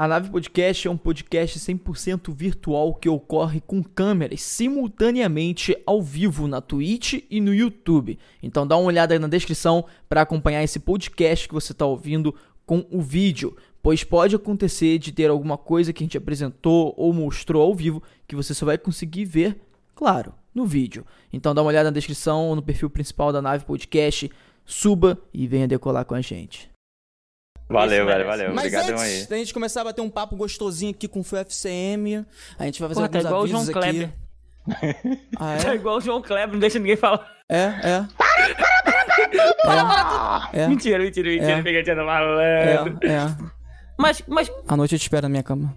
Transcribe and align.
A 0.00 0.08
Nave 0.08 0.30
Podcast 0.30 0.88
é 0.88 0.90
um 0.90 0.96
podcast 0.96 1.58
100% 1.58 2.34
virtual 2.34 2.94
que 2.94 3.06
ocorre 3.06 3.60
com 3.60 3.82
câmeras 3.82 4.40
simultaneamente 4.40 5.76
ao 5.84 6.00
vivo 6.00 6.48
na 6.48 6.62
Twitch 6.62 7.22
e 7.28 7.38
no 7.38 7.52
YouTube. 7.52 8.18
Então 8.42 8.66
dá 8.66 8.78
uma 8.78 8.86
olhada 8.86 9.12
aí 9.12 9.18
na 9.18 9.28
descrição 9.28 9.84
para 10.08 10.22
acompanhar 10.22 10.64
esse 10.64 10.78
podcast 10.78 11.46
que 11.46 11.52
você 11.52 11.72
está 11.72 11.84
ouvindo 11.84 12.34
com 12.64 12.86
o 12.90 13.02
vídeo, 13.02 13.54
pois 13.82 14.02
pode 14.02 14.34
acontecer 14.34 14.96
de 14.98 15.12
ter 15.12 15.28
alguma 15.28 15.58
coisa 15.58 15.92
que 15.92 16.02
a 16.02 16.06
gente 16.06 16.16
apresentou 16.16 16.94
ou 16.96 17.12
mostrou 17.12 17.62
ao 17.62 17.74
vivo 17.74 18.02
que 18.26 18.34
você 18.34 18.54
só 18.54 18.64
vai 18.64 18.78
conseguir 18.78 19.26
ver, 19.26 19.60
claro, 19.94 20.32
no 20.54 20.64
vídeo. 20.64 21.04
Então 21.30 21.54
dá 21.54 21.60
uma 21.60 21.68
olhada 21.68 21.90
na 21.90 21.94
descrição 21.94 22.48
ou 22.48 22.56
no 22.56 22.62
perfil 22.62 22.88
principal 22.88 23.34
da 23.34 23.42
Nave 23.42 23.66
Podcast, 23.66 24.30
suba 24.64 25.20
e 25.30 25.46
venha 25.46 25.68
decolar 25.68 26.06
com 26.06 26.14
a 26.14 26.22
gente. 26.22 26.69
Valeu, 27.70 28.04
velho, 28.06 28.26
valeu. 28.26 28.48
Mas 28.54 28.66
Obrigadão 28.66 28.98
antes 28.98 29.22
aí. 29.22 29.26
da 29.28 29.36
gente 29.36 29.54
começar 29.54 29.80
a 29.82 29.84
bater 29.84 30.00
um 30.02 30.10
papo 30.10 30.36
gostosinho 30.36 30.90
aqui 30.90 31.06
com 31.08 31.20
o 31.20 31.24
FCM, 31.24 32.26
a 32.58 32.64
gente 32.64 32.80
vai 32.80 32.88
fazer 32.88 33.00
Porra, 33.00 33.08
tá 33.08 33.18
alguns 33.18 33.24
igual 33.28 33.40
o 33.40 33.44
avisos 33.44 33.66
João 33.66 33.82
aqui. 33.82 33.90
Kleber. 33.90 34.10
Ah, 35.38 35.56
Tá 35.62 35.70
é? 35.72 35.74
igual 35.74 35.96
o 35.96 36.00
João 36.00 36.20
Kleber, 36.22 36.52
não 36.52 36.58
deixa 36.60 36.78
ninguém 36.78 36.96
falar. 36.96 37.26
É, 37.48 37.56
é. 37.82 38.06
É, 40.52 40.62
é, 40.62 40.68
Mentira, 40.68 40.98
mentira, 40.98 41.28
mentira. 41.28 41.52
É. 41.52 41.62
Pegadinha 41.62 41.96
do 41.96 42.04
malandro. 42.04 42.40
é, 42.40 42.74
é. 43.06 43.36
Mas, 43.98 44.22
mas, 44.26 44.50
À 44.66 44.76
noite 44.76 44.94
eu 44.94 44.98
te 44.98 45.02
espero 45.02 45.22
na 45.24 45.28
minha 45.28 45.42
cama. 45.42 45.76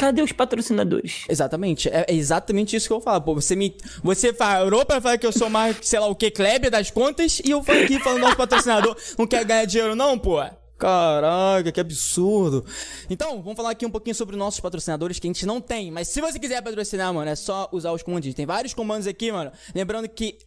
Cadê 0.00 0.22
os 0.22 0.32
patrocinadores? 0.32 1.26
Exatamente, 1.28 1.88
é, 1.90 2.06
exatamente 2.08 2.74
isso 2.74 2.88
que 2.88 2.92
eu 2.92 3.02
falo. 3.02 3.20
Pô, 3.20 3.34
você 3.34 3.54
me. 3.54 3.76
Você 4.02 4.32
parou 4.32 4.84
pra 4.86 4.98
falar 5.00 5.18
que 5.18 5.26
eu 5.26 5.32
sou 5.32 5.50
mais, 5.50 5.76
sei 5.82 6.00
lá 6.00 6.06
o 6.06 6.14
que, 6.14 6.30
Kleber 6.30 6.70
das 6.70 6.90
contas, 6.90 7.40
e 7.44 7.50
eu 7.50 7.62
falo 7.62 7.80
aqui 7.82 7.98
falando 8.00 8.22
nosso 8.22 8.36
patrocinador 8.36 8.96
não 9.18 9.26
quer 9.26 9.44
ganhar 9.44 9.66
dinheiro, 9.66 9.94
não, 9.94 10.18
pô. 10.18 10.42
Caraca, 10.78 11.70
que 11.70 11.78
absurdo. 11.78 12.64
Então, 13.10 13.42
vamos 13.42 13.54
falar 13.54 13.72
aqui 13.72 13.84
um 13.84 13.90
pouquinho 13.90 14.14
sobre 14.14 14.34
nossos 14.34 14.60
patrocinadores 14.60 15.18
que 15.18 15.26
a 15.26 15.28
gente 15.28 15.44
não 15.44 15.60
tem. 15.60 15.90
Mas 15.90 16.08
se 16.08 16.22
você 16.22 16.38
quiser 16.38 16.62
patrocinar, 16.62 17.12
mano, 17.12 17.30
é 17.30 17.36
só 17.36 17.68
usar 17.70 17.92
os 17.92 18.02
comandos. 18.02 18.32
Tem 18.32 18.46
vários 18.46 18.72
comandos 18.72 19.06
aqui, 19.06 19.30
mano. 19.30 19.52
Lembrando 19.74 20.08
que 20.08 20.38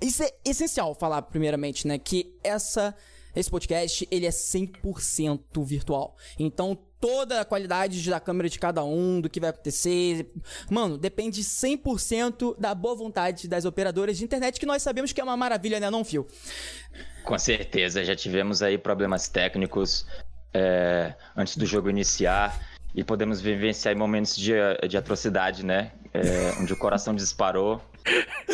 isso 0.00 0.22
é 0.22 0.30
essencial 0.44 0.94
falar 0.94 1.22
primeiramente, 1.22 1.88
né? 1.88 1.98
Que 1.98 2.32
essa 2.44 2.94
esse 3.34 3.50
podcast, 3.50 4.06
ele 4.10 4.26
é 4.26 4.30
100% 4.30 5.64
virtual. 5.64 6.16
Então, 6.38 6.76
toda 7.00 7.40
a 7.40 7.44
qualidade 7.44 8.08
da 8.08 8.20
câmera 8.20 8.48
de 8.48 8.58
cada 8.58 8.84
um, 8.84 9.20
do 9.20 9.28
que 9.28 9.40
vai 9.40 9.50
acontecer, 9.50 10.30
mano, 10.70 10.96
depende 10.96 11.42
100% 11.42 12.56
da 12.58 12.74
boa 12.74 12.94
vontade 12.94 13.48
das 13.48 13.64
operadoras 13.64 14.16
de 14.16 14.24
internet, 14.24 14.60
que 14.60 14.66
nós 14.66 14.82
sabemos 14.82 15.12
que 15.12 15.20
é 15.20 15.24
uma 15.24 15.36
maravilha, 15.36 15.80
né, 15.80 15.90
não, 15.90 16.04
Fio? 16.04 16.26
Com 17.24 17.38
certeza, 17.38 18.04
já 18.04 18.14
tivemos 18.14 18.62
aí 18.62 18.78
problemas 18.78 19.26
técnicos 19.28 20.06
é, 20.54 21.14
antes 21.36 21.56
do 21.56 21.66
jogo 21.66 21.90
iniciar 21.90 22.60
e 22.94 23.02
podemos 23.02 23.40
vivenciar 23.40 23.96
momentos 23.96 24.36
de, 24.36 24.52
de 24.88 24.96
atrocidade, 24.96 25.64
né? 25.64 25.92
É, 26.12 26.52
onde 26.60 26.72
o 26.72 26.76
coração 26.76 27.14
disparou. 27.16 27.80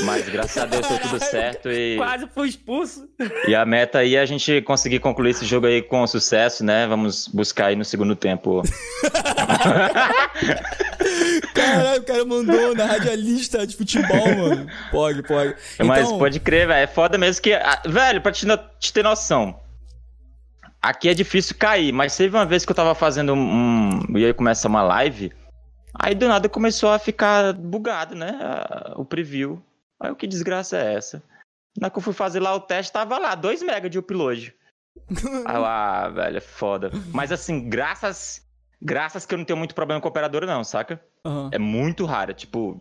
Mas 0.05 0.29
graças 0.29 0.63
a 0.63 0.67
Deus 0.67 0.87
deu 0.87 0.99
tudo 0.99 1.19
certo 1.25 1.71
e, 1.71 1.97
Quase 1.97 2.27
fui 2.35 2.49
expulso. 2.49 3.09
e 3.47 3.55
a 3.55 3.65
meta 3.65 3.99
aí 3.99 4.15
é 4.17 4.21
a 4.21 4.27
gente 4.27 4.61
conseguir 4.63 4.99
concluir 5.01 5.31
esse 5.31 5.45
jogo 5.47 5.67
aí 5.67 5.81
com 5.83 6.07
sucesso, 6.07 6.65
né? 6.65 6.87
Vamos 6.87 7.27
buscar 7.29 7.67
aí 7.67 7.77
no 7.77 7.85
segundo 7.85 8.15
tempo. 8.15 8.63
Caralho, 11.55 12.01
o 12.01 12.05
cara 12.05 12.25
mandou 12.25 12.75
na 12.75 12.85
radialista 12.87 13.67
de 13.67 13.77
futebol, 13.77 14.35
mano. 14.37 14.67
Pode, 14.91 15.23
pode. 15.23 15.55
Mas 15.85 16.07
Então, 16.07 16.19
pode 16.19 16.41
crer, 16.41 16.67
velho. 16.67 16.81
É 16.85 16.87
foda 16.87 17.17
mesmo 17.19 17.43
que. 17.43 17.53
ah, 17.55 17.83
Velho, 17.87 18.21
pra 18.21 18.33
te, 18.33 18.47
no- 18.47 18.59
te 18.79 18.93
ter 18.93 19.03
noção. 19.03 19.59
Aqui 20.81 21.09
é 21.09 21.15
difícil 21.15 21.57
cair, 21.59 21.93
mas 21.93 22.17
teve 22.17 22.37
uma 22.37 22.47
vez 22.47 22.65
que 22.65 22.71
eu 22.71 22.77
tava 22.77 22.95
fazendo 22.95 23.35
um. 23.35 24.01
um 24.11 24.19
ia 24.19 24.33
começar 24.33 24.69
uma 24.69 24.83
live. 24.83 25.33
Aí 25.99 26.15
do 26.15 26.29
nada 26.29 26.49
começou 26.49 26.91
a 26.91 26.99
ficar 26.99 27.53
bugado, 27.53 28.15
né? 28.15 28.39
O 28.97 29.05
preview. 29.05 29.63
Aí 30.01 30.11
o 30.11 30.17
que 30.17 30.27
desgraça 30.27 30.77
é 30.77 30.95
essa? 30.95 31.23
Na 31.79 31.91
que 31.91 31.99
eu 31.99 32.03
fui 32.03 32.13
fazer 32.13 32.41
lá 32.41 32.55
o 32.55 32.61
teste, 32.61 32.93
tava 32.93 33.19
lá, 33.19 33.35
2 33.35 33.63
MB 33.63 33.89
de 33.89 33.99
upload. 33.99 34.55
Ah, 35.47 36.09
velho, 36.09 36.37
é 36.37 36.41
foda. 36.41 36.91
Mas 37.13 37.33
assim, 37.33 37.69
graças. 37.69 38.47
Graças 38.81 39.27
que 39.27 39.35
eu 39.35 39.39
não 39.39 39.45
tenho 39.45 39.59
muito 39.59 39.75
problema 39.75 40.01
com 40.01 40.07
a 40.07 40.11
operadora, 40.11 40.47
não, 40.47 40.63
saca? 40.63 41.03
aham. 41.25 41.51
É 41.53 41.59
muito 41.59 42.05
raro. 42.05 42.33
Tipo, 42.33 42.81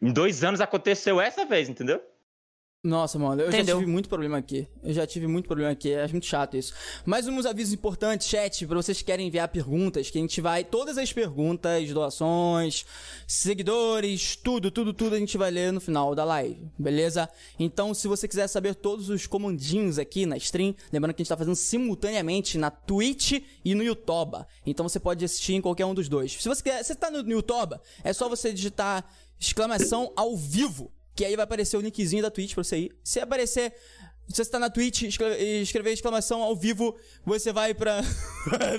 em 0.00 0.12
dois 0.12 0.44
anos 0.44 0.60
aconteceu 0.60 1.20
essa 1.20 1.44
vez, 1.44 1.68
entendeu? 1.68 2.00
Nossa, 2.86 3.18
mano, 3.18 3.42
eu 3.42 3.48
Entendeu? 3.48 3.74
já 3.74 3.80
tive 3.80 3.90
muito 3.90 4.08
problema 4.08 4.38
aqui. 4.38 4.68
Eu 4.80 4.94
já 4.94 5.04
tive 5.04 5.26
muito 5.26 5.46
problema 5.46 5.72
aqui, 5.72 5.90
é 5.92 6.06
muito 6.06 6.24
chato 6.24 6.56
isso. 6.56 6.72
Mais 7.04 7.26
uns 7.26 7.44
avisos 7.44 7.74
importantes, 7.74 8.28
chat, 8.28 8.64
pra 8.64 8.76
vocês 8.76 8.98
que 8.98 9.04
querem 9.04 9.26
enviar 9.26 9.48
perguntas, 9.48 10.08
que 10.08 10.18
a 10.18 10.20
gente 10.20 10.40
vai. 10.40 10.62
Todas 10.62 10.96
as 10.96 11.12
perguntas, 11.12 11.92
doações, 11.92 12.86
seguidores, 13.26 14.36
tudo, 14.36 14.70
tudo, 14.70 14.92
tudo 14.92 15.16
a 15.16 15.18
gente 15.18 15.36
vai 15.36 15.50
ler 15.50 15.72
no 15.72 15.80
final 15.80 16.14
da 16.14 16.22
live, 16.22 16.70
beleza? 16.78 17.28
Então, 17.58 17.92
se 17.92 18.06
você 18.06 18.28
quiser 18.28 18.46
saber 18.46 18.76
todos 18.76 19.10
os 19.10 19.26
comandinhos 19.26 19.98
aqui 19.98 20.24
na 20.24 20.36
stream, 20.36 20.72
lembrando 20.92 21.12
que 21.12 21.22
a 21.22 21.24
gente 21.24 21.28
tá 21.28 21.36
fazendo 21.36 21.56
simultaneamente 21.56 22.56
na 22.56 22.70
Twitch 22.70 23.42
e 23.64 23.74
no 23.74 23.82
YouTube. 23.82 24.44
Então 24.64 24.88
você 24.88 25.00
pode 25.00 25.24
assistir 25.24 25.54
em 25.54 25.60
qualquer 25.60 25.86
um 25.86 25.94
dos 25.94 26.08
dois. 26.08 26.32
Se 26.40 26.48
você 26.48 26.62
quer, 26.62 26.84
você 26.84 26.94
tá 26.94 27.10
no 27.10 27.28
YouTube, 27.28 27.80
é 28.04 28.12
só 28.12 28.28
você 28.28 28.52
digitar 28.52 29.04
exclamação 29.40 30.12
ao 30.16 30.36
vivo. 30.36 30.92
Que 31.16 31.24
aí 31.24 31.34
vai 31.34 31.44
aparecer 31.44 31.76
o 31.76 31.80
linkzinho 31.80 32.22
da 32.22 32.30
Twitch 32.30 32.54
pra 32.54 32.62
você 32.62 32.76
ir. 32.78 32.96
Se 33.02 33.18
aparecer. 33.18 33.72
Se 34.28 34.44
você 34.44 34.50
tá 34.50 34.58
na 34.58 34.68
Twitch 34.68 35.02
e 35.02 35.06
escre- 35.08 35.38
e 35.40 35.62
escrever 35.62 35.92
exclamação 35.92 36.42
ao 36.42 36.54
vivo, 36.54 36.96
você 37.24 37.52
vai 37.52 37.72
pra. 37.74 38.00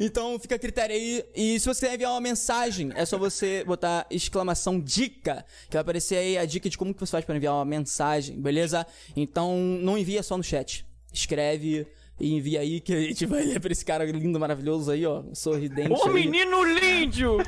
Então 0.00 0.38
fica 0.38 0.56
a 0.56 0.58
critério 0.58 0.94
aí. 0.96 1.24
E 1.34 1.60
se 1.60 1.66
você 1.66 1.94
enviar 1.94 2.10
uma 2.12 2.20
mensagem, 2.20 2.90
é 2.94 3.04
só 3.06 3.16
você 3.16 3.62
botar 3.64 4.06
exclamação 4.10 4.80
dica, 4.80 5.44
que 5.68 5.74
vai 5.74 5.80
aparecer 5.80 6.16
aí 6.16 6.36
a 6.38 6.44
dica 6.44 6.68
de 6.68 6.76
como 6.76 6.92
que 6.92 7.00
você 7.00 7.12
faz 7.12 7.24
pra 7.24 7.36
enviar 7.36 7.54
uma 7.54 7.64
mensagem, 7.64 8.36
beleza? 8.40 8.86
Então 9.16 9.56
não 9.56 9.96
envia 9.96 10.22
só 10.22 10.36
no 10.36 10.42
chat. 10.42 10.84
Escreve 11.12 11.86
e 12.20 12.34
envia 12.34 12.60
aí 12.60 12.80
que 12.80 12.92
a 12.94 13.00
gente 13.00 13.26
vai 13.26 13.42
ler 13.44 13.60
pra 13.60 13.70
esse 13.72 13.84
cara 13.84 14.04
lindo, 14.04 14.38
maravilhoso 14.40 14.90
aí, 14.90 15.06
ó. 15.06 15.22
Sorridente. 15.32 15.92
Ô, 15.92 16.06
aí. 16.06 16.12
menino 16.12 16.64
lindo! 16.64 17.38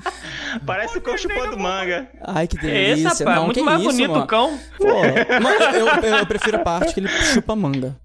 Parece 0.66 0.98
o 0.98 1.00
cão 1.00 1.16
chupando 1.16 1.58
manga. 1.58 2.08
Ai, 2.22 2.46
que 2.46 2.58
É 2.58 2.60
delícia. 2.60 3.08
esse, 3.08 3.22
rapaz. 3.24 3.36
Não, 3.38 3.44
Muito 3.46 3.56
que 3.58 3.62
mais 3.64 3.80
isso, 3.80 3.90
bonito 3.90 4.10
mano. 4.10 4.24
o 4.24 4.26
cão. 4.26 4.58
Pô, 4.78 4.84
mano, 4.86 5.64
eu, 5.74 5.86
eu- 6.10 6.16
eu 6.18 6.26
prefiro 6.26 6.56
a 6.56 6.60
parte 6.60 6.92
que 6.94 7.00
ele 7.00 7.08
chupa 7.08 7.54
manga. 7.56 7.96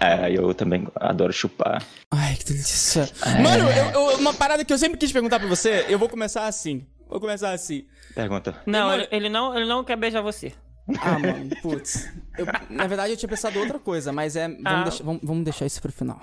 É, 0.00 0.32
eu 0.36 0.52
também 0.54 0.88
adoro 0.96 1.32
chupar. 1.32 1.82
Ai, 2.10 2.34
que 2.34 2.46
delícia. 2.46 3.08
Mano, 3.42 3.68
eu- 3.70 3.90
eu- 4.10 4.16
uma 4.18 4.34
parada 4.34 4.64
que 4.64 4.72
eu 4.72 4.78
sempre 4.78 4.98
quis 4.98 5.12
perguntar 5.12 5.38
pra 5.38 5.48
você, 5.48 5.86
eu 5.88 5.98
vou 5.98 6.08
começar 6.08 6.46
assim. 6.46 6.84
Vou 7.08 7.20
começar 7.20 7.52
assim. 7.52 7.84
Pergunta. 8.14 8.54
Não, 8.66 8.92
ele, 8.92 9.08
ele 9.10 9.28
não, 9.28 9.56
ele 9.56 9.66
não 9.66 9.84
quer 9.84 9.96
beijar 9.96 10.20
você. 10.20 10.52
Ah, 11.00 11.18
mano, 11.18 11.50
putz. 11.62 12.08
Eu- 12.38 12.46
na 12.70 12.86
verdade, 12.86 13.12
eu 13.12 13.16
tinha 13.16 13.28
pensado 13.28 13.58
outra 13.58 13.78
coisa, 13.78 14.12
mas 14.12 14.36
é. 14.36 14.48
Vamos, 14.48 14.62
Ah. 14.64 14.82
deixar, 14.84 15.04
vamos, 15.04 15.20
vamos 15.22 15.44
deixar 15.44 15.66
isso 15.66 15.80
pro 15.82 15.92
final. 15.92 16.20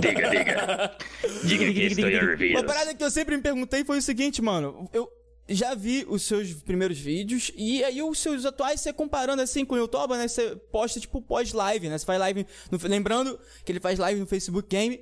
Diga, 0.00 0.28
diga. 0.30 0.96
Diga 1.44 1.72
que 1.72 1.80
estou 1.82 2.50
Uma 2.50 2.64
parada 2.64 2.94
que 2.94 3.02
eu 3.02 3.10
sempre 3.10 3.36
me 3.36 3.42
perguntei 3.42 3.84
foi 3.84 3.98
o 3.98 4.02
seguinte, 4.02 4.42
mano. 4.42 4.88
Eu 4.92 5.08
já 5.48 5.74
vi 5.74 6.04
os 6.08 6.22
seus 6.22 6.52
primeiros 6.52 6.98
vídeos 6.98 7.50
e 7.56 7.82
aí 7.82 8.02
os 8.02 8.18
seus 8.18 8.44
atuais, 8.44 8.80
você 8.82 8.92
comparando 8.92 9.40
assim 9.40 9.64
com 9.64 9.74
o 9.74 9.78
YouTube, 9.78 10.14
né? 10.16 10.28
Você 10.28 10.54
posta 10.70 11.00
tipo 11.00 11.22
pós-live, 11.22 11.88
né? 11.88 11.96
Você 11.96 12.04
faz 12.04 12.18
live. 12.20 12.46
No, 12.70 12.78
lembrando 12.88 13.38
que 13.64 13.72
ele 13.72 13.80
faz 13.80 13.98
live 13.98 14.20
no 14.20 14.26
Facebook 14.26 14.68
Game 14.68 15.00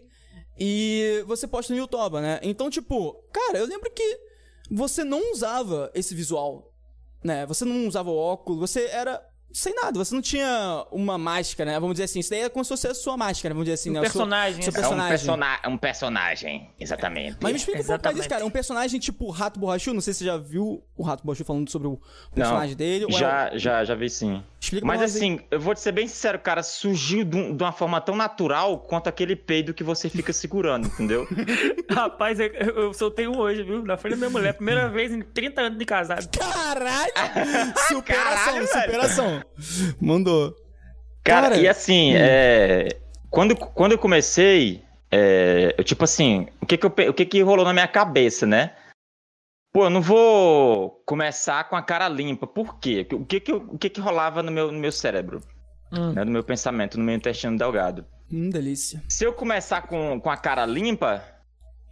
e 0.58 1.24
você 1.26 1.48
posta 1.48 1.72
no 1.72 1.78
YouTube, 1.80 2.20
né? 2.20 2.38
Então, 2.42 2.70
tipo, 2.70 3.14
cara, 3.32 3.58
eu 3.58 3.66
lembro 3.66 3.90
que 3.90 4.18
você 4.70 5.02
não 5.02 5.32
usava 5.32 5.90
esse 5.94 6.14
visual, 6.14 6.72
né? 7.26 7.44
Você 7.46 7.64
não 7.64 7.86
usava 7.86 8.10
óculos, 8.10 8.60
você 8.60 8.86
era. 8.86 9.22
Sem 9.58 9.74
nada, 9.74 9.98
você 9.98 10.14
não 10.14 10.20
tinha 10.20 10.84
uma 10.92 11.16
máscara, 11.16 11.70
né? 11.72 11.80
Vamos 11.80 11.94
dizer 11.94 12.04
assim, 12.04 12.20
isso 12.20 12.28
daí 12.28 12.40
é 12.42 12.48
como 12.50 12.62
se 12.62 12.68
fosse 12.68 12.86
a 12.88 12.94
sua 12.94 13.16
máscara, 13.16 13.54
vamos 13.54 13.64
dizer 13.64 13.72
assim, 13.74 13.88
Um 13.88 13.94
né? 13.94 14.00
O 14.00 14.02
seu- 14.02 14.12
personagem, 14.12 14.60
seu 14.62 14.68
assim. 14.68 14.76
É 14.76 14.80
um, 14.80 14.82
personagem. 14.82 15.08
persona 15.08 15.58
um 15.68 15.78
personagem, 15.78 16.70
exatamente. 16.78 17.38
Mas 17.40 17.52
me 17.52 17.58
explica 17.58 17.80
um 17.80 17.84
pouco 17.86 18.04
mais 18.04 18.16
disso, 18.16 18.28
cara. 18.28 18.42
É 18.42 18.44
um 18.44 18.50
personagem 18.50 19.00
tipo 19.00 19.30
Rato 19.30 19.58
Borrachu? 19.58 19.94
Não 19.94 20.02
sei 20.02 20.12
se 20.12 20.18
você 20.18 20.24
já 20.26 20.36
viu 20.36 20.84
o 20.94 21.02
Rato 21.02 21.24
Borrachu 21.24 21.42
falando 21.42 21.70
sobre 21.70 21.88
o 21.88 21.98
personagem 22.34 22.70
Não, 22.70 22.76
dele. 22.76 23.06
é 23.08 23.12
Já, 23.12 23.50
já, 23.56 23.82
já 23.84 23.94
vi 23.94 24.10
sim. 24.10 24.42
Explica 24.60 24.86
Mas 24.86 25.00
assim, 25.00 25.40
eu 25.50 25.58
vou 25.60 25.74
te 25.74 25.80
ser 25.80 25.92
bem 25.92 26.06
sincero, 26.06 26.38
cara, 26.38 26.62
surgiu 26.62 27.24
de, 27.24 27.36
um- 27.36 27.56
de 27.56 27.62
uma 27.62 27.72
forma 27.72 27.98
tão 27.98 28.14
natural 28.14 28.78
quanto 28.80 29.08
aquele 29.08 29.34
peido 29.36 29.72
que 29.72 29.82
você 29.84 30.10
fica 30.10 30.34
segurando, 30.34 30.86
entendeu? 30.86 31.26
Rapaz, 31.90 32.38
eu, 32.40 32.46
eu 32.48 32.92
soltei 32.92 33.26
um 33.26 33.38
hoje, 33.38 33.62
viu? 33.62 33.82
Na 33.82 33.96
frente 33.96 34.12
da 34.14 34.16
minha 34.18 34.30
mulher. 34.30 34.52
Primeira 34.54 34.88
vez 34.90 35.12
em 35.12 35.22
30 35.22 35.60
anos 35.62 35.78
de 35.78 35.84
casado. 35.86 36.28
Caralho! 36.36 37.12
superação, 37.88 38.02
Caralho, 38.02 38.66
velho. 38.66 38.82
superação. 38.84 39.42
Mandou. 40.00 40.54
Cara, 41.24 41.48
Cara, 41.50 41.56
e 41.60 41.66
assim, 41.68 42.12
é, 42.14 42.88
quando, 43.30 43.56
quando 43.56 43.92
eu 43.92 43.98
comecei, 43.98 44.82
é, 45.10 45.74
eu, 45.76 45.82
tipo 45.84 46.04
assim, 46.04 46.46
o 46.60 46.66
que 46.66 46.76
que, 46.76 46.86
eu 46.86 46.90
o 47.10 47.12
que 47.14 47.26
que 47.26 47.42
rolou 47.42 47.64
na 47.64 47.72
minha 47.72 47.88
cabeça, 47.88 48.46
né? 48.46 48.74
Pô, 49.72 49.84
eu 49.84 49.90
não 49.90 50.00
vou 50.00 51.02
começar 51.04 51.68
com 51.68 51.76
a 51.76 51.82
cara 51.82 52.08
limpa. 52.08 52.46
Por 52.46 52.78
quê? 52.78 53.06
O 53.12 53.24
que 53.26 53.40
que, 53.40 53.52
eu- 53.52 53.66
o 53.68 53.76
que, 53.78 53.90
que 53.90 54.00
rolava 54.00 54.42
no 54.42 54.50
meu, 54.50 54.72
no 54.72 54.78
meu 54.78 54.92
cérebro, 54.92 55.42
Hum. 55.92 56.12
né, 56.12 56.24
no 56.24 56.30
meu 56.30 56.42
pensamento, 56.42 56.96
no 56.98 57.04
meu 57.04 57.14
intestino 57.14 57.58
delgado? 57.58 58.04
Hum, 58.32 58.48
delícia. 58.50 59.02
Se 59.08 59.24
eu 59.24 59.32
começar 59.32 59.82
com, 59.82 60.18
com 60.20 60.30
a 60.30 60.36
cara 60.36 60.64
limpa, 60.64 61.22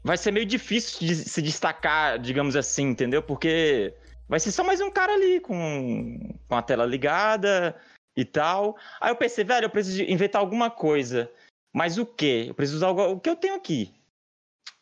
vai 0.02 0.16
ser 0.16 0.30
meio 0.32 0.46
difícil 0.46 1.06
de 1.06 1.14
se 1.14 1.42
destacar, 1.42 2.18
digamos 2.18 2.56
assim, 2.56 2.84
entendeu? 2.88 3.22
Porque 3.22 3.92
vai 4.28 4.40
ser 4.40 4.52
só 4.52 4.64
mais 4.64 4.80
um 4.80 4.90
cara 4.90 5.12
ali 5.12 5.40
com, 5.40 6.38
com 6.48 6.54
a 6.54 6.62
tela 6.62 6.86
ligada 6.86 7.76
e 8.16 8.24
tal. 8.24 8.76
Aí 9.00 9.10
eu 9.10 9.16
pensei, 9.16 9.44
velho, 9.44 9.66
eu 9.66 9.70
preciso 9.70 10.02
inventar 10.02 10.40
alguma 10.40 10.70
coisa. 10.70 11.30
Mas 11.72 11.98
o 11.98 12.06
quê? 12.06 12.46
Eu 12.48 12.54
preciso 12.54 12.78
usar 12.78 12.90
o 12.90 13.18
que 13.18 13.28
eu 13.28 13.36
tenho 13.36 13.54
aqui. 13.54 13.92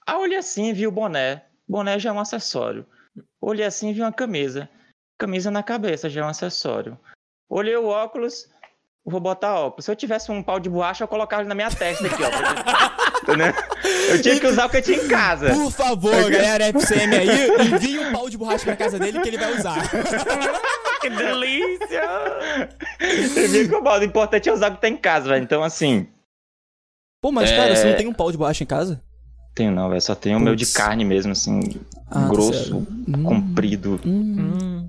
Aí 0.06 0.14
eu 0.14 0.20
olhei 0.20 0.38
assim 0.38 0.68
e 0.68 0.72
vi 0.72 0.86
o 0.86 0.92
boné. 0.92 1.44
Boné 1.66 1.98
já 1.98 2.10
é 2.10 2.12
um 2.12 2.20
acessório. 2.20 2.86
Olhei 3.40 3.64
assim 3.64 3.90
e 3.90 3.92
vi 3.92 4.00
uma 4.00 4.12
camisa. 4.12 4.68
Camisa 5.18 5.50
na 5.50 5.62
cabeça 5.62 6.10
já 6.10 6.20
é 6.20 6.24
um 6.24 6.28
acessório. 6.28 6.98
Olhei 7.48 7.76
o 7.76 7.86
óculos, 7.86 8.48
vou 9.04 9.20
botar 9.20 9.54
óculos. 9.54 9.84
Se 9.84 9.90
eu 9.90 9.96
tivesse 9.96 10.30
um 10.30 10.42
pau 10.42 10.58
de 10.58 10.68
borracha, 10.68 11.04
eu 11.04 11.08
colocava 11.08 11.44
na 11.44 11.54
minha 11.54 11.70
testa 11.70 12.06
aqui, 12.06 12.22
ó. 12.22 12.28
Entendeu? 13.22 13.52
Eu 14.08 14.20
tinha 14.22 14.38
que 14.40 14.46
usar 14.46 14.66
o 14.66 14.70
que 14.70 14.76
eu 14.78 14.82
tinha 14.82 14.98
em 14.98 15.08
casa. 15.08 15.50
Por 15.54 15.70
favor, 15.72 16.30
galera 16.30 16.64
FCM 16.66 17.14
aí, 17.16 17.66
envie 17.74 17.98
um 17.98 18.12
pau 18.12 18.28
de 18.28 18.36
borracha 18.36 18.64
pra 18.64 18.76
casa 18.76 18.98
dele 18.98 19.20
que 19.20 19.28
ele 19.28 19.38
vai 19.38 19.52
usar. 19.58 19.76
Que 21.02 21.10
delícia! 21.10 22.00
Com 23.68 23.76
o 23.78 23.82
pau. 23.82 23.98
O 23.98 24.04
importante 24.04 24.48
é 24.48 24.52
usar 24.52 24.70
o 24.70 24.76
que 24.76 24.80
tem 24.80 24.92
em 24.94 24.96
casa, 24.96 25.30
velho. 25.30 25.42
Então, 25.42 25.60
assim. 25.64 26.06
Pô, 27.20 27.32
mas 27.32 27.50
É. 27.50 27.56
cara, 27.56 27.74
você 27.74 27.90
não 27.90 27.96
tem 27.96 28.06
um 28.06 28.12
pau 28.12 28.30
de 28.30 28.38
borracha 28.38 28.62
em 28.62 28.66
casa? 28.68 29.02
Tenho 29.52 29.72
não, 29.72 29.88
velho. 29.88 30.00
Só 30.00 30.14
tenho 30.14 30.38
o 30.38 30.40
meu 30.40 30.54
de 30.54 30.64
carne 30.66 31.04
mesmo, 31.04 31.32
assim. 31.32 31.60
Ah, 32.08 32.20
tá 32.20 32.28
grosso, 32.28 32.52
sério. 32.52 32.86
Hum. 33.08 33.22
comprido. 33.24 34.00
Hum. 34.06 34.88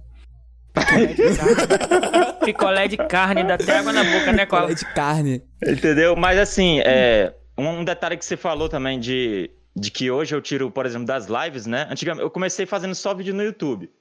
Picolé 0.74 1.08
de 1.08 1.36
carne. 1.36 2.34
Picolé 2.46 2.88
de 2.88 2.98
carne, 2.98 3.44
dá 3.44 3.56
até 3.56 3.80
água 3.80 3.92
na 3.92 4.04
boca, 4.04 4.32
né, 4.34 4.46
Qual 4.46 4.62
Cola? 4.62 4.72
é 4.72 4.76
de 4.76 4.86
carne. 4.94 5.42
Entendeu? 5.66 6.16
Mas 6.16 6.38
assim, 6.38 6.80
é, 6.86 7.34
um 7.58 7.84
detalhe 7.84 8.18
que 8.18 8.26
você 8.26 8.36
falou 8.38 8.68
também 8.70 9.00
de, 9.00 9.50
de 9.76 9.92
que 9.92 10.10
hoje 10.10 10.36
eu 10.36 10.42
tiro, 10.42 10.72
por 10.72 10.86
exemplo, 10.86 11.06
das 11.08 11.28
lives, 11.28 11.66
né? 11.66 11.88
Antigamente 11.90 12.24
eu 12.24 12.30
comecei 12.32 12.66
fazendo 12.66 12.96
só 12.96 13.14
vídeo 13.14 13.34
no 13.34 13.44
YouTube. 13.44 13.92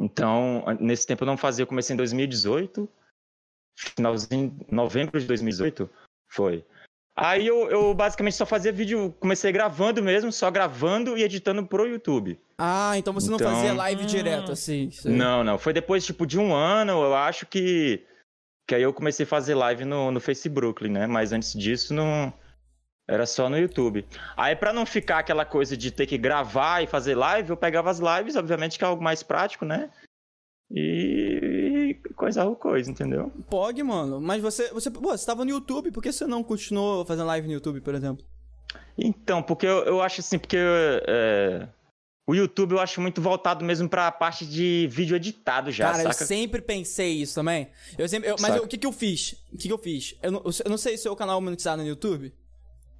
Então, 0.00 0.64
nesse 0.80 1.06
tempo 1.06 1.22
eu 1.22 1.26
não 1.26 1.36
fazia, 1.36 1.62
eu 1.62 1.66
comecei 1.66 1.94
em 1.94 1.96
2018, 1.96 2.88
finalzinho, 3.78 4.56
novembro 4.70 5.20
de 5.20 5.26
2018, 5.26 5.88
foi. 6.28 6.64
Aí 7.14 7.46
eu, 7.46 7.68
eu 7.70 7.92
basicamente 7.94 8.36
só 8.36 8.46
fazia 8.46 8.72
vídeo, 8.72 9.14
comecei 9.20 9.52
gravando 9.52 10.02
mesmo, 10.02 10.32
só 10.32 10.50
gravando 10.50 11.16
e 11.16 11.22
editando 11.22 11.64
pro 11.66 11.86
YouTube. 11.86 12.40
Ah, 12.56 12.96
então 12.96 13.12
você 13.12 13.28
não 13.28 13.36
Então- 13.36 13.52
fazia 13.54 13.74
live 13.74 14.02
Hum. 14.04 14.06
direto, 14.06 14.50
assim. 14.52 14.90
sei. 14.90 15.12
Não, 15.12 15.44
não. 15.44 15.58
Foi 15.58 15.74
depois, 15.74 16.06
tipo, 16.06 16.26
de 16.26 16.38
um 16.38 16.54
ano, 16.54 16.92
eu 16.92 17.14
acho 17.14 17.44
que. 17.46 18.02
Que 18.66 18.76
aí 18.76 18.82
eu 18.82 18.94
comecei 18.94 19.24
a 19.24 19.28
fazer 19.28 19.54
live 19.56 19.84
no, 19.84 20.10
no 20.10 20.20
Facebook, 20.20 20.88
né? 20.88 21.06
Mas 21.06 21.32
antes 21.32 21.52
disso, 21.52 21.92
não. 21.92 22.32
Era 23.08 23.26
só 23.26 23.48
no 23.50 23.58
YouTube. 23.58 24.06
Aí, 24.36 24.54
pra 24.54 24.72
não 24.72 24.86
ficar 24.86 25.18
aquela 25.18 25.44
coisa 25.44 25.76
de 25.76 25.90
ter 25.90 26.06
que 26.06 26.16
gravar 26.16 26.82
e 26.82 26.86
fazer 26.86 27.14
live, 27.16 27.50
eu 27.50 27.56
pegava 27.56 27.90
as 27.90 27.98
lives, 27.98 28.36
obviamente, 28.36 28.78
que 28.78 28.84
é 28.84 28.86
algo 28.86 29.02
mais 29.02 29.22
prático, 29.22 29.64
né? 29.64 29.90
E. 30.70 31.96
e 32.08 32.14
coisava 32.14 32.50
o 32.50 32.56
coisa, 32.56 32.90
entendeu? 32.90 33.30
Pog, 33.50 33.82
mano. 33.82 34.20
Mas 34.20 34.40
você, 34.40 34.70
você, 34.72 34.90
pô, 34.90 35.00
você 35.00 35.26
tava 35.26 35.44
no 35.44 35.50
YouTube, 35.50 35.90
por 35.90 36.02
que 36.02 36.12
você 36.12 36.26
não 36.26 36.42
continuou 36.42 37.04
fazendo 37.04 37.26
live 37.26 37.46
no 37.46 37.52
YouTube, 37.54 37.80
por 37.80 37.94
exemplo? 37.94 38.24
Então, 38.96 39.42
porque 39.42 39.66
eu, 39.66 39.84
eu 39.84 40.00
acho 40.02 40.20
assim, 40.20 40.38
porque. 40.38 40.56
é, 40.58 41.68
o 42.26 42.34
YouTube 42.36 42.72
eu 42.72 42.80
acho 42.80 43.00
muito 43.00 43.20
voltado 43.20 43.64
mesmo 43.64 43.88
pra 43.88 44.10
parte 44.12 44.46
de 44.46 44.86
vídeo 44.90 45.16
editado 45.16 45.72
já, 45.72 45.90
Cara, 45.90 46.04
eu 46.04 46.12
saca? 46.12 46.24
sempre 46.24 46.62
pensei 46.62 47.14
isso 47.20 47.34
também. 47.34 47.68
Eu 47.98 48.08
sempre, 48.08 48.30
eu- 48.30 48.36
mas 48.40 48.54
eu- 48.56 48.62
o 48.62 48.68
que 48.68 48.78
que 48.78 48.86
eu 48.86 48.92
fiz? 48.92 49.32
O 49.52 49.56
que 49.58 49.66
que 49.66 49.72
eu 49.72 49.78
fiz? 49.78 50.16
Eu 50.22 50.30
não, 50.30 50.42
eu 50.64 50.70
não 50.70 50.78
sei 50.78 50.96
se 50.96 51.08
o 51.08 51.16
canal 51.16 51.38
é 51.38 51.42
monetizado 51.42 51.82
no 51.82 51.88
YouTube. 51.88 52.32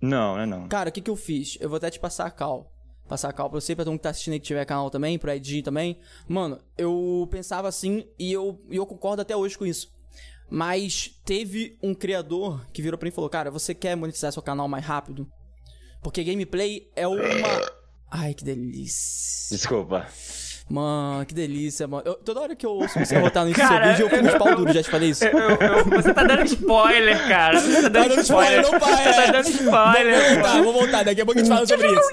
Não, 0.03 0.37
né? 0.37 0.45
Não. 0.45 0.69
Cara, 0.69 0.89
o 0.89 0.93
que 0.93 1.01
que 1.01 1.09
eu 1.11 1.17
fiz? 1.17 1.57
Eu 1.61 1.69
vou 1.69 1.77
até 1.77 1.89
te 1.89 2.01
passar 2.01 2.27
a 2.27 2.31
cal. 2.31 2.71
Passar 3.09 3.29
a 3.29 3.33
cal 3.33 3.49
pra 3.49 3.61
você, 3.61 3.75
pra 3.75 3.85
todo 3.85 3.93
mundo 3.93 4.01
que 4.01 4.05
tá 4.05 4.11
assistindo 4.11 4.35
aí 4.35 4.41
que 4.41 4.47
tiver 4.47 4.65
canal 4.65 4.91
também, 4.91 5.19
pro 5.19 5.31
Ed 5.31 5.63
também. 5.63 5.99
Mano, 6.29 6.59
eu 6.77 7.29
pensava 7.31 7.69
assim 7.69 8.07
e 8.19 8.33
eu, 8.33 8.61
e 8.69 8.77
eu 8.77 8.85
concordo 8.85 9.23
até 9.23 9.37
hoje 9.37 9.57
com 9.57 9.65
isso. 9.65 9.93
Mas 10.51 11.19
teve 11.25 11.79
um 11.83 11.95
criador 11.95 12.67
que 12.73 12.83
virou 12.83 12.99
pra 12.99 13.07
mim 13.07 13.13
e 13.13 13.15
falou: 13.15 13.31
Cara, 13.31 13.51
você 13.51 13.75
quer 13.75 13.97
monetizar 13.97 14.33
seu 14.33 14.43
canal 14.43 14.69
mais 14.69 14.85
rápido? 14.85 15.31
Porque 16.03 16.25
gameplay 16.25 16.91
é 16.97 17.07
uma. 17.07 17.23
Ai, 18.11 18.35
que 18.35 18.45
delícia. 18.45 19.57
Desculpa. 19.57 20.07
Mano, 20.73 21.27
que 21.27 21.35
delícia, 21.35 21.87
mano. 21.87 22.03
Eu- 22.07 22.15
toda 22.15 22.41
hora 22.41 22.57
que 22.57 22.65
eu 22.65 22.71
ouço 22.71 22.99
você 22.99 23.19
botar 23.21 23.45
no 23.45 23.55
seu 23.55 23.65
vídeo, 23.67 24.07
eu 24.07 24.09
fico 24.11 24.25
uns 24.27 24.35
pau 24.39 24.57
duro, 24.57 24.73
já 24.73 24.83
te 24.83 24.89
falei 24.91 25.11
isso. 25.11 25.23
Eu- 25.27 25.39
eu- 25.39 25.85
você 25.85 26.15
tá 26.15 26.25
dando 26.25 26.45
spoiler, 26.47 27.29
cara. 27.29 27.61
Você 27.61 27.75
tá 27.75 27.83
Tá 27.83 27.89
dando 27.91 28.09
dando 28.09 28.21
spoiler, 28.23 28.63
spoiler. 28.63 28.81
não 28.81 28.81
Você 28.81 29.13
tá 29.13 29.23
é. 29.23 29.33
dando 29.33 29.49
spoiler. 29.51 30.17
Vou 30.17 30.35
voltar, 30.35 30.63
vou 30.63 30.73
voltar, 30.73 31.05
daqui 31.05 31.21
a 31.21 31.25
pouco 31.27 31.41
a 31.41 31.45
gente 31.45 31.53
fala 31.55 31.67
sobre 31.67 31.87
isso. 31.89 32.11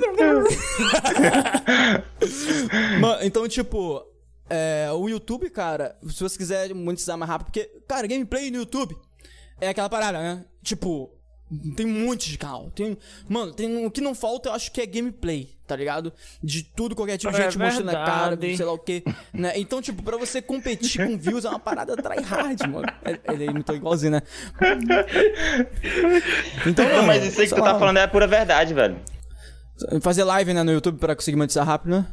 Mano, 2.99 3.23
então, 3.23 3.47
tipo, 3.47 4.03
é, 4.49 4.89
o 4.91 5.07
YouTube, 5.07 5.49
cara, 5.49 5.95
se 6.07 6.21
você 6.21 6.37
quiser 6.37 6.73
monetizar 6.73 7.17
mais 7.17 7.29
rápido, 7.29 7.45
porque, 7.47 7.65
cara, 7.87 8.07
gameplay 8.07 8.51
no 8.51 8.57
YouTube 8.57 8.95
é 9.61 9.69
aquela 9.69 9.89
parada, 9.89 10.17
né? 10.19 10.43
Tipo, 10.63 11.09
tem 11.75 11.85
um 11.85 12.05
monte 12.07 12.29
de 12.29 12.37
canal. 12.37 12.69
Tem, 12.71 12.97
mano, 13.27 13.53
tem, 13.53 13.85
o 13.85 13.91
que 13.91 14.01
não 14.01 14.13
falta, 14.13 14.49
eu 14.49 14.53
acho 14.53 14.71
que 14.71 14.81
é 14.81 14.85
gameplay, 14.85 15.49
tá 15.69 15.75
ligado? 15.75 16.11
De 16.43 16.63
tudo, 16.63 16.95
qualquer 16.95 17.17
tipo 17.17 17.31
de 17.31 17.39
É 17.39 17.43
gente 17.43 17.59
mostrando 17.59 17.89
a 17.89 17.93
cara, 18.05 18.29
verdade. 18.31 18.57
sei 18.57 18.65
lá 18.65 18.71
o 18.73 18.79
quê. 18.79 19.03
Né? 19.31 19.53
Então, 19.55 19.79
tipo, 19.81 20.01
pra 20.01 20.17
você 20.17 20.41
competir 20.41 21.05
com 21.05 21.15
views 21.17 21.45
é 21.45 21.49
uma 21.49 21.59
parada 21.59 21.95
tryhard, 21.95 22.67
mano. 22.67 22.87
Ele- 23.05 23.21
Ele 23.31 23.45
imitou 23.45 23.75
igualzinho, 23.75 24.13
né? 24.13 24.21
Então, 26.65 26.85
Não, 26.85 26.95
mano, 26.95 27.07
mas 27.07 27.23
isso 27.23 27.39
aí 27.41 27.47
que 27.47 27.53
tu 27.55 27.61
tá 27.63 27.77
falando 27.77 27.97
é 27.97 28.03
a 28.03 28.07
pura 28.07 28.27
verdade, 28.27 28.73
velho. 28.73 28.97
Fazer 30.01 30.23
live, 30.23 30.53
né, 30.53 30.63
no 30.63 30.71
YouTube 30.71 30.99
pra 30.99 31.15
conseguir 31.15 31.37
monetizar 31.37 31.65
rápido, 31.65 31.91
né? 31.91 32.05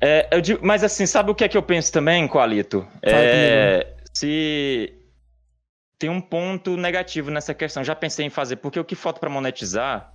É, 0.00 0.28
eu 0.30 0.40
digo, 0.40 0.60
mas 0.66 0.84
assim, 0.84 1.06
sabe 1.06 1.30
o 1.30 1.34
que 1.34 1.44
é 1.44 1.48
que 1.48 1.56
eu 1.56 1.62
penso 1.62 1.90
também, 1.92 2.26
Coalito? 2.28 2.86
É, 3.02 3.86
se 4.12 4.92
tem 5.98 6.10
um 6.10 6.20
ponto 6.20 6.76
negativo 6.76 7.30
nessa 7.30 7.54
questão, 7.54 7.82
já 7.82 7.94
pensei 7.94 8.26
em 8.26 8.30
fazer, 8.30 8.56
porque 8.56 8.78
o 8.78 8.84
que 8.84 8.94
falta 8.94 9.20
pra 9.20 9.30
monetizar 9.30 10.12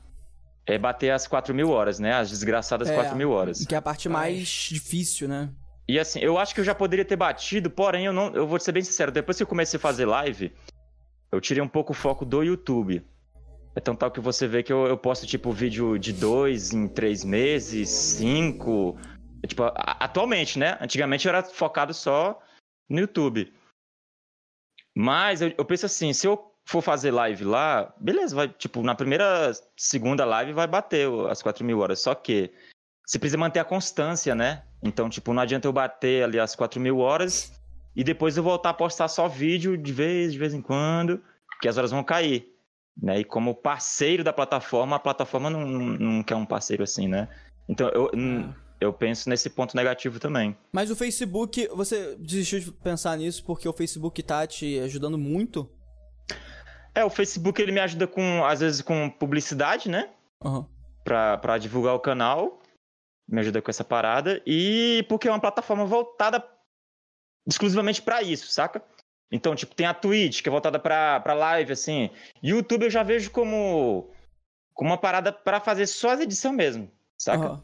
é 0.74 0.78
bater 0.78 1.12
as 1.12 1.26
4 1.28 1.54
mil 1.54 1.70
horas, 1.70 2.00
né? 2.00 2.14
As 2.14 2.30
desgraçadas 2.30 2.90
É, 2.90 2.96
4 2.96 3.16
mil 3.16 3.32
horas. 3.32 3.66
Que 3.66 3.74
é 3.76 3.78
a 3.78 3.82
parte 3.82 4.08
mais 4.10 4.48
difícil, 4.48 5.28
né? 5.28 5.50
E 5.88 5.98
assim, 6.00 6.20
eu 6.20 6.38
acho 6.38 6.54
que 6.54 6.62
eu 6.62 6.66
já 6.66 6.76
poderia 6.76 7.04
ter 7.04 7.16
batido, 7.16 7.70
porém, 7.70 8.06
eu 8.06 8.14
não. 8.14 8.34
Eu 8.34 8.46
vou 8.48 8.60
ser 8.60 8.72
bem 8.72 8.84
sincero, 8.84 9.12
depois 9.12 9.38
que 9.38 9.44
eu 9.44 9.48
comecei 9.48 9.78
a 9.78 9.82
fazer 9.82 10.06
live, 10.06 10.54
eu 11.32 11.42
tirei 11.42 11.64
um 11.64 11.68
pouco 11.68 11.92
o 11.94 11.96
foco 11.96 12.24
do 12.24 12.44
YouTube. 12.44 13.04
Então 13.76 13.96
tal 13.96 14.12
que 14.12 14.20
você 14.20 14.48
vê 14.48 14.62
que 14.62 14.72
eu, 14.74 14.86
eu 14.88 14.98
posto, 14.98 15.26
tipo, 15.26 15.52
vídeo 15.52 15.98
de 15.98 16.12
dois 16.14 16.72
em 16.74 16.88
três 16.88 17.24
meses, 17.24 17.90
cinco. 17.90 18.98
É, 19.44 19.48
Tipo, 19.48 19.64
a- 19.64 19.98
atualmente, 20.02 20.60
né? 20.60 20.78
Antigamente 20.82 21.26
eu 21.28 21.30
era 21.34 21.42
focado 21.44 21.94
só 21.94 22.40
no 22.90 23.00
YouTube. 23.00 23.52
Mas 24.96 25.42
eu, 25.42 25.54
eu 25.58 25.66
penso 25.66 25.86
assim, 25.86 26.12
se 26.14 26.28
eu 26.28 26.49
for 26.70 26.84
fazer 26.84 27.10
live 27.10 27.44
lá, 27.44 27.92
beleza, 28.00 28.36
vai, 28.36 28.48
tipo, 28.48 28.84
na 28.84 28.94
primeira, 28.94 29.52
segunda 29.76 30.24
live 30.24 30.54
vai 30.54 30.68
bater 30.68 31.10
as 31.28 31.42
4 31.42 31.66
mil 31.66 31.80
horas. 31.80 32.00
Só 32.00 32.14
que 32.14 32.52
você 33.04 33.18
precisa 33.18 33.40
manter 33.40 33.58
a 33.58 33.66
constância, 33.66 34.36
né? 34.36 34.62
Então, 34.84 35.10
tipo, 35.10 35.34
não 35.34 35.42
adianta 35.42 35.68
eu 35.68 35.74
bater 35.74 36.24
ali 36.24 36.40
as 36.40 36.56
4 36.56 36.80
mil 36.80 37.00
horas 37.00 37.60
e 37.96 38.04
depois 38.04 38.38
eu 38.38 38.44
voltar 38.44 38.70
a 38.70 38.74
postar 38.76 39.08
só 39.08 39.28
vídeo 39.28 39.76
de 39.76 39.92
vez, 39.92 40.32
de 40.32 40.38
vez 40.38 40.54
em 40.54 40.62
quando, 40.62 41.20
que 41.60 41.68
as 41.68 41.76
horas 41.76 41.90
vão 41.90 42.04
cair. 42.04 42.54
Né? 43.02 43.22
E 43.22 43.24
como 43.24 43.56
parceiro 43.56 44.24
da 44.24 44.32
plataforma, 44.32 44.98
a 44.98 45.00
plataforma 45.00 45.50
não, 45.50 45.66
não 45.66 46.22
quer 46.22 46.36
um 46.36 46.46
parceiro 46.46 46.84
assim, 46.84 47.08
né? 47.08 47.28
Então, 47.68 47.90
eu, 47.90 48.12
hum, 48.14 48.54
eu 48.80 48.94
penso 48.94 49.28
nesse 49.28 49.50
ponto 49.50 49.76
negativo 49.76 50.20
também. 50.20 50.56
Mas 50.72 50.92
o 50.92 50.96
Facebook, 50.96 51.68
você 51.70 52.16
desistiu 52.20 52.60
de 52.60 52.72
pensar 52.72 53.18
nisso 53.18 53.44
porque 53.44 53.68
o 53.68 53.74
Facebook 53.74 54.22
tá 54.22 54.46
te 54.46 54.78
ajudando 54.82 55.18
muito? 55.18 55.68
É, 57.00 57.06
o 57.06 57.10
Facebook 57.10 57.62
ele 57.62 57.72
me 57.72 57.80
ajuda 57.80 58.06
com, 58.06 58.44
às 58.44 58.60
vezes, 58.60 58.82
com 58.82 59.10
publicidade, 59.10 59.90
né? 59.90 60.10
Aham. 60.44 60.68
Pra, 61.02 61.38
pra 61.38 61.58
divulgar 61.58 61.96
o 61.96 62.00
canal. 62.00 62.60
Me 63.26 63.40
ajuda 63.40 63.62
com 63.62 63.72
essa 63.72 63.86
parada. 63.86 64.42
E 64.46 65.06
porque 65.08 65.30
é 65.30 65.32
uma 65.32 65.40
plataforma 65.40 65.86
voltada 65.86 66.46
exclusivamente 67.48 68.02
pra 68.02 68.22
isso, 68.22 68.52
saca? 68.52 68.84
Então, 69.32 69.56
tipo, 69.56 69.74
tem 69.74 69.86
a 69.86 69.94
Twitch, 69.94 70.42
que 70.42 70.50
é 70.50 70.52
voltada 70.52 70.78
pra, 70.78 71.22
pra 71.22 71.34
live, 71.34 71.72
assim. 71.72 72.10
YouTube 72.44 72.84
eu 72.84 72.90
já 72.90 73.02
vejo 73.02 73.32
como, 73.32 74.12
como 74.74 74.90
uma 74.90 74.98
parada 74.98 75.32
pra 75.32 75.62
fazer 75.62 75.88
só 75.88 76.10
as 76.10 76.20
edições 76.20 76.56
mesmo, 76.56 76.92
saca? 77.18 77.46
Aham. 77.46 77.64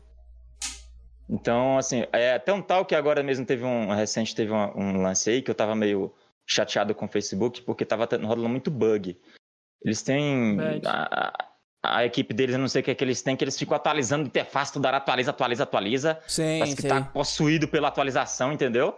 Então, 1.27 1.77
assim, 1.77 2.05
é 2.13 2.39
tão 2.39 2.61
tal 2.61 2.85
que 2.85 2.95
agora 2.95 3.21
mesmo 3.21 3.45
teve 3.45 3.65
um. 3.65 3.91
Recente 3.93 4.35
teve 4.35 4.53
um, 4.53 4.77
um 4.77 5.01
lance 5.01 5.29
aí 5.29 5.41
que 5.41 5.51
eu 5.51 5.55
tava 5.55 5.75
meio 5.75 6.13
chateado 6.45 6.93
com 6.95 7.05
o 7.05 7.09
Facebook 7.09 7.61
porque 7.61 7.85
tava 7.85 8.05
tendo- 8.07 8.27
rolando 8.27 8.49
muito 8.49 8.69
bug. 8.71 9.17
Eles 9.83 10.01
têm. 10.01 10.57
A- 10.85 11.33
a 11.87 12.03
equipe 12.03 12.33
deles, 12.33 12.55
eu 12.55 12.59
não 12.59 12.67
sei 12.67 12.81
o 12.81 12.83
que 12.83 12.89
é 12.89 12.95
que 12.95 13.03
eles 13.03 13.21
têm, 13.21 13.35
que 13.35 13.43
eles 13.43 13.57
ficam 13.59 13.75
atualizando 13.75 14.25
interface, 14.25 14.73
toda 14.73 14.87
hora 14.87 14.97
atualiza, 14.97 15.29
atualiza, 15.29 15.63
atualiza. 15.63 16.19
Sim, 16.27 16.57
Parece 16.57 16.75
que 16.75 16.81
sim. 16.81 16.87
tá 16.87 17.01
possuído 17.01 17.67
pela 17.67 17.89
atualização, 17.89 18.51
entendeu? 18.51 18.97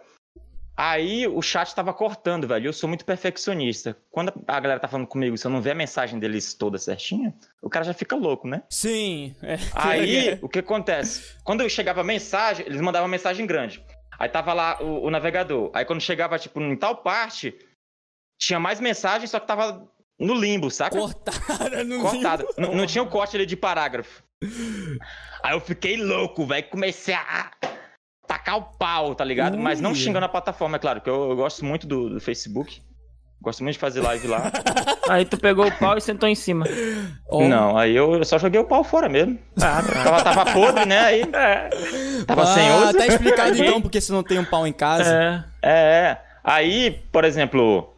Aí 0.80 1.28
o 1.28 1.42
chat 1.42 1.74
tava 1.74 1.92
cortando, 1.92 2.48
velho. 2.48 2.68
Eu 2.68 2.74
sou 2.74 2.88
muito 2.88 3.04
perfeccionista. 3.04 3.98
Quando 4.12 4.32
a 4.48 4.60
galera 4.60 4.80
tá 4.80 4.88
falando 4.88 5.08
comigo, 5.08 5.36
se 5.36 5.46
eu 5.46 5.50
não 5.52 5.60
ver 5.60 5.72
a 5.72 5.76
mensagem 5.76 6.20
deles 6.20 6.54
toda 6.54 6.78
certinha, 6.78 7.34
o 7.64 7.70
cara 7.70 7.84
já 7.84 7.94
fica 7.96 8.16
louco, 8.16 8.48
né? 8.48 8.62
Sim. 8.70 9.36
É. 9.42 9.58
Aí, 9.74 10.38
o 10.44 10.48
que 10.48 10.60
acontece? 10.60 11.36
Quando 11.44 11.62
eu 11.62 11.70
chegava 11.70 12.02
a 12.02 12.04
mensagem, 12.04 12.66
eles 12.68 12.80
mandavam 12.80 13.10
mensagem 13.10 13.46
grande. 13.48 13.84
Aí 14.20 14.30
tava 14.30 14.54
lá 14.54 14.82
o, 14.82 15.06
o 15.06 15.10
navegador. 15.10 15.72
Aí 15.74 15.86
quando 15.86 16.02
chegava, 16.02 16.40
tipo, 16.40 16.60
em 16.62 16.76
tal 16.76 16.98
parte, 16.98 17.58
tinha 18.40 18.60
mais 18.60 18.80
mensagem, 18.80 19.28
só 19.28 19.40
que 19.40 19.48
tava 19.48 19.88
no 20.20 20.34
limbo, 20.34 20.72
saca? 20.72 20.98
Cortada 20.98 21.84
no 21.84 22.02
Cortado. 22.02 22.44
limbo. 22.44 22.62
Não, 22.62 22.76
não 22.76 22.88
tinha 22.88 23.04
o 23.04 23.10
corte 23.10 23.36
ali 23.36 23.46
de 23.46 23.56
parágrafo. 23.56 24.24
Aí 25.44 25.54
eu 25.54 25.60
fiquei 25.60 25.98
louco, 25.98 26.46
velho. 26.46 26.70
Comecei 26.70 27.14
a 27.14 27.52
tacar 28.28 28.58
o 28.58 28.78
pau, 28.78 29.16
tá 29.16 29.24
ligado? 29.24 29.58
Mas 29.58 29.80
não 29.80 29.92
Ui. 29.92 29.96
xingando 29.96 30.26
a 30.26 30.30
plataforma, 30.30 30.78
é 30.78 30.80
claro, 30.80 31.02
que 31.02 31.10
eu, 31.10 31.30
eu 31.30 31.36
gosto 31.36 31.64
muito 31.64 31.88
do, 31.88 32.10
do 32.10 32.20
Facebook. 32.20 32.82
Gosto 33.42 33.64
muito 33.64 33.74
de 33.74 33.80
fazer 33.80 34.02
live 34.02 34.28
lá. 34.28 34.52
Aí 35.08 35.24
tu 35.24 35.38
pegou 35.38 35.68
o 35.68 35.72
pau 35.72 35.98
e 35.98 36.02
sentou 36.02 36.28
em 36.28 36.36
cima. 36.36 36.66
Não, 37.32 37.78
aí 37.78 37.96
eu 37.96 38.22
só 38.26 38.38
joguei 38.38 38.60
o 38.60 38.66
pau 38.66 38.84
fora 38.84 39.08
mesmo. 39.08 39.40
Ah, 39.62 39.82
Tava, 39.82 40.22
tava 40.22 40.52
podre, 40.52 40.86
né? 40.86 41.00
Aí 41.00 41.22
é. 41.22 41.70
tava 42.26 42.44
ah, 42.44 42.46
sem 42.48 42.70
uso. 42.72 42.98
Tá 42.98 43.08
explicado 43.08 43.58
então 43.58 43.82
porque 43.82 44.02
você 44.02 44.12
não 44.12 44.22
tem 44.22 44.38
um 44.38 44.44
pau 44.44 44.68
em 44.68 44.74
casa. 44.74 45.10
É. 45.10 45.44
É, 45.62 45.72
é. 45.72 46.22
Aí, 46.44 46.92
por 47.10 47.24
exemplo, 47.24 47.94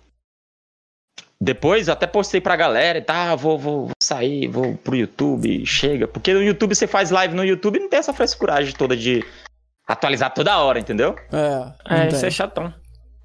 depois 1.41 1.87
eu 1.87 1.93
até 1.93 2.05
postei 2.05 2.41
pra 2.41 2.55
galera 2.55 2.99
e 2.99 3.01
tá, 3.01 3.33
vou, 3.33 3.57
vou, 3.57 3.85
vou 3.85 3.93
sair, 4.03 4.47
vou 4.47 4.75
pro 4.75 4.95
YouTube, 4.95 5.65
chega. 5.65 6.07
Porque 6.07 6.33
no 6.33 6.43
YouTube 6.43 6.75
você 6.75 6.85
faz 6.85 7.09
live 7.11 7.33
no 7.33 7.45
YouTube 7.45 7.77
e 7.77 7.79
não 7.79 7.89
tem 7.89 7.99
essa 7.99 8.13
frescuragem 8.13 8.73
toda 8.73 8.95
de 8.95 9.23
atualizar 9.87 10.33
toda 10.33 10.59
hora, 10.59 10.79
entendeu? 10.79 11.15
É. 11.31 12.03
É, 12.03 12.07
isso 12.09 12.25
é 12.25 12.29
chatão. 12.29 12.73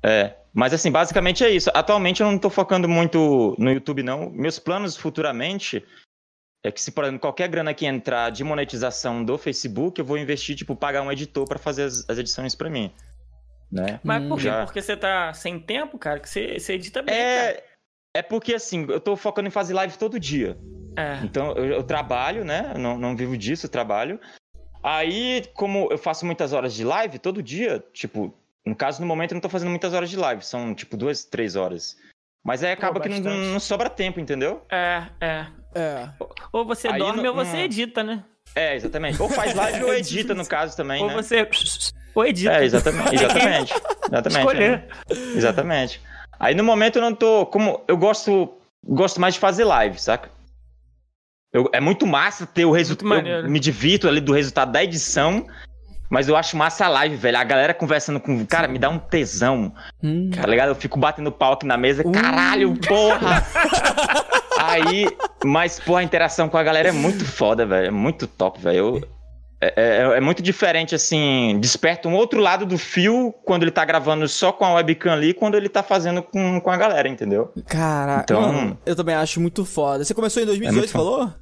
É. 0.03 0.33
Mas 0.55 0.73
assim, 0.73 0.91
basicamente 0.91 1.43
é 1.43 1.51
isso. 1.51 1.69
Atualmente 1.75 2.23
eu 2.23 2.31
não 2.31 2.39
tô 2.39 2.49
focando 2.49 2.89
muito 2.89 3.57
no 3.59 3.73
YouTube, 3.73 4.05
não. 4.05 4.31
Meus 4.31 4.59
planos 4.59 4.97
futuramente 4.97 5.85
é 6.65 6.71
que 6.71 6.81
se, 6.81 6.93
por 6.93 7.05
exemplo, 7.05 7.21
qualquer 7.21 7.49
grana 7.49 7.75
que 7.75 7.85
entrar 7.85 8.31
de 8.31 8.45
monetização 8.45 9.25
do 9.25 9.37
Facebook, 9.37 10.01
eu 10.01 10.05
vou 10.05 10.17
investir, 10.17 10.55
tipo, 10.55 10.77
pagar 10.77 11.03
um 11.03 11.11
editor 11.11 11.47
pra 11.47 11.59
fazer 11.59 11.83
as, 11.83 12.09
as 12.09 12.19
edições 12.19 12.55
pra 12.55 12.71
mim. 12.71 12.93
Né? 13.71 13.99
Mas 14.05 14.27
por 14.29 14.37
quê? 14.37 14.45
já. 14.45 14.65
Porque 14.65 14.81
você 14.81 14.97
tá 14.97 15.35
sem 15.35 15.59
tempo, 15.59 15.99
cara, 15.99 16.21
que 16.21 16.29
você, 16.29 16.59
você 16.59 16.75
edita 16.75 17.03
bem, 17.03 17.15
cara. 17.15 17.27
É, 17.27 17.65
é 18.19 18.23
porque 18.23 18.55
assim, 18.55 18.87
eu 18.89 19.01
tô 19.01 19.17
focando 19.17 19.49
em 19.49 19.51
fazer 19.51 19.75
live 19.75 19.99
todo 19.99 20.21
dia. 20.21 20.57
É. 20.97 21.19
Então 21.25 21.53
eu, 21.53 21.65
eu 21.65 21.83
trabalho, 21.83 22.45
né? 22.45 22.71
Eu 22.75 22.79
não, 22.79 22.97
não 22.97 23.17
vivo 23.17 23.37
disso, 23.37 23.67
eu 23.67 23.71
trabalho. 23.71 24.21
Aí, 24.83 25.45
como 25.55 25.89
eu 25.91 25.99
faço 25.99 26.25
muitas 26.25 26.53
horas 26.53 26.75
de 26.75 26.85
live 26.85 27.19
todo 27.19 27.43
dia, 27.43 27.85
tipo, 27.93 28.33
no 28.67 28.75
caso, 28.75 29.01
no 29.01 29.07
momento 29.07 29.33
eu 29.33 29.35
não 29.37 29.41
tô 29.43 29.49
fazendo 29.49 29.71
muitas 29.71 29.93
horas 29.93 30.09
de 30.11 30.17
live, 30.17 30.45
são 30.45 30.75
tipo 30.75 30.97
duas, 30.97 31.25
três 31.25 31.57
horas. 31.57 31.97
Mas 32.45 32.63
aí 32.63 32.73
acaba 32.73 33.01
que 33.01 33.09
não, 33.09 33.35
não 33.35 33.61
sobra 33.61 33.89
tempo, 33.89 34.21
entendeu? 34.21 34.63
É, 34.71 35.05
é. 35.21 35.47
É. 35.75 36.09
Ou 36.53 36.65
você 36.65 36.89
Aí 36.89 36.99
dorme 36.99 37.23
não- 37.23 37.31
ou 37.31 37.37
você 37.37 37.53
não- 37.53 37.61
edita, 37.61 38.03
né? 38.03 38.23
É, 38.55 38.77
exatamente. 38.77 39.21
Ou 39.21 39.29
faz 39.29 39.55
live 39.55 39.83
ou 39.85 39.95
edita, 39.95 40.35
no 40.35 40.47
caso 40.47 40.77
também, 40.77 41.03
ou 41.03 41.09
né? 41.09 41.15
você. 41.15 41.49
Ou 42.15 42.25
edita. 42.25 42.53
É, 42.53 42.65
exatamente. 42.65 43.13
Exatamente. 43.17 43.75
exatamente 44.07 44.39
Escolher. 44.39 44.89
é. 45.11 45.15
Exatamente. 45.37 46.01
Aí 46.39 46.55
no 46.55 46.63
momento 46.63 46.97
eu 46.97 47.03
não 47.03 47.13
tô. 47.13 47.45
Como 47.47 47.83
eu 47.89 47.97
gosto. 47.97 48.55
Gosto 48.87 49.21
mais 49.21 49.35
de 49.35 49.41
fazer 49.41 49.65
live, 49.65 49.99
saca? 50.01 50.31
Eu- 51.53 51.69
é 51.73 51.81
muito 51.81 52.07
massa 52.07 52.47
ter 52.47 52.65
o 52.67 52.71
resultado. 52.71 53.49
me 53.49 53.59
divirto 53.59 54.07
ali 54.07 54.21
do 54.21 54.33
resultado 54.33 54.71
da 54.71 54.85
edição. 54.85 55.45
Mas 56.15 56.29
eu 56.29 56.37
acho 56.37 56.57
massa 56.57 56.85
a 56.87 56.89
live, 56.89 57.17
velho. 57.17 57.37
A 57.37 57.43
galera 57.43 57.75
conversando 57.75 58.21
com. 58.21 58.47
Cara, 58.47 58.69
me 58.69 58.79
dá 58.79 58.89
um 58.89 59.01
tesão. 59.01 59.73
Hum. 60.01 60.31
Tá 60.33 60.47
ligado? 60.47 60.69
Eu 60.69 60.77
fico 60.77 60.97
batendo 60.97 61.33
pau 61.33 61.55
aqui 61.55 61.67
na 61.67 61.77
mesa. 61.77 62.05
Caralho, 62.05 62.73
porra! 62.87 63.45
Aí. 64.57 65.09
Mas, 65.45 65.81
pô, 65.81 65.97
a 65.97 66.05
interação 66.05 66.49
com 66.49 66.57
a 66.57 66.63
galera 66.63 66.89
é 66.91 66.93
muito 66.93 67.25
foda, 67.25 67.67
velho. 67.67 67.89
É 67.89 67.91
muito 67.91 68.29
top, 68.29 68.61
velho. 68.61 68.79
Eu- 68.99 69.09
É, 69.61 69.73
é- 69.77 70.19
é 70.19 70.21
muito 70.21 70.43
diferente, 70.43 70.95
assim. 70.95 71.57
Desperta 71.59 72.07
um 72.09 72.15
outro 72.15 72.39
lado 72.39 72.65
do 72.67 72.77
fio 72.79 73.35
quando 73.45 73.63
ele 73.63 73.71
tá 73.71 73.83
gravando 73.85 74.29
só 74.29 74.53
com 74.53 74.65
a 74.65 74.75
webcam 74.75 75.11
ali, 75.13 75.33
quando 75.35 75.57
ele 75.57 75.69
tá 75.71 75.83
fazendo 75.83 76.23
com, 76.23 76.61
com 76.61 76.71
a 76.71 76.77
galera, 76.77 77.09
entendeu? 77.09 77.51
Caraca. 77.67 78.23
Então- 78.25 78.53
Mano, 78.53 78.79
eu 78.87 78.95
também 78.95 79.15
acho 79.15 79.41
muito 79.41 79.65
foda. 79.65 80.05
Você 80.05 80.13
começou 80.13 80.43
em 80.43 80.47
2018, 80.47 80.79
muito 80.79 80.89
você 80.91 80.93
falou? 80.93 81.33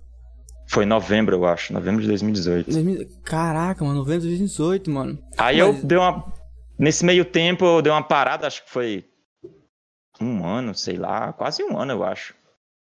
Foi 0.72 0.84
em 0.84 0.88
novembro, 0.88 1.36
eu 1.36 1.44
acho. 1.44 1.70
Novembro 1.70 2.00
de 2.00 2.08
2018. 2.08 2.70
2000 2.70 3.06
Caraca, 3.22 3.84
mano, 3.84 3.98
novembro 3.98 4.22
de 4.22 4.28
2018, 4.28 4.90
mano. 4.90 5.18
Aí 5.36 5.58
Mas- 5.60 5.76
eu 5.76 5.86
dei 5.86 5.98
uma. 5.98 6.32
Nesse 6.78 7.04
meio 7.04 7.26
tempo 7.26 7.62
eu 7.64 7.82
dei 7.82 7.92
uma 7.92 8.02
parada, 8.02 8.46
acho 8.46 8.64
que 8.64 8.70
foi 8.70 9.04
um 10.18 10.44
ano, 10.46 10.74
sei 10.74 10.96
lá, 10.96 11.30
quase 11.34 11.62
um 11.62 11.76
ano, 11.76 11.92
eu 11.92 12.02
acho. 12.02 12.34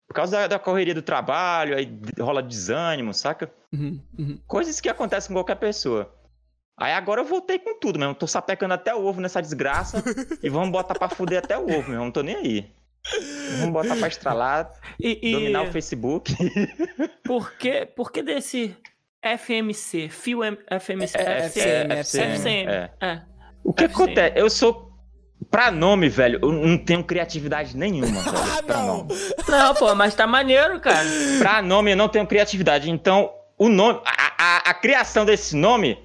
Por 0.08 0.14
causa 0.14 0.38
da, 0.38 0.48
da 0.48 0.60
correria 0.60 0.94
do 0.94 1.02
trabalho, 1.02 1.76
aí 1.76 1.92
rola 2.20 2.44
desânimo, 2.44 3.12
saca? 3.12 3.52
Uhum, 3.74 4.00
uhum. 4.18 4.40
Coisas 4.48 4.80
que 4.80 4.88
acontecem 4.88 5.30
com 5.30 5.34
qualquer 5.34 5.56
pessoa. 5.56 6.14
Aí 6.78 6.94
agora 6.94 7.22
eu 7.22 7.26
voltei 7.26 7.58
com 7.58 7.78
tudo 7.80 7.98
mesmo. 7.98 8.14
Tô 8.14 8.28
sapecando 8.28 8.74
até 8.76 8.94
o 8.94 9.04
ovo 9.04 9.20
nessa 9.20 9.42
desgraça 9.42 10.04
e 10.44 10.48
vamos 10.50 10.70
botar 10.72 10.94
pra 10.94 11.10
fuder 11.10 11.40
até 11.40 11.58
o 11.58 11.64
ovo 11.64 11.90
mesmo. 11.90 12.06
Não 12.06 12.12
tô 12.12 12.22
nem 12.22 12.36
aí. 12.36 12.72
Vamos 13.60 13.74
botar 13.74 13.96
pra 13.96 14.08
estralar, 14.08 14.70
E, 15.00 15.20
e 15.30 15.32
dominar 15.34 15.64
o 15.64 15.72
Facebook. 15.72 16.34
por, 17.24 17.52
que, 17.54 17.86
por 17.86 18.12
que 18.12 18.22
desse 18.22 18.76
FMC? 19.22 20.10
Fio 20.10 20.44
M- 20.44 20.58
FMC? 20.80 21.18
É, 21.18 21.38
FCM. 21.46 21.94
FCM, 21.94 22.32
FCM. 22.34 22.68
é. 22.72 22.90
É. 23.02 23.22
O 23.64 23.74
que 23.74 23.84
FCM. 23.86 24.04
acontece? 24.04 24.40
Eu 24.40 24.50
sou. 24.50 24.88
Pra 25.50 25.72
nome, 25.72 26.10
velho, 26.10 26.38
eu 26.44 26.52
não 26.52 26.78
tenho 26.78 27.04
criatividade 27.04 27.76
nenhuma, 27.76 28.06
velho. 28.22 28.38
Ah, 28.58 28.62
pra 28.64 28.78
não. 28.80 28.98
nome. 28.98 29.14
Não, 29.48 29.74
pô, 29.74 29.96
mas 29.96 30.14
tá 30.14 30.28
maneiro, 30.28 30.80
cara. 30.80 31.08
Pra 31.40 31.62
nome 31.62 31.92
eu 31.92 31.98
não 31.98 32.10
tenho 32.10 32.28
criatividade. 32.28 32.90
Então, 32.92 33.32
o 33.58 33.70
nome. 33.70 34.00
A, 34.06 34.34
a- 34.38 34.70
a 34.70 34.74
criação 34.74 35.26
desse 35.26 35.56
nome, 35.56 35.98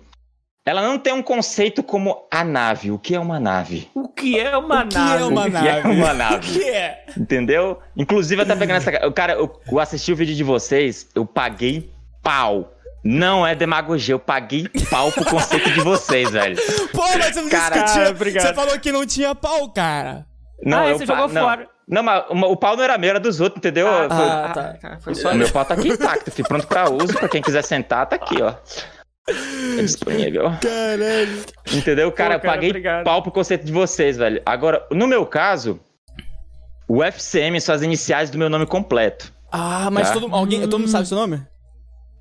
ela 0.67 0.81
não 0.83 0.99
tem 0.99 1.13
um 1.13 1.23
conceito 1.23 1.83
como 1.83 2.27
a 2.31 2.43
nave. 2.43 2.91
O 2.91 2.99
que 2.99 3.15
é 3.15 3.21
uma 3.21 3.39
nave? 3.39 3.91
O 3.95 4.09
que 4.09 4.39
é 4.41 4.57
uma 4.57 4.85
O 4.85 4.89
que 4.89 4.95
nave? 4.97 5.23
é 5.23 5.27
uma 5.27 5.41
O 5.43 5.51
que 5.51 5.57
é 5.57 5.61
nave? 5.83 5.89
uma 5.89 6.15
nave? 6.15 6.37
O 6.37 6.41
que 6.61 6.71
é? 6.71 7.05
Entendeu? 7.17 7.79
Inclusive, 7.97 8.43
até 8.43 8.57
pegando 8.57 8.77
essa. 8.79 8.93
Cara, 9.13 9.35
eu, 9.35 9.61
eu 9.71 9.79
assisti 9.81 10.13
o 10.13 10.17
vídeo 10.17 10.35
de 10.35 10.43
vocês, 10.45 11.07
eu 11.15 11.27
paguei 11.27 11.93
pau. 12.23 12.71
Não 13.07 13.47
é 13.47 13.55
demagogia, 13.55 14.15
eu 14.15 14.19
paguei 14.19 14.67
pau 14.91 15.13
pro 15.13 15.27
conceito 15.27 15.71
de 15.73 15.81
vocês, 15.81 16.31
velho. 16.31 16.57
Pô, 16.91 17.03
mas 17.03 17.27
você 17.35 17.43
não 17.43 17.49
disse 17.51 17.51
Cara, 17.51 17.83
que 17.83 17.93
tinha... 17.93 18.09
obrigado. 18.09 18.47
Você 18.47 18.55
falou 18.55 18.79
que 18.81 18.91
não 18.91 19.05
tinha 19.05 19.35
pau, 19.35 19.69
cara. 19.71 20.25
Não, 20.65 20.79
Ah, 20.79 20.89
eu 20.89 20.99
você 20.99 21.05
pa- 21.05 21.15
jogou 21.15 21.29
não. 21.35 21.43
fora. 21.43 21.69
Não, 21.87 22.03
mas 22.03 22.25
o, 22.31 22.35
o 22.53 22.57
pau 22.57 22.75
não 22.79 22.83
era 22.83 22.97
meu, 22.97 23.11
era 23.11 23.21
dos 23.21 23.41
outros, 23.43 23.59
entendeu? 23.59 23.87
Ah, 23.87 24.09
Foi- 24.09 24.27
ah, 24.27 24.51
tá. 24.55 24.75
tá. 24.81 24.99
Foi 25.03 25.15
só 25.15 25.33
O 25.33 25.35
meu 25.35 25.51
pau 25.51 25.67
tá 25.67 25.75
aqui 25.75 25.89
intacto, 25.89 26.31
fui 26.31 26.43
pronto 26.45 26.67
pra 26.67 26.89
uso. 26.89 27.13
Pra 27.13 27.29
quem 27.29 27.43
quiser 27.43 27.63
sentar, 27.63 28.07
tá 28.07 28.17
aqui, 28.17 28.41
ó. 28.43 28.55
É 29.29 29.83
disponível. 29.83 30.45
Caralho. 30.61 31.45
Entendeu? 31.73 32.13
Cara, 32.13 32.31
cara, 32.31 32.35
eu 32.35 32.41
paguei 32.41 32.69
obrigado. 32.71 33.05
pau 33.05 33.23
pro 33.23 33.33
conceito 33.33 33.65
de 33.65 33.73
vocês, 33.73 34.17
velho. 34.19 34.43
Agora, 34.45 34.87
no 34.91 35.07
meu 35.07 35.25
caso, 35.25 35.81
o 36.87 37.03
FCM 37.03 37.59
são 37.61 37.75
as 37.75 37.83
iniciais 37.83 38.29
do 38.31 38.37
meu 38.39 38.51
nome 38.51 38.67
completo. 38.67 39.33
Ah, 39.51 39.89
mas 39.91 40.09
Tá. 40.09 40.15
todo, 40.15 40.35
alguém, 40.35 40.61
todo 40.63 40.79
mundo 40.81 40.91
sabe 40.91 41.09
seu 41.09 41.17
nome? 41.17 41.43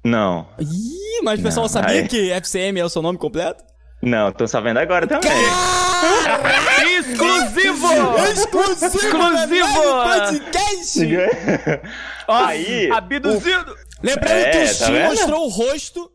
Não, 0.05 0.47
Ih, 0.59 1.21
mas 1.23 1.39
o 1.39 1.43
pessoal 1.43 1.63
Não, 1.65 1.69
sabia 1.69 2.01
aí- 2.01 2.07
que 2.07 2.29
FCM 2.31 2.79
é 2.79 2.85
o 2.85 2.89
seu 2.89 3.01
nome 3.01 3.17
completo? 3.17 3.63
não, 4.01 4.31
tô 4.33 4.45
sabendo 4.47 4.79
agora 4.79 5.07
também. 5.07 5.31
Exclusivo! 6.99 7.87
Exclusivo! 8.33 8.85
Exclusivo! 8.85 9.83
Podcast! 10.03 10.99
Aí, 12.27 12.89
Abduzido! 12.91 13.75
Lembrando 14.01 14.27
É, 14.31 14.51
que 14.51 14.57
o 14.57 14.61
tá 14.61 14.67
Steve 14.73 14.91
vendo? 14.91 15.09
mostrou 15.09 15.45
o 15.45 15.49
rosto 15.49 16.11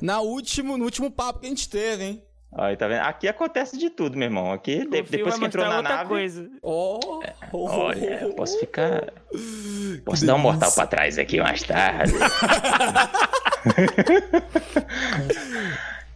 na 0.00 0.20
último, 0.20 0.76
no 0.76 0.84
último 0.84 1.10
papo 1.10 1.40
que 1.40 1.46
a 1.46 1.48
gente 1.50 1.68
teve, 1.68 2.04
hein? 2.04 2.24
Aí, 2.52 2.76
tá 2.76 2.88
vendo? 2.88 3.02
Aqui 3.02 3.28
acontece 3.28 3.78
de 3.78 3.88
tudo, 3.90 4.18
meu 4.18 4.26
irmão. 4.26 4.50
Aqui, 4.52 4.78
de- 4.84 5.02
depois 5.02 5.38
que 5.38 5.44
entrou 5.44 5.64
na 5.64 5.76
outra 5.76 5.96
nave. 5.98 6.08
coisa. 6.08 6.50
Oh, 6.62 6.98
oh, 7.52 7.66
Olha, 7.70 8.22
eu 8.22 8.34
posso 8.34 8.58
ficar. 8.58 9.12
Que 9.30 10.02
Posso 10.04 10.26
dar 10.26 10.34
um 10.34 10.38
mortal 10.38 10.72
pra 10.72 10.84
trás 10.86 11.16
aqui 11.16 11.40
mais 11.40 11.62
tarde. 11.62 12.12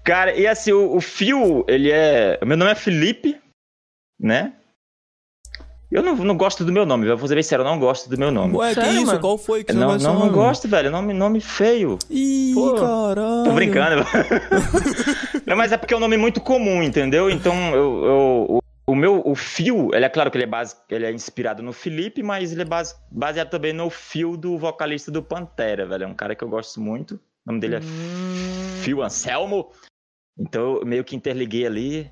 Cara, 0.03 0.35
e 0.35 0.47
assim, 0.47 0.73
o, 0.73 0.97
o 0.97 1.01
Fio, 1.01 1.65
ele 1.69 1.91
é. 1.91 2.39
Meu 2.45 2.57
nome 2.57 2.73
é 2.73 2.75
Felipe, 2.75 3.41
né? 4.21 4.55
Eu 5.95 6.03
não, 6.03 6.17
não 6.17 6.37
gosto 6.37 6.65
do 6.65 6.73
meu 6.73 6.85
nome, 6.85 7.07
eu 7.07 7.17
vou 7.17 7.29
ser 7.29 7.35
bem 7.35 7.43
sério, 7.45 7.63
eu 7.63 7.69
não 7.71 7.79
gosto 7.79 8.11
do 8.11 8.19
meu 8.19 8.33
nome. 8.33 8.57
Ué, 8.57 8.71
que 8.71 8.75
Sério, 8.75 8.93
isso? 8.97 9.07
mano? 9.07 9.21
Qual 9.21 9.39
foi 9.39 9.63
que 9.63 9.73
você 9.73 9.79
não, 9.79 9.97
não, 9.97 9.99
não 9.99 10.19
nome? 10.21 10.33
gosto, 10.33 10.67
velho. 10.67 10.91
Nome, 10.91 11.13
nome 11.13 11.41
feio. 11.41 11.99
Ih, 12.11 12.53
Pô, 12.53 12.75
caralho. 12.75 13.45
Tô 13.45 13.53
brincando. 13.53 14.03
não, 15.47 15.57
mas 15.57 15.71
é 15.71 15.77
porque 15.77 15.95
é 15.95 15.97
um 15.97 16.01
nome 16.01 16.17
muito 16.17 16.41
comum, 16.41 16.83
entendeu? 16.83 17.31
Então, 17.31 17.55
eu, 17.75 18.05
eu- 18.05 18.47
o, 18.49 18.59
o 18.89 18.95
meu, 18.97 19.23
o 19.25 19.37
Fio, 19.37 19.91
ele 19.95 20.05
é 20.05 20.09
claro 20.09 20.33
que 20.33 20.37
ele 20.37 20.45
é, 20.45 20.49
base, 20.49 20.75
ele 20.91 21.07
é 21.07 21.13
inspirado 21.13 21.63
no 21.63 21.73
Felipe, 21.73 22.25
mas 22.25 22.51
ele 22.53 22.63
é 22.63 22.65
base- 22.65 22.97
baseado 23.11 23.51
também 23.51 23.73
no 23.73 23.89
Fio 23.89 24.37
do 24.37 24.59
vocalista 24.59 25.13
do 25.13 25.23
Pantera, 25.23 25.87
velho. 25.87 26.05
É 26.05 26.07
um 26.09 26.15
cara 26.15 26.35
que 26.35 26.43
eu 26.43 26.49
gosto 26.49 26.81
muito. 26.81 27.15
O 27.15 27.21
nome 27.53 27.61
dele 27.61 27.77
é 27.77 27.79
Hum. 27.79 28.81
Phil 28.83 29.01
Anselmo. 29.01 29.71
Então 30.37 30.79
eu 30.81 30.85
meio 30.87 31.05
que 31.05 31.15
interliguei 31.15 31.65
ali. 31.67 32.11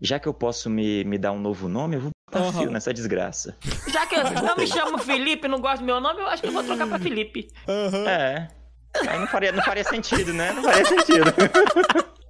Já 0.00 0.18
que 0.18 0.26
eu 0.28 0.34
posso 0.34 0.68
me, 0.70 1.04
me 1.04 1.18
dar 1.18 1.32
um 1.32 1.38
novo 1.40 1.68
nome, 1.68 1.96
eu 1.96 2.00
vou 2.00 2.10
botar 2.30 2.44
Aham. 2.46 2.52
fio 2.60 2.70
nessa 2.70 2.92
desgraça. 2.92 3.56
Já 3.92 4.06
que 4.06 4.14
eu 4.16 4.24
não 4.24 4.56
me 4.56 4.66
chamo 4.66 4.98
Felipe, 4.98 5.46
não 5.48 5.60
gosto 5.60 5.80
do 5.80 5.84
meu 5.84 6.00
nome, 6.00 6.20
eu 6.20 6.26
acho 6.26 6.42
que 6.42 6.48
eu 6.48 6.52
vou 6.52 6.62
trocar 6.64 6.86
pra 6.86 6.98
Felipe. 6.98 7.48
Aham. 7.68 8.08
É. 8.08 8.48
Aí 9.08 9.18
não 9.18 9.26
faria, 9.26 9.52
não 9.52 9.62
faria 9.62 9.84
sentido, 9.84 10.32
né? 10.32 10.52
Não 10.52 10.62
faria 10.64 10.84
sentido. 10.84 11.32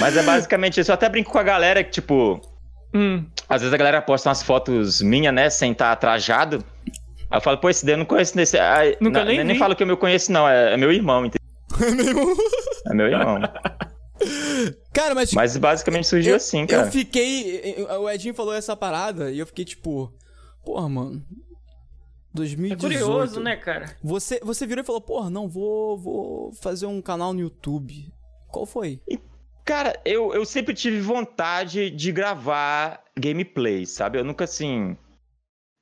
Mas 0.00 0.16
é 0.16 0.22
basicamente 0.22 0.80
isso. 0.80 0.90
Eu 0.90 0.94
até 0.94 1.08
brinco 1.08 1.30
com 1.30 1.38
a 1.38 1.42
galera 1.42 1.82
que, 1.84 1.90
tipo, 1.90 2.40
Hum. 2.94 3.26
às 3.48 3.60
vezes 3.60 3.74
a 3.74 3.76
galera 3.76 4.00
posta 4.00 4.28
umas 4.28 4.42
fotos 4.42 5.02
minhas, 5.02 5.34
né, 5.34 5.50
sem 5.50 5.72
estar 5.72 5.94
trajado. 5.96 6.64
Aí 7.30 7.36
eu 7.38 7.40
falo, 7.42 7.58
pô, 7.58 7.68
esse 7.68 7.84
daí 7.84 7.94
eu 7.94 7.98
não 7.98 8.04
conheço 8.06 8.36
nesse. 8.36 8.58
Aí, 8.58 8.96
Nunca 9.00 9.20
não, 9.20 9.26
nem 9.26 9.42
nem 9.44 9.54
vi. 9.54 9.58
falo 9.58 9.74
que 9.76 9.82
eu 9.82 9.86
me 9.86 9.96
conheço, 9.96 10.30
não. 10.32 10.48
É, 10.48 10.74
é 10.74 10.76
meu 10.76 10.92
irmão, 10.92 11.24
entendeu? 11.26 11.44
É 12.88 12.94
meu 12.94 13.06
irmão. 13.08 13.40
Cara, 14.96 15.14
mas, 15.14 15.34
Mas 15.34 15.54
basicamente 15.58 16.08
surgiu 16.08 16.30
eu, 16.30 16.36
assim, 16.36 16.62
eu 16.62 16.66
cara. 16.68 16.90
fiquei. 16.90 17.84
O 18.00 18.08
Edinho 18.08 18.32
falou 18.32 18.54
essa 18.54 18.74
parada 18.74 19.30
e 19.30 19.38
eu 19.38 19.46
fiquei 19.46 19.62
tipo. 19.62 20.10
Porra, 20.64 20.88
mano. 20.88 21.22
É 21.30 21.46
2018. 22.32 22.80
curioso, 22.80 23.40
né, 23.40 23.56
cara? 23.56 23.94
Você, 24.02 24.40
você 24.42 24.66
virou 24.66 24.82
e 24.82 24.86
falou, 24.86 25.02
porra, 25.02 25.28
não, 25.28 25.46
vou, 25.48 25.98
vou 25.98 26.52
fazer 26.54 26.86
um 26.86 27.02
canal 27.02 27.34
no 27.34 27.40
YouTube. 27.40 28.10
Qual 28.48 28.64
foi? 28.64 28.98
Cara, 29.66 30.00
eu, 30.02 30.32
eu 30.32 30.46
sempre 30.46 30.72
tive 30.72 30.98
vontade 31.00 31.90
de 31.90 32.10
gravar 32.10 33.02
gameplay, 33.18 33.84
sabe? 33.84 34.18
Eu 34.18 34.24
nunca, 34.24 34.44
assim. 34.44 34.96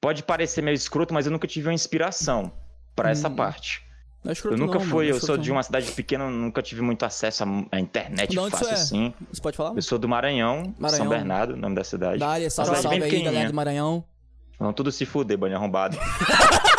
Pode 0.02 0.24
parecer 0.24 0.60
meio 0.60 0.74
escroto, 0.74 1.14
mas 1.14 1.24
eu 1.26 1.30
nunca 1.32 1.46
tive 1.46 1.68
uma 1.68 1.74
inspiração 1.74 2.52
pra 2.96 3.10
essa 3.10 3.28
Hum. 3.28 3.36
parte. 3.36 3.83
Não 4.24 4.30
é 4.30 4.32
escroto 4.32 4.54
Eu 4.56 4.58
nunca 4.58 4.78
não, 4.78 4.86
fui, 4.86 5.06
mano, 5.06 5.10
não 5.10 5.14
é 5.14 5.16
eu 5.16 5.20
sou 5.20 5.36
de 5.36 5.50
não. 5.50 5.56
uma 5.56 5.62
cidade 5.62 5.90
pequena, 5.92 6.30
nunca 6.30 6.62
tive 6.62 6.80
muito 6.80 7.04
acesso 7.04 7.44
à- 7.70 7.78
internet 7.78 8.38
onde 8.38 8.50
fácil 8.52 8.68
é? 8.68 8.72
assim. 8.72 9.14
Você 9.30 9.42
pode 9.42 9.56
falar? 9.56 9.74
Eu 9.76 9.82
sou 9.82 9.98
do 9.98 10.08
Maranhão, 10.08 10.74
Maranhão. 10.78 11.04
São 11.04 11.08
Bernardo, 11.08 11.56
nome 11.56 11.74
da 11.74 11.84
cidade. 11.84 12.18
Da 12.18 12.28
área, 12.28 12.48
salve, 12.48 12.76
salve 12.76 13.00
bem 13.00 13.10
aí, 13.10 13.22
galera 13.22 13.48
do 13.48 13.54
Maranhão. 13.54 14.04
Vão 14.58 14.72
tudo 14.72 14.90
se 14.90 15.04
fuder, 15.04 15.36
banho 15.36 15.56
arrombado. 15.56 15.98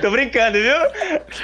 tô 0.00 0.10
brincando, 0.10 0.58
viu? 0.58 0.74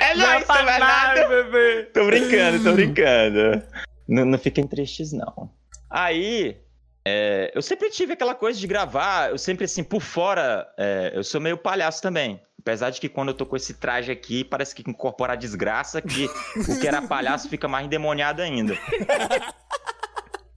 É 0.01 0.15
Não 0.15 0.25
é 0.25 0.33
nóis, 0.35 0.47
São 0.47 0.57
Bernardo. 0.65 1.21
nada, 1.21 1.29
bebê. 1.29 1.83
Tô 1.93 2.07
brincando, 2.07 2.63
tô 2.63 2.73
brincando. 2.73 3.63
Não, 4.09 4.25
não 4.25 4.39
fiquem 4.39 4.67
tristes, 4.67 5.13
não. 5.13 5.51
Aí, 5.91 6.57
é, 7.05 7.51
eu 7.55 7.63
sempre 7.63 7.91
tive 7.91 8.13
aquela 8.13 8.35
coisa 8.35 8.59
de 8.61 8.67
gravar, 8.67 9.31
eu 9.31 9.39
sempre, 9.39 9.65
assim, 9.65 9.83
por 9.83 10.01
fora, 10.01 10.67
é, 10.79 11.13
eu 11.15 11.25
sou 11.25 11.41
meio 11.41 11.57
palhaço 11.57 12.01
também. 12.03 12.41
Apesar 12.69 12.91
de 12.91 13.01
que 13.01 13.09
quando 13.09 13.29
eu 13.29 13.35
tô 13.35 13.47
com 13.47 13.57
esse 13.57 13.73
traje 13.73 14.13
aqui, 14.13 14.45
parece 14.45 14.75
que 14.75 14.83
incorpora 14.87 15.33
a 15.33 15.37
desgraça, 15.37 16.03
que 16.03 16.27
o 16.27 16.79
que 16.79 16.87
era 16.87 17.01
palhaço 17.01 17.49
fica 17.49 17.67
mais 17.67 17.87
endemoniado 17.87 18.43
ainda. 18.43 18.77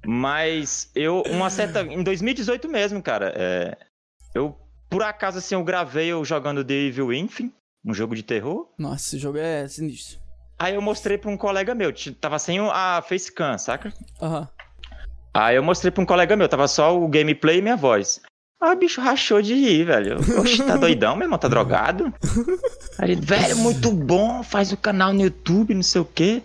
Mas 0.06 0.92
eu, 0.94 1.24
uma 1.28 1.50
certa. 1.50 1.84
Em 1.84 2.04
2018 2.04 2.68
mesmo, 2.68 3.02
cara, 3.02 3.34
é, 3.34 3.78
eu, 4.36 4.60
por 4.90 5.04
acaso, 5.04 5.38
assim, 5.38 5.56
eu 5.56 5.64
gravei 5.64 6.08
eu 6.08 6.26
jogando 6.26 6.66
The 6.66 6.74
Evil 6.74 7.14
Infinite, 7.14 7.56
um 7.86 7.94
jogo 7.94 8.14
de 8.14 8.24
terror. 8.24 8.68
Nossa, 8.78 9.08
esse 9.08 9.18
jogo 9.18 9.38
é 9.38 9.66
sinistro. 9.70 10.20
Aí 10.60 10.76
eu 10.76 10.82
mostrei 10.82 11.18
pra 11.18 11.32
um 11.32 11.38
colega 11.38 11.74
meu, 11.74 11.94
tava 12.20 12.38
sem 12.40 12.60
a 12.60 13.02
facecam, 13.08 13.58
saca? 13.58 13.94
Aham. 14.22 14.50
Aí 15.34 15.56
eu 15.56 15.64
mostrei 15.64 15.92
pra 15.92 16.04
um 16.04 16.06
colega 16.06 16.36
meu, 16.36 16.50
tava 16.50 16.68
só 16.68 17.02
o 17.02 17.08
gameplay 17.08 17.60
e 17.60 17.62
minha 17.62 17.78
voz. 17.78 18.22
Ah, 18.62 18.74
o 18.74 18.76
bicho 18.76 19.02
rachou 19.02 19.42
de 19.42 19.56
rir, 19.56 19.86
velho. 19.86 20.18
Oxe, 20.40 20.64
tá 20.64 20.78
doidão 20.78 21.16
mesmo? 21.16 21.36
Tá 21.36 21.48
drogado? 21.48 22.14
Aí 23.00 23.12
ele, 23.12 23.22
velho, 23.22 23.58
muito 23.58 23.92
bom, 23.92 24.44
faz 24.44 24.72
o 24.72 24.78
canal 24.78 25.12
no 25.12 25.22
YouTube, 25.24 25.74
não 25.74 25.82
sei 25.82 26.02
o 26.02 26.06
quê. 26.06 26.44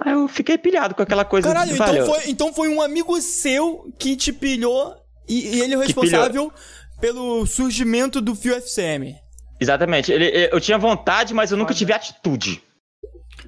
Aí 0.00 0.12
eu 0.12 0.28
fiquei 0.28 0.56
pilhado 0.56 0.94
com 0.94 1.02
aquela 1.02 1.24
coisa. 1.24 1.48
Caralho, 1.48 1.72
então 1.74 1.86
velho, 1.86 2.06
foi, 2.06 2.30
então 2.30 2.52
foi 2.54 2.68
um 2.68 2.80
amigo 2.80 3.20
seu 3.20 3.92
que 3.98 4.14
te 4.14 4.32
pilhou 4.32 4.94
e, 5.28 5.56
e 5.56 5.60
ele 5.60 5.74
é 5.74 5.76
o 5.76 5.80
responsável 5.80 6.52
pelo 7.00 7.44
surgimento 7.46 8.20
do 8.20 8.36
Fio 8.36 8.54
FCM. 8.54 9.16
Exatamente. 9.60 10.12
Ele, 10.12 10.48
eu 10.52 10.60
tinha 10.60 10.78
vontade, 10.78 11.34
mas 11.34 11.50
eu 11.50 11.56
nunca 11.58 11.74
tive 11.74 11.92
atitude. 11.92 12.62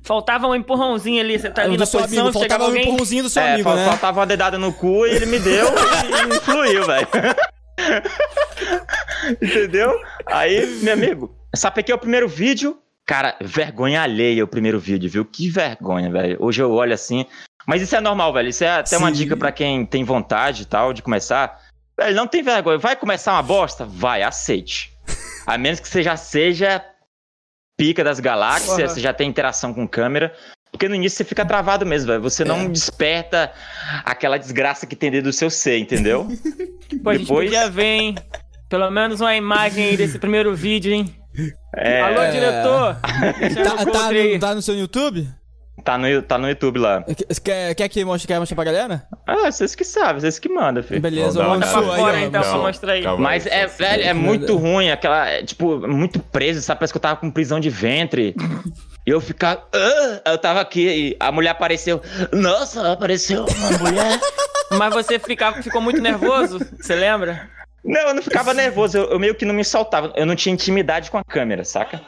Faltava 0.03 0.49
um 0.49 0.55
empurrãozinho 0.57 1.21
ali, 1.21 1.39
você 1.39 1.51
tá 1.51 1.63
ali 1.63 1.77
do 1.77 1.81
na 1.81 1.87
seu 1.87 2.01
posição, 2.01 2.25
amigo, 2.25 2.39
faltava 2.39 2.65
um 2.65 2.67
alguém... 2.67 2.83
empurrãozinho 2.83 3.23
do 3.23 3.29
seu 3.29 3.43
é, 3.43 3.53
amigo, 3.55 3.69
fal- 3.69 3.77
né? 3.77 3.87
faltava 3.87 4.21
uma 4.21 4.27
dedada 4.27 4.59
no 4.59 4.73
cu 4.73 5.07
e 5.07 5.11
ele 5.11 5.27
me 5.27 5.39
deu 5.39 5.67
e, 5.69 6.37
e 6.37 6.41
fluiu, 6.41 6.85
velho. 6.85 7.07
Entendeu? 9.41 9.93
Aí, 10.27 10.67
meu 10.83 10.93
amigo, 10.95 11.35
sapequei 11.55 11.95
o 11.95 11.99
primeiro 11.99 12.29
vídeo. 12.29 12.79
Cara, 13.07 13.37
vergonha 13.41 14.03
alheia 14.03 14.45
o 14.45 14.49
primeiro 14.49 14.79
vídeo, 14.79 15.11
viu? 15.11 15.25
Que 15.25 15.49
vergonha, 15.49 16.11
velho. 16.11 16.37
Hoje 16.41 16.63
eu 16.63 16.71
olho 16.71 16.95
assim. 16.95 17.27
Mas 17.67 17.83
isso 17.83 17.97
é 17.97 18.01
normal, 18.01 18.33
velho. 18.33 18.49
Isso 18.49 18.65
é 18.65 18.71
até 18.71 18.97
uma 18.97 19.09
Sim. 19.09 19.15
dica 19.15 19.37
pra 19.37 19.53
quem 19.53 19.85
tem 19.85 20.05
vontade 20.05 20.63
e 20.63 20.67
tal 20.67 20.93
de 20.93 21.03
começar. 21.03 21.61
Velho, 21.99 22.15
não 22.15 22.27
tem 22.27 22.43
vergonha. 22.43 22.79
Vai 22.79 22.97
começar 22.97 23.33
uma 23.33 23.43
bosta? 23.43 23.85
Vai, 23.85 24.23
aceite. 24.23 24.97
A 25.47 25.59
menos 25.59 25.81
que 25.81 25.89
você 25.89 26.03
já 26.03 26.17
seja 26.17 26.85
pica 27.77 28.05
das 28.05 28.21
galáxias, 28.21 28.93
você 28.93 29.01
já 29.01 29.13
tem 29.13 29.29
interação 29.29 29.75
com 29.75 29.89
câmera. 29.89 30.35
Porque 30.71 30.89
no 30.89 30.95
início 30.95 31.19
você 31.19 31.25
fica 31.25 31.45
travado 31.45 31.85
mesmo, 31.85 32.09
velho. 32.09 32.23
Você 32.23 32.45
não 32.45 32.61
É. 32.61 32.69
desperta 32.69 33.53
aquela 34.05 34.39
desgraça 34.39 34.87
que 34.87 34.97
tem 34.97 35.11
dentro 35.11 35.31
do 35.31 35.33
seu 35.33 35.51
ser, 35.51 35.79
entendeu? 35.79 36.27
Pô, 37.03 37.13
Depois- 37.13 37.51
ver, 37.71 37.85
hein? 37.85 38.15
Pelo 38.69 38.89
menos 38.91 39.21
uma 39.21 39.35
imagem 39.35 39.85
aí 39.85 39.97
desse 39.97 40.19
primeiro 40.19 40.55
vídeo, 40.55 40.93
hein? 40.93 41.15
É, 41.77 42.01
Alô, 42.03 42.31
diretor! 42.31 42.97
Tá, 43.65 43.87
tá, 43.91 44.07
aí. 44.09 44.35
no, 44.35 44.41
tá 44.41 44.55
no 44.55 44.63
seu 44.63 44.75
YouTube? 44.77 45.29
tá, 45.85 45.97
no, 45.97 46.23
tá 46.23 46.37
no 46.39 46.49
YouTube 46.49 46.79
lá. 46.79 47.03
Quer, 47.43 47.75
quer 47.75 47.89
que 47.89 48.05
mostre, 48.05 48.29
quer 48.29 48.39
mostrar 48.39 48.55
pra 48.55 48.65
galera? 48.65 49.03
Ah, 49.27 49.51
vocês 49.51 49.75
que 49.75 49.85
sabem, 49.85 50.21
vocês 50.21 50.39
que 50.39 50.49
mandam, 50.49 50.83
filho. 50.83 51.01
Beleza, 51.01 51.43
lanço 51.45 51.73
pra 51.73 51.81
aí, 51.81 51.87
fora, 52.01 52.17
ó, 52.17 52.21
então, 52.21 52.43
pra 52.43 52.59
mostrar 52.59 52.93
aí. 52.93 53.03
Calma. 53.03 53.23
Mas 53.23 53.47
é, 53.47 53.67
velho, 53.67 54.03
é 54.05 54.13
muito 54.13 54.57
ruim, 54.57 54.91
aquela, 54.91 55.27
é, 55.29 55.43
tipo, 55.43 55.79
muito 55.89 56.19
preso, 56.21 56.61
sabe? 56.61 56.79
Parece 56.81 56.93
que 56.93 56.97
eu 56.99 57.03
tava 57.03 57.17
com 57.17 57.31
prisão 57.31 57.59
de 57.59 57.71
ventre. 57.71 58.35
E 59.11 59.13
eu 59.13 59.21
ficava. 59.21 59.67
"Ah!" 59.75 60.31
eu 60.31 60.39
tava 60.39 60.61
aqui 60.61 60.87
e 60.89 61.17
a 61.19 61.33
mulher 61.33 61.51
apareceu. 61.51 62.01
Nossa, 62.33 62.93
apareceu 62.93 63.45
uma 63.45 63.79
mulher. 63.79 64.21
Mas 64.79 64.95
você 64.95 65.19
ficava, 65.19 65.61
ficou 65.61 65.81
muito 65.81 66.01
nervoso, 66.01 66.61
você 66.81 66.95
lembra? 66.95 67.51
Não, 67.85 68.01
eu 68.03 68.15
não 68.15 68.23
ficava 68.23 68.55
nervoso, 68.55 68.99
eu, 68.99 69.11
eu 69.11 69.19
meio 69.19 69.35
que 69.35 69.45
não 69.45 69.53
me 69.53 69.65
soltava. 69.65 70.13
Eu 70.15 70.25
não 70.25 70.37
tinha 70.37 70.53
intimidade 70.53 71.11
com 71.11 71.19
a 71.19 71.25
câmera, 71.25 71.65
saca? 71.65 72.01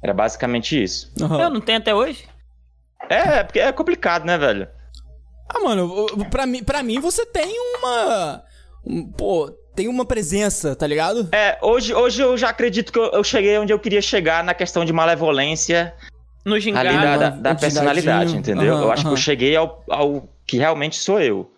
Era 0.00 0.14
basicamente 0.14 0.80
isso. 0.80 1.12
Aham. 1.20 1.40
Eu 1.42 1.50
não 1.50 1.60
tenho 1.60 1.78
até 1.78 1.92
hoje. 1.92 2.24
É, 3.08 3.42
porque 3.42 3.58
é 3.58 3.72
complicado, 3.72 4.24
né, 4.24 4.38
velho? 4.38 4.68
Ah, 5.48 5.58
mano, 5.58 6.06
pra 6.30 6.46
mim, 6.46 6.62
pra 6.62 6.84
mim 6.84 7.00
você 7.00 7.26
tem 7.26 7.52
uma. 7.78 8.44
um- 8.86 9.10
pô, 9.10 9.50
tem 9.74 9.88
uma 9.88 10.04
presença, 10.04 10.76
tá 10.76 10.86
ligado? 10.86 11.28
É, 11.32 11.58
hoje, 11.62 11.92
hoje 11.92 12.22
eu 12.22 12.36
já 12.38 12.50
acredito 12.50 12.92
que 12.92 12.98
eu, 12.98 13.06
eu 13.10 13.24
cheguei 13.24 13.58
onde 13.58 13.72
eu 13.72 13.78
queria 13.80 14.00
chegar 14.00 14.44
na 14.44 14.54
questão 14.54 14.84
de 14.84 14.92
malevolência 14.92 15.92
No 16.44 16.52
ali 16.54 16.60
gingado. 16.60 16.88
da, 16.88 17.16
da, 17.30 17.36
um 17.36 17.42
da 17.42 17.54
personalidade, 17.54 18.30
gingadinho. 18.30 18.38
entendeu? 18.40 18.74
Aham, 18.74 18.82
eu 18.84 18.92
acho 18.92 19.02
que 19.02 19.08
aham. 19.08 19.16
eu 19.16 19.20
cheguei 19.20 19.56
ao, 19.56 19.82
ao 19.88 20.28
que 20.46 20.58
realmente 20.58 20.96
sou 20.96 21.20
eu. 21.20 21.50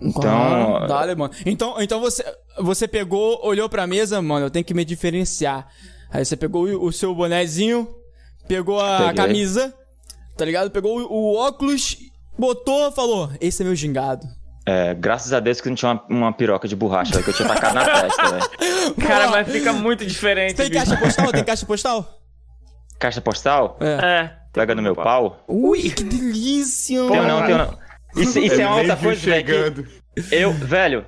Então. 0.00 0.76
Ah, 0.76 0.86
dale, 0.86 1.14
mano. 1.14 1.32
Então, 1.44 1.76
então 1.80 2.00
você, 2.00 2.24
você 2.58 2.86
pegou, 2.88 3.40
olhou 3.44 3.68
pra 3.68 3.86
mesa, 3.86 4.20
mano, 4.20 4.46
eu 4.46 4.50
tenho 4.50 4.64
que 4.64 4.74
me 4.74 4.84
diferenciar. 4.84 5.66
Aí 6.10 6.24
você 6.24 6.36
pegou 6.36 6.66
o, 6.66 6.86
o 6.86 6.92
seu 6.92 7.14
bonezinho, 7.14 7.88
pegou 8.46 8.80
a 8.80 8.98
Peguei. 9.08 9.14
camisa, 9.14 9.74
tá 10.36 10.44
ligado? 10.44 10.70
Pegou 10.70 11.00
o, 11.00 11.12
o 11.12 11.36
óculos, 11.36 11.96
botou, 12.38 12.92
falou: 12.92 13.30
Esse 13.40 13.62
é 13.62 13.64
meu 13.66 13.74
gingado. 13.74 14.26
É, 14.68 14.94
graças 14.94 15.32
a 15.32 15.38
Deus 15.40 15.60
que 15.60 15.68
não 15.68 15.76
tinha 15.76 15.92
uma, 15.92 16.04
uma 16.08 16.32
piroca 16.32 16.66
de 16.66 16.74
borracha 16.74 17.22
que 17.22 17.30
eu 17.30 17.34
tinha 17.34 17.46
tacado 17.48 17.74
na 17.76 17.84
testa, 17.84 18.28
velho. 18.30 18.94
Cara, 19.06 19.28
mas 19.28 19.48
fica 19.48 19.72
muito 19.72 20.04
diferente. 20.04 20.54
Tem 20.56 20.68
bicho. 20.68 20.84
caixa 20.84 20.96
postal? 21.00 21.32
Tem 21.32 21.44
caixa 21.44 21.66
postal? 21.66 22.18
Caixa 22.98 23.20
postal? 23.20 23.76
É. 23.80 24.04
É. 24.06 24.32
Pega 24.52 24.74
no 24.74 24.82
meu 24.82 24.94
pau? 24.94 25.44
Ui, 25.46 25.90
que 25.90 26.02
delícia, 26.02 26.98
Tenho 27.08 27.22
não, 27.26 27.44
tenho 27.44 27.58
não. 27.58 27.78
Isso, 28.16 28.38
isso 28.38 28.60
é 28.60 28.66
uma 28.66 28.76
outra 28.78 28.96
coisa, 28.96 29.20
velho. 29.20 29.44
que 29.44 29.52
chegando. 29.52 29.88
Eu, 30.32 30.52
velho, 30.52 31.06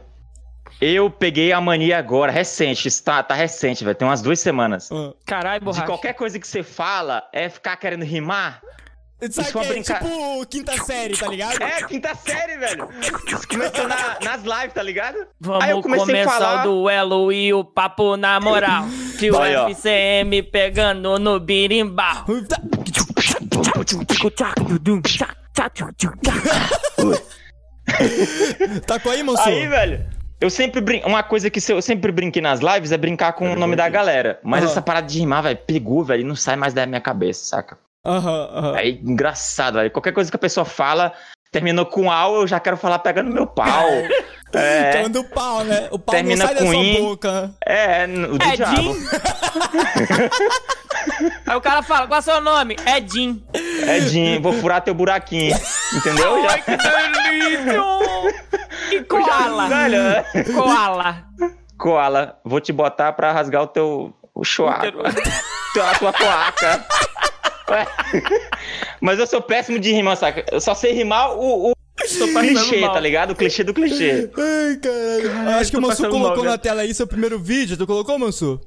eu 0.80 1.10
peguei 1.10 1.50
a 1.52 1.60
mania 1.60 1.96
agora, 1.98 2.30
recente. 2.30 2.86
Isso 2.88 3.02
tá, 3.02 3.22
tá 3.22 3.34
recente, 3.34 3.82
velho. 3.82 3.96
Tem 3.96 4.06
umas 4.06 4.20
duas 4.20 4.38
semanas. 4.38 4.90
Ah. 4.92 5.14
Caralho, 5.24 5.60
De 5.60 5.64
borracha. 5.64 5.86
qualquer 5.86 6.12
coisa 6.12 6.38
que 6.38 6.46
você 6.46 6.62
fala 6.62 7.22
é 7.32 7.48
ficar 7.48 7.76
querendo 7.78 8.04
rimar. 8.04 8.60
Sabe 9.30 9.48
é 9.48 9.52
que 9.52 9.58
é 9.58 9.64
brinca- 9.64 9.94
tipo 9.98 10.46
quinta 10.46 10.84
série, 10.84 11.16
tá 11.16 11.26
ligado? 11.26 11.60
É, 11.62 11.82
quinta 11.82 12.14
série, 12.14 12.56
velho. 12.56 12.88
Isso 13.00 13.48
começou 13.48 13.88
na- 13.88 14.18
nas 14.22 14.42
lives, 14.42 14.72
tá 14.74 14.82
ligado? 14.82 15.16
Vamos 15.40 15.64
Aí 15.64 15.70
eu 15.72 15.82
comecei 15.82 16.20
a 16.22 16.24
falar. 16.28 16.60
o 16.66 16.80
duelo 16.82 17.32
e 17.32 17.52
o 17.52 17.64
papo 17.64 18.16
na 18.16 18.38
moral. 18.38 18.84
Que 19.18 19.32
o 19.32 19.34
ó. 19.36 19.68
FCM 19.68 20.44
pegando 20.44 21.18
no 21.18 21.40
birimbau. 21.40 22.24
Tá- 22.48 22.62
Tacou 28.86 29.12
aí, 29.12 29.22
moço? 29.22 29.42
Aí, 29.42 29.66
velho, 29.66 30.06
eu 30.40 30.50
sempre 30.50 30.80
brin... 30.80 31.02
Uma 31.04 31.22
coisa 31.22 31.50
que 31.50 31.60
eu 31.72 31.82
sempre 31.82 32.12
brinquei 32.12 32.40
nas 32.42 32.60
lives 32.60 32.92
é 32.92 32.96
brincar 32.96 33.32
com 33.32 33.52
o 33.52 33.56
nome 33.56 33.74
da 33.76 33.88
galera. 33.88 34.38
Mas 34.42 34.62
Aham. 34.62 34.70
essa 34.70 34.82
parada 34.82 35.06
de 35.06 35.18
rimar, 35.18 35.42
velho, 35.42 35.58
pegou, 35.66 36.04
velho, 36.04 36.20
e 36.20 36.24
não 36.24 36.36
sai 36.36 36.56
mais 36.56 36.72
da 36.74 36.86
minha 36.86 37.00
cabeça, 37.00 37.44
saca? 37.44 37.78
Aham, 38.04 38.48
aham. 38.52 38.74
Aí, 38.76 39.00
engraçado, 39.04 39.74
velho. 39.74 39.90
Qualquer 39.90 40.12
coisa 40.12 40.30
que 40.30 40.36
a 40.36 40.40
pessoa 40.40 40.64
fala, 40.64 41.12
terminou 41.52 41.84
com 41.86 42.10
al, 42.10 42.34
eu 42.36 42.46
já 42.46 42.58
quero 42.60 42.76
falar 42.76 42.98
pegando 43.00 43.32
meu 43.32 43.46
pau. 43.46 43.88
É, 44.50 44.92
Falando 44.92 45.12
do 45.12 45.24
pau, 45.24 45.62
né? 45.62 45.88
O 45.90 45.98
pau 45.98 46.14
Termina 46.14 46.44
não 46.44 46.46
sai 46.46 46.54
da 46.54 46.60
com 46.62 46.72
sua 46.72 46.82
in. 46.82 47.02
boca. 47.02 47.50
é, 47.66 48.06
o 48.06 48.38
do 48.38 48.42
É 48.46 48.56
diabo. 48.56 48.76
Jim. 48.76 48.96
Aí 51.46 51.54
o 51.56 51.60
cara 51.60 51.82
fala, 51.82 52.06
qual 52.06 52.16
é 52.16 52.20
o 52.20 52.24
seu 52.24 52.40
nome? 52.40 52.74
É 52.86 52.98
Jim. 53.06 53.44
É 53.86 54.00
Jim, 54.00 54.40
vou 54.40 54.54
furar 54.54 54.80
teu 54.80 54.94
buraquinho. 54.94 55.54
Entendeu? 55.94 56.42
Já- 56.42 56.50
Ai, 56.52 56.62
que 56.62 56.76
delícia! 56.78 57.78
E 58.90 59.02
koala. 59.04 59.68
Koala, 61.78 62.38
vou 62.42 62.58
te 62.58 62.72
botar 62.72 63.12
pra 63.12 63.32
rasgar 63.32 63.60
o 63.62 63.66
teu 63.66 64.14
o 64.34 64.42
choaco. 64.44 64.86
Útero. 64.86 65.02
a 65.06 65.94
tua 65.98 66.12
coaca. 66.14 66.86
Ué. 67.70 67.86
Mas 69.00 69.18
eu 69.18 69.26
sou 69.26 69.42
péssimo 69.42 69.78
de 69.78 69.92
rimar, 69.92 70.16
saca? 70.16 70.44
Eu 70.50 70.60
só 70.60 70.74
sei 70.74 70.92
rimar 70.92 71.36
o, 71.36 71.70
o 71.70 71.74
clichê, 71.96 72.80
mal. 72.80 72.92
tá 72.92 73.00
ligado? 73.00 73.32
O 73.32 73.36
clichê 73.36 73.64
do 73.64 73.74
clichê. 73.74 74.30
Ai, 74.36 74.76
caralho. 74.76 75.50
Acho 75.58 75.70
que 75.70 75.76
o 75.76 75.82
passando 75.82 76.10
colocou 76.10 76.44
mal, 76.44 76.52
na 76.52 76.58
tela 76.58 76.82
aí 76.82 76.94
seu 76.94 77.06
primeiro 77.06 77.38
vídeo. 77.38 77.76
Tu 77.76 77.86
colocou, 77.86 78.18
Mansur? 78.18 78.60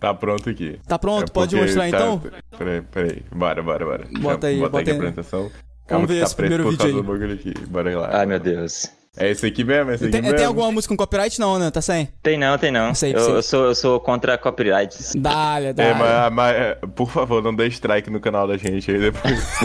Tá 0.00 0.14
pronto 0.14 0.48
aqui. 0.48 0.80
Tá 0.88 0.98
pronto? 0.98 1.24
É 1.28 1.32
Pode 1.32 1.54
mostrar 1.54 1.82
tá- 1.82 1.88
então? 1.88 2.22
Peraí, 2.56 2.82
peraí. 2.82 3.22
Bora, 3.30 3.62
bora, 3.62 3.84
bora. 3.84 4.08
Bota 4.18 4.46
aí, 4.46 4.58
bota 4.58 4.70
bota 4.70 4.80
aqui 4.80 4.90
a 4.90 4.92
aí. 4.94 4.98
apresentação. 4.98 5.50
Calma 5.86 6.06
ver 6.06 6.14
que 6.14 6.20
tá 6.20 6.26
esse 6.26 6.36
primeiro 6.36 6.70
vídeo 6.70 6.86
aí. 6.86 7.66
Bora 7.66 7.98
lá. 7.98 8.10
Ai, 8.12 8.26
meu 8.26 8.40
Deus. 8.40 8.99
É 9.16 9.28
esse 9.28 9.44
aqui 9.44 9.64
mesmo? 9.64 9.90
É 9.90 9.94
esse 9.94 10.04
aqui 10.04 10.12
Tem, 10.12 10.22
mesmo? 10.22 10.36
tem 10.36 10.46
alguma 10.46 10.70
música 10.70 10.94
com 10.94 10.96
copyright? 10.96 11.40
Não, 11.40 11.58
né? 11.58 11.68
Tá 11.70 11.82
sem? 11.82 12.08
Tem 12.22 12.38
não, 12.38 12.56
tem 12.56 12.70
não. 12.70 12.94
Sei, 12.94 13.12
eu, 13.12 13.20
sei. 13.20 13.34
eu 13.34 13.42
sou, 13.42 13.64
eu 13.64 13.74
sou 13.74 13.98
contra 13.98 14.38
copyrights. 14.38 15.14
Dá-lhe, 15.16 15.72
dá-lhe. 15.72 15.90
É, 15.90 15.94
mas, 15.94 16.32
mas, 16.32 16.56
é, 16.56 16.74
por 16.94 17.10
favor, 17.10 17.42
não 17.42 17.52
dê 17.52 17.66
strike 17.66 18.08
no 18.08 18.20
canal 18.20 18.46
da 18.46 18.56
gente 18.56 18.88
aí 18.88 19.00
depois. 19.00 19.44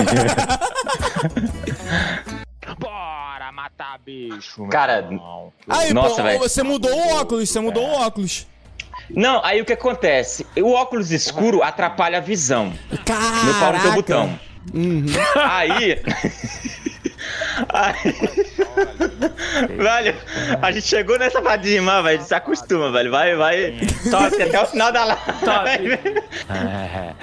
Bora 2.80 3.52
matar 3.52 4.00
bicho, 4.00 4.68
Cara. 4.68 5.08
Aí, 5.70 5.94
Nossa, 5.94 6.24
pô, 6.24 6.40
você 6.40 6.64
mudou 6.64 6.92
o 6.92 7.16
óculos, 7.16 7.48
você 7.48 7.60
mudou 7.60 7.88
o 7.88 8.02
óculos. 8.02 8.48
Não, 9.12 9.46
aí 9.46 9.62
o 9.62 9.66
que 9.66 9.74
acontece? 9.74 10.48
O 10.58 10.72
óculos 10.72 11.12
escuro 11.12 11.62
atrapalha 11.62 12.18
a 12.18 12.22
visão. 12.22 12.74
Caraca. 13.06 13.44
Meu 13.44 13.54
pau 13.54 13.74
no 13.74 13.80
teu 13.80 13.94
botão. 13.94 14.40
Uhum. 14.74 15.06
Aí. 15.36 16.02
Aí. 17.70 18.14
velho, 19.78 20.16
a 20.62 20.72
gente 20.72 20.88
chegou 20.88 21.18
nessa 21.18 21.42
parte 21.42 21.64
de 21.64 21.74
rimar, 21.74 22.04
velho. 22.04 22.22
Se 22.22 22.34
acostuma, 22.36 22.92
velho. 22.92 23.12
Vai, 23.12 23.36
vai. 23.36 23.78
Top 24.10 24.42
até 24.42 24.62
o 24.62 24.66
final 24.66 24.92
da 24.92 25.06
live. 25.06 26.00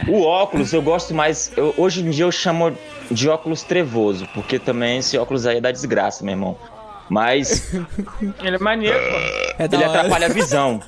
O 0.08 0.22
óculos 0.22 0.72
eu 0.72 0.82
gosto 0.82 1.14
mais. 1.14 1.52
eu- 1.56 1.74
hoje 1.76 2.00
em 2.02 2.10
dia 2.10 2.24
eu 2.24 2.32
chamo 2.32 2.76
de 3.10 3.28
óculos 3.28 3.62
trevoso, 3.62 4.26
porque 4.34 4.58
também 4.58 4.98
esse 4.98 5.16
óculos 5.18 5.46
aí 5.46 5.58
é 5.58 5.60
da 5.60 5.70
desgraça, 5.70 6.24
meu 6.24 6.32
irmão. 6.32 6.58
Mas 7.08 7.72
Ele 8.42 8.56
é 8.56 8.58
maneiro, 8.58 8.98
pô. 8.98 9.16
É 9.62 9.64
ele 9.64 9.76
hora. 9.76 9.86
atrapalha 10.00 10.26
a 10.26 10.30
visão. 10.30 10.80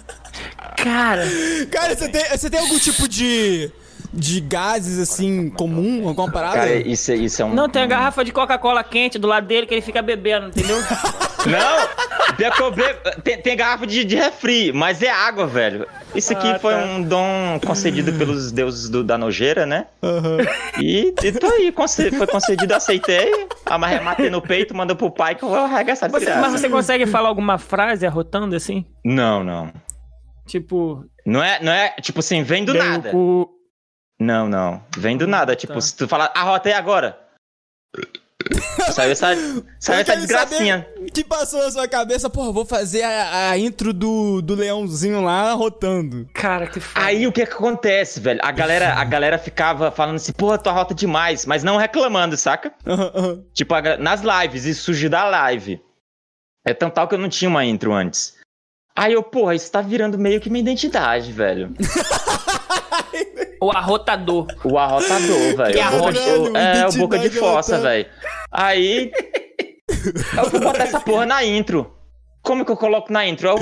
Cara, 0.76 1.22
Cara, 1.70 1.94
você 1.96 2.08
tem, 2.08 2.24
você 2.28 2.50
tem 2.50 2.60
algum 2.60 2.78
tipo 2.78 3.06
de. 3.08 3.70
De 4.14 4.40
gases 4.40 4.98
assim, 4.98 5.50
comum? 5.50 6.06
Alguma 6.08 6.30
parada? 6.30 6.56
Cara, 6.56 6.74
isso, 6.76 7.10
é- 7.10 7.16
isso 7.16 7.42
é 7.42 7.44
um. 7.44 7.52
não, 7.54 7.68
tem 7.68 7.82
a 7.82 7.86
garrafa 7.86 8.24
de 8.24 8.32
Coca-Cola 8.32 8.82
quente 8.84 9.18
do 9.18 9.26
lado 9.26 9.46
dele 9.46 9.66
que 9.66 9.74
ele 9.74 9.80
fica 9.82 10.00
bebendo, 10.00 10.48
entendeu? 10.48 10.76
Não! 11.44 12.34
pior 12.36 12.52
que 12.52 12.62
eu 12.62 12.70
bebo- 12.72 13.00
tem, 13.22 13.36
tem 13.40 13.54
garrafa 13.54 13.86
de, 13.86 14.02
de 14.02 14.16
refri, 14.16 14.72
mas 14.72 15.02
é 15.02 15.10
água, 15.10 15.46
velho. 15.46 15.86
Isso 16.14 16.32
aqui 16.32 16.48
Ah, 16.48 16.58
foi 16.58 16.72
tá. 16.72 16.80
um 16.84 17.02
dom 17.02 17.60
concedido 17.66 18.12
pelos 18.16 18.50
deuses 18.50 18.88
do- 18.88 19.04
da 19.04 19.18
nojeira, 19.18 19.66
né? 19.66 19.86
Aham. 20.02 20.38
E, 20.80 21.12
e 21.22 21.32
tô 21.32 21.46
aí, 21.46 21.70
conce- 21.70 22.10
foi 22.12 22.26
concedido, 22.26 22.72
aceitei. 22.74 23.30
Amarrei, 23.66 24.00
matei 24.00 24.30
no 24.30 24.40
peito, 24.40 24.74
mandou 24.74 24.96
pro 24.96 25.10
pai 25.10 25.34
que 25.34 25.42
eu 25.44 25.50
vou 25.50 25.58
arregaçar 25.58 26.08
de 26.08 26.14
Você- 26.18 26.24
graça. 26.24 26.40
mas 26.40 26.60
você 26.60 26.68
consegue 26.70 27.04
falar 27.04 27.28
alguma 27.28 27.58
frase 27.58 28.06
arrotando 28.06 28.56
assim? 28.56 28.86
Não, 29.04 29.44
não. 29.44 29.70
Tipo, 30.46 31.04
Não 31.26 31.42
é, 31.42 31.62
não 31.62 31.72
é, 31.72 31.90
tipo 32.00 32.20
assim, 32.20 32.42
vem 32.42 32.64
do 32.64 32.72
deu 32.72 32.82
nada. 32.84 33.08
o 33.10 33.12
cu. 33.12 33.50
Não, 34.24 34.48
não. 34.48 34.82
Vem 34.96 35.16
do 35.18 35.26
nada. 35.26 35.54
Tipo, 35.54 35.74
tá. 35.74 35.80
se 35.82 35.94
tu 35.94 36.08
falar, 36.08 36.32
arrota 36.34 36.68
aí 36.68 36.74
agora. 36.74 37.18
Saiu 38.92 39.12
essa, 39.12 39.34
saiu 39.78 40.00
essa 40.00 40.04
quero 40.04 40.20
desgracinha. 40.20 40.86
que 41.12 41.24
passou 41.24 41.62
na 41.62 41.70
sua 41.70 41.88
cabeça? 41.88 42.28
Porra, 42.28 42.52
vou 42.52 42.64
fazer 42.64 43.02
a, 43.02 43.50
a 43.50 43.58
intro 43.58 43.92
do, 43.92 44.42
do 44.42 44.54
leãozinho 44.54 45.22
lá 45.22 45.52
rotando. 45.52 46.28
Cara, 46.34 46.66
que 46.66 46.80
foda. 46.80 47.06
Aí 47.06 47.26
o 47.26 47.32
que 47.32 47.46
que 47.46 47.52
acontece, 47.52 48.20
velho? 48.20 48.40
A 48.42 48.52
galera, 48.52 48.94
a 48.94 49.04
galera 49.04 49.38
ficava 49.38 49.90
falando 49.90 50.16
assim, 50.16 50.32
porra, 50.32 50.58
tu 50.58 50.68
arrota 50.68 50.94
demais, 50.94 51.46
mas 51.46 51.62
não 51.62 51.76
reclamando, 51.76 52.36
saca? 52.36 52.72
Tipo, 53.52 53.74
a 53.74 53.96
nas 53.96 54.22
lives, 54.22 54.64
isso 54.64 54.84
surgiu 54.84 55.08
da 55.08 55.24
live. 55.24 55.80
É 56.66 56.74
tão 56.74 56.90
tal 56.90 57.08
que 57.08 57.14
eu 57.14 57.18
não 57.18 57.28
tinha 57.28 57.48
uma 57.48 57.64
intro 57.64 57.92
antes. 57.92 58.36
Aí 58.96 59.12
eu, 59.12 59.22
porra, 59.22 59.54
isso 59.54 59.70
tá 59.70 59.80
virando 59.80 60.18
meio 60.18 60.40
que 60.40 60.48
minha 60.48 60.62
identidade, 60.62 61.32
velho. 61.32 61.74
O 63.60 63.70
arrotador. 63.70 64.46
O 64.64 64.78
arrotador, 64.78 65.56
velho. 65.56 65.82
Arrotador, 65.82 66.56
É, 66.56 66.86
o 66.86 66.92
boca 66.92 67.18
de 67.18 67.26
identidade 67.26 67.52
fossa, 67.52 67.78
velho. 67.78 68.06
Aí. 68.50 69.10
Eu 70.36 70.60
botar 70.60 70.84
essa 70.84 71.00
porra 71.00 71.26
na 71.26 71.44
intro. 71.44 71.94
Como 72.42 72.64
que 72.64 72.70
eu 72.70 72.76
coloco 72.76 73.10
na 73.12 73.26
intro? 73.26 73.48
Eu. 73.48 73.56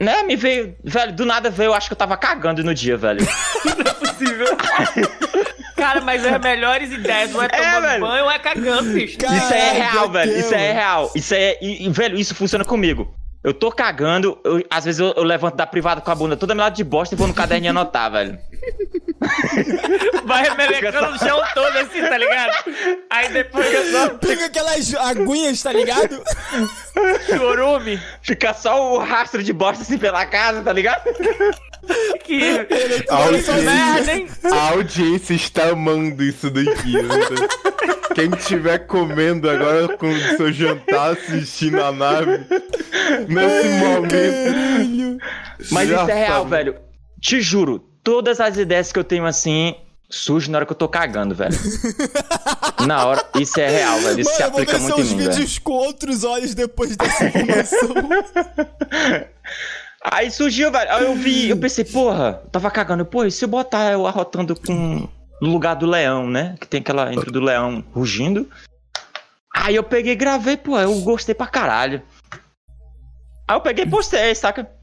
Né, 0.00 0.22
me 0.22 0.36
veio. 0.36 0.76
Velho, 0.84 1.12
do 1.12 1.26
nada 1.26 1.50
veio, 1.50 1.68
eu 1.68 1.74
acho 1.74 1.88
que 1.88 1.92
eu 1.92 1.96
tava 1.96 2.16
cagando 2.16 2.62
no 2.64 2.74
dia, 2.74 2.96
velho. 2.96 3.20
Possível. 3.98 4.56
Cara, 5.76 6.00
mas 6.00 6.24
as 6.24 6.40
melhores 6.40 6.90
ideias 6.90 7.30
não 7.32 7.42
é 7.42 7.48
tomando 7.48 7.82
velho. 7.82 8.00
banho 8.06 8.24
ou 8.24 8.30
é 8.30 8.38
cagando, 8.38 8.92
bicho. 8.92 9.18
Isso 9.18 9.52
é 9.54 9.72
real, 9.72 10.10
velho. 10.10 10.38
Isso 10.38 10.54
é 10.54 10.72
real. 10.72 11.10
Isso 11.14 11.34
é. 11.34 11.58
E, 11.60 11.86
e, 11.86 11.90
velho, 11.90 12.18
isso 12.18 12.34
funciona 12.34 12.64
comigo. 12.64 13.14
Eu 13.46 13.54
tô 13.54 13.70
cagando, 13.70 14.36
eu- 14.42 14.60
às 14.68 14.84
vezes 14.84 14.98
eu, 14.98 15.14
eu 15.16 15.22
levanto 15.22 15.54
da 15.54 15.64
privada 15.64 16.00
com 16.00 16.10
a 16.10 16.14
bunda 16.16 16.36
toda 16.36 16.52
melada 16.52 16.74
de 16.74 16.82
bosta 16.82 17.14
e 17.14 17.16
vou 17.18 17.28
no 17.28 17.32
caderninho 17.32 17.70
anotar, 17.70 18.10
velho. 18.10 18.36
Vai 20.24 20.48
remelecando 20.48 21.08
o 21.08 21.18
chão 21.18 21.40
todo 21.54 21.76
assim, 21.78 22.00
tá 22.00 22.16
ligado? 22.18 22.54
Aí 23.10 23.28
depois 23.30 23.72
eu 23.72 23.84
só 23.92 24.08
Pega 24.18 24.46
aquelas 24.46 24.94
aguinhas, 24.94 25.62
tá 25.62 25.72
ligado? 25.72 26.22
chorume. 27.26 28.00
Fica 28.22 28.52
só 28.54 28.94
o 28.94 28.98
rastro 28.98 29.42
de 29.42 29.52
bosta 29.52 29.82
assim 29.82 29.98
pela 29.98 30.24
casa, 30.26 30.62
tá 30.62 30.72
ligado? 30.72 31.02
Que 32.24 32.66
A 33.08 33.14
audiência, 33.16 33.54
merda, 33.58 34.12
hein? 34.12 34.28
a 34.52 34.70
audiência 34.72 35.34
está 35.34 35.68
amando 35.68 36.22
isso 36.22 36.50
daqui. 36.50 37.00
né? 37.00 37.14
Quem 38.14 38.30
estiver 38.36 38.78
comendo 38.86 39.48
agora 39.48 39.96
com 39.96 40.08
o 40.10 40.20
seu 40.36 40.52
jantar 40.52 41.12
assistindo 41.12 41.80
a 41.82 41.92
nave, 41.92 42.44
nesse 43.28 43.68
momento. 43.78 45.18
Mas 45.70 45.88
isso 45.90 46.10
é 46.10 46.14
real, 46.26 46.46
velho. 46.46 46.76
Te 47.20 47.40
juro, 47.40 47.84
todas 48.06 48.40
as 48.40 48.56
ideias 48.56 48.92
que 48.92 48.98
eu 49.00 49.02
tenho 49.02 49.26
assim 49.26 49.74
surgem 50.08 50.52
na 50.52 50.58
hora 50.58 50.66
que 50.66 50.70
eu 50.70 50.76
tô 50.76 50.88
cagando, 50.88 51.34
velho. 51.34 51.58
na 52.86 53.04
hora, 53.04 53.28
isso 53.40 53.58
é 53.58 53.68
real, 53.68 53.98
velho. 53.98 54.20
Isso 54.20 54.30
Mano, 54.30 54.36
se 54.36 54.42
eu 54.44 54.50
vou 54.52 54.60
aplica 54.60 54.78
muito 54.78 55.00
em 55.00 55.04
mim, 55.04 55.16
velho. 55.16 55.32
vídeos 55.32 55.58
com 55.58 55.72
outros 55.72 56.22
olhos 56.22 56.54
depois 56.54 56.96
dessa 56.96 57.26
informação. 57.26 57.94
Aí 60.08 60.30
surgiu, 60.30 60.70
velho. 60.70 60.88
Aí 60.88 61.04
eu 61.04 61.16
vi, 61.16 61.50
eu 61.50 61.56
pensei, 61.56 61.84
porra, 61.84 62.40
eu 62.44 62.50
tava 62.50 62.70
cagando. 62.70 63.04
Pô, 63.04 63.24
e 63.24 63.30
se 63.32 63.44
eu 63.44 63.48
botar 63.48 63.90
eu 63.90 64.06
arrotando 64.06 64.54
com. 64.54 65.08
No 65.42 65.50
lugar 65.50 65.74
do 65.74 65.84
leão, 65.84 66.30
né? 66.30 66.54
Que 66.60 66.68
tem 66.68 66.80
aquela 66.80 67.12
intro 67.12 67.32
do 67.32 67.40
leão 67.40 67.84
rugindo. 67.92 68.48
Aí 69.52 69.74
eu 69.74 69.82
peguei 69.82 70.12
e 70.12 70.16
gravei, 70.16 70.56
pô, 70.56 70.78
eu 70.78 70.94
gostei 71.00 71.34
pra 71.34 71.48
caralho. 71.48 72.00
Aí 73.48 73.56
eu 73.56 73.60
peguei 73.60 73.84
e 73.84 73.90
postei, 73.90 74.32
saca? 74.34 74.75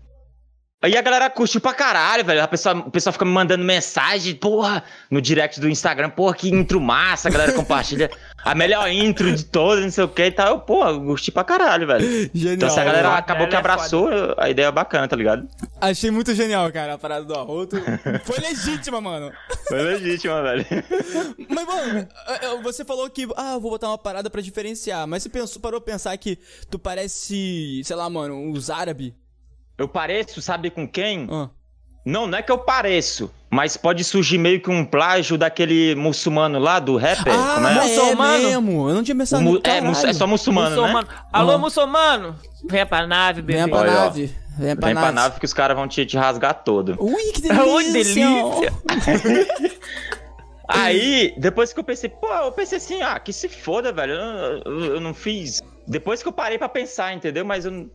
Aí 0.84 0.98
a 0.98 1.02
galera 1.02 1.30
curtiu 1.30 1.62
pra 1.62 1.74
caralho, 1.74 2.26
velho. 2.26 2.44
A 2.44 2.48
pessoa, 2.48 2.76
o 2.76 2.92
pessoal 2.92 3.14
fica 3.14 3.24
me 3.24 3.32
mandando 3.32 3.64
mensagem, 3.64 4.36
porra, 4.36 4.84
no 5.10 5.22
direct 5.22 5.58
do 5.62 5.70
Instagram, 5.70 6.10
porra, 6.10 6.36
que 6.36 6.50
intro 6.50 6.82
massa, 6.82 7.30
a 7.30 7.32
galera 7.32 7.54
compartilha 7.54 8.12
a 8.44 8.54
melhor 8.54 8.92
intro 8.92 9.34
de 9.34 9.46
todas, 9.46 9.82
não 9.82 9.92
sei 9.92 10.04
o 10.04 10.10
que 10.10 10.26
e 10.26 10.32
tal. 10.32 10.48
Eu, 10.50 10.60
porra, 10.60 10.92
gostei 10.92 11.34
pra 11.34 11.46
caralho, 11.46 11.88
velho. 11.88 12.30
Genial. 12.34 12.56
Então 12.56 12.70
se 12.70 12.78
a 12.82 12.84
galera 12.84 13.08
foda, 13.08 13.18
acabou 13.18 13.48
que 13.48 13.56
é 13.56 13.60
abraçou, 13.60 14.10
a 14.38 14.50
ideia 14.50 14.66
é 14.66 14.72
bacana, 14.74 15.08
tá 15.08 15.16
ligado? 15.16 15.48
Achei 15.80 16.12
muito 16.12 16.36
genial, 16.36 16.70
cara, 16.70 16.96
a 16.96 16.98
parada 16.98 17.24
do 17.24 17.34
arroto. 17.34 17.78
Foi 18.26 18.40
legítima, 18.40 19.00
mano. 19.00 19.32
Foi 19.70 19.82
legítima, 19.82 20.44
velho. 20.44 20.66
Mas, 21.48 21.66
mano, 21.66 22.00
eh, 22.28 22.40
eh, 22.42 22.62
você 22.62 22.84
falou 22.84 23.10
que, 23.10 23.26
ah, 23.38 23.54
eu 23.54 23.62
vou 23.62 23.72
botar 23.72 23.88
uma 23.88 23.98
parada 23.98 24.30
pra 24.30 24.42
diferenciar. 24.42 25.08
Mas 25.08 25.24
você 25.24 25.30
pensou, 25.30 25.62
parou 25.62 25.80
pra 25.80 25.94
pensar 25.94 26.18
que 26.18 26.38
tu 26.70 26.78
parece, 26.78 27.82
sei 27.86 27.96
lá, 27.96 28.10
mano, 28.10 28.52
os 28.52 28.70
árabes? 28.70 29.14
Eu 29.78 29.88
pareço, 29.88 30.42
sabe 30.42 30.70
com 30.70 30.88
quem? 30.88 31.28
Ah. 31.32 31.50
Não, 32.06 32.28
não 32.28 32.38
é 32.38 32.42
que 32.42 32.52
eu 32.52 32.58
pareço, 32.58 33.32
mas 33.50 33.78
pode 33.78 34.04
surgir 34.04 34.38
meio 34.38 34.60
que 34.60 34.70
um 34.70 34.84
plágio 34.84 35.38
daquele 35.38 35.96
muçulmano 35.96 36.60
lá, 36.60 36.78
do 36.80 36.98
rapper. 36.98 37.34
Ah, 37.34 37.54
como 37.56 37.68
é? 37.68 37.72
é 37.72 37.82
Muçulmano? 37.82 38.44
mesmo. 38.44 38.90
Eu 38.90 38.96
não 38.96 39.04
tinha 39.04 39.16
O 39.16 39.18
pensado 39.20 39.44
é, 39.64 40.10
é 40.10 40.14
só 40.14 40.28
muçulmano, 40.28 40.76
Muçulmano. 40.76 41.08
né? 41.08 41.16
Alô, 41.32 41.52
Aham. 41.52 41.58
muçulmano. 41.60 42.36
Venha 42.70 42.86
pra 42.86 43.08
nave, 43.08 43.42
bebê. 43.42 43.60
Vem 43.60 43.70
pra 43.70 43.80
Olha, 43.80 43.92
ó. 43.92 43.96
nave. 44.06 44.36
Vem 44.58 44.76
pra 44.76 44.86
Vem 44.88 44.94
nave. 44.96 45.06
pra 45.08 45.12
nave 45.14 45.40
que 45.40 45.46
os 45.46 45.54
caras 45.54 45.78
vão 45.78 45.88
te, 45.88 46.06
te 46.06 46.18
rasgar 46.18 46.62
todo. 46.64 46.98
Ui, 47.00 47.24
que 47.34 47.42
delícia. 47.42 47.64
Ui, 47.74 47.84
delícia. 47.92 48.74
Aí, 50.68 51.34
depois 51.38 51.74
que 51.74 51.80
eu 51.80 51.84
pensei, 51.84 52.10
pô, 52.10 52.28
eu 52.34 52.52
pensei 52.52 52.78
assim, 52.78 53.02
ah, 53.02 53.20
que 53.20 53.34
se 53.34 53.50
foda, 53.50 53.92
velho. 53.92 54.14
Eu, 54.14 54.62
eu- 54.66 54.86
eu 54.96 55.02
não 55.02 55.14
fiz. 55.14 55.62
Depois 55.88 56.22
que 56.22 56.28
eu 56.28 56.34
parei 56.34 56.58
pra 56.58 56.70
pensar, 56.70 57.14
entendeu? 57.14 57.44
Mas 57.46 57.66
eu 57.66 57.72
não. 57.72 57.90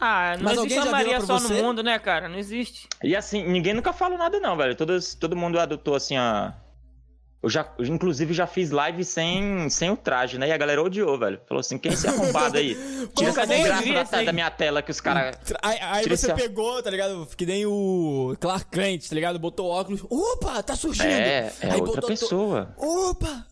Ah, 0.00 0.34
não 0.36 0.44
Mas 0.44 0.58
existe 0.58 0.78
uma 0.78 0.90
Maria 0.90 1.20
só 1.20 1.38
você? 1.38 1.54
no 1.54 1.62
mundo, 1.62 1.82
né, 1.82 1.98
cara? 1.98 2.28
Não 2.28 2.38
existe. 2.38 2.86
E 3.02 3.16
assim, 3.16 3.42
ninguém 3.46 3.74
nunca 3.74 3.92
falou 3.92 4.16
nada, 4.16 4.38
não, 4.38 4.56
velho. 4.56 4.74
Todas, 4.76 5.14
todo 5.14 5.34
mundo 5.36 5.58
adotou 5.58 5.94
assim 5.96 6.16
a. 6.16 6.54
Eu 7.40 7.48
já, 7.48 7.72
eu, 7.78 7.84
inclusive, 7.86 8.34
já 8.34 8.48
fiz 8.48 8.70
live 8.72 9.04
sem, 9.04 9.70
sem 9.70 9.90
o 9.90 9.96
traje, 9.96 10.38
né? 10.38 10.48
E 10.48 10.52
a 10.52 10.56
galera 10.56 10.82
odiou, 10.82 11.16
velho. 11.16 11.40
Falou 11.46 11.60
assim: 11.60 11.78
quem 11.78 11.90
é 11.92 11.94
esse 11.94 12.06
arrombado 12.10 12.58
aí? 12.58 12.74
Tira 13.16 13.30
essa 13.30 13.46
desgraça 13.46 14.24
da, 14.24 14.32
minha 14.32 14.50
tela 14.50 14.82
que 14.82 14.90
os 14.90 15.00
caras. 15.00 15.36
Aí, 15.62 15.78
aí 15.80 16.02
você 16.04 16.14
esse- 16.26 16.34
pegou, 16.34 16.82
tá 16.82 16.90
ligado? 16.90 17.28
Que 17.36 17.46
nem 17.46 17.64
o 17.64 18.36
Clark 18.40 18.66
Kent, 18.70 19.08
tá 19.08 19.14
ligado? 19.14 19.38
Botou 19.38 19.68
óculos. 19.68 20.04
Opa, 20.10 20.60
tá 20.64 20.74
surgindo. 20.74 21.06
É, 21.06 21.52
é 21.60 21.66
Aí 21.66 21.70
outra 21.80 21.86
botou 21.86 22.00
to- 22.02 22.06
pessoa. 22.08 22.74
Opa! 22.76 23.46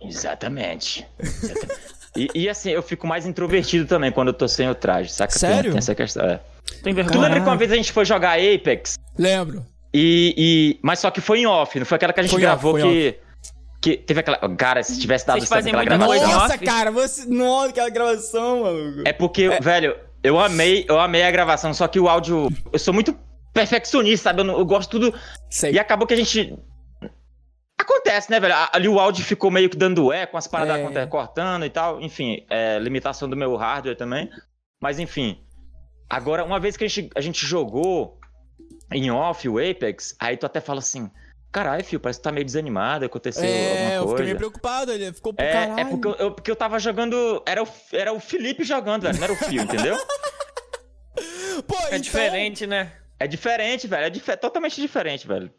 Exatamente. 0.00 1.06
Exatamente. 1.18 1.94
E, 2.16 2.28
e, 2.34 2.48
assim, 2.48 2.70
eu 2.70 2.82
fico 2.82 3.06
mais 3.06 3.26
introvertido 3.26 3.86
também 3.86 4.12
quando 4.12 4.28
eu 4.28 4.34
tô 4.34 4.46
sem 4.46 4.68
o 4.70 4.74
traje, 4.74 5.10
saca? 5.12 5.32
Tem- 5.32 5.38
Sério? 5.40 5.70
Tem, 5.72 5.78
essa 5.78 5.94
questão. 5.94 6.24
É. 6.24 6.40
Tem 6.82 6.92
Tu 6.92 6.96
vergonha. 6.96 7.20
lembra 7.20 7.40
que 7.40 7.46
uma 7.48 7.56
vez 7.56 7.72
a 7.72 7.76
gente 7.76 7.92
foi 7.92 8.04
jogar 8.04 8.38
Apex? 8.38 8.94
Lembro. 9.18 9.64
E, 9.92 10.34
e- 10.36 10.78
Mas 10.82 10.98
só 11.00 11.10
que 11.10 11.20
foi 11.20 11.40
em 11.40 11.46
off, 11.46 11.78
não 11.78 11.86
foi 11.86 11.96
aquela 11.96 12.12
que 12.12 12.20
a 12.20 12.22
gente 12.22 12.32
Foi 12.32 12.40
off, 12.40 12.46
gravou 12.46 12.72
foi 12.78 12.82
que. 12.82 13.18
Que 13.80 13.96
teve 13.98 14.20
aquela. 14.20 14.38
Cara, 14.56 14.82
se 14.82 14.98
tivesse 14.98 15.26
dado 15.26 15.44
certo 15.44 15.66
aquela 15.66 15.84
gravação. 15.84 16.28
Nossa, 16.28 16.54
off? 16.54 16.64
cara, 16.64 16.90
você. 16.90 17.26
Nossa, 17.26 17.68
aquela 17.70 17.90
gravação, 17.90 18.62
maluco. 18.62 19.02
É 19.04 19.12
porque, 19.12 19.48
velho, 19.60 19.94
eu 20.22 20.38
amei, 20.40 20.86
eu 20.88 20.98
amei 20.98 21.22
a 21.22 21.30
gravação, 21.30 21.74
só 21.74 21.86
que 21.86 22.00
o 22.00 22.08
áudio. 22.08 22.48
Eu 22.72 22.78
sou 22.78 22.94
muito 22.94 23.14
perfeccionista, 23.52 24.30
sabe? 24.30 24.40
Eu, 24.40 24.44
não- 24.44 24.58
eu 24.58 24.64
gosto 24.64 24.90
tudo. 24.90 25.14
Sei. 25.50 25.72
E 25.72 25.78
acabou 25.78 26.06
que 26.06 26.14
a 26.14 26.16
gente. 26.16 26.56
Acontece, 27.78 28.30
né, 28.30 28.38
velho? 28.38 28.54
Ali 28.72 28.88
o 28.88 28.98
áudio 29.00 29.24
ficou 29.24 29.50
meio 29.50 29.68
que 29.68 29.76
dando 29.76 30.12
eco, 30.12 30.36
as 30.36 30.46
paradas 30.46 30.94
É. 30.96 31.06
cortando 31.06 31.64
e 31.66 31.70
tal. 31.70 32.00
Enfim, 32.00 32.46
é, 32.48 32.78
limitação 32.78 33.28
do 33.28 33.36
meu 33.36 33.56
hardware 33.56 33.96
também. 33.96 34.30
Mas 34.80 34.98
enfim. 34.98 35.40
Agora, 36.08 36.44
uma 36.44 36.60
vez 36.60 36.76
que 36.76 36.84
a 36.84 36.88
gente, 36.88 37.10
a 37.16 37.20
gente 37.20 37.44
jogou 37.44 38.18
em 38.92 39.10
off 39.10 39.48
o 39.48 39.58
Apex, 39.58 40.14
aí 40.20 40.36
tu 40.36 40.46
até 40.46 40.60
fala 40.60 40.78
assim: 40.78 41.10
caralho, 41.50 41.84
filho, 41.84 41.98
parece 42.00 42.20
que 42.20 42.24
tá 42.24 42.30
meio 42.30 42.44
desanimado, 42.46 43.04
aconteceu 43.06 43.42
É, 43.44 43.96
eu 43.96 44.00
alguma 44.00 44.00
fiquei 44.00 44.06
coisa. 44.08 44.24
meio 44.24 44.36
preocupado. 44.36 44.92
Ele 44.92 45.12
ficou 45.12 45.34
pro 45.34 45.44
É, 45.44 45.52
caralho. 45.52 45.80
é 45.80 45.84
porque 45.84 46.08
eu, 46.08 46.14
eu- 46.14 46.30
porque 46.32 46.50
eu 46.50 46.56
tava 46.56 46.78
jogando. 46.78 47.42
Era 47.46 47.62
o, 47.62 47.68
era 47.92 48.12
o 48.12 48.20
Felipe 48.20 48.62
jogando, 48.64 49.02
velho. 49.02 49.16
Não 49.16 49.24
era 49.24 49.32
o 49.32 49.36
Fio, 49.36 49.62
entendeu? 49.62 49.96
Pô, 51.66 51.74
É 51.76 51.86
então- 51.88 52.00
diferente, 52.00 52.66
né? 52.66 52.92
É 53.18 53.26
diferente, 53.26 53.86
velho. 53.86 54.04
É 54.06 54.10
dif- 54.10 54.36
totalmente 54.36 54.80
diferente, 54.80 55.26
velho. 55.26 55.50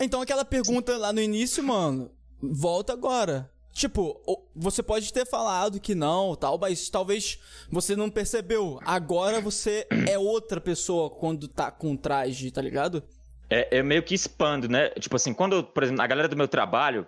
Então 0.00 0.20
aquela 0.20 0.44
pergunta 0.44 0.96
lá 0.96 1.12
no 1.12 1.20
início, 1.20 1.62
mano, 1.62 2.10
volta 2.40 2.92
agora. 2.92 3.50
Tipo, 3.72 4.18
você 4.54 4.82
pode 4.82 5.12
ter 5.12 5.26
falado 5.26 5.78
que 5.80 5.94
não, 5.94 6.34
tal, 6.34 6.58
mas 6.58 6.88
talvez 6.88 7.38
você 7.70 7.94
não 7.94 8.10
percebeu. 8.10 8.78
Agora 8.84 9.40
você 9.40 9.86
é 10.08 10.18
outra 10.18 10.60
pessoa 10.60 11.10
quando 11.10 11.46
tá 11.46 11.70
com 11.70 11.94
traje, 11.96 12.50
tá 12.50 12.62
ligado? 12.62 13.02
É, 13.50 13.78
é 13.78 13.82
meio 13.82 14.02
que 14.02 14.14
expando, 14.14 14.66
né? 14.68 14.88
Tipo 14.90 15.16
assim, 15.16 15.34
quando, 15.34 15.62
por 15.62 15.82
exemplo, 15.82 16.02
a 16.02 16.06
galera 16.06 16.26
do 16.28 16.36
meu 16.36 16.48
trabalho, 16.48 17.06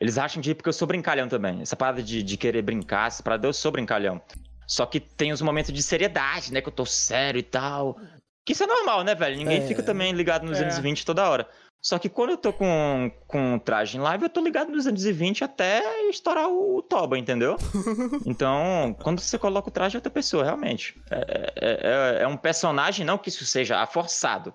eles 0.00 0.18
acham 0.18 0.40
de 0.40 0.54
porque 0.54 0.68
eu 0.68 0.72
sou 0.72 0.86
brincalhão 0.86 1.28
também. 1.28 1.60
Essa 1.60 1.74
parada 1.76 2.00
de, 2.02 2.22
de 2.22 2.36
querer 2.36 2.62
brincar, 2.62 3.08
essa 3.08 3.22
parada 3.22 3.46
eu 3.46 3.52
sou 3.52 3.72
brincalhão. 3.72 4.20
Só 4.68 4.86
que 4.86 5.00
tem 5.00 5.32
os 5.32 5.42
momentos 5.42 5.72
de 5.72 5.82
seriedade, 5.82 6.52
né? 6.52 6.60
Que 6.60 6.68
eu 6.68 6.72
tô 6.72 6.86
sério 6.86 7.38
e 7.40 7.42
tal. 7.42 7.96
Que 8.44 8.52
isso 8.52 8.62
é 8.62 8.66
normal, 8.68 9.02
né, 9.02 9.16
velho? 9.16 9.36
Ninguém 9.36 9.58
É. 9.58 9.66
fica 9.66 9.82
também 9.82 10.12
ligado 10.12 10.44
nos 10.46 10.58
É. 10.58 10.62
220 10.64 11.04
toda 11.04 11.28
hora. 11.28 11.48
Só 11.86 12.00
que 12.00 12.08
quando 12.08 12.30
eu 12.30 12.36
tô 12.36 12.52
com, 12.52 13.12
com 13.28 13.60
traje 13.60 13.96
em 13.96 14.00
live, 14.00 14.24
eu 14.24 14.28
tô 14.28 14.40
ligado 14.40 14.72
nos 14.72 14.86
220 14.86 15.44
até 15.44 15.80
estourar 16.10 16.48
o, 16.48 16.82
toba, 16.82 17.16
entendeu? 17.16 17.56
então, 18.26 18.92
quando 19.04 19.20
você 19.20 19.38
coloca 19.38 19.68
o 19.68 19.70
traje, 19.70 19.94
é 19.94 19.98
outra 19.98 20.10
pessoa, 20.10 20.42
realmente. 20.42 21.00
É, 21.08 21.52
é- 21.54 22.18
é- 22.18 22.22
é 22.24 22.26
um 22.26 22.36
personagem, 22.36 23.06
não 23.06 23.16
que 23.16 23.28
isso 23.28 23.46
seja 23.46 23.86
forçado. 23.86 24.52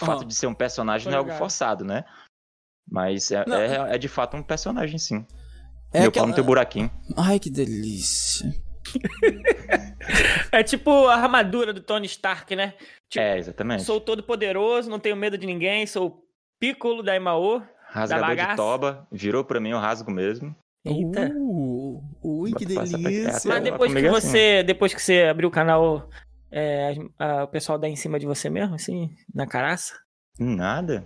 O 0.00 0.04
fato 0.04 0.18
Aham. 0.22 0.26
de 0.26 0.34
ser 0.34 0.48
um 0.48 0.54
personagem 0.54 1.06
não 1.06 1.14
é 1.14 1.18
algo 1.18 1.30
forçado, 1.34 1.84
né? 1.84 2.04
Mas 2.90 3.30
é, 3.30 3.44
Não. 3.46 3.56
é, 3.56 3.94
é 3.94 3.98
de 3.98 4.08
fato 4.08 4.36
um 4.36 4.42
personagem, 4.42 4.98
sim. 4.98 5.24
É 5.94 6.00
Meu 6.00 6.08
aquela- 6.08 6.24
pau 6.24 6.30
no 6.30 6.34
teu 6.34 6.42
buraquinho. 6.42 6.90
Ai, 7.16 7.38
que 7.38 7.48
delícia. 7.48 8.52
É 10.50 10.62
tipo 10.64 11.06
a 11.06 11.14
armadura 11.14 11.72
do 11.72 11.80
Tony 11.80 12.06
Stark, 12.06 12.54
né? 12.56 12.74
Tipo, 13.08 13.24
É, 13.24 13.38
exatamente. 13.38 13.84
Sou 13.84 14.00
todo 14.00 14.22
poderoso, 14.22 14.90
não 14.90 14.98
tenho 14.98 15.16
medo 15.16 15.38
de 15.38 15.46
ninguém, 15.46 15.86
sou 15.86 16.26
Piccolo 16.62 17.02
da 17.02 17.16
Imaô. 17.16 17.60
Rasgador 17.88 18.30
de 18.30 18.36
bagaça. 18.36 18.56
toba, 18.56 19.08
virou 19.10 19.44
pra 19.44 19.58
mim, 19.58 19.70
eu 19.70 19.78
rasgo 19.78 20.12
mesmo. 20.12 20.54
Eita. 20.84 21.28
Uh, 21.36 22.00
ui, 22.22 22.52
que 22.52 22.64
delícia. 22.64 22.98
peça. 22.98 23.48
Mas 23.48 23.64
depois 23.64 23.92
que 23.92 23.98
é 23.98 24.08
assim. 24.08 24.10
você, 24.28 24.62
depois 24.62 24.94
que 24.94 25.02
você 25.02 25.22
abriu 25.24 25.48
o 25.48 25.52
canal, 25.52 26.08
é, 26.52 26.90
as- 26.90 26.98
a- 27.18 27.44
o 27.44 27.48
pessoal 27.48 27.78
dá 27.78 27.88
em 27.88 27.96
cima 27.96 28.16
de 28.18 28.26
você 28.26 28.48
mesmo, 28.48 28.76
assim, 28.76 29.10
na 29.34 29.44
caraça? 29.46 29.94
Nada. 30.38 31.04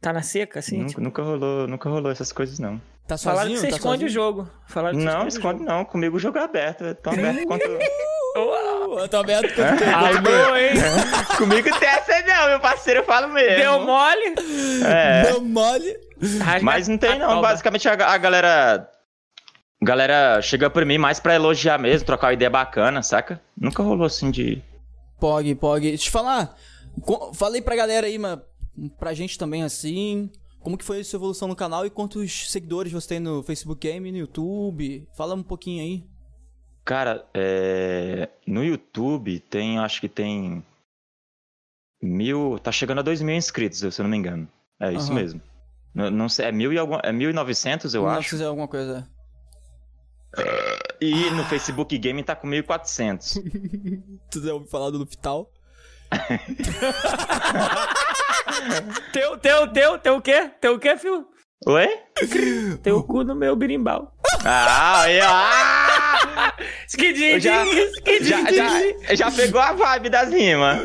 Tá 0.00 0.12
na 0.12 0.22
seca, 0.22 0.60
assim? 0.60 0.76
nunca, 0.78 0.88
tipo, 0.90 1.00
nunca 1.00 1.22
rolou, 1.22 1.66
nunca 1.66 1.88
rolou 1.90 2.12
essas 2.12 2.30
coisas, 2.32 2.58
não. 2.60 2.80
Tá 3.06 3.18
falaram 3.18 3.48
sozinho? 3.50 3.56
que 3.56 3.60
você 3.66 3.70
tá 3.70 3.76
esconde 3.76 3.92
sozinho? 4.04 4.08
o 4.08 4.12
jogo. 4.12 4.50
Falaram 4.68 4.96
que 4.98 5.04
Não, 5.04 5.26
esconde 5.26 5.58
jogo. 5.58 5.70
não. 5.70 5.84
Comigo 5.84 6.16
o 6.16 6.20
jogo 6.20 6.38
é 6.38 6.42
aberto. 6.42 6.84
É 6.84 6.94
tão 6.94 7.12
aberto 7.12 7.46
quanto. 7.46 7.64
Uh, 8.36 8.98
eu 8.98 9.08
tô 9.08 9.18
aberto 9.18 9.54
quanto 9.54 9.78
tempo. 9.78 9.96
Alô, 9.96 10.56
hein? 10.56 10.72
Comigo 11.38 11.78
tem 11.78 11.88
essa 11.88 12.20
não, 12.22 12.48
meu 12.48 12.60
parceiro, 12.60 13.00
eu 13.00 13.04
falo 13.04 13.28
mesmo. 13.28 13.56
Deu 13.56 13.80
mole? 13.80 14.34
É. 14.84 15.22
Deu 15.24 15.40
mole. 15.40 15.96
Mas 16.62 16.88
não 16.88 16.98
tem 16.98 17.12
a 17.12 17.18
não. 17.18 17.40
Basicamente 17.40 17.88
a, 17.88 17.92
a 17.92 18.18
galera. 18.18 18.90
A 19.80 19.84
galera 19.84 20.42
chega 20.42 20.70
pra 20.70 20.84
mim 20.84 20.98
mais 20.98 21.20
pra 21.20 21.34
elogiar 21.34 21.78
mesmo, 21.78 22.06
trocar 22.06 22.28
uma 22.28 22.32
ideia 22.32 22.50
bacana, 22.50 23.02
saca? 23.02 23.40
Nunca 23.56 23.82
rolou 23.82 24.06
assim 24.06 24.30
de. 24.30 24.62
Pog, 25.20 25.54
Pog. 25.56 25.80
Deixa 25.80 26.02
eu 26.02 26.06
te 26.06 26.10
falar. 26.10 26.56
Falei 27.34 27.60
pra 27.60 27.76
galera 27.76 28.06
aí, 28.06 28.18
mas 28.18 28.38
pra 28.98 29.14
gente 29.14 29.38
também 29.38 29.62
assim. 29.62 30.30
Como 30.60 30.78
que 30.78 30.84
foi 30.84 31.00
a 31.00 31.04
sua 31.04 31.18
evolução 31.18 31.46
no 31.46 31.54
canal 31.54 31.84
e 31.84 31.90
quantos 31.90 32.50
seguidores 32.50 32.90
você 32.90 33.08
tem 33.08 33.20
no 33.20 33.42
Facebook 33.42 33.86
Game 33.86 34.10
no 34.10 34.16
YouTube? 34.18 35.06
Fala 35.14 35.34
um 35.34 35.42
pouquinho 35.42 35.82
aí. 35.82 36.04
Cara, 36.84 37.24
é... 37.32 38.28
no 38.46 38.62
YouTube 38.64 39.40
tem, 39.40 39.78
acho 39.78 40.00
que 40.00 40.08
tem. 40.08 40.64
Mil. 42.02 42.58
Tá 42.62 42.70
chegando 42.70 42.98
a 42.98 43.02
dois 43.02 43.22
mil 43.22 43.34
inscritos, 43.34 43.78
se 43.78 44.00
eu 44.00 44.02
não 44.02 44.10
me 44.10 44.16
engano. 44.16 44.46
É 44.80 44.92
isso 44.92 45.06
Aham. 45.10 45.14
mesmo. 45.14 45.40
Não, 45.94 46.10
não 46.10 46.28
sei, 46.28 46.46
é 46.46 46.52
mil 46.52 46.72
e 46.72 46.78
algum, 46.78 46.96
é 46.96 47.12
1.900, 47.12 47.94
eu 47.94 48.02
Não 48.02 48.08
acho. 48.10 48.30
fizer 48.30 48.46
alguma 48.46 48.66
coisa. 48.66 49.08
E 51.00 51.30
no 51.30 51.44
Facebook 51.44 51.96
Game 51.96 52.20
tá 52.24 52.34
com 52.34 52.48
1.400. 52.48 53.40
Tu 54.30 54.42
já 54.42 54.52
ouviu 54.52 54.68
falar 54.68 54.90
do 54.90 54.98
Luftal? 54.98 55.48
Teu, 59.12 59.38
teu, 59.38 59.72
teu, 59.72 59.98
teu 59.98 60.16
o 60.16 60.20
quê? 60.20 60.50
Teu 60.60 60.74
o 60.74 60.78
quê, 60.78 60.96
filho? 60.96 61.26
Oi? 61.66 61.88
Teu 62.82 63.02
cu 63.04 63.22
no 63.24 63.34
meu 63.34 63.54
birimbau. 63.56 64.12
Ah, 64.44 65.02
aí, 65.02 65.20
ó. 65.20 65.93
Skidinho, 66.88 67.40
já- 67.40 67.64
já, 68.22 68.52
já, 68.52 69.14
já 69.14 69.30
pegou 69.30 69.60
a 69.60 69.72
vibe 69.72 70.08
das 70.10 70.32
rimas. 70.32 70.80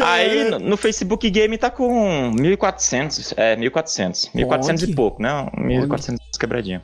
Aí 0.00 0.50
no, 0.50 0.58
no 0.58 0.76
Facebook 0.76 1.28
Game 1.30 1.56
tá 1.58 1.70
com 1.70 2.32
1.400. 2.32 3.34
É, 3.36 3.56
1.400. 3.56 4.30
1.400 4.34 4.46
Pode. 4.48 4.90
e 4.90 4.94
pouco, 4.94 5.22
não? 5.22 5.46
1.400 5.56 6.16
quebradinha. 6.38 6.82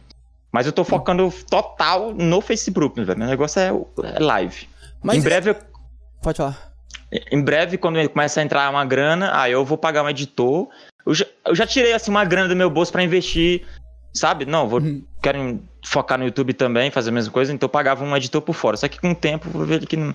Mas 0.53 0.67
eu 0.67 0.73
tô 0.73 0.85
focando 0.85 1.33
total 1.49 2.13
no 2.13 2.41
Facebook, 2.41 3.03
velho. 3.03 3.19
Meu 3.19 3.29
negócio 3.29 3.59
é, 3.61 3.69
é 3.69 4.19
live. 4.19 4.69
Mas 5.03 5.19
em 5.19 5.23
breve 5.23 5.51
eu 5.51 5.57
Pode 6.23 6.37
falar. 6.37 6.73
Em 7.31 7.43
breve, 7.43 7.77
quando 7.77 8.09
começa 8.11 8.41
a 8.41 8.43
entrar 8.43 8.71
uma 8.71 8.85
grana, 8.85 9.39
aí 9.39 9.53
eu 9.53 9.65
vou 9.65 9.77
pagar 9.77 10.03
um 10.05 10.09
editor. 10.09 10.69
Eu 11.05 11.15
já, 11.15 11.27
eu 11.47 11.55
já 11.55 11.67
tirei 11.67 11.93
assim 11.93 12.11
uma 12.11 12.25
grana 12.25 12.49
do 12.49 12.57
meu 12.57 12.71
bolso 12.71 12.93
pra 12.93 13.03
investir, 13.03 13.67
sabe? 14.15 14.47
Não, 14.47 14.69
vou, 14.69 14.81
Uhum. 14.81 15.03
quero 15.23 15.61
focar 15.85 16.19
no 16.19 16.25
YouTube 16.25 16.53
também, 16.55 16.91
fazer 16.91 17.11
a 17.11 17.13
mesma 17.13 17.33
coisa, 17.33 17.53
então 17.53 17.67
eu 17.67 17.71
pagava 17.71 18.05
um 18.05 18.17
editor 18.17 18.41
por 18.43 18.55
fora. 18.55 18.77
Só 18.77 18.89
que 18.89 19.01
com 19.01 19.11
o 19.11 19.15
tempo 19.15 19.49
eu 19.49 19.53
vou 19.53 19.65
ver 19.67 19.85
que 19.87 19.97
não 19.97 20.15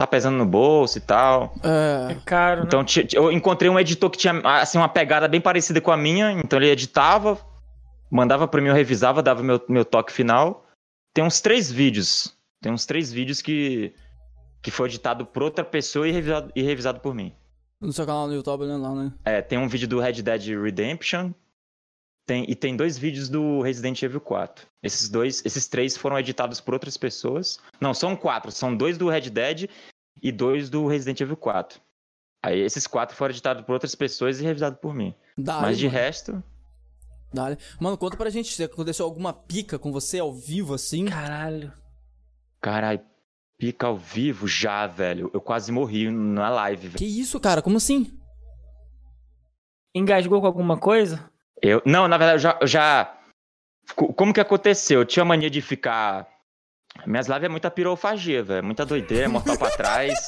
tá 0.00 0.06
pesando 0.06 0.36
no 0.38 0.46
bolso 0.46 0.98
e 0.98 1.00
tal. 1.00 1.54
É, 1.62 2.12
É 2.12 2.14
caro, 2.24 2.60
né? 2.60 2.66
Então 2.66 2.84
ti- 2.84 3.08
eu 3.12 3.32
encontrei 3.32 3.68
um 3.70 3.78
editor 3.78 4.10
que 4.10 4.18
tinha 4.18 4.40
assim 4.44 4.78
uma 4.78 4.88
pegada 4.88 5.26
bem 5.26 5.40
parecida 5.40 5.80
com 5.80 5.90
a 5.90 5.96
minha, 5.96 6.32
então 6.32 6.58
ele 6.58 6.70
editava, 6.70 7.38
mandava 8.10 8.46
pra 8.46 8.60
mim, 8.60 8.68
eu 8.68 8.74
revisava, 8.74 9.22
dava 9.22 9.42
meu, 9.42 9.60
meu 9.68 9.84
toque 9.84 10.12
final. 10.12 10.64
Tem 11.14 11.24
uns 11.24 11.40
três 11.40 11.70
vídeos, 11.72 12.36
tem 12.62 12.70
uns 12.72 12.86
três 12.86 13.12
vídeos 13.12 13.42
que 13.42 13.92
que 14.60 14.70
foi 14.72 14.88
editado 14.88 15.24
por 15.24 15.42
outra 15.44 15.64
pessoa 15.64 16.06
e 16.08 16.10
revisado, 16.10 16.52
e 16.54 16.62
revisado 16.62 16.98
por 17.00 17.14
mim. 17.14 17.32
no 17.80 17.92
seu 17.92 18.04
canal 18.04 18.26
no 18.26 18.34
YouTube, 18.34 18.66
né? 18.66 18.76
Lá, 18.76 18.92
né? 18.92 19.12
É, 19.24 19.40
tem 19.40 19.56
um 19.56 19.68
vídeo 19.68 19.86
do 19.86 20.00
Red 20.00 20.20
Dead 20.20 20.48
Redemption 20.60 21.30
tem, 22.28 22.44
e 22.46 22.54
tem 22.54 22.76
dois 22.76 22.98
vídeos 22.98 23.30
do 23.30 23.62
Resident 23.62 24.02
Evil 24.02 24.20
4. 24.20 24.66
Esses 24.82 25.08
dois, 25.08 25.42
esses 25.46 25.66
três 25.66 25.96
foram 25.96 26.18
editados 26.18 26.60
por 26.60 26.74
outras 26.74 26.96
pessoas. 26.96 27.58
Não, 27.80 27.94
são 27.94 28.14
quatro. 28.14 28.52
São 28.52 28.76
dois 28.76 28.98
do 28.98 29.08
Red 29.08 29.30
Dead 29.30 29.70
e 30.22 30.30
dois 30.30 30.68
do 30.68 30.86
Resident 30.86 31.20
Evil 31.22 31.36
4. 31.38 31.80
Aí 32.44 32.60
esses 32.60 32.86
quatro 32.86 33.16
foram 33.16 33.32
editados 33.32 33.64
por 33.64 33.72
outras 33.72 33.94
pessoas 33.94 34.38
e 34.40 34.44
revisados 34.44 34.78
por 34.78 34.94
mim. 34.94 35.14
Dá, 35.36 35.60
Mas 35.60 35.78
de 35.78 35.86
mano. 35.86 35.98
resto, 35.98 36.42
Dale. 37.32 37.58
Mano, 37.80 37.96
conta 37.98 38.16
pra 38.16 38.30
gente 38.30 38.52
se 38.54 38.62
aconteceu 38.62 39.04
alguma 39.04 39.32
pica 39.32 39.78
com 39.78 39.90
você 39.90 40.18
ao 40.18 40.32
vivo 40.32 40.74
assim. 40.74 41.06
Caralho. 41.06 41.72
Caralho, 42.60 43.00
pica 43.58 43.86
ao 43.86 43.96
vivo 43.96 44.46
já, 44.46 44.86
velho. 44.86 45.30
Eu 45.32 45.40
quase 45.40 45.72
morri 45.72 46.10
na 46.10 46.48
live, 46.50 46.88
velho. 46.88 46.98
Que 46.98 47.04
isso, 47.04 47.40
cara? 47.40 47.60
Como 47.62 47.76
assim? 47.76 48.12
Engasgou 49.94 50.40
com 50.40 50.46
alguma 50.46 50.78
coisa? 50.78 51.30
Eu, 51.62 51.82
não, 51.84 52.06
na 52.08 52.16
verdade, 52.16 52.36
eu 52.36 52.40
já, 52.40 52.58
eu 52.60 52.66
já. 52.66 53.14
Co- 53.94 54.12
Como 54.12 54.32
que 54.34 54.40
aconteceu? 54.40 55.00
Eu 55.00 55.04
tinha 55.06 55.24
mania 55.24 55.50
de 55.50 55.60
ficar. 55.60 56.26
Minhas 57.06 57.26
lives 57.28 57.44
é 57.44 57.48
muita 57.48 57.70
pirofagia, 57.70 58.42
velho. 58.42 58.64
Muita 58.64 58.84
doideira, 58.84 59.28
mortal 59.28 59.56
pra 59.58 59.70
trás. 59.70 60.18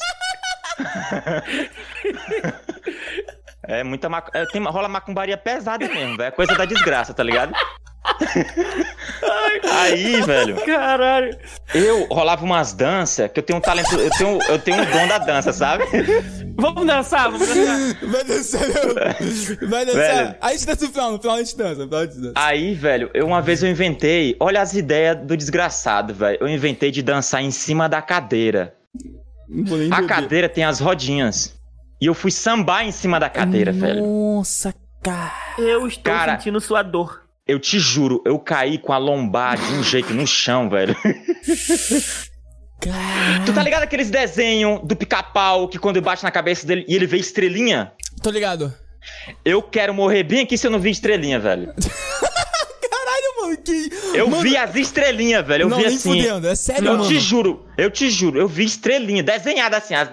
É 3.62 3.85
muita 3.85 4.09
mac... 4.09 4.29
é, 4.35 4.47
tem, 4.47 4.61
rola 4.64 4.88
macumbaria 4.88 5.37
pesada 5.37 5.87
mesmo, 5.87 6.16
velho. 6.16 6.29
É 6.29 6.31
coisa 6.31 6.57
da 6.57 6.64
desgraça, 6.64 7.14
tá 7.14 7.23
ligado? 7.23 7.53
Aí, 9.73 10.21
velho, 10.23 10.57
Caralho. 10.64 11.37
eu 11.75 12.07
rolava 12.11 12.45
umas 12.45 12.73
danças 12.73 13.31
que 13.31 13.38
eu 13.38 13.43
tenho 13.43 13.59
um 13.59 13.62
talento. 13.62 13.95
Eu 13.95 14.11
tenho, 14.11 14.38
eu 14.49 14.59
tenho 14.59 14.83
um 14.83 14.90
dom 14.90 15.07
da 15.09 15.19
dança, 15.19 15.53
sabe? 15.53 15.85
Vamos 16.57 16.87
dançar, 16.87 17.31
vamos 17.31 17.47
dançar. 17.49 18.09
Vai 18.09 18.25
dançar, 18.25 18.61
não. 18.69 19.69
Vai 19.69 19.85
dançar. 19.87 20.01
Velho. 20.03 20.35
A 20.40 20.53
gente 20.53 20.66
dança 20.66 20.85
no 20.87 20.93
final, 20.93 21.12
no 21.12 21.19
final 21.21 21.37
a 21.37 21.38
gente 21.38 21.57
dança, 21.57 21.75
no 21.81 21.85
final 21.85 22.01
a 22.01 22.07
gente 22.07 22.19
dança. 22.21 22.33
Aí, 22.37 22.75
velho, 22.75 23.11
eu 23.14 23.27
uma 23.27 23.40
vez 23.40 23.62
eu 23.62 23.71
inventei. 23.71 24.37
Olha 24.40 24.61
as 24.61 24.75
ideias 24.75 25.16
do 25.25 25.37
desgraçado, 25.37 26.12
velho. 26.14 26.38
Eu 26.40 26.49
inventei 26.49 26.90
de 26.90 27.03
dançar 27.03 27.43
em 27.43 27.51
cima 27.51 27.88
da 27.88 28.03
cadeira. 28.03 28.75
A 29.90 30.03
cadeira 30.03 30.49
tem 30.49 30.64
as 30.64 30.81
rodinhas. 30.81 31.55
E 32.01 32.07
eu 32.07 32.14
fui 32.14 32.31
sambar 32.31 32.85
em 32.85 32.93
cima 32.93 33.21
da 33.21 33.29
cadeira, 33.29 33.73
velho. 33.73 34.03
Nossa, 34.07 34.75
cara. 35.03 35.33
Eu 35.59 35.87
estou 35.87 36.12
Cara. 36.12 36.33
sentindo 36.37 36.61
sua 36.61 36.83
dor. 36.83 37.23
Eu 37.51 37.59
te 37.59 37.79
juro, 37.79 38.23
eu 38.25 38.39
caí 38.39 38.79
com 38.79 38.93
a 38.93 38.99
lombar 38.99 39.57
de 39.59 39.73
um 39.75 39.83
jeito 39.83 40.15
no 40.15 40.27
chão, 40.27 40.69
velho. 40.71 40.95
Cara. 42.81 43.45
Tu 43.45 43.53
tá 43.53 43.63
ligado 43.63 43.83
aqueles 43.83 44.09
desenhos 44.11 44.81
do 44.85 44.97
pica-pau 44.97 45.69
que 45.69 45.79
quando 45.79 46.01
bate 46.01 46.23
na 46.23 46.31
cabeça 46.31 46.67
dele 46.67 46.85
e 46.89 46.95
ele 46.95 47.07
vê 47.07 47.19
estrelinha? 47.19 47.93
Tô 48.23 48.31
ligado. 48.31 48.73
Eu 49.45 49.63
quero 49.63 49.93
morrer 49.93 50.23
bem 50.23 50.41
aqui 50.41 50.57
se 50.57 50.67
eu 50.67 50.71
não 50.71 50.79
vi 50.79 50.91
estrelinha, 50.91 51.39
velho. 51.39 51.75
Caralho, 52.91 53.43
mano, 53.43 53.57
que. 53.59 53.91
Eu 54.15 54.29
Mano, 54.29 54.43
vi 54.43 54.57
as 54.57 54.75
estrelinhas, 54.77 55.47
velho. 55.47 55.63
Eu 55.65 55.69
não, 55.69 55.77
vi 55.77 55.87
nem 55.87 55.97
assim. 55.97 56.21
fudendo, 56.23 56.47
é 56.49 56.55
sério, 56.55 56.87
eu 56.87 56.93
mano. 56.99 57.09
te 57.09 57.19
juro, 57.19 57.67
eu 57.77 57.91
te 57.91 58.09
juro, 58.11 58.39
eu 58.39 58.49
vi 58.49 58.65
estrelinha, 58.65 59.23
desenhada 59.23 59.77
assim, 59.77 59.95
as... 59.95 60.09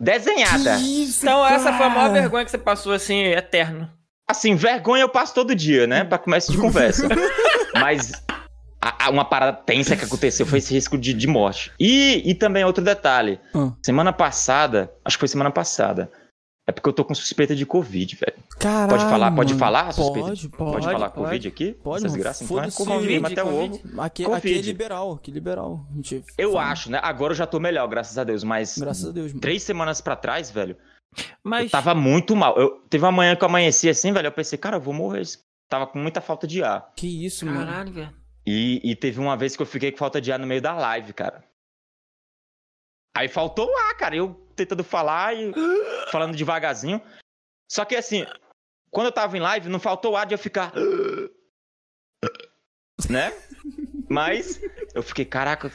desenhada. 0.00 0.76
Que 0.76 1.04
isso, 1.04 1.24
Então 1.24 1.46
essa 1.46 1.72
foi 1.72 1.86
a 1.86 1.90
maior 1.90 2.08
cara? 2.08 2.20
vergonha 2.20 2.44
que 2.44 2.50
você 2.50 2.58
passou, 2.58 2.92
assim, 2.92 3.22
eterno. 3.24 3.90
Assim, 4.30 4.54
vergonha 4.54 5.02
eu 5.02 5.08
passo 5.08 5.34
todo 5.34 5.54
dia, 5.54 5.86
né? 5.86 6.04
Pra 6.04 6.18
começo 6.18 6.52
de 6.52 6.58
conversa. 6.60 7.08
Mas 7.80 8.12
a- 8.80 9.06
a- 9.06 9.10
uma 9.10 9.24
parada 9.24 9.56
tensa 9.56 9.96
que 9.96 10.04
aconteceu 10.04 10.44
foi 10.46 10.58
esse 10.58 10.74
risco 10.74 10.98
de, 10.98 11.12
de 11.14 11.26
morte. 11.26 11.72
E, 11.80 12.22
e 12.28 12.34
também 12.34 12.64
outro 12.64 12.84
detalhe. 12.84 13.40
Ah. 13.54 13.72
Semana 13.82 14.12
passada, 14.12 14.92
acho 15.04 15.16
que 15.16 15.20
foi 15.20 15.28
semana 15.28 15.50
passada. 15.50 16.10
É 16.66 16.70
porque 16.72 16.86
eu 16.86 16.92
tô 16.92 17.02
com 17.02 17.14
suspeita 17.14 17.56
de 17.56 17.64
Covid, 17.64 18.14
velho. 18.16 18.36
Caralho, 18.58 18.90
Pode 18.90 19.04
falar, 19.04 19.30
pode 19.34 19.54
mano. 19.54 19.58
falar 19.58 19.92
suspeita? 19.94 20.28
Pode, 20.28 20.48
Pode, 20.50 20.72
pode. 20.72 20.84
falar 20.84 21.08
pode. 21.10 21.24
Covid 21.24 21.48
aqui? 21.48 21.72
Pode, 21.82 22.04
Essas 22.04 22.14
graças, 22.18 22.42
então 22.42 22.58
é. 22.62 22.70
Covid, 22.70 23.20
Covid, 23.20 23.26
até 23.32 23.42
o 23.42 23.54
ovo. 23.64 23.80
Aqui, 24.02 24.24
Covid. 24.24 24.36
aqui 24.48 24.58
é 24.58 24.60
liberal, 24.60 25.12
aqui 25.14 25.30
é 25.30 25.34
liberal. 25.34 25.86
Eu 26.36 26.52
fala. 26.52 26.64
acho, 26.66 26.90
né? 26.90 27.00
Agora 27.02 27.32
eu 27.32 27.36
já 27.38 27.46
tô 27.46 27.58
melhor, 27.58 27.88
graças 27.88 28.18
a 28.18 28.24
Deus. 28.24 28.44
Mas 28.44 28.76
Graças 28.76 29.06
a 29.06 29.12
Deus, 29.12 29.28
mano. 29.28 29.40
três 29.40 29.62
semanas 29.62 30.02
pra 30.02 30.14
trás, 30.14 30.50
velho, 30.50 30.76
eu 31.16 31.24
Mas. 31.42 31.70
tava 31.70 31.94
muito 31.94 32.36
mal. 32.36 32.58
Eu, 32.58 32.80
teve 32.88 33.04
uma 33.04 33.12
manhã 33.12 33.36
que 33.36 33.42
eu 33.42 33.48
amanheci 33.48 33.88
assim, 33.88 34.12
velho. 34.12 34.26
Eu 34.26 34.32
pensei, 34.32 34.58
cara, 34.58 34.76
eu 34.76 34.80
vou 34.80 34.94
morrer. 34.94 35.22
Tava 35.68 35.86
com 35.86 35.98
muita 35.98 36.20
falta 36.20 36.46
de 36.46 36.62
ar. 36.62 36.92
Que 36.96 37.26
isso, 37.26 37.44
mano. 37.44 37.58
Caralho, 37.58 37.92
velho. 37.92 38.16
E, 38.46 38.80
e 38.82 38.96
teve 38.96 39.20
uma 39.20 39.36
vez 39.36 39.56
que 39.56 39.62
eu 39.62 39.66
fiquei 39.66 39.92
com 39.92 39.98
falta 39.98 40.20
de 40.20 40.32
ar 40.32 40.38
no 40.38 40.46
meio 40.46 40.62
da 40.62 40.74
live, 40.74 41.12
cara. 41.12 41.44
Aí 43.16 43.28
faltou 43.28 43.68
o 43.68 43.76
ar, 43.76 43.96
cara. 43.96 44.16
Eu 44.16 44.34
tentando 44.56 44.82
falar 44.82 45.34
e 45.34 45.52
falando 46.10 46.36
devagarzinho. 46.36 47.02
Só 47.70 47.84
que 47.84 47.94
assim, 47.94 48.24
quando 48.90 49.06
eu 49.06 49.12
tava 49.12 49.36
em 49.36 49.40
live, 49.40 49.68
não 49.68 49.78
faltou 49.78 50.16
ar 50.16 50.26
de 50.26 50.34
eu 50.34 50.38
ficar. 50.38 50.72
Né? 53.08 53.32
Mas 54.10 54.60
eu 54.92 55.04
fiquei, 55.04 55.24
caraca, 55.24 55.70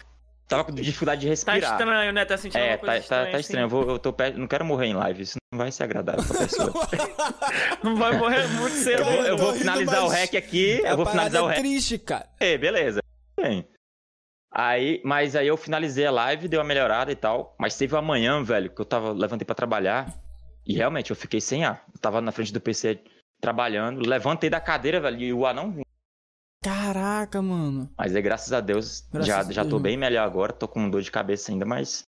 tava 0.57 0.63
com 0.65 0.71
dificuldade 0.73 1.21
de 1.21 1.27
Tá 1.27 1.29
respirar. 1.31 1.71
estranho, 1.79 2.13
né? 2.13 2.25
Tá 2.25 2.37
sentindo 2.37 2.59
É, 2.61 2.71
uma 2.71 2.77
coisa 2.77 2.85
tá, 2.85 2.91
tá, 2.93 2.99
estranha, 2.99 3.23
tá 3.25 3.29
assim. 3.31 3.39
estranho. 3.41 3.63
Eu, 3.65 3.69
vou, 3.69 3.89
eu 3.89 3.99
tô 3.99 4.13
perto, 4.13 4.37
não 4.39 4.47
quero 4.47 4.65
morrer 4.65 4.87
em 4.87 4.93
live. 4.93 5.23
Isso 5.23 5.37
não 5.51 5.57
vai 5.57 5.71
ser 5.71 5.83
agradável 5.83 6.23
pra 6.23 6.37
pessoa. 6.39 6.71
Não 7.83 7.95
vai 7.97 8.17
morrer 8.17 8.47
muito 8.47 8.75
cedo. 8.75 8.99
Eu 9.01 9.05
vou, 9.05 9.13
eu 9.15 9.25
eu 9.25 9.37
vou 9.37 9.47
rindo, 9.51 9.59
finalizar 9.59 10.03
o 10.03 10.07
rec 10.07 10.35
aqui. 10.35 10.85
A 10.85 10.89
Eu 10.91 10.97
vou 10.97 11.05
finalizar 11.05 11.43
o 11.43 11.47
é 11.49 11.53
rec. 11.55 11.59
triste, 11.61 11.97
cara. 11.99 12.27
É, 12.39 12.57
beleza. 12.57 13.01
Bem. 13.39 13.67
Aí, 14.51 15.01
mas 15.03 15.35
aí 15.35 15.47
eu 15.47 15.57
finalizei 15.57 16.05
a 16.05 16.11
live, 16.11 16.47
deu 16.47 16.59
uma 16.59 16.65
melhorada 16.65 17.11
e 17.11 17.15
tal. 17.15 17.55
Mas 17.59 17.75
teve 17.77 17.93
uma 17.95 18.01
manhã, 18.01 18.41
velho, 18.43 18.69
que 18.69 18.79
eu 18.79 18.85
tava, 18.85 19.11
levantei 19.11 19.45
pra 19.45 19.55
trabalhar. 19.55 20.07
E 20.65 20.73
realmente 20.73 21.09
eu 21.11 21.15
fiquei 21.15 21.41
sem 21.41 21.65
ar. 21.65 21.83
Eu 21.93 21.99
tava 21.99 22.21
na 22.21 22.31
frente 22.31 22.53
do 22.53 22.61
PC 22.61 22.99
trabalhando, 23.41 24.07
levantei 24.07 24.49
da 24.49 24.61
cadeira, 24.61 25.01
velho, 25.01 25.19
e 25.19 25.33
o 25.33 25.45
ar 25.45 25.53
não 25.53 25.71
vinha. 25.71 25.85
Caraca, 26.63 27.41
mano. 27.41 27.89
Mas 27.97 28.15
aí, 28.15 28.21
graças 28.21 28.51
a 28.53 28.59
Deus, 28.61 29.05
Graças 29.11 29.27
já, 29.27 29.39
a 29.39 29.43
já 29.43 29.61
Deus, 29.61 29.69
tô 29.69 29.75
mano. 29.75 29.79
bem 29.83 29.97
melhor 29.97 30.25
agora. 30.25 30.53
Tô 30.53 30.67
com 30.67 30.89
dor 30.89 31.01
de 31.01 31.11
cabeça 31.11 31.51
ainda, 31.51 31.65
mas 31.65 32.03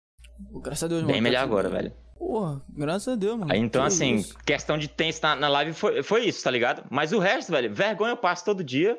Graças 0.62 0.84
a 0.84 0.88
Deus, 0.88 1.02
mano. 1.02 1.14
bem 1.14 1.22
tá 1.22 1.30
melhor 1.30 1.44
agora, 1.44 1.70
bem. 1.70 1.78
velho. 1.84 1.94
Porra, 2.18 2.62
graças 2.70 3.08
a 3.08 3.16
Deus, 3.16 3.40
mano. 3.40 3.52
Aí, 3.52 3.60
então, 3.60 3.82
Que 3.82 3.88
assim, 3.88 4.16
isso. 4.16 4.38
questão 4.46 4.78
de 4.78 4.88
tenso 4.88 5.20
na, 5.24 5.36
na 5.36 5.48
live 5.50 5.74
foi, 5.74 6.04
foi 6.04 6.26
isso, 6.26 6.44
tá 6.44 6.52
ligado? 6.52 6.84
Mas 6.90 7.12
o 7.12 7.20
resto, 7.20 7.52
velho, 7.52 7.74
vergonha 7.74 8.12
eu 8.12 8.18
passo 8.18 8.46
todo 8.46 8.64
dia. 8.64 8.98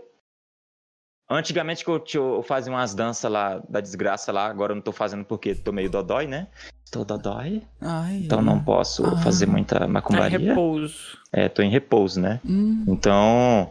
Antigamente 1.31 1.85
que 1.85 1.91
eu, 1.91 2.03
eu 2.15 2.43
fazia 2.43 2.71
umas 2.73 2.95
danças 2.95 3.31
lá 3.31 3.63
da 3.69 3.81
desgraça 3.81 4.31
lá, 4.33 4.47
agora 4.49 4.73
eu 4.73 4.77
não 4.77 4.83
tô 4.83 4.93
fazendo 4.93 5.25
porque 5.25 5.55
tô 5.55 5.73
meio 5.73 5.89
dodói, 5.89 6.27
né? 6.27 6.49
Tô 6.91 7.05
dodói, 7.05 7.63
Ai, 7.81 8.23
então 8.25 8.43
não 8.43 8.63
posso 8.63 9.03
Ah. 9.07 9.17
fazer 9.19 9.47
muita 9.47 9.79
Tá 9.79 9.87
em 9.87 9.89
macumbaria. 9.89 10.39
repouso. 10.39 11.17
É, 11.33 11.49
tô 11.49 11.63
em 11.63 11.71
repouso, 11.71 12.21
né? 12.21 12.39
Hum. 12.45 12.85
Então. 12.87 13.71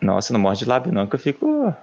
Nossa, 0.00 0.32
não 0.32 0.40
morde 0.40 0.64
lábio 0.64 0.92
não, 0.92 1.06
que 1.06 1.14
eu 1.16 1.18
fico. 1.18 1.74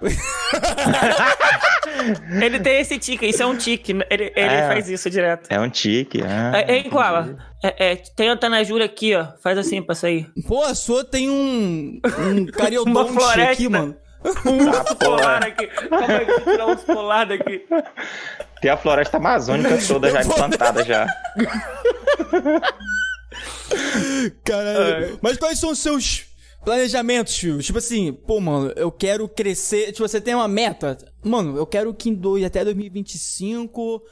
Ele 2.42 2.58
tem 2.60 2.80
esse 2.80 2.98
tique, 2.98 3.26
isso 3.26 3.42
é 3.42 3.46
um 3.46 3.56
tique. 3.56 3.92
Ele, 4.10 4.32
ele 4.34 4.54
É. 4.54 4.66
faz 4.66 4.88
isso 4.88 5.08
direto. 5.10 5.46
É 5.50 5.60
um 5.60 5.68
tique. 5.70 6.22
Ah, 6.22 6.52
É, 6.66 6.76
hein, 6.76 6.90
Koala? 6.90 7.20
entendi. 7.22 7.42
É, 7.62 7.92
é, 7.92 7.96
tem 7.96 8.30
a 8.30 8.36
Tanajura 8.36 8.84
aqui, 8.84 9.14
ó. 9.14 9.26
Faz 9.42 9.56
assim 9.58 9.80
pra 9.82 9.94
sair. 9.94 10.30
Pô, 10.46 10.62
a 10.62 10.74
sua 10.74 11.04
tem 11.04 11.30
um. 11.30 12.00
Um 12.18 12.46
cariodonte 12.46 12.90
Uma 12.98 13.06
floresta. 13.06 13.52
aqui, 13.52 13.68
mano. 13.68 13.96
Um 14.46 14.70
Ah, 14.70 14.80
urso 14.80 14.96
porra. 14.96 15.16
polar 15.18 15.44
aqui. 15.44 15.68
Aí, 15.90 16.24
deixa 16.24 16.32
eu 16.32 16.44
tirar 16.44 16.66
um 16.66 16.70
urso 16.70 16.86
polar 16.86 17.26
daqui. 17.26 17.66
Tem 18.62 18.70
a 18.70 18.76
floresta 18.78 19.18
amazônica 19.18 19.78
toda 19.86 20.10
já 20.10 20.22
implantada 20.22 20.82
já. 20.82 21.06
Caralho. 24.44 25.18
Mas 25.22 25.36
quais 25.36 25.58
são 25.58 25.70
os 25.70 25.78
seus 25.78 26.24
planejamentos, 26.64 27.36
filho? 27.36 27.60
Tipo 27.62 27.78
assim, 27.78 28.12
pô, 28.12 28.40
mano, 28.40 28.72
eu 28.76 28.90
quero 28.90 29.28
crescer. 29.28 29.92
Tipo, 29.92 30.08
você 30.08 30.20
tem 30.20 30.34
uma 30.34 30.48
meta. 30.48 30.96
Mano, 31.22 31.56
eu 31.56 31.66
quero 31.66 31.92
que 31.94 32.08
em 32.10 32.14
dois, 32.14 32.42
até 32.44 32.64
2025 32.64 34.02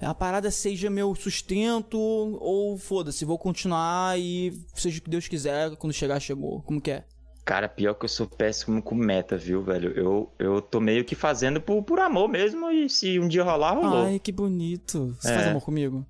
a 0.00 0.14
parada 0.14 0.50
seja 0.50 0.88
meu 0.88 1.14
sustento. 1.14 1.98
Ou 1.98 2.76
foda-se, 2.78 3.24
vou 3.24 3.38
continuar 3.38 4.18
e 4.18 4.52
seja 4.74 4.98
o 4.98 5.02
que 5.02 5.10
Deus 5.10 5.28
quiser, 5.28 5.76
quando 5.76 5.92
chegar, 5.92 6.18
chegou. 6.20 6.62
Como 6.62 6.80
que 6.80 6.90
é? 6.90 7.04
Cara, 7.44 7.66
pior 7.66 7.94
que 7.94 8.04
eu 8.04 8.08
sou 8.10 8.26
péssimo 8.26 8.82
com 8.82 8.94
meta, 8.94 9.34
viu, 9.36 9.62
velho? 9.62 9.90
Eu, 9.96 10.30
eu 10.38 10.60
tô 10.60 10.80
meio 10.80 11.02
que 11.02 11.14
fazendo 11.14 11.60
por, 11.62 11.82
por 11.82 11.98
amor 11.98 12.28
mesmo, 12.28 12.70
e 12.70 12.90
se 12.90 13.18
um 13.18 13.26
dia 13.26 13.42
rolar, 13.42 13.72
rolou. 13.72 14.04
Ai, 14.04 14.18
que 14.18 14.30
bonito. 14.30 15.16
Você 15.18 15.30
É. 15.30 15.34
faz 15.34 15.46
amor 15.46 15.62
comigo? 15.62 16.04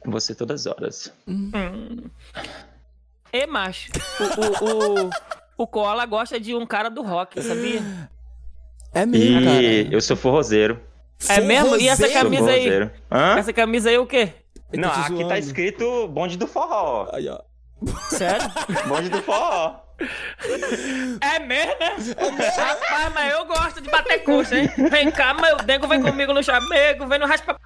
Com 0.00 0.10
você 0.10 0.34
todas 0.34 0.66
as 0.66 0.72
horas. 0.74 1.12
Hum. 1.26 1.50
E 3.32 3.46
macho. 3.46 3.90
O, 4.20 4.64
o, 4.64 5.06
o, 5.06 5.10
o 5.58 5.66
Koala 5.66 6.04
gosta 6.06 6.38
de 6.38 6.54
um 6.54 6.66
cara 6.66 6.90
do 6.90 7.02
rock, 7.02 7.40
sabia? 7.42 7.80
É 8.94 9.06
mesmo, 9.06 9.40
E 9.40 9.44
cara. 9.84 9.94
eu 9.94 10.00
sou 10.00 10.16
forrozeiro. 10.16 10.80
É 11.28 11.40
mesmo? 11.40 11.76
E 11.76 11.88
essa 11.88 12.08
camisa 12.08 12.50
aí? 12.50 12.68
Hã? 13.10 13.38
Essa 13.38 13.52
camisa 13.52 13.88
aí 13.88 13.94
é 13.94 13.98
o 13.98 14.06
quê? 14.06 14.32
Não, 14.74 14.88
aqui 14.90 15.02
tá 15.02 15.08
zoando. 15.08 15.34
escrito 15.34 16.08
bonde 16.08 16.36
do 16.36 16.46
forró. 16.46 17.08
Aí, 17.12 17.28
ó. 17.28 17.38
Sério? 18.10 18.48
Bonde 18.86 19.08
do 19.08 19.20
forró. 19.22 19.80
É 21.20 21.38
mesmo, 21.38 21.74
né? 21.78 22.48
Rapaz, 22.56 23.12
mas 23.14 23.32
eu 23.32 23.44
gosto 23.44 23.80
de 23.80 23.90
bater 23.90 24.22
coxa, 24.22 24.56
hein? 24.58 24.68
Vem 24.90 25.10
cá, 25.10 25.34
meu 25.34 25.56
nego 25.66 25.86
vem 25.86 26.00
comigo 26.02 26.32
no 26.32 26.42
chamego, 26.42 27.06
vem 27.06 27.18
no 27.18 27.26
raspa... 27.26 27.56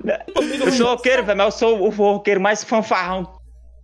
Eu 0.65 0.73
sou 0.73 0.89
roqueiro, 0.89 1.25
velho, 1.25 1.39
mas 1.39 1.47
eu 1.47 1.53
sou 1.53 1.83
o 1.83 1.89
roqueiro 1.91 2.41
mais 2.41 2.65
fanfarrão 2.65 3.36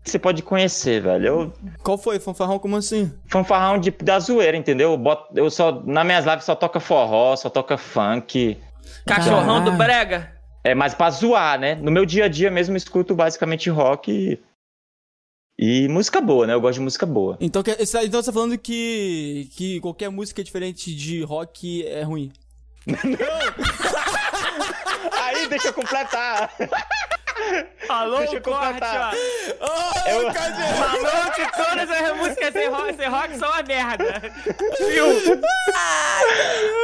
que 0.02 0.10
você 0.10 0.18
pode 0.18 0.42
conhecer, 0.42 1.00
velho. 1.02 1.26
Eu, 1.26 1.52
Qual 1.82 1.96
foi? 1.96 2.18
Fanfarrão, 2.18 2.58
como 2.58 2.76
assim? 2.76 3.12
fanfarrão 3.28 3.78
de, 3.78 3.90
da 3.90 4.18
zoeira, 4.18 4.56
entendeu? 4.56 4.92
Eu, 4.92 4.98
boto, 4.98 5.32
eu 5.36 5.48
só, 5.50 5.82
nas 5.84 6.04
minhas 6.04 6.24
lives 6.24 6.44
só 6.44 6.54
toca 6.54 6.80
forró, 6.80 7.36
só 7.36 7.48
toca 7.48 7.78
funk. 7.78 8.58
Cachorrão 9.06 9.64
do 9.64 9.70
Caralho. 9.72 9.78
brega. 9.78 10.32
É 10.64 10.74
mais 10.74 10.94
pra 10.94 11.10
zoar, 11.10 11.58
né? 11.58 11.74
No 11.76 11.90
meu 11.90 12.04
dia 12.06 12.26
a 12.26 12.28
dia 12.28 12.50
mesmo 12.50 12.74
eu 12.74 12.76
escuto 12.76 13.14
basicamente 13.14 13.68
rock 13.70 14.10
e 14.12 14.38
E 15.58 15.88
música 15.88 16.20
boa, 16.20 16.46
né? 16.46 16.54
Eu 16.54 16.60
gosto 16.60 16.74
de 16.78 16.84
música 16.84 17.04
boa. 17.06 17.36
Então, 17.40 17.62
então 17.66 17.86
você 18.22 18.26
tá 18.26 18.32
falando 18.32 18.56
que, 18.58 19.48
que 19.56 19.80
qualquer 19.80 20.08
música 20.08 20.42
diferente 20.42 20.94
de 20.94 21.22
rock 21.22 21.86
é 21.86 22.02
ruim. 22.02 22.32
Aí, 25.20 25.48
deixa 25.48 25.68
eu 25.68 25.74
completar. 25.74 26.52
Falou 27.86 28.18
Deixa 28.20 28.34
eu 28.36 28.40
o 28.40 28.42
corte, 28.42 28.64
completar. 28.64 29.14
ó. 29.60 30.08
Eu- 30.08 30.32
Falou 30.32 31.32
que 31.32 31.52
todas 31.52 31.90
as 31.90 32.16
músicas 32.16 32.52
sem 32.52 32.68
rock, 32.68 32.94
sem 32.94 33.08
rock 33.08 33.38
são 33.38 33.48
uma 33.50 33.62
merda. 33.62 34.22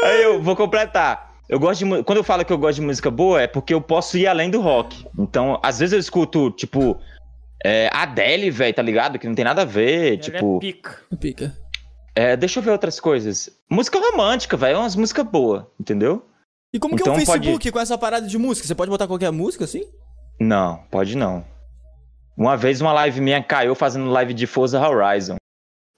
Aí 0.05 0.23
eu 0.23 0.43
vou 0.43 0.57
completar. 0.57 1.29
Eu 1.49 1.59
gosto 1.59 1.85
de 1.85 2.03
quando 2.03 2.19
eu 2.19 2.25
falo 2.25 2.45
que 2.45 2.53
eu 2.53 2.59
gosto 2.59 2.77
de 2.77 2.83
música 2.87 3.11
boa 3.11 3.41
é 3.41 3.47
porque 3.47 3.73
eu 3.73 3.81
posso 3.81 4.19
ir 4.19 4.27
além 4.27 4.51
do 4.51 4.61
rock. 4.61 5.07
Então, 5.19 5.59
às 5.63 5.79
vezes 5.79 5.95
eu 5.95 5.99
escuto 5.99 6.51
tipo 6.51 7.01
é, 7.65 7.89
Adele, 7.93 8.51
velho, 8.51 8.75
tá 8.75 8.83
ligado? 8.83 9.19
Que 9.19 9.27
não 9.27 9.35
tem 9.35 9.45
nada 9.45 9.63
a 9.63 9.65
ver, 9.65 10.13
Ela 10.15 10.19
tipo, 10.23 10.57
é 10.57 10.61
pica. 10.61 11.03
Pica. 11.19 11.57
é, 12.15 12.37
deixa 12.37 12.59
eu 12.59 12.63
ver 12.63 12.71
outras 12.71 13.01
coisas. 13.01 13.49
Música 13.71 13.99
romântica, 13.99 14.57
velho, 14.57 14.77
é 14.77 14.79
umas 14.79 14.95
músicas 14.95 15.25
boas, 15.27 15.65
entendeu? 15.81 16.25
E 16.73 16.79
como 16.79 16.95
que 16.95 17.01
é 17.01 17.05
Então 17.05 17.15
o 17.15 17.17
pode- 17.17 17.27
Facebook 17.27 17.71
com 17.73 17.81
essa 17.81 17.97
parada 17.97 18.27
de 18.27 18.37
música? 18.37 18.67
Você 18.67 18.75
pode 18.75 18.91
botar 18.91 19.07
qualquer 19.07 19.33
música 19.33 19.65
assim? 19.65 19.85
Não, 20.41 20.77
pode 20.91 21.17
não. 21.17 21.45
Uma 22.37 22.57
vez 22.57 22.81
uma 22.81 22.93
live 22.93 23.21
minha 23.21 23.43
caiu 23.43 23.75
fazendo 23.75 24.09
live 24.11 24.33
de 24.33 24.47
Forza 24.47 24.81
Horizon. 24.81 25.37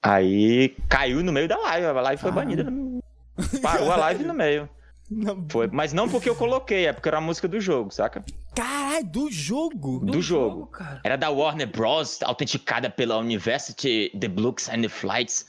Aí 0.03 0.74
caiu 0.88 1.22
no 1.22 1.32
meio 1.32 1.47
da 1.47 1.59
live, 1.59 1.86
a 1.86 1.93
live 1.93 2.22
foi 2.22 2.32
banida. 2.32 2.64
no- 2.64 3.01
Parou 3.62 3.91
a 3.93 3.97
live 3.97 4.24
no 4.24 4.32
meio. 4.34 4.68
Não. 5.11 5.45
Foi, 5.51 5.66
mas 5.72 5.93
não 5.93 6.09
porque 6.09 6.28
eu 6.30 6.36
coloquei, 6.36 6.86
é 6.86 6.93
porque 6.93 7.09
era 7.09 7.18
a 7.18 7.20
música 7.20 7.49
do 7.49 7.61
jogo, 7.61 7.91
saca? 7.91 8.24
Caralho, 8.55 9.05
do 9.05 9.30
jogo. 9.30 9.99
Do, 9.99 10.22
jogo. 10.22 10.66
cara. 10.68 11.01
Era 11.05 11.16
da 11.16 11.28
Warner 11.30 11.66
Bros, 11.68 12.20
autenticada 12.22 12.88
pela 12.88 13.16
University 13.18 14.11
The 14.18 14.28
Books 14.28 14.68
and 14.68 14.82
the 14.82 14.88
Flights. 14.88 15.47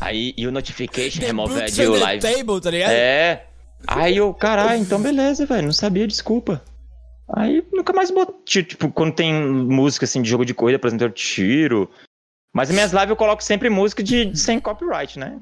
Aí, 0.00 0.32
e 0.36 0.46
o 0.46 0.52
notification 0.52 1.20
The 1.20 1.26
removed 1.26 1.58
o 1.80 1.92
the 1.92 1.98
live. 1.98 2.22
Table, 2.22 2.60
tá 2.60 2.70
ligado? 2.70 2.92
É. 2.92 3.46
Aí 3.88 4.16
eu, 4.16 4.32
caralho, 4.32 4.80
então 4.80 5.02
beleza, 5.02 5.44
velho, 5.44 5.64
não 5.66 5.72
sabia, 5.72 6.06
desculpa. 6.06 6.62
Aí 7.34 7.66
nunca 7.72 7.92
mais 7.92 8.10
botei, 8.10 8.62
tipo, 8.62 8.90
quando 8.90 9.14
tem 9.14 9.32
música 9.34 10.04
assim 10.04 10.20
de 10.22 10.28
jogo 10.28 10.44
de 10.44 10.52
corrida, 10.54 10.78
por 10.78 10.86
exemplo, 10.88 11.06
eu 11.06 11.10
tiro. 11.10 11.90
Mas 12.54 12.68
nas 12.68 12.74
minhas 12.74 12.92
lives 12.92 13.08
eu 13.10 13.16
coloco 13.16 13.42
sempre 13.42 13.70
música 13.70 14.02
de, 14.02 14.26
de 14.26 14.38
sem 14.38 14.60
copyright, 14.60 15.18
né? 15.18 15.40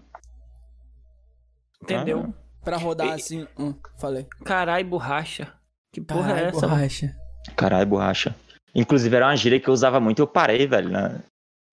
Entendeu? 1.82 2.32
Pra 2.62 2.76
rodar 2.76 3.08
E- 3.08 3.12
assim. 3.14 3.48
Hum, 3.58 3.74
falei. 3.98 4.26
Carai, 4.44 4.84
borracha. 4.84 5.52
Que 5.92 6.00
porra 6.00 6.28
Caralho, 6.28 6.44
é 6.44 6.48
essa? 6.50 6.68
borracha. 6.68 7.16
Caralho, 7.56 7.86
borracha. 7.86 8.34
Inclusive 8.74 9.16
era 9.16 9.26
uma 9.26 9.36
gíria 9.36 9.58
que 9.58 9.66
eu 9.68 9.74
usava 9.74 9.98
muito 9.98 10.20
e 10.20 10.22
eu 10.22 10.26
parei, 10.28 10.66
velho. 10.66 10.90
Né? 10.90 11.20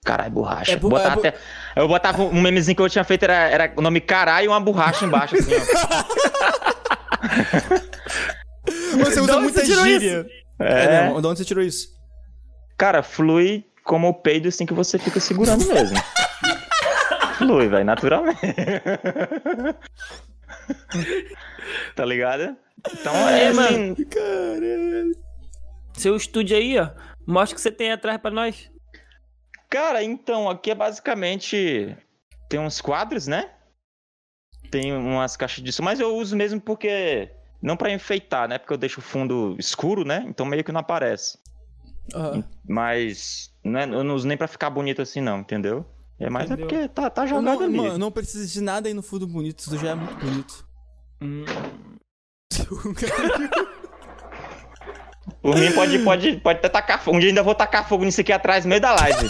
Caralho, 0.04 0.32
borracha. 0.32 0.72
É 0.72 0.76
bu- 0.78 0.90
Botava 0.90 1.12
é 1.12 1.16
bu- 1.16 1.20
até- 1.28 1.38
Eu 1.76 1.88
botava 1.88 2.24
um 2.24 2.42
memezinho 2.42 2.76
que 2.76 2.82
eu 2.82 2.90
tinha 2.90 3.04
feito, 3.04 3.24
era, 3.24 3.34
era 3.50 3.74
o 3.76 3.82
nome 3.82 4.02
caralho 4.02 4.46
e 4.46 4.48
uma 4.48 4.60
borracha 4.60 5.06
embaixo, 5.06 5.36
assim, 5.36 5.52
ó. 5.54 5.58
Você 9.06 9.20
usa 9.20 9.34
onde 9.34 9.44
muita 9.44 9.60
você 9.60 9.66
tirou 9.66 9.86
gíria. 9.86 10.28
É, 10.60 10.84
É, 10.84 11.02
mesmo. 11.04 11.22
De 11.22 11.28
onde 11.28 11.40
você 11.40 11.46
tirou 11.46 11.64
isso? 11.64 11.96
cara, 12.78 13.02
flui 13.04 13.66
como 13.84 14.08
o 14.10 14.14
peido 14.14 14.48
assim 14.50 14.66
que 14.66 14.74
você 14.74 14.98
fica 15.00 15.20
segurando 15.20 15.66
mesmo. 15.68 15.98
flui, 17.38 17.68
velho, 17.68 17.86
naturalmente. 17.86 18.40
tá 21.96 22.06
ligado? 22.06 22.56
Então 22.92 23.16
é 23.30 23.46
É, 23.46 23.54
mano. 23.54 23.94
assim. 23.94 24.06
Caralho. 24.06 25.18
Seu 25.94 26.16
estúdio 26.16 26.56
aí, 26.58 26.78
ó. 26.80 26.90
Mostra 27.26 27.54
o 27.54 27.56
que 27.56 27.62
você 27.62 27.72
tem 27.72 27.92
atrás 27.92 28.20
pra 28.20 28.32
nós. 28.32 28.70
Cara, 29.70 30.04
então, 30.04 30.50
aqui 30.50 30.72
é 30.72 30.76
basicamente. 30.76 31.96
Tem 32.48 32.60
uns 32.60 32.80
quadros, 32.80 33.28
né? 33.28 33.50
Tem 34.72 34.94
umas 34.94 35.36
caixas 35.36 35.64
de 35.64 35.72
som, 35.74 35.84
mas 35.84 36.00
eu 36.00 36.16
uso 36.16 36.36
mesmo 36.36 36.62
porque. 36.62 37.30
Não 37.62 37.76
pra 37.76 37.92
enfeitar, 37.92 38.48
né? 38.48 38.58
Porque 38.58 38.74
eu 38.74 38.78
deixo 38.78 39.00
o 39.00 39.04
fundo 39.04 39.56
escuro, 39.60 40.04
né? 40.06 40.24
Então 40.28 40.46
meio 40.46 40.64
que 40.64 40.72
não 40.72 40.80
aparece. 40.82 41.38
Aham. 42.14 42.44
Mas. 42.68 43.52
Não 43.64 43.80
é- 43.80 43.84
eu 43.86 44.04
não 44.04 44.16
uso 44.16 44.28
nem 44.28 44.38
pra 44.38 44.48
ficar 44.48 44.70
bonito 44.70 45.02
assim, 45.02 45.20
não, 45.22 45.40
entendeu? 45.40 45.86
É 46.20 46.30
mais 46.30 46.50
é 46.50 46.54
Entendeu? 46.54 46.68
porque 46.68 46.88
tá, 46.88 47.10
tá 47.10 47.26
jogado 47.28 47.44
não, 47.60 47.64
ali. 47.64 47.78
mano, 47.78 47.98
não 47.98 48.12
precisa 48.12 48.48
de 48.48 48.60
nada 48.62 48.88
aí 48.88 48.94
no 48.94 49.04
fundo 49.04 49.28
bonito, 49.28 49.60
isso 49.60 49.78
já 49.78 49.90
é 49.92 49.96
muito 49.96 50.16
bonito. 50.16 50.68
Hum. 51.22 51.46
Por 55.42 55.56
mim, 55.58 55.72
pode, 55.72 56.00
pode, 56.00 56.34
pode 56.38 56.60
até 56.60 56.70
tacar 56.70 57.02
fogo. 57.02 57.18
Um 57.18 57.20
dia 57.20 57.30
ainda 57.30 57.44
vou 57.44 57.54
tacar 57.56 57.88
fogo 57.88 58.04
nisso 58.06 58.22
aqui 58.22 58.32
atrás, 58.32 58.64
no 58.66 58.70
meio 58.70 58.82
da 58.82 58.94
live. 58.94 59.30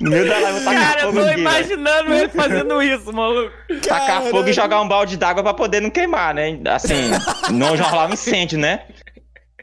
no 0.00 0.10
meio 0.10 0.28
da 0.28 0.38
live, 0.38 0.58
eu 0.58 0.64
vou 0.64 0.72
tacar 0.72 0.88
Cara, 0.88 1.00
eu 1.00 1.06
fogo 1.12 1.20
tô 1.20 1.26
aqui, 1.26 1.28
velho. 1.28 1.40
imaginando 1.40 2.14
ele 2.14 2.28
fazendo 2.28 2.82
isso, 2.82 3.12
maluco. 3.12 3.52
tacar 3.82 4.06
Caralho. 4.06 4.30
fogo 4.30 4.48
e 4.48 4.52
jogar 4.52 4.80
um 4.80 4.88
balde 4.88 5.16
d'água 5.16 5.42
pra 5.42 5.54
poder 5.54 5.80
não 5.80 5.90
queimar, 5.90 6.34
né? 6.34 6.58
Assim, 6.66 7.10
não 7.50 7.76
rolar 7.76 8.08
um 8.08 8.12
incêndio, 8.12 8.58
né? 8.58 8.80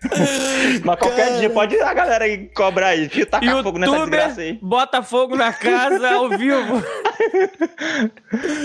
Mas 0.84 1.00
qualquer 1.00 1.28
Cara. 1.28 1.40
dia 1.40 1.50
pode 1.50 1.80
a 1.80 1.94
galera 1.94 2.26
aí 2.26 2.48
cobrar 2.50 2.88
aí, 2.88 3.10
fio, 3.10 3.26
tacar 3.26 3.64
fogo 3.64 3.78
nessa 3.78 3.98
desgraça 4.00 4.42
aí. 4.42 4.60
Bota 4.62 5.04
fogo 5.04 5.36
na 5.36 5.52
casa 5.52 6.10
ao 6.10 6.30
vivo. 6.30 6.84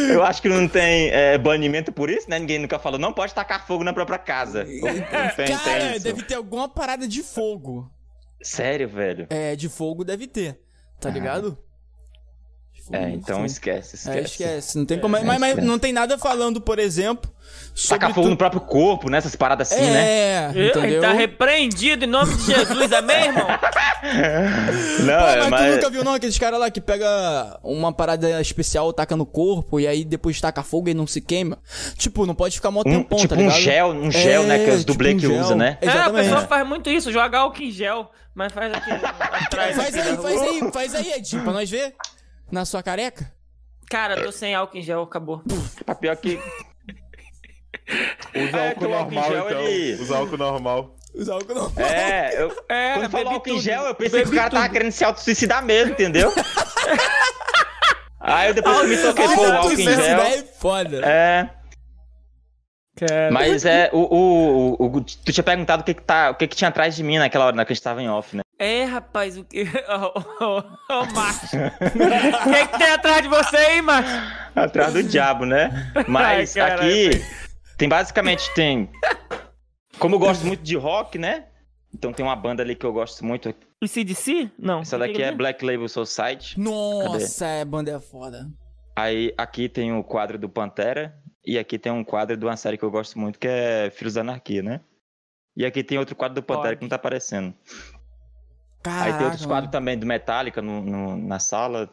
Eu 0.09 0.22
acho 0.22 0.41
que 0.41 0.49
não 0.49 0.68
tem 0.68 1.11
é, 1.11 1.37
banimento 1.37 1.93
por 1.93 2.09
isso, 2.09 2.30
né? 2.30 2.39
Ninguém 2.39 2.59
nunca 2.59 2.78
falou, 2.78 2.99
não 2.99 3.12
pode 3.12 3.35
tacar 3.35 3.66
fogo 3.66 3.82
na 3.82 3.93
própria 3.93 4.18
casa. 4.18 4.64
Tem, 4.64 4.80
tem 5.37 5.57
Cara, 5.57 5.97
isso. 5.97 6.05
deve 6.05 6.22
ter 6.22 6.35
alguma 6.35 6.68
parada 6.68 7.07
de 7.09 7.22
fogo. 7.22 7.91
Sério, 8.43 8.89
velho? 8.89 9.26
É, 9.30 9.57
de 9.57 9.68
fogo 9.68 10.05
deve 10.05 10.26
ter. 10.26 10.61
Tá 11.01 11.11
ligado? 11.11 11.59
É, 12.93 13.11
então 13.11 13.37
fogo. 13.37 13.47
esquece, 13.47 13.97
esquece. 13.97 14.18
É, 14.18 14.22
esquece. 14.22 14.78
Não 14.78 14.85
tem 14.85 14.99
como. 14.99 15.12
mas, 15.12 15.24
mas 15.24 15.43
esquece. 15.51 15.66
não 15.66 15.78
tem 15.78 15.93
nada 15.93 16.18
falando, 16.18 16.61
por 16.61 16.78
exemplo. 16.78 17.32
Sobre 17.74 17.99
Tacar 18.01 18.14
fogo 18.14 18.26
tu- 18.26 18.30
no 18.30 18.37
próprio 18.37 18.61
corpo, 18.61 19.09
né? 19.11 19.18
Essas 19.18 19.35
paradas 19.35 19.72
assim, 19.72 19.80
né? 19.82 20.07
É, 20.07 20.51
Ele 20.55 20.68
entendeu? 20.68 21.01
tá 21.01 21.12
repreendido 21.12 22.05
em 22.05 22.09
nome 22.09 22.35
de 22.37 22.43
Jesus, 22.55 22.93
amém, 22.93 23.24
irmão? 23.26 23.47
Não, 25.01 25.18
Pô, 25.18 25.26
é, 25.26 25.37
mas, 25.37 25.45
tu 25.45 25.51
mas... 25.51 25.74
nunca 25.76 25.91
viu, 25.91 26.05
não, 26.05 26.14
aqueles 26.14 26.39
caras 26.39 26.61
lá 26.61 26.70
que 26.70 26.80
pega 26.80 27.59
uma 27.62 27.93
parada 27.93 28.41
especial, 28.41 28.93
taca 28.93 29.16
no 29.16 29.24
corpo 29.26 29.80
e 29.80 29.87
aí 29.87 30.05
depois 30.05 30.39
taca 30.41 30.62
fogo 30.62 30.89
e 30.91 30.95
não 30.95 31.07
se 31.07 31.20
queima? 31.20 31.59
Tipo, 31.97 32.26
não 32.26 32.35
pode 32.35 32.57
ficar 32.57 32.70
mó 32.70 32.80
Um, 32.80 32.85
tempão, 32.85 33.18
tipo 33.18 33.35
tá 33.35 33.41
um 33.41 33.45
ligado? 33.45 33.61
gel, 33.61 33.89
um 33.89 34.11
gel, 34.11 34.43
né? 34.45 34.59
Que 34.64 34.70
os 34.70 34.80
tipo 34.80 34.93
dublê 34.93 35.14
um 35.14 35.18
que 35.18 35.26
gel. 35.26 35.41
usa, 35.41 35.55
né? 35.57 35.78
É, 35.80 35.89
a 35.89 35.91
Exatamente. 35.95 36.24
pessoa 36.28 36.41
faz 36.47 36.66
muito 36.68 36.91
isso, 36.91 37.11
joga 37.12 37.39
álcool 37.39 37.62
em 37.62 37.70
gel, 37.70 38.11
mas 38.35 38.53
faz 38.53 38.72
aqui 38.74 38.91
atrás. 39.45 39.76
Faz 39.76 39.95
aí, 39.97 40.16
faz 40.16 40.43
aí, 40.43 40.72
faz 40.72 40.95
aí, 40.95 41.12
Edinho, 41.12 41.43
pra 41.43 41.53
nós 41.53 41.70
ver. 41.70 41.95
Na 42.51 42.65
sua 42.65 42.83
careca. 42.83 43.33
Cara, 43.91 44.23
tô 44.23 44.33
sem 44.33 44.55
álcool 44.55 44.79
em 44.79 44.83
gel, 44.83 45.03
acabou. 45.03 45.43
Pra 45.85 45.95
pior 45.95 46.17
que... 46.17 46.41
Usa 48.35 48.57
É, 48.59 48.69
álcool 48.71 48.89
normal, 48.89 49.31
gel, 49.31 49.47
então. 49.47 49.61
ele- 49.63 50.03
Usa 50.03 50.17
álcool 50.17 50.37
normal. 50.39 50.97
Os 51.15 51.29
álcool 51.29 51.55
não. 51.55 51.73
É, 51.77 52.43
eu... 52.43 52.65
É, 52.69 52.95
Quando 52.95 53.11
falou 53.11 53.33
álcool 53.35 53.51
em 53.51 53.61
gel, 53.61 53.83
eu 53.85 53.95
pensei 53.95 54.23
que 54.23 54.29
o 54.31 54.35
cara 54.35 54.51
tava 54.51 54.65
tudo. 54.65 54.73
querendo 54.73 54.93
se 54.93 55.05
auto-suicidar 55.05 55.63
mesmo, 55.65 55.93
entendeu? 55.93 56.33
Aí 58.21 58.49
eu 58.49 58.55
depois 58.55 58.81
que 58.81 58.87
me 58.87 58.97
toquei, 58.97 59.29
pô, 59.29 59.43
o 59.43 59.53
álcool 59.53 59.73
em 59.73 59.77
gel... 59.77 60.01
é 60.21 60.43
foda. 60.43 61.01
É, 61.07 61.51
Cara. 62.97 63.31
mas 63.31 63.65
é, 63.67 63.91
o, 63.93 63.99
o, 63.99 64.77
o, 64.83 64.87
o- 64.97 65.01
tu 65.03 65.33
tinha 65.33 65.45
perguntado 65.45 65.83
o 65.83 65.85
que 65.85 65.93
que, 65.95 66.03
tá, 66.03 66.31
o 66.31 66.35
que 66.35 66.49
que 66.49 66.57
tinha 66.57 66.69
atrás 66.69 66.97
de 66.97 67.03
mim 67.03 67.19
naquela 67.19 67.47
hora, 67.47 67.57
na 67.57 67.65
que 67.65 67.73
a 67.73 67.75
gente 67.75 67.83
tava 67.85 68.03
em 68.03 68.09
off, 68.09 68.35
né? 68.37 68.43
É, 68.59 68.85
rapaz, 68.85 69.37
o 69.37 69.45
que. 69.45 69.63
Ô, 69.63 70.45
ô, 70.45 70.59
ô, 70.59 71.07
macho. 71.15 71.57
O 71.57 72.53
que, 72.53 72.67
que 72.69 72.79
tem 72.79 72.91
atrás 72.91 73.23
de 73.23 73.29
você 73.29 73.57
aí, 73.57 73.83
macho? 73.83 74.11
Atrás 74.55 74.93
do 74.93 75.03
diabo, 75.03 75.45
né? 75.45 75.93
Mas 76.09 76.57
Ai, 76.57 76.71
aqui 76.71 77.11
tem 77.77 77.89
basicamente 77.89 78.53
tem. 78.55 78.89
Como 79.99 80.15
eu 80.15 80.19
gosto 80.19 80.47
muito 80.47 80.63
de 80.63 80.77
rock, 80.77 81.19
né? 81.19 81.47
Então 81.93 82.13
tem 82.13 82.25
uma 82.25 82.37
banda 82.37 82.63
ali 82.63 82.75
que 82.75 82.87
eu 82.87 82.93
gosto 82.93 83.25
muito. 83.25 83.55
O 83.83 83.87
CDC? 83.87 84.51
Não. 84.59 84.81
Essa 84.81 84.99
daqui 84.99 85.23
é 85.23 85.33
Black 85.33 85.65
Label 85.65 85.89
Society. 85.89 86.59
Nossa, 86.59 87.47
é 87.47 87.65
banda 87.65 87.91
é 87.93 88.01
foda. 88.01 88.49
Aí 88.97 89.33
aqui 89.37 89.69
tem 89.69 89.93
o 89.93 90.03
quadro 90.03 90.39
do 90.39 90.49
Pantera. 90.49 91.15
E 91.47 91.59
aqui 91.59 91.79
tem 91.79 91.93
um 91.93 92.03
quadro 92.03 92.37
de 92.37 92.45
uma 92.45 92.57
série 92.57 92.79
que 92.79 92.85
eu 92.85 92.91
gosto 92.91 93.19
muito, 93.19 93.39
que 93.39 93.47
é 93.47 93.91
Filhos 93.91 94.15
da 94.15 94.23
Anarquia, 94.23 94.63
né? 94.63 94.81
E 95.55 95.65
aqui 95.65 95.85
tem 95.85 95.99
outro 95.99 96.17
quadro 96.17 96.35
do 96.37 96.43
Pantera 96.43 96.69
Pode. 96.69 96.77
que 96.79 96.83
não 96.83 96.89
tá 96.89 96.97
aparecendo. 96.97 97.55
Caraca, 98.85 99.05
Aí 99.07 99.12
tem 99.14 99.24
outros 99.24 99.43
mano. 99.43 99.55
quadros 99.55 99.72
também 99.72 99.99
do 99.99 100.07
Metallica 100.07 100.61
no, 100.62 100.80
no- 100.82 101.16
na 101.16 101.39
sala. 101.39 101.87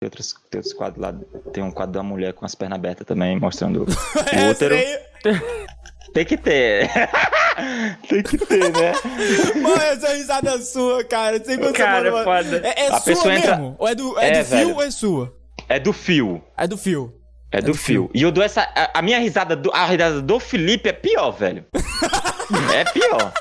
Tem 0.00 0.06
outros, 0.06 0.32
tem 0.50 0.58
outros 0.58 0.72
quadros 0.74 1.02
lá. 1.02 1.12
Tem 1.52 1.62
um 1.62 1.70
quadro 1.70 1.92
da 1.92 2.02
mulher 2.02 2.32
com 2.32 2.44
as 2.46 2.54
pernas 2.54 2.78
abertas 2.78 3.06
também, 3.06 3.38
mostrando 3.38 3.82
o 3.84 4.50
útero. 4.50 4.74
Tem 6.14 6.24
que 6.24 6.38
ter. 6.38 6.88
tem 8.08 8.22
que 8.22 8.38
ter, 8.38 8.72
né? 8.72 8.92
Mano, 9.60 9.82
essa 9.82 10.08
risada 10.14 10.58
sua, 10.62 11.04
cara. 11.04 11.42
Sem 11.44 11.58
Cara, 11.74 12.08
é 12.08 12.10
fala- 12.10 12.24
foda. 12.24 12.62
É, 12.66 12.84
é 12.84 12.86
A 12.88 12.92
sua 12.92 13.00
pessoa 13.02 13.34
entra- 13.34 13.56
mesmo? 13.58 13.76
Ou 13.78 13.86
é 13.88 13.94
do, 13.94 14.18
é 14.18 14.28
É, 14.28 14.38
do 14.42 14.44
fio 14.46 14.56
velho. 14.56 14.74
ou 14.74 14.82
é 14.82 14.90
sua? 14.90 15.36
É 15.68 15.78
do 15.78 15.92
fio. 15.92 16.42
É 16.56 16.66
do 16.66 16.78
fio. 16.78 17.14
É, 17.52 17.60
do, 17.60 17.66
do 17.72 17.74
fio. 17.74 18.10
E 18.14 18.22
eu 18.22 18.32
dou 18.32 18.42
essa. 18.42 18.62
A, 18.74 18.98
a 19.00 19.02
minha 19.02 19.18
risada 19.18 19.54
do. 19.54 19.70
A 19.74 19.84
risada 19.84 20.22
do 20.22 20.40
Felipe 20.40 20.88
é 20.88 20.92
pior, 20.94 21.30
velho. 21.32 21.66
é 22.74 22.84
pior. 22.84 23.32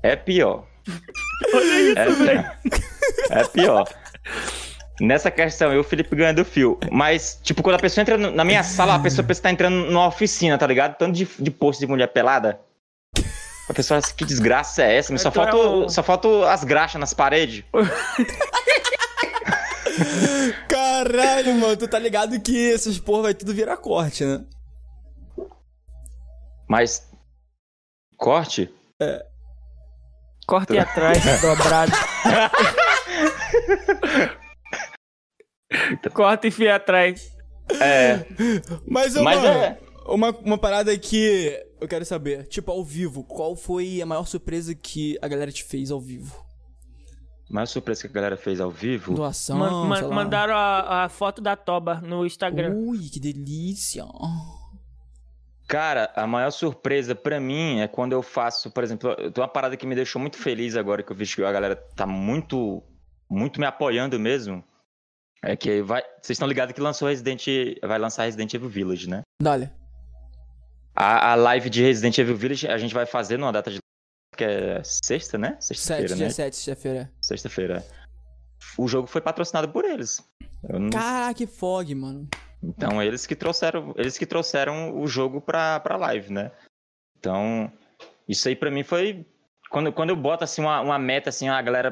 É 0.00 0.14
pior. 0.14 0.64
É, 3.30 3.40
é 3.40 3.44
pior. 3.44 3.88
Nessa 5.00 5.30
questão, 5.30 5.72
eu, 5.72 5.82
Felipe, 5.82 6.14
ganho 6.14 6.34
do 6.34 6.44
fio. 6.44 6.78
Mas, 6.90 7.38
tipo, 7.42 7.62
quando 7.62 7.76
a 7.76 7.78
pessoa 7.80 8.02
entra 8.02 8.16
no- 8.16 8.30
na 8.30 8.44
minha 8.44 8.62
sala, 8.62 8.94
a 8.94 8.98
pessoa 8.98 9.26
pensa 9.26 9.40
que 9.40 9.42
tá 9.42 9.50
entrando 9.50 9.86
numa 9.90 10.06
oficina, 10.06 10.56
tá 10.56 10.66
ligado? 10.66 10.96
Tanto 10.96 11.12
de, 11.14 11.24
de 11.38 11.50
posto 11.50 11.80
de 11.80 11.86
mulher 11.86 12.06
pelada. 12.08 12.60
A 13.68 13.72
pessoa, 13.74 13.98
assim, 13.98 14.14
que 14.14 14.24
desgraça 14.24 14.82
é 14.84 14.96
essa? 14.96 15.16
Só 15.18 15.28
Então 15.30 15.42
é 15.42 15.50
falta, 15.50 15.68
um- 15.68 15.88
só 15.88 16.02
falta 16.02 16.50
as 16.50 16.62
graxas 16.64 17.00
nas 17.00 17.12
paredes. 17.14 17.64
Caralho, 20.68 21.54
mano, 21.54 21.76
tu 21.76 21.88
tá 21.88 21.98
ligado 21.98 22.38
que 22.40 22.72
essas 22.72 22.98
porra 22.98 23.22
vai 23.24 23.34
tudo 23.34 23.54
virar 23.54 23.76
corte, 23.76 24.24
né? 24.24 24.44
Mas. 26.68 27.06
Corte? 28.16 28.72
Corte 30.46 30.78
atrás, 30.78 31.18
dobrado. 31.40 31.92
Corta 36.12 36.46
e 36.46 36.50
fia 36.50 36.76
atrás. 36.76 37.32
É. 37.80 38.24
Mas, 38.86 39.14
Mas 39.14 39.40
mano, 39.40 39.46
é. 39.46 39.78
uma, 40.06 40.30
uma 40.30 40.58
parada 40.58 40.96
que 40.98 41.58
eu 41.80 41.88
quero 41.88 42.04
saber. 42.04 42.46
Tipo, 42.46 42.70
ao 42.72 42.84
vivo, 42.84 43.24
qual 43.24 43.56
foi 43.56 44.00
a 44.02 44.06
maior 44.06 44.26
surpresa 44.26 44.74
que 44.74 45.18
a 45.22 45.28
galera 45.28 45.50
te 45.50 45.64
fez 45.64 45.90
ao 45.90 46.00
vivo? 46.00 46.44
Maior 47.50 47.66
surpresa 47.66 48.02
que 48.02 48.08
a 48.08 48.12
galera 48.12 48.36
fez 48.36 48.60
ao 48.60 48.70
vivo. 48.70 49.14
Doação, 49.14 49.58
Man- 49.58 50.08
mandaram 50.08 50.54
a, 50.54 51.04
a 51.04 51.08
foto 51.08 51.40
da 51.40 51.56
toba 51.56 52.00
no 52.00 52.24
Instagram. 52.26 52.74
Ui, 52.74 52.98
que 53.08 53.20
delícia. 53.20 54.04
Cara, 55.66 56.12
a 56.14 56.26
maior 56.26 56.50
surpresa 56.50 57.14
pra 57.14 57.40
mim 57.40 57.80
é 57.80 57.88
quando 57.88 58.12
eu 58.12 58.22
faço, 58.22 58.70
por 58.70 58.84
exemplo, 58.84 59.10
eu 59.12 59.30
tenho 59.32 59.44
uma 59.46 59.52
parada 59.52 59.76
que 59.76 59.86
me 59.86 59.94
deixou 59.94 60.20
muito 60.20 60.36
feliz 60.36 60.76
agora 60.76 61.02
que 61.02 61.10
eu 61.10 61.16
vi 61.16 61.26
que 61.26 61.42
a 61.42 61.50
galera 61.52 61.74
tá 61.74 62.06
muito, 62.06 62.82
muito 63.30 63.58
me 63.58 63.66
apoiando 63.66 64.18
mesmo. 64.20 64.62
É 65.42 65.56
que 65.56 65.82
vai, 65.82 66.02
vocês 66.22 66.30
estão 66.36 66.48
ligados 66.48 66.74
que 66.74 66.80
lançou 66.80 67.08
Resident, 67.08 67.46
vai 67.82 67.98
lançar 67.98 68.24
Resident 68.24 68.52
Evil 68.54 68.68
Village, 68.68 69.08
né? 69.08 69.22
Dale. 69.42 69.70
A, 70.94 71.32
a 71.32 71.34
live 71.34 71.68
de 71.70 71.82
Resident 71.82 72.16
Evil 72.18 72.36
Village 72.36 72.68
a 72.68 72.78
gente 72.78 72.94
vai 72.94 73.04
fazer 73.06 73.38
numa 73.38 73.52
data 73.52 73.70
de 73.70 73.78
que 74.36 74.44
é 74.44 74.82
sexta, 74.84 75.38
né? 75.38 75.56
Sexta-feira, 75.60 76.14
dia 76.14 76.26
né? 76.26 76.30
7, 76.32 76.56
sexta-feira. 76.56 77.12
Sexta-feira. 77.20 77.86
O 78.76 78.88
jogo 78.88 79.06
foi 79.06 79.20
patrocinado 79.20 79.68
por 79.68 79.84
eles. 79.84 80.22
Não- 80.68 80.90
Caraca, 80.90 81.34
que 81.34 81.46
fog, 81.46 81.94
mano. 81.94 82.28
Então 82.68 83.02
eles 83.02 83.26
que 83.26 83.36
trouxeram, 83.36 83.94
eles 83.96 84.16
que 84.16 84.26
trouxeram 84.26 84.98
o 84.98 85.06
jogo 85.06 85.40
pra, 85.40 85.80
pra 85.80 85.96
live, 85.96 86.32
né? 86.32 86.50
Então, 87.18 87.70
isso 88.28 88.48
aí 88.48 88.56
pra 88.56 88.70
mim 88.70 88.82
foi 88.82 89.26
quando, 89.70 89.92
quando 89.92 90.10
eu 90.10 90.16
boto 90.16 90.44
assim 90.44 90.62
uma, 90.62 90.80
uma 90.80 90.98
meta 90.98 91.30
assim, 91.30 91.48
a 91.48 91.60
galera 91.60 91.90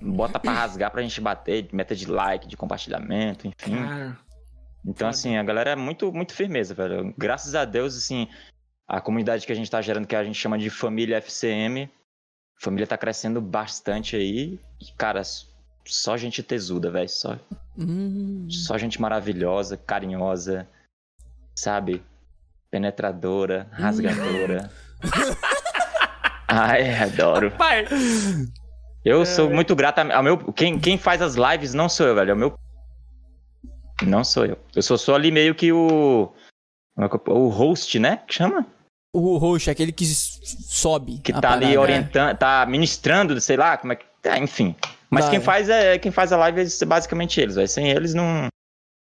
bota 0.00 0.38
pra 0.38 0.52
rasgar 0.52 0.90
pra 0.90 1.02
gente 1.02 1.20
bater, 1.20 1.68
meta 1.72 1.94
de 1.94 2.06
like, 2.06 2.48
de 2.48 2.56
compartilhamento, 2.56 3.46
enfim. 3.46 3.76
Cara, 3.76 4.18
Então 4.86 5.08
assim, 5.08 5.36
a 5.36 5.42
galera 5.42 5.70
é 5.70 5.76
muito 5.76 6.12
muito 6.12 6.34
firmeza, 6.34 6.74
velho. 6.74 7.14
Graças 7.18 7.54
a 7.54 7.64
Deus 7.64 7.96
assim, 7.96 8.28
a 8.86 9.00
comunidade 9.00 9.46
que 9.46 9.52
a 9.52 9.54
gente 9.54 9.70
tá 9.70 9.82
gerando 9.82 10.06
que 10.06 10.16
a 10.16 10.24
gente 10.24 10.38
chama 10.38 10.58
de 10.58 10.70
família 10.70 11.18
FCM, 11.18 11.90
a 12.56 12.64
família 12.64 12.86
tá 12.86 12.96
crescendo 12.96 13.40
bastante 13.40 14.16
aí. 14.16 14.58
E, 14.80 14.92
cara, 14.96 15.20
só 15.84 16.16
gente 16.16 16.42
tesuda, 16.42 16.90
velho, 16.90 17.08
só 17.08 17.38
Hum. 17.78 18.48
só 18.50 18.76
gente 18.76 19.00
maravilhosa, 19.00 19.76
carinhosa, 19.76 20.68
sabe? 21.54 22.02
Penetradora, 22.70 23.68
rasgadora. 23.70 24.70
Ai, 26.48 26.94
adoro. 26.98 27.50
pai, 27.52 27.86
Eu 29.04 29.24
sou 29.24 29.48
muito 29.48 29.74
grato 29.76 29.98
ao 30.00 30.22
meu. 30.22 30.38
Quem, 30.52 30.78
quem 30.78 30.98
faz 30.98 31.22
as 31.22 31.34
lives 31.36 31.72
não 31.74 31.88
sou 31.88 32.06
eu, 32.06 32.14
velho. 32.14 32.30
É 32.30 32.34
o 32.34 32.36
meu. 32.36 32.58
Não 34.02 34.22
sou 34.24 34.44
eu. 34.44 34.58
Eu 34.74 34.82
sou 34.82 34.98
só 34.98 35.14
ali 35.14 35.30
meio 35.30 35.54
que 35.54 35.72
o. 35.72 36.32
é 36.98 37.30
O 37.30 37.48
host, 37.48 37.98
né? 37.98 38.18
Que 38.26 38.34
chama? 38.34 38.66
O 39.14 39.38
roxo, 39.38 39.70
aquele 39.70 39.92
que 39.92 40.04
sobe. 40.04 41.18
Que 41.18 41.32
tá 41.32 41.52
ali 41.52 41.66
parada. 41.66 41.80
orientando, 41.80 42.36
tá 42.36 42.66
ministrando, 42.66 43.40
sei 43.40 43.56
lá, 43.56 43.76
como 43.76 43.92
é 43.92 43.96
que. 43.96 44.04
Ah, 44.28 44.38
enfim. 44.38 44.74
Mas 45.10 45.24
Vai. 45.24 45.30
quem 45.32 45.40
faz 45.40 45.68
é 45.68 45.98
quem 45.98 46.12
faz 46.12 46.32
a 46.32 46.36
live 46.36 46.60
é 46.62 46.84
basicamente 46.84 47.40
eles, 47.40 47.54
velho. 47.54 47.68
Sem 47.68 47.90
eles 47.90 48.12
não. 48.14 48.48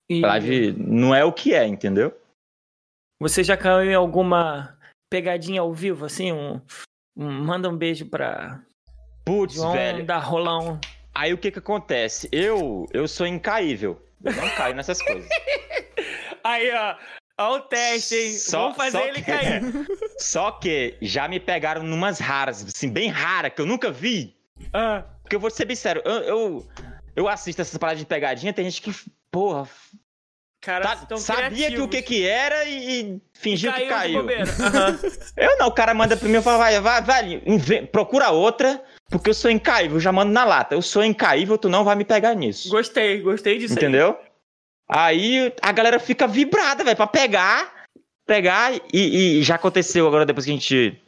e 0.10 0.24
A 0.24 0.28
live 0.30 0.72
não 0.78 1.14
é 1.14 1.24
o 1.26 1.34
que 1.34 1.54
é, 1.54 1.66
entendeu? 1.68 2.16
você 3.22 3.44
já 3.44 3.58
caiu 3.58 3.92
em 3.92 3.94
alguma 3.96 4.78
pegadinha 5.12 5.60
ao 5.60 5.74
vivo, 5.74 6.06
assim? 6.06 6.32
Um, 6.32 6.62
um- 7.18 7.30
manda 7.44 7.68
um 7.70 7.76
beijo 7.76 8.06
pra 8.06 8.62
Putz, 9.26 9.56
João 9.56 9.74
velho. 9.74 10.06
da 10.06 10.18
Rolão. 10.18 10.80
Aí 11.14 11.34
o 11.34 11.38
que 11.38 11.52
que 11.52 11.60
acontece? 11.60 12.30
Eu, 12.32 12.88
eu 12.94 13.08
sou 13.10 13.28
incaível. 13.28 14.02
Eu 14.24 14.32
não 14.34 14.50
caio 14.56 14.74
nessas 14.76 15.02
coisas. 15.02 15.28
Aí, 16.44 16.72
ó. 16.74 16.96
Ó 17.42 17.56
o 17.58 17.62
teste, 17.62 18.16
hein? 18.16 18.34
Só- 18.38 18.62
Vamos 18.64 18.78
fazer 18.78 18.98
só 18.98 19.06
ele 19.06 19.22
que- 19.22 19.32
cair. 19.32 19.62
Só 20.20 20.52
que 20.52 20.98
já 21.02 21.28
me 21.28 21.40
pegaram 21.40 21.84
numas 21.84 22.20
raras, 22.20 22.64
assim, 22.66 22.90
bem 22.90 23.10
rara, 23.10 23.50
que 23.50 23.62
eu 23.62 23.66
nunca 23.66 23.90
vi. 23.92 24.36
Ah, 24.74 25.04
Porque 25.30 25.36
eu 25.36 25.40
vou 25.40 25.52
ser 25.52 25.66
bem 25.66 25.76
sério, 25.76 26.02
eu, 26.04 26.12
eu, 26.24 26.68
eu 27.16 27.28
assisto 27.28 27.62
essas 27.62 27.78
paradas 27.78 28.00
de 28.00 28.06
pegadinha, 28.08 28.52
tem 28.52 28.66
gente 28.66 28.82
que, 28.82 28.92
porra, 29.32 29.70
cara, 30.60 30.96
tá- 30.96 31.18
sabia 31.18 31.70
que 31.70 31.80
o 31.80 31.88
que 31.88 32.02
que 32.02 32.26
era 32.28 32.66
e, 32.66 33.02
e 33.14 33.22
fingiu 33.36 33.72
caiu 33.72 33.86
que 33.86 33.90
caiu. 33.94 34.20
Aham. 34.60 35.00
Eu 35.38 35.58
não, 35.60 35.68
o 35.68 35.72
cara 35.72 35.94
manda 35.94 36.18
pra 36.18 36.28
mim 36.28 36.38
e 36.38 36.42
fala, 36.42 36.58
vai, 36.58 36.82
vai, 36.82 37.02
vai, 37.04 37.44
inven- 37.46 37.86
procura 37.86 38.32
outra, 38.32 38.84
porque 39.12 39.30
eu 39.30 39.34
sou 39.36 39.52
incaível, 39.52 39.98
eu 39.98 40.02
já 40.02 40.12
mando 40.12 40.32
na 40.32 40.44
lata. 40.44 40.74
Eu 40.74 40.82
sou 40.82 41.04
incaível, 41.04 41.60
tu 41.60 41.70
não 41.70 41.84
vai 41.84 41.96
me 41.96 42.04
pegar 42.04 42.34
nisso. 42.34 42.68
Gostei, 42.70 43.22
gostei 43.22 43.60
disso 43.60 43.74
aí. 43.74 43.78
Entendeu? 43.78 44.18
Aí 44.90 45.54
a 45.62 45.72
galera 45.72 46.00
fica 46.00 46.26
vibrada, 46.28 46.84
velho, 46.84 46.98
pra 46.98 47.06
pegar, 47.06 47.86
pegar, 48.26 48.74
e, 48.92 49.38
e 49.38 49.44
já 49.44 49.54
aconteceu 49.54 50.08
agora, 50.08 50.26
depois 50.26 50.44
que 50.46 50.52
a 50.52 50.56
gente. 50.56 51.00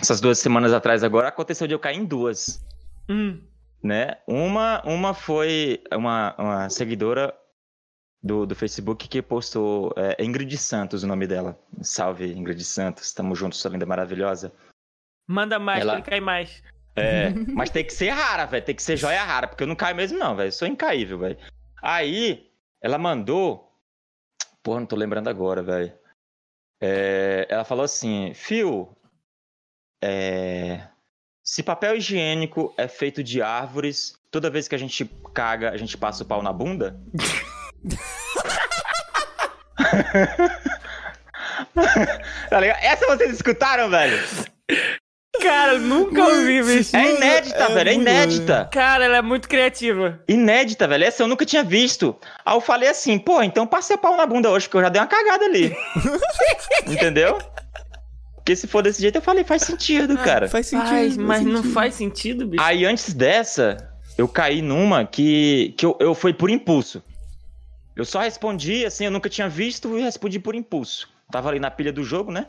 Essas 0.00 0.20
duas 0.20 0.38
semanas 0.38 0.72
atrás 0.72 1.02
agora, 1.02 1.26
aconteceu 1.26 1.66
de 1.66 1.74
eu 1.74 1.78
cair 1.80 1.96
em 1.98 2.04
duas, 2.04 2.60
Hum. 3.08 3.40
Né? 3.84 4.16
Uma, 4.26 4.82
uma 4.86 5.12
foi 5.12 5.84
uma, 5.92 6.34
uma 6.38 6.70
seguidora 6.70 7.38
do, 8.22 8.46
do 8.46 8.54
Facebook 8.56 9.06
que 9.06 9.20
postou 9.20 9.92
é, 9.96 10.24
Ingrid 10.24 10.56
Santos, 10.56 11.02
o 11.02 11.06
nome 11.06 11.26
dela. 11.26 11.58
Salve, 11.82 12.32
Ingrid 12.32 12.64
Santos, 12.64 13.12
tamo 13.12 13.34
juntos, 13.36 13.60
sua 13.60 13.70
linda 13.70 13.84
maravilhosa. 13.84 14.50
Manda 15.28 15.58
mais, 15.58 15.82
Ela- 15.82 15.94
ele 15.94 16.02
cair 16.02 16.22
mais. 16.22 16.62
É, 16.96 17.28
mas 17.54 17.68
tem 17.68 17.84
que 17.84 17.92
ser 17.92 18.08
rara, 18.08 18.46
velho. 18.46 18.64
Tem 18.64 18.74
que 18.74 18.82
ser 18.82 18.96
joia 18.96 19.22
rara, 19.22 19.46
porque 19.46 19.62
eu 19.62 19.68
não 19.68 19.76
caio 19.76 19.94
mesmo, 19.94 20.18
não, 20.18 20.34
velho. 20.34 20.50
Sou 20.50 20.66
incaível, 20.66 21.18
velho. 21.18 21.38
Aí, 21.82 22.50
ela 22.80 22.96
mandou. 22.96 23.70
Porra, 24.62 24.80
não 24.80 24.86
tô 24.86 24.96
lembrando 24.96 25.28
agora, 25.28 25.62
velho. 25.62 25.92
É, 26.80 27.46
ela 27.50 27.64
falou 27.64 27.84
assim: 27.84 28.32
Fio, 28.32 28.96
é, 30.02 30.88
se 31.44 31.62
papel 31.62 31.96
higiênico 31.96 32.72
é 32.74 32.88
feito 32.88 33.22
de 33.22 33.42
árvores, 33.42 34.14
toda 34.30 34.48
vez 34.48 34.66
que 34.66 34.74
a 34.74 34.78
gente 34.78 35.04
caga, 35.34 35.70
a 35.70 35.76
gente 35.76 35.98
passa 35.98 36.22
o 36.22 36.26
pau 36.26 36.42
na 36.42 36.50
bunda? 36.50 36.98
tá 42.48 42.58
ligado? 42.58 42.82
Essa 42.82 43.06
vocês 43.06 43.34
escutaram, 43.34 43.90
velho? 43.90 44.18
Cara, 45.42 45.74
eu 45.74 45.80
nunca 45.80 46.24
ouvi, 46.24 46.62
bicho. 46.62 46.96
É 46.96 47.14
inédita, 47.14 47.68
velho. 47.68 47.90
É 47.90 47.94
inédita. 47.94 48.70
Cara, 48.72 49.04
ela 49.04 49.18
é 49.18 49.22
muito 49.22 49.46
criativa. 49.46 50.18
Inédita, 50.26 50.88
velho. 50.88 51.04
Essa 51.04 51.24
eu 51.24 51.28
nunca 51.28 51.44
tinha 51.44 51.62
visto. 51.62 52.16
Aí 52.46 52.56
eu 52.56 52.60
falei 52.62 52.88
assim, 52.88 53.18
pô, 53.18 53.42
então 53.42 53.66
passei 53.66 53.96
o 53.96 53.98
pau 53.98 54.16
na 54.16 54.24
bunda 54.24 54.50
hoje, 54.50 54.66
porque 54.66 54.78
eu 54.78 54.82
já 54.82 54.88
dei 54.88 55.02
uma 55.02 55.08
cagada 55.08 55.44
ali. 55.44 55.76
Entendeu? 56.88 57.38
Porque 58.44 58.56
se 58.56 58.66
for 58.66 58.82
desse 58.82 59.00
jeito, 59.00 59.16
eu 59.16 59.22
falei, 59.22 59.42
faz 59.42 59.62
sentido, 59.62 60.16
cara. 60.22 60.50
Faz 60.50 60.66
sentido. 60.66 60.90
Faz, 60.90 61.14
faz 61.14 61.16
mas 61.16 61.42
não 61.42 61.56
sentido. 61.56 61.72
faz 61.72 61.94
sentido, 61.94 62.46
bicho. 62.46 62.62
Aí 62.62 62.84
antes 62.84 63.14
dessa, 63.14 63.90
eu 64.18 64.28
caí 64.28 64.60
numa 64.60 65.06
que, 65.06 65.74
que 65.78 65.86
eu, 65.86 65.96
eu 65.98 66.14
fui 66.14 66.34
por 66.34 66.50
impulso. 66.50 67.02
Eu 67.96 68.04
só 68.04 68.20
respondi, 68.20 68.84
assim, 68.84 69.06
eu 69.06 69.10
nunca 69.10 69.30
tinha 69.30 69.48
visto 69.48 69.98
e 69.98 70.02
respondi 70.02 70.38
por 70.38 70.54
impulso. 70.54 71.08
Tava 71.32 71.48
ali 71.48 71.58
na 71.58 71.70
pilha 71.70 71.90
do 71.90 72.04
jogo, 72.04 72.30
né? 72.30 72.46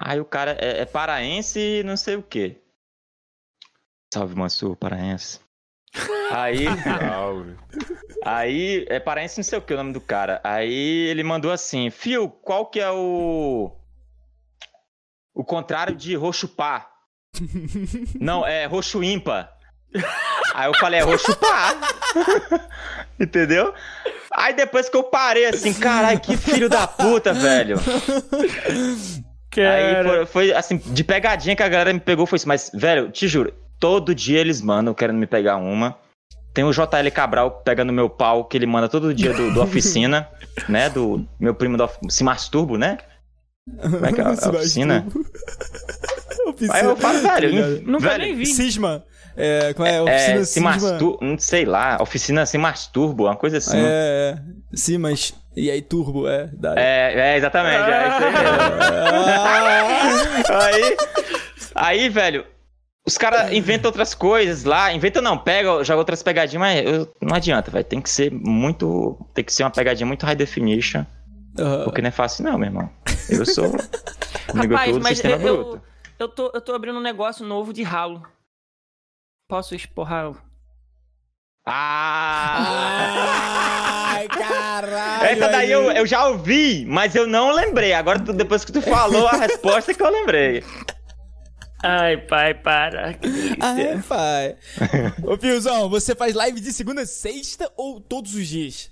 Aí 0.00 0.20
o 0.20 0.24
cara 0.24 0.52
é, 0.60 0.82
é 0.82 0.84
paraense 0.84 1.58
e 1.58 1.82
não 1.82 1.96
sei 1.96 2.14
o 2.14 2.22
quê. 2.22 2.60
Salve, 4.14 4.36
Mansur, 4.36 4.76
paraense. 4.76 5.40
Aí. 6.30 6.66
Salve. 6.84 7.56
Aí, 8.24 8.86
é 8.88 9.00
paraense 9.00 9.38
não 9.38 9.44
sei 9.44 9.58
o 9.58 9.62
que 9.62 9.74
o 9.74 9.76
nome 9.76 9.92
do 9.92 10.00
cara. 10.00 10.40
Aí 10.44 11.08
ele 11.08 11.24
mandou 11.24 11.50
assim, 11.50 11.90
Fio, 11.90 12.28
qual 12.28 12.66
que 12.66 12.78
é 12.78 12.90
o... 12.90 13.72
O 15.38 15.44
contrário 15.44 15.94
de 15.94 16.14
roxo 16.14 16.48
pá? 16.48 16.88
não, 18.20 18.46
é 18.46 18.66
roxo 18.66 19.02
ímpar. 19.02 19.50
Aí 20.54 20.68
eu 20.68 20.74
falei, 20.74 21.00
é 21.00 21.02
roxo 21.02 21.34
pá. 21.36 21.74
Entendeu? 23.18 23.72
Aí 24.34 24.52
depois 24.52 24.88
que 24.88 24.96
eu 24.96 25.04
parei 25.04 25.46
assim, 25.46 25.72
caralho, 25.72 26.20
que 26.20 26.36
filho 26.36 26.68
da 26.68 26.86
puta, 26.86 27.32
velho. 27.32 27.76
Aí 29.56 29.94
Cara. 29.94 30.08
foi, 30.08 30.26
foi, 30.26 30.52
assim, 30.52 30.76
de 30.76 31.02
pegadinha 31.02 31.56
que 31.56 31.62
a 31.62 31.68
galera 31.68 31.92
me 31.92 32.00
pegou, 32.00 32.26
foi 32.26 32.36
isso. 32.36 32.46
Mas, 32.46 32.70
velho, 32.74 33.10
te 33.10 33.26
juro, 33.26 33.52
Todo 33.78 34.14
dia 34.14 34.40
eles 34.40 34.60
mandam 34.60 34.92
querendo 34.92 35.18
me 35.18 35.26
pegar 35.26 35.56
uma. 35.56 35.96
Tem 36.52 36.64
o 36.64 36.72
JL 36.72 37.10
Cabral 37.14 37.62
pegando 37.64 37.92
meu 37.92 38.10
pau, 38.10 38.44
que 38.44 38.56
ele 38.56 38.66
manda 38.66 38.88
todo 38.88 39.14
dia 39.14 39.32
do, 39.32 39.52
do 39.54 39.62
oficina, 39.62 40.28
né? 40.68 40.90
Do 40.90 41.24
meu 41.38 41.54
primo 41.54 41.76
do 41.76 41.88
se 42.08 42.24
masturbo, 42.24 42.76
né? 42.76 42.98
Como 43.80 44.06
é 44.06 44.12
que 44.12 44.20
é 44.20 44.24
a, 44.24 44.28
a 44.46 44.50
oficina? 44.50 45.06
Oficina. 46.46 46.74
Aí 46.74 46.84
eu 46.84 46.96
falo, 46.96 47.20
velho, 47.20 47.82
Nunca 47.86 48.08
velho, 48.08 48.22
nem 48.24 48.36
vi. 48.36 48.46
Cisma. 48.46 49.04
É, 49.36 49.72
como 49.74 49.86
é? 49.86 50.00
Oficina 50.02 50.40
É, 50.40 50.44
se 50.44 50.52
Cisma. 50.54 50.70
masturbo, 50.72 51.18
não 51.24 51.38
sei 51.38 51.64
lá, 51.64 51.98
oficina 52.00 52.44
se 52.46 52.58
masturbo, 52.58 53.24
uma 53.24 53.36
coisa 53.36 53.58
assim. 53.58 53.78
É, 53.78 54.34
é. 54.36 54.76
Simas. 54.76 55.32
E 55.56 55.70
aí, 55.70 55.82
Turbo, 55.82 56.28
é. 56.28 56.48
É, 56.76 57.20
é, 57.32 57.36
exatamente, 57.36 57.76
é 57.90 58.08
isso 58.08 58.24
aí. 58.24 58.34
Ah, 60.48 60.64
aí, 60.66 60.96
aí, 61.74 62.08
velho, 62.08 62.44
os 63.06 63.16
caras 63.18 63.50
inventam 63.52 63.88
outras 63.88 64.14
coisas 64.14 64.64
lá. 64.64 64.92
Inventam 64.92 65.20
não, 65.22 65.36
pega, 65.38 65.82
joga 65.82 65.98
outras 65.98 66.22
pegadinhas, 66.22 66.60
mas 66.60 66.84
eu- 66.86 67.12
não 67.20 67.34
adianta, 67.36 67.70
velho. 67.70 67.84
Tem 67.84 68.00
que 68.00 68.10
ser 68.10 68.30
muito. 68.32 69.18
Tem 69.34 69.44
que 69.44 69.52
ser 69.52 69.64
uma 69.64 69.70
pegadinha 69.70 70.06
muito 70.06 70.24
high 70.26 70.36
definition. 70.36 71.04
Aham. 71.58 71.84
Porque 71.84 72.02
não 72.02 72.08
é 72.08 72.12
fácil, 72.12 72.44
não, 72.44 72.58
meu 72.58 72.68
irmão. 72.68 72.90
Eu 73.28 73.44
sou. 73.46 73.72
Rapaz, 74.54 74.90
tudo, 74.92 75.02
mas 75.02 75.22
eu, 75.22 75.30
eu, 75.32 75.38
bruto. 75.64 75.82
eu 76.18 76.28
tô, 76.28 76.50
eu 76.54 76.60
tô 76.60 76.74
abrindo 76.74 76.98
um 76.98 77.02
negócio 77.02 77.44
novo 77.46 77.72
de 77.72 77.82
ralo. 77.82 78.26
Posso 79.48 79.74
esporrar? 79.74 80.32
Ah! 81.66 84.12
Ai, 84.14 84.28
caralho. 84.28 85.24
Essa 85.26 85.48
daí 85.48 85.70
eu, 85.70 85.90
eu 85.92 86.06
já 86.06 86.26
ouvi, 86.28 86.84
mas 86.86 87.14
eu 87.14 87.26
não 87.26 87.52
lembrei. 87.52 87.92
Agora, 87.92 88.18
tu- 88.18 88.32
depois 88.32 88.64
que 88.64 88.72
tu 88.72 88.80
falou 88.82 89.28
a 89.28 89.32
resposta, 89.36 89.92
é 89.92 89.94
que 89.94 90.02
eu 90.02 90.10
lembrei. 90.10 90.64
Ai, 91.82 92.16
pai, 92.16 92.54
para. 92.54 93.16
Ai, 93.60 94.02
pai. 94.08 94.56
Ô, 95.22 95.38
Piozão, 95.38 95.88
você 95.88 96.14
faz 96.14 96.34
live 96.34 96.60
de 96.60 96.72
segunda 96.72 97.02
a 97.02 97.06
sexta 97.06 97.70
ou 97.76 98.00
todos 98.00 98.34
os 98.34 98.46
dias? 98.48 98.90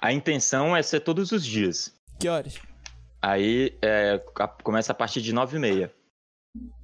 A 0.00 0.12
intenção 0.12 0.76
é 0.76 0.82
ser 0.82 1.00
todos 1.00 1.32
os 1.32 1.44
dias. 1.44 1.92
Que 2.18 2.28
horas? 2.28 2.54
Aí 3.20 3.76
é, 3.82 4.18
começa 4.62 4.92
a 4.92 4.94
partir 4.94 5.20
de 5.20 5.32
9h30. 5.34 5.90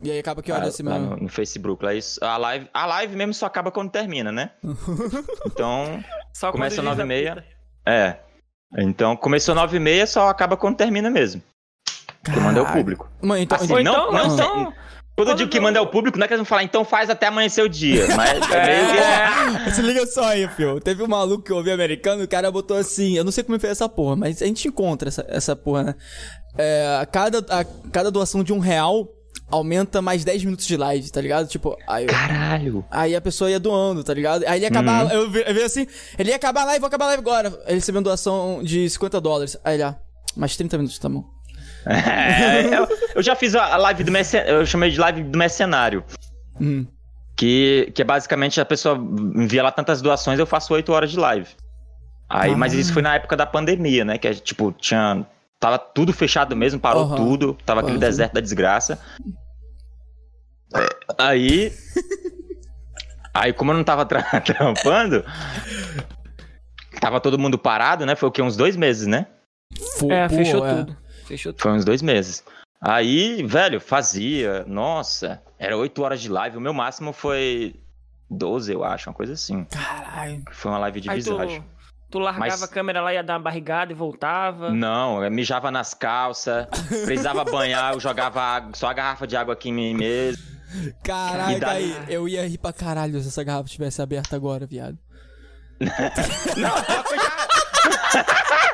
E 0.02 0.10
aí 0.10 0.18
acaba 0.18 0.42
que 0.42 0.52
horas 0.52 0.68
assim 0.74 0.82
lá 0.82 0.98
mesmo? 0.98 1.16
no, 1.16 1.22
no 1.24 1.28
Facebook. 1.28 1.84
Lá, 1.84 1.94
isso- 1.94 2.22
a, 2.24 2.36
live, 2.36 2.68
a 2.72 2.86
live 2.86 3.16
mesmo 3.16 3.34
só 3.34 3.46
acaba 3.46 3.70
quando 3.70 3.90
termina, 3.90 4.30
né? 4.30 4.50
Então, 5.46 6.02
Só 6.34 6.50
Começa 6.52 6.80
eles 6.80 6.90
9h30. 6.90 7.30
apitam. 7.30 7.44
é. 7.86 8.18
Então, 8.76 9.16
começou 9.16 9.54
9h30, 9.54 10.06
só 10.06 10.28
acaba 10.28 10.56
quando 10.56 10.76
termina 10.76 11.08
mesmo. 11.08 11.40
Que 12.24 12.32
manda 12.40 12.58
é 12.58 12.62
o 12.62 12.72
público. 12.72 13.08
Mano, 13.22 13.40
então. 13.42 13.56
Assim, 13.56 13.68
não- 13.72 13.80
então, 13.80 14.12
não 14.12 14.30
sei. 14.30 14.44
então 14.44 14.74
Quando 15.16 15.28
eu 15.28 15.34
digo 15.36 15.50
que 15.50 15.60
manda 15.60 15.78
é 15.78 15.80
o 15.80 15.86
público, 15.86 16.18
não 16.18 16.24
é 16.24 16.28
que 16.28 16.34
eles 16.34 16.40
vão 16.40 16.46
falar, 16.46 16.64
então 16.64 16.84
faz 16.84 17.08
até 17.08 17.28
amanhecer 17.28 17.62
o 17.64 17.68
dia. 17.68 18.08
Mas 18.16 18.50
é 18.50 18.66
meio 18.66 19.64
que... 19.64 19.70
Se 19.70 19.82
liga 19.82 20.04
só 20.06 20.24
aí, 20.24 20.48
fio. 20.48 20.80
Teve 20.80 21.04
um 21.04 21.06
maluco 21.06 21.44
que 21.44 21.52
eu 21.52 21.56
ouvi 21.56 21.70
americano, 21.70 22.24
o 22.24 22.28
cara 22.28 22.50
botou 22.50 22.76
assim, 22.76 23.16
eu 23.16 23.22
não 23.22 23.30
sei 23.30 23.44
como 23.44 23.54
ele 23.54 23.60
fez 23.60 23.72
essa 23.72 23.88
porra, 23.88 24.16
mas 24.16 24.42
a 24.42 24.46
gente 24.46 24.66
encontra 24.66 25.08
essa, 25.08 25.24
essa 25.28 25.54
porra, 25.54 25.84
né? 25.84 25.94
É, 26.58 26.98
a, 27.00 27.06
cada, 27.06 27.38
a 27.38 27.64
cada 27.90 28.10
doação 28.10 28.42
de 28.42 28.52
um 28.52 28.58
real 28.58 29.08
aumenta 29.48 30.02
mais 30.02 30.24
10 30.24 30.44
minutos 30.44 30.66
de 30.66 30.76
live, 30.76 31.10
tá 31.10 31.20
ligado? 31.20 31.46
Tipo, 31.48 31.76
aí, 31.86 32.06
Caralho. 32.06 32.84
aí 32.90 33.14
a 33.14 33.20
pessoa 33.20 33.50
ia 33.50 33.60
doando, 33.60 34.02
tá 34.02 34.12
ligado? 34.12 34.44
Aí 34.46 34.58
ele 34.58 34.64
ia 34.64 34.68
acabar, 34.68 35.12
eu, 35.12 35.30
vi, 35.30 35.44
eu 35.46 35.54
vi 35.54 35.62
assim, 35.62 35.86
ele 36.18 36.30
ia 36.30 36.36
acabar 36.36 36.62
a 36.62 36.66
live, 36.66 36.80
vou 36.80 36.88
acabar 36.88 37.04
a 37.04 37.08
live 37.08 37.20
agora. 37.20 37.48
Ele 37.66 37.74
recebeu 37.74 38.00
uma 38.00 38.04
doação 38.04 38.62
de 38.62 38.88
50 38.88 39.20
dólares. 39.20 39.56
Aí 39.64 39.74
ele, 39.76 39.84
ah, 39.84 39.96
mais 40.36 40.56
30 40.56 40.76
minutos, 40.76 40.98
tá 40.98 41.08
bom. 41.08 41.33
É, 41.90 42.78
eu, 42.78 42.88
eu 43.16 43.22
já 43.22 43.34
fiz 43.36 43.54
a 43.54 43.76
live 43.76 44.04
do 44.04 44.10
mercenário, 44.12 44.52
eu 44.56 44.66
chamei 44.66 44.90
de 44.90 44.98
live 44.98 45.22
do 45.22 45.38
mercenário. 45.38 46.02
Hum. 46.60 46.86
Que, 47.36 47.90
que 47.94 48.00
é 48.02 48.04
basicamente 48.04 48.60
a 48.60 48.64
pessoa 48.64 48.96
envia 48.96 49.62
lá 49.62 49.72
tantas 49.72 50.00
doações, 50.00 50.38
eu 50.38 50.46
faço 50.46 50.72
8 50.72 50.92
horas 50.92 51.10
de 51.10 51.18
live. 51.18 51.48
Aí, 52.28 52.54
Mas 52.54 52.72
Ah. 52.72 52.76
isso 52.76 52.92
foi 52.92 53.02
na 53.02 53.14
época 53.16 53.36
da 53.36 53.44
pandemia, 53.44 54.04
né? 54.04 54.18
Que 54.18 54.28
é, 54.28 54.34
tipo, 54.34 54.72
tinha. 54.72 55.26
Tava 55.60 55.78
tudo 55.78 56.12
fechado 56.12 56.54
mesmo, 56.56 56.78
parou 56.80 57.04
Aham. 57.04 57.16
tudo, 57.16 57.58
tava 57.66 57.80
aquele 57.80 57.98
deserto 57.98 58.32
da 58.34 58.40
desgraça. 58.40 58.98
Aí. 61.18 61.72
Aí, 63.32 63.52
como 63.52 63.72
eu 63.72 63.76
não 63.76 63.84
tava 63.84 64.04
tra- 64.06 64.22
trampando, 64.40 65.24
tava 67.00 67.20
todo 67.20 67.38
mundo 67.38 67.58
parado, 67.58 68.06
né? 68.06 68.14
Foi 68.14 68.28
o 68.28 68.32
quê? 68.32 68.42
Uns 68.42 68.56
dois 68.56 68.76
meses, 68.76 69.06
né? 69.06 69.26
Fu- 69.98 70.10
É, 70.10 70.28
fechou 70.28 70.64
é. 70.66 70.74
tudo. 70.74 70.96
Fechou 71.26 71.52
tudo. 71.52 71.62
Foi 71.62 71.72
uns 71.72 71.84
dois 71.84 72.02
meses. 72.02 72.44
Aí, 72.80 73.42
velho, 73.44 73.80
fazia. 73.80 74.64
Nossa, 74.66 75.42
era 75.58 75.76
oito 75.76 76.02
horas 76.02 76.20
de 76.20 76.28
live. 76.28 76.56
O 76.56 76.60
meu 76.60 76.74
máximo 76.74 77.12
foi 77.12 77.74
12, 78.30 78.72
eu 78.72 78.84
acho, 78.84 79.08
uma 79.08 79.14
coisa 79.14 79.32
assim. 79.32 79.64
Caralho. 79.64 80.42
Foi 80.52 80.70
uma 80.70 80.78
live 80.78 81.00
de 81.00 81.08
Aí 81.10 81.22
tu, 81.22 81.30
visagem. 81.32 81.64
tu 82.10 82.18
largava 82.18 82.46
Mas- 82.46 82.62
a 82.62 82.68
câmera 82.68 83.00
lá, 83.00 83.14
ia 83.14 83.22
dar 83.22 83.34
uma 83.34 83.40
barrigada 83.44 83.90
e 83.90 83.94
voltava. 83.94 84.70
Não, 84.70 85.22
eu 85.24 85.30
mijava 85.30 85.70
nas 85.70 85.94
calças, 85.94 86.66
precisava 87.04 87.42
banhar, 87.46 87.94
eu 87.94 88.00
jogava 88.00 88.40
água- 88.42 88.72
só 88.74 88.88
a 88.88 88.92
garrafa 88.92 89.26
de 89.26 89.36
água 89.36 89.54
aqui 89.54 89.70
em 89.70 89.72
mim 89.72 89.94
mesmo. 89.94 90.42
Caralho, 91.02 91.56
E 91.56 91.60
daí- 91.60 91.96
aí, 92.06 92.14
eu 92.14 92.28
ia 92.28 92.46
rir 92.46 92.58
pra 92.58 92.72
caralho 92.72 93.18
se 93.22 93.28
essa 93.28 93.42
garrafa 93.44 93.68
tivesse 93.68 94.02
aberta 94.02 94.34
agora, 94.36 94.66
viado. 94.66 94.98
Não, 96.56 96.76
eu 96.76 97.04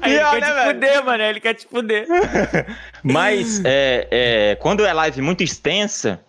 Aí 0.00 0.12
ele 0.12 0.18
Pior, 0.18 0.30
quer 0.32 0.40
né, 0.40 0.46
te 0.46 0.52
velho? 0.54 0.74
fuder, 0.74 1.04
mano. 1.04 1.22
Ele 1.22 1.40
quer 1.40 1.54
te 1.54 1.66
fuder. 1.66 2.06
Mas 3.02 3.62
é, 3.64 4.08
é, 4.10 4.56
quando 4.56 4.84
é 4.84 4.92
live 4.92 5.20
muito 5.22 5.42
extensa, 5.42 6.20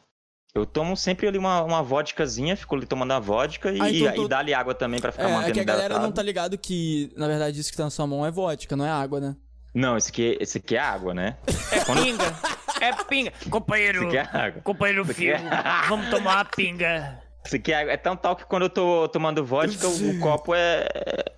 eu 0.54 0.66
tomo 0.66 0.96
sempre 0.98 1.28
ali 1.28 1.38
uma, 1.38 1.62
uma 1.64 1.82
vodkazinha, 1.84 2.56
fico 2.56 2.76
ali 2.76 2.86
tomando 2.86 3.14
a 3.14 3.20
vodka 3.20 3.72
e, 3.72 3.82
Ah, 3.82 3.92
então 3.92 4.14
tô- 4.16 4.26
e 4.26 4.28
dá-lhe 4.28 4.54
água 4.54 4.74
também 4.74 5.00
pra 5.00 5.12
ficar 5.12 5.28
É, 5.28 5.32
é 5.32 5.34
mantendo 5.34 5.54
que 5.54 5.60
a 5.60 5.64
galera 5.64 5.90
não 5.96 5.96
hidratado. 5.96 6.16
tá 6.16 6.22
ligado 6.24 6.58
que, 6.58 7.12
na 7.16 7.28
verdade, 7.28 7.60
isso 7.60 7.72
que 7.72 7.78
tá 7.78 7.84
na 7.84 7.90
sua 7.90 8.08
mão 8.08 8.26
é 8.26 8.32
vodka, 8.32 8.76
não 8.76 8.86
é 8.86 8.90
água, 8.92 9.20
né? 9.20 9.36
Não, 9.74 9.96
esse 9.96 10.10
aqui, 10.10 10.38
esse 10.40 10.58
aqui 10.58 10.76
é 10.76 10.80
água, 10.80 11.14
né? 11.14 11.36
É 11.72 11.80
pinga. 11.94 12.36
É 12.82 13.04
pinga. 13.04 13.32
Companheiro. 13.50 14.08
Esse 14.08 14.18
aqui 14.18 14.36
é 14.36 14.40
água. 14.42 14.62
Companheiro 14.64 15.04
Isso 15.04 15.14
filho. 15.14 15.36
é- 15.36 15.88
Vamos 15.88 16.10
tomar 16.10 16.38
uma 16.38 16.46
pinga. 16.46 17.20
Isso 17.48 17.56
aqui 17.56 17.72
é, 17.74 17.94
é 17.94 17.98
tão 17.98 18.16
tal 18.16 18.36
que 18.36 18.46
quando 18.46 18.64
eu 18.64 18.70
tô 18.70 19.08
tomando 19.08 19.44
vodka, 19.46 19.88
o, 19.88 20.10
o 20.12 20.20
copo 20.20 20.54
é, 20.54 20.88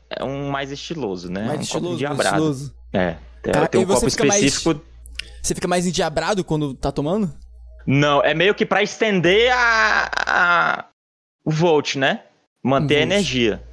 é 0.10 0.24
um 0.24 0.49
mais 0.49 0.72
estiloso, 0.72 1.32
né? 1.32 1.43
Mais 1.45 1.60
um 1.60 1.62
estiloso, 1.62 1.84
copo 1.86 1.89
mais 1.89 1.99
diabrado. 1.99 2.36
estiloso. 2.38 2.76
É. 2.91 3.16
Tem, 3.43 3.53
Cara, 3.53 3.68
tem 3.68 3.82
um 3.82 3.86
copo 3.86 4.10
fica 4.10 4.26
mais- 4.26 4.43
específico. 4.43 4.82
Você 5.41 5.55
fica 5.55 5.68
mais 5.68 5.86
endiabrado 5.86 6.43
quando 6.43 6.74
tá 6.74 6.91
tomando? 6.91 7.32
Não, 7.88 8.22
é 8.24 8.34
meio 8.34 8.53
que 8.53 8.66
pra 8.66 8.84
estender 8.84 9.51
a, 9.53 10.12
a- 10.28 10.86
o 11.45 11.51
volt, 11.51 11.95
né? 11.95 12.24
Manter 12.64 12.95
a 12.95 12.99
Volt. 12.99 13.12
energia. 13.12 13.64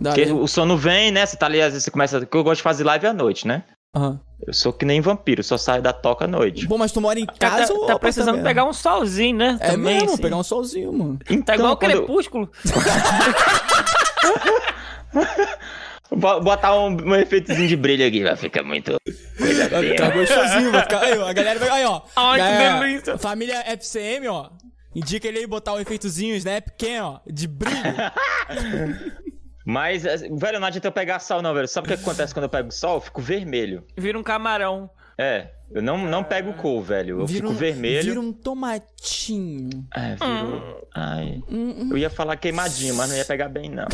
Da 0.00 0.10
Porque 0.12 0.30
o 0.32 0.46
sono 0.46 0.76
vem, 0.76 1.10
né? 1.10 1.24
Você 1.26 1.36
tá 1.36 1.46
ali, 1.46 1.60
às 1.60 1.68
vezes 1.72 1.84
você 1.84 1.90
começa. 1.90 2.24
Que 2.26 2.36
eu 2.36 2.44
gosto 2.44 2.58
de 2.58 2.62
fazer 2.62 2.84
live 2.84 3.06
à 3.06 3.12
noite, 3.12 3.46
né? 3.46 3.64
Aham. 3.96 4.20
Eu 4.46 4.52
sou 4.52 4.72
que 4.72 4.84
nem 4.84 5.00
vampiro, 5.00 5.42
só 5.42 5.56
saio 5.56 5.80
da 5.82 5.92
toca 5.92 6.26
à 6.26 6.28
noite. 6.28 6.66
Bom, 6.66 6.76
mas 6.76 6.92
tu 6.92 7.00
mora 7.00 7.18
em 7.18 7.24
Tá, 7.26 7.32
casa 7.50 7.72
ou 7.72 7.86
tá 7.86 7.98
precisando 7.98 8.42
pegar 8.42 8.64
um 8.64 8.72
solzinho, 8.74 9.36
né? 9.38 9.56
É 9.60 9.70
Também, 9.70 9.94
mesmo, 9.94 10.12
assim. 10.14 10.22
pegar 10.22 10.36
um 10.36 10.42
solzinho, 10.42 10.92
mano. 10.92 11.18
Tá 11.18 11.32
Então, 11.34 11.54
igual 11.54 11.72
o 11.72 11.76
quando- 11.76 11.90
crepúsculo. 11.92 12.50
Bo- 16.10 16.40
Botar 16.40 16.78
um, 16.78 16.88
um 16.90 17.14
efeitozinho 17.16 17.68
de 17.68 17.76
brilho 17.76 18.06
aqui, 18.06 18.22
vai 18.22 18.36
ficar 18.36 18.62
muito. 18.62 18.96
Coisa 19.38 19.68
Vai 19.68 19.82
ficar 19.88 20.10
gostosinho, 20.12 20.70
vai 20.70 20.82
ficar. 20.82 21.00
Aí, 21.02 21.18
ó, 21.18 21.26
a 21.28 21.32
galera 21.32 21.58
vai. 21.58 21.68
Aí, 21.70 21.84
ó. 21.84 22.02
Ai, 22.14 22.38
que 22.40 22.46
Galera, 22.46 22.78
delícia. 22.80 23.18
Família 23.18 23.64
FCM, 23.72 24.28
ó. 24.28 24.50
Indica 24.94 25.26
ele 25.26 25.38
aí 25.40 25.46
botar 25.46 25.72
o 25.72 25.80
efeitozinho 25.80 26.36
Snap 26.36 26.68
Cam, 26.78 27.04
ó, 27.04 27.18
de 27.26 27.48
brilho. 27.48 27.74
Mas, 29.64 30.04
eh, 30.04 30.28
velho, 30.30 30.60
não 30.60 30.66
adianta 30.66 30.88
eu 30.88 30.92
pegar 30.92 31.18
sol, 31.18 31.40
não, 31.40 31.54
velho. 31.54 31.66
Sabe 31.66 31.86
o 31.86 31.88
que 31.88 32.02
acontece 32.02 32.34
quando 32.34 32.44
eu 32.44 32.50
pego 32.50 32.70
sol? 32.70 32.96
Eu 32.96 33.00
fico 33.00 33.22
vermelho. 33.22 33.82
Vira 33.96 34.18
um 34.18 34.22
camarão. 34.22 34.90
É, 35.16 35.48
eu 35.70 35.80
não, 35.80 35.96
não 35.96 36.22
pego 36.22 36.52
cor, 36.54 36.82
velho. 36.82 37.20
Eu 37.20 37.26
Vira 37.26 37.40
fico 37.40 37.52
um, 37.52 37.56
vermelho. 37.56 38.04
Vira 38.04 38.20
um 38.20 38.32
tomatinho. 38.32 39.86
É, 39.94 40.16
virou. 40.16 40.88
Ai. 40.94 41.42
Eu 41.90 41.96
ia 41.96 42.10
falar 42.10 42.36
queimadinho, 42.36 42.94
mas 42.94 43.08
não 43.08 43.16
ia 43.16 43.24
pegar 43.24 43.48
bem, 43.48 43.70
não. 43.70 43.86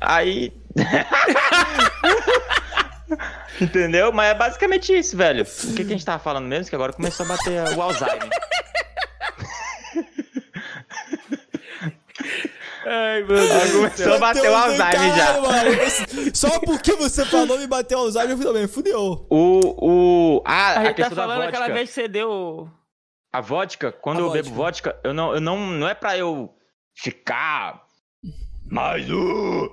Aí. 0.00 0.52
Entendeu? 3.60 4.12
Mas 4.12 4.30
é 4.30 4.34
basicamente 4.34 4.96
isso, 4.96 5.16
velho. 5.16 5.44
O 5.44 5.74
que, 5.74 5.84
que 5.84 5.92
a 5.92 5.96
gente 5.96 6.04
tava 6.04 6.22
falando 6.22 6.46
mesmo? 6.46 6.68
Que 6.68 6.74
agora 6.74 6.92
começou 6.92 7.24
a 7.26 7.30
bater 7.30 7.76
o 7.76 7.82
Alzheimer. 7.82 8.30
Ai, 12.86 13.22
meu 13.22 13.36
Deus. 13.36 13.72
Começou 13.72 14.14
a 14.14 14.18
bater 14.18 14.50
o 14.50 14.54
Alzheimer 14.54 15.16
já. 15.16 15.40
Mano, 15.40 15.70
Só 16.34 16.60
porque 16.60 16.94
você 16.94 17.24
falou 17.24 17.58
me 17.58 17.66
bateu 17.66 17.98
o 17.98 18.02
Alzheimer, 18.02 18.32
eu 18.32 18.38
falei, 18.38 18.52
bem, 18.52 18.68
fudeu. 18.68 19.26
O. 19.30 19.60
o 19.78 20.42
ah, 20.44 20.52
A 20.52 20.80
a, 20.80 20.84
gente 20.84 20.86
tá 20.86 20.94
questão 20.94 21.16
da 21.16 21.22
falando 21.22 21.42
vodka. 21.42 21.58
aquela 21.58 21.74
vez 21.74 21.88
que 21.88 21.94
você 21.94 22.08
deu. 22.08 22.70
A 23.32 23.40
vodka, 23.40 23.92
quando 23.92 24.18
A 24.18 24.20
eu 24.20 24.26
vodka. 24.26 24.42
bebo 24.42 24.54
vodka, 24.54 25.00
eu 25.04 25.14
não, 25.14 25.34
eu 25.34 25.40
não, 25.40 25.58
não 25.58 25.88
é 25.88 25.94
pra 25.94 26.16
eu 26.16 26.52
ficar 26.94 27.84
mais 28.70 29.10
um. 29.10 29.64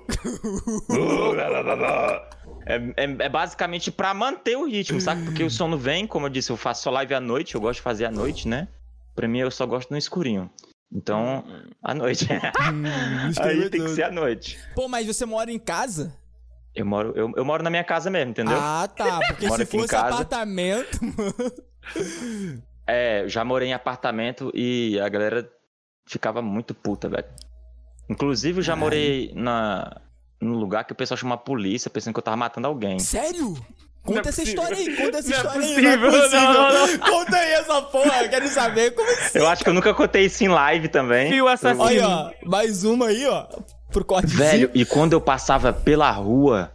Uh, 0.90 1.34
blá. 1.34 2.30
É, 2.66 2.76
é, 2.76 3.16
é 3.20 3.30
basicamente 3.30 3.92
pra 3.92 4.14
manter 4.14 4.58
o 4.58 4.66
ritmo, 4.66 5.00
sabe? 5.00 5.24
Porque 5.24 5.44
o 5.44 5.50
sono 5.50 5.78
vem, 5.78 6.06
como 6.06 6.26
eu 6.26 6.30
disse, 6.30 6.52
eu 6.52 6.58
faço 6.58 6.84
só 6.84 6.92
live 6.92 7.14
à 7.14 7.20
noite, 7.20 7.56
eu 7.56 7.62
gosto 7.62 7.78
de 7.78 7.84
fazer 7.84 8.06
à 8.06 8.12
noite, 8.12 8.48
né? 8.48 8.68
pra 9.18 9.28
mim 9.28 9.40
eu 9.40 9.50
só 9.50 9.66
gosto 9.66 9.90
no 9.90 9.98
escurinho. 9.98 10.48
Então, 10.92 11.44
à 11.84 11.94
noite. 11.94 12.26
Hum, 12.26 12.84
Aí 13.42 13.70
tem 13.70 13.84
que 13.84 13.90
ser 13.90 14.04
à 14.04 14.12
noite. 14.12 14.58
Pô, 14.74 14.88
mas 14.88 15.06
você 15.06 15.26
mora 15.26 15.52
em 15.52 15.60
casa? 15.60 16.16
Eu 16.74 16.86
moro, 16.86 17.12
eu, 17.16 17.32
eu 17.36 17.44
moro 17.44 17.64
na 17.64 17.70
minha 17.70 17.84
casa 17.84 18.10
mesmo, 18.10 18.32
entendeu? 18.32 18.58
Ah, 18.58 18.88
tá. 18.96 19.20
Porque 19.28 19.50
se 19.50 19.66
fosse 19.66 19.96
apartamento. 19.96 21.00
É, 22.90 23.24
eu 23.24 23.30
já 23.30 23.44
morei 23.44 23.68
em 23.68 23.74
apartamento 23.74 24.50
e 24.54 24.98
a 25.02 25.10
galera 25.10 25.52
ficava 26.08 26.42
muito 26.42 26.74
puta, 26.74 27.10
velho. 27.10 27.28
Inclusive, 28.10 28.60
eu 28.60 28.64
já 28.64 28.78
morei 28.78 29.34
na, 29.36 30.00
num 30.40 30.54
lugar 30.54 30.86
que 30.86 30.94
o 30.94 30.96
pessoal 30.96 31.18
chama 31.18 31.36
a 31.36 31.38
polícia, 31.38 31.92
pensando 31.92 32.14
que 32.14 32.20
eu 32.20 32.24
tava 32.24 32.38
matando 32.38 32.66
alguém. 32.66 32.98
Sério? 32.98 33.56
Conta 34.08 34.22
Não 34.22 34.26
é 34.26 34.30
essa 34.30 34.42
possível. 34.42 34.64
história 34.64 34.78
aí, 34.78 34.96
conta 34.96 35.18
essa 35.18 35.30
Não 35.30 35.36
é 35.36 35.38
história 35.38 35.62
aí. 35.62 35.68
possível, 35.76 36.00
não 36.00 36.08
é 36.08 36.22
possível. 36.22 36.54
não, 36.54 36.88
não, 36.88 36.98
Conta 37.00 37.38
aí 37.38 37.52
essa 37.52 37.82
porra, 37.82 38.24
eu 38.24 38.30
quero 38.30 38.48
saber 38.48 38.92
como 38.92 39.10
assim. 39.12 39.38
Eu 39.40 39.48
acho 39.48 39.64
que 39.64 39.70
eu 39.70 39.74
nunca 39.74 39.94
contei 39.94 40.26
isso 40.26 40.44
em 40.44 40.48
live 40.48 40.88
também. 40.88 41.30
Fio 41.32 41.48
assassino. 41.48 41.84
Olha 41.84 42.06
aí, 42.08 42.34
ó, 42.44 42.50
mais 42.50 42.84
uma 42.86 43.08
aí, 43.08 43.26
ó, 43.28 43.46
pro 43.92 44.06
cortezinho. 44.06 44.40
Velho, 44.40 44.72
e 44.74 44.86
quando 44.86 45.12
eu 45.14 45.20
passava 45.20 45.74
pela 45.74 46.10
rua, 46.10 46.72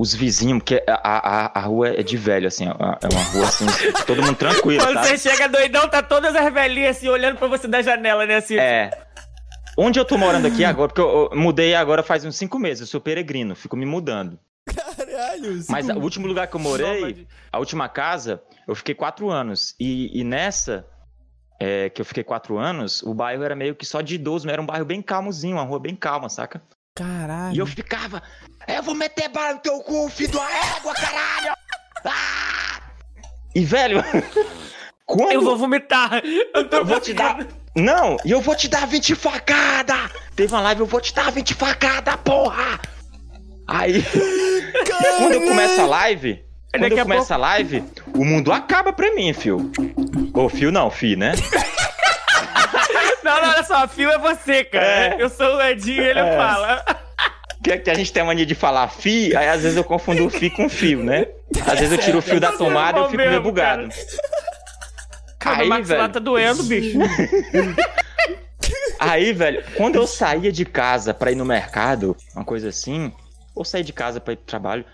os 0.00 0.12
vizinhos, 0.14 0.58
porque 0.58 0.82
a, 0.88 0.94
a, 0.94 1.58
a 1.58 1.62
rua 1.62 1.88
é 1.90 2.02
de 2.02 2.16
velho, 2.16 2.48
assim, 2.48 2.66
é 2.66 2.72
uma 2.72 2.98
é 3.02 3.08
uma 3.14 3.22
rua 3.22 3.44
assim, 3.46 3.66
todo 4.06 4.20
mundo 4.22 4.34
tranquilo, 4.36 4.82
Quando 4.84 4.94
tá? 4.94 5.04
você 5.04 5.16
chega 5.18 5.48
doidão, 5.48 5.88
tá 5.88 6.02
todas 6.02 6.34
as 6.34 6.52
velhinhas 6.52 6.96
assim, 6.96 7.08
olhando 7.08 7.36
pra 7.38 7.46
você 7.48 7.66
da 7.68 7.80
janela, 7.82 8.26
né? 8.26 8.36
Assim, 8.36 8.56
É. 8.58 8.90
Onde 9.80 10.00
eu 10.00 10.04
tô 10.04 10.18
morando 10.18 10.44
aqui 10.48 10.64
agora, 10.64 10.88
porque 10.88 11.00
eu, 11.00 11.28
eu 11.32 11.38
mudei 11.38 11.72
agora 11.76 12.02
faz 12.02 12.24
uns 12.24 12.36
cinco 12.36 12.58
meses, 12.58 12.80
eu 12.80 12.86
sou 12.88 13.00
peregrino, 13.00 13.54
fico 13.54 13.76
me 13.76 13.86
mudando. 13.86 14.36
Caralho. 15.18 15.64
Mas 15.68 15.88
o 15.88 15.98
último 15.98 16.26
lugar 16.28 16.46
que 16.46 16.54
eu 16.54 16.60
morei, 16.60 17.00
Nômade. 17.00 17.28
a 17.52 17.58
última 17.58 17.88
casa, 17.88 18.40
eu 18.66 18.74
fiquei 18.74 18.94
quatro 18.94 19.28
anos. 19.30 19.74
E, 19.80 20.20
e 20.20 20.22
nessa, 20.22 20.86
é, 21.58 21.90
que 21.90 22.00
eu 22.00 22.04
fiquei 22.04 22.22
quatro 22.22 22.56
anos, 22.56 23.02
o 23.02 23.12
bairro 23.12 23.42
era 23.42 23.56
meio 23.56 23.74
que 23.74 23.84
só 23.84 24.00
de 24.00 24.14
idoso, 24.14 24.48
era 24.48 24.62
um 24.62 24.66
bairro 24.66 24.84
bem 24.84 25.02
calmozinho, 25.02 25.56
uma 25.56 25.64
rua 25.64 25.80
bem 25.80 25.96
calma, 25.96 26.28
saca? 26.28 26.62
Caralho. 26.94 27.56
E 27.56 27.58
eu 27.58 27.66
ficava, 27.66 28.22
eu 28.66 28.82
vou 28.82 28.94
meter 28.94 29.28
bala 29.28 29.54
no 29.54 29.60
teu 29.60 29.80
cu, 29.80 30.08
filho 30.08 30.32
da 30.32 30.76
égua, 30.76 30.94
caralho! 30.94 31.56
Ah! 32.04 32.80
E, 33.54 33.64
velho, 33.64 34.02
quando 35.04 35.32
Eu 35.32 35.42
vou 35.42 35.56
vomitar. 35.56 36.22
Eu, 36.24 36.68
tô 36.68 36.76
eu 36.76 36.84
vou 36.84 37.00
te 37.00 37.12
dar... 37.12 37.44
Não, 37.74 38.16
e 38.24 38.30
eu 38.30 38.40
vou 38.40 38.54
te 38.54 38.68
dar 38.68 38.86
20 38.86 39.14
facadas! 39.16 40.12
Teve 40.36 40.52
uma 40.52 40.60
live, 40.60 40.80
eu 40.80 40.86
vou 40.86 41.00
te 41.00 41.12
dar 41.12 41.30
20 41.32 41.54
facadas, 41.54 42.16
porra! 42.16 42.80
Aí, 43.68 44.02
quando 45.18 45.34
eu 45.34 45.42
começo 45.42 45.80
a 45.82 45.86
live, 45.86 46.42
quando 46.72 46.82
Daqui 46.82 46.94
eu 46.94 47.00
a 47.00 47.02
começo 47.02 47.34
a 47.34 47.36
live, 47.36 47.84
o 48.14 48.24
mundo 48.24 48.50
acaba 48.50 48.92
pra 48.92 49.14
mim, 49.14 49.32
fio. 49.34 49.70
Ô, 50.32 50.48
fio 50.48 50.72
não, 50.72 50.90
fi, 50.90 51.14
né? 51.16 51.32
Não, 53.22 53.42
não, 53.42 53.50
olha 53.50 53.62
só, 53.64 53.86
fio 53.86 54.08
é 54.10 54.16
você, 54.16 54.64
cara. 54.64 54.86
É. 54.86 55.16
Eu 55.18 55.28
sou 55.28 55.56
o 55.56 55.62
Edinho 55.62 56.00
e 56.02 56.08
ele 56.08 56.18
É. 56.18 56.34
fala. 56.36 56.82
Que, 57.62 57.76
que 57.76 57.90
a 57.90 57.94
gente 57.94 58.10
tem 58.10 58.22
a 58.22 58.26
mania 58.26 58.46
de 58.46 58.54
falar 58.54 58.88
fi, 58.88 59.36
aí 59.36 59.48
às 59.48 59.60
vezes 59.62 59.76
eu 59.76 59.84
confundo 59.84 60.24
o 60.24 60.30
fi 60.30 60.48
com 60.48 60.66
fio, 60.66 61.04
né? 61.04 61.26
Às 61.66 61.78
vezes 61.80 61.92
eu 61.92 61.98
tiro 61.98 62.18
o 62.18 62.22
fio 62.22 62.40
da 62.40 62.48
é 62.48 62.56
tomada 62.56 63.00
e 63.00 63.02
eu 63.02 63.10
fico 63.10 63.22
meio 63.22 63.42
bugado. 63.42 63.86
Cara, 65.38 65.66
o 65.66 65.72
Aí, 65.74 65.82
velho. 65.82 66.08
tá 66.08 66.18
doendo, 66.18 66.62
bicho. 66.62 66.96
Aí, 68.98 69.32
velho, 69.34 69.62
quando 69.76 69.96
eu 69.96 70.06
saía 70.06 70.50
de 70.50 70.64
casa 70.64 71.12
pra 71.12 71.30
ir 71.30 71.34
no 71.34 71.44
mercado, 71.44 72.16
uma 72.34 72.44
coisa 72.46 72.70
assim, 72.70 73.12
ou 73.58 73.64
sair 73.64 73.82
de 73.82 73.92
casa 73.92 74.20
pra 74.20 74.32
ir 74.32 74.36
pro 74.36 74.46
trabalho, 74.46 74.84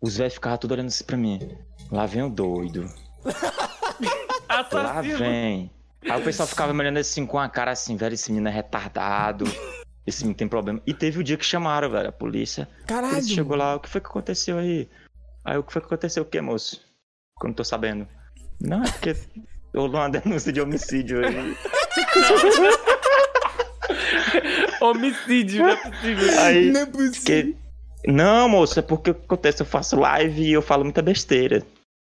os 0.00 0.18
velhos 0.18 0.34
ficavam 0.34 0.58
tudo 0.58 0.72
olhando 0.72 0.88
assim 0.88 1.04
pra 1.04 1.16
mim. 1.16 1.56
Lá 1.90 2.04
vem 2.04 2.22
o 2.22 2.28
doido. 2.28 2.86
Lá 4.72 5.00
vem. 5.00 5.70
Aí 6.02 6.20
o 6.20 6.24
pessoal 6.24 6.46
ficava 6.46 6.72
me 6.74 6.80
olhando 6.80 6.98
assim 6.98 7.24
com 7.26 7.38
a 7.38 7.48
cara 7.48 7.70
assim, 7.70 7.96
velho, 7.96 8.14
esse 8.14 8.30
menino 8.30 8.48
é 8.48 8.52
retardado. 8.52 9.44
Esse 10.06 10.22
menino 10.22 10.36
tem 10.36 10.48
problema. 10.48 10.80
E 10.86 10.92
teve 10.92 11.18
o 11.18 11.24
dia 11.24 11.36
que 11.36 11.44
chamaram, 11.44 11.90
velho, 11.90 12.08
a 12.08 12.12
polícia. 12.12 12.68
Caralho. 12.86 13.14
polícia 13.14 13.34
chegou 13.34 13.56
lá, 13.56 13.76
o 13.76 13.80
que 13.80 13.88
foi 13.88 14.00
que 14.00 14.06
aconteceu 14.08 14.58
aí? 14.58 14.88
Aí 15.44 15.56
o 15.56 15.62
que 15.62 15.72
foi 15.72 15.80
que 15.80 15.86
aconteceu 15.86 16.22
o 16.22 16.26
quê, 16.26 16.40
moço? 16.40 16.76
Que 17.38 17.46
eu 17.46 17.48
não 17.48 17.54
tô 17.54 17.64
sabendo. 17.64 18.06
Não, 18.60 18.82
é 18.82 18.90
porque 18.90 19.16
rolou 19.74 20.00
uma 20.00 20.10
denúncia 20.10 20.52
de 20.52 20.60
homicídio 20.60 21.26
aí. 21.26 21.56
Homicídio, 24.80 25.62
não 25.62 25.70
é 25.70 25.76
possível. 25.76 26.40
Aí, 26.40 26.70
Não 26.70 26.80
é 26.80 26.86
possível. 26.86 27.22
que... 27.24 27.69
Não, 28.06 28.48
moço, 28.48 28.78
é 28.78 28.82
porque 28.82 29.10
o 29.10 29.14
que 29.14 29.24
acontece? 29.24 29.62
Eu 29.62 29.66
faço 29.66 29.98
live 29.98 30.42
e 30.42 30.52
eu 30.52 30.62
falo 30.62 30.84
muita 30.84 31.02
besteira. 31.02 31.62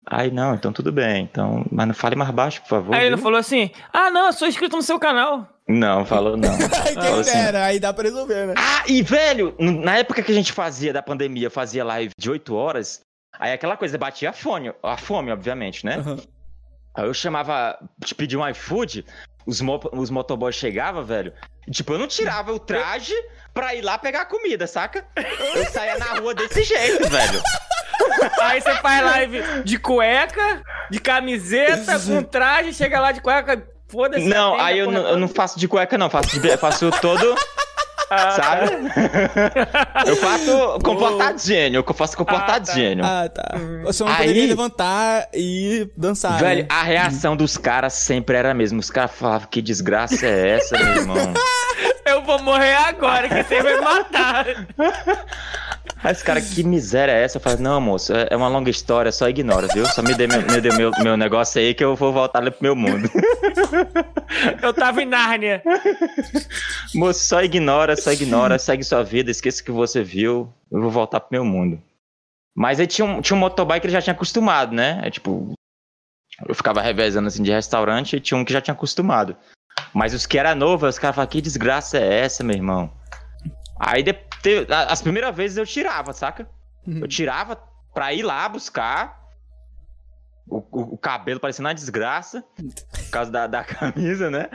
Aí, 0.08 0.32
não, 0.32 0.56
então 0.56 0.74
tudo 0.74 0.92
bem. 0.92 1.24
Então, 1.24 1.66
mas 1.72 1.88
não 1.88 1.94
fale 1.94 2.16
mais 2.16 2.32
baixo, 2.32 2.62
por 2.62 2.70
favor. 2.70 2.96
Aí 2.96 3.06
ele 3.06 3.16
viu? 3.16 3.24
falou 3.24 3.40
assim: 3.40 3.70
Ah, 3.94 4.10
não, 4.10 4.28
eu 4.28 4.34
sou 4.34 4.48
inscrito 4.48 4.76
no 4.76 4.82
seu 4.82 5.00
canal. 5.00 5.48
Não, 5.68 6.06
falou 6.06 6.36
não. 6.36 6.50
Ai, 6.86 6.94
Falou 6.94 7.12
quem 7.12 7.20
assim, 7.22 7.32
dera, 7.32 7.66
aí 7.66 7.80
dá 7.80 7.94
pra 7.94 8.04
resolver, 8.04 8.48
né? 8.48 8.54
Ah, 8.58 8.84
e 8.88 9.02
velho, 9.04 9.56
na 9.60 9.98
época 9.98 10.24
que 10.24 10.32
a 10.32 10.36
gente 10.36 10.52
fazia 10.52 10.92
da 10.92 11.04
pandemia, 11.04 11.50
fazia 11.50 11.84
live 11.86 12.12
de 12.18 12.30
8 12.30 12.54
horas, 12.56 13.02
aí 13.40 13.54
aquela 13.54 13.78
coisa 13.78 13.98
batia 13.98 14.32
a 14.32 14.34
fome, 14.34 14.74
a 14.82 14.98
fome, 14.98 15.32
obviamente, 15.32 15.86
né? 15.86 15.98
Aham. 15.98 16.18
Aí 16.94 17.06
eu 17.06 17.14
chamava, 17.14 17.78
te 18.04 18.14
pedir 18.14 18.36
um 18.36 18.48
iFood, 18.50 19.06
os, 19.46 19.62
mo 19.62 19.80
os 19.94 20.10
motoboys 20.10 20.56
chegavam, 20.56 21.04
velho. 21.06 21.32
Tipo, 21.70 21.94
eu 21.94 22.00
não 22.00 22.08
tirava 22.08 22.52
o 22.54 22.60
traje 22.60 23.14
pra 23.54 23.76
ir 23.76 23.82
lá 23.82 23.98
pegar 23.98 24.22
a 24.22 24.26
comida, 24.26 24.66
saca? 24.66 25.06
Eu 25.56 25.66
saía 25.66 25.98
na 25.98 26.20
rua 26.20 26.34
desse 26.34 26.64
jeito, 26.64 27.08
velho. 27.10 27.42
Aí 28.42 28.62
você 28.62 28.76
faz 28.76 29.04
live 29.04 29.64
de 29.64 29.78
cueca, 29.78 30.64
de 30.90 31.00
camiseta, 31.00 32.00
com 32.00 32.24
traje, 32.24 32.74
chega 32.74 33.00
lá 33.00 33.12
de 33.12 33.22
cueca, 33.22 33.64
foda-se. 33.88 34.26
Não, 34.26 34.60
aí 34.60 34.80
eu 34.80 34.92
eu 34.92 35.18
não 35.18 35.28
faço 35.28 35.60
de 35.60 35.68
cueca, 35.68 35.98
não. 35.98 36.10
Faço, 36.10 36.40
de, 36.40 36.58
faço 36.58 36.90
todo, 37.00 37.36
Ah, 38.14 38.32
sabe? 38.32 38.72
Eu 40.06 40.16
faço 40.18 40.80
comportadinho. 40.84 41.76
Eu 41.88 41.94
faço 41.94 42.18
comportadinho. 42.18 43.06
Ah, 43.06 43.30
tá. 43.30 43.56
Você 43.86 44.04
não 44.04 44.12
Aí- 44.12 44.18
poderia 44.18 44.48
levantar 44.48 45.30
e 45.34 45.90
dançar. 45.96 46.38
Velho, 46.38 46.64
né? 46.64 46.68
a 46.70 46.84
reação 46.84 47.38
dos 47.38 47.56
caras 47.56 47.94
sempre 47.94 48.36
era 48.36 48.52
a 48.52 48.54
mesma. 48.54 48.80
Os 48.80 48.90
caras 48.90 49.12
falavam, 49.12 49.48
que 49.50 49.62
desgraça 49.62 50.26
é 50.26 50.58
essa, 50.58 50.78
meu 50.78 50.96
irmão? 50.96 51.34
Eu 52.12 52.22
vou 52.24 52.42
morrer 52.44 52.76
agora, 52.76 53.30
que 53.30 53.44
você 53.44 53.62
vai 53.62 53.80
matar. 53.80 54.46
Aí 56.04 56.12
os 56.12 56.24
caras, 56.24 56.54
que 56.54 56.64
miséria 56.64 57.12
é 57.12 57.24
essa? 57.24 57.38
Eu 57.38 57.42
falei, 57.42 57.60
não, 57.60 57.80
moço, 57.80 58.12
é 58.14 58.28
é 58.32 58.36
uma 58.36 58.48
longa 58.48 58.70
história, 58.70 59.12
só 59.12 59.30
ignora, 59.30 59.68
viu? 59.68 59.86
Só 59.86 60.02
me 60.02 60.16
dê 60.16 60.26
meu, 60.26 60.42
me 60.42 60.60
dê 60.60 60.70
meu, 60.76 60.92
meu 61.04 61.16
negócio 61.16 61.62
aí 61.62 61.76
que 61.76 61.84
eu 61.84 61.96
vou 61.96 62.12
voltar 62.12 62.40
ali 62.40 62.50
pro 62.50 62.64
meu 62.64 62.76
mundo. 62.76 63.10
Eu 64.62 64.74
tava 64.74 65.04
em 65.04 65.06
Nárnia. 65.06 65.62
moço, 66.96 67.20
só 67.20 67.44
ignora, 67.44 67.96
só 67.96 68.12
ignora, 68.12 68.58
segue 68.58 68.84
sua 68.84 69.04
vida, 69.04 69.30
esqueça 69.30 69.62
o 69.62 69.66
que 69.66 69.72
você 69.72 70.02
viu, 70.02 70.52
eu 70.72 70.82
vou 70.82 70.90
voltar 70.90 71.20
pro 71.20 71.30
meu 71.32 71.46
mundo. 71.46 71.82
Mas 72.56 72.80
aí 72.80 72.88
tinha 72.88 73.06
um, 73.06 73.22
tinha 73.22 73.36
um 73.36 73.40
motoboy 73.40 73.80
que 73.80 73.86
ele 73.86 73.94
já 73.94 74.02
tinha 74.02 74.14
acostumado, 74.14 74.74
né? 74.74 75.02
É 75.04 75.10
tipo, 75.10 75.54
eu 76.48 76.56
ficava 76.56 76.82
revezando 76.82 77.28
assim 77.28 77.44
de 77.44 77.52
restaurante 77.52 78.16
e 78.16 78.20
tinha 78.20 78.38
um 78.38 78.46
que 78.46 78.54
já 78.54 78.62
tinha 78.62 78.74
acostumado. 78.74 79.36
Mas 79.94 80.14
os 80.14 80.26
que 80.26 80.38
era 80.38 80.54
novo, 80.56 80.88
os 80.88 80.98
caras 81.00 81.16
falavam, 81.16 81.32
que 81.32 81.42
desgraça 81.42 81.98
é 81.98 82.20
essa, 82.20 82.44
meu 82.44 82.56
irmão? 82.56 82.92
Aí 83.80 84.04
de, 84.04 84.14
te- 84.14 84.68
as 84.70 85.02
primeiras 85.02 85.36
vezes 85.36 85.58
eu 85.58 85.66
tirava, 85.66 86.14
saca? 86.14 86.48
Eu 86.88 87.08
tirava 87.08 87.56
pra 87.94 88.14
ir 88.14 88.24
lá 88.24 88.48
buscar 88.50 89.20
o, 90.48 90.58
o- 90.58 90.94
o 90.94 90.98
cabelo 90.98 91.40
parecendo 91.40 91.68
uma 91.68 91.74
desgraça, 91.76 92.44
por 92.56 93.10
causa 93.12 93.32
da, 93.32 93.48
da 93.48 93.64
camisa, 93.66 94.30
né? 94.30 94.50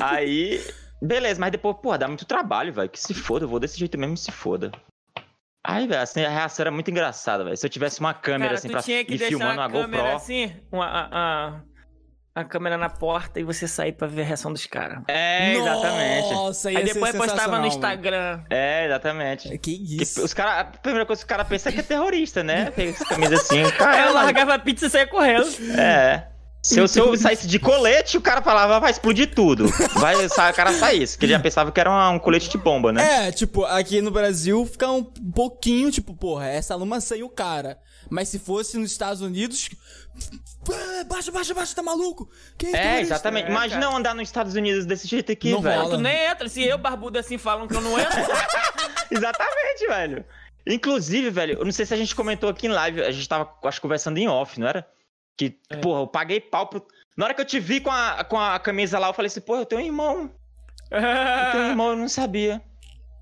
Aí, 0.00 0.64
beleza, 1.02 1.40
mas 1.40 1.50
depois, 1.52 1.76
pô, 1.82 1.96
dá 1.98 2.06
muito 2.08 2.24
trabalho, 2.24 2.72
velho. 2.72 2.88
Que 2.88 3.00
se 3.00 3.12
foda, 3.14 3.44
eu 3.44 3.48
vou 3.48 3.60
desse 3.60 3.78
jeito 3.78 3.98
mesmo, 3.98 4.16
se 4.16 4.30
foda. 4.32 4.70
Aí, 5.66 5.86
velho, 5.86 6.00
assim, 6.00 6.24
a 6.24 6.30
reação 6.30 6.62
era 6.62 6.70
muito 6.70 6.90
engraçada, 6.90 7.44
velho. 7.44 7.56
Se 7.56 7.66
eu 7.66 7.70
tivesse 7.70 8.00
uma 8.00 8.14
câmera, 8.14 8.50
Cara, 8.50 8.58
assim, 8.58 8.68
pra 8.68 8.80
deixar 8.80 9.26
filmando 9.26 9.60
a 9.60 9.66
uma 9.66 9.70
câmera 9.70 10.02
GoPro. 10.02 10.16
assim, 10.16 10.56
uma, 10.72 10.86
a, 10.86 11.08
a, 11.10 11.60
a 12.40 12.44
câmera 12.44 12.76
na 12.78 12.88
porta 12.88 13.38
e 13.40 13.44
você 13.44 13.66
sair 13.68 13.92
pra 13.92 14.06
ver 14.08 14.22
a 14.22 14.24
reação 14.24 14.52
dos 14.52 14.66
caras. 14.66 15.00
É, 15.08 15.54
exatamente. 15.56 16.32
Nossa, 16.32 16.70
ia 16.72 16.78
Aí 16.78 16.86
ser 16.88 16.94
depois 16.94 17.16
postava 17.16 17.58
no 17.58 17.66
Instagram. 17.66 18.40
É, 18.50 18.86
exatamente. 18.86 19.48
mano. 19.48 19.58
Que 19.60 19.78
Que 19.78 20.02
isso. 20.02 20.24
os 20.24 20.32
cara, 20.34 20.60
a 20.60 20.64
primeira 20.64 21.06
coisa 21.06 21.20
que 21.20 21.24
os 21.24 21.28
caras 21.28 21.46
pensam 21.48 21.70
é 21.70 21.72
que 21.74 21.80
é 21.80 21.82
terrorista, 21.82 22.42
né? 22.42 22.70
Pega 22.70 22.90
essa 22.90 23.04
camisa 23.04 23.34
assim, 23.34 23.58
Aí 23.62 23.64
eu 23.66 23.72
cara. 23.72 24.10
largava 24.12 24.54
a 24.54 24.58
pizza 24.58 24.86
e 24.86 24.90
saia 24.90 25.06
correndo. 25.06 25.46
É. 25.78 26.28
Se 26.60 26.78
eu, 26.80 26.88
se 26.88 26.98
eu 26.98 27.16
saísse 27.16 27.46
de 27.46 27.58
colete, 27.58 28.18
o 28.18 28.20
cara 28.20 28.42
falava, 28.42 28.80
vai 28.80 28.90
explodir 28.90 29.32
tudo. 29.32 29.66
Vai, 29.94 30.16
o 30.16 30.28
cara 30.54 30.72
saísse, 30.72 31.16
que 31.16 31.24
ele 31.24 31.32
já 31.32 31.38
pensava 31.38 31.70
que 31.70 31.78
era 31.80 31.88
uma- 31.88 32.10
um 32.10 32.18
colete 32.18 32.50
de 32.50 32.58
bomba, 32.58 32.92
né? 32.92 33.28
É, 33.28 33.32
tipo, 33.32 33.64
aqui 33.64 34.00
no 34.02 34.10
Brasil 34.10 34.66
fica 34.66 34.90
um 34.90 35.04
pouquinho, 35.04 35.90
tipo, 35.90 36.12
porra, 36.14 36.48
essa 36.48 36.74
luma 36.74 37.00
sem 37.00 37.22
o 37.22 37.28
cara. 37.28 37.78
Mas 38.10 38.28
se 38.28 38.38
fosse 38.38 38.76
nos 38.78 38.90
Estados 38.90 39.20
Unidos. 39.22 39.68
"Ah, 40.70 41.04
Baixa, 41.04 41.30
baixa, 41.30 41.54
baixa, 41.54 41.74
tá 41.74 41.82
maluco? 41.82 42.28
Quem 42.56 42.70
É, 42.70 42.72
terrorista?" 42.72 43.14
exatamente. 43.14 43.46
É, 43.46 43.50
Imagina 43.50 43.80
cara. 43.80 43.92
eu 43.92 43.96
andar 43.96 44.14
nos 44.14 44.28
Estados 44.28 44.54
Unidos 44.54 44.86
desse 44.86 45.06
jeito 45.06 45.30
aqui, 45.32 45.50
Não 45.52 45.60
velho. 45.60 45.82
rola. 45.82 45.96
Tu 45.96 46.00
nem 46.02 46.26
entra. 46.26 46.48
Se 46.48 46.62
eu, 46.62 46.78
barbudo 46.78 47.18
assim, 47.18 47.38
falam 47.38 47.66
que 47.68 47.74
eu 47.74 47.80
não 47.80 47.98
entro. 47.98 48.18
Exatamente, 49.10 49.86
velho. 49.86 50.24
Inclusive, 50.66 51.30
velho, 51.30 51.58
eu 51.58 51.64
não 51.64 51.72
sei 51.72 51.86
se 51.86 51.94
a 51.94 51.96
gente 51.96 52.14
comentou 52.14 52.50
aqui 52.50 52.66
em 52.66 52.70
live, 52.70 53.02
a 53.02 53.10
gente 53.10 53.26
tava, 53.28 53.50
acho, 53.64 53.80
conversando 53.80 54.18
em 54.18 54.28
off, 54.28 54.60
não 54.60 54.68
era? 54.68 54.86
Que, 55.36 55.50
porra, 55.80 56.00
eu 56.02 56.06
paguei 56.06 56.40
pau 56.40 56.66
pro. 56.66 56.86
Na 57.16 57.24
hora 57.26 57.34
que 57.34 57.40
eu 57.40 57.44
te 57.44 57.58
vi 57.58 57.80
com 57.80 57.90
a, 57.90 58.22
com 58.24 58.38
a 58.38 58.58
camisa 58.58 58.98
lá, 58.98 59.08
eu 59.08 59.14
falei 59.14 59.28
assim, 59.28 59.40
pô, 59.40 59.56
eu 59.56 59.64
tenho 59.66 59.80
um 59.80 59.84
irmão. 59.84 60.30
Eu 60.90 61.52
tenho 61.52 61.64
um 61.64 61.68
irmão, 61.70 61.90
eu 61.90 61.96
não 61.96 62.08
sabia. 62.08 62.60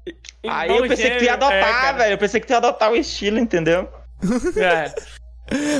Aí 0.49 0.68
eu 0.68 0.74
Irmão 0.76 0.89
pensei 0.89 1.11
que 1.11 1.18
tu 1.18 1.24
ia 1.24 1.30
é, 1.30 1.34
adotar, 1.34 1.80
cara. 1.80 1.99
velho. 1.99 2.14
Eu 2.14 2.18
pensei 2.18 2.41
que 2.41 2.47
tu 2.47 2.51
ia 2.51 2.57
adotar 2.59 2.91
o 2.93 2.97
estilo, 2.97 3.39
entendeu? 3.39 3.91
É. 4.56 4.94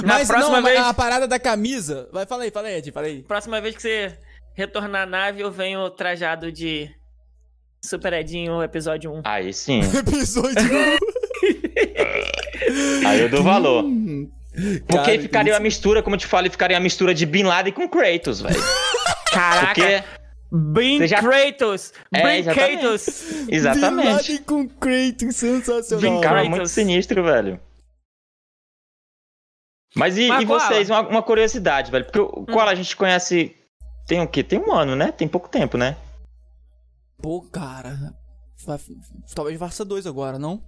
Na 0.03 0.15
Mas 0.15 0.29
próxima 0.29 0.57
não, 0.57 0.63
mas 0.63 0.75
vez, 0.75 0.87
a 0.87 0.95
parada 0.95 1.27
da 1.27 1.41
camisa. 1.41 2.09
Vai, 2.13 2.25
fala 2.25 2.45
aí, 2.45 2.51
fala 2.53 2.69
aí, 2.69 2.77
Ed, 2.77 2.93
fala 2.93 3.07
aí. 3.07 3.23
próxima 3.23 3.61
vez 3.61 3.75
que 3.75 3.83
você 3.83 4.17
retornar 4.55 5.03
à 5.03 5.07
nave, 5.07 5.41
eu 5.41 5.51
venho 5.51 5.91
trajado 5.91 6.53
de 6.53 6.89
Super 7.85 8.13
Edinho, 8.13 8.63
episódio 8.63 9.13
1. 9.13 9.23
Aí 9.25 9.53
sim. 9.53 9.81
Episódio. 9.99 10.55
Aí 13.07 13.21
eu 13.21 13.29
dou 13.29 13.43
valor. 13.43 13.85
Hum. 13.85 14.31
Porque 14.87 14.97
Cara, 14.97 15.11
aí 15.11 15.19
ficaria 15.19 15.53
uma 15.53 15.61
mistura, 15.61 16.03
como 16.03 16.17
eu 16.17 16.21
te 16.21 16.27
falei, 16.27 16.51
ficaria 16.51 16.77
uma 16.79 16.83
mistura 16.83 17.13
de 17.15 17.27
Bin 17.27 17.43
Laden 17.43 17.73
com 17.75 17.87
Kratos, 17.89 18.41
velho. 18.41 18.57
Caraca, 19.31 19.67
Porque. 19.75 20.03
Bin 20.51 21.07
já- 21.07 21.21
Kratos! 21.21 21.93
É, 22.15 22.23
Bin 22.23 22.39
exatamente. 22.39 22.79
Kratos! 22.81 23.07
Bin 23.47 23.55
Exatamente. 23.55 24.09
Laden 24.09 24.39
com 24.45 24.69
Kratos, 24.69 25.37
sensacional. 25.37 26.01
Bin 26.01 26.21
Cara, 26.23 26.35
Kratos. 26.37 26.49
muito 26.51 26.69
sinistro, 26.69 27.23
velho. 27.23 27.61
Mas 29.97 30.19
e, 30.19 30.29
Mas, 30.29 30.43
e 30.43 30.45
vocês, 30.45 30.91
uma, 30.91 31.01
uma 31.01 31.23
curiosidade, 31.23 31.91
velho? 31.91 32.05
Porque 32.05 32.21
o 32.21 32.45
Koala 32.45 32.71
a 32.73 32.75
gente 32.75 32.95
conhece. 32.95 33.57
Tem 34.07 34.21
o 34.21 34.29
quê? 34.29 34.43
Tem 34.43 34.59
um 34.59 34.73
ano, 34.73 34.95
né? 34.95 35.11
Tem 35.11 35.27
pouco 35.27 35.49
tempo, 35.49 35.79
né? 35.79 35.97
Pô, 37.21 37.41
cara. 37.43 38.15
Talvez 39.35 39.59
Varsa 39.59 39.85
2 39.85 40.07
agora, 40.07 40.39
não? 40.39 40.63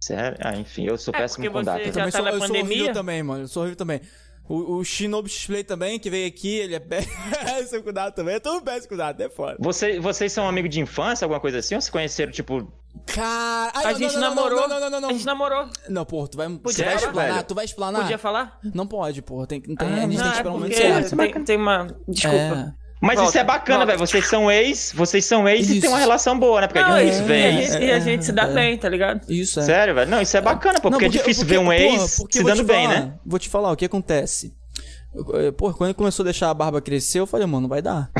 Sério? 0.00 0.36
Ah, 0.40 0.56
enfim, 0.56 0.84
eu 0.86 0.98
sou 0.98 1.14
É, 1.14 1.18
péssimo 1.18 1.50
com 1.50 1.62
data. 1.62 1.84
já 1.84 1.92
também 1.92 2.10
tá 2.10 2.18
sou, 2.18 2.24
na 2.26 2.32
eu 2.32 2.40
sou 2.40 2.56
horrível 2.56 2.92
também, 2.92 3.22
mano. 3.22 3.44
Eu 3.44 3.48
sou 3.48 3.62
horrível 3.62 3.76
também. 3.76 4.00
O, 4.46 4.76
o 4.76 4.84
Shinobi 4.84 5.28
Display 5.28 5.64
também, 5.64 5.98
que 5.98 6.10
veio 6.10 6.28
aqui, 6.28 6.56
ele 6.56 6.74
é 6.74 6.80
péssimo 6.80 7.82
com 7.82 7.92
data 7.92 8.12
também. 8.12 8.34
É 8.34 8.40
todo 8.40 8.62
péssimo 8.62 8.90
com 8.90 8.96
data, 8.96 9.22
é 9.24 9.30
foda. 9.30 9.56
Você, 9.60 9.98
vocês 10.00 10.32
são 10.32 10.46
amigos 10.46 10.70
de 10.70 10.80
infância, 10.80 11.24
alguma 11.24 11.40
coisa 11.40 11.58
assim? 11.58 11.74
Ou 11.74 11.80
se 11.80 11.90
conheceram, 11.90 12.32
tipo. 12.32 12.70
Cara... 13.06 13.72
Ai, 13.74 13.84
A 13.84 13.92
não, 13.92 13.98
gente 13.98 14.14
não, 14.14 14.20
não, 14.20 14.28
namorou. 14.30 14.60
Não, 14.60 14.68
não, 14.68 14.80
não, 14.80 14.90
não, 14.90 15.00
não. 15.00 15.08
A 15.10 15.12
gente 15.12 15.26
namorou. 15.26 15.68
Não, 15.88 16.04
pô, 16.04 16.26
tu 16.26 16.36
vai, 16.36 16.48
Podia 16.48 16.60
você 16.72 16.84
vai 16.84 16.92
falar, 16.98 17.06
explanar? 17.08 17.32
velho. 17.34 17.46
Tu 17.46 17.54
vai 17.54 17.64
explanar? 17.64 18.02
Podia 18.02 18.18
falar? 18.18 18.58
Não 18.74 18.86
pode, 18.86 19.22
pô. 19.22 19.46
Tem, 19.46 19.60
tem, 19.60 19.74
a 19.78 19.82
Ah, 19.82 20.00
gente 20.00 20.08
tem 20.08 20.16
Não, 20.16 20.22
que 20.22 20.24
é 20.24 20.30
esperar 20.30 20.50
um 20.50 20.52
momento 20.54 20.70
porque 20.72 20.82
certo. 20.88 21.16
tem, 21.16 21.44
tem 21.44 21.56
uma... 21.56 21.86
Desculpa. 22.08 22.36
É. 22.36 22.84
Mas 23.00 23.16
Volta, 23.16 23.28
isso 23.28 23.38
é 23.38 23.44
bacana, 23.44 23.84
velho. 23.84 23.98
Vocês 23.98 24.26
são 24.26 24.50
ex, 24.50 24.92
vocês 24.94 25.24
são 25.26 25.46
ex 25.46 25.68
e 25.68 25.72
Isso. 25.72 25.80
tem 25.82 25.90
uma 25.90 25.98
relação 25.98 26.38
boa, 26.38 26.62
né? 26.62 26.66
Porque 26.68 26.80
Não, 26.80 26.96
é 26.96 27.04
e, 27.04 27.10
difícil 27.10 27.24
e 27.24 27.28
ver 27.28 27.34
a 27.34 27.48
ex. 27.50 27.72
gente, 27.72 27.84
e 27.84 27.90
a 27.92 27.98
gente 27.98 28.24
se 28.24 28.32
dá 28.32 28.44
é. 28.44 28.54
bem, 28.54 28.78
tá 28.78 28.88
ligado? 28.88 29.20
Isso, 29.30 29.60
é. 29.60 29.62
Sério, 29.62 29.94
velho? 29.94 30.10
Não, 30.10 30.22
isso 30.22 30.34
é 30.36 30.40
bacana, 30.40 30.80
pô. 30.80 30.88
Não, 30.88 30.98
Porque, 30.98 31.04
é 31.04 31.08
difícil 31.20 31.44
ver 31.44 31.58
um 31.58 31.64
porra, 31.64 31.76
ex 31.76 32.16
porque 32.18 32.38
se 32.38 32.44
dando 32.44 32.56
te 32.58 32.64
bem, 32.64 32.86
falar, 32.86 33.00
né? 33.00 33.14
Vou 33.26 33.38
te 33.38 33.48
falar, 33.50 33.72
o 33.72 33.76
que 33.76 33.84
acontece? 33.84 34.54
Pô, 35.56 35.72
quando 35.72 35.88
ele 35.90 35.94
começou 35.94 36.22
a 36.22 36.24
deixar 36.24 36.50
a 36.50 36.54
barba 36.54 36.80
crescer, 36.80 37.20
eu 37.20 37.26
falei, 37.26 37.46
mano, 37.46 37.62
não 37.62 37.68
vai 37.68 37.80
dar. 37.82 38.10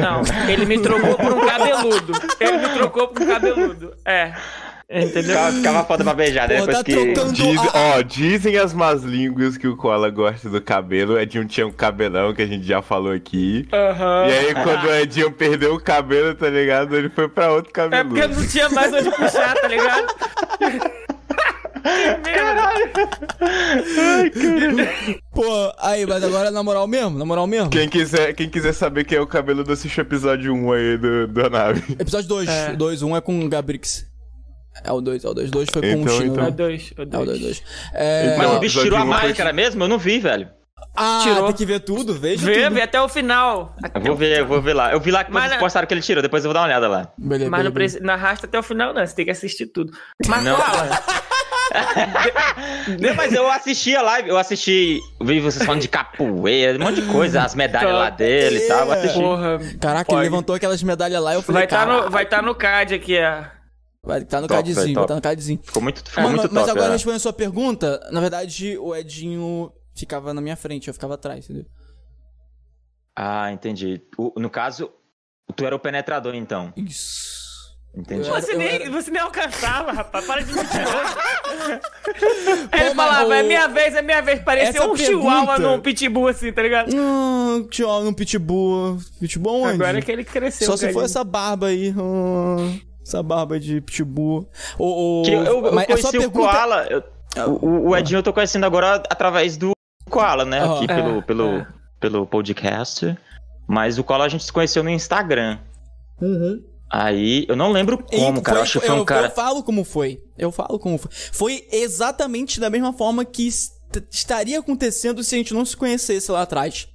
Não, 0.00 0.22
ele 0.50 0.64
me 0.64 0.78
trocou 0.78 1.14
por 1.16 1.32
um 1.32 1.46
cabeludo. 1.46 2.12
Ele 2.40 2.58
me 2.58 2.68
trocou 2.74 3.08
por 3.08 3.22
um 3.22 3.26
cabeludo. 3.26 3.92
É. 4.04 4.32
Entendeu? 4.88 5.22
Ficava, 5.24 5.52
ficava 5.52 5.84
foda 5.84 6.04
pra 6.04 6.14
beijar, 6.14 6.48
né? 6.48 6.60
Pô, 6.60 6.66
Depois 6.66 6.78
tá 6.78 6.84
que. 6.84 7.12
Diz, 7.32 7.58
a- 7.60 7.70
ó, 7.98 8.02
dizem 8.02 8.56
as 8.56 8.72
más 8.72 9.02
línguas 9.02 9.58
que 9.58 9.66
o 9.66 9.76
Koala 9.76 10.08
gosta 10.10 10.48
do 10.48 10.60
cabelo. 10.62 11.14
O 11.14 11.18
Edinho 11.18 11.44
tinha 11.44 11.66
um 11.66 11.72
cabelão 11.72 12.32
que 12.32 12.40
a 12.42 12.46
gente 12.46 12.64
já 12.64 12.80
falou 12.80 13.12
aqui. 13.12 13.66
Aham. 13.72 14.26
E 14.28 14.32
aí, 14.32 14.54
quando 14.54 14.84
o 14.84 14.94
Edinho 14.94 15.32
perdeu 15.32 15.74
o 15.74 15.80
cabelo, 15.80 16.36
tá 16.36 16.48
ligado? 16.48 16.94
Ele 16.96 17.08
foi 17.08 17.28
pra 17.28 17.50
outro 17.52 17.70
É 17.70 17.74
cabelo. 17.74 18.08
porque 18.10 18.26
não 18.28 18.46
tinha 18.46 18.68
mais 18.70 18.92
onde 18.92 19.10
puxar, 19.10 19.54
tá 19.56 19.66
ligado? 19.66 20.06
Que 24.32 24.46
merda. 24.46 24.88
Pô, 25.34 25.72
aí, 25.78 26.04
mas 26.06 26.22
agora 26.24 26.50
na 26.50 26.62
moral 26.62 26.86
mesmo? 26.86 27.18
Na 27.18 27.24
moral 27.24 27.46
mesmo? 27.46 27.70
Quem 27.70 27.88
quiser, 27.88 28.32
quem 28.34 28.48
quiser 28.48 28.72
saber 28.72 29.04
quem 29.04 29.18
é 29.18 29.20
o 29.20 29.26
cabelo, 29.26 29.64
assiste 29.70 29.98
o 29.98 30.02
episódio 30.02 30.52
1 30.54 30.72
aí 30.72 30.98
do, 30.98 31.26
da 31.28 31.48
nave. 31.50 31.96
Episódio 31.98 32.28
2. 32.28 32.48
É. 32.48 32.72
2, 32.74 33.02
1 33.02 33.16
é 33.16 33.20
com 33.20 33.44
o 33.44 33.48
Gabrix. 33.48 34.06
É 34.84 34.92
o 34.92 35.00
2, 35.00 35.24
é 35.24 35.28
o 35.28 35.34
2. 35.34 35.50
2 35.50 35.68
foi 35.72 35.82
com 35.82 35.88
Então, 35.88 36.14
o 36.14 36.18
Chino. 36.18 36.32
então. 36.34 36.44
É 36.44 36.48
o 36.48 36.50
dois, 36.50 36.92
é 36.96 37.00
o 37.00 37.02
É 37.02 37.06
o 37.06 37.08
dois. 37.08 37.26
2, 37.26 37.40
2. 37.40 37.62
É... 37.94 38.36
Mas 38.36 38.46
Não, 38.48 38.56
o 38.56 38.60
bicho 38.60 38.80
tirou 38.82 38.98
a 38.98 39.02
um 39.02 39.06
foi- 39.06 39.28
máscara 39.28 39.52
mesmo? 39.52 39.82
Eu 39.84 39.88
não 39.88 39.98
vi, 39.98 40.18
velho. 40.18 40.48
Ah, 40.98 41.20
Tirou. 41.22 41.46
tem 41.48 41.54
que 41.56 41.66
ver 41.66 41.80
tudo, 41.80 42.14
veja 42.14 42.44
Vê, 42.46 42.62
tudo. 42.64 42.74
vê 42.74 42.80
até 42.82 43.00
o 43.00 43.08
final. 43.08 43.74
Eu 43.94 44.00
vou 44.02 44.16
ver, 44.16 44.38
eu 44.40 44.46
vou 44.46 44.62
ver 44.62 44.72
lá. 44.74 44.92
Eu 44.92 45.00
vi 45.00 45.10
lá 45.10 45.24
que 45.24 45.30
Mas 45.32 45.42
vocês 45.44 45.54
na- 45.54 45.58
postaram 45.58 45.86
que 45.86 45.92
ele 45.92 46.00
tirou, 46.00 46.22
depois 46.22 46.42
eu 46.44 46.48
vou 46.48 46.54
dar 46.54 46.60
uma 46.60 46.66
olhada 46.66 46.88
lá. 46.88 47.12
Beleza, 47.18 47.50
Mas 47.50 47.64
não, 47.64 47.70
beleza, 47.70 47.98
precisa, 47.98 48.00
não 48.06 48.14
arrasta 48.14 48.46
até 48.46 48.58
o 48.58 48.62
final, 48.62 48.94
não. 48.94 49.06
Você 49.06 49.14
tem 49.14 49.24
que 49.26 49.30
assistir 49.30 49.66
tudo. 49.66 49.92
Mas 50.26 50.42
Não. 50.44 50.56
fala. 50.56 50.88
Não, 53.00 53.14
mas 53.14 53.32
eu 53.32 53.50
assisti 53.50 53.94
a 53.96 54.02
live, 54.02 54.28
eu 54.28 54.38
assisti, 54.38 55.00
vi 55.20 55.40
vocês 55.40 55.64
falando 55.64 55.80
de 55.82 55.88
capoeira, 55.88 56.78
um 56.78 56.84
monte 56.84 57.00
de 57.00 57.10
coisa, 57.12 57.42
as 57.42 57.54
medalhas 57.54 57.92
lá 57.92 58.10
dele 58.10 58.58
e 58.58 58.68
tal, 58.68 58.86
eu 58.86 58.92
assisti. 58.92 59.18
Porra. 59.18 59.58
Caraca, 59.80 60.04
Pode. 60.06 60.18
ele 60.20 60.30
levantou 60.30 60.54
aquelas 60.54 60.82
medalhas 60.82 61.22
lá 61.22 61.32
e 61.32 61.36
eu 61.36 61.42
falei, 61.42 61.60
Vai 61.60 61.64
estar 61.64 61.86
cara, 61.86 62.04
no, 62.04 62.10
vai 62.10 62.26
tá 62.26 62.42
no 62.42 62.54
card 62.54 62.94
aqui, 62.94 63.16
ó. 63.18 63.44
vai 64.02 64.24
tá 64.24 64.40
no 64.40 64.46
Top, 64.48 64.54
cardzinho, 64.62 64.94
vai, 64.94 65.06
tá 65.06 65.14
no 65.14 65.20
cardzinho. 65.22 65.60
Ficou 65.62 65.82
muito, 65.82 66.04
ficou 66.08 66.22
Mas, 66.24 66.32
muito 66.32 66.54
mas 66.54 66.66
top. 66.66 66.70
agora 66.78 66.92
é. 66.92 66.92
respondendo 66.92 67.16
a 67.16 67.20
sua 67.20 67.32
pergunta, 67.32 68.08
na 68.12 68.20
verdade, 68.20 68.78
o 68.78 68.94
Edinho 68.94 69.72
ficava 69.94 70.32
na 70.32 70.40
minha 70.40 70.56
frente, 70.56 70.88
eu 70.88 70.94
ficava 70.94 71.14
atrás, 71.14 71.44
entendeu? 71.44 71.66
Ah, 73.14 73.50
entendi. 73.50 74.02
O- 74.18 74.32
no 74.38 74.50
caso, 74.50 74.90
tu 75.54 75.64
era 75.64 75.74
o 75.74 75.78
penetrador, 75.78 76.34
então. 76.34 76.72
Isso. 76.76 77.35
Entendi. 77.96 78.28
Eu 78.28 78.34
era- 78.34 78.42
Você, 78.44 78.54
nem, 78.54 78.68
era- 78.68 78.90
você 78.90 79.10
nem 79.10 79.22
alcançava, 79.22 79.90
rapaz. 79.92 80.26
Para 80.26 80.42
de 80.42 80.52
mentiroso. 80.52 81.16
Pô, 82.70 82.76
Ele 82.76 82.94
falava, 82.94 83.28
o- 83.28 83.32
é 83.32 83.42
minha 83.42 83.66
vez, 83.68 83.94
é 83.94 84.02
minha 84.02 84.20
vez. 84.20 84.40
Parecia 84.42 84.68
Essa 84.80 84.86
um 84.86 84.96
chihuahua 84.96 85.46
pergunta- 85.54 85.58
num 85.76 85.80
pitbull 85.80 86.28
assim, 86.28 86.52
tá 86.52 86.62
ligado? 86.62 86.94
Hum, 86.94 87.66
tchau, 87.70 88.04
no 88.04 88.14
pitbull. 88.14 88.98
Pitbull 89.20 89.62
onde? 89.62 89.74
Agora 89.74 89.98
é 89.98 90.02
que 90.02 90.12
ele 90.12 90.24
cresceu. 90.24 90.66
Só 90.66 90.76
se 90.76 90.92
for 90.92 91.04
essa 91.04 91.24
barba 91.24 91.68
aí. 91.68 91.94
hum, 91.96 92.78
essa 93.02 93.22
barba 93.22 93.58
de 93.58 93.80
pitbull. 93.80 94.48
O, 94.78 95.20
o, 95.20 95.22
Que 95.24 95.32
eu, 95.32 95.44
eu, 95.44 95.66
eu 95.66 95.72
mas 95.72 95.84
a 95.88 95.96
sua 95.96 96.10
conheci 96.10 96.16
o 96.18 96.20
pergunta... 96.20 96.48
Koala, 96.52 96.86
eu- 96.90 97.02
o, 97.62 97.88
o 97.90 97.96
Edinho 97.96 98.18
eu 98.18 98.22
tô 98.22 98.32
conhecendo 98.32 98.64
agora 98.64 99.02
através 99.10 99.56
do 99.56 99.72
Koala, 100.10 100.44
né? 100.44 100.62
Aqui 100.62 100.84
É, 100.90 100.94
pelo, 100.94 101.22
pelo, 101.22 101.48
é. 101.58 101.66
pelo 102.00 102.26
podcast. 102.26 103.16
Mas 103.66 103.98
o 103.98 104.04
Koala 104.04 104.24
a 104.24 104.28
gente 104.28 104.44
se 104.44 104.52
conheceu 104.52 104.82
no 104.84 104.90
Instagram. 104.90 105.58
Uhum. 106.20 106.62
Aí, 106.90 107.44
eu 107.48 107.56
não 107.56 107.72
lembro 107.72 107.98
como, 107.98 108.38
E 108.38 108.42
cara. 108.42 108.58
Eu 108.58 108.60
foi- 108.60 108.62
acho 108.62 108.80
que 108.80 108.86
foi 108.86 108.94
um 108.94 108.98
eu, 108.98 109.04
cara. 109.04 109.26
Eu 109.26 109.30
falo 109.32 109.62
como 109.62 109.82
foi. 109.84 110.22
Eu 110.38 110.52
falo 110.52 110.78
como 110.78 110.96
foi. 110.98 111.10
Foi 111.32 111.66
exatamente 111.72 112.60
da 112.60 112.70
mesma 112.70 112.92
forma 112.92 113.24
que 113.24 113.46
est- 113.48 113.72
estaria 114.12 114.58
acontecendo 114.58 115.22
se 115.24 115.34
a 115.34 115.38
gente 115.38 115.52
não 115.52 115.64
se 115.64 115.76
conhecesse 115.76 116.30
lá 116.30 116.42
atrás. 116.42 116.88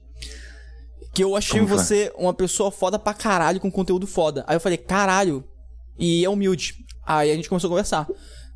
Que 1.14 1.24
eu 1.24 1.36
achei 1.36 1.60
Como 1.60 1.68
foi? 1.70 1.78
você 1.78 2.12
uma 2.18 2.34
pessoa 2.34 2.72
foda 2.72 2.98
pra 2.98 3.14
caralho 3.14 3.60
com 3.60 3.70
conteúdo 3.70 4.08
foda. 4.08 4.46
Aí 4.48 4.56
eu 4.56 4.62
falei, 4.62 4.78
caralho. 4.78 5.44
E 6.00 6.24
é 6.24 6.30
humilde. 6.30 6.74
Aí 7.06 7.30
a 7.30 7.36
gente 7.36 7.50
começou 7.50 7.68
a 7.68 7.72
conversar. 7.72 8.08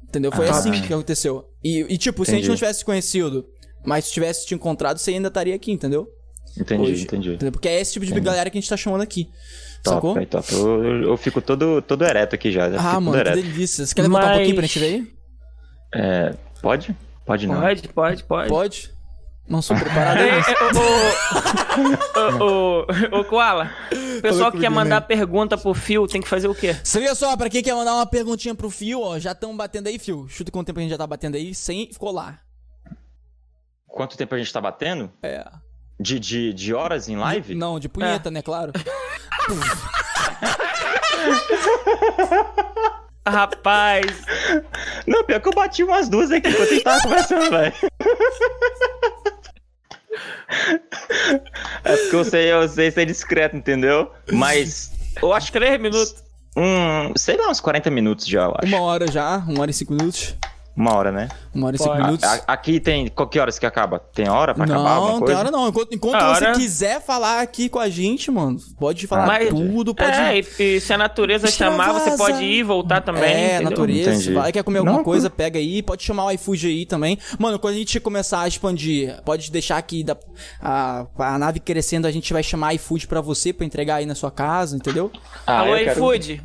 Entendeu? 0.07 0.31
Foi 0.31 0.47
Ah. 0.47 0.51
assim 0.51 0.71
que 0.71 0.93
aconteceu. 0.93 1.45
E, 1.61 1.79
e, 1.89 1.97
tipo, 1.97 2.23
se 2.23 2.31
a 2.31 2.35
gente 2.35 2.43
Entendi. 2.43 2.49
não 2.49 2.55
tivesse 2.55 2.79
se 2.79 2.85
conhecido, 2.85 3.45
mas 3.85 4.05
se 4.05 4.13
tivesse 4.13 4.45
te 4.45 4.55
encontrado, 4.55 4.97
você 4.97 5.11
ainda 5.11 5.27
estaria 5.27 5.53
aqui, 5.53 5.71
entendeu? 5.73 6.07
Entendi, 6.57 6.81
Hoje. 6.91 7.03
entendi. 7.03 7.29
Entendeu? 7.33 7.51
Porque 7.51 7.67
é 7.67 7.81
esse 7.81 7.91
tipo 7.93 8.05
de 8.05 8.11
Entendi. 8.13 8.25
galera 8.25 8.49
que 8.49 8.57
a 8.57 8.61
gente 8.61 8.69
tá 8.69 8.77
chamando 8.77 9.01
aqui. 9.01 9.27
Top, 9.85 9.95
sacou? 9.95 10.13
véi, 10.15 10.25
top. 10.25 10.53
Eu, 10.53 11.03
eu- 11.03 11.17
fico 11.17 11.41
todo, 11.41 11.81
todo 11.81 12.03
ereto 12.05 12.35
aqui 12.35 12.51
já. 12.51 12.65
Ah, 12.77 12.99
mano, 12.99 13.23
que 13.23 13.31
delícia. 13.31 13.85
Você 13.85 13.95
quer 13.95 14.01
levantar 14.01 14.23
um 14.23 14.27
Mas- 14.27 14.35
pouquinho 14.37 14.55
pra 14.55 14.65
gente 14.65 14.79
ver 14.79 14.85
aí? 14.85 15.13
É, 15.93 16.35
pode? 16.61 16.95
Pode 17.25 17.47
não. 17.47 17.61
Pode, 17.61 17.87
pode, 17.89 18.23
pode. 18.23 18.49
Pode? 18.49 18.95
Não 19.47 19.61
sou 19.61 19.77
preparado 19.77 20.17
É, 20.17 20.31
ainda. 20.31 20.51
é, 20.51 20.55
ô, 22.19 22.19
ô, 22.43 22.85
ô, 23.15 23.19
ô, 23.19 23.25
Koala, 23.25 23.71
o 24.17 24.21
pessoal 24.21 24.51
que 24.51 24.59
quer 24.59 24.69
mandar 24.69 25.01
né? 25.01 25.07
pergunta 25.07 25.55
pro 25.57 25.73
Fio 25.73 26.07
tem 26.07 26.19
que 26.21 26.27
fazer 26.27 26.47
o 26.47 26.55
quê? 26.55 26.75
Você 26.83 26.99
viu 26.99 27.15
só, 27.15 27.37
pra 27.37 27.47
quem 27.49 27.61
quer 27.61 27.75
mandar 27.75 27.93
uma 27.93 28.07
perguntinha 28.07 28.55
pro 28.55 28.69
Fio, 28.71 29.01
ó, 29.01 29.19
já 29.19 29.33
estão 29.33 29.55
batendo 29.55 29.87
aí, 29.87 29.99
Fio. 29.99 30.25
Chuta 30.27 30.51
quanto 30.51 30.65
tempo 30.67 30.79
a 30.79 30.81
gente 30.81 30.91
já 30.91 30.97
tá 30.97 31.05
batendo 31.05 31.35
aí, 31.35 31.53
sem 31.53 31.89
colar. 31.99 32.41
Quanto 33.87 34.17
tempo 34.17 34.33
a 34.33 34.37
gente 34.37 34.51
tá 34.51 34.59
batendo? 34.59 35.11
É. 35.21 35.45
De, 35.99 36.19
de, 36.19 36.51
de 36.53 36.73
horas 36.73 37.07
em 37.07 37.15
live? 37.15 37.55
Não, 37.55 37.79
de 37.79 37.87
punheta, 37.87 38.29
né, 38.31 38.41
claro. 38.41 38.73
Rapaz, 43.27 44.05
Não, 45.07 45.23
pior 45.23 45.41
que 45.41 45.47
eu 45.47 45.53
bati 45.53 45.83
umas 45.83 46.07
duas 46.07 46.31
aqui 46.31 46.47
enquanto 46.47 46.69
a 46.69 46.73
gente 46.73 46.83
tava 46.83 47.01
conversando, 47.01 47.49
velho. 47.49 47.73
É 51.83 51.97
porque 51.97 52.15
eu 52.15 52.23
sei, 52.23 52.53
eu 52.53 52.67
sei 52.69 52.91
ser 52.91 53.05
discreto, 53.05 53.55
entendeu? 53.55 54.11
Mas 54.31 54.91
eu 55.21 55.33
acho 55.33 55.51
que 55.51 55.59
três 55.59 55.79
minutos. 55.81 56.15
um, 56.55 57.13
sei 57.17 57.35
lá, 57.37 57.49
uns 57.49 57.59
40 57.59 57.89
minutos 57.89 58.27
já, 58.27 58.43
eu 58.43 58.53
acho. 58.57 58.67
Uma 58.67 58.81
hora 58.81 59.11
já, 59.11 59.37
uma 59.37 59.61
hora 59.61 59.71
e 59.71 59.73
cinco 59.73 59.93
minutos. 59.93 60.35
Uma 60.75 60.93
hora, 60.93 61.09
né? 61.09 61.29
Uma 61.53 61.67
hora 61.67 61.75
e 61.77 61.79
cinco 61.79 61.95
minutos. 61.95 62.23
A- 62.27 62.41
aqui 62.47 62.81
tem. 62.81 63.07
qual- 63.07 63.29
Que 63.29 63.39
horas 63.39 63.57
que 63.57 63.65
acaba? 63.65 63.97
Tem 63.97 64.27
hora 64.27 64.53
pra 64.53 64.65
acabar 64.65 64.89
alguma 64.91 65.11
Não, 65.13 65.17
tem 65.19 65.25
coisa? 65.27 65.39
hora 65.39 65.51
não. 65.51 65.69
Enquanto, 65.69 65.93
enquanto 65.95 66.15
A 66.15 66.35
você 66.35 66.45
hora- 66.47 66.55
quiser 66.55 67.01
falar 67.01 67.41
aqui 67.41 67.69
com 67.69 67.79
a 67.79 67.87
gente, 67.87 68.29
mano, 68.29 68.57
pode 68.77 69.07
falar 69.07 69.25
Mas- 69.25 69.49
tudo, 69.49 69.95
pode. 69.95 70.11
É, 70.11 70.39
e, 70.39 70.79
se 70.81 70.91
a 70.91 70.97
natureza 70.97 71.47
chamar, 71.47 71.93
você 71.93 72.09
Extravasa. 72.09 72.17
pode 72.33 72.43
ir 72.43 72.57
e 72.59 72.63
voltar 72.63 72.99
também. 73.01 73.23
É, 73.23 73.55
entendeu? 73.55 73.69
natureza. 73.69 74.09
Entendi. 74.13 74.33
Vai, 74.33 74.51
quer 74.51 74.63
comer 74.63 74.79
alguma 74.79 74.97
Não, 74.97 75.03
coisa, 75.03 75.29
pega 75.29 75.57
aí. 75.57 75.81
Pode 75.81 76.03
chamar 76.03 76.25
o 76.25 76.31
iFood 76.31 76.67
aí 76.67 76.85
também. 76.85 77.17
Mano, 77.39 77.57
quando 77.57 77.75
a 77.75 77.77
gente 77.77 77.97
começar 78.01 78.41
a 78.41 78.47
expandir, 78.47 79.21
pode 79.23 79.49
deixar 79.51 79.77
aqui 79.77 80.03
da, 80.03 80.17
a, 80.61 81.05
a 81.17 81.37
nave 81.39 81.61
crescendo, 81.61 82.05
a 82.05 82.11
gente 82.11 82.33
vai 82.33 82.43
chamar 82.43 82.73
iFood 82.73 83.07
pra 83.07 83.21
você, 83.21 83.53
pra 83.53 83.65
entregar 83.65 83.95
aí 83.95 84.05
na 84.05 84.13
sua 84.15 84.29
casa, 84.29 84.75
entendeu? 84.75 85.09
Ah, 85.47 85.59
Alô, 85.59 85.75
eu 85.77 85.85
quero- 85.85 85.91
iFood. 85.99 86.43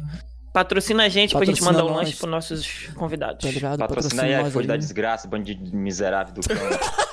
Patrocina 0.52 1.04
a 1.04 1.08
gente 1.08 1.34
pra 1.34 1.44
gente 1.44 1.60
Patrocina 1.60 1.82
mandar 1.82 1.92
um 1.92 1.96
lanche 1.96 2.16
pros 2.16 2.30
nossos 2.30 2.88
convidados. 2.96 3.44
Tá 3.44 3.50
ligado? 3.50 3.78
Patrocina 3.78 4.22
aí, 4.24 4.36
nós 4.36 4.48
iFood 4.48 4.66
da 4.66 4.74
aí. 4.74 4.78
desgraça, 4.78 5.28
bandido 5.28 5.74
miserável 5.76 6.34
do 6.34 6.40
cão. 6.40 6.56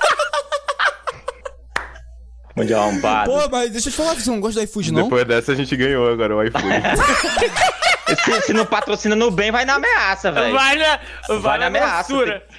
Bandido 2.56 2.76
arrombado. 2.80 3.30
Pô, 3.30 3.48
mas 3.50 3.70
deixa 3.70 3.88
eu 3.88 3.92
te 3.92 3.96
falar, 3.96 4.14
você 4.16 4.28
não 4.28 4.40
gosta 4.40 4.58
do 4.60 4.64
iFood, 4.64 4.92
não? 4.92 5.04
Depois 5.04 5.24
dessa 5.24 5.52
a 5.52 5.54
gente 5.54 5.76
ganhou 5.76 6.10
agora 6.10 6.34
o 6.34 6.42
iFood. 6.42 6.64
Se, 8.24 8.40
se 8.40 8.52
não 8.54 8.64
patrocina 8.64 9.14
no 9.14 9.30
bem, 9.30 9.50
vai 9.50 9.66
na 9.66 9.74
ameaça, 9.74 10.32
velho. 10.32 10.54
Vai 10.54 10.76
na, 10.78 10.98
vai 11.28 11.38
Vai 11.40 11.58
na 11.58 11.66
ameaça. 11.66 12.14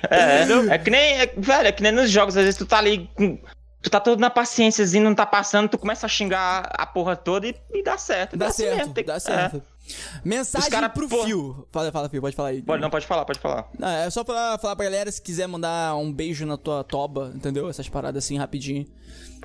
É, 0.07 0.73
é 0.75 0.77
que 0.77 0.91
nem. 0.91 1.21
é- 1.21 1.34
velho, 1.36 1.67
é 1.67 1.71
que 1.71 1.82
nem 1.82 1.91
nos 1.91 2.11
jogos, 2.11 2.38
às 2.38 2.43
vezes 2.43 2.57
tu 2.57 2.67
tá 2.67 2.77
ali. 2.77 3.09
com- 3.15 3.39
Tu 3.82 3.89
tá 3.89 3.99
todo 3.99 4.19
na 4.19 4.30
paciênciazinha, 4.30 5.03
não 5.03 5.15
tá 5.15 5.25
passando, 5.25 5.69
tu 5.69 5.77
começa 5.77 6.05
a 6.05 6.09
xingar 6.09 6.69
a 6.71 6.86
porra 6.86 7.15
toda 7.15 7.47
e, 7.47 7.55
e 7.73 7.82
dá 7.82 7.97
certo. 7.97 8.38
Dá 8.38 8.47
assim 8.47 8.63
certo, 8.63 8.77
mesmo, 8.77 8.93
tem- 8.93 9.05
dá 9.05 9.15
é. 9.15 9.51
Mensagem 10.24 10.70
cara, 10.70 10.90
pro 10.90 11.08
pô- 11.08 11.24
Fio. 11.24 11.68
Fala, 11.72 11.92
fala, 11.92 12.10
Fio, 12.10 12.22
pode 12.22 12.36
falar 12.36 12.50
aí. 12.50 12.62
Pode, 12.62 12.82
não, 12.82 12.90
pode 12.90 13.06
falar, 13.08 13.26
pode 13.26 13.40
falar. 13.40 13.70
Não, 13.78 13.88
é 13.88 14.10
só 14.10 14.24
pra 14.24 14.58
falar 14.58 14.76
pra 14.76 14.86
galera 14.86 15.12
se 15.12 15.22
quiser 15.22 15.48
mandar 15.48 15.96
um 15.96 16.12
beijo 16.12 16.46
na 16.46 16.58
tua 16.58 16.84
toba, 16.84 17.32
entendeu? 17.36 17.70
Essas 17.70 17.88
paradas 17.90 18.24
assim 18.26 18.38
rapidinho. 18.38 18.86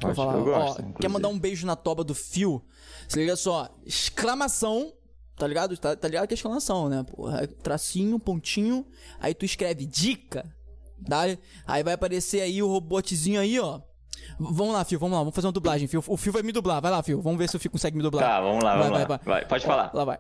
Pode, 0.01 0.15
falar, 0.17 0.35
eu 0.35 0.45
gosto, 0.45 0.59
ó, 0.59 0.71
inclusive. 0.81 0.99
quer 1.01 1.09
mandar 1.09 1.29
um 1.29 1.39
beijo 1.39 1.67
na 1.67 1.77
toba 1.77 2.03
do 2.05 2.15
fio? 2.15 2.63
Se 3.09 3.19
liga 3.19 3.37
só, 3.37 3.69
exclamação, 3.87 4.93
tá 5.37 5.47
ligado? 5.47 5.77
Tá, 5.77 5.95
tá 5.97 6.09
ligado 6.09 6.27
que 6.27 6.35
é 6.35 6.37
exclamação, 6.37 6.89
né? 6.89 7.05
Porra, 7.05 7.47
tracinho, 7.47 8.19
pontinho, 8.19 8.85
aí 9.21 9.35
tu 9.35 9.45
escreve 9.45 9.87
dica, 9.87 10.45
tá? 11.09 11.23
Aí 11.67 11.83
vai 11.83 11.95
aparecer 11.95 12.41
aí 12.41 12.63
o 12.63 12.69
robotzinho 12.69 13.41
aí, 13.41 13.59
ó. 13.61 13.81
Vamos 14.39 14.73
lá, 14.73 14.85
Fio, 14.85 14.99
vamos 14.99 15.15
lá, 15.15 15.21
vamos 15.21 15.35
fazer 15.35 15.47
uma 15.47 15.53
dublagem, 15.53 15.87
Fio. 15.87 16.03
O 16.09 16.17
Fio 16.17 16.33
vai 16.33 16.43
me 16.43 16.51
dublar, 16.51 16.81
vai 16.81 16.91
lá, 16.91 17.03
Fio. 17.03 17.21
Vamos 17.21 17.39
ver 17.39 17.49
se 17.49 17.57
o 17.57 17.61
Fio 17.61 17.71
consegue 17.71 17.97
me 17.97 18.03
dublar. 18.03 18.25
Tá, 18.25 18.41
vamos 18.41 18.65
lá, 18.65 18.71
Vai, 18.77 18.79
vamos 18.85 18.93
vai, 18.93 19.03
lá. 19.03 19.07
vai. 19.09 19.19
Vai, 19.41 19.47
pode 19.47 19.65
Ó, 19.65 19.69
falar. 19.69 19.91
Lá 19.95 20.05
vai. 20.05 20.19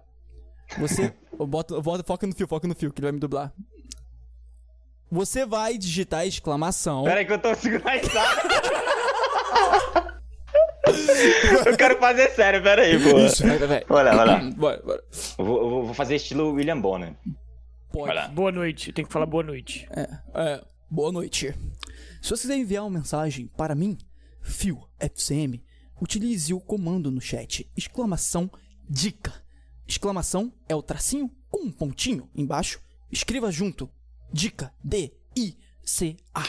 Você. 0.78 1.12
eu 1.38 1.46
boto, 1.46 1.74
eu 1.74 1.82
boto, 1.82 2.04
foca 2.04 2.26
no 2.26 2.34
fio, 2.34 2.48
foca 2.48 2.66
no 2.66 2.74
fio, 2.74 2.92
que 2.92 3.00
ele 3.00 3.06
vai 3.06 3.12
me 3.12 3.20
dublar. 3.20 3.52
Você 5.10 5.46
vai 5.46 5.78
digitar 5.78 6.26
exclamação. 6.26 7.04
Pera 7.04 7.20
aí 7.20 7.24
que 7.26 7.32
eu 7.32 7.38
tô 7.38 7.54
segurando 7.54 7.86
a 7.88 7.92
risada. 7.92 8.42
eu 11.66 11.76
quero 11.76 11.98
fazer 11.98 12.30
sério, 12.30 12.62
pera 12.62 12.82
aí, 12.82 12.98
pô. 13.02 13.18
Isso, 13.18 13.46
vai, 13.46 13.58
vai, 13.58 13.68
vai. 13.68 13.84
Vai 13.86 14.04
lá, 14.04 14.14
vai 14.16 14.26
lá. 14.26 14.50
Bora, 14.56 14.82
bora. 14.84 15.04
Vou, 15.38 15.84
vou- 15.86 15.94
fazer 15.94 16.16
estilo 16.16 16.52
William 16.52 16.80
Bonner. 16.80 17.14
Pode. 17.92 18.28
Boa 18.32 18.50
noite, 18.50 18.92
tem 18.92 19.04
que 19.04 19.12
falar 19.12 19.26
boa 19.26 19.44
noite. 19.44 19.86
É, 19.90 20.08
é, 20.34 20.64
boa 20.90 21.12
noite. 21.12 21.54
Se 22.20 22.30
você 22.30 22.42
quiser 22.42 22.56
enviar 22.56 22.82
uma 22.82 22.98
mensagem 22.98 23.46
para 23.56 23.74
mim, 23.74 23.96
Fio 24.40 24.88
FCM, 24.98 25.62
utilize 26.00 26.52
o 26.52 26.60
comando 26.60 27.10
no 27.10 27.20
chat. 27.20 27.70
Exclamação 27.76 28.50
dica. 28.88 29.32
Exclamação 29.86 30.52
é 30.68 30.74
o 30.74 30.82
tracinho 30.82 31.30
com 31.50 31.66
um 31.66 31.70
pontinho 31.70 32.28
embaixo. 32.34 32.80
Escreva 33.10 33.52
junto. 33.52 33.88
Dica 34.32 34.74
D 34.82 35.12
I 35.36 35.56
C 35.84 36.16
A. 36.34 36.42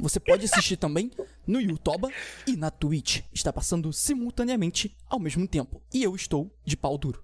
Você 0.00 0.18
pode 0.18 0.46
assistir 0.46 0.76
também 0.76 1.10
no 1.46 1.60
YouTube 1.60 2.08
e 2.46 2.56
na 2.56 2.70
Twitch. 2.70 3.20
Está 3.32 3.52
passando 3.52 3.92
simultaneamente 3.92 4.96
ao 5.06 5.20
mesmo 5.20 5.46
tempo. 5.46 5.82
E 5.92 6.02
eu 6.02 6.16
estou 6.16 6.50
de 6.64 6.76
pau 6.76 6.96
duro. 6.96 7.22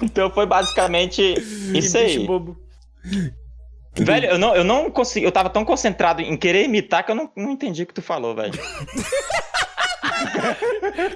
Então 0.00 0.32
foi 0.32 0.46
basicamente 0.46 1.22
isso 1.76 1.98
aí. 1.98 2.16
Bicho 2.16 2.26
bobo. 2.26 2.58
Velho, 3.94 4.26
eu 4.30 4.38
não, 4.38 4.54
eu 4.54 4.64
não 4.64 4.90
consegui. 4.90 5.26
Eu 5.26 5.32
tava 5.32 5.50
tão 5.50 5.64
concentrado 5.64 6.22
em 6.22 6.36
querer 6.36 6.64
imitar 6.64 7.04
que 7.04 7.10
eu 7.10 7.14
não, 7.14 7.30
não 7.36 7.50
entendi 7.50 7.82
o 7.82 7.86
que 7.86 7.94
tu 7.94 8.02
falou, 8.02 8.34
velho. 8.34 8.52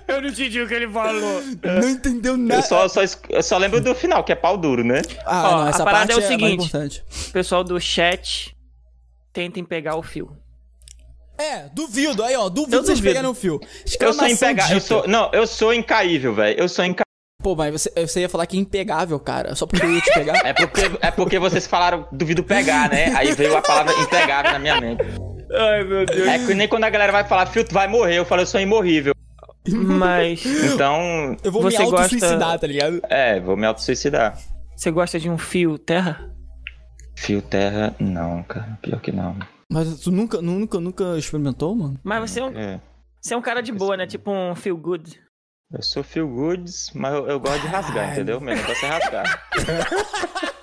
Eu 0.08 0.22
não 0.22 0.28
entendi 0.28 0.60
o 0.60 0.68
que 0.68 0.74
ele 0.74 0.88
falou. 0.88 1.42
Não 1.62 1.88
entendeu 1.88 2.36
nada. 2.36 2.60
Eu 2.60 2.62
só, 2.62 2.88
só, 2.88 3.00
eu 3.28 3.42
só 3.42 3.58
lembro 3.58 3.80
do 3.80 3.94
final, 3.94 4.24
que 4.24 4.32
é 4.32 4.34
pau 4.34 4.56
duro, 4.56 4.82
né? 4.82 5.02
Ah, 5.26 5.48
Ó, 5.48 5.56
não, 5.58 5.68
essa 5.68 5.82
a 5.82 5.84
parada 5.84 6.06
parte 6.06 6.12
é 6.12 6.14
o 6.14 6.18
mais 6.18 6.28
seguinte. 6.28 6.66
importante. 6.66 7.04
Pessoal 7.32 7.62
do 7.64 7.78
chat, 7.80 8.56
tentem 9.32 9.64
pegar 9.64 9.96
o 9.96 10.02
fio. 10.02 10.36
É, 11.36 11.68
duvido. 11.74 12.22
Aí, 12.22 12.34
ó, 12.36 12.48
duvido 12.48 12.76
Eu 12.76 12.82
vocês 12.84 12.98
duvido. 12.98 13.10
pegarem 13.14 13.30
o 13.30 13.34
fio. 13.34 13.60
Eu 13.62 13.68
sou 13.68 13.84
Exclamação 13.84 14.28
impegável. 14.28 14.76
Eu 14.76 14.80
sou, 14.80 15.06
não, 15.08 15.30
eu 15.32 15.46
sou 15.46 15.74
incaível, 15.74 16.34
velho. 16.34 16.58
Eu 16.58 16.68
sou 16.68 16.84
incaível. 16.84 17.03
Pô, 17.44 17.54
mas 17.54 17.72
você, 17.82 17.90
você 18.06 18.20
ia 18.22 18.28
falar 18.28 18.46
que 18.46 18.56
é 18.56 18.60
impegável, 18.60 19.20
cara. 19.20 19.54
Só 19.54 19.66
porque 19.66 19.84
eu 19.84 19.92
ia 19.92 20.00
te 20.00 20.12
pegar. 20.14 20.40
É 20.46 20.54
porque, 20.54 20.80
é 21.02 21.10
porque 21.10 21.38
vocês 21.38 21.66
falaram 21.66 22.08
duvido 22.10 22.42
pegar, 22.42 22.88
né? 22.88 23.14
Aí 23.14 23.32
veio 23.34 23.54
a 23.54 23.60
palavra 23.60 23.92
impegável 24.00 24.50
na 24.52 24.58
minha 24.58 24.80
mente. 24.80 25.02
Ai, 25.52 25.84
meu 25.84 26.06
Deus. 26.06 26.26
É 26.26 26.38
que 26.38 26.54
nem 26.54 26.66
quando 26.66 26.84
a 26.84 26.90
galera 26.90 27.12
vai 27.12 27.22
falar, 27.24 27.44
Fio, 27.46 27.62
tu 27.62 27.74
vai 27.74 27.86
morrer. 27.86 28.16
Eu 28.18 28.24
falo, 28.24 28.40
eu 28.40 28.46
sou 28.46 28.58
imorrível. 28.58 29.12
Mas 29.68 30.44
Então, 30.46 31.36
Eu 31.44 31.52
vou 31.52 31.62
Você 31.62 31.78
me 31.78 31.84
gosta- 31.84 31.96
auto-suicidar, 32.02 32.58
tá 32.58 32.66
ligado? 32.66 33.00
é, 33.10 33.38
vou 33.40 33.56
me 33.58 33.66
auto-suicidar. 33.66 34.38
você 34.74 34.90
gosta 34.90 35.20
de 35.20 35.28
um 35.28 35.36
fio 35.38 35.78
terra? 35.78 36.30
Fio 37.16 37.40
terra, 37.42 37.94
não, 38.00 38.42
cara. 38.42 38.78
Pior 38.82 39.00
que 39.00 39.12
não. 39.12 39.36
Mas 39.70 40.00
tu 40.00 40.10
nunca, 40.10 40.40
nunca, 40.42 40.80
nunca 40.80 41.16
experimentou, 41.18 41.74
mano? 41.74 41.98
Mas 42.02 42.30
você 42.30 42.40
é 42.40 42.44
um, 42.44 42.58
É. 42.58 42.80
você 43.20 43.34
é 43.34 43.36
um 43.36 43.42
cara 43.42 43.62
de 43.62 43.70
boa, 43.72 43.96
né? 43.96 44.06
Tipo 44.06 44.30
um 44.32 44.54
feel 44.54 44.76
good. 44.76 45.18
Eu 45.72 45.82
sou 45.82 46.02
feel 46.04 46.28
goods, 46.28 46.90
mas 46.94 47.12
eu, 47.14 47.26
eu 47.26 47.40
gosto 47.40 47.60
de 47.62 47.66
rasgar, 47.66 48.12
entendeu? 48.12 48.40
Meu 48.40 48.54
negócio 48.54 48.86
é 48.86 48.88
rasgar. 48.88 49.42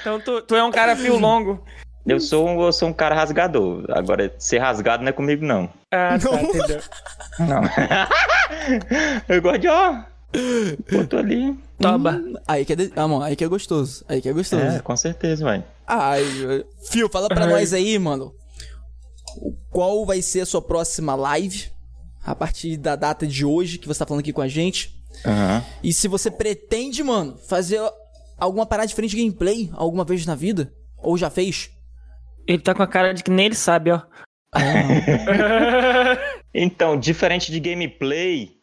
Então 0.00 0.18
tu, 0.18 0.40
tu 0.40 0.56
é 0.56 0.64
um 0.64 0.70
cara 0.70 0.96
fio 0.96 1.16
longo. 1.20 1.62
Eu 2.06 2.18
sou, 2.18 2.48
um, 2.48 2.62
eu 2.62 2.72
sou 2.72 2.88
um 2.88 2.92
cara 2.92 3.14
rasgador. 3.14 3.84
Agora, 3.90 4.34
ser 4.38 4.56
rasgado 4.58 5.02
não 5.02 5.10
é 5.10 5.12
comigo, 5.12 5.44
não. 5.44 5.68
Ah, 5.92 6.18
tá, 6.18 6.30
Não. 6.30 6.40
entendeu? 6.40 6.80
Não. 7.38 7.60
eu 9.28 9.42
gosto 9.42 9.58
de, 9.58 9.68
ó. 9.68 10.02
Boto 10.90 11.18
ali. 11.18 11.54
Toba. 11.78 12.12
Hum, 12.12 12.32
aí 12.48 12.64
que 12.64 12.72
é, 12.72 12.76
de... 12.76 12.92
ah, 12.96 13.06
mano, 13.06 13.22
aí 13.22 13.36
que 13.36 13.44
é 13.44 13.48
gostoso. 13.48 14.02
Aí 14.08 14.22
que 14.22 14.28
é 14.30 14.32
gostoso. 14.32 14.62
É, 14.62 14.78
com 14.80 14.96
certeza, 14.96 15.44
vai. 15.44 15.62
Ai, 15.86 16.24
Fio, 16.90 17.10
fala 17.10 17.28
pra 17.28 17.44
Ai. 17.44 17.50
nós 17.50 17.74
aí, 17.74 17.98
mano. 17.98 18.32
Qual 19.70 20.06
vai 20.06 20.22
ser 20.22 20.40
a 20.40 20.46
sua 20.46 20.62
próxima 20.62 21.14
live? 21.14 21.70
A 22.24 22.34
partir 22.34 22.76
da 22.76 22.96
data 22.96 23.26
de 23.26 23.44
hoje 23.44 23.78
que 23.78 23.88
você 23.88 23.98
tá 23.98 24.06
falando 24.06 24.20
aqui 24.20 24.32
com 24.32 24.42
a 24.42 24.48
gente. 24.48 24.94
Aham. 25.24 25.64
E 25.82 25.92
se 25.92 26.06
você 26.08 26.30
pretende, 26.30 27.02
mano, 27.02 27.36
fazer 27.38 27.80
alguma 28.38 28.66
parada 28.66 28.88
diferente 28.88 29.16
de 29.16 29.22
gameplay 29.22 29.70
alguma 29.72 30.04
vez 30.04 30.24
na 30.26 30.34
vida? 30.34 30.72
Ou 30.98 31.16
já 31.16 31.30
fez? 31.30 31.70
Ele 32.46 32.62
tá 32.62 32.74
com 32.74 32.82
a 32.82 32.86
cara 32.86 33.12
de 33.12 33.22
que 33.22 33.30
nem 33.30 33.46
ele 33.46 33.54
sabe, 33.54 33.90
ó. 33.90 34.02
Então, 36.52 36.98
diferente 36.98 37.52
de 37.52 37.60
gameplay, 37.60 38.60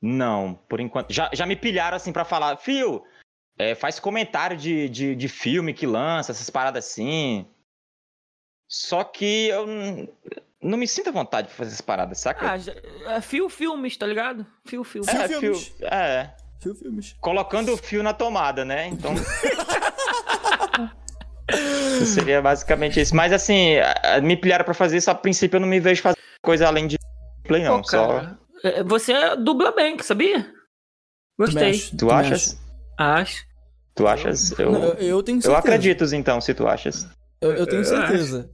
não, 0.00 0.54
por 0.68 0.80
enquanto. 0.80 1.12
Já, 1.12 1.30
já 1.32 1.46
me 1.46 1.54
pilharam 1.54 1.96
assim 1.96 2.12
pra 2.12 2.24
falar, 2.24 2.56
Fio, 2.56 3.04
é, 3.56 3.76
faz 3.76 4.00
comentário 4.00 4.56
de, 4.56 4.88
de, 4.88 5.14
de 5.14 5.28
filme 5.28 5.72
que 5.72 5.86
lança, 5.86 6.32
essas 6.32 6.50
paradas 6.50 6.84
assim. 6.84 7.46
Só 8.68 9.04
que 9.04 9.48
eu 9.48 9.66
não 10.62 10.78
me 10.78 10.86
sinto 10.86 11.08
à 11.08 11.12
vontade 11.12 11.48
de 11.48 11.54
fazer 11.54 11.70
essas 11.70 11.80
paradas, 11.80 12.18
saca? 12.20 12.52
Ah, 12.52 12.58
já, 12.58 12.72
é 13.08 13.20
fio 13.20 13.48
filmes, 13.48 13.96
tá 13.96 14.06
ligado? 14.06 14.46
Fio 14.64 14.84
filmes. 14.84 15.10
Fio 15.10 15.20
é, 15.20 15.28
filmes. 15.28 15.66
fio, 15.68 15.86
é, 15.86 16.34
Fio 16.60 16.74
filmes. 16.74 17.14
colocando 17.20 17.72
o 17.72 17.76
fio 17.76 18.02
na 18.02 18.12
tomada, 18.14 18.64
né? 18.64 18.86
Então. 18.88 19.12
Seria 22.06 22.40
basicamente 22.40 23.00
isso. 23.00 23.14
Mas 23.14 23.32
assim, 23.32 23.74
me 24.22 24.36
pilharam 24.36 24.64
pra 24.64 24.74
fazer 24.74 24.96
isso, 24.96 25.10
a 25.10 25.14
princípio 25.14 25.56
eu 25.56 25.60
não 25.60 25.68
me 25.68 25.80
vejo 25.80 26.00
fazer 26.02 26.16
coisa 26.42 26.66
além 26.66 26.86
de 26.86 26.96
gameplay, 27.44 27.64
não. 27.64 27.82
Pô, 27.82 27.88
só. 27.88 28.22
é, 28.64 28.82
Você 28.84 29.12
dubla 29.36 29.72
bem, 29.72 29.98
sabia? 30.02 30.50
Gostei. 31.38 31.78
Tu 31.78 31.96
também 32.06 32.14
achas? 32.16 32.60
Acho. 32.98 33.44
Tu 33.94 34.06
achas? 34.06 34.58
Eu, 34.58 34.72
Não, 34.72 34.82
Eu, 34.84 34.94
eu 34.94 35.22
tenho 35.22 35.38
eu 35.38 35.42
certeza. 35.42 35.58
acredito, 35.58 36.04
então, 36.14 36.40
se 36.40 36.54
tu 36.54 36.66
achas. 36.66 37.06
Eu, 37.40 37.52
eu 37.52 37.66
tenho 37.66 37.82
Eu 37.82 38.44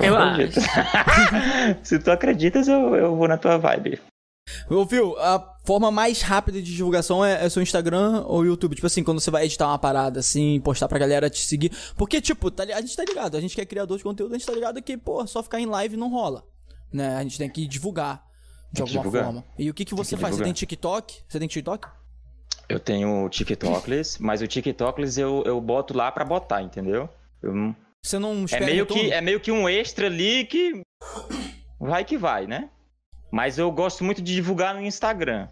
certeza. 0.00 0.16
Eu 0.16 0.16
acredito. 0.16 0.60
se 1.86 1.98
tu 1.98 2.10
acreditas, 2.10 2.68
eu, 2.68 2.94
eu 2.94 3.16
vou 3.16 3.28
na 3.28 3.36
tua 3.38 3.56
vibe. 3.58 4.00
Ô, 4.70 4.86
Phil, 4.86 5.16
a 5.18 5.56
forma 5.64 5.90
mais 5.90 6.22
rápida 6.22 6.62
de 6.62 6.74
divulgação 6.74 7.24
é, 7.24 7.44
é 7.44 7.48
seu 7.48 7.62
Instagram 7.62 8.22
ou 8.26 8.44
YouTube? 8.44 8.76
Tipo 8.76 8.86
assim, 8.86 9.02
quando 9.02 9.20
você 9.20 9.30
vai 9.30 9.44
editar 9.44 9.66
uma 9.66 9.78
parada, 9.78 10.20
assim, 10.20 10.60
postar 10.60 10.86
pra 10.88 10.98
galera 10.98 11.28
te 11.28 11.40
seguir. 11.40 11.72
Porque, 11.96 12.20
tipo, 12.20 12.50
tá 12.50 12.62
a 12.62 12.80
gente 12.80 12.96
tá 12.96 13.04
ligado, 13.04 13.36
a 13.36 13.40
gente 13.40 13.54
que 13.54 13.60
é 13.60 13.66
criador 13.66 13.98
de 13.98 14.04
conteúdo, 14.04 14.34
a 14.34 14.38
gente 14.38 14.46
tá 14.46 14.52
ligado 14.52 14.80
que, 14.80 14.96
pô, 14.96 15.26
só 15.26 15.42
ficar 15.42 15.58
em 15.60 15.66
live 15.66 15.96
não 15.96 16.08
rola. 16.10 16.44
Né? 16.92 17.16
A 17.16 17.22
gente 17.22 17.38
tem 17.38 17.50
que 17.50 17.66
divulgar 17.66 18.24
de 18.72 18.82
alguma 18.82 19.00
divulgar. 19.00 19.24
forma. 19.24 19.44
E 19.58 19.68
o 19.68 19.74
que, 19.74 19.84
que 19.84 19.94
você 19.94 20.14
que 20.14 20.22
faz? 20.22 20.34
Você 20.34 20.38
divulgar. 20.38 20.44
tem 20.46 20.52
TikTok? 20.54 21.14
Você 21.28 21.38
tem 21.40 21.48
TikTok? 21.48 21.88
Eu 22.68 22.80
tenho 22.80 23.24
o 23.24 23.28
TikTokless, 23.28 24.20
mas 24.20 24.42
o 24.42 24.46
TikTokless 24.46 25.20
eu, 25.20 25.42
eu 25.44 25.60
boto 25.60 25.96
lá 25.96 26.10
pra 26.12 26.24
botar, 26.24 26.62
entendeu? 26.62 27.08
Eu 27.42 27.52
não- 27.54 27.76
Você 28.06 28.20
não 28.20 28.42
é, 28.42 28.44
espera 28.44 28.66
meio 28.66 28.84
retorno? 28.84 29.02
que, 29.02 29.12
é 29.12 29.20
meio 29.20 29.40
que 29.40 29.50
um 29.50 29.68
extra 29.68 30.06
ali 30.06 30.44
que 30.44 30.80
vai 31.80 32.04
que 32.04 32.16
vai, 32.16 32.46
né? 32.46 32.70
Mas 33.32 33.58
eu 33.58 33.68
gosto 33.72 34.04
muito 34.04 34.22
de 34.22 34.32
divulgar 34.32 34.76
no 34.76 34.80
Instagram. 34.80 35.48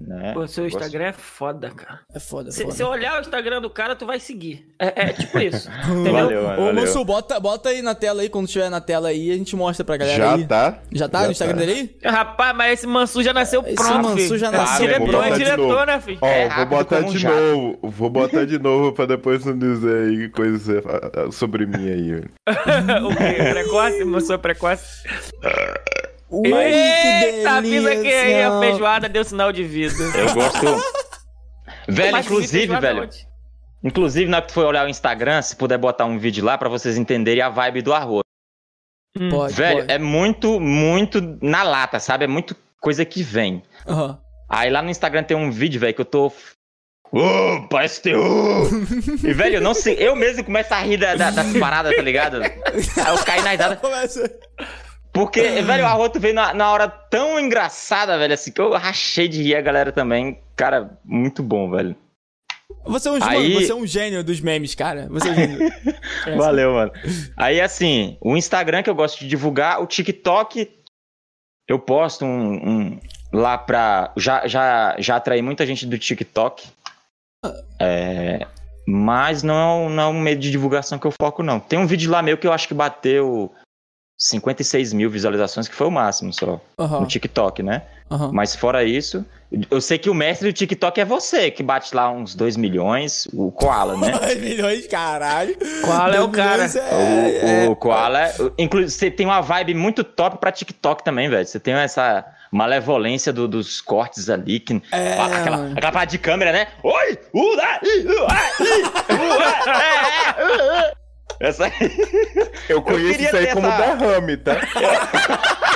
Né? 0.00 0.32
Pô, 0.34 0.46
seu 0.46 0.64
Gosto- 0.64 0.76
Instagram 0.78 1.04
é 1.06 1.12
foda, 1.12 1.70
cara. 1.70 2.00
É 2.14 2.18
foda, 2.18 2.48
é 2.48 2.52
Se, 2.52 2.80
eu 2.82 2.88
olhar 2.88 3.16
o 3.16 3.20
Instagram 3.20 3.60
do 3.62 3.70
cara, 3.70 3.94
tu 3.94 4.04
vai 4.04 4.18
seguir. 4.20 4.66
É, 4.78 5.08
é 5.08 5.12
tipo 5.12 5.38
isso. 5.38 5.68
Entendeu? 5.88 6.12
Valeu, 6.12 6.42
mano, 6.42 6.70
Ô. 6.70 6.72
Mansu, 6.74 7.04
bota, 7.04 7.38
bota 7.40 7.68
aí 7.68 7.80
na 7.80 7.94
tela 7.94 8.22
aí, 8.22 8.28
quando 8.28 8.48
tiver 8.48 8.68
na 8.68 8.80
tela 8.80 9.08
aí, 9.08 9.30
a 9.30 9.34
gente 9.36 9.54
mostra 9.56 9.84
pra 9.84 9.96
galera 9.96 10.16
Já 10.18 10.34
aí. 10.34 10.46
tá? 10.46 10.78
Já 10.92 11.08
tá 11.08 11.24
no 11.24 11.30
Instagram 11.30 11.56
dele 11.56 11.72
aí? 12.02 12.10
Rapaz, 12.10 12.56
mas 12.56 12.72
esse 12.78 12.86
Mansu 12.86 13.22
já 13.22 13.32
nasceu 13.32 13.62
Esse 13.64 13.74
pronto. 13.76 14.02
Mansu 14.02 14.16
filho. 14.18 14.38
já 14.38 14.48
É 14.48 14.50
nasceu 14.50 14.86
diretor, 14.86 15.06
pronto. 15.08 15.24
é 15.24 15.30
diretor, 15.32 15.86
né, 15.86 16.00
filho? 16.00 16.18
Ó, 16.20 16.26
É 16.26 16.48
vou 16.56 16.66
botar 16.66 17.00
de 17.00 17.18
jato. 17.18 17.34
novo. 17.36 17.78
Vou 17.82 18.10
botar 18.10 18.44
de 18.44 18.58
novo 18.58 18.92
pra 18.92 19.06
depois 19.06 19.44
não 19.44 19.56
dizer 19.56 20.08
aí 20.08 20.28
coisa 20.28 20.82
ah, 20.86 21.26
ah, 21.28 21.32
sobre 21.32 21.66
mim 21.66 21.88
aí. 21.88 22.12
o 23.04 23.08
quê? 23.16 23.50
Precoce? 23.50 24.04
Mansu 24.04 24.32
é 24.32 24.38
precoce? 24.38 25.04
Eita, 26.30 27.50
avisa 27.52 27.90
que 27.96 28.06
aí 28.12 28.42
a 28.42 28.48
delícia. 28.50 28.60
feijoada 28.60 29.08
deu 29.08 29.24
sinal 29.24 29.52
de 29.52 29.62
vida. 29.64 29.94
Eu 30.16 30.34
gosto. 30.34 30.66
Velho, 31.88 32.12
Mas 32.12 32.26
inclusive, 32.26 32.58
feijoada 32.58 32.86
velho. 32.88 33.02
onde? 33.02 33.28
Inclusive, 33.82 34.30
na 34.30 34.38
hora 34.38 34.42
que 34.46 34.48
tu 34.52 34.54
for 34.54 34.64
olhar 34.64 34.86
o 34.86 34.88
Instagram, 34.88 35.42
se 35.42 35.54
puder 35.54 35.76
botar 35.78 36.06
um 36.06 36.18
vídeo 36.18 36.44
lá 36.44 36.56
pra 36.56 36.68
vocês 36.68 36.96
entenderem 36.96 37.42
a 37.42 37.50
vibe 37.50 37.82
do 37.82 37.92
arroz. 37.92 38.22
Hum. 39.18 39.28
Pode, 39.30 39.52
Velho, 39.54 39.80
pode. 39.80 39.92
é 39.92 39.98
muito, 39.98 40.58
muito 40.58 41.38
na 41.42 41.62
lata, 41.62 42.00
sabe? 42.00 42.24
É 42.24 42.26
muito 42.28 42.56
coisa 42.80 43.04
que 43.04 43.22
vem. 43.22 43.62
Aham. 43.86 44.18
Aí 44.48 44.70
lá 44.70 44.82
no 44.82 44.90
Instagram 44.90 45.22
tem 45.22 45.36
um 45.36 45.50
vídeo, 45.50 45.78
velho, 45.80 45.94
que 45.94 46.00
eu 46.00 46.04
tô. 46.04 46.32
Ô, 47.12 47.68
parece 47.70 48.02
terror! 48.02 48.66
e, 49.22 49.32
velho, 49.32 49.56
eu 49.56 49.60
não 49.60 49.72
sei. 49.74 49.94
Eu 50.00 50.16
mesmo 50.16 50.42
começo 50.42 50.74
a 50.74 50.78
rir 50.80 50.96
da- 50.96 51.14
da- 51.14 51.30
das 51.30 51.56
paradas, 51.58 51.94
tá 51.94 52.02
ligado? 52.02 52.42
Aí 52.42 52.50
eu 53.08 53.24
caí 53.24 53.42
na 53.42 53.50
risada. 53.50 53.76
Começa. 53.76 54.30
Porque, 55.14 55.62
velho, 55.62 55.84
o 55.84 55.86
Arroto 55.86 56.18
veio 56.18 56.34
na, 56.34 56.52
na 56.52 56.72
hora 56.72 56.88
tão 56.88 57.38
engraçada, 57.38 58.18
velho, 58.18 58.34
assim, 58.34 58.50
que 58.50 58.60
eu 58.60 58.72
rachei 58.72 59.28
de 59.28 59.40
rir 59.40 59.54
a 59.54 59.60
galera 59.60 59.92
também. 59.92 60.40
Cara, 60.56 60.98
muito 61.04 61.40
bom, 61.40 61.70
velho. 61.70 61.94
Você 62.84 63.08
é, 63.08 63.12
um, 63.12 63.18
Aí- 63.22 63.54
mano, 63.54 63.64
você 63.64 63.72
é 63.72 63.74
um 63.76 63.86
gênio 63.86 64.24
dos 64.24 64.40
memes, 64.40 64.74
cara. 64.74 65.06
Você 65.10 65.28
é 65.28 65.30
um 65.30 65.34
gênio. 65.36 65.72
Valeu, 66.36 66.72
mano. 66.72 66.90
Aí, 67.36 67.60
assim, 67.60 68.18
o 68.20 68.36
Instagram 68.36 68.82
que 68.82 68.90
eu 68.90 68.94
gosto 68.94 69.20
de 69.20 69.28
divulgar, 69.28 69.80
o 69.80 69.86
TikTok, 69.86 70.68
eu 71.68 71.78
posto 71.78 72.24
um, 72.24 72.68
um 72.68 73.00
lá 73.32 73.56
pra. 73.56 74.12
Já, 74.16 74.48
já, 74.48 74.96
já 74.98 75.14
atraí 75.16 75.40
muita 75.40 75.64
gente 75.64 75.86
do 75.86 75.96
TikTok. 75.96 76.66
É, 77.80 78.44
mas 78.84 79.44
não, 79.44 79.88
não 79.88 80.02
é 80.02 80.06
um 80.08 80.20
meio 80.20 80.38
de 80.38 80.50
divulgação 80.50 80.98
que 80.98 81.06
eu 81.06 81.12
foco, 81.12 81.40
não. 81.40 81.60
Tem 81.60 81.78
um 81.78 81.86
vídeo 81.86 82.10
lá 82.10 82.20
meu 82.20 82.36
que 82.36 82.48
eu 82.48 82.52
acho 82.52 82.66
que 82.66 82.74
bateu 82.74 83.54
56 84.16 84.92
mil 84.92 85.10
visualizações, 85.10 85.68
que 85.68 85.74
foi 85.74 85.86
o 85.86 85.90
máximo 85.90 86.32
só. 86.32 86.60
Aham, 86.78 87.00
No 87.00 87.06
TikTok, 87.06 87.62
né? 87.62 87.82
aham. 88.10 88.30
Mas 88.32 88.54
fora 88.54 88.84
isso, 88.84 89.24
eu 89.70 89.80
sei 89.80 89.98
que 89.98 90.08
o 90.08 90.14
mestre 90.14 90.50
do 90.52 90.54
TikTok 90.54 91.00
é 91.00 91.04
você, 91.04 91.50
que 91.50 91.62
bate 91.62 91.94
lá 91.94 92.10
uns 92.10 92.34
2 92.34 92.56
milhões, 92.56 93.26
o 93.32 93.50
Koala, 93.50 93.96
né? 93.96 94.12
2 94.18 94.40
milhões, 94.40 94.86
caralho. 94.86 95.56
Qual 95.84 96.12
é 96.12 96.20
o 96.20 96.28
cara? 96.28 96.64
É, 96.66 97.66
O, 97.68 97.72
o 97.72 97.76
Koala, 97.76 98.32
inclusive, 98.56 98.90
você 98.92 99.10
tem 99.10 99.26
uma 99.26 99.40
vibe 99.40 99.74
muito 99.74 100.04
top 100.04 100.38
pra 100.38 100.52
TikTok 100.52 101.02
também, 101.04 101.28
velho. 101.28 101.46
Você 101.46 101.58
tem 101.58 101.74
essa 101.74 102.24
malevolência 102.52 103.32
do- 103.32 103.48
dos 103.48 103.80
cortes 103.80 104.30
ali, 104.30 104.60
que, 104.60 104.80
É, 104.92 105.14
aquela, 105.20 105.56
mano. 105.56 105.72
aquela 105.76 105.92
parte 105.92 106.10
de 106.12 106.18
câmera, 106.18 106.52
né? 106.52 106.68
Oi! 106.84 107.18
Uh, 107.34 107.58
ah, 107.60 107.80
ih, 107.82 108.06
uh, 108.06 108.26
ah, 111.44 111.48
ah. 111.48 111.48
Essa 111.48 111.70
Eu 112.68 112.82
conheço 112.82 113.10
queria 113.12 113.26
isso 113.28 113.36
aí 113.36 113.46
como 113.52 113.66
essa- 113.66 113.94
derrame, 113.96 114.36
tá? 114.38 114.52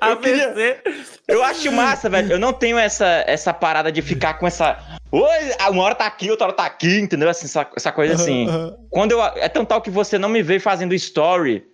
AVC. 0.00 0.82
Eu 1.28 1.42
acho 1.44 1.70
massa, 1.72 2.08
velho. 2.08 2.32
Eu 2.32 2.38
não 2.38 2.52
tenho 2.52 2.78
essa, 2.78 3.06
essa 3.26 3.52
parada 3.52 3.92
de 3.92 4.00
ficar 4.02 4.34
com 4.34 4.46
essa. 4.46 4.78
Oi, 5.12 5.20
uma 5.70 5.82
hora 5.82 5.94
tá 5.94 6.06
aqui, 6.06 6.30
outra 6.30 6.46
hora 6.46 6.56
tá 6.56 6.64
aqui, 6.64 6.98
entendeu? 7.00 7.28
Assim, 7.28 7.44
essa, 7.44 7.68
essa 7.76 7.92
coisa 7.92 8.14
assim. 8.14 8.46
Quando 8.90 9.12
eu. 9.12 9.22
É 9.22 9.48
tão 9.48 9.64
tal 9.64 9.82
que 9.82 9.90
você 9.90 10.18
não 10.18 10.28
me 10.28 10.42
vê 10.42 10.58
fazendo 10.58 10.94
story. 10.94 11.64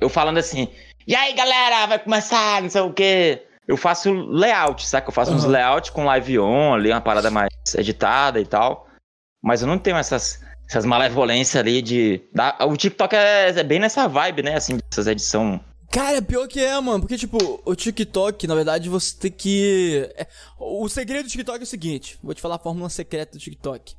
Eu 0.00 0.08
falando 0.08 0.38
assim. 0.38 0.68
E 1.06 1.14
aí, 1.16 1.32
galera, 1.32 1.86
vai 1.86 1.98
começar, 1.98 2.60
não 2.62 2.68
sei 2.68 2.82
o 2.82 2.92
quê. 2.92 3.42
Eu 3.66 3.76
faço 3.76 4.12
layout, 4.12 4.86
saca? 4.86 5.08
Eu 5.08 5.12
faço 5.12 5.32
uns 5.32 5.44
Aham. 5.44 5.52
layout 5.52 5.92
com 5.92 6.04
live 6.04 6.38
on 6.38 6.74
ali, 6.74 6.90
uma 6.90 7.00
parada 7.00 7.30
mais 7.30 7.48
editada 7.76 8.40
e 8.40 8.46
tal. 8.46 8.86
Mas 9.42 9.62
eu 9.62 9.68
não 9.68 9.78
tenho 9.78 9.96
essas, 9.96 10.42
essas 10.68 10.84
malevolências 10.84 11.56
ali 11.56 11.80
de. 11.82 12.20
da- 12.32 12.56
o 12.62 12.76
TikTok 12.76 13.14
é, 13.14 13.48
é 13.50 13.62
bem 13.62 13.78
nessa 13.78 14.06
vibe, 14.06 14.42
né? 14.42 14.56
Assim, 14.56 14.78
essas 14.90 15.06
edições. 15.06 15.60
Cara, 15.90 16.20
pior 16.20 16.46
que 16.46 16.62
é, 16.62 16.78
mano. 16.80 17.00
Porque, 17.00 17.16
tipo, 17.16 17.62
o 17.64 17.74
TikTok, 17.74 18.46
na 18.46 18.54
verdade, 18.54 18.88
você 18.90 19.16
tem 19.16 19.30
que. 19.30 20.08
é, 20.16 20.26
O 20.58 20.86
segredo 20.88 21.24
do 21.24 21.30
TikTok 21.30 21.60
é 21.60 21.62
o 21.62 21.66
seguinte: 21.66 22.18
vou 22.22 22.34
te 22.34 22.42
falar 22.42 22.56
a 22.56 22.58
fórmula 22.58 22.90
secreta 22.90 23.32
do 23.38 23.38
TikTok. 23.42 23.94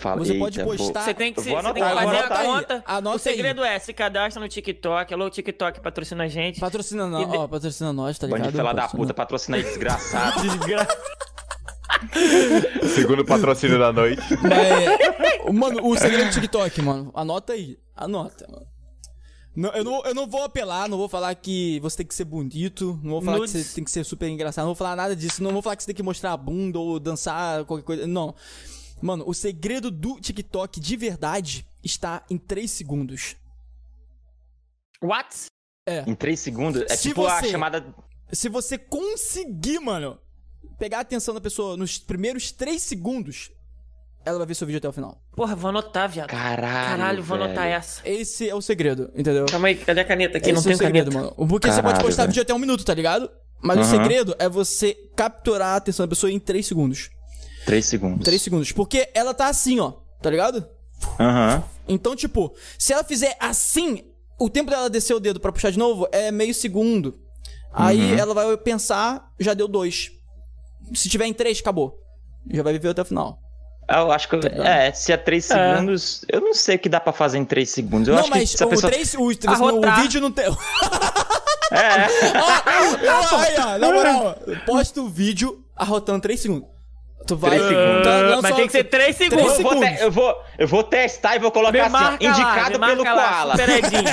Fala, 0.00 0.16
Você 0.24 0.34
pode 0.34 0.64
postar- 0.64 1.04
Você 1.04 1.12
tem 1.14 1.32
que, 1.32 1.42
se, 1.42 1.50
você 1.50 1.62
tem 1.62 1.74
que 1.74 1.80
anotar, 1.82 1.94
fazer 1.94 2.16
a 2.16 2.20
anotar 2.20 2.38
aí. 2.40 2.46
conta. 2.46 2.82
Anota 2.86 3.16
o 3.16 3.18
segredo 3.18 3.62
é, 3.62 3.78
se 3.78 3.92
cadastra 3.92 4.40
no 4.42 4.48
TikTok. 4.48 5.12
Alô, 5.12 5.28
TikTok, 5.28 5.80
patrocina 5.80 6.24
a 6.24 6.28
gente. 6.28 6.58
Patrocina 6.58 7.06
nós, 7.06 7.30
de- 7.30 7.36
ó, 7.36 7.46
patrocina 7.46 7.92
nós, 7.92 8.18
tá 8.18 8.26
ligado? 8.26 8.40
Bando 8.40 8.50
de 8.52 8.56
fela 8.56 8.72
da 8.72 8.88
puta, 8.88 9.12
patrocina 9.12 9.56
aí, 9.58 9.62
desgraçado. 9.62 10.40
Segundo 12.94 13.24
patrocínio 13.24 13.78
da 13.78 13.92
noite. 13.92 14.22
Mas, 14.42 15.54
mano, 15.54 15.86
o 15.86 15.96
segredo 15.96 16.28
do 16.28 16.32
TikTok, 16.32 16.82
mano. 16.82 17.10
Anota 17.14 17.52
aí. 17.52 17.78
Anota, 17.96 18.46
mano. 18.50 18.66
Não, 19.56 19.70
eu, 19.70 19.82
não, 19.82 20.04
eu 20.04 20.14
não 20.14 20.28
vou 20.28 20.44
apelar, 20.44 20.88
não 20.88 20.96
vou 20.96 21.08
falar 21.08 21.34
que 21.34 21.80
você 21.80 21.96
tem 21.98 22.06
que 22.06 22.14
ser 22.14 22.24
bonito, 22.24 22.98
não 23.02 23.12
vou 23.12 23.22
falar 23.22 23.38
Nudes. 23.38 23.52
que 23.52 23.58
você 23.64 23.74
tem 23.74 23.82
que 23.82 23.90
ser 23.90 24.04
super 24.04 24.28
engraçado, 24.28 24.62
não 24.64 24.68
vou 24.68 24.76
falar 24.76 24.94
nada 24.94 25.16
disso, 25.16 25.42
não 25.42 25.50
vou 25.50 25.60
falar 25.60 25.74
que 25.74 25.82
você 25.82 25.88
tem 25.88 25.96
que 25.96 26.02
mostrar 26.02 26.32
a 26.32 26.36
bunda 26.36 26.78
ou 26.78 27.00
dançar, 27.00 27.64
qualquer 27.64 27.84
coisa. 27.84 28.06
Não. 28.06 28.34
Mano, 29.02 29.24
o 29.26 29.34
segredo 29.34 29.90
do 29.90 30.20
TikTok 30.20 30.78
de 30.78 30.96
verdade 30.96 31.66
está 31.82 32.24
em 32.30 32.38
3 32.38 32.70
segundos. 32.70 33.34
What? 35.02 35.46
Em 36.06 36.14
3 36.14 36.38
segundos. 36.38 36.82
É 36.82 36.96
Se 36.96 37.08
tipo 37.08 37.26
a 37.26 37.40
você- 37.40 37.50
chamada. 37.50 37.84
Se 38.32 38.48
você 38.48 38.76
conseguir, 38.76 39.80
mano, 39.80 40.18
pegar 40.78 40.98
a 40.98 41.00
atenção 41.00 41.34
da 41.34 41.40
pessoa 41.40 41.76
nos 41.76 41.98
primeiros 41.98 42.52
3 42.52 42.80
segundos, 42.80 43.50
ela 44.24 44.38
vai 44.38 44.46
ver 44.46 44.54
seu 44.54 44.66
vídeo 44.66 44.78
até 44.78 44.88
o 44.88 44.92
final. 44.92 45.20
Porra, 45.34 45.54
vou 45.56 45.70
anotar, 45.70 46.08
viado. 46.08 46.28
Caralho. 46.28 46.88
Caralho, 46.90 47.22
vou 47.22 47.36
anotar 47.36 47.64
velho. 47.64 47.74
essa. 47.76 48.00
Esse 48.08 48.48
é 48.48 48.54
o 48.54 48.60
segredo, 48.60 49.10
entendeu? 49.14 49.46
Calma 49.46 49.68
aí, 49.68 49.76
cadê 49.76 50.00
a 50.00 50.04
caneta 50.04 50.38
aqui? 50.38 50.52
não 50.52 50.58
Esse 50.60 50.68
é 50.68 50.70
tem 50.70 50.74
o 50.74 50.78
segredo, 50.78 51.10
caneta. 51.12 51.32
mano. 51.36 51.48
Porque 51.48 51.68
você 51.68 51.74
pode 51.76 51.86
Caralho, 51.94 52.04
postar 52.06 52.22
velho. 52.22 52.30
vídeo 52.32 52.42
até 52.42 52.54
um 52.54 52.58
minuto, 52.58 52.84
tá 52.84 52.94
ligado? 52.94 53.30
Mas 53.60 53.78
o 53.78 53.80
Aham. 53.80 53.90
segredo 53.90 54.36
é 54.38 54.48
você 54.48 54.94
capturar 55.16 55.74
a 55.74 55.76
atenção 55.76 56.04
da 56.06 56.08
pessoa 56.10 56.30
em 56.30 56.38
3 56.38 56.64
segundos. 56.66 57.10
3 57.64 57.84
segundos. 57.84 58.24
3 58.24 58.40
segundos. 58.40 58.72
Porque 58.72 59.08
ela 59.14 59.34
tá 59.34 59.48
assim, 59.48 59.80
ó. 59.80 59.94
Tá 60.22 60.30
ligado? 60.30 60.66
Aham. 61.18 61.62
Então, 61.88 62.14
tipo, 62.14 62.54
se 62.78 62.92
ela 62.92 63.02
fizer 63.02 63.36
assim, 63.40 64.04
o 64.38 64.48
tempo 64.50 64.70
dela 64.70 64.88
descer 64.90 65.14
o 65.14 65.20
dedo 65.20 65.40
pra 65.40 65.50
puxar 65.52 65.70
de 65.70 65.78
novo 65.78 66.06
é 66.12 66.30
meio 66.30 66.54
segundo. 66.54 67.18
Aí 67.72 68.12
Uhum. 68.12 68.18
ela 68.18 68.34
vai 68.34 68.56
pensar, 68.58 69.32
já 69.40 69.54
deu 69.54 69.66
dois. 69.68 70.10
Se 70.94 71.08
tiver 71.08 71.26
em 71.26 71.32
três, 71.34 71.60
acabou. 71.60 71.98
Já 72.50 72.62
vai 72.62 72.72
viver 72.72 72.88
até 72.90 73.02
o 73.02 73.04
final. 73.04 73.38
Eu 73.88 74.12
acho 74.12 74.28
que. 74.28 74.36
É, 74.36 74.92
se 74.92 75.12
é 75.12 75.16
3 75.16 75.44
segundos. 75.44 76.24
Eu 76.28 76.42
não 76.42 76.52
sei 76.52 76.76
o 76.76 76.78
que 76.78 76.90
dá 76.90 77.00
pra 77.00 77.12
fazer 77.12 77.38
em 77.38 77.44
3 77.44 77.70
segundos. 77.70 78.08
Eu 78.08 78.14
não, 78.14 78.20
acho 78.20 78.30
mas 78.30 78.50
que 78.50 78.58
se 78.58 78.62
a 78.62 78.66
o, 78.66 78.70
pessoa. 78.70 78.92
três, 78.92 79.14
o, 79.14 79.28
o, 79.28 79.50
Arrotar. 79.50 80.02
vídeo 80.02 80.20
não 80.20 80.30
tem. 80.30 80.44
É. 81.70 81.76
Ah, 81.76 82.08
aí, 83.36 83.54
ó, 83.58 83.78
na 83.78 83.92
moral, 83.92 84.38
posta 84.64 85.02
o 85.02 85.08
vídeo 85.10 85.62
arrotando 85.76 86.22
3 86.22 86.40
segundos. 86.40 86.68
Tu 87.28 87.36
vai. 87.36 87.50
Três 87.50 87.68
segundos. 87.68 88.02
tá, 88.04 88.22
não 88.22 88.42
Mas 88.42 88.50
só- 88.50 88.56
tem 88.56 88.66
que 88.66 88.72
ser 88.72 88.84
3 88.84 89.16
Três 89.16 89.30
segundos. 89.30 89.56
Eu 89.58 89.62
vou, 89.62 89.72
segundos. 89.72 89.96
te- 89.98 90.02
eu, 90.04 90.10
vou, 90.10 90.34
eu 90.58 90.66
vou 90.68 90.82
testar 90.82 91.36
e 91.36 91.38
vou 91.38 91.50
colocar 91.52 91.84
assim, 91.86 91.94
ó, 91.94 91.98
lá, 92.00 92.14
indicado 92.14 92.78
marca 92.80 92.96
pelo 92.96 93.04
lá, 93.04 93.14
Koala. 93.14 93.54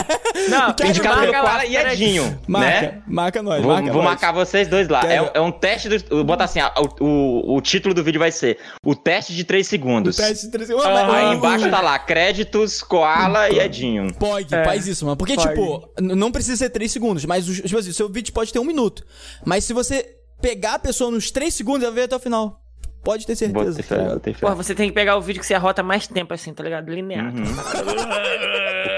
Não, 0.49 0.89
Indicado 0.89 1.19
pelo 1.21 1.31
lá, 1.31 1.41
Koala 1.41 1.65
e 1.65 1.67
Super 1.77 1.91
Edinho. 1.93 2.39
Marca, 2.47 2.81
né? 2.81 3.01
marca 3.07 3.41
nós, 3.43 3.63
Vou, 3.63 3.71
marca 3.73 3.87
vou 3.91 4.01
nós. 4.03 4.11
marcar 4.11 4.31
vocês 4.33 4.67
dois 4.67 4.87
lá. 4.89 5.01
É, 5.11 5.21
um- 5.21 5.29
é 5.33 5.39
um 5.39 5.51
teste 5.51 5.87
do. 5.89 6.23
botar 6.25 6.43
assim: 6.43 6.59
ó, 6.61 6.71
o, 6.99 7.05
o, 7.05 7.55
o 7.57 7.61
título 7.61 7.93
do 7.93 8.03
vídeo 8.03 8.19
vai 8.19 8.31
ser 8.31 8.59
O 8.83 8.93
teste 8.95 9.33
de 9.33 9.43
3 9.45 9.65
segundos. 9.65 10.17
Teste 10.17 10.45
de 10.47 10.51
três 10.51 10.67
segundos. 10.67 10.87
Ah, 10.89 11.15
Aí 11.29 11.35
embaixo 11.35 11.69
tá 11.69 11.81
lá, 11.81 11.97
créditos, 11.97 12.81
Koala 12.81 13.49
e 13.49 13.59
Edinho. 13.59 14.13
Pode, 14.15 14.53
É, 14.53 14.63
faz 14.65 14.87
isso, 14.87 15.05
mano. 15.05 15.15
Porque, 15.17 15.35
pode. 15.35 15.47
tipo, 15.47 15.89
não 16.01 16.31
precisa 16.31 16.57
ser 16.57 16.69
3 16.69 16.91
segundos, 16.91 17.23
mas 17.25 17.45
tipo 17.45 17.77
assim, 17.77 17.89
o 17.89 17.93
seu 17.93 18.09
vídeo 18.09 18.33
pode 18.33 18.51
ter 18.51 18.59
um 18.59 18.65
minuto. 18.65 19.03
Mas 19.45 19.63
se 19.63 19.71
você 19.73 20.05
pegar 20.41 20.73
a 20.75 20.79
pessoa 20.79 21.09
nos 21.09 21.31
3 21.31 21.53
segundos, 21.53 21.83
ela 21.83 21.93
vai 21.95 22.03
até 22.03 22.15
o 22.15 22.19
final. 22.19 22.59
Pode 23.05 23.25
ter 23.25 23.35
certeza. 23.35 23.77
Tá 23.77 23.83
fé, 23.83 24.03
bota 24.03 24.33
fé. 24.33 24.39
Porra, 24.39 24.55
você 24.55 24.75
tem 24.75 24.89
que 24.89 24.93
pegar 24.95 25.15
o 25.15 25.21
vídeo 25.21 25.39
que 25.39 25.45
você 25.45 25.53
arrota 25.53 25.81
mais 25.81 26.07
tempo 26.07 26.33
assim, 26.33 26.53
tá 26.53 26.61
ligado? 26.63 26.91
Linear. 26.91 27.33
Uhum. 27.33 27.43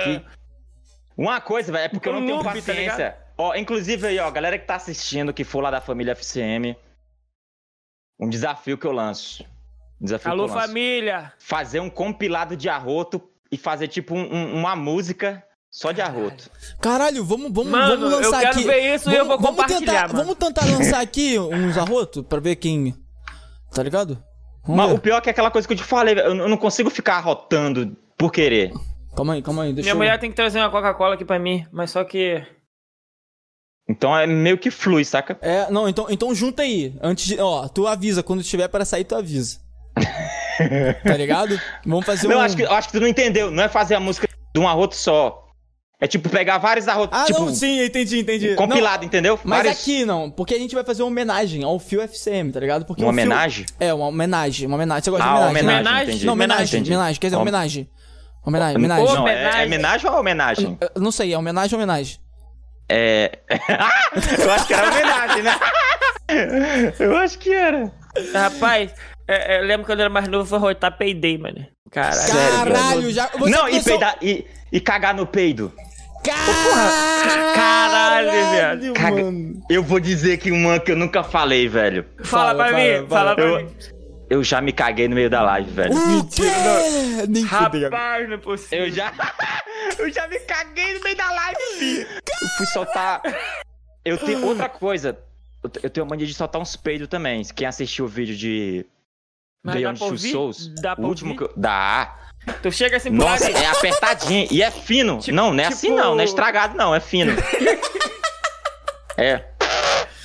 Que- 0.04 0.26
Uma 1.18 1.42
coisa, 1.42 1.72
velho, 1.72 1.86
é 1.86 1.90
porque 1.90 2.08
eu 2.08 2.14
não 2.14 2.26
tenho 2.26 2.44
tá 2.44 2.52
paciência. 2.54 3.18
ó, 3.38 3.56
inclusive 3.56 4.06
aí, 4.08 4.20
ó, 4.20 4.30
galera 4.32 4.58
que 4.58 4.66
tá 4.68 4.76
assistindo, 4.76 5.34
que 5.34 5.44
for 5.44 5.62
lá 5.62 5.70
da 5.72 5.82
família 5.82 6.12
FCM, 6.14 6.76
Um 8.20 8.30
desafio 8.30 8.78
que 8.78 8.86
eu 8.86 8.92
lanço. 8.92 9.44
Um 10.02 10.06
desafio 10.06 10.32
Alô, 10.32 10.46
que 10.46 10.52
eu 10.52 10.56
lanço. 10.56 10.68
família. 10.68 11.34
Fazer 11.40 11.80
um 11.80 11.90
compilado 11.90 12.56
de 12.56 12.70
arroto 12.70 13.22
e 13.52 13.58
fazer 13.58 13.88
tipo 13.88 14.16
um- 14.16 14.32
um- 14.34 14.54
uma 14.60 14.76
música 14.76 15.44
só 15.72 15.92
de 15.92 16.02
arroto. 16.02 16.50
Caralho, 16.82 17.24
vamos, 17.26 17.52
vamos, 17.52 17.72
Mano, 17.72 17.96
vamos 18.00 18.12
lançar 18.14 18.38
eu 18.38 18.42
quero 18.42 18.60
aqui. 18.60 18.64
ver 18.68 18.96
isso 18.96 19.10
e 19.12 19.16
eu 19.16 19.26
vou 19.26 19.38
vamos 19.40 19.50
compartilhar, 19.52 19.80
tentar, 19.80 20.08
mano. 20.08 20.20
Vamos 20.20 20.36
tentar 20.36 20.66
lançar 20.66 21.02
aqui 21.02 21.38
uns 21.40 21.78
arrotos 21.78 22.24
pra 22.28 22.40
ver 22.40 22.56
quem. 22.58 22.94
Tá 23.74 23.84
ligado? 23.84 24.22
Vamos 24.64 24.78
Mas 24.78 24.90
ver. 24.90 24.96
o 24.96 25.00
pior 25.00 25.18
é 25.18 25.22
que 25.22 25.30
é 25.30 25.32
aquela 25.32 25.52
coisa 25.52 25.68
que 25.68 25.74
eu 25.74 25.78
te 25.78 25.84
falei, 25.84 26.20
eu 26.20 26.36
não 26.36 26.58
consigo 26.58 26.90
ficar 26.90 27.16
arrotando 27.16 27.96
por 28.18 28.32
querer. 28.32 28.74
Calma 29.16 29.34
aí, 29.34 29.42
calma 29.42 29.64
aí. 29.64 29.74
Deixa 29.74 29.88
Minha 29.88 29.94
eu... 29.94 29.98
mulher 29.98 30.20
tem 30.20 30.30
que 30.30 30.36
trazer 30.36 30.60
uma 30.60 30.70
Coca-Cola 30.70 31.16
aqui 31.16 31.26
pra 31.26 31.40
mim, 31.40 31.66
mas 31.72 31.92
só 31.92 32.04
que. 32.04 32.46
Então 33.90 34.16
é 34.16 34.28
meio 34.28 34.58
que 34.58 34.70
flui, 34.70 35.06
saca? 35.06 35.38
É, 35.42 35.72
não, 35.72 35.88
então, 35.88 36.08
então 36.10 36.36
junta 36.36 36.62
aí. 36.62 36.94
Antes 37.02 37.26
de. 37.26 37.40
Ó, 37.40 37.68
tu 37.68 37.88
avisa. 37.88 38.22
Quando 38.22 38.44
tiver 38.44 38.68
para 38.68 38.84
sair, 38.86 39.06
tu 39.06 39.16
avisa. 39.16 39.60
tá 41.04 41.16
ligado? 41.18 41.60
Vamos 41.86 42.06
fazer 42.06 42.28
Não, 42.28 42.38
um. 42.38 42.42
acho 42.42 42.56
que, 42.56 42.66
acho 42.66 42.90
que 42.90 42.98
tu 42.98 43.00
não 43.02 43.08
entendeu. 43.08 43.50
Não 43.50 43.64
é 43.64 43.70
fazer 43.70 43.96
a 43.96 44.00
música 44.00 44.28
de 44.54 44.60
um 44.60 44.68
arroto 44.68 44.96
só. 44.96 45.47
É 46.00 46.06
tipo 46.06 46.30
pegar 46.30 46.60
vários 46.60 46.88
arrotos, 46.88 47.18
Ah, 47.20 47.26
tipo, 47.26 47.40
não, 47.40 47.56
sim, 47.56 47.84
entendi, 47.84 48.20
entendi. 48.20 48.54
compilado, 48.56 49.04
entendeu? 49.04 49.34
Não, 49.36 49.42
mas 49.44 49.64
Vários- 49.64 49.82
aqui 49.82 50.06
não, 50.06 50.30
porque 50.30 50.54
a 50.54 50.60
gente 50.60 50.76
vai 50.76 50.84
fazer 50.84 51.02
uma 51.02 51.08
homenagem 51.10 51.64
ao 51.64 51.80
Fio 51.80 52.02
FCM, 52.04 52.52
tá 52.52 52.60
ligado? 52.60 52.86
Porque 52.86 53.02
Uma 53.02 53.10
o 53.10 53.14
Fio- 53.16 53.24
homenagem? 53.24 53.66
É, 53.80 53.92
uma 53.92 54.06
homenagem, 54.06 54.68
uma 54.68 54.76
homenagem. 54.76 55.04
Você 55.04 55.10
gosta 55.10 55.26
Ah, 55.26 55.28
de 55.28 55.34
homenagem? 55.34 55.60
homenagem, 55.64 55.74
né? 55.74 55.82
Homenagem? 55.90 56.08
entendi. 56.14 56.26
Não, 56.28 56.34
homenagem, 56.34 56.82
homenagem, 56.84 57.20
quer 57.20 57.28
dizer, 57.28 57.36
Hom- 57.38 57.42
homenagem. 57.42 57.90
Homenagem, 58.46 58.78
homenagem. 58.78 59.06
Não, 59.06 59.14
é, 59.16 59.20
Homenagem. 59.22 59.60
é 59.62 59.66
homenagem 59.66 60.10
ou 60.12 60.20
homenagem? 60.20 60.78
Eu 60.96 61.02
Não 61.02 61.12
sei, 61.12 61.34
é 61.34 61.38
homenagem 61.38 61.74
ou 61.76 61.84
homenagem? 61.84 62.20
É. 62.90 63.40
eu 64.40 64.52
acho 64.52 64.68
que 64.68 64.74
era 64.76 64.88
homenagem, 64.92 65.42
né? 65.44 65.56
eu 67.00 67.18
acho 67.18 67.40
que 67.40 67.52
era. 67.54 67.92
Rapaz, 68.34 68.92
é, 69.28 69.56
é, 69.56 69.60
eu 69.62 69.66
lembro 69.66 69.86
quando 69.86 70.00
eu 70.00 70.06
era 70.06 70.14
mais 70.14 70.28
novo, 70.28 70.48
foi 70.48 70.60
rotar 70.60 70.96
peidei, 70.98 71.38
mano. 71.40 71.66
Caralho. 71.92 72.32
Caralho, 72.32 73.12
já. 73.12 73.28
Você 73.38 73.50
não, 73.50 73.68
e, 73.68 73.82
peidar, 73.84 74.18
e, 74.22 74.46
e 74.72 74.80
cagar 74.80 75.14
no 75.14 75.26
peido. 75.26 75.74
Caralho, 77.54 78.32
viado. 78.52 78.94
Caga- 78.94 79.24
mano. 79.24 79.62
Eu 79.70 79.84
vou 79.84 80.00
dizer 80.00 80.38
que 80.38 80.52
uma 80.52 80.80
que 80.80 80.92
eu 80.92 80.96
nunca 80.96 81.24
falei, 81.24 81.68
velho. 81.68 82.06
Fala, 82.24 82.48
Fala, 82.50 82.56
pra 82.56 82.66
fala, 82.66 82.78
mim, 82.78 83.08
fala. 83.08 83.08
fala 83.08 83.36
pra 83.36 83.44
Eu- 83.46 83.58
mim. 83.66 83.76
Eu 84.30 84.44
já 84.44 84.60
me 84.60 84.74
caguei 84.74 85.08
no 85.08 85.16
meio 85.16 85.30
da 85.30 85.42
live, 85.42 85.72
velho. 85.72 85.96
Mentira, 85.96 86.52
não. 86.52 87.26
Nem 87.28 87.46
fudeu. 87.46 87.90
Rapaz, 87.90 88.28
não 88.28 88.36
é 88.36 88.38
possível. 88.38 88.86
Eu 88.86 88.92
já. 88.92 89.14
eu 90.00 90.12
já 90.12 90.28
me 90.28 90.38
caguei 90.42 90.96
no 90.96 91.02
meio 91.02 91.16
da 91.16 91.32
live, 91.32 91.62
filho. 91.80 92.08
Eu 92.42 92.48
fui 92.58 92.66
soltar. 92.66 93.22
Eu 94.04 94.18
tenho 94.18 94.46
outra 94.46 94.68
coisa. 94.68 95.18
Eu 95.64 95.70
te- 95.70 95.80
Eu 95.82 95.90
tenho 95.90 96.06
a 96.06 96.10
mania 96.10 96.28
de 96.28 96.34
soltar 96.34 96.62
uns 96.62 96.76
peidos 96.76 97.08
também. 97.08 97.42
Quem 97.56 97.66
assistiu 97.66 98.04
o 98.04 98.08
vídeo 98.10 98.36
de 98.36 98.86
Beyond 99.66 99.98
Two? 99.98 100.18
Souls, 100.18 100.68
Dá 100.82 100.94
o 100.98 101.06
último 101.08 101.32
ouvir? 101.32 101.46
que 101.48 101.50
eu... 101.50 101.54
Dá. 101.56 102.14
Tu 102.62 102.72
chega 102.72 102.98
assim 102.98 103.10
lado 103.10 103.30
Nossa, 103.32 103.52
é 103.52 103.66
apertadinho 103.68 104.48
e 104.50 104.62
é 104.64 104.72
fino. 104.72 105.20
Tipo- 105.20 105.36
não, 105.36 105.54
não 105.54 105.64
é 105.64 105.68
assim 105.68 105.88
tipo- 105.88 106.00
não, 106.00 106.16
não 106.16 106.22
é 106.22 106.24
estragado 106.24 106.78
não, 106.78 106.94
é 106.96 107.00
fino. 107.00 107.34
é. 109.18 109.44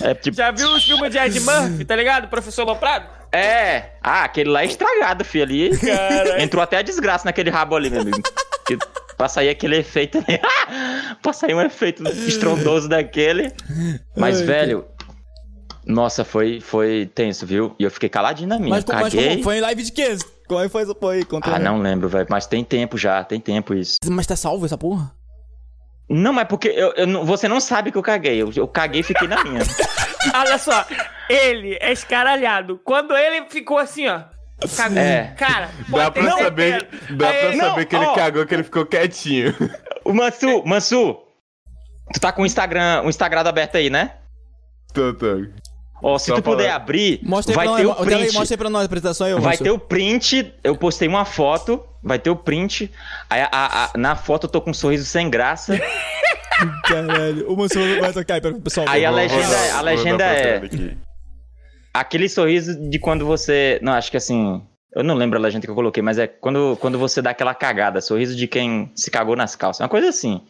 É 0.00 0.14
tipo. 0.14 0.36
Já 0.36 0.50
viu 0.50 0.68
os 0.72 0.84
filmes 0.84 1.10
de 1.10 1.18
Ed 1.18 1.40
Murphy, 1.40 1.84
tá 1.84 1.94
ligado? 1.96 2.28
Professor 2.28 2.64
Loprado? 2.64 3.06
É. 3.32 3.90
Ah, 4.02 4.24
aquele 4.24 4.50
lá 4.50 4.62
é 4.62 4.66
estragado, 4.66 5.24
filho. 5.24 5.44
Ali. 5.44 5.70
Entrou 6.42 6.62
até 6.62 6.78
a 6.78 6.82
desgraça 6.82 7.24
naquele 7.24 7.50
rabo 7.50 7.76
ali, 7.76 7.88
meu 7.90 8.00
amigo. 8.02 8.20
Que- 8.66 8.78
Pra 9.16 9.28
sair 9.28 9.50
aquele 9.50 9.76
efeito 9.76 10.18
ali. 10.18 10.40
pra 11.22 11.32
sair 11.32 11.54
um 11.54 11.60
efeito 11.60 12.02
estrondoso 12.26 12.88
daquele. 12.88 13.52
Mas, 14.16 14.40
Ai, 14.40 14.46
velho. 14.46 14.84
Nossa, 15.86 16.24
foi, 16.24 16.60
foi 16.60 17.08
tenso, 17.14 17.46
viu? 17.46 17.74
E 17.78 17.84
eu 17.84 17.90
fiquei 17.90 18.08
caladinho 18.08 18.48
na 18.48 18.58
minha. 18.58 18.70
Mas, 18.70 18.84
mas 18.84 19.02
caguei. 19.14 19.28
como? 19.30 19.42
Foi 19.44 19.58
em 19.58 19.60
live 19.60 19.82
de 19.84 19.92
quê? 19.92 20.16
Como 20.52 20.60
é 20.60 20.66
que 20.66 20.72
foi 20.72 20.82
essa 20.82 20.94
porra 20.94 21.14
aí? 21.14 21.24
Conta 21.24 21.50
Ah, 21.50 21.56
aí. 21.56 21.62
não 21.62 21.78
lembro, 21.80 22.08
velho. 22.08 22.26
Mas 22.28 22.46
tem 22.46 22.62
tempo 22.62 22.98
já, 22.98 23.24
tem 23.24 23.40
tempo 23.40 23.72
isso. 23.74 23.96
Mas 24.06 24.26
tá 24.26 24.36
salvo 24.36 24.66
essa 24.66 24.76
porra? 24.76 25.10
Não, 26.08 26.32
mas 26.32 26.46
porque 26.46 26.68
eu, 26.68 26.92
eu 26.94 27.24
você 27.24 27.48
não 27.48 27.58
sabe 27.60 27.90
que 27.90 27.96
eu 27.96 28.02
caguei. 28.02 28.40
Eu, 28.42 28.52
eu 28.54 28.68
caguei 28.68 29.00
e 29.00 29.04
fiquei 29.04 29.26
na 29.26 29.42
minha. 29.42 29.60
Olha 30.34 30.58
só, 30.58 30.84
ele 31.28 31.76
é 31.80 31.90
escaralhado. 31.90 32.78
Quando 32.84 33.16
ele 33.16 33.46
ficou 33.48 33.78
assim, 33.78 34.06
ó. 34.08 34.22
Cagou. 34.76 34.98
É. 34.98 35.34
Cara, 35.36 35.70
Dá 35.88 36.10
pra 36.10 36.30
saber, 36.38 36.80
certeza. 36.80 37.14
dá 37.16 37.28
Aí 37.28 37.32
pra 37.38 37.48
ele- 37.48 37.56
Não, 37.56 37.68
saber 37.70 37.86
que 37.86 37.96
ele 37.96 38.04
ó. 38.04 38.14
cagou, 38.14 38.46
que 38.46 38.54
ele 38.54 38.62
ficou 38.62 38.86
quietinho. 38.86 39.54
O 40.04 40.12
Mansu, 40.12 40.62
Mansu, 40.64 41.16
tu 42.12 42.20
tá 42.20 42.30
com 42.30 42.42
o 42.42 42.46
Instagram, 42.46 43.02
o 43.04 43.08
Instagram 43.08 43.40
aberto 43.40 43.76
aí, 43.76 43.88
né? 43.90 44.16
tô, 44.92 45.14
tô. 45.14 45.46
Ó, 46.02 46.18
se 46.18 46.26
Só 46.26 46.34
tu 46.34 46.42
puder 46.42 46.70
abrir, 46.70 47.20
Mostra 47.22 47.52
aí 47.52 47.56
vai 47.56 47.66
pra 47.68 47.76
ter 47.76 47.84
nós. 47.84 47.92
o 48.00 48.04
print. 48.04 48.34
Mostra 48.34 48.54
aí 48.54 48.58
pra 48.58 48.70
nós 48.70 48.82
a 48.82 48.86
apresentação 48.86 49.26
aí, 49.26 49.34
Vai 49.40 49.56
ter 49.56 49.70
o 49.70 49.78
print, 49.78 50.52
eu 50.64 50.76
postei 50.76 51.06
uma 51.06 51.24
foto, 51.24 51.80
vai 52.02 52.18
ter 52.18 52.28
o 52.30 52.34
print. 52.36 52.90
Aí 53.30 53.40
a- 53.40 53.48
a- 53.52 53.84
a- 53.84 53.90
na 53.96 54.16
foto 54.16 54.46
eu 54.46 54.50
tô 54.50 54.60
com 54.60 54.70
um 54.70 54.74
sorriso 54.74 55.04
sem 55.04 55.30
graça. 55.30 55.78
Caralho. 56.84 57.50
O 57.50 57.56
moço 57.56 57.78
vai 58.00 58.12
tocar 58.12 58.34
aí 58.34 58.40
pra 58.40 58.52
pessoal. 58.52 58.86
Aí 58.88 59.04
a 59.04 59.10
legenda, 59.10 59.48
dar- 59.48 59.78
a 59.78 59.80
legenda 59.80 60.24
é 60.24 60.96
aquele 61.94 62.28
sorriso 62.28 62.74
de 62.88 62.98
quando 62.98 63.24
você, 63.26 63.78
não, 63.82 63.92
acho 63.92 64.10
que 64.10 64.16
assim, 64.16 64.62
eu 64.94 65.02
não 65.04 65.14
lembro 65.14 65.38
a 65.38 65.42
legenda 65.42 65.64
que 65.66 65.70
eu 65.70 65.74
coloquei, 65.74 66.02
mas 66.02 66.18
é 66.18 66.26
quando, 66.26 66.76
quando 66.80 66.98
você 66.98 67.20
dá 67.22 67.30
aquela 67.30 67.54
cagada, 67.54 68.00
sorriso 68.00 68.34
de 68.36 68.46
quem 68.46 68.90
se 68.94 69.10
cagou 69.10 69.36
nas 69.36 69.54
calças, 69.56 69.80
uma 69.80 69.88
coisa 69.88 70.08
assim. 70.08 70.40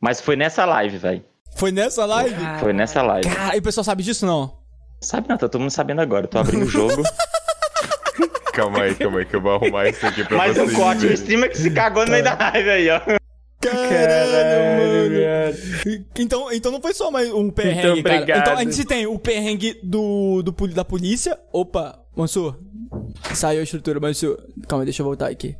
Mas 0.00 0.20
foi 0.20 0.36
nessa 0.36 0.64
live, 0.64 0.98
velho. 0.98 1.24
Foi 1.56 1.72
nessa 1.72 2.04
live? 2.04 2.34
Foi 2.60 2.72
nessa 2.72 3.02
live. 3.02 3.28
Cara, 3.30 3.56
e 3.56 3.58
o 3.58 3.62
pessoal 3.62 3.82
sabe 3.84 4.02
disso 4.02 4.26
não? 4.26 4.52
Sabe, 5.00 5.28
não, 5.28 5.36
tá 5.36 5.48
todo 5.48 5.60
mundo 5.60 5.70
sabendo 5.70 6.00
agora. 6.00 6.24
Eu 6.24 6.28
tô 6.28 6.38
abrindo 6.38 6.64
o 6.64 6.68
jogo. 6.68 7.02
Calma 8.52 8.84
aí, 8.84 8.94
calma 8.94 9.18
aí, 9.18 9.26
que 9.26 9.36
eu 9.36 9.40
vou 9.42 9.52
arrumar 9.56 9.86
isso 9.86 10.06
aqui 10.06 10.24
pra 10.24 10.38
Mas 10.38 10.56
vocês. 10.56 10.72
o 10.72 10.76
corte, 10.76 11.04
o 11.06 11.12
streamer 11.12 11.50
que 11.50 11.58
se 11.58 11.70
cagou 11.70 12.06
no 12.06 12.10
meio 12.10 12.24
da 12.24 12.34
live 12.38 12.70
aí, 12.70 12.88
ó. 12.88 13.00
Caralho, 13.60 14.78
mano. 14.78 15.56
Então, 16.18 16.50
então 16.50 16.72
não 16.72 16.80
foi 16.80 16.94
só 16.94 17.10
mais 17.10 17.30
um 17.30 17.50
perrengue, 17.50 18.02
cara. 18.02 18.38
Então 18.38 18.54
a 18.56 18.64
gente 18.64 18.82
tem 18.86 19.06
o 19.06 19.18
perrengue 19.18 19.78
do, 19.82 20.42
do, 20.42 20.68
da 20.68 20.84
polícia. 20.86 21.38
Opa, 21.52 21.98
Mansur. 22.16 22.56
Saiu 23.34 23.60
a 23.60 23.64
estrutura, 23.64 24.00
Mansur. 24.00 24.38
Calma, 24.66 24.84
deixa 24.86 25.02
eu 25.02 25.06
voltar 25.06 25.28
aqui. 25.28 25.54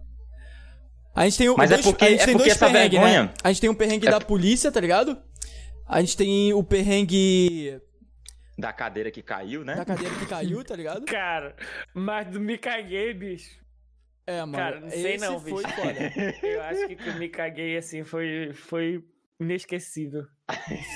A 1.15 1.25
gente 1.25 1.37
tem 1.37 1.49
o 1.51 1.57
Mas 1.57 1.71
é 1.71 1.75
dois, 1.75 1.85
porque- 1.87 2.05
a 2.05 2.09
gente 2.11 2.23
é 2.23 2.25
tem 2.25 2.35
porque 2.35 2.49
dois 2.49 2.57
essa 2.63 2.67
perrengues, 2.73 2.99
vergonha- 2.99 3.23
né? 3.25 3.31
A 3.45 3.49
gente 3.49 3.61
tem 3.61 3.69
um 3.71 3.75
perrengue 3.75 4.07
É- 4.09 4.11
da 4.11 4.21
polícia, 4.21 4.73
tá 4.73 4.81
ligado? 4.81 5.19
A 5.87 6.01
gente 6.01 6.17
tem 6.17 6.53
o 6.55 6.63
perrengue 6.65 7.79
Da 8.59 8.73
cadeira 8.73 9.11
que 9.11 9.23
caiu, 9.23 9.65
né? 9.65 9.75
da 9.75 9.85
cadeira 9.85 10.15
que 10.15 10.27
caiu, 10.27 10.65
tá 10.65 10.75
ligado? 10.75 11.05
Cara, 11.07 11.55
mas 11.93 12.29
me 12.37 12.57
caguei, 12.57 13.13
bicho. 13.13 13.59
É, 14.27 14.41
mano. 14.41 14.53
Cara, 14.55 14.81
não 14.81 14.91
sei 14.91 15.15
esse 15.15 15.25
não, 15.25 15.39
foi 15.39 15.63
bicho. 15.63 15.75
foda. 15.77 15.99
Eu 16.43 16.63
acho 16.63 16.87
que 16.89 16.97
que 16.97 17.09
eu 17.09 17.15
me 17.15 17.29
caguei 17.29 17.77
assim 17.77 18.03
foi, 18.03 18.53
foi 18.55 19.05
inesquecível. 19.39 20.25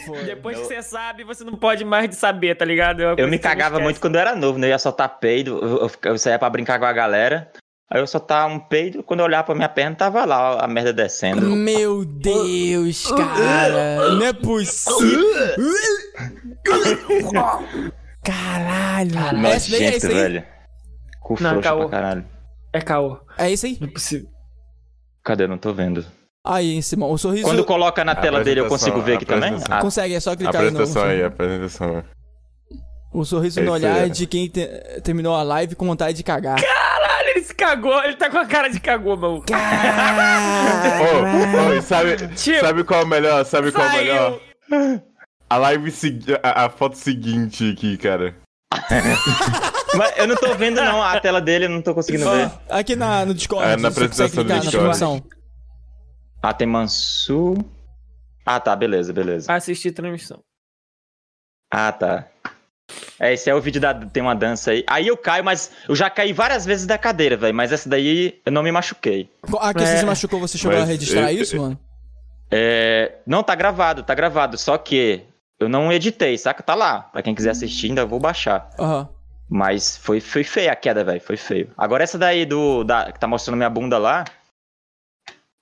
Foi. 0.06 0.24
Depois 0.24 0.56
Não. 0.56 0.66
que 0.66 0.74
você 0.74 0.82
sabe, 0.82 1.22
você 1.24 1.44
não 1.44 1.56
pode 1.56 1.84
mais 1.84 2.08
de 2.08 2.16
saber, 2.16 2.56
tá 2.56 2.64
ligado? 2.64 3.02
É 3.02 3.14
Eu 3.18 3.28
me 3.28 3.38
cagava 3.38 3.78
muito 3.78 4.00
quando 4.00 4.14
eu 4.16 4.20
era 4.20 4.34
novo, 4.34 4.58
né? 4.58 4.66
Eu 4.66 4.70
ia 4.70 4.78
soltar 4.78 5.20
peido, 5.20 5.58
eu, 5.62 5.82
eu, 5.82 5.90
eu 6.04 6.18
saía 6.18 6.38
pra 6.38 6.50
brincar 6.50 6.78
com 6.78 6.86
a 6.86 6.92
galera. 6.92 7.52
Aí 7.92 8.00
eu 8.00 8.06
soltava 8.06 8.52
um 8.52 8.60
peido, 8.60 9.02
quando 9.02 9.18
eu 9.20 9.26
olhava 9.26 9.44
pra 9.46 9.54
minha 9.54 9.68
perna, 9.68 9.96
tava 9.96 10.24
lá 10.24 10.64
a 10.64 10.68
merda 10.68 10.92
descendo. 10.92 11.42
Meu 11.56 12.04
Deus, 12.04 13.10
cara. 13.10 14.10
Não 14.14 14.26
é 14.26 14.32
possível. 14.32 15.24
Caralho. 18.22 19.10
Nojento, 19.14 19.46
Esse 19.56 19.70
daí 19.72 19.84
é 19.84 19.96
esse 19.96 20.08
velho. 20.08 20.44
Cu 21.20 21.34
Não, 21.40 21.50
frouxo 21.50 21.68
caô. 21.68 21.78
pra 21.80 21.88
caralho. 21.88 22.24
É 22.72 22.80
caô. 22.80 23.18
É 23.38 23.50
esse 23.50 23.66
aí? 23.66 23.78
Não 23.80 23.88
é 23.88 23.90
possível. 23.90 24.28
Cadê? 25.24 25.44
Eu 25.44 25.48
não 25.48 25.58
tô 25.58 25.72
vendo. 25.72 26.04
Aí, 26.46 26.74
em 26.74 26.82
cima. 26.82 27.06
O 27.06 27.18
sorriso. 27.18 27.44
Quando 27.44 27.64
coloca 27.64 28.04
na 28.04 28.14
tela 28.14 28.42
dele, 28.42 28.60
eu 28.60 28.68
consigo 28.68 29.00
ver 29.02 29.14
aqui 29.16 29.26
também? 29.26 29.54
Ah, 29.68 29.80
Consegue, 29.80 30.14
é 30.14 30.20
só 30.20 30.34
clicar 30.36 30.56
aí 30.62 30.70
no. 30.70 30.78
Apresentação 30.78 31.02
aí, 31.10 31.22
apresentação. 31.22 32.04
O 33.12 33.24
sorriso 33.24 33.58
É 33.60 33.62
no 33.64 33.76
isso 33.76 33.84
aí, 33.86 33.92
olhar 33.92 34.06
é. 34.06 34.08
de 34.08 34.26
quem 34.26 34.48
te- 34.48 34.68
terminou 35.02 35.34
a 35.34 35.42
live 35.42 35.74
com 35.74 35.84
vontade 35.86 36.16
de 36.16 36.22
cagar. 36.22 36.56
Caralho, 37.30 37.36
ele 37.36 37.42
se 37.44 37.54
cagou. 37.54 38.04
Ele 38.04 38.16
tá 38.16 38.30
com 38.30 38.38
a 38.38 38.46
cara 38.46 38.68
de 38.68 38.80
cagou, 38.80 39.16
mano. 39.16 39.44
Ô, 41.68 41.72
e 41.72 41.82
sabe, 41.82 42.16
Tio, 42.34 42.60
sabe 42.60 42.84
qual 42.84 43.00
é 43.00 43.04
o 43.04 43.06
melhor? 43.06 43.44
Sabe 43.44 43.72
qual 43.72 43.86
é 43.86 43.90
o 43.90 43.96
melhor? 43.96 44.40
A 45.48 45.56
live 45.56 45.90
segui- 45.90 46.38
a, 46.42 46.66
a 46.66 46.70
foto 46.70 46.96
seguinte 46.96 47.72
aqui, 47.72 47.96
cara. 47.96 48.36
Mas 49.96 50.16
eu 50.16 50.28
não 50.28 50.36
tô 50.36 50.54
vendo, 50.54 50.76
não. 50.76 51.02
A 51.02 51.20
tela 51.20 51.40
dele 51.40 51.64
eu 51.64 51.70
não 51.70 51.82
tô 51.82 51.92
conseguindo 51.94 52.30
ver. 52.30 52.50
aqui 52.68 52.94
na, 52.94 53.24
no 53.26 53.34
Discord. 53.34 53.66
É, 53.72 53.76
na 53.76 53.88
apresentação 53.88 54.44
do 54.44 54.52
Discord. 54.52 54.70
transmissão. 54.70 55.22
Ah, 56.42 56.54
tem 56.54 56.66
Mansu. 56.66 57.54
Ah, 58.46 58.58
tá, 58.60 58.74
beleza, 58.76 59.12
beleza. 59.12 59.52
Assisti 59.52 59.90
transmissão. 59.92 60.40
Ah, 61.72 61.92
tá. 61.92 62.29
É, 63.20 63.34
esse 63.34 63.50
é 63.50 63.54
o 63.54 63.60
vídeo 63.60 63.80
da. 63.80 63.92
Tem 63.92 64.22
uma 64.22 64.34
dança 64.34 64.70
aí. 64.70 64.82
Aí 64.86 65.06
eu 65.06 65.16
caio, 65.16 65.44
mas 65.44 65.70
eu 65.86 65.94
já 65.94 66.08
caí 66.08 66.32
várias 66.32 66.64
vezes 66.64 66.86
da 66.86 66.96
cadeira, 66.96 67.36
velho. 67.36 67.54
Mas 67.54 67.70
essa 67.70 67.86
daí 67.88 68.40
eu 68.46 68.50
não 68.50 68.62
me 68.62 68.72
machuquei. 68.72 69.28
Ah, 69.60 69.74
que 69.74 69.80
você 69.80 69.92
É. 69.92 69.96
se 69.98 70.06
machucou, 70.06 70.40
você 70.40 70.56
chegou 70.56 70.72
Mas 70.78 70.88
a 70.88 70.92
registrar 70.92 71.30
eu- 71.32 71.42
isso, 71.42 71.56
mano? 71.58 71.78
É. 72.50 73.12
Não, 73.26 73.42
tá 73.42 73.54
gravado, 73.54 74.02
tá 74.02 74.14
gravado. 74.14 74.56
Só 74.58 74.76
que 74.78 75.22
eu 75.58 75.68
não 75.68 75.92
editei, 75.92 76.36
saca? 76.38 76.62
Tá 76.62 76.74
lá. 76.74 77.02
Pra 77.02 77.22
quem 77.22 77.34
quiser 77.34 77.50
assistir, 77.50 77.88
ainda 77.88 78.04
vou 78.06 78.18
baixar. 78.18 78.70
Aham. 78.78 79.08
Mas 79.48 79.96
foi, 79.96 80.20
foi 80.20 80.44
feia 80.44 80.72
a 80.72 80.76
queda, 80.76 81.02
velho. 81.04 81.20
Foi 81.20 81.36
feio. 81.36 81.70
Agora 81.76 82.04
essa 82.04 82.16
daí 82.16 82.46
do. 82.46 82.84
Da, 82.84 83.10
que 83.12 83.18
tá 83.18 83.26
mostrando 83.26 83.56
minha 83.56 83.68
bunda 83.70 83.98
lá. 83.98 84.24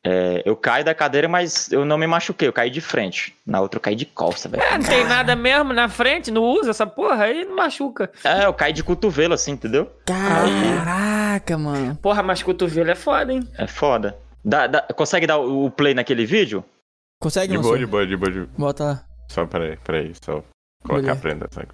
É, 0.04 0.42
eu 0.44 0.56
caio 0.56 0.84
da 0.84 0.94
cadeira, 0.94 1.28
mas 1.28 1.70
eu 1.72 1.84
não 1.84 1.98
me 1.98 2.06
machuquei. 2.06 2.48
Eu 2.48 2.52
caí 2.52 2.70
de 2.70 2.80
frente. 2.80 3.34
Na 3.44 3.60
outra 3.60 3.78
eu 3.78 3.82
caí 3.82 3.96
de 3.96 4.06
costa, 4.06 4.48
velho. 4.48 4.62
É, 4.62 4.78
não 4.78 4.84
tem 4.84 5.04
nada 5.04 5.34
mesmo 5.34 5.72
na 5.72 5.88
frente, 5.88 6.30
não 6.30 6.42
usa 6.44 6.70
essa 6.70 6.86
porra 6.86 7.24
aí, 7.24 7.44
não 7.44 7.56
machuca. 7.56 8.10
É, 8.24 8.44
eu 8.44 8.54
caí 8.54 8.72
de 8.72 8.82
cotovelo, 8.84 9.34
assim, 9.34 9.52
entendeu? 9.52 9.90
Caraca, 10.06 11.58
mano. 11.58 11.96
Porra, 11.96 12.22
mas 12.22 12.42
cotovelo 12.42 12.90
é 12.90 12.94
foda, 12.94 13.32
hein? 13.32 13.46
É 13.58 13.66
foda. 13.66 14.16
Dá- 14.44 14.66
dá- 14.66 14.82
consegue 14.94 15.26
dar 15.26 15.38
o 15.38 15.70
play 15.70 15.94
naquele 15.94 16.24
vídeo? 16.24 16.64
Consegue, 17.20 17.56
De 17.56 17.62
boa, 17.62 17.78
de 17.78 17.86
boa, 17.86 18.06
de 18.06 18.16
boa. 18.16 18.30
De... 18.30 18.40
Bota 18.56 18.84
lá. 18.84 19.04
Só 19.28 19.44
peraí, 19.46 19.76
peraí. 19.78 20.12
Só 20.24 20.42
colocar 20.86 21.08
Olha. 21.08 21.12
a 21.12 21.16
prenda. 21.16 21.48
Sabe? 21.50 21.68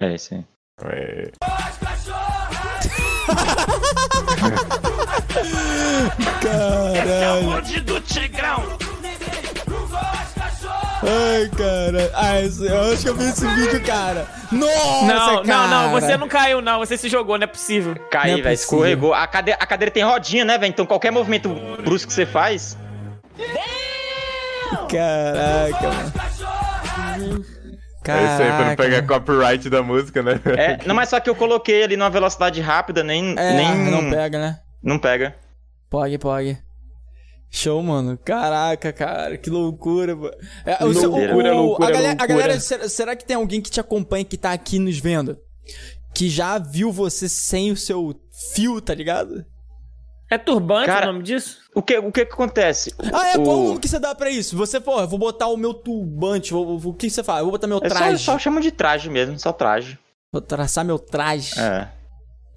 É, 0.00 0.18
sim. 0.18 0.44
É... 0.82 1.30
Caralho. 6.40 7.82
do 7.82 8.00
Tigrão. 8.00 8.62
Ai, 11.06 11.50
cara. 11.56 12.10
Ai, 12.14 12.44
esse- 12.44 12.64
eu 12.66 12.92
acho 12.92 13.02
que 13.02 13.08
eu 13.10 13.14
vi 13.14 13.24
esse 13.28 13.46
vídeo, 13.46 13.82
cara. 13.84 14.26
Nossa, 14.50 15.04
Não, 15.06 15.42
cara. 15.42 15.46
não, 15.46 15.68
não, 15.68 15.90
você 16.00 16.16
não 16.16 16.28
caiu, 16.28 16.62
não. 16.62 16.78
Você 16.78 16.96
se 16.96 17.08
jogou, 17.08 17.36
não 17.36 17.44
é 17.44 17.48
possível. 17.48 17.94
Caí, 18.10 18.32
é 18.40 18.42
velho. 18.42 18.54
Escorregou. 18.54 19.12
A 19.12 19.26
cadeira, 19.26 19.58
a 19.62 19.66
cadeira 19.66 19.90
tem 19.90 20.02
rodinha, 20.02 20.44
né, 20.44 20.56
velho? 20.56 20.70
Então 20.70 20.86
qualquer 20.86 21.10
movimento 21.10 21.50
brusco 21.84 22.08
que 22.08 22.14
você 22.14 22.24
faz. 22.24 22.76
Caraca, 24.90 25.88
mano. 25.88 27.44
É 28.06 28.22
isso 28.24 28.42
aí, 28.42 28.48
pra 28.52 28.64
não 28.68 28.76
pegar 28.76 29.02
copyright 29.06 29.70
da 29.70 29.82
música, 29.82 30.22
né? 30.22 30.38
É, 30.58 30.78
não, 30.86 30.94
mas 30.94 31.08
só 31.08 31.18
que 31.20 31.28
eu 31.30 31.34
coloquei 31.34 31.82
ali 31.84 31.96
numa 31.96 32.10
velocidade 32.10 32.60
rápida, 32.60 33.02
nem. 33.02 33.34
É, 33.38 33.52
nem 33.54 33.90
não 33.90 34.10
pega, 34.10 34.38
né? 34.38 34.58
Não 34.84 34.98
pega. 34.98 35.34
Pode, 35.88 36.18
pode. 36.18 36.58
Show, 37.50 37.80
mano. 37.82 38.18
Caraca, 38.18 38.92
cara, 38.92 39.38
que 39.38 39.48
loucura, 39.48 40.14
mano. 40.16 40.34
É, 40.66 40.84
o 40.84 40.92
seu- 40.92 41.12
o- 41.12 41.16
Loucura, 41.18 41.54
o- 41.54 41.66
loucura, 41.66 41.88
a 41.88 41.92
galera, 41.92 42.08
a 42.08 42.10
loucura. 42.16 42.26
galera 42.28 42.60
será, 42.60 42.88
será 42.88 43.16
que 43.16 43.24
tem 43.24 43.36
alguém 43.36 43.60
que 43.60 43.70
te 43.70 43.80
acompanha, 43.80 44.24
que 44.24 44.36
tá 44.36 44.52
aqui 44.52 44.78
nos 44.78 44.98
vendo? 44.98 45.38
Que 46.14 46.28
já 46.28 46.58
viu 46.58 46.90
você 46.92 47.28
sem 47.28 47.70
o 47.72 47.76
seu 47.76 48.14
fio, 48.54 48.80
tá 48.80 48.92
ligado? 48.94 49.44
É 50.30 50.36
turbante 50.38 50.86
Cara, 50.86 51.08
o 51.10 51.12
nome 51.12 51.22
disso? 51.24 51.58
O 51.74 51.82
que, 51.82 51.96
o 51.98 52.10
que 52.10 52.24
que 52.26 52.32
acontece? 52.32 52.92
Ah, 53.12 53.28
é? 53.28 53.36
o... 53.38 53.44
Qual 53.44 53.56
o 53.58 53.64
nome 53.68 53.78
que 53.80 53.86
você 53.88 53.98
dá 54.00 54.14
pra 54.14 54.30
isso? 54.30 54.56
Você, 54.56 54.80
pô, 54.80 55.00
eu 55.00 55.06
vou 55.08 55.18
botar 55.18 55.46
o 55.48 55.56
meu 55.56 55.72
turbante, 55.74 56.52
vou- 56.52 56.76
o 56.84 56.94
que 56.94 57.08
você 57.08 57.22
faz? 57.22 57.38
Eu 57.38 57.44
vou 57.44 57.52
botar 57.52 57.66
meu 57.68 57.78
É 57.82 57.88
só, 57.88 57.94
traje. 57.94 58.24
só 58.24 58.38
chama 58.38 58.60
de 58.60 58.72
traje 58.72 59.08
mesmo, 59.08 59.38
só 59.38 59.52
traje. 59.52 59.96
Vou 60.32 60.40
traçar 60.42 60.84
meu 60.84 60.98
traje. 60.98 61.52
É. 61.60 61.88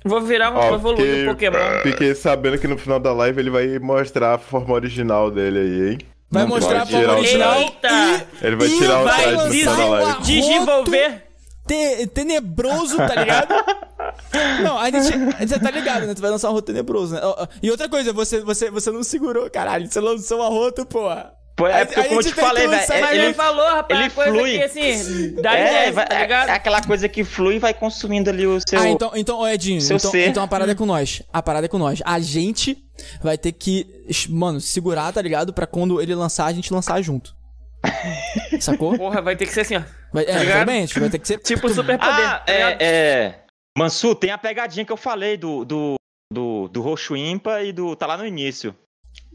Vou 0.06 0.22
virar 0.22 0.52
um 0.52 0.58
Ó, 0.58 0.76
evoluir 0.76 1.06
fiquei- 1.06 1.24
um 1.24 1.34
Pokémon. 1.34 1.82
Fiquei 1.84 2.16
sabendo 2.16 2.58
que 2.58 2.68
no 2.68 2.78
final 2.78 3.00
da 3.00 3.12
live 3.14 3.40
ele 3.42 3.50
vai 3.50 3.80
mostrar 3.80 4.36
a 4.36 4.38
forma 4.38 4.74
original 4.74 5.30
dele 5.32 5.60
aí, 5.60 5.90
hein? 5.92 5.98
Vai 6.30 6.44
Não 6.44 6.50
mostrar 6.50 6.82
a 6.82 6.86
forma 6.86 7.14
original. 7.14 7.56
Eita! 7.60 8.28
Ele 8.42 8.56
vai 8.56 8.68
E 8.68 8.78
tirar 8.78 9.00
o 9.00 9.04
vai 9.06 9.22
traje 9.24 9.36
no 9.48 9.52
final 9.54 9.78
da 9.78 9.86
live. 9.88 10.22
Desenvolver. 10.24 11.24
te- 11.68 12.08
tenebroso, 12.08 12.98
tá 12.98 13.16
ligado? 13.16 13.48
não, 14.64 14.78
a 14.78 14.90
gente. 14.90 15.18
Você 15.48 15.60
tá 15.60 15.72
ligado, 15.72 16.06
né? 16.06 16.14
Tu 16.14 16.22
vai 16.22 16.32
lançar 16.32 16.48
um 16.48 16.52
arroto 16.52 16.68
tenebroso, 16.68 17.16
né? 17.16 17.22
E 17.64 17.70
outra 17.72 17.90
coisa, 17.90 18.12
você, 18.14 18.40
você, 18.42 18.70
você 18.70 18.92
não 18.92 19.04
segurou, 19.04 19.50
caralho. 19.50 19.88
Você 19.88 20.00
lançou 20.00 20.40
um 20.40 20.44
arroto, 20.44 20.86
porra. 20.86 21.34
É 21.66 21.86
porque, 21.86 22.04
como 22.04 22.20
eu 22.20 22.24
te 22.24 22.34
falei, 22.34 22.68
velho. 22.68 22.92
é- 22.94 23.14
Ele, 23.16 23.26
ele 23.26 23.34
falou, 23.34 23.66
rapaz, 23.68 24.00
ele 24.00 24.10
coisa 24.12 24.32
flui. 24.32 24.58
que 24.58 24.64
assim, 24.64 25.36
dá 25.42 25.58
é, 25.58 25.62
ideia, 25.68 25.92
vai- 25.92 26.06
tá 26.08 26.16
é- 26.16 26.22
ligado? 26.22 26.50
é 26.50 26.52
aquela 26.54 26.82
coisa 26.84 27.10
que 27.10 27.24
flui 27.24 27.56
e 27.56 27.60
vai 27.60 27.74
consumindo 27.74 28.30
ali 28.30 28.46
o 28.46 28.60
seu. 28.68 28.80
Ah, 28.80 28.88
então, 28.88 29.12
então, 29.16 29.48
Edinho, 29.48 29.82
Seu 29.82 29.98
então, 29.98 30.12
ser. 30.12 30.28
então 30.30 30.44
a 30.44 30.48
parada 30.48 30.72
é 30.72 30.76
com 30.76 30.86
nós. 30.86 31.24
A 31.34 31.42
parada 31.42 31.66
é 31.66 31.70
com 31.70 31.80
nós. 31.80 32.00
A 32.06 32.20
gente 32.20 32.78
vai 33.24 33.38
ter 33.40 33.54
que, 33.54 33.88
mano, 34.30 34.62
segurar, 34.62 35.12
tá 35.12 35.22
ligado? 35.22 35.52
Pra 35.52 35.66
quando 35.66 36.00
ele 36.02 36.14
lançar, 36.14 36.46
a 36.46 36.54
gente 36.54 36.72
lançar 36.72 37.02
junto. 37.02 37.36
Sacou? 38.60 38.98
Porra, 38.98 39.22
vai 39.22 39.36
ter 39.36 39.46
que 39.46 39.54
ser 39.54 39.62
assim, 39.62 39.78
ó. 39.78 39.82
Vai, 40.14 40.24
é, 40.24 40.28
ligado? 40.28 40.46
exatamente. 40.46 41.00
Vai 41.00 41.10
ter 41.10 41.20
que 41.20 41.28
ser. 41.28 41.38
Tipo 41.40 41.70
super 41.70 41.98
poder. 41.98 42.12
Ah, 42.12 42.44
é, 42.48 42.78
é. 42.80 43.40
Mansu, 43.78 44.16
tem 44.16 44.32
a 44.32 44.38
pegadinha 44.38 44.86
que 44.86 44.92
eu 44.92 44.98
falei 44.98 45.38
do, 45.38 45.64
do, 45.64 45.96
do, 46.32 46.68
do 46.68 46.82
Roxo 46.82 47.16
Impa 47.16 47.62
e 47.64 47.72
do. 47.72 47.96
Tá 47.96 48.06
lá 48.08 48.18
no 48.18 48.26
início. 48.26 48.76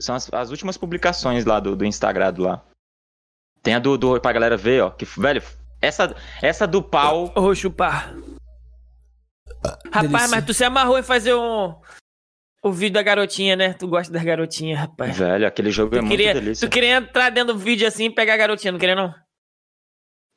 São 0.03 0.15
as, 0.15 0.33
as 0.33 0.51
últimas 0.51 0.77
publicações 0.77 1.45
lá 1.45 1.61
do, 1.61 1.77
do 1.77 1.85
Instagram 1.85 2.33
do 2.33 2.43
lá. 2.43 2.65
Tem 3.62 3.74
a 3.74 3.79
do, 3.79 3.97
do 3.97 4.20
pra 4.20 4.33
galera 4.33 4.57
ver, 4.57 4.83
ó. 4.83 4.91
Que, 4.91 5.05
velho, 5.05 5.43
essa, 5.81 6.15
essa 6.43 6.66
do 6.66 6.83
pau. 6.83 7.33
Ô, 7.37 7.55
chupar. 7.55 8.15
Rapaz, 9.93 10.09
delícia. 10.11 10.29
mas 10.29 10.45
tu 10.45 10.53
se 10.55 10.65
amarrou 10.65 10.99
em 10.99 11.03
fazer 11.03 11.35
um. 11.35 11.74
O 12.65 12.70
vídeo 12.73 12.95
da 12.95 13.03
garotinha, 13.03 13.57
né? 13.57 13.73
Tu 13.73 13.89
gosta 13.89 14.12
das 14.12 14.23
garotinhas, 14.23 14.79
rapaz. 14.79 15.16
Velho, 15.16 15.47
aquele 15.47 15.70
jogo 15.70 15.95
é 15.97 15.99
Tu 15.99 16.05
muito 16.05 16.11
queria, 16.16 16.35
delícia. 16.35 16.69
tu 16.69 16.70
queria 16.73 16.97
entrar 16.97 17.31
dentro 17.31 17.55
do 17.55 17.59
vídeo 17.59 17.87
assim 17.87 18.05
e 18.07 18.15
pegar 18.15 18.35
a 18.35 18.37
garotinha, 18.37 18.70
não 18.73 18.79
queria 18.79 18.95
não? 18.95 19.12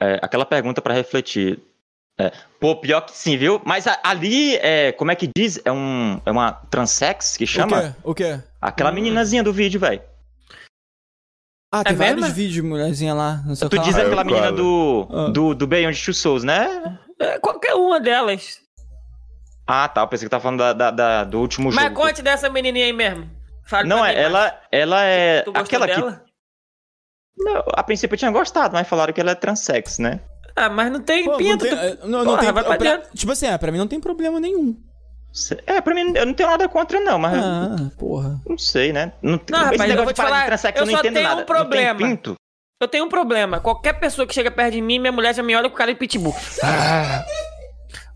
É, 0.02 0.16
aquela 0.22 0.46
pergunta 0.46 0.82
pra 0.82 0.94
refletir. 0.94 1.60
É, 2.18 2.32
pô, 2.62 2.76
pior 2.78 3.02
que 3.02 3.12
sim, 3.12 3.36
viu? 3.38 3.62
Mas 3.66 3.88
a- 3.88 4.00
ali, 4.04 4.56
é, 4.58 4.94
como 4.94 5.12
é 5.12 5.16
que 5.16 5.30
diz? 5.36 5.60
É, 5.66 5.72
um, 5.72 6.22
é 6.26 6.32
uma 6.32 6.54
transex 6.54 7.36
que 7.36 7.44
O 7.44 7.48
chama? 7.48 7.82
quê? 7.82 7.96
O 8.04 8.16
quê? 8.16 8.40
Aquela 8.62 8.92
meninazinha 8.92 9.44
do 9.44 9.52
vídeo, 9.52 9.80
velho. 9.80 10.02
Ah, 11.74 11.84
tem 11.84 11.94
É 11.94 11.96
vários 11.98 12.22
mesmo? 12.22 12.34
vídeos, 12.36 12.66
mulherzinha 12.66 13.14
lá 13.14 13.38
no 13.46 13.54
seu 13.56 13.68
Tu 13.70 13.76
canal. 13.76 13.86
diz 13.86 13.98
Ah, 13.98 14.02
eu 14.02 14.06
aquela 14.08 14.24
menina 14.24 14.44
quase. 14.48 14.56
do, 14.56 15.08
Ah. 15.12 15.30
do, 15.30 15.54
do 15.54 15.68
Beyond 15.68 16.06
Two 16.06 16.14
Souls, 16.14 16.44
né? 16.44 16.98
É, 17.20 17.38
qualquer 17.40 17.74
uma 17.76 18.00
delas. 18.00 18.60
Ah, 19.68 19.88
tá. 19.90 20.02
Eu 20.02 20.08
pensei 20.08 20.26
que 20.26 20.30
tava 20.30 20.44
falando 20.44 20.60
da, 20.60 20.72
da- 20.74 20.92
da- 20.92 21.24
do 21.26 21.40
último 21.42 21.72
Mas 21.74 21.84
jogo. 21.86 21.96
conte 22.02 22.22
dessa 22.22 22.50
menininha 22.50 22.86
aí 22.86 22.94
mesmo. 22.94 23.30
Fale 23.66 23.90
Não, 23.90 23.98
é, 24.06 24.10
mim 24.10 24.16
mais. 24.16 24.26
ela, 24.26 24.62
ela 24.72 25.04
é 25.04 25.42
Tu 25.42 25.52
aquela 25.54 25.88
que... 25.88 25.96
dela? 25.96 26.24
Não, 27.38 27.64
a 27.74 27.84
princípio 27.84 28.14
eu 28.14 28.20
tinha 28.20 28.32
gostado, 28.32 28.74
mas 28.74 28.88
falaram 28.88 29.12
que 29.12 29.20
ela 29.20 29.32
é 29.32 29.36
transex, 29.36 30.00
né? 30.00 30.22
Ah, 30.56 30.70
mas 30.70 30.92
não 30.92 31.02
tem 31.02 31.26
Pô, 31.26 31.32
não 31.32 31.38
pinto. 31.38 31.66
tem, 31.66 31.76
tu- 31.76 31.82
é, 31.82 31.98
não, 32.04 32.20
não 32.20 32.26
Porra, 32.26 32.40
tem 32.40 32.52
vai 32.54 32.78
pra. 32.78 32.98
Tipo 33.14 33.32
assim, 33.32 33.48
é, 33.48 33.58
pra 33.58 33.72
mim 33.72 33.78
não 33.78 33.88
tem 33.88 34.00
problema 34.00 34.40
nenhum. 34.40 34.76
É, 35.68 35.82
pra 35.82 35.94
mim, 35.94 36.14
eu 36.16 36.26
não 36.26 36.34
tenho 36.34 36.50
nada 36.50 36.68
contra, 36.70 36.98
não, 37.02 37.20
mas 37.20 37.38
Ah, 37.44 37.76
porra. 38.00 38.40
não 38.48 38.58
sei, 38.58 38.94
né? 38.94 39.12
Não, 39.22 39.34
Não, 39.34 39.38
esse 39.38 39.52
rapaz, 39.72 39.82
eu 39.82 39.88
negócio 39.88 40.08
de 40.08 40.14
te 40.14 40.22
falar, 40.22 40.40
de 40.42 40.46
transex 40.46 40.76
eu 40.80 40.82
eu 40.82 40.86
não 40.86 40.94
só 40.94 41.00
entendo 41.00 41.14
tenho 41.16 41.26
um 41.26 41.30
nada. 41.30 41.46
problema. 41.46 41.92
Não 41.92 41.98
tem 42.00 42.08
pinto? 42.16 42.36
Eu 42.82 42.88
tenho 42.88 43.06
um 43.06 43.10
problema. 43.10 43.60
Qualquer 43.60 43.94
pessoa 44.00 44.26
que 44.26 44.34
chega 44.34 44.50
perto 44.50 44.72
de 44.74 44.82
mim, 44.82 44.98
minha 45.00 45.12
mulher 45.12 45.36
já 45.36 45.44
me 45.44 45.54
olha 45.56 45.70
com 45.70 45.76
cara 45.76 45.92
de 45.94 46.00
pitbull. 46.00 46.34
Ah. 46.64 47.26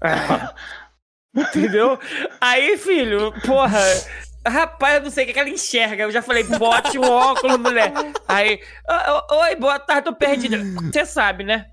Ah. 0.01 0.53
Entendeu? 1.35 1.99
Aí, 2.39 2.77
filho, 2.77 3.33
porra. 3.45 3.79
Rapaz, 4.47 4.95
eu 4.95 5.01
não 5.03 5.11
sei 5.11 5.25
o 5.25 5.27
que, 5.27 5.33
que 5.33 5.39
ela 5.39 5.49
enxerga. 5.49 6.03
Eu 6.03 6.11
já 6.11 6.21
falei, 6.21 6.43
bote 6.43 6.97
um 6.97 7.03
óculos, 7.09 7.57
mulher. 7.57 7.91
Aí, 8.27 8.59
"Ô, 8.89 9.35
ô, 9.35 9.39
oi, 9.41 9.55
boa 9.57 9.77
tarde, 9.77 10.05
tô 10.05 10.13
perdida. 10.15 10.57
Você 10.91 11.05
sabe, 11.05 11.43
né? 11.43 11.65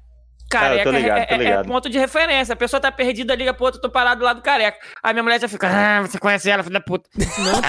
Careca 0.49 0.83
Ah, 0.83 0.85
tô 0.85 0.91
ligado, 0.99 1.19
é, 1.19 1.23
é- 1.23 1.35
é 1.35 1.37
ligado. 1.39 1.67
ponto 1.67 1.91
de 1.91 1.99
referência. 1.99 2.53
A 2.53 2.57
pessoa 2.57 2.81
tá 2.81 2.93
perdida, 2.93 3.35
liga 3.35 3.53
pro 3.53 3.65
outro, 3.67 3.81
tô 3.81 3.91
parado 3.91 4.21
do 4.21 4.25
lado 4.25 4.37
do 4.37 4.43
careca. 4.43 4.79
Aí 5.03 5.13
minha 5.13 5.23
mulher 5.23 5.41
já 5.41 5.49
fica, 5.49 5.69
ah, 5.69 6.03
você 6.03 6.19
conhece 6.19 6.49
ela, 6.49 6.63
filho 6.63 6.73
da 6.75 6.81
puta. 6.81 7.09
Não. 7.17 7.61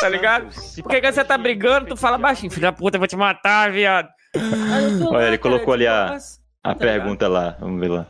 tá 0.00 0.08
ligado? 0.08 0.48
Por 0.82 0.90
que, 0.90 1.00
que 1.00 1.12
você 1.12 1.24
tá 1.24 1.36
brigando? 1.36 1.88
Tu 1.88 1.96
fala 1.96 2.16
baixinho, 2.16 2.50
filho 2.50 2.62
da 2.62 2.72
puta, 2.72 2.96
eu 2.96 3.00
vou 3.00 3.08
te 3.08 3.16
matar, 3.16 3.70
viado. 3.72 4.08
Olha, 4.36 5.10
lá, 5.18 5.24
ele 5.26 5.38
colocou 5.38 5.74
ali 5.74 5.86
a- 5.86 6.06
nossa. 6.12 6.38
A 6.62 6.74
Tá 6.74 6.80
pergunta 6.80 7.26
lá, 7.28 7.56
vamos 7.60 7.80
ver 7.80 7.88
lá. 7.88 8.06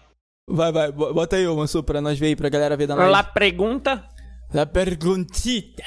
Vai, 0.49 0.73
vai, 0.73 0.91
bo- 0.93 1.13
bota 1.13 1.37
aí, 1.37 1.47
ô 1.47 1.55
Mansur, 1.57 1.83
pra 1.83 2.01
nós 2.01 2.19
ver 2.19 2.27
aí, 2.29 2.37
pra 2.37 2.49
galera 2.49 2.77
ver 2.77 2.87
da 2.87 2.95
live. 2.95 3.11
Lá 3.13 3.23
pergunta. 3.23 4.03
La 4.53 4.65
perguntita. 4.67 5.83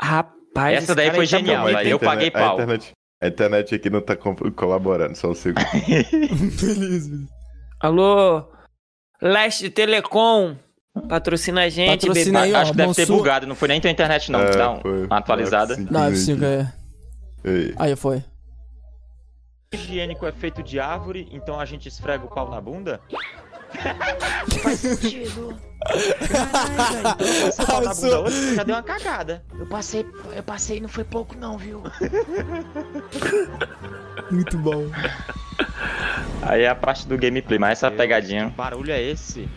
Rapaz, 0.00 0.34
Essa 0.56 0.84
esse 0.84 0.94
daí 0.94 1.10
foi 1.10 1.26
tá 1.26 1.38
genial, 1.38 1.68
hein? 1.68 1.76
Eu 1.88 1.98
paguei 1.98 2.28
a 2.28 2.32
pau. 2.32 2.54
internet, 2.54 2.92
a 3.22 3.26
internet 3.28 3.74
aqui 3.74 3.90
não 3.90 4.00
tá 4.00 4.16
co- 4.16 4.52
colaborando, 4.52 5.16
só 5.16 5.30
um 5.30 5.34
segundo. 5.34 5.64
Beleza. 6.60 7.26
Alô, 7.80 8.44
Leste 9.20 9.68
Telecom, 9.70 10.56
patrocina 11.08 11.62
a 11.64 11.68
gente, 11.68 12.06
Patrocina 12.06 12.40
bebê. 12.42 12.52
aí, 12.52 12.54
ó, 12.54 12.62
Acho 12.62 12.70
que 12.72 12.76
deve 12.76 12.94
ter 12.94 13.06
bugado, 13.06 13.46
não 13.46 13.54
foi 13.54 13.68
nem 13.68 13.80
tua 13.80 13.90
internet, 13.90 14.30
não. 14.30 14.40
É, 14.40 14.56
Dá 14.56 14.70
um- 14.72 14.80
foi- 14.80 15.06
uma 15.06 15.18
atualizada. 15.18 15.76
Não, 15.76 16.14
cinco 16.14 16.42
F5 16.42 16.44
é. 16.44 16.72
Ei. 17.44 17.74
Aí 17.76 17.96
foi. 17.96 18.22
higiênico 19.72 20.24
é 20.24 20.30
feito 20.32 20.62
de 20.62 20.78
árvore, 20.78 21.28
então 21.32 21.58
a 21.58 21.64
gente 21.64 21.88
esfrega 21.88 22.24
o 22.24 22.28
pau 22.28 22.48
na 22.48 22.60
bunda? 22.60 23.00
Faz 24.62 24.80
sentido. 24.80 25.58
Na 25.84 27.14
bunda 27.94 28.20
hoje 28.20 28.54
já 28.54 28.62
deu 28.62 28.74
uma 28.74 28.82
cagada. 28.82 29.42
Eu 29.58 29.66
passei, 29.66 30.06
eu 30.34 30.42
passei, 30.42 30.80
não 30.80 30.88
foi 30.88 31.04
pouco 31.04 31.36
não, 31.36 31.58
viu? 31.58 31.82
Muito 34.30 34.56
bom. 34.58 34.86
Aí 36.42 36.62
é 36.62 36.68
a 36.68 36.74
parte 36.74 37.06
do 37.06 37.16
gameplay, 37.18 37.58
mas 37.58 37.78
essa 37.78 37.90
pegadinha. 37.90 38.50
Que 38.50 38.56
barulho 38.56 38.92
é 38.92 39.02
esse? 39.02 39.48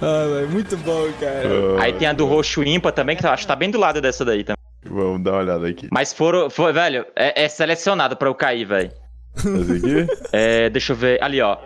Ah, 0.00 0.26
velho, 0.26 0.48
muito 0.50 0.76
bom, 0.78 1.08
cara. 1.20 1.48
Ah, 1.78 1.82
Aí 1.84 1.92
tem 1.92 2.08
a 2.08 2.12
do 2.12 2.26
roxo 2.26 2.64
ímpar 2.64 2.90
também, 2.92 3.16
que 3.16 3.24
eu 3.24 3.30
acho 3.30 3.42
que 3.42 3.46
tá 3.46 3.54
bem 3.54 3.70
do 3.70 3.78
lado 3.78 4.00
dessa 4.00 4.24
daí 4.24 4.42
também. 4.42 4.56
Vamos 4.84 5.22
dar 5.22 5.30
uma 5.32 5.38
olhada 5.38 5.68
aqui. 5.68 5.86
Mas 5.92 6.12
foram, 6.12 6.50
foi, 6.50 6.72
velho, 6.72 7.06
é, 7.14 7.44
é 7.44 7.48
selecionado 7.48 8.16
pra 8.16 8.28
eu 8.28 8.34
cair, 8.34 8.64
velho. 8.64 8.90
Esse 9.36 9.72
aqui? 9.76 10.06
É, 10.32 10.68
deixa 10.70 10.92
eu 10.92 10.96
ver. 10.96 11.22
Ali, 11.22 11.40
ó. 11.40 11.56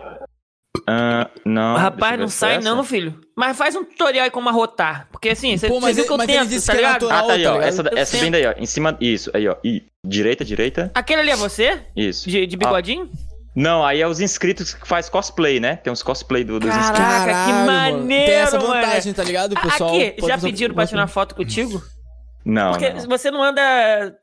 Ah, 0.89 1.29
não. 1.45 1.75
Rapaz, 1.75 2.13
não 2.17 2.27
foi 2.29 2.49
sai 2.49 2.55
essa. 2.57 2.69
não, 2.75 2.81
filho. 2.83 3.19
Mas 3.35 3.57
faz 3.57 3.75
um 3.75 3.83
tutorial 3.83 4.23
aí 4.23 4.31
como 4.31 4.47
arrotar. 4.47 5.07
Porque 5.11 5.29
assim, 5.29 5.57
você 5.57 5.67
viu 5.67 5.75
ele- 5.85 6.03
que 6.03 6.11
eu 6.11 6.17
tento, 6.19 6.65
tá 6.65 6.73
é 6.73 6.75
ligado? 6.77 7.09
Ah, 7.09 7.23
tá 7.23 7.33
aí, 7.33 7.45
ó. 7.45 7.49
tá 7.51 7.53
ligado? 7.55 7.63
essa, 7.63 7.81
Eu 7.81 7.97
essa 7.97 8.11
tento. 8.13 8.21
bem 8.21 8.31
daí, 8.31 8.47
ó. 8.47 8.53
Em 8.57 8.65
cima. 8.65 8.97
Isso, 9.01 9.29
aí, 9.33 9.47
ó. 9.49 9.55
E, 9.63 9.83
direita, 10.05 10.45
direita. 10.45 10.89
Aquele 10.95 11.21
ali 11.21 11.31
é 11.31 11.35
você? 11.35 11.81
Isso. 11.95 12.29
De, 12.29 12.45
de 12.47 12.55
bigodinho? 12.55 13.09
Não, 13.53 13.83
aí 13.83 13.99
é 14.01 14.07
os 14.07 14.21
inscritos 14.21 14.73
que 14.73 14.87
faz 14.87 15.09
cosplay, 15.09 15.59
né? 15.59 15.75
Tem 15.77 15.91
uns 15.91 16.03
cosplay 16.03 16.43
do, 16.43 16.59
dos 16.59 16.69
inscritos. 16.69 16.97
Caraca, 16.99 17.45
que 17.45 17.51
mano. 17.51 17.65
maneiro, 17.65 18.25
Tem 18.25 18.35
essa 18.35 18.57
mano. 18.59 18.71
vantagem, 18.73 19.13
tá 19.13 19.23
ligado, 19.23 19.59
pessoal? 19.59 19.89
Aqui, 19.89 20.15
já 20.27 20.37
pediram 20.37 20.73
pra 20.75 20.85
tirar 20.87 21.07
foto 21.07 21.33
contigo? 21.35 21.81
Não, 22.45 22.71
Porque 22.71 22.89
não. 22.91 22.99
você 23.07 23.29
não 23.29 23.43
anda 23.43 23.61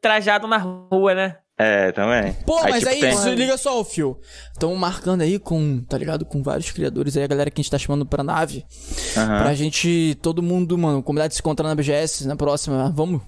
trajado 0.00 0.46
na 0.46 0.56
rua, 0.56 1.14
né? 1.14 1.36
É, 1.56 1.92
também. 1.92 2.32
Pô, 2.44 2.60
mas 2.62 2.80
tipo, 2.80 2.88
aí, 2.90 3.00
tem- 3.00 3.10
isso, 3.10 3.28
liga 3.30 3.56
só, 3.56 3.80
o 3.80 3.84
fio. 3.84 4.18
Estão 4.52 4.74
marcando 4.74 5.20
aí 5.20 5.38
com, 5.38 5.80
tá 5.84 5.96
ligado? 5.96 6.24
Com 6.24 6.42
vários 6.42 6.70
criadores 6.72 7.16
aí, 7.16 7.22
a 7.22 7.28
galera 7.28 7.50
que 7.50 7.60
a 7.60 7.62
gente 7.62 7.70
tá 7.70 7.78
chamando 7.78 8.04
pra 8.04 8.24
nave. 8.24 8.64
Aham. 9.16 9.42
Pra 9.42 9.54
gente, 9.54 10.18
todo 10.20 10.42
mundo, 10.42 10.76
mano, 10.76 11.02
combinar 11.02 11.28
de 11.28 11.34
se 11.34 11.40
encontrar 11.40 11.68
na 11.68 11.74
BGS 11.76 12.26
na 12.26 12.34
próxima. 12.34 12.90
Vamos? 12.94 13.22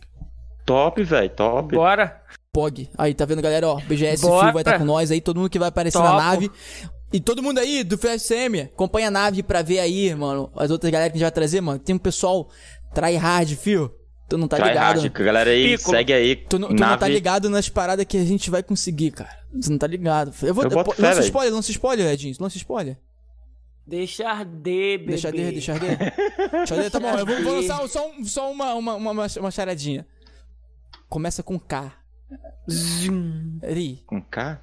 Top, 0.65 1.01
velho, 1.05 1.31
top. 1.31 1.77
Bora. 1.77 2.21
POG. 2.53 2.89
Aí, 2.99 3.15
tá 3.15 3.25
vendo, 3.25 3.41
galera? 3.43 3.69
Ó, 3.69 3.81
BGS 3.81 4.23
Bora. 4.23 4.47
Fio 4.47 4.53
vai 4.55 4.63
estar 4.63 4.79
com 4.79 4.85
nós 4.85 5.11
aí, 5.13 5.21
todo 5.21 5.37
mundo 5.39 5.51
que 5.51 5.59
vai 5.59 5.69
aparecer 5.69 5.99
na 5.99 6.07
Topo. 6.11 6.17
nave. 6.23 6.51
E 7.13 7.21
todo 7.21 7.41
mundo 7.43 7.59
aí 7.59 7.85
do 7.85 7.97
FSM, 7.97 8.63
acompanha 8.63 9.07
a 9.07 9.11
nave 9.13 9.43
pra 9.45 9.63
ver 9.63 9.79
aí, 9.79 10.13
mano, 10.17 10.51
as 10.57 10.73
outras 10.73 10.91
galera 10.91 11.11
que 11.11 11.17
a 11.17 11.19
gente 11.19 11.25
vai 11.25 11.31
trazer, 11.31 11.61
mano. 11.61 11.79
Tem 11.79 11.95
um 11.95 11.99
pessoal 11.99 12.49
tryhard, 12.93 13.55
fio. 13.55 13.93
Tu 14.29 14.37
não 14.37 14.49
tá 14.49 14.57
Try 14.57 14.69
ligado? 14.69 15.01
hard, 15.01 15.13
galera 15.13 15.51
aí, 15.51 15.77
Piccolo. 15.77 15.97
segue 15.97 16.13
aí. 16.13 16.35
Tu, 16.37 16.59
não- 16.59 16.69
tu 16.69 16.75
não 16.75 16.99
tá 16.99 17.07
ligado 17.07 17.49
nas 17.49 17.69
paradas 17.69 18.05
que 18.05 18.17
a 18.17 18.25
gente 18.25 18.51
vai 18.51 18.63
conseguir, 18.63 19.13
cara. 19.13 19.39
Tu 19.63 19.71
não 19.71 19.79
tá 19.79 19.87
ligado. 19.87 20.33
Eu 20.43 20.53
vou. 20.53 20.65
Eu 20.65 20.71
boto 20.71 20.91
po- 20.91 20.97
fé, 20.97 21.03
lança 21.03 21.21
spoiler, 21.21 21.55
lança 21.55 21.71
spoiler, 21.71 22.07
Edinho. 22.13 22.35
Lança 22.41 22.57
spoiler. 22.57 22.99
Deixa 23.87 24.29
arder, 24.29 24.99
bebê. 24.99 25.11
Deixa 25.13 25.29
arder, 25.29 25.53
deixa 25.53 25.73
arder. 25.75 25.97
Deixa 26.51 26.75
arder, 26.75 26.91
tá 26.91 26.99
bom. 26.99 27.17
Eu 27.17 27.25
vou, 27.25 27.41
vou 27.43 27.55
lançar 27.55 27.87
só, 27.89 28.11
um- 28.11 28.25
só 28.25 28.51
uma, 28.51 28.75
uma, 28.75 28.95
uma, 28.97 29.11
uma, 29.13 29.27
uma 29.39 29.51
charadinha. 29.53 30.05
Começa 31.09 31.41
com 31.45 31.57
K. 31.57 31.93
Zum. 32.69 33.61
Ri. 33.63 34.03
Com 34.07 34.21
K? 34.21 34.61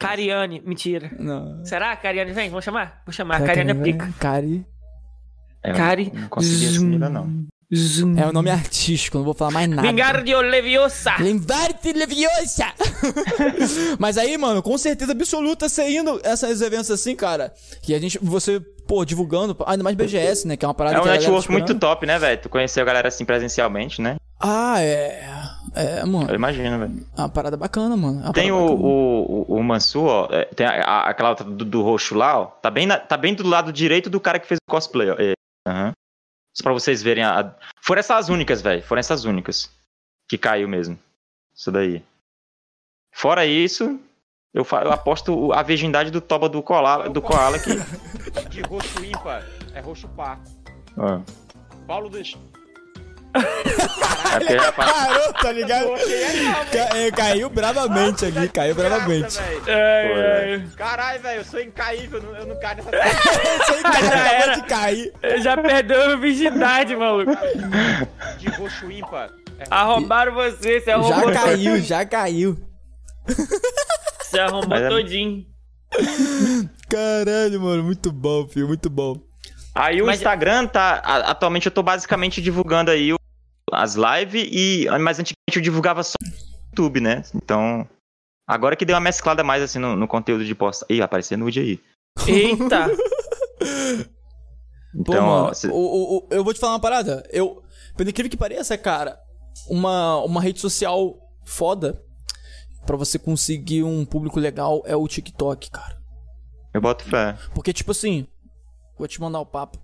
Cariane, 0.00 0.60
mentira. 0.64 1.10
Não. 1.18 1.64
Será? 1.64 1.94
Cariane, 1.96 2.32
vem, 2.32 2.48
vamos 2.48 2.64
chamar? 2.64 3.02
Vou 3.04 3.12
chamar. 3.12 3.42
Cariane 3.44 3.70
é 3.72 3.74
pica. 3.74 4.10
Cari. 4.18 4.66
É, 5.66 5.70
eu 5.70 5.74
Cari. 5.74 6.12
Não 6.14 6.28
consegui 6.28 6.64
esse 6.66 6.84
nível, 6.84 7.10
não. 7.10 7.46
Zum. 7.74 8.16
É 8.16 8.24
o 8.28 8.32
nome 8.32 8.48
artístico, 8.48 9.18
não 9.18 9.24
vou 9.24 9.34
falar 9.34 9.50
mais 9.50 9.68
nada. 9.68 9.82
Vingardio 9.88 10.40
Leviosa. 10.40 11.14
Lembrar-te 11.18 11.92
Leviosa! 11.92 12.66
Mas 13.98 14.16
aí, 14.18 14.38
mano, 14.38 14.62
com 14.62 14.76
certeza 14.78 15.12
absoluta, 15.12 15.68
você 15.68 15.88
indo 15.98 16.20
esses 16.24 16.60
eventos 16.60 16.90
assim, 16.92 17.16
cara, 17.16 17.52
que 17.82 17.92
a 17.94 17.98
gente, 17.98 18.18
você, 18.22 18.60
pô, 18.86 19.04
divulgando, 19.04 19.56
ainda 19.66 19.82
mais 19.82 19.96
BGS, 19.96 20.46
né, 20.46 20.56
que 20.56 20.64
é 20.64 20.68
uma 20.68 20.74
parada 20.74 20.96
É 20.96 21.00
um 21.00 21.04
tá 21.04 21.10
network 21.12 21.50
muito 21.50 21.74
top, 21.74 22.06
né, 22.06 22.18
velho? 22.20 22.40
Tu 22.40 22.48
conheceu 22.48 22.82
a 22.82 22.86
galera 22.86 23.08
assim 23.08 23.24
presencialmente, 23.24 24.00
né? 24.00 24.16
Ah, 24.40 24.76
é. 24.80 25.24
É, 25.74 26.04
mano, 26.04 26.30
Eu 26.30 26.34
imagino, 26.36 26.78
velho. 26.78 27.06
é 27.16 27.20
uma 27.20 27.28
parada 27.28 27.56
bacana, 27.56 27.96
mano. 27.96 28.22
É 28.28 28.32
Tem 28.32 28.52
o, 28.52 28.60
bacana. 28.60 28.80
o, 28.80 29.44
o, 29.48 29.56
o 29.58 29.62
Mansu, 29.64 30.04
ó. 30.04 30.28
é, 30.30 30.44
Tem 30.44 30.66
a- 30.66 30.82
a- 30.84 31.10
aquela 31.10 31.30
outra 31.30 31.44
do, 31.44 31.64
do 31.64 31.82
roxo 31.82 32.14
lá, 32.14 32.38
ó. 32.40 32.44
Tá 32.46 32.70
bem, 32.70 32.86
na- 32.86 32.98
tá 32.98 33.16
bem 33.16 33.34
do 33.34 33.46
lado 33.46 33.72
direito 33.72 34.08
do 34.08 34.20
cara 34.20 34.38
que 34.38 34.46
fez 34.46 34.58
o 34.58 34.70
cosplay, 34.70 35.10
ó. 35.10 35.16
É, 35.18 35.32
aham. 35.66 35.92
Só 36.56 36.62
pra 36.62 36.72
vocês 36.72 37.02
verem 37.02 37.22
a. 37.24 37.54
Foram 37.82 38.00
essas 38.00 38.28
únicas, 38.28 38.62
velho. 38.62 38.82
Foram 38.82 39.00
essas 39.00 39.24
únicas. 39.24 39.70
Que 40.28 40.38
caiu 40.38 40.66
mesmo. 40.68 40.98
Isso 41.54 41.70
daí. 41.70 42.02
Fora 43.12 43.44
isso, 43.46 43.98
eu, 44.52 44.64
fa- 44.64 44.82
eu 44.82 44.92
aposto 44.92 45.52
a 45.52 45.62
virgindade 45.62 46.10
do 46.10 46.20
toba 46.20 46.48
do 46.48 46.62
koala, 46.62 47.08
do 47.08 47.20
koala 47.22 47.56
aqui. 47.56 47.70
De 48.50 48.60
roxo 48.62 49.04
ímpar, 49.04 49.42
é 49.74 49.80
roxo 49.80 50.08
par. 50.08 50.40
Ó. 50.96 51.20
Paulo 51.86 52.08
dos. 52.10 52.36
Fa- 53.40 54.72
Parou, 54.72 55.32
tá 55.34 55.52
ligado? 55.52 55.88
Ca- 56.72 56.96
é, 56.96 57.10
caiu 57.10 57.48
bravamente 57.50 58.24
aqui, 58.26 58.48
caiu 58.48 58.74
bravamente. 58.74 59.38
Caralho, 60.76 61.22
velho, 61.22 61.40
eu 61.40 61.44
sou 61.44 61.60
incaível, 61.60 62.20
eu 62.20 62.24
não, 62.24 62.36
eu 62.40 62.46
não 62.46 62.60
caio 62.60 62.76
nessa 62.76 62.90
Isso 62.96 63.72
aí, 63.74 63.82
cara, 63.82 64.00
Já 64.00 64.08
acabou 64.08 64.42
era. 64.42 64.54
de 64.54 64.62
cair. 64.62 65.12
Já 65.42 65.56
perdeu 65.56 66.02
a 66.12 66.16
virgindade, 66.16 66.94
maluco. 66.96 67.32
de 68.38 68.48
roxo 68.50 68.90
ímpar. 68.90 69.30
É 69.58 69.64
Arrombaram 69.70 70.34
você, 70.34 70.80
você 70.80 70.90
arrombou. 70.90 71.32
Já 71.32 71.40
caiu, 71.42 71.80
já 71.80 72.04
caiu. 72.04 72.58
Você 74.20 74.38
arrombou 74.38 74.68
Mas 74.68 74.82
é- 74.82 74.88
todinho. 74.88 75.44
Caralho, 76.88 77.60
mano, 77.60 77.82
muito 77.84 78.12
bom, 78.12 78.46
filho, 78.46 78.66
muito 78.68 78.90
bom. 78.90 79.16
Aí 79.74 80.00
o 80.02 80.06
Mas- 80.06 80.16
Instagram 80.16 80.66
tá. 80.66 80.94
Atualmente 81.26 81.66
eu 81.66 81.72
tô 81.72 81.82
basicamente 81.82 82.40
divulgando 82.42 82.90
aí 82.90 83.12
o- 83.12 83.18
as 83.72 83.94
lives 83.96 84.48
e. 84.50 84.86
Mas 85.00 85.18
antigamente 85.18 85.56
eu 85.56 85.62
divulgava 85.62 86.02
só 86.02 86.14
no 86.22 86.28
YouTube, 86.68 87.00
né? 87.00 87.22
Então. 87.34 87.88
Agora 88.48 88.76
que 88.76 88.84
deu 88.84 88.94
uma 88.94 89.00
mesclada 89.00 89.42
mais 89.42 89.60
assim 89.62 89.80
no, 89.80 89.96
no 89.96 90.06
conteúdo 90.06 90.44
de 90.44 90.54
posta. 90.54 90.86
Ih, 90.88 91.02
apareceu 91.02 91.36
nude 91.36 91.58
aí. 91.58 91.80
Eita. 92.28 92.86
Pô, 94.94 95.00
Então, 95.12 95.24
ó, 95.26 95.42
mano, 95.42 95.54
cê- 95.54 95.68
o- 95.68 95.72
o- 95.74 96.16
o- 96.18 96.28
eu 96.30 96.44
vou 96.44 96.54
te 96.54 96.60
falar 96.60 96.74
uma 96.74 96.80
parada. 96.80 97.28
Eu, 97.30 97.62
pelo 97.96 98.08
incrível 98.08 98.30
que 98.30 98.36
pareça, 98.36 98.78
cara, 98.78 99.18
uma, 99.68 100.18
uma 100.24 100.40
rede 100.40 100.60
social 100.60 101.18
foda 101.44 102.00
pra 102.86 102.96
você 102.96 103.18
conseguir 103.18 103.82
um 103.82 104.04
público 104.06 104.38
legal 104.40 104.82
é 104.86 104.94
o 104.96 105.06
TikTok, 105.08 105.70
cara. 105.70 105.96
eu 106.72 106.80
boto 106.80 107.04
fé. 107.04 107.36
Porque, 107.54 107.72
tipo 107.72 107.90
assim, 107.90 108.26
vou 108.96 109.08
te 109.08 109.20
mandar 109.20 109.40
o 109.40 109.46
papo. 109.46 109.78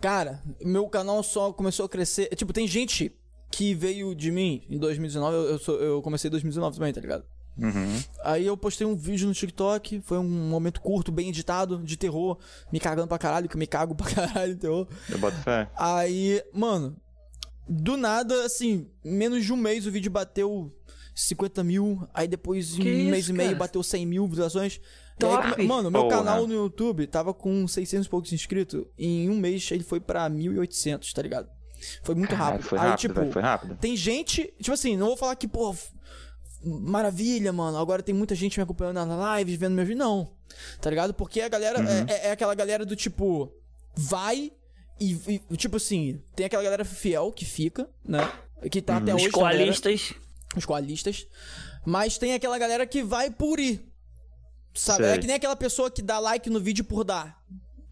Cara, 0.00 0.42
meu 0.62 0.88
canal 0.88 1.22
só 1.22 1.52
começou 1.52 1.86
a 1.86 1.88
crescer. 1.88 2.28
Tipo, 2.34 2.52
tem 2.52 2.66
gente 2.66 3.12
que 3.50 3.74
veio 3.74 4.14
de 4.14 4.30
mim 4.30 4.62
em 4.70 4.78
2019. 4.78 5.36
Eu, 5.36 5.42
eu, 5.50 5.58
sou- 5.58 5.80
eu 5.80 6.00
comecei 6.02 6.28
em 6.28 6.30
2019 6.30 6.76
também, 6.76 6.92
tá 6.92 7.00
ligado? 7.00 7.24
Uhum. 7.58 8.02
Aí 8.24 8.46
eu 8.46 8.56
postei 8.56 8.86
um 8.86 8.96
vídeo 8.96 9.26
no 9.28 9.34
TikTok, 9.34 10.00
foi 10.00 10.16
um 10.18 10.28
momento 10.48 10.80
curto, 10.80 11.12
bem 11.12 11.28
editado, 11.28 11.78
de 11.82 11.96
terror, 11.96 12.38
me 12.72 12.80
cagando 12.80 13.08
pra 13.08 13.18
caralho, 13.18 13.48
que 13.48 13.56
eu 13.56 13.58
me 13.58 13.66
cago 13.66 13.94
pra 13.94 14.06
caralho 14.14 14.52
em 14.52 14.56
terror. 14.56 14.88
Eu 15.10 15.18
boto 15.18 15.36
fé. 15.38 15.68
Aí, 15.76 16.42
mano, 16.54 16.96
do 17.68 17.96
nada, 17.98 18.44
assim, 18.46 18.86
menos 19.04 19.44
de 19.44 19.52
um 19.52 19.56
mês 19.56 19.84
o 19.86 19.90
vídeo 19.90 20.10
bateu 20.10 20.72
50 21.14 21.62
mil, 21.62 22.08
aí 22.14 22.26
depois 22.26 22.78
em 22.78 22.82
Que 22.82 22.88
um 22.88 22.96
isso, 23.00 23.10
mês 23.10 23.28
e 23.28 23.32
meio 23.32 23.48
cara? 23.50 23.58
bateu 23.58 23.82
100 23.82 24.06
mil 24.06 24.26
visualizações. 24.26 24.80
Top. 25.20 25.60
aí, 25.60 25.66
mano, 25.66 25.90
meu 25.90 26.02
Porra. 26.04 26.16
canal 26.18 26.46
no 26.46 26.52
YouTube 26.54 27.06
tava 27.06 27.32
com 27.34 27.66
600 27.68 28.06
e 28.06 28.10
poucos 28.10 28.32
inscritos, 28.32 28.84
e 28.98 29.24
em 29.24 29.30
um 29.30 29.36
mês 29.38 29.70
ele 29.70 29.82
foi 29.84 30.00
pra 30.00 30.28
1.800, 30.28 31.12
tá 31.12 31.22
ligado? 31.22 31.48
Foi 32.02 32.14
muito 32.14 32.30
Caralho, 32.30 32.52
rápido. 32.52 32.68
Foi 32.68 32.78
aí, 32.78 32.84
rápido, 32.88 33.00
tipo, 33.00 33.14
velho, 33.20 33.32
foi 33.32 33.42
rápido. 33.42 33.76
tem 33.80 33.96
gente, 33.96 34.52
tipo 34.60 34.72
assim, 34.72 34.96
não 34.96 35.06
vou 35.08 35.16
falar 35.16 35.34
que, 35.36 35.48
pô, 35.48 35.74
maravilha, 36.62 37.52
mano. 37.52 37.78
Agora 37.78 38.02
tem 38.02 38.14
muita 38.14 38.34
gente 38.34 38.58
me 38.58 38.62
acompanhando 38.64 38.96
na 39.06 39.16
live, 39.16 39.56
vendo 39.56 39.74
meus 39.74 39.88
vídeos. 39.88 40.06
Não. 40.06 40.30
Tá 40.80 40.90
ligado? 40.90 41.14
Porque 41.14 41.40
a 41.40 41.48
galera 41.48 41.78
é- 41.80 42.12
é, 42.12 42.26
é 42.28 42.30
aquela 42.32 42.54
galera 42.54 42.84
do 42.84 42.94
tipo, 42.96 43.50
vai 43.96 44.52
e, 45.00 45.40
e, 45.50 45.56
tipo 45.56 45.76
assim, 45.76 46.20
tem 46.36 46.44
aquela 46.46 46.62
galera 46.62 46.84
fiel 46.84 47.32
que 47.32 47.44
fica, 47.44 47.88
né? 48.04 48.30
Que 48.70 48.82
tá 48.82 48.98
até 48.98 49.14
Os 49.14 49.22
hoje. 49.22 49.28
uma 49.34 49.42
galera- 49.44 49.58
coalistas. 49.64 50.14
os 50.56 50.66
coalistas. 50.66 51.26
Mas 51.86 52.18
tem 52.18 52.34
aquela 52.34 52.58
galera 52.58 52.86
que 52.86 53.02
vai 53.02 53.30
por 53.30 53.58
ir. 53.58 53.89
Sabe? 54.74 55.04
É 55.04 55.18
que 55.18 55.26
nem 55.26 55.36
aquela 55.36 55.56
pessoa 55.56 55.90
que 55.90 56.02
dá 56.02 56.18
like 56.18 56.48
no 56.48 56.60
vídeo 56.60 56.84
por 56.84 57.04
dar. 57.04 57.40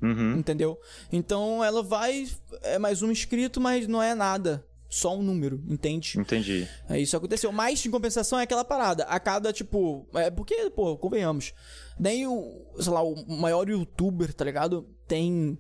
Uhum. 0.00 0.36
Entendeu? 0.36 0.78
Então 1.12 1.64
ela 1.64 1.82
vai. 1.82 2.28
É 2.62 2.78
mais 2.78 3.02
um 3.02 3.10
inscrito, 3.10 3.60
mas 3.60 3.86
não 3.86 4.02
é 4.02 4.14
nada. 4.14 4.64
Só 4.88 5.14
um 5.14 5.22
número, 5.22 5.62
entende? 5.68 6.18
Entendi. 6.18 6.66
É 6.88 6.98
isso 6.98 7.14
aconteceu. 7.14 7.52
Mas 7.52 7.84
em 7.84 7.90
compensação 7.90 8.38
é 8.38 8.44
aquela 8.44 8.64
parada. 8.64 9.04
A 9.04 9.20
cada, 9.20 9.52
tipo. 9.52 10.08
É 10.14 10.30
porque, 10.30 10.70
pô, 10.70 10.96
convenhamos. 10.96 11.52
Nem 11.98 12.26
o, 12.26 12.64
sei 12.80 12.92
lá, 12.92 13.02
o 13.02 13.14
maior 13.28 13.68
youtuber, 13.68 14.32
tá 14.32 14.44
ligado? 14.44 14.88
Tem 15.06 15.58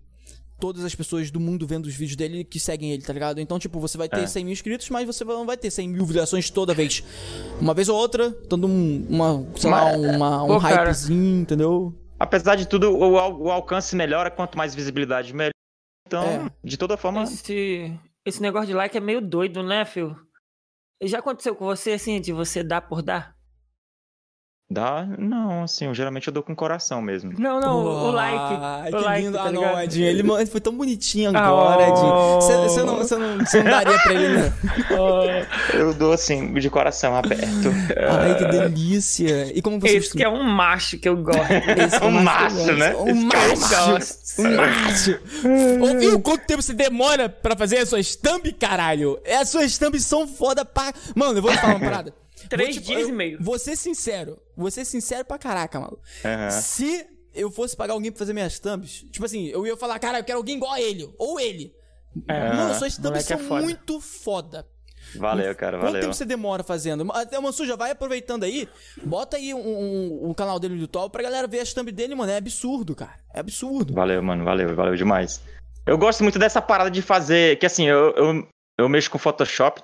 todas 0.58 0.84
as 0.84 0.94
pessoas 0.94 1.30
do 1.30 1.38
mundo 1.40 1.66
vendo 1.66 1.86
os 1.86 1.94
vídeos 1.94 2.16
dele 2.16 2.44
que 2.44 2.58
seguem 2.58 2.92
ele, 2.92 3.02
tá 3.02 3.12
ligado? 3.12 3.40
Então, 3.40 3.58
tipo, 3.58 3.78
você 3.80 3.96
vai 3.96 4.08
ter 4.08 4.20
É. 4.20 4.26
100 4.26 4.44
mil 4.44 4.52
inscritos, 4.52 4.90
mas 4.90 5.06
você 5.06 5.24
não 5.24 5.46
vai 5.46 5.56
ter 5.56 5.70
100 5.70 5.88
mil 5.88 6.04
visualizações 6.04 6.50
toda 6.50 6.74
vez. 6.74 7.02
Uma 7.60 7.72
vez 7.74 7.88
ou 7.88 7.96
outra, 7.96 8.30
dando 8.48 8.66
um, 8.66 9.06
uma, 9.08 9.46
sei 9.56 9.70
lá, 9.70 9.84
Mas- 9.96 10.16
uma, 10.16 10.42
um 10.44 10.46
Pô, 10.48 10.60
cara. 10.60 10.82
hypezinho, 10.82 11.40
entendeu? 11.42 11.94
Apesar 12.18 12.56
de 12.56 12.66
tudo, 12.66 12.90
o, 12.90 13.12
o 13.12 13.50
alcance 13.50 13.94
melhora, 13.94 14.30
quanto 14.30 14.58
mais 14.58 14.74
visibilidade 14.74 15.32
melhor. 15.32 15.52
Então, 16.06 16.24
É. 16.24 16.50
de 16.64 16.76
toda 16.76 16.96
forma. 16.96 17.22
Esse, 17.22 17.92
esse 18.26 18.42
negócio 18.42 18.66
de 18.66 18.74
like 18.74 18.96
é 18.96 19.00
meio 19.00 19.20
doido, 19.20 19.62
né, 19.62 19.84
Phil? 19.84 20.16
Já 21.04 21.20
aconteceu 21.20 21.54
com 21.54 21.64
você, 21.66 21.92
assim, 21.92 22.20
de 22.20 22.32
você 22.32 22.64
dar 22.64 22.80
por 22.80 23.02
dar? 23.02 23.36
Dá, 24.70 25.06
não, 25.18 25.62
assim, 25.62 25.86
eu, 25.86 25.94
geralmente 25.94 26.28
eu 26.28 26.32
dou 26.32 26.42
com 26.42 26.54
coração 26.54 27.00
mesmo. 27.00 27.32
Não, 27.38 27.58
não, 27.58 27.78
o 27.86 28.10
like. 28.10 28.36
Ai, 28.60 28.90
o 28.90 28.96
que 28.98 29.02
like, 29.02 29.22
lindo. 29.22 29.38
tá 29.38 29.44
ah, 29.44 29.50
não. 29.52 29.80
Ele, 29.80 30.22
mano, 30.22 30.46
foi 30.46 30.60
tão 30.60 30.76
bonitinho 30.76 31.30
Ah, 31.34 31.46
agora, 31.46 31.78
oh. 31.80 31.90
Edinho. 31.90 32.34
Você 32.34 32.56
você 32.58 32.82
não, 32.82 32.96
você 32.96 33.16
não, 33.16 33.38
você 33.38 33.62
não 33.62 33.70
daria 33.70 33.98
pra 33.98 34.12
ele, 34.12 34.28
né? 34.28 34.52
Eu 35.72 35.94
dou 35.94 36.12
assim, 36.12 36.52
de 36.52 36.68
coração 36.68 37.16
aberto. 37.16 37.70
Ai, 38.10 38.36
que 38.36 38.44
delícia. 38.44 39.50
E 39.56 39.62
como 39.62 39.80
você 39.80 39.96
Esse 39.96 40.12
que 40.14 40.22
é 40.22 40.28
um 40.28 40.42
macho 40.42 40.98
que 40.98 41.08
eu 41.08 41.16
gosto. 41.16 41.40
Esse 41.50 41.96
é 41.96 42.06
Um 42.06 42.22
macho 42.22 42.72
né? 42.74 42.94
Um 42.94 43.14
macho. 43.14 44.42
Um 44.42 44.54
macho. 44.54 45.20
Ouviu 45.80 46.20
quanto 46.20 46.44
tempo 46.44 46.60
você 46.60 46.74
demora 46.74 47.26
pra 47.30 47.56
fazer 47.56 47.78
as 47.78 47.88
suas 47.88 48.14
thumb, 48.16 48.52
caralho? 48.52 49.18
É, 49.24 49.36
As 49.38 49.48
suas 49.48 49.78
thumbs 49.78 50.04
são 50.04 50.28
foda 50.28 50.62
pra... 50.62 50.92
Mano, 51.14 51.38
eu 51.38 51.42
vou 51.42 51.50
te 51.52 51.56
falar 51.58 51.76
uma 51.76 51.80
parada. 51.80 52.12
Três 52.50 52.76
dias 52.80 53.02
eu- 53.02 53.08
e 53.08 53.12
meio. 53.12 53.38
Vou 53.40 53.58
ser 53.58 53.74
sincero. 53.74 54.38
Vou 54.58 54.70
ser 54.70 54.84
sincero 54.84 55.24
pra 55.24 55.38
caraca, 55.38 55.78
mano. 55.80 55.98
Aham. 56.24 56.50
Se 56.50 57.06
eu 57.34 57.50
fosse 57.50 57.76
pagar 57.76 57.92
alguém 57.94 58.10
pra 58.10 58.18
fazer 58.18 58.32
minhas 58.32 58.58
thumbs, 58.58 59.04
tipo 59.10 59.24
assim, 59.24 59.46
eu 59.46 59.66
ia 59.66 59.76
falar, 59.76 59.98
cara, 59.98 60.18
eu 60.18 60.24
quero 60.24 60.38
alguém 60.38 60.56
igual 60.56 60.72
a 60.72 60.80
ele. 60.80 61.08
Ou 61.18 61.38
ele. 61.38 61.72
É. 62.28 62.52
Mano, 62.54 62.74
suas 62.74 62.96
thumbs 62.96 63.18
é 63.20 63.36
são 63.36 63.38
foda. 63.38 63.62
muito 63.62 64.00
foda. 64.00 64.66
Valeu, 65.16 65.54
cara, 65.54 65.78
Quanto 65.78 65.84
valeu. 65.86 66.00
tempo 66.02 66.12
você 66.12 66.24
demora 66.24 66.62
fazendo? 66.62 67.10
Até 67.12 67.38
o 67.38 67.42
Mansur 67.42 67.66
já 67.66 67.76
vai 67.76 67.92
aproveitando 67.92 68.42
aí, 68.44 68.68
bota 69.04 69.38
aí 69.38 69.54
um, 69.54 69.58
um- 69.58 70.28
um 70.30 70.34
canal 70.34 70.58
dele 70.58 70.74
no 70.74 70.80
YouTube 70.82 71.10
pra 71.10 71.22
galera 71.22 71.46
ver 71.46 71.60
as 71.60 71.72
thumb 71.72 71.90
dele, 71.90 72.14
mano. 72.14 72.30
É 72.30 72.36
absurdo, 72.36 72.94
cara. 72.94 73.14
É 73.32 73.40
absurdo. 73.40 73.94
Valeu, 73.94 74.22
mano, 74.22 74.44
valeu, 74.44 74.74
valeu 74.74 74.96
demais. 74.96 75.40
Eu 75.86 75.96
gosto 75.96 76.22
muito 76.22 76.38
dessa 76.38 76.60
parada 76.60 76.90
de 76.90 77.00
fazer, 77.00 77.58
que 77.58 77.64
assim, 77.64 77.86
eu, 77.86 78.10
eu, 78.16 78.48
eu 78.78 78.88
mexo 78.88 79.10
com 79.10 79.16
Photoshop, 79.18 79.80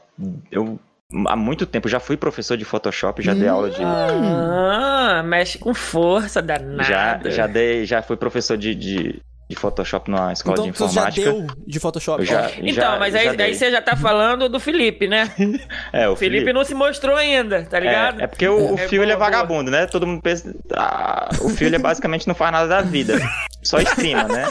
eu 0.50 0.78
há 1.28 1.36
muito 1.36 1.66
tempo 1.66 1.88
já 1.88 2.00
fui 2.00 2.16
professor 2.16 2.56
de 2.56 2.64
Photoshop, 2.64 3.22
já 3.22 3.34
dei 3.34 3.48
aula 3.48 3.70
de... 3.70 3.82
Ah, 3.82 5.22
mexe 5.24 5.58
com 5.58 5.74
força 5.74 6.40
danada. 6.42 6.82
Já, 6.84 7.20
já 7.30 7.46
dei, 7.46 7.84
já 7.84 8.02
fui 8.02 8.16
professor 8.16 8.56
de, 8.56 8.74
de, 8.74 9.20
de 9.48 9.56
Photoshop 9.56 10.10
numa 10.10 10.32
escola 10.32 10.54
então 10.56 10.66
de 10.66 10.72
tu 10.72 10.78
já 10.80 11.08
informática. 11.10 11.32
deu 11.32 11.46
de 11.66 11.80
Photoshop. 11.80 12.24
Já, 12.24 12.50
Então, 12.58 12.72
já- 12.72 12.98
mas 12.98 13.12
já 13.14 13.20
aí, 13.20 13.36
dei. 13.36 13.46
aí 13.46 13.54
você 13.54 13.70
já 13.70 13.80
tá 13.82 13.96
falando 13.96 14.48
do 14.48 14.58
Felipe, 14.58 15.06
né? 15.06 15.30
É, 15.92 16.08
o 16.08 16.16
Felipe, 16.16 16.36
Felipe 16.40 16.52
não 16.52 16.64
se 16.64 16.74
mostrou 16.74 17.16
ainda, 17.16 17.64
tá 17.64 17.78
ligado? 17.78 18.20
É, 18.20 18.24
é 18.24 18.26
porque 18.26 18.48
o, 18.48 18.72
o 18.72 18.78
É 18.78 18.88
Fio 18.88 19.02
ele 19.02 19.12
é 19.12 19.16
boa, 19.16 19.28
boa. 19.28 19.38
vagabundo, 19.38 19.70
né? 19.70 19.86
Todo 19.86 20.06
mundo 20.06 20.20
pensa. 20.22 20.54
Ah, 20.74 21.28
o 21.40 21.48
Fio 21.48 21.66
ele 21.68 21.78
basicamente 21.78 22.26
não 22.26 22.34
faz 22.34 22.50
nada 22.52 22.66
da 22.68 22.80
vida. 22.82 23.14
Só 23.62 23.78
streama, 23.80 24.28
né? 24.28 24.48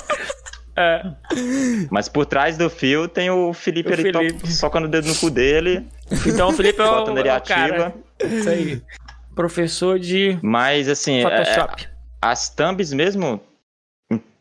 É. 0.76 1.04
Mas 1.92 2.10
por 2.10 2.26
trás 2.26 2.58
do 2.58 2.70
Fio 2.70 3.08
tem 3.08 3.30
o 3.30 3.54
Felipe, 3.54 3.90
O 3.90 3.94
ele 3.94 4.12
Felipe. 4.12 4.52
socando 4.52 4.88
o 4.88 4.90
dedo 4.90 5.08
no 5.08 5.16
cu 5.16 5.30
dele, 5.30 5.88
Então 6.26 6.50
o 6.50 6.54
Felipe 6.54 6.82
é 6.82 6.84
o, 6.86 7.18
ele 7.20 7.28
é 7.30 7.34
o 7.34 7.36
ativa. 7.36 7.94
Isso 8.24 8.50
aí. 8.50 8.82
Professor 9.36 10.00
de 10.00 10.38
Mas 10.42 10.88
assim, 10.90 11.20
é, 11.20 11.24
Photoshop. 11.24 11.88
as 12.22 12.50
thumbs 12.50 12.92
mesmo, 12.94 13.40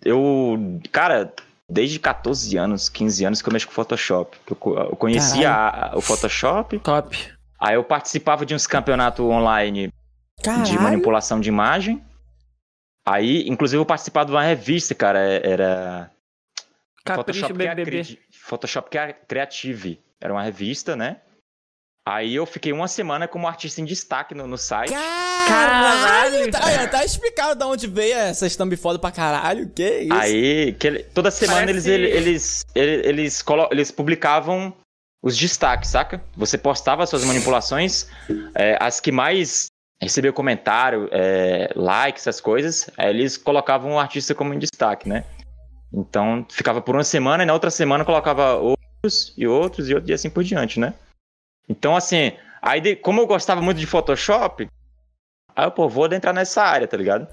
eu. 0.04 0.80
Cara, 0.90 1.32
desde 1.68 1.98
14 1.98 2.56
anos, 2.56 2.88
15 2.88 3.24
anos 3.24 3.42
que 3.42 3.48
eu 3.48 3.52
mexo 3.52 3.66
com 3.66 3.72
Photoshop. 3.72 4.36
Eu, 4.50 4.56
eu 4.90 4.96
conhecia 4.96 5.50
a- 5.50 5.92
o 5.96 6.00
Photoshop, 6.00 6.78
Top. 6.80 7.16
aí 7.60 7.74
eu 7.74 7.84
participava 7.84 8.44
de 8.44 8.54
uns 8.54 8.66
campeonatos 8.66 9.24
online 9.24 9.88
de 10.38 10.42
Caralho. 10.44 10.80
manipulação 10.82 11.40
de 11.40 11.48
imagem. 11.48 12.02
Aí, 13.06 13.48
inclusive, 13.48 13.80
eu 13.80 13.86
participava 13.86 14.26
de 14.26 14.32
uma 14.32 14.42
revista, 14.42 14.94
cara, 14.94 15.18
é- 15.18 15.50
era 15.50 16.10
Capricho 17.04 17.40
Photoshop, 17.40 17.52
BBB. 17.58 17.90
Creati- 17.90 18.20
Photoshop 18.30 18.90
Crea- 18.90 19.12
Creative. 19.26 20.00
Era 20.20 20.32
uma 20.32 20.42
revista, 20.42 20.94
né? 20.96 21.16
Aí 22.06 22.34
eu 22.34 22.44
fiquei 22.46 22.72
uma 22.72 22.88
semana 22.88 23.28
como 23.28 23.46
artista 23.46 23.80
em 23.80 23.84
destaque 23.84 24.34
no, 24.34 24.46
no 24.46 24.58
site. 24.58 24.90
Caralho! 24.92 26.50
Caralho! 26.50 26.50
Tá, 26.50 26.88
tá 26.88 27.04
explicado 27.04 27.56
de 27.58 27.64
onde 27.64 27.86
veio 27.86 28.14
essas 28.16 28.56
thumb 28.56 28.76
foda 28.76 28.98
pra 28.98 29.12
caralho. 29.12 29.68
Que 29.68 30.00
isso? 30.00 30.12
Aí, 30.12 30.72
que 30.74 30.86
ele- 30.86 31.02
toda 31.04 31.30
semana 31.30 31.66
Parece- 31.66 31.90
eles, 31.90 32.14
eles, 32.16 32.64
eles, 32.74 33.06
eles, 33.06 33.42
colo- 33.42 33.68
eles 33.70 33.90
publicavam 33.92 34.74
os 35.22 35.36
destaques, 35.36 35.90
saca? 35.90 36.20
Você 36.36 36.58
postava 36.58 37.06
suas 37.06 37.24
manipulações, 37.24 38.08
é, 38.54 38.76
as 38.80 38.98
que 38.98 39.12
mais 39.12 39.66
recebeu 40.00 40.32
comentário, 40.32 41.08
é, 41.12 41.70
like, 41.76 42.18
essas 42.18 42.40
coisas, 42.40 42.90
aí 42.98 43.10
eles 43.10 43.36
colocavam 43.36 43.92
o 43.92 43.98
artista 44.00 44.34
como 44.34 44.52
em 44.52 44.58
destaque, 44.58 45.08
né? 45.08 45.24
Então 45.92 46.46
ficava 46.50 46.80
por 46.80 46.94
uma 46.96 47.04
semana 47.04 47.42
e 47.42 47.46
na 47.46 47.52
outra 47.52 47.70
semana 47.70 48.04
colocava 48.04 48.54
outros 48.54 49.34
e 49.36 49.46
outros 49.46 49.88
e 49.88 49.94
outros 49.94 50.10
e 50.10 50.12
assim 50.14 50.30
por 50.30 50.42
diante, 50.42 50.80
né? 50.80 50.94
Então, 51.68 51.94
assim, 51.96 52.32
aí 52.60 52.96
como 52.96 53.20
eu 53.20 53.26
gostava 53.26 53.60
muito 53.60 53.78
de 53.78 53.86
Photoshop, 53.86 54.68
aí 55.54 55.64
eu, 55.66 55.70
pô, 55.70 55.88
vou 55.88 56.06
entrar 56.12 56.32
nessa 56.32 56.62
área, 56.62 56.88
tá 56.88 56.96
ligado? 56.96 57.26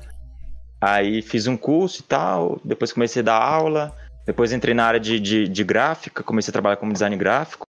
Aí 0.81 1.21
fiz 1.21 1.47
um 1.47 1.57
curso 1.57 2.01
e 2.01 2.03
tal, 2.03 2.59
depois 2.63 2.93
comecei 2.93 3.21
a 3.21 3.25
dar 3.25 3.41
aula, 3.41 3.95
depois 4.25 4.51
entrei 4.53 4.73
na 4.73 4.85
área 4.85 4.99
de, 4.99 5.19
de, 5.19 5.47
de 5.47 5.63
gráfica, 5.63 6.23
comecei 6.23 6.51
a 6.51 6.53
trabalhar 6.53 6.77
como 6.77 6.93
design 6.93 7.15
gráfico, 7.17 7.65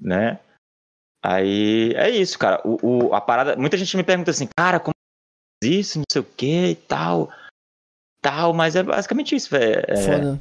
né? 0.00 0.38
Aí 1.24 1.92
é 1.94 2.10
isso, 2.10 2.38
cara. 2.38 2.60
O, 2.64 3.08
o- 3.08 3.14
a 3.14 3.20
parada. 3.20 3.56
Muita 3.56 3.76
gente 3.76 3.96
me 3.96 4.02
pergunta 4.02 4.30
assim, 4.30 4.48
cara, 4.56 4.80
como 4.80 4.92
isso, 5.62 5.98
não 5.98 6.04
sei 6.10 6.20
o 6.20 6.24
que 6.24 6.66
e 6.70 6.74
tal. 6.74 7.30
Tal, 8.22 8.52
mas 8.54 8.76
é 8.76 8.82
basicamente 8.84 9.34
isso, 9.34 9.50
velho. 9.50 9.82
É, 9.88 9.96
Foda. 9.96 10.40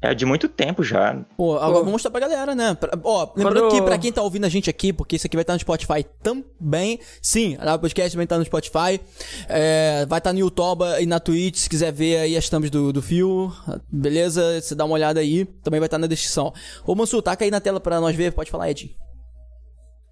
é 0.00 0.14
de 0.14 0.24
muito 0.24 0.48
tempo 0.48 0.84
já. 0.84 1.16
Pô, 1.36 1.56
agora 1.56 1.82
vou 1.82 1.90
mostrar 1.90 2.12
pra 2.12 2.20
galera, 2.20 2.54
né? 2.54 2.74
Pra- 2.74 2.92
ó, 3.02 3.28
lembrando 3.36 3.62
Quando- 3.68 3.72
que 3.74 3.82
pra 3.82 3.98
quem 3.98 4.12
tá 4.12 4.22
ouvindo 4.22 4.44
a 4.44 4.48
gente 4.48 4.70
aqui, 4.70 4.92
porque 4.92 5.16
isso 5.16 5.26
aqui 5.26 5.36
vai 5.36 5.42
estar 5.42 5.54
no 5.54 5.58
Spotify 5.58 6.06
também. 6.22 7.00
Sim, 7.20 7.56
a 7.60 7.76
Podcast 7.76 8.12
também 8.12 8.26
tá 8.28 8.38
no 8.38 8.44
Spotify. 8.44 9.00
É, 9.48 10.06
vai 10.06 10.18
estar 10.18 10.32
no 10.32 10.38
YouTube 10.38 10.84
e 11.00 11.06
na 11.06 11.18
Twitch, 11.18 11.56
se 11.56 11.68
quiser 11.68 11.92
ver 11.92 12.18
aí 12.18 12.36
as 12.36 12.48
thumbs 12.48 12.70
do, 12.70 12.92
do 12.92 13.02
fio. 13.02 13.52
Beleza? 13.90 14.60
Você 14.60 14.76
dá 14.76 14.84
uma 14.84 14.94
olhada 14.94 15.18
aí. 15.18 15.44
Também 15.44 15.80
vai 15.80 15.88
estar 15.88 15.98
na 15.98 16.06
descrição. 16.06 16.52
Ô, 16.86 16.94
Mansur, 16.94 17.20
taca 17.20 17.44
aí 17.44 17.50
na 17.50 17.60
tela 17.60 17.80
pra 17.80 18.00
nós 18.00 18.14
ver. 18.14 18.32
Pode 18.32 18.48
falar, 18.50 18.70
Ed. 18.70 18.94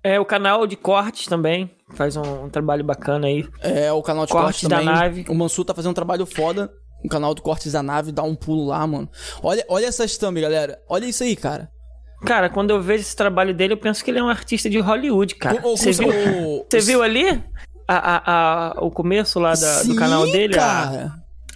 É 0.02 0.20
o 0.20 0.24
canal 0.24 0.66
de 0.66 0.76
cortes 0.76 1.26
também. 1.26 1.70
Faz 1.94 2.16
um, 2.16 2.44
um 2.44 2.48
trabalho 2.48 2.84
bacana 2.84 3.26
aí. 3.28 3.44
É, 3.60 3.92
o 3.92 4.02
canal 4.02 4.24
de 4.26 4.32
Cortes 4.32 4.60
cortes 4.62 4.68
da 4.68 4.78
também. 4.78 4.92
nave. 4.94 5.24
O 5.28 5.34
Mansur 5.34 5.64
tá 5.64 5.74
fazendo 5.74 5.90
um 5.92 5.94
trabalho 5.94 6.24
foda. 6.26 6.72
O 7.04 7.08
canal 7.08 7.34
do 7.34 7.42
Cortes 7.42 7.72
da 7.72 7.82
Nave, 7.82 8.10
dá 8.12 8.22
um 8.22 8.34
pulo 8.34 8.66
lá, 8.66 8.84
mano. 8.86 9.08
Olha, 9.42 9.64
olha 9.68 9.86
essas 9.86 10.16
thumbs, 10.16 10.40
galera. 10.42 10.78
Olha 10.88 11.06
isso 11.06 11.22
aí, 11.22 11.36
cara. 11.36 11.68
Cara, 12.24 12.48
quando 12.48 12.70
eu 12.70 12.80
vejo 12.82 13.02
esse 13.02 13.14
trabalho 13.14 13.54
dele, 13.54 13.74
eu 13.74 13.76
penso 13.76 14.02
que 14.04 14.10
ele 14.10 14.18
é 14.18 14.22
um 14.22 14.28
artista 14.28 14.68
de 14.70 14.80
Hollywood, 14.80 15.34
cara. 15.34 15.60
Você 15.60 15.92
viu, 15.92 16.08
o- 16.08 16.66
viu 16.82 17.02
ali 17.02 17.28
a, 17.86 17.94
a- 18.16 18.22
a- 18.78 18.84
o 18.84 18.90
começo 18.90 19.38
lá 19.38 19.52
da- 19.52 19.82
do 19.82 19.90
Sim, 19.92 19.96
canal 19.96 20.24
dele? 20.32 20.54
A, 20.54 20.58
cara. 20.58 21.12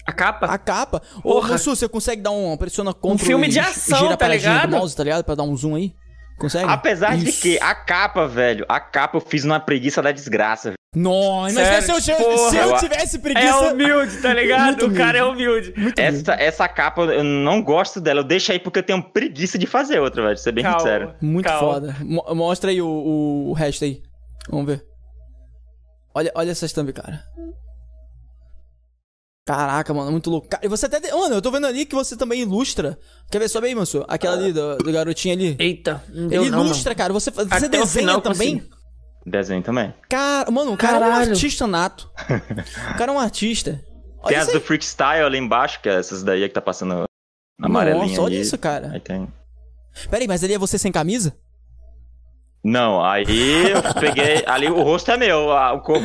a 0.06 0.12
capa? 0.12 0.46
A 0.46 0.58
capa. 0.58 1.02
Ô, 1.18 1.22
Porra. 1.32 1.48
Mansu, 1.50 1.74
você 1.74 1.88
consegue 1.88 2.20
dar 2.22 2.30
um. 2.30 2.56
Pressiona 2.56 2.92
Ctrl 2.92 3.08
Um 3.14 3.18
filme 3.18 3.48
de 3.48 3.58
ação, 3.58 3.98
gira 3.98 4.14
a 4.14 4.16
tá 4.16 4.28
ligado? 4.28 4.70
do 4.70 4.76
mouse, 4.76 4.94
tá 4.94 5.02
ligado? 5.02 5.24
Pra 5.24 5.34
dar 5.34 5.42
um 5.42 5.56
zoom 5.56 5.74
aí. 5.74 5.92
Consegue? 6.38 6.70
Apesar 6.70 7.16
de 7.16 7.28
Isso. 7.30 7.42
que 7.42 7.58
a 7.60 7.74
capa, 7.74 8.26
velho, 8.28 8.64
a 8.68 8.78
capa 8.80 9.16
eu 9.16 9.20
fiz 9.20 9.44
numa 9.44 9.60
preguiça 9.60 10.00
da 10.02 10.12
desgraça. 10.12 10.74
Nossa, 10.96 11.54
Sério? 11.54 12.00
se 12.00 12.10
eu, 12.10 12.16
Porra. 12.16 12.50
se 12.50 12.56
eu 12.56 12.76
tivesse 12.78 13.16
É 13.16 13.20
preguiça. 13.20 13.72
humilde, 13.72 14.16
tá 14.20 14.34
ligado? 14.34 14.64
Muito 14.66 14.86
o 14.86 14.94
cara 14.94 15.18
é 15.18 15.22
humilde. 15.24 15.72
humilde. 15.76 15.94
Essa, 16.00 16.32
essa 16.34 16.68
capa 16.68 17.02
eu 17.02 17.22
não 17.22 17.62
gosto 17.62 18.00
dela. 18.00 18.20
Eu 18.20 18.24
deixo 18.24 18.50
aí 18.50 18.58
porque 18.58 18.80
eu 18.80 18.82
tenho 18.82 19.00
preguiça 19.00 19.56
de 19.56 19.68
fazer 19.68 20.00
outra, 20.00 20.20
velho. 20.24 20.36
Ser 20.36 20.50
bem 20.50 20.64
Calma. 20.64 20.80
sincero. 20.80 21.14
Muito 21.20 21.46
Calma. 21.46 21.72
foda. 21.74 21.96
Mo- 22.00 22.34
mostra 22.34 22.72
aí 22.72 22.82
o, 22.82 22.88
o, 22.88 23.50
o 23.50 23.52
resto 23.52 23.84
aí. 23.84 24.02
Vamos 24.48 24.66
ver. 24.66 24.84
Olha, 26.12 26.32
olha 26.34 26.50
essas 26.50 26.72
thumb, 26.72 26.92
cara. 26.92 27.22
Caraca, 29.46 29.94
mano, 29.94 30.10
muito 30.10 30.28
louco. 30.28 30.48
E 30.60 30.66
você 30.66 30.86
até. 30.86 31.12
Mano, 31.12 31.36
eu 31.36 31.42
tô 31.42 31.52
vendo 31.52 31.68
ali 31.68 31.86
que 31.86 31.94
você 31.94 32.16
também 32.16 32.42
ilustra. 32.42 32.98
Quer 33.30 33.38
ver? 33.38 33.48
Sobe 33.48 33.68
aí, 33.68 33.76
Mansu. 33.76 34.04
Aquela 34.08 34.34
ali 34.36 34.52
do, 34.52 34.76
do 34.78 34.92
garotinho 34.92 35.34
ali. 35.34 35.56
Eita, 35.56 36.02
não 36.12 36.26
deu 36.26 36.42
Ele 36.42 36.50
não, 36.50 36.64
ilustra, 36.64 36.96
cara. 36.96 37.12
Você, 37.12 37.30
você 37.30 37.46
Até 37.48 37.68
desenha 37.68 38.20
também? 38.20 38.58
consegui. 38.58 38.80
Desenho 39.26 39.62
também. 39.62 39.92
Cara, 40.09 40.51
mano, 40.51 40.72
o 40.72 40.76
cara 40.76 40.94
é 40.97 40.98
um 40.98 41.12
Caralho. 41.12 41.30
artista 41.32 41.66
nato. 41.66 42.10
o 42.94 42.98
cara 42.98 43.12
é 43.12 43.14
um 43.14 43.18
artista. 43.18 43.80
Olha 44.22 44.28
Tem 44.28 44.38
as 44.38 44.48
aí. 44.48 44.55
do 44.55 44.60
Freakstyle 44.60 45.24
ali 45.24 45.38
embaixo, 45.38 45.80
que 45.80 45.88
é 45.88 45.94
essas 45.94 46.22
daí 46.22 46.47
que 46.47 46.55
tá 46.55 46.60
passando 46.60 47.05
na 47.59 47.66
amarelinha 47.66 48.06
Nossa, 48.06 48.20
olha 48.22 48.34
ali. 48.36 48.40
isso, 48.40 48.59
cara. 48.59 48.90
Aí 48.92 49.01
tem. 49.01 49.26
Pera 50.10 50.22
aí, 50.22 50.28
mas 50.28 50.44
ali 50.44 50.52
é 50.55 50.59
você 50.59 50.76
sem 50.78 50.92
camisa? 50.92 51.34
Não, 52.62 53.02
aí 53.02 53.24
eu 53.70 53.82
peguei. 53.98 54.44
Ali 54.47 54.68
o 54.68 54.82
rosto 54.82 55.10
é 55.10 55.16
meu, 55.16 55.51
a- 55.51 55.72
o 55.72 55.80
corpo. 55.80 56.05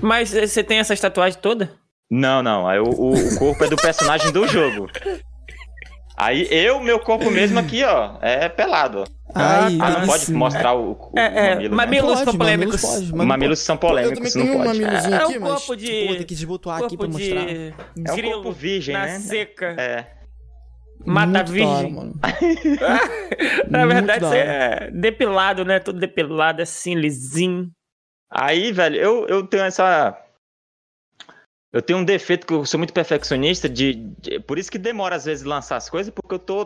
Mas 0.00 0.34
eh, 0.34 0.46
você 0.46 0.64
tem 0.64 0.78
essas 0.78 0.98
tatuagens 0.98 1.36
todas? 1.40 1.68
Não, 2.10 2.42
não. 2.42 2.66
Aí 2.66 2.78
o- 2.78 2.84
o 3.12 3.38
corpo 3.38 3.62
é 3.64 3.68
do 3.68 3.76
personagem 3.76 4.32
do 4.32 4.46
jogo. 4.48 4.88
Aí 6.16 6.46
eu, 6.50 6.80
meu 6.80 7.00
corpo 7.00 7.28
mesmo 7.30 7.58
aqui, 7.58 7.82
ó, 7.84 8.16
é 8.22 8.48
pelado. 8.48 9.00
ó. 9.00 9.04
Ai, 9.34 9.76
Ah, 9.80 9.90
não 9.98 10.06
pode 10.06 10.32
mostrar 10.32 10.74
o, 10.74 10.92
o 10.92 11.18
É, 11.18 11.24
é, 11.24 11.50
mamilo, 11.54 11.70
né? 11.70 11.76
mamilos 11.76 12.12
Pode, 12.12 12.24
são 12.24 12.38
polêmicos. 12.38 12.82
mamilos 12.82 13.00
pode, 13.02 13.16
mas- 13.16 13.26
Mamilos 13.26 13.58
são 13.58 13.76
polêmicos, 13.76 14.34
não 14.36 14.46
tenho 14.46 14.60
um 14.60 14.64
pode. 14.64 14.84
É, 14.84 14.86
é 14.86 15.16
aqui, 15.16 15.38
um 15.38 15.40
mas 15.40 15.50
corpo 15.50 15.76
de- 15.76 15.86
pô, 16.06 16.14
tem 16.14 16.22
que 16.26 16.34
desbotar 16.34 16.82
aqui 16.84 16.96
pra 16.96 17.06
de 17.08 17.12
mostrar. 17.12 17.50
É 17.50 18.12
um 18.12 18.32
corpo 18.32 18.52
virgem, 18.52 18.94
na 18.94 19.06
né? 19.06 19.18
seca. 19.18 19.66
É. 19.78 20.06
Mata 21.04 21.26
Muito 21.26 21.38
hora, 21.66 21.78
virgem. 21.78 21.92
mano. 21.92 22.14
Na 23.68 23.86
verdade, 23.86 24.20
da 24.20 24.28
você 24.28 24.38
hora. 24.38 24.50
é 24.86 24.90
depilado, 24.92 25.64
né? 25.64 25.78
Todo 25.80 25.98
depilado, 25.98 26.62
assim, 26.62 26.94
lisinho. 26.94 27.68
Aí, 28.30 28.72
velho, 28.72 28.96
eu, 28.96 29.26
eu 29.26 29.46
tenho 29.46 29.64
essa. 29.64 30.16
Eu 31.74 31.82
tenho 31.82 31.98
um 31.98 32.04
defeito 32.04 32.46
que 32.46 32.52
eu 32.54 32.64
sou 32.64 32.78
muito 32.78 32.92
perfeccionista, 32.92 33.68
de, 33.68 33.94
de- 34.20 34.38
por 34.40 34.58
isso 34.58 34.70
que 34.70 34.78
demora 34.78 35.16
às 35.16 35.24
vezes 35.24 35.44
lançar 35.44 35.76
as 35.76 35.90
coisas, 35.90 36.12
porque 36.14 36.34
eu 36.34 36.38
tô. 36.38 36.60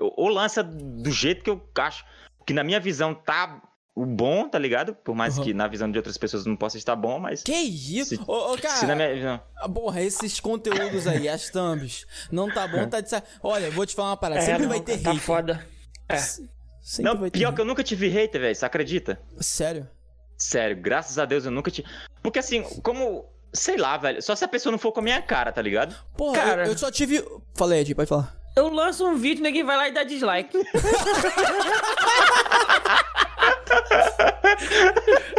eu- 0.00 0.12
ou 0.16 0.28
lança 0.28 0.62
do 0.64 1.10
jeito 1.10 1.44
que 1.44 1.50
eu 1.50 1.62
acho 1.78 2.02
que 2.46 2.54
na 2.54 2.64
minha 2.64 2.80
visão 2.80 3.14
tá 3.14 3.60
o 3.94 4.06
bom, 4.06 4.48
tá 4.48 4.58
ligado? 4.58 4.94
Por 4.94 5.14
mais 5.14 5.36
Uhum. 5.36 5.44
que 5.44 5.52
na 5.52 5.68
visão 5.68 5.90
de 5.90 5.98
outras 5.98 6.16
pessoas 6.16 6.46
não 6.46 6.56
possa 6.56 6.78
estar 6.78 6.96
bom, 6.96 7.18
mas. 7.18 7.42
Que 7.42 7.52
isso? 7.52 8.16
Se- 8.16 8.22
Ô, 8.26 8.52
ô, 8.52 8.56
Se 8.56 8.62
na 8.62 8.70
cara, 8.70 8.94
minha 8.96 9.14
visão. 9.14 9.40
ah, 9.58 9.68
porra, 9.68 10.00
esses 10.00 10.40
conteúdos 10.40 11.06
aí, 11.06 11.28
as 11.28 11.50
thumbs, 11.50 12.06
não 12.30 12.50
tá 12.50 12.66
bom, 12.66 12.88
tá 12.88 13.02
de. 13.02 13.10
Olha, 13.42 13.66
eu 13.66 13.72
vou 13.72 13.84
te 13.84 13.94
falar 13.94 14.08
uma 14.12 14.16
parada, 14.16 14.40
sempre 14.40 14.62
não, 14.62 14.70
vai 14.70 14.80
ter 14.80 14.98
tá 14.98 15.10
hate. 15.10 15.20
foda. 15.20 15.68
É. 16.08 16.16
Sempre 16.16 17.04
Não, 17.12 17.20
vai 17.20 17.30
ter 17.30 17.38
pior 17.38 17.48
hate. 17.48 17.56
que 17.56 17.60
eu 17.60 17.64
nunca 17.66 17.84
tive 17.84 18.08
hater, 18.08 18.40
velho. 18.40 18.54
Você 18.56 18.64
acredita? 18.64 19.20
Sério? 19.38 19.86
Sério, 20.38 20.76
graças 20.80 21.18
a 21.18 21.26
Deus 21.26 21.44
eu 21.44 21.50
nunca 21.50 21.70
tive. 21.70 21.86
Porque 22.22 22.38
assim, 22.38 22.62
como. 22.82 23.30
Sei 23.52 23.76
lá, 23.76 23.96
velho. 23.96 24.22
Só 24.22 24.34
se 24.34 24.44
a 24.44 24.48
pessoa 24.48 24.70
não 24.70 24.78
for 24.78 24.92
com 24.92 25.00
a 25.00 25.02
minha 25.02 25.20
cara, 25.22 25.52
tá 25.52 25.60
ligado? 25.60 25.94
Porra, 26.16 26.38
Cara. 26.40 26.62
eu, 26.66 26.72
eu 26.72 26.78
só 26.78 26.90
tive... 26.90 27.22
Falei, 27.54 27.80
Ed, 27.80 27.94
pode 27.94 28.08
falar. 28.08 28.34
Eu 28.56 28.68
lanço 28.68 29.06
um 29.06 29.16
vídeo, 29.16 29.42
ninguém 29.42 29.64
vai 29.64 29.76
lá 29.76 29.88
e 29.88 29.92
dá 29.92 30.02
dislike. 30.04 30.56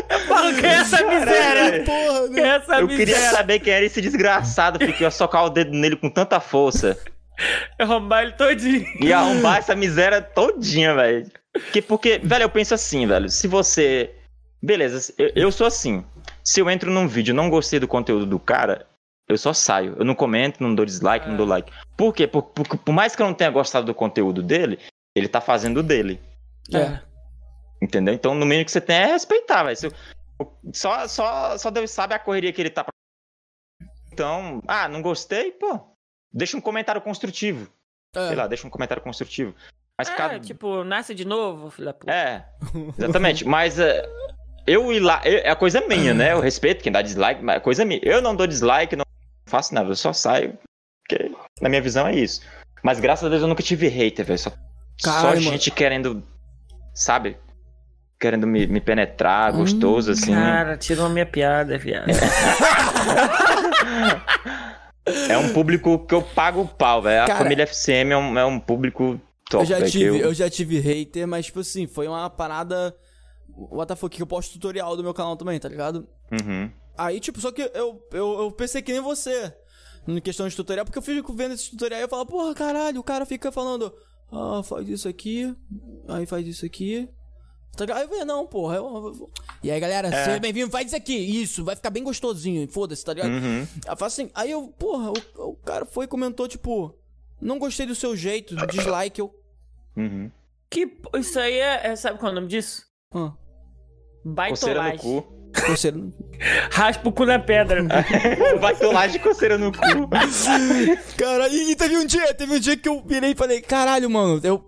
eu 0.10 0.20
falo 0.28 0.54
que 0.56 0.66
é 0.66 0.70
essa 0.70 1.04
miséria. 1.06 1.84
Porra, 1.84 2.30
Que 2.30 2.40
é 2.40 2.48
essa 2.48 2.80
Eu 2.80 2.88
queria 2.88 3.16
miséria. 3.16 3.38
saber 3.38 3.60
quem 3.60 3.74
era 3.74 3.86
esse 3.86 4.02
desgraçado, 4.02 4.80
porque 4.80 5.04
eu 5.04 5.08
ia 5.08 5.12
socar 5.12 5.46
o 5.46 5.50
dedo 5.50 5.72
nele 5.72 5.96
com 5.96 6.10
tanta 6.10 6.40
força. 6.40 6.98
É 7.80 7.84
arrombar 7.84 8.24
ele 8.24 8.34
todinho. 8.34 8.86
E 9.00 9.12
arrombar 9.12 9.58
essa 9.58 9.76
miséria 9.76 10.22
todinha, 10.22 10.94
velho. 10.96 11.26
Que 11.72 11.82
porque, 11.82 12.20
velho, 12.24 12.44
eu 12.44 12.50
penso 12.50 12.74
assim, 12.74 13.06
velho. 13.08 13.30
Se 13.30 13.48
você. 13.48 14.12
Beleza, 14.64 15.14
eu, 15.18 15.30
eu 15.36 15.52
sou 15.52 15.68
assim. 15.68 16.06
Se 16.42 16.62
eu 16.62 16.70
entro 16.70 16.90
num 16.90 17.06
vídeo 17.06 17.34
e 17.34 17.36
não 17.36 17.50
gostei 17.50 17.80
do 17.82 17.88
conteúdo 17.88 18.26
do 18.26 18.40
cara, 18.40 18.88
eu 19.28 19.38
só 19.38 19.52
saio. 19.54 19.94
Eu 20.00 20.06
não 20.06 20.16
comento, 20.16 20.64
não 20.64 20.74
dou 20.74 20.86
dislike, 20.86 21.28
não 21.28 21.36
dou 21.36 21.46
like. 21.46 21.70
Por 21.98 22.14
quê? 22.14 22.26
Por, 22.26 22.44
por, 22.44 22.66
por 22.78 22.92
mais 22.94 23.14
que 23.14 23.22
eu 23.22 23.26
não 23.26 23.34
tenha 23.34 23.50
gostado 23.50 23.86
do 23.86 23.94
conteúdo 23.94 24.42
dele, 24.42 24.80
ele 25.14 25.28
tá 25.28 25.42
fazendo 25.42 25.82
o 25.82 25.84
dele. 25.84 26.22
É. 26.74 27.02
Entendeu? 27.82 28.14
Então, 28.14 28.34
no 28.34 28.46
mínimo 28.46 28.64
que 28.64 28.72
você 28.72 28.80
tem 28.80 28.96
é 28.96 29.06
respeitar, 29.08 29.64
velho. 29.64 29.94
Só, 30.74 31.08
só, 31.10 31.58
só 31.58 31.70
Deus 31.70 31.92
sabe 31.92 32.14
a 32.14 32.20
correria 32.20 32.54
que 32.54 32.62
ele 32.62 32.70
tá. 32.70 32.86
Então, 34.14 34.62
ah, 34.66 34.88
não 34.88 35.02
gostei, 35.02 35.52
pô. 35.52 35.80
Deixa 36.32 36.56
um 36.56 36.62
comentário 36.62 37.02
construtivo. 37.02 37.68
É. 38.16 38.28
Sei 38.28 38.36
lá, 38.36 38.48
deixa 38.48 38.66
um 38.66 38.70
comentário 38.70 39.04
construtivo. 39.04 39.54
Mas 39.98 40.08
É, 40.08 40.12
ficar. 40.12 40.40
tipo, 40.40 40.84
nasce 40.86 41.14
de 41.14 41.26
novo, 41.26 41.70
filha 41.70 41.88
da 41.88 41.94
puta. 41.94 42.12
É, 42.12 42.46
exatamente. 42.98 43.46
mas 43.46 43.78
é, 43.78 44.04
eu 44.68 44.92
ir 44.94 45.00
lá. 45.00 45.22
eu- 45.26 45.40
é 45.40 45.50
a 45.50 45.56
coisa 45.56 45.82
minha, 45.88 46.14
né? 46.14 46.34
Eu 46.34 46.40
respeito 46.40 46.84
quem 46.84 46.92
dá 46.92 47.02
dislike, 47.02 47.44
mas 47.44 47.58
é 47.58 47.60
coisa 47.60 47.84
minha. 47.86 48.00
Eu 48.04 48.22
não 48.22 48.36
dou 48.36 48.48
dislike, 48.48 48.96
não 48.96 49.06
faço 49.46 49.74
nada, 49.74 49.90
eu 49.90 49.96
só 49.96 50.14
saio. 50.14 50.58
Porque 51.08 51.32
na 51.62 51.70
minha 51.70 51.82
visão 51.82 52.08
é 52.08 52.16
isso. 52.16 52.42
Mas 52.82 53.00
graças 53.00 53.26
a 53.26 53.30
Deus 53.30 53.42
eu 53.42 53.48
nunca 53.48 53.64
tive 53.64 53.88
hater, 53.88 54.26
velho. 54.26 54.40
Só, 54.40 54.52
só 55.00 55.36
gente 55.36 55.72
querendo. 55.72 56.24
Sabe? 56.94 57.38
Querendo 58.20 58.48
me, 58.48 58.66
me 58.68 58.80
penetrar, 58.80 59.52
gostoso, 59.52 60.12
assim. 60.12 60.34
Cara, 60.34 60.78
tirou 60.78 61.06
a 61.06 61.10
minha 61.10 61.26
piada, 61.26 61.78
viado. 61.78 62.08
É 65.30 65.38
um 65.38 65.52
público 65.52 66.00
que 66.08 66.14
eu 66.16 66.22
pago 66.22 66.62
o 66.62 66.68
pau, 66.68 67.02
velho. 67.02 67.24
A 67.24 67.38
família 67.38 67.64
FCM 67.64 68.14
é 68.14 68.18
um, 68.18 68.40
é 68.40 68.46
um 68.46 68.58
público 68.60 69.20
top, 69.50 69.64
eu 69.70 69.80
já 69.80 69.86
tive, 69.86 70.06
eu- 70.06 70.16
eu... 70.18 70.34
já 70.34 70.50
tive 70.50 70.80
hater, 70.80 71.28
mas 71.28 71.48
tipo 71.48 71.60
assim, 71.60 71.86
foi 71.88 72.08
uma 72.08 72.30
parada. 72.30 72.96
What 73.56 73.88
the 73.88 73.96
fuck, 73.96 74.16
que 74.16 74.22
eu 74.22 74.28
posto 74.28 74.54
tutorial 74.54 74.96
do 74.98 75.04
meu 75.04 75.14
canal 75.14 75.36
também, 75.38 75.60
tá 75.60 75.70
ligado? 75.70 76.08
Uhum. 76.32 76.72
Aí, 76.98 77.20
tipo, 77.20 77.40
só 77.40 77.52
que 77.52 77.62
eu, 77.62 78.04
eu, 78.12 78.40
eu 78.42 78.52
pensei 78.52 78.82
que 78.82 78.92
nem 78.92 79.02
você. 79.02 79.54
Em 80.08 80.20
questão 80.20 80.48
de 80.48 80.56
tutorial, 80.56 80.86
porque 80.86 80.98
eu 80.98 81.02
fico 81.04 81.34
vendo 81.34 81.54
esse 81.54 81.70
tutorial 81.72 82.02
e 82.02 82.04
eu 82.04 82.10
falo, 82.10 82.26
porra, 82.26 82.54
caralho, 82.54 83.00
o 83.00 83.04
cara 83.04 83.26
fica 83.26 83.52
falando, 83.52 83.94
ah, 84.32 84.62
faz 84.64 84.88
isso 84.90 85.08
aqui, 85.08 85.56
aí 86.08 86.26
faz 86.26 86.46
isso 86.46 86.66
aqui. 86.66 87.08
Tá 87.78 87.86
ligado? 87.86 87.98
Aí 88.00 88.04
eu 88.04 88.10
falei, 88.10 88.26
não, 88.26 88.46
porra. 88.46 88.76
eu- 88.76 88.86
eu- 89.08 89.32
E 89.64 89.72
aí, 89.72 89.80
galera, 89.80 90.10
É. 90.10 90.26
seja 90.26 90.40
bem-vindo, 90.40 90.70
faz 90.70 90.88
isso 90.88 90.96
aqui, 90.96 91.16
isso, 91.16 91.64
vai 91.64 91.76
ficar 91.76 91.90
bem 91.90 92.04
gostosinho, 92.04 92.68
foda-se, 92.70 93.04
tá 93.06 93.14
ligado? 93.14 93.32
Uhum. 93.32 93.68
Eu 93.88 93.98
faço 93.98 94.22
assim, 94.22 94.30
aí 94.36 94.52
eu, 94.52 94.68
porra, 94.68 95.12
o, 95.38 95.52
o 95.52 95.56
cara 95.56 95.86
foi 95.86 96.06
e 96.06 96.08
comentou, 96.08 96.48
tipo, 96.48 96.94
não 97.42 97.58
gostei 97.58 97.86
do 97.86 97.96
seu 97.96 98.16
jeito, 98.16 98.56
dislike, 98.68 99.22
eu. 99.22 99.34
Uhum. 99.96 100.30
Que 100.70 100.92
isso 101.16 101.40
aí 101.40 101.54
é, 101.60 101.88
é- 101.88 101.96
Sabe 101.96 102.20
qual 102.20 102.30
é 102.30 102.32
o 102.34 102.36
nome 102.36 102.48
disso? 102.48 102.84
Ah, 103.14 103.32
Coceira 104.24 104.82
no 104.82 104.90
Baitolagem. 104.90 104.98
cu. 105.00 105.34
coceira. 105.66 105.98
Raspa 106.72 107.10
o 107.10 107.12
cu 107.12 107.26
na 107.26 107.40
pedra. 107.40 107.84
Baitolagem 108.60 109.14
de 109.14 109.20
coceira 109.20 109.58
no 109.58 109.72
cu. 109.72 109.80
Cara, 111.18 111.48
e, 111.50 111.72
e 111.72 111.76
teve 111.76 111.98
um 111.98 112.06
dia, 112.06 112.34
teve 112.34 112.56
um 112.56 112.60
dia 112.60 112.76
que 112.78 112.90
eu 112.90 113.04
virei 113.06 113.32
e 113.32 113.36
falei, 113.36 113.62
caralho, 113.62 114.10
mano, 114.10 114.42
eu 114.44 114.60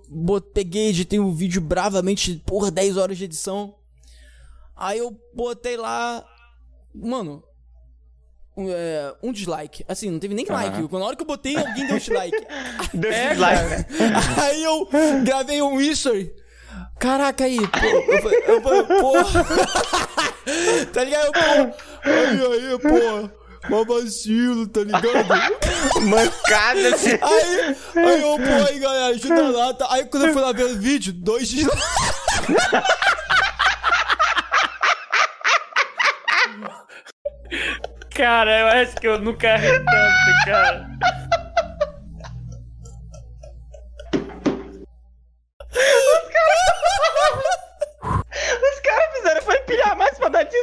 peguei, 0.53 0.89
editei 0.89 1.19
o 1.19 1.31
vídeo 1.31 1.61
bravamente, 1.61 2.41
porra, 2.45 2.69
10 2.71 2.97
horas 2.97 3.17
de 3.17 3.23
edição. 3.25 3.75
Aí 4.75 4.99
eu 4.99 5.17
botei 5.33 5.77
lá, 5.77 6.23
mano, 6.93 7.43
um, 8.57 8.69
é, 8.69 9.13
um 9.23 9.31
dislike. 9.31 9.83
Assim, 9.87 10.09
não 10.09 10.19
teve 10.19 10.33
nem 10.33 10.45
like. 10.45 10.81
Na 10.93 11.05
hora 11.05 11.15
que 11.15 11.23
eu 11.23 11.27
botei, 11.27 11.57
alguém 11.57 11.87
deu 11.87 11.97
dislike. 11.97 12.45
Deu 12.93 13.11
É, 13.11 13.29
dislike. 13.29 13.85
Aí 14.41 14.63
eu 14.63 14.87
gravei 15.23 15.61
um 15.61 15.79
history. 15.79 16.33
Caraca 16.99 17.43
aí, 17.43 17.59
pô, 17.67 17.85
eu 17.85 18.21
falei, 18.21 18.43
eu 18.47 18.61
porra. 18.61 19.45
tá 20.93 21.03
ligado? 21.03 21.31
Pô, 21.31 21.39
aí, 22.09 22.41
aí, 22.41 22.79
pô, 22.79 23.69
mó 23.69 23.83
vacilo, 23.83 24.67
tá 24.67 24.81
ligado? 24.81 25.05
Mancada. 26.01 26.89
assim. 26.95 27.17
Aí, 27.21 27.75
aí 27.95 28.21
eu, 28.21 28.37
pô, 28.37 28.67
aí 28.69 28.79
galera, 28.79 29.07
ajuda 29.07 29.41
lá. 29.49 29.73
Tá. 29.73 29.87
Aí 29.91 30.05
quando 30.05 30.27
eu 30.27 30.33
fui 30.33 30.41
lá 30.41 30.51
ver 30.51 30.65
o 30.65 30.77
vídeo, 30.77 31.13
dois 31.13 31.49
dislikes. 31.49 31.83
Cara, 38.15 38.59
eu 38.59 38.67
acho 38.67 38.95
que 38.95 39.07
eu 39.07 39.19
nunca 39.19 39.57
ri 39.57 39.67
tanto, 39.67 40.45
cara. 40.45 40.89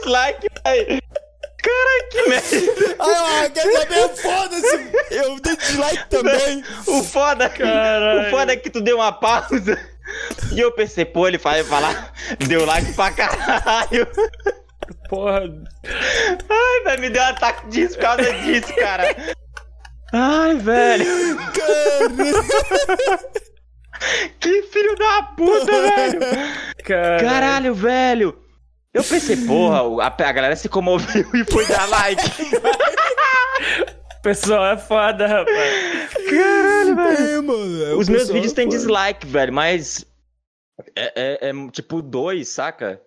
Dislike, 0.00 0.48
velho. 0.64 1.02
Caralho, 1.62 2.08
que 2.10 2.28
merda. 2.28 2.56
Eu, 3.44 3.50
quer 3.50 3.72
saber, 3.72 4.08
foda-se. 4.16 4.92
Eu 5.10 5.40
dei 5.40 5.56
dislike 5.56 6.08
também. 6.08 6.64
O 6.86 7.02
foda, 7.04 7.48
Caralho. 7.48 8.28
o 8.28 8.30
foda 8.30 8.52
é 8.52 8.56
que 8.56 8.70
tu 8.70 8.80
deu 8.80 8.96
uma 8.96 9.12
pausa. 9.12 9.78
E 10.52 10.60
eu 10.60 10.72
pensei, 10.72 11.04
pô, 11.04 11.28
ele 11.28 11.38
vai 11.38 11.62
falar, 11.62 12.12
deu 12.48 12.64
like 12.66 12.92
pra 12.94 13.12
caralho. 13.12 14.06
Porra. 15.08 15.42
Ai, 15.84 16.84
velho, 16.84 17.00
me 17.00 17.10
deu 17.10 17.22
um 17.22 17.26
ataque 17.26 17.68
disso 17.68 17.94
por 17.94 18.02
causa 18.02 18.32
disso, 18.40 18.74
cara. 18.74 19.14
Ai, 20.12 20.56
velho. 20.56 21.06
Que 24.40 24.62
filho 24.64 24.96
da 24.96 25.22
puta, 25.36 25.64
velho. 25.70 26.20
Cara. 26.84 27.20
Caralho, 27.20 27.74
velho. 27.74 28.41
Eu 28.94 29.02
pensei, 29.02 29.36
porra, 29.46 30.02
a, 30.02 30.06
a 30.06 30.32
galera 30.32 30.54
se 30.56 30.68
comoveu 30.68 31.24
e 31.34 31.44
foi 31.50 31.66
dar 31.66 31.86
like. 31.88 32.22
O 34.18 34.22
pessoal 34.22 34.66
é 34.66 34.76
foda, 34.76 35.26
rapaz. 35.26 36.14
Caralho, 36.30 36.96
velho. 36.96 37.18
É, 37.38 37.40
mano. 37.40 37.84
é, 37.84 37.94
Os 37.94 38.08
meus 38.08 38.28
vídeos 38.28 38.52
têm 38.52 38.68
dislike, 38.68 39.26
velho, 39.26 39.52
mas. 39.52 40.04
É, 40.94 41.46
é- 41.46 41.50
é 41.50 41.70
tipo 41.70 42.00
dois, 42.02 42.48
saca? 42.48 43.00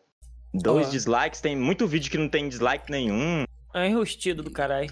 Dois 0.53 0.87
Ah. 0.87 0.89
dislikes. 0.89 1.39
Tem 1.41 1.55
muito 1.55 1.87
vídeo 1.87 2.09
que 2.11 2.17
não 2.17 2.27
tem 2.29 2.49
dislike 2.49 2.89
nenhum. 2.91 3.43
É 3.73 3.87
enrustido 3.87 4.41
do 4.43 4.51
caralho. 4.51 4.91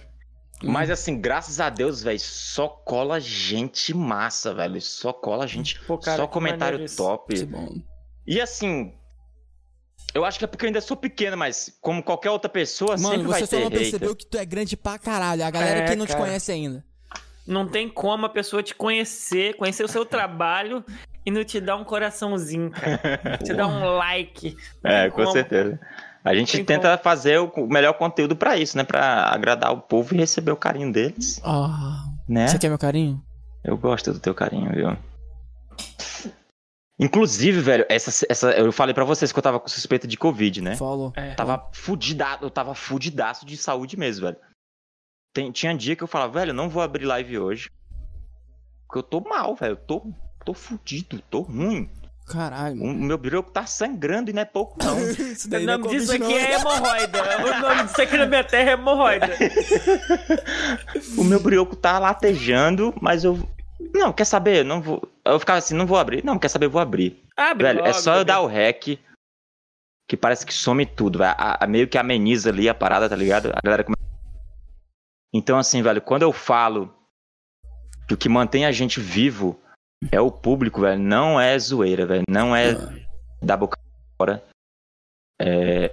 Mas 0.61 0.89
assim, 0.89 1.19
graças 1.19 1.59
a 1.59 1.69
Deus, 1.69 2.01
velho, 2.03 2.19
só 2.19 2.67
cola 2.69 3.19
gente 3.19 3.93
massa, 3.93 4.53
velho. 4.53 4.79
Só 4.81 5.11
cola 5.11 5.45
gente. 5.47 5.79
Pô, 5.85 5.97
cara, 5.97 6.17
só 6.17 6.27
comentário 6.27 6.85
top. 6.95 7.33
E 8.25 8.39
assim. 8.39 8.93
Eu 10.13 10.23
acho 10.25 10.37
que 10.37 10.45
é 10.45 10.47
porque 10.47 10.65
eu 10.65 10.67
ainda 10.67 10.81
sou 10.81 10.95
pequeno, 10.95 11.35
mas 11.35 11.75
como 11.81 12.03
qualquer 12.03 12.29
outra 12.29 12.49
pessoa, 12.49 12.91
Mano, 12.97 13.09
sempre 13.09 13.27
vai 13.27 13.39
você 13.39 13.45
só 13.47 13.49
ter 13.49 13.63
não 13.63 13.69
hater. 13.69 13.79
percebeu 13.79 14.15
que 14.15 14.25
tu 14.25 14.37
é 14.37 14.45
grande 14.45 14.77
pra 14.77 14.99
caralho. 14.99 15.43
A 15.43 15.49
galera 15.49 15.79
É, 15.79 15.85
que 15.89 15.95
não 15.95 16.05
te 16.05 16.13
cara. 16.13 16.23
conhece 16.25 16.51
ainda. 16.51 16.83
Não 17.47 17.67
tem 17.67 17.89
como 17.89 18.25
a 18.25 18.29
pessoa 18.29 18.61
te 18.63 18.73
conhecer, 18.75 19.55
conhecer 19.55 19.83
o 19.83 19.87
seu 19.87 20.05
trabalho 20.05 20.83
e 21.25 21.31
não 21.31 21.43
te 21.43 21.59
dar 21.59 21.75
um 21.77 21.83
coraçãozinho, 21.83 22.69
cara. 22.71 23.37
te 23.43 23.53
dar 23.53 23.67
um 23.67 23.83
like. 23.97 24.55
Não 24.83 24.91
É, 24.91 25.09
com 25.09 25.17
como. 25.17 25.31
certeza. 25.31 25.79
A 26.23 26.33
gente 26.33 26.55
Tem 26.57 26.63
tenta 26.63 26.97
fazer 26.97 27.39
o 27.39 27.51
melhor 27.67 27.93
conteúdo 27.95 28.33
pra 28.35 28.55
isso, 28.55 28.77
né? 28.77 28.83
Pra 28.85 29.25
agradar 29.33 29.73
o 29.73 29.81
povo 29.81 30.13
e 30.13 30.17
receber 30.19 30.51
o 30.51 30.55
carinho 30.55 30.89
deles, 30.93 31.41
Ah, 31.43 32.01
né? 32.29 32.47
você 32.47 32.57
quer 32.57 32.69
meu 32.69 32.77
carinho? 32.77 33.21
Eu 33.61 33.75
gosto 33.75 34.13
do 34.13 34.19
teu 34.19 34.33
carinho, 34.33 34.71
viu? 34.73 34.95
Inclusive, 37.03 37.59
velho, 37.59 37.85
essa, 37.89 38.25
essa, 38.29 38.51
eu 38.51 38.71
falei 38.71 38.93
pra 38.93 39.03
vocês 39.03 39.31
que 39.31 39.37
eu 39.37 39.43
tava 39.43 39.59
com 39.59 39.67
suspeita 39.67 40.07
de 40.07 40.15
Covid, 40.17 40.61
né? 40.61 40.75
Falou. 40.75 41.11
É. 41.15 41.33
Tava 41.35 41.69
fudidaço, 41.73 42.43
eu 42.43 42.49
tava 42.49 42.73
fudidaço 42.73 43.45
de 43.45 43.57
saúde 43.57 43.97
mesmo, 43.97 44.25
velho. 44.25 44.37
Tem- 45.33 45.51
tinha 45.51 45.75
dia 45.75 45.95
que 45.95 46.03
eu 46.03 46.07
falava, 46.07 46.39
velho, 46.39 46.51
eu 46.51 46.55
não 46.55 46.69
vou 46.69 46.81
abrir 46.81 47.05
live 47.05 47.37
hoje. 47.39 47.69
Porque 48.87 48.99
eu 48.99 49.03
tô 49.03 49.19
mal, 49.19 49.55
velho. 49.55 49.73
Eu 49.73 49.77
tô, 49.77 50.13
tô 50.45 50.53
fudido, 50.53 51.21
tô 51.29 51.41
ruim. 51.41 51.89
Caralho, 52.25 52.81
O 52.81 52.87
meu 52.93 53.17
brioco 53.17 53.51
tá 53.51 53.65
sangrando 53.65 54.29
e 54.29 54.33
não 54.33 54.41
é 54.43 54.45
pouco, 54.45 54.77
não. 54.81 54.97
Isso 55.11 55.47
O 55.47 55.49
daí 55.49 55.65
não 55.65 55.73
é 55.73 55.77
nome 55.77 55.89
disso 55.89 56.17
Covid, 56.17 56.23
aqui 56.23 56.33
não. 56.33 56.39
é 56.39 56.53
hemorroida. 56.53 57.21
O 57.37 57.61
nome 57.61 57.83
disso 57.83 58.01
aqui 58.01 58.17
na 58.17 58.25
minha 58.25 58.43
terra 58.45 58.69
é 58.69 58.73
hemorroida. 58.73 59.27
o 61.17 61.23
meu 61.25 61.39
brioco 61.41 61.75
tá 61.75 61.99
latejando, 61.99 62.93
mas 63.01 63.23
eu. 63.25 63.37
Não, 63.93 64.13
quer 64.13 64.25
saber? 64.25 64.63
Não 64.63 64.81
vou. 64.81 65.01
Eu 65.25 65.39
ficava 65.39 65.59
assim, 65.59 65.75
não 65.75 65.85
vou 65.85 65.97
abrir. 65.97 66.23
Não, 66.23 66.37
quer 66.39 66.47
saber? 66.49 66.65
Eu 66.65 66.71
vou 66.71 66.81
abrir. 66.81 67.21
Abre 67.35 67.63
velho, 67.67 67.79
é 67.79 67.89
logo, 67.89 67.93
só 67.93 68.15
eu 68.15 68.25
dar 68.25 68.39
o 68.41 68.47
rec. 68.47 68.99
Que 70.07 70.17
parece 70.17 70.45
que 70.45 70.53
some 70.53 70.85
tudo, 70.85 71.19
velho. 71.19 71.35
A- 71.37 71.63
a- 71.63 71.67
meio 71.67 71.87
que 71.87 71.97
ameniza 71.97 72.49
ali 72.49 72.67
a 72.69 72.73
parada, 72.75 73.09
tá 73.09 73.15
ligado? 73.15 73.51
A 73.55 73.59
galera 73.63 73.83
começa. 73.83 74.01
Então, 75.33 75.57
assim, 75.57 75.81
velho, 75.81 76.01
quando 76.01 76.21
eu 76.21 76.31
falo 76.31 76.93
que 78.07 78.13
o 78.13 78.17
que 78.17 78.29
mantém 78.29 78.65
a 78.65 78.71
gente 78.71 78.99
vivo 78.99 79.59
é 80.11 80.19
o 80.21 80.29
público, 80.31 80.81
velho, 80.81 81.01
não 81.01 81.39
é 81.39 81.57
zoeira, 81.57 82.05
velho. 82.05 82.23
Não 82.29 82.55
é 82.55 82.73
da 83.41 83.57
boca 83.57 83.77
fora. 84.17 84.43
É. 85.41 85.91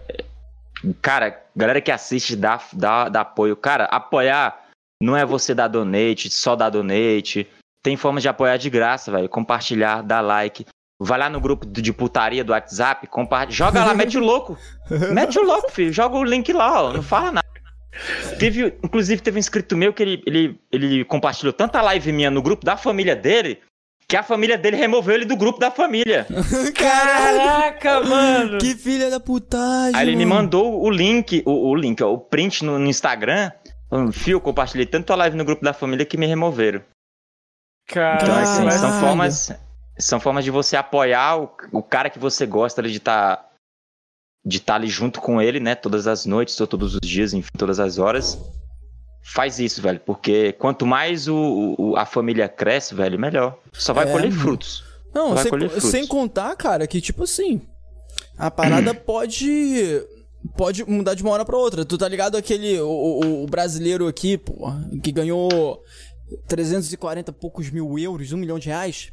Cara, 1.01 1.43
galera 1.55 1.81
que 1.81 1.91
assiste, 1.91 2.37
dá, 2.37 2.61
dá, 2.73 3.09
dá 3.09 3.21
apoio. 3.23 3.57
Cara, 3.57 3.85
apoiar 3.87 4.69
não 5.03 5.17
é 5.17 5.25
você 5.25 5.55
dar 5.55 5.69
donate, 5.69 6.31
só 6.31 6.55
dar 6.57 6.71
donate. 6.71 7.49
Tem 7.83 7.97
formas 7.97 8.23
de 8.23 8.29
apoiar 8.29 8.57
de 8.57 8.69
graça, 8.69 9.11
velho. 9.11 9.29
Compartilhar, 9.29 10.03
dar 10.03 10.21
like. 10.21 10.67
Vai 11.03 11.19
lá 11.19 11.31
no 11.31 11.41
grupo 11.41 11.65
de 11.67 11.93
putaria 11.93 12.45
do 12.45 12.53
WhatsApp, 12.53 13.07
compartilha. 13.07 13.57
Joga 13.57 13.85
lá, 13.85 13.95
mete 13.95 14.19
o 14.19 14.21
louco. 14.21 14.59
Mete 15.15 15.39
o 15.39 15.43
louco, 15.43 15.71
filho. 15.71 15.93
Joga 15.93 16.17
o 16.17 16.25
link 16.25 16.53
lá, 16.53 16.83
ó. 16.83 16.93
Não 16.93 17.03
fala 17.03 17.33
nada. 17.33 17.49
Teve, 18.39 18.77
inclusive, 18.85 19.23
teve 19.23 19.37
um 19.37 19.41
inscrito 19.41 19.77
meu 19.77 19.93
que 19.93 20.03
ele, 20.03 20.23
ele, 20.27 20.61
ele 20.71 21.05
compartilhou 21.05 21.53
tanta 21.53 21.81
live 21.81 22.13
minha 22.13 22.31
no 22.31 22.43
grupo 22.43 22.65
da 22.65 22.77
família 22.77 23.17
dele 23.17 23.59
que 24.11 24.17
a 24.17 24.25
família 24.25 24.59
dele 24.59 24.77
removeu 24.77 25.15
ele 25.15 25.25
do 25.25 25.37
grupo 25.37 25.61
da 25.61 25.71
família. 25.71 26.27
Caraca, 26.77 28.01
mano. 28.01 28.59
que 28.59 28.75
filha 28.75 29.09
da 29.09 29.21
putagem, 29.21 29.95
Aí 29.95 30.09
ele 30.09 30.17
me 30.17 30.27
mano. 30.27 30.43
mandou 30.43 30.83
o 30.83 30.91
link, 30.91 31.45
o, 31.47 31.69
o 31.71 31.75
link, 31.77 32.03
ó, 32.03 32.13
o 32.13 32.19
print 32.19 32.65
no, 32.65 32.77
no 32.77 32.87
Instagram. 32.89 33.53
Fio, 34.13 34.41
compartilhei 34.41 34.85
tanto 34.87 35.13
a 35.13 35.17
live 35.17 35.37
no 35.37 35.45
grupo 35.45 35.65
da 35.65 35.73
família 35.73 36.05
que 36.05 36.17
me 36.17 36.27
removeram. 36.27 36.81
Então, 37.93 38.37
assim, 38.37 38.71
são 38.79 38.93
formas, 39.01 39.53
são 39.99 40.21
formas 40.21 40.45
de 40.45 40.51
você 40.51 40.77
apoiar 40.77 41.39
o, 41.41 41.51
o 41.73 41.83
cara 41.83 42.09
que 42.11 42.19
você 42.19 42.47
gosta 42.47 42.81
ali 42.81 42.91
de 42.91 42.99
estar 42.99 43.49
de 44.45 44.57
estar 44.57 44.77
ali 44.77 44.89
junto 44.89 45.21
com 45.21 45.41
ele, 45.41 45.61
né? 45.61 45.75
Todas 45.75 46.07
as 46.07 46.25
noites, 46.25 46.59
ou 46.61 46.67
todos 46.67 46.95
os 46.95 47.01
dias, 47.03 47.35
enfim, 47.35 47.51
todas 47.59 47.79
as 47.79 47.99
horas. 47.99 48.39
Faz 49.23 49.59
isso, 49.59 49.83
velho, 49.83 50.01
porque 50.01 50.53
quanto 50.55 50.87
mais 50.87 51.29
o, 51.29 51.75
o- 51.79 51.97
a 51.97 52.07
família 52.07 52.49
cresce, 52.49 52.95
velho, 52.95 53.19
melhor. 53.19 53.59
Só 53.73 53.93
vai 53.93 54.09
É, 54.09 54.13
colher 54.13 54.33
frutos. 54.33 54.83
Não, 55.15 55.35
vai 55.35 55.43
sem, 55.43 55.51
colher 55.51 55.69
frutos. 55.69 55.91
sem 55.91 56.07
contar, 56.07 56.57
cara, 56.57 56.87
que 56.87 57.03
tipo 57.03 57.25
assim, 57.25 57.61
a 58.39 58.51
parada 58.51 58.95
pode 58.95 60.03
pode 60.57 60.89
mudar 60.89 61.13
de 61.15 61.23
uma 61.23 61.33
hora 61.33 61.45
pra 61.45 61.59
outra. 61.59 61.85
Tu 61.85 61.99
tá 61.99 62.09
ligado 62.09 62.35
aquele 62.37 62.81
o, 62.81 62.89
o- 62.89 63.45
o 63.45 63.47
brasileiro 63.47 64.09
aqui, 64.09 64.39
pô, 64.39 64.73
que 65.03 65.13
ganhou 65.13 65.85
340 66.49 67.31
e 67.31 67.35
poucos 67.35 67.71
mil 67.71 67.99
euros, 67.99 68.33
um 68.33 68.37
milhão 68.39 68.59
de 68.59 68.69
reais? 68.69 69.13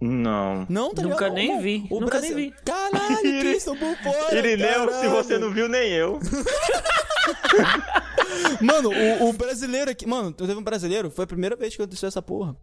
Não. 0.00 0.66
Não, 0.68 0.94
tá 0.94 1.02
Nunca 1.02 1.28
ligado? 1.28 1.34
nem 1.34 1.60
vi, 1.60 1.86
o 1.90 2.00
nunca 2.00 2.18
Brasil- 2.18 2.36
nem 2.36 2.50
vi. 2.50 2.56
Caralho, 2.64 3.46
isso, 3.50 3.74
por 3.76 4.34
Irineu, 4.34 4.90
se 5.00 5.08
você 5.08 5.38
não 5.38 5.52
viu, 5.52 5.68
nem 5.68 5.90
eu. 5.92 6.18
Mano, 8.62 8.90
o, 8.90 9.28
o 9.28 9.32
brasileiro 9.32 9.90
aqui. 9.90 10.06
Mano, 10.06 10.32
teve 10.32 10.54
um 10.54 10.62
brasileiro, 10.62 11.10
foi 11.10 11.24
a 11.24 11.28
primeira 11.28 11.54
vez 11.56 11.74
que 11.76 11.82
aconteceu 11.82 12.08
essa 12.08 12.22
porra. 12.22 12.56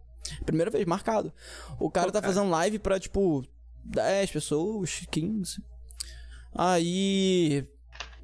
Primeira 0.44 0.70
vez, 0.70 0.84
marcado. 0.84 1.32
O 1.78 1.88
cara 1.90 2.10
tá 2.10 2.20
fazendo 2.20 2.50
live 2.50 2.78
pra, 2.80 2.98
tipo, 2.98 3.44
10 3.84 4.30
pessoas, 4.32 5.06
15. 5.10 5.62
Aí. 6.54 7.64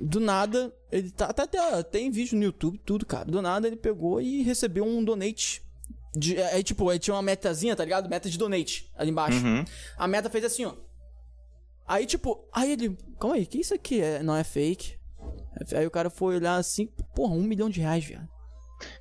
Do 0.05 0.19
nada, 0.19 0.75
ele 0.91 1.11
tá. 1.11 1.27
Até, 1.27 1.43
até 1.43 1.83
tem 1.85 2.11
vídeo 2.11 2.37
no 2.37 2.43
YouTube, 2.43 2.77
tudo, 2.79 3.07
cara. 3.07 3.25
Do 3.25 3.41
nada 3.41 3.69
ele 3.69 3.77
pegou 3.77 4.21
e 4.21 4.43
recebeu 4.43 4.85
um 4.85 5.03
donate. 5.05 5.63
De, 6.15 6.37
aí, 6.43 6.63
tipo, 6.63 6.89
aí 6.89 6.99
tinha 6.99 7.15
uma 7.15 7.23
metazinha, 7.23 7.77
tá 7.77 7.85
ligado? 7.85 8.11
Meta 8.11 8.29
de 8.29 8.37
donate 8.37 8.91
ali 8.97 9.11
embaixo. 9.11 9.39
Uhum. 9.45 9.65
A 9.97 10.09
meta 10.09 10.29
fez 10.29 10.45
assim, 10.45 10.65
ó. 10.65 10.75
Aí, 11.87 12.05
tipo, 12.05 12.45
aí 12.53 12.73
ele. 12.73 12.99
Calma 13.21 13.37
aí, 13.37 13.47
que 13.47 13.59
isso 13.59 13.75
aqui 13.75 14.01
é, 14.01 14.23
não 14.23 14.35
é 14.35 14.43
fake? 14.43 14.97
Aí 15.73 15.87
o 15.87 15.91
cara 15.91 16.11
foi 16.11 16.37
olhar 16.37 16.57
assim, 16.57 16.87
porra, 17.15 17.35
um 17.35 17.43
milhão 17.43 17.71
de 17.71 17.81
reais, 17.81 18.05
viado. 18.05 18.29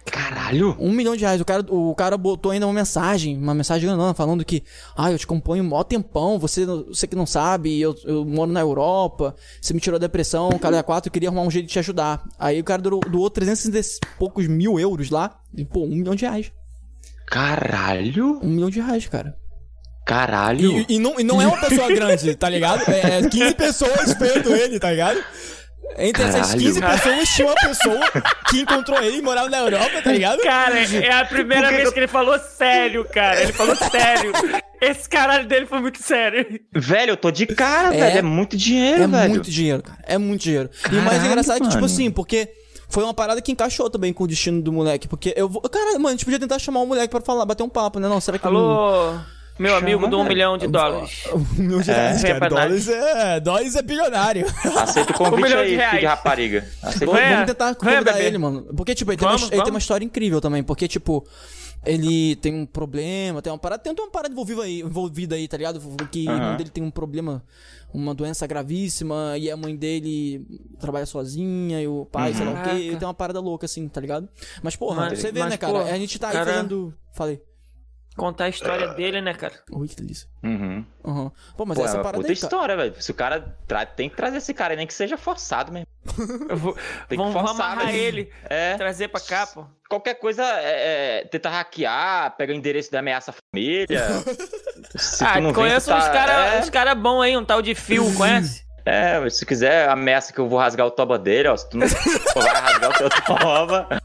Caralho. 0.05 0.75
Um 0.79 0.91
milhão 0.91 1.15
de 1.15 1.21
reais. 1.21 1.39
O 1.39 1.45
cara, 1.45 1.65
o 1.69 1.95
cara 1.95 2.17
botou 2.17 2.51
ainda 2.51 2.65
uma 2.65 2.73
mensagem, 2.73 3.37
uma 3.37 3.53
mensagem 3.53 3.87
grandona, 3.87 4.13
falando 4.13 4.43
que, 4.43 4.63
ah, 4.95 5.11
eu 5.11 5.17
te 5.17 5.25
acompanho 5.25 5.63
mó 5.63 5.83
tempão, 5.83 6.39
você, 6.39 6.65
você 6.65 7.07
que 7.07 7.15
não 7.15 7.25
sabe, 7.25 7.79
eu, 7.79 7.95
eu 8.05 8.25
moro 8.25 8.51
na 8.51 8.59
Europa, 8.59 9.35
você 9.61 9.73
me 9.73 9.79
tirou 9.79 9.99
da 9.99 10.07
depressão, 10.07 10.49
o 10.49 10.59
cara 10.59 10.77
é 10.77 10.83
quatro, 10.83 11.09
eu 11.09 11.13
queria 11.13 11.29
arrumar 11.29 11.43
um 11.43 11.51
jeito 11.51 11.67
de 11.67 11.73
te 11.73 11.79
ajudar. 11.79 12.23
Aí 12.39 12.59
o 12.59 12.63
cara 12.63 12.81
doou, 12.81 12.99
doou 13.01 13.29
360 13.29 13.77
e 13.79 14.17
poucos 14.17 14.47
mil 14.47 14.79
euros 14.79 15.09
lá, 15.09 15.39
e, 15.55 15.63
pô, 15.63 15.83
um 15.83 15.95
milhão 15.95 16.15
de 16.15 16.25
reais. 16.25 16.51
Caralho. 17.27 18.39
Um 18.43 18.49
milhão 18.49 18.69
de 18.69 18.81
reais, 18.81 19.07
cara. 19.07 19.37
Caralho. 20.05 20.79
E, 20.79 20.95
e 20.95 20.99
não, 20.99 21.19
e 21.19 21.23
não 21.23 21.41
é 21.41 21.47
uma 21.47 21.59
pessoa 21.61 21.87
grande, 21.87 22.35
tá 22.35 22.49
ligado? 22.49 22.83
É, 22.91 23.19
é 23.19 23.29
15 23.29 23.55
pessoas 23.55 24.09
esperando 24.09 24.53
ele, 24.53 24.79
tá 24.79 24.91
ligado? 24.91 25.23
Entre 25.97 26.23
essas 26.23 26.41
Caralho. 26.47 26.61
15 26.61 26.81
pessoas 26.81 27.29
tinha 27.29 27.47
uma 27.47 27.55
pessoa 27.55 27.99
que 28.49 28.61
encontrou 28.61 29.01
ele 29.03 29.17
e 29.17 29.21
morava 29.21 29.49
na 29.49 29.57
Europa, 29.59 30.01
tá 30.03 30.11
ligado? 30.11 30.39
Cara, 30.41 30.79
é 30.79 31.11
a 31.13 31.25
primeira 31.25 31.69
vez 31.69 31.87
que 31.89 31.93
que 31.93 31.99
ele 31.99 32.07
falou 32.07 32.37
sério, 32.39 33.05
cara. 33.05 33.41
Ele 33.41 33.53
falou 33.53 33.75
sério. 33.91 34.31
Esse 34.81 35.07
caralho 35.07 35.45
dele 35.47 35.65
foi 35.65 35.79
muito 35.79 36.01
sério. 36.01 36.59
Velho, 36.73 37.11
eu 37.11 37.17
tô 37.17 37.29
de 37.29 37.45
cara, 37.45 37.95
É. 37.95 37.99
velho. 37.99 38.17
É 38.19 38.21
muito 38.21 38.57
dinheiro, 38.57 39.03
É 39.03 39.07
velho. 39.07 39.29
muito 39.29 39.51
dinheiro, 39.51 39.83
cara. 39.83 39.99
É 40.03 40.17
muito 40.17 40.41
dinheiro. 40.41 40.69
e 40.91 40.95
o 40.95 40.97
mais 40.97 41.09
Caralho, 41.09 41.25
engraçado 41.27 41.57
é 41.57 41.59
que, 41.59 41.65
tipo 41.67 41.75
mano. 41.75 41.85
assim, 41.85 42.09
porque 42.09 42.49
foi 42.89 43.03
uma 43.03 43.13
parada 43.13 43.41
que 43.41 43.51
encaixou 43.51 43.89
também 43.89 44.11
com 44.11 44.23
o 44.23 44.27
destino 44.27 44.61
do 44.61 44.71
moleque. 44.71 45.07
Porque 45.07 45.33
eu 45.37 45.47
vou. 45.47 45.61
Cara, 45.61 45.93
mano, 45.93 46.07
a 46.07 46.11
gente 46.11 46.25
podia 46.25 46.39
tentar 46.39 46.57
chamar 46.59 46.79
o 46.81 46.85
moleque 46.87 47.09
pra 47.09 47.21
falar, 47.21 47.45
bater 47.45 47.63
um 47.63 47.69
papo, 47.69 47.99
né? 47.99 48.07
Não, 48.09 48.19
será 48.19 48.39
que. 48.39 48.47
Alô, 48.47 49.13
meu 49.61 49.75
amigo 49.75 50.07
do 50.07 50.17
um 50.19 50.23
milhão 50.23 50.57
de 50.57 50.67
dólares. 50.67 51.23
Um 51.33 51.61
milhão 51.61 51.81
de 51.81 51.91
reais, 51.91 52.23
É, 52.23 52.29
é 52.31 52.39
Dólares 52.49 52.87
é. 52.89 53.39
Dólares 53.39 53.75
é 53.75 53.81
bilionário. 53.81 54.45
Aceita 54.77 55.11
o 55.11 55.15
Um 55.15 55.17
convite 55.17 55.43
milhão 55.43 55.57
de 55.57 55.63
aí, 55.63 55.67
filho 55.69 55.79
reais. 55.79 55.99
de 55.99 56.05
rapariga. 56.05 56.67
Aceita 56.81 57.05
Vamos, 57.05 57.21
vamos 57.29 57.45
tentar 57.45 57.75
convidar 57.75 58.19
ele, 58.21 58.37
mano. 58.37 58.63
Porque, 58.75 58.93
tipo, 58.95 59.11
ele, 59.11 59.17
tem, 59.17 59.27
Vamos, 59.27 59.43
uma, 59.43 59.53
ele 59.53 59.63
tem 59.63 59.71
uma 59.71 59.79
história 59.79 60.03
incrível 60.05 60.41
também. 60.41 60.63
Porque, 60.63 60.87
tipo, 60.87 61.25
ele 61.85 62.35
tem 62.37 62.53
um 62.53 62.65
problema, 62.65 63.41
tem 63.41 63.51
uma 63.51 63.57
parada. 63.59 63.81
Tem 63.81 63.93
uma 63.93 64.09
parada 64.11 64.33
envolvida 64.33 64.61
aí, 64.63 64.81
envolvida 64.81 65.35
aí 65.35 65.47
tá 65.47 65.57
ligado? 65.57 65.79
Que 66.11 66.27
a 66.27 66.31
Aham. 66.31 66.47
mãe 66.49 66.57
dele 66.57 66.69
tem 66.69 66.83
um 66.83 66.91
problema, 66.91 67.43
uma 67.93 68.13
doença 68.13 68.45
gravíssima, 68.47 69.35
e 69.37 69.49
a 69.49 69.57
mãe 69.57 69.75
dele 69.75 70.45
trabalha 70.79 71.05
sozinha, 71.05 71.81
e 71.81 71.87
o 71.87 72.05
pai, 72.05 72.33
sei 72.33 72.45
lá 72.45 72.51
o 72.51 72.63
quê. 72.63 72.69
Ele 72.83 72.97
tem 72.97 73.07
uma 73.07 73.13
parada 73.13 73.39
louca, 73.39 73.65
assim, 73.65 73.87
tá 73.87 73.99
ligado? 73.99 74.29
Mas, 74.61 74.75
porra, 74.75 75.07
Mas- 75.09 75.19
você 75.19 75.31
vê, 75.31 75.39
mas, 75.39 75.49
né, 75.49 75.57
cara? 75.57 75.73
pô, 75.73 75.79
a 75.79 75.97
gente 75.97 76.17
tá 76.19 76.27
aí 76.27 76.33
cara- 76.33 76.53
fazendo. 76.53 76.93
Falei. 77.13 77.41
Contar 78.17 78.43
a 78.45 78.49
história 78.49 78.89
dele, 78.89 79.21
né, 79.21 79.33
cara? 79.33 79.53
Ui, 79.71 79.87
que 79.87 79.95
delícia. 79.95 80.27
Uhum. 80.43 80.85
Aham. 81.05 81.31
Pô, 81.55 81.65
mas 81.65 81.77
Pô, 81.77 81.85
essa 81.85 81.97
é 81.97 82.03
parada 82.03 82.17
outra 82.17 82.31
aí, 82.31 82.35
cara. 82.37 82.45
história, 82.47 82.77
velho. 82.77 82.95
Se 83.01 83.09
o 83.11 83.13
cara 83.13 83.55
tra- 83.65 83.85
tem 83.85 84.09
que 84.09 84.15
trazer 84.17 84.37
esse 84.37 84.53
cara 84.53 84.73
aí, 84.73 84.77
nem 84.77 84.85
que 84.85 84.93
seja 84.93 85.17
forçado 85.17 85.71
mesmo. 85.71 85.87
Eu 86.49 86.57
vou, 86.57 86.73
Tem 87.07 87.17
que 87.17 87.23
vamos 87.23 87.33
forçar, 87.33 87.71
amarrar 87.71 87.95
ele, 87.95 88.29
É. 88.49 88.75
trazer 88.75 89.07
pra 89.07 89.21
cá, 89.21 89.47
pô. 89.47 89.65
Qualquer 89.89 90.15
coisa 90.15 90.43
é, 90.43 91.21
é, 91.21 91.25
tenta 91.25 91.49
hackear, 91.49 92.35
pega 92.35 92.51
o 92.51 92.55
endereço 92.55 92.91
da 92.91 92.99
ameaça 92.99 93.33
família. 93.33 94.05
Se 94.95 95.23
ah, 95.23 95.35
não 95.39 95.45
vem, 95.45 95.53
conheço 95.53 95.87
tá- 95.89 95.97
uns 95.97 96.07
caras 96.09 96.53
é, 96.53 96.59
uns 96.59 96.69
cara 96.69 96.93
bons 96.93 97.21
aí, 97.21 97.37
um 97.37 97.45
tal 97.45 97.61
de 97.61 97.73
Fio, 97.73 98.13
conhece? 98.15 98.69
É, 98.83 99.29
se 99.29 99.45
quiser, 99.45 99.87
ameaça 99.89 100.33
que 100.33 100.39
eu 100.39 100.49
vou 100.49 100.57
rasgar 100.57 100.87
o 100.87 100.91
toba 100.91 101.17
dele, 101.19 101.47
ó. 101.47 101.55
Se 101.55 101.69
tu 101.69 101.77
não 101.77 101.87
for, 102.33 102.41
vai 102.43 102.61
rasgar 102.61 102.89
o 102.89 102.93
teu 102.97 103.09
toba. 103.25 104.00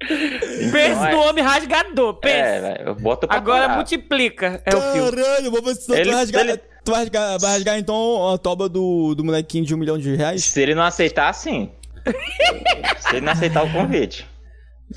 Pensa 0.00 1.08
é- 1.08 1.12
no 1.12 1.20
homem 1.22 1.42
rasgador, 1.44 2.14
pensa. 2.14 2.34
É, 2.36 2.60
velho, 2.60 2.88
eu 2.90 2.94
boto 2.94 3.26
pra 3.26 3.36
Agora 3.36 3.62
parar. 3.62 3.74
multiplica, 3.76 4.62
é. 4.64 4.70
Caralho, 4.70 5.50
vou 5.50 5.60
você, 5.62 5.86
tu, 5.86 5.94
Ele- 5.94 6.10
vai 6.10 6.14
rasgar, 6.20 6.46
ele- 6.48 6.60
tu 6.84 6.90
vai 6.92 7.00
rasgar, 7.00 7.38
vai 7.40 7.50
rasgar 7.52 7.78
então 7.78 8.32
a 8.32 8.38
toba 8.38 8.68
do, 8.68 9.14
do 9.14 9.24
molequinho 9.24 9.64
de 9.64 9.74
um 9.74 9.78
milhão 9.78 9.98
de 9.98 10.14
reais? 10.14 10.44
Se 10.44 10.60
ele 10.62 10.74
não 10.74 10.84
aceitar, 10.84 11.32
sim. 11.34 11.70
Se 13.00 13.16
ele 13.16 13.22
não 13.26 13.32
aceitar 13.32 13.64
o 13.64 13.72
convite. 13.72 14.26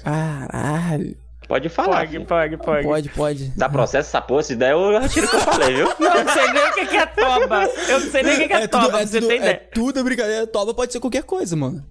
Caralho. 0.04 1.18
Pode 1.48 1.68
falar. 1.68 2.08
Pode, 2.08 2.20
pode, 2.22 2.58
pode. 2.58 2.84
Pode, 2.88 3.10
pode. 3.10 3.54
Dá 3.58 3.68
processo 3.68 4.08
essa 4.08 4.22
porra, 4.22 4.44
se 4.44 4.56
der, 4.56 4.72
eu 4.72 4.98
retiro 5.00 5.26
o 5.28 5.30
que 5.30 5.36
eu 5.36 5.40
falei, 5.42 5.76
viu? 5.76 5.88
Eu 5.88 6.24
não 6.24 6.34
sei 6.34 6.48
nem 6.54 6.70
o 6.70 6.74
que 6.90 6.96
é 6.98 7.06
toba. 7.08 7.64
Eu 7.90 8.00
não 8.00 8.12
sei 8.12 8.24
nem 8.24 8.34
o 8.36 8.48
que 8.48 8.54
é, 8.54 8.68
toba, 8.68 9.06
você 9.06 9.20
tudo, 9.20 9.28
ter 9.28 9.34
é 9.34 9.38
ideia. 9.38 9.62
tudo 9.74 10.04
brincadeira. 10.04 10.48
Toba 10.48 10.74
pode 10.74 10.94
ser 10.94 11.02
qualquer 11.02 11.24
coisa, 11.24 11.56
mano. 11.58 11.84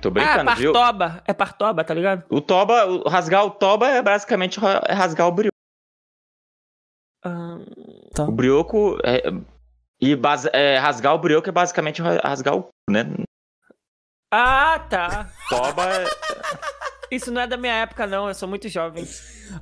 Tô 0.00 0.08
Ah, 0.08 0.10
brincando, 0.10 0.54
viu? 0.56 0.72
partoba. 0.72 1.22
É 1.26 1.32
partoba, 1.32 1.84
tá 1.84 1.94
ligado? 1.94 2.24
O 2.28 2.40
toba, 2.40 2.86
o- 2.86 3.08
rasgar 3.08 3.44
o 3.44 3.50
toba 3.50 3.88
é 3.88 4.02
basicamente 4.02 4.58
é 4.88 4.92
rasgar 4.92 5.26
o 5.28 5.32
brioco. 5.32 5.52
Ah, 7.24 7.58
O 8.20 8.32
brioco 8.32 8.98
é, 9.04 9.22
e 10.00 10.14
base- 10.16 10.50
é, 10.52 10.78
rasgar 10.78 11.14
o 11.14 11.18
brioco 11.18 11.48
é 11.48 11.52
basicamente 11.52 12.02
ra- 12.02 12.20
rasgar 12.22 12.54
o 12.54 12.64
cu, 12.64 12.70
né? 12.90 13.04
Ah, 14.32 14.78
tá. 14.90 15.30
Toba 15.48 15.84
é, 15.84 16.04
Isso 17.10 17.30
não 17.30 17.40
é 17.40 17.46
da 17.46 17.56
minha 17.56 17.72
época, 17.74 18.06
não. 18.06 18.26
Eu 18.28 18.34
sou 18.34 18.48
muito 18.48 18.68
jovem. 18.68 19.06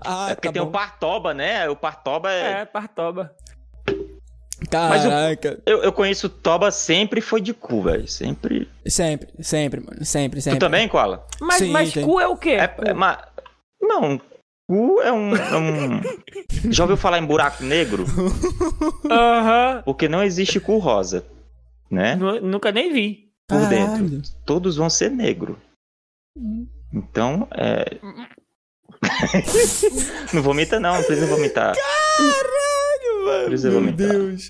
Ah, 0.01 0.31
é 0.31 0.35
porque 0.35 0.49
tá 0.49 0.53
tem 0.55 0.63
bom. 0.63 0.69
o 0.69 0.73
partoba, 0.73 1.35
né? 1.35 1.69
O 1.69 1.77
partoba 1.77 2.33
é. 2.33 2.63
É, 2.63 2.65
Partoba. 2.65 3.35
Mas 4.73 5.05
o- 5.05 5.09
Caraca. 5.09 5.63
Eu, 5.67 5.83
eu 5.83 5.93
conheço 5.93 6.29
toba 6.29 6.71
sempre 6.71 7.21
foi 7.21 7.41
de 7.41 7.53
cu, 7.55 7.83
velho. 7.83 8.07
Sempre. 8.09 8.69
Sempre, 8.87 9.29
sempre, 9.43 9.81
mano. 9.81 10.05
Sempre, 10.05 10.41
sempre. 10.41 10.59
Tu 10.59 10.61
também, 10.61 10.89
Koala? 10.89 11.27
Mas, 11.41 11.59
Sim, 11.59 11.71
mas 11.71 11.93
tem. 11.93 12.05
cu 12.05 12.21
é 12.21 12.27
o 12.27 12.37
quê? 12.37 12.51
É, 12.53 12.75
é 12.87 12.93
ma- 12.93 13.27
Não, 13.83 14.21
cu 14.69 15.01
é 15.03 15.13
um, 15.13 15.37
é 15.37 15.57
um. 15.57 16.01
Já 16.73 16.85
ouviu 16.85 16.97
falar 16.97 17.19
em 17.19 17.27
buraco 17.27 17.63
negro? 17.65 18.05
Aham. 19.11 19.83
Porque 19.85 20.09
não 20.09 20.23
existe 20.23 20.59
cu 20.61 20.79
rosa, 20.79 21.25
né? 21.91 22.15
Nu- 22.17 22.41
Nunca 22.41 22.71
nem 22.73 22.93
vi. 22.93 23.25
Por 23.49 23.61
Caralho. 23.61 24.09
dentro. 24.09 24.31
Todos 24.47 24.77
vão 24.77 24.89
ser 24.89 25.11
negro. 25.11 25.59
Então, 26.93 27.47
é. 27.55 27.99
não 30.33 30.43
vomita, 30.43 30.81
não, 30.81 30.95
não 30.97 31.03
precisa 31.03 31.27
vomitar. 31.27 31.75
Caralho, 31.75 32.74
mano. 33.25 33.81
Meu. 33.83 33.93
Deus. 33.93 34.49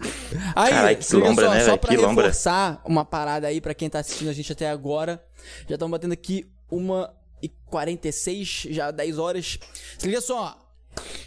Aí, 0.54 0.70
Caralho, 0.70 0.96
que 0.96 1.04
se 1.04 1.16
liga 1.16 1.28
lombra, 1.28 1.46
só, 1.46 1.52
né, 1.54 1.60
só 1.60 1.66
velho? 1.66 1.78
pra 1.78 1.90
Que 1.90 1.96
lombra. 1.96 2.24
reforçar 2.26 2.82
uma 2.84 3.04
parada 3.04 3.46
aí 3.46 3.60
pra 3.60 3.74
quem 3.74 3.88
tá 3.88 3.98
assistindo 4.00 4.28
a 4.28 4.32
gente 4.32 4.50
até 4.52 4.68
agora. 4.70 5.22
Já 5.68 5.74
estamos 5.76 5.90
batendo 5.92 6.12
aqui 6.12 6.46
uma 6.70 7.12
e 7.42 7.48
46, 7.48 8.68
já 8.70 8.90
10 8.90 9.18
horas. 9.18 9.58
Se 9.98 10.06
liga 10.06 10.20
só. 10.20 10.58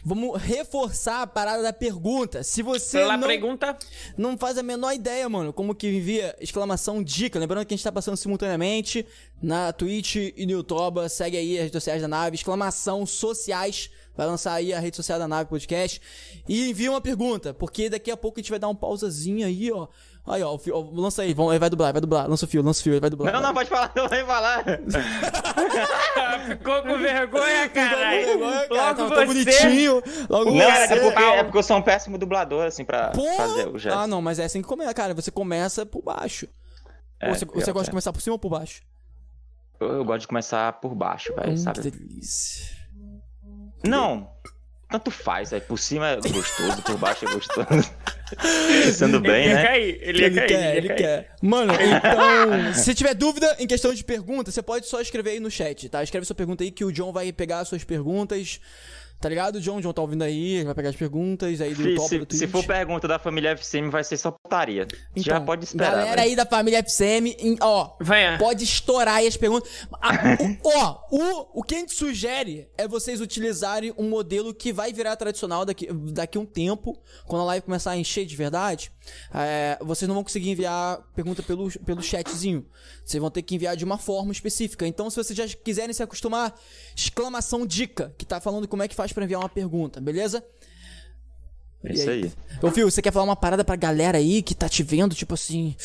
Vamos 0.04 0.42
reforçar 0.42 1.24
a 1.24 1.28
parada 1.28 1.62
da 1.62 1.74
pergunta. 1.74 2.42
Se 2.42 2.64
você 2.64 3.00
Pela 3.00 3.18
não, 3.18 3.28
pergunta. 3.28 3.78
não 4.18 4.38
faz 4.38 4.58
a 4.58 4.64
menor 4.64 4.94
ideia, 4.94 5.28
mano, 5.28 5.52
como 5.52 5.76
que 5.76 5.90
envia 5.90 6.34
exclamação 6.40 7.04
dica. 7.04 7.38
Lembrando 7.38 7.66
que 7.66 7.74
a 7.74 7.78
gente 7.78 7.84
tá 7.84 7.92
passando 7.92 8.16
simultaneamente 8.16 9.06
na 9.42 9.74
Twitch 9.74 10.16
e 10.38 10.46
no 10.46 10.54
YouTube. 10.54 11.08
Segue 11.10 11.36
aí 11.36 11.56
as 11.58 11.64
redes 11.64 11.74
sociais 11.74 12.02
da 12.02 12.08
nave, 12.08 12.36
exclamação 12.36 13.06
sociais. 13.06 13.90
Vai 14.18 14.26
lançar 14.26 14.54
aí 14.54 14.74
a 14.74 14.80
rede 14.80 14.98
social 14.98 15.20
da 15.20 15.28
nave 15.28 15.48
podcast. 15.50 16.02
E 16.50 16.70
envia 16.72 16.90
uma 16.92 17.00
pergunta, 17.00 17.54
porque 17.54 17.90
daqui 17.90 18.10
a 18.12 18.18
pouco 18.18 18.40
a 18.40 18.42
gente 18.42 18.50
vai 18.50 18.58
dar 18.60 18.68
um 18.68 18.76
pausazinho 18.76 19.46
aí, 19.46 19.72
ó. 19.72 19.88
Aí, 20.26 20.44
ó, 20.44 20.54
o 20.54 20.58
fio, 20.58 20.76
ó, 20.76 20.82
lança 20.92 21.22
aí, 21.22 21.34
vamos, 21.34 21.54
ele 21.54 21.60
vai 21.60 21.70
dublar, 21.70 21.94
vai 21.94 22.02
dublar. 22.02 22.28
Lança 22.30 22.44
o 22.44 22.48
fio, 22.50 22.62
lança 22.62 22.82
o 22.82 22.84
fio, 22.84 23.00
vai 23.00 23.10
dublar. 23.10 23.32
Não, 23.32 23.42
não, 23.42 23.54
pode 23.54 23.70
falar, 23.70 23.94
não 23.96 24.10
vai 24.10 24.26
falar. 24.26 24.62
Ficou 26.48 26.82
com 26.84 26.98
vergonha. 26.98 27.64
Agora, 27.64 27.70
cara, 27.70 28.66
Logo 28.70 29.10
tá 29.16 29.26
você. 29.26 29.26
bonitinho. 29.26 30.04
Logo 30.30 30.52
Não, 30.52 30.72
você. 30.72 30.94
é 30.94 31.00
porque, 31.00 31.24
é 31.24 31.44
porque 31.44 31.58
eu 31.58 31.64
sou 31.64 31.78
um 31.78 31.82
péssimo 31.82 32.18
dublador, 32.18 32.66
assim, 32.66 32.84
pra 32.84 33.12
Pô! 33.12 33.24
fazer 33.38 33.68
o 33.70 33.78
gesto. 33.78 33.98
Ah, 33.98 34.08
não, 34.08 34.22
mas 34.22 34.40
é 34.40 34.46
assim 34.46 34.62
que 34.62 34.68
começa, 34.68 34.94
cara. 34.94 35.14
Você 35.14 35.32
começa 35.32 35.86
por 35.86 36.02
baixo. 36.02 36.48
É, 37.20 37.30
Ou 37.30 37.36
você, 37.36 37.46
você 37.46 37.72
gosta 37.72 37.84
de 37.84 37.90
é. 37.90 37.92
começar 37.92 38.12
por 38.14 38.22
cima 38.22 38.34
ou 38.34 38.40
por 38.40 38.50
baixo? 38.50 38.82
Eu, 39.80 39.88
eu 39.94 40.06
gosto 40.06 40.22
de 40.22 40.28
começar 40.28 40.74
por 40.74 40.94
baixo, 40.94 41.34
velho, 41.36 41.54
Hum, 41.54 41.58
sabe? 41.58 41.82
que 41.82 41.92
delícia. 41.92 42.77
Não, 43.84 44.30
tanto 44.90 45.12
faz, 45.12 45.52
velho. 45.52 45.64
Por 45.64 45.78
cima 45.78 46.10
é 46.12 46.16
gostoso, 46.18 46.82
por 46.82 46.98
baixo 46.98 47.26
é 47.28 47.34
gostoso. 47.34 47.68
Pensando 48.84 49.20
bem, 49.22 49.46
ele 49.46 49.54
né? 49.54 49.64
cair, 49.64 50.00
ele 50.02 50.24
Ele 50.26 50.36
cair. 50.36 50.48
quer, 50.48 50.78
ele 50.78 50.88
cair. 50.90 50.98
quer. 50.98 51.36
Mano, 51.42 51.74
então, 51.80 52.74
se 52.74 52.94
tiver 52.94 53.14
dúvida 53.14 53.56
em 53.60 53.66
questão 53.68 53.94
de 53.94 54.04
pergunta, 54.04 54.52
você 54.52 54.62
pode 54.62 54.86
só 54.88 55.00
escrever 55.00 55.32
aí 55.32 55.40
no 55.40 55.50
chat, 55.52 55.88
tá? 55.88 56.04
Escreve 56.04 56.26
sua 56.26 56.36
pergunta 56.36 56.64
aí 56.64 56.72
que 56.72 56.84
o 56.84 56.92
John 56.92 57.12
vai 57.14 57.32
pegar 57.32 57.60
as 57.60 57.68
suas 57.70 57.84
perguntas. 57.84 58.60
Tá 59.20 59.28
ligado, 59.30 59.60
John? 59.60 59.82
John 59.82 59.92
tá 59.94 60.02
ouvindo 60.02 60.24
aí, 60.24 60.64
vai 60.64 60.76
pegar 60.76 60.90
as 60.90 60.96
perguntas 60.96 61.60
aí 61.60 61.74
do 61.74 61.82
Fi, 61.84 61.96
top 61.96 62.08
se, 62.10 62.20
do 62.20 62.26
Twitch. 62.28 62.40
se 62.40 62.48
for 62.48 62.64
pergunta 62.64 63.08
da 63.08 63.18
família 63.18 63.50
FCM, 63.52 63.90
vai 63.90 64.04
ser 64.04 64.16
só 64.18 64.30
putaria. 64.32 64.88
Já 65.16 65.38
Então, 65.38 65.46
pode 65.46 65.66
esperar. 65.66 65.90
Galera 65.92 66.10
velho. 66.18 66.22
aí 66.22 66.36
da 66.36 66.46
família 66.46 66.80
FCM, 66.80 67.36
em- 67.40 67.58
ó, 67.60 67.96
Venha. 68.00 68.38
pode 68.38 68.64
estourar 68.64 69.16
aí 69.16 69.28
as 69.28 69.36
perguntas. 69.36 69.70
Ah, 70.00 70.14
o, 70.64 70.70
ó, 70.70 71.00
o, 71.12 71.60
o 71.62 71.64
que 71.64 71.74
a 71.76 71.80
gente 71.80 71.94
sugere 71.96 72.70
é 72.78 72.88
vocês 72.88 73.20
utilizarem 73.20 73.92
um 73.98 74.08
modelo 74.08 74.54
que 74.54 74.72
vai 74.72 74.94
virar 74.94 75.16
tradicional 75.16 75.66
daqui, 75.66 75.88
daqui 75.92 76.38
a 76.38 76.42
um 76.42 76.46
tempo, 76.46 76.96
quando 77.26 77.42
a 77.42 77.46
live 77.46 77.66
começar 77.66 77.92
a 77.92 77.98
encher 77.98 78.26
de 78.26 78.36
verdade. 78.36 78.92
É, 79.34 79.78
vocês 79.82 80.08
não 80.08 80.16
vão 80.16 80.24
conseguir 80.24 80.50
enviar 80.52 81.02
pergunta 81.16 81.42
pelo, 81.44 81.70
pelo 81.82 82.02
chatzinho. 82.02 82.66
Vocês 83.04 83.20
vão 83.22 83.30
ter 83.32 83.42
que 83.42 83.56
enviar 83.56 83.76
de 83.76 83.86
uma 83.86 83.98
forma 83.98 84.32
específica. 84.32 84.86
Então, 84.88 85.10
se 85.10 85.16
vocês 85.16 85.36
já 85.38 85.48
quiserem 85.48 85.94
se 85.94 86.04
acostumar, 86.04 86.54
exclamação 86.96 87.66
dica, 87.66 88.14
que 88.18 88.26
tá 88.26 88.40
falando 88.40 88.68
como 88.68 88.84
é 88.84 88.88
que 88.88 88.96
faz 88.96 89.12
pra 89.14 89.24
enviar 89.24 89.42
uma 89.42 89.50
pergunta, 89.50 90.00
beleza? 90.02 90.44
É 91.84 91.94
Isso 91.94 92.10
aí. 92.10 92.32
Ô, 92.62 92.72
Fio, 92.72 92.90
você 92.90 93.02
quer 93.02 93.14
falar 93.14 93.24
uma 93.26 93.36
parada 93.36 93.64
pra 93.64 93.76
galera 93.76 94.18
aí 94.18 94.42
que 94.42 94.56
tá 94.56 94.68
te 94.68 94.82
vendo, 94.82 95.14
tipo 95.16 95.36
assim, 95.36 95.76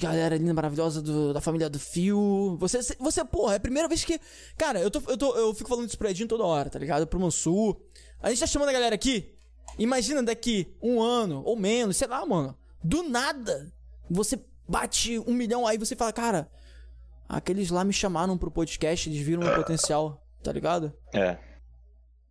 galera 0.00 0.36
linda, 0.36 0.54
maravilhosa 0.54 1.02
do- 1.02 1.34
da 1.34 1.40
família 1.40 1.68
do 1.68 1.78
Fio. 1.78 2.56
Você, 2.58 2.80
você, 2.98 3.24
porra, 3.24 3.52
é 3.52 3.56
a 3.56 3.60
primeira 3.60 3.86
vez 3.86 4.04
que. 4.04 4.18
Cara, 4.56 4.80
eu, 4.80 4.90
tô, 4.90 5.02
eu, 5.06 5.16
tô, 5.18 5.36
eu 5.36 5.54
fico 5.54 5.68
falando 5.68 5.86
isso 5.86 5.98
pro 5.98 6.08
Edinho 6.08 6.26
toda 6.28 6.44
hora, 6.44 6.70
tá 6.70 6.78
ligado? 6.78 7.06
Pro 7.06 7.20
Mansur. 7.20 7.76
A 8.22 8.30
gente 8.30 8.40
tá 8.40 8.46
chamando 8.46 8.70
a 8.70 8.72
galera 8.72 8.94
aqui. 8.94 9.30
Imagina 9.78 10.22
daqui 10.22 10.74
um 10.82 11.00
ano 11.00 11.42
ou 11.44 11.56
menos, 11.56 11.96
sei 11.96 12.08
lá, 12.08 12.24
mano. 12.26 12.56
Do 12.82 13.02
nada, 13.02 13.72
você 14.10 14.38
bate 14.68 15.18
um 15.20 15.32
milhão 15.32 15.66
aí 15.66 15.78
você 15.78 15.96
fala, 15.96 16.12
cara, 16.12 16.50
aqueles 17.28 17.70
lá 17.70 17.84
me 17.84 17.92
chamaram 17.92 18.36
pro 18.36 18.50
podcast, 18.50 19.08
eles 19.08 19.20
viram 19.20 19.42
meu 19.42 19.54
potencial, 19.54 20.22
tá 20.42 20.52
ligado? 20.52 20.92
É. 21.12 21.38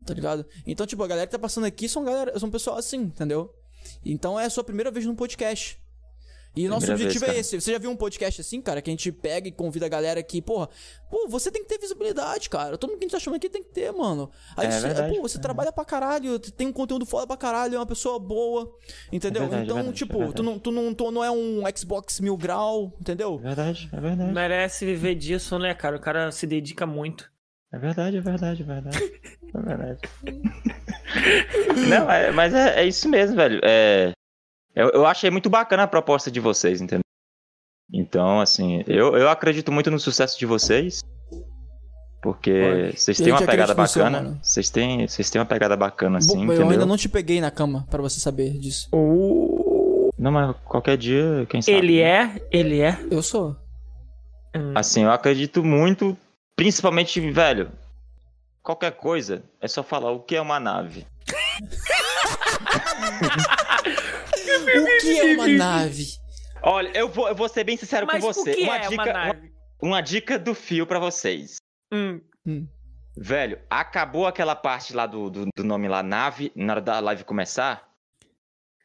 tá 0.06 0.14
ligado? 0.14 0.46
Então, 0.66 0.86
tipo, 0.86 1.04
a 1.04 1.08
galera 1.08 1.28
que 1.28 1.32
tá 1.32 1.40
passando 1.40 1.66
aqui 1.66 1.90
são 1.90 2.04
galera, 2.04 2.38
são 2.40 2.50
pessoal 2.50 2.78
assim, 2.78 2.98
entendeu? 2.98 3.54
Então 4.06 4.40
é 4.40 4.46
a 4.46 4.50
sua 4.50 4.64
primeira 4.64 4.92
vez 4.92 5.06
num 5.06 5.16
podcast. 5.16 5.80
E 6.58 6.68
nosso 6.68 6.88
Primeira 6.88 7.04
objetivo 7.04 7.26
vez, 7.26 7.38
é 7.38 7.40
esse. 7.42 7.62
Você 7.62 7.72
já 7.72 7.78
viu 7.78 7.90
um 7.92 7.96
podcast 7.96 8.42
assim, 8.42 8.62
cara, 8.62 8.82
que 8.82 8.90
a 8.90 8.94
gente 8.94 9.12
pega 9.12 9.48
e 9.48 9.52
convida 9.52 9.86
a 9.86 9.90
galera 9.90 10.20
aqui, 10.20 10.42
porra, 10.42 10.70
pô, 11.10 11.28
você 11.30 11.52
tem 11.52 11.62
que 11.64 11.70
ter 11.70 11.80
visibilidade, 11.80 12.50
cara. 12.50 12.78
Todo 12.78 12.90
mundo 12.90 13.00
que 13.00 13.06
a 13.06 13.08
gente 13.08 13.12
tá 13.12 13.20
chamando 13.20 13.38
aqui 13.38 13.50
tem 13.50 13.62
que 13.64 13.70
ter, 13.70 13.92
mano. 13.92 14.32
Aí 14.56 14.68
É 14.68 14.72
você, 14.72 14.82
verdade, 14.88 15.16
pô, 15.16 15.22
você 15.22 15.40
trabalha 15.40 15.72
pra 15.72 15.86
caralho, 15.86 16.40
tem 16.40 16.68
um 16.68 16.74
conteúdo 16.74 17.06
foda 17.06 17.28
pra 17.28 17.38
caralho, 17.38 17.76
é 17.76 17.78
uma 17.80 17.86
pessoa 17.86 18.18
boa, 18.20 18.74
entendeu? 19.12 19.44
É 19.44 19.46
verdade, 19.46 19.64
então, 19.66 19.78
é 19.78 19.82
verdade, 19.84 19.98
tipo, 19.98 20.24
é 20.24 20.32
tu, 20.32 20.42
não, 20.44 20.58
tu, 20.60 20.72
não, 20.72 20.94
tu 20.94 21.12
não 21.12 21.24
é 21.24 21.30
um 21.32 21.62
Xbox 21.78 22.20
mil 22.20 22.36
grau, 22.36 22.94
entendeu? 23.00 23.36
É 23.40 23.48
verdade, 23.48 23.90
é 23.94 24.00
verdade. 24.00 24.34
Merece 24.34 24.86
viver 24.86 25.16
disso, 25.16 25.60
né, 25.60 25.74
cara? 25.74 25.98
O 25.98 26.00
cara 26.00 26.32
se 26.32 26.48
dedica 26.48 26.86
muito. 26.86 27.30
É 27.72 27.78
verdade, 27.78 28.18
é 28.18 28.22
verdade, 28.22 28.62
é 28.64 28.66
verdade. 28.66 28.98
É 29.54 29.62
verdade. 29.62 30.02
Não, 31.90 32.10
é- 32.12 32.32
mas 32.32 32.54
é, 32.54 32.82
é 32.82 32.86
isso 32.88 33.08
mesmo, 33.10 33.36
velho. 33.36 33.60
É, 33.64 34.12
eu, 34.78 34.90
eu 34.90 35.06
achei 35.08 35.32
muito 35.32 35.50
bacana 35.50 35.84
a 35.84 35.88
proposta 35.88 36.30
de 36.30 36.40
vocês, 36.40 36.80
entendeu? 36.80 37.02
Então, 37.92 38.40
assim, 38.40 38.84
eu, 38.86 39.18
eu 39.18 39.28
acredito 39.28 39.72
muito 39.72 39.90
no 39.90 40.00
sucesso 40.00 40.38
de 40.38 40.46
vocês. 40.46 41.02
Porque 42.22 42.94
vocês 42.96 43.18
têm 43.18 43.32
uma 43.32 43.42
pegada 43.42 43.74
bacana. 43.74 44.40
Vocês 44.42 44.70
têm, 44.70 45.08
vocês 45.08 45.30
têm 45.32 45.40
uma 45.40 45.48
pegada 45.48 45.76
bacana, 45.76 46.20
assim, 46.20 46.36
Bom, 46.36 46.44
entendeu? 46.44 46.62
eu 46.62 46.70
ainda 46.70 46.86
não 46.86 46.98
te 46.98 47.10
peguei 47.10 47.42
na 47.42 47.50
cama 47.50 47.88
pra 47.90 48.02
você 48.02 48.20
saber 48.20 48.52
disso. 48.60 48.90
Não, 50.18 50.32
mas 50.32 50.56
qualquer 50.66 50.98
dia, 50.98 51.48
quem 51.50 51.62
sabe. 51.62 51.78
Ele 51.78 52.00
é, 52.00 52.40
ele 52.52 52.82
é. 52.82 53.00
Eu 53.10 53.24
sou. 53.24 53.56
Assim, 54.76 55.04
eu 55.04 55.12
acredito 55.12 55.64
muito, 55.64 56.16
principalmente, 56.56 57.20
velho. 57.32 57.72
Qualquer 58.62 58.92
coisa, 58.92 59.42
é 59.60 59.68
só 59.68 59.82
falar 59.82 60.12
o 60.12 60.20
que 60.20 60.36
é 60.36 60.42
uma 60.42 60.60
nave. 60.60 61.08
O 64.68 65.02
que 65.02 65.20
é 65.20 65.34
uma 65.36 65.48
nave? 65.58 66.06
Olha, 66.62 66.92
eu 66.96 67.08
vou, 67.10 67.28
eu 67.28 67.36
vou 67.36 67.48
ser 67.48 67.64
bem 67.64 67.78
sincero 67.78 68.06
Mas 68.08 68.22
com 68.24 68.30
o 68.30 68.34
você. 68.34 68.54
que 68.54 68.64
uma, 68.64 68.76
é 68.78 68.88
dica, 68.88 69.04
uma 69.04 69.06
nave? 69.14 69.54
Uma, 69.82 69.90
uma 69.90 70.02
dica 70.02 70.40
do 70.40 70.54
fio 70.54 70.86
pra 70.88 71.00
vocês. 71.00 71.58
Hum. 71.94 72.20
Velho, 73.16 73.60
acabou 73.70 74.26
aquela 74.28 74.56
parte 74.56 74.94
lá 74.94 75.06
do, 75.06 75.30
do, 75.30 75.48
do 75.56 75.64
nome 75.64 75.88
lá, 75.88 76.04
nave, 76.04 76.52
na 76.56 76.74
hora 76.74 76.82
da 76.82 77.00
live 77.00 77.24
começar. 77.24 77.88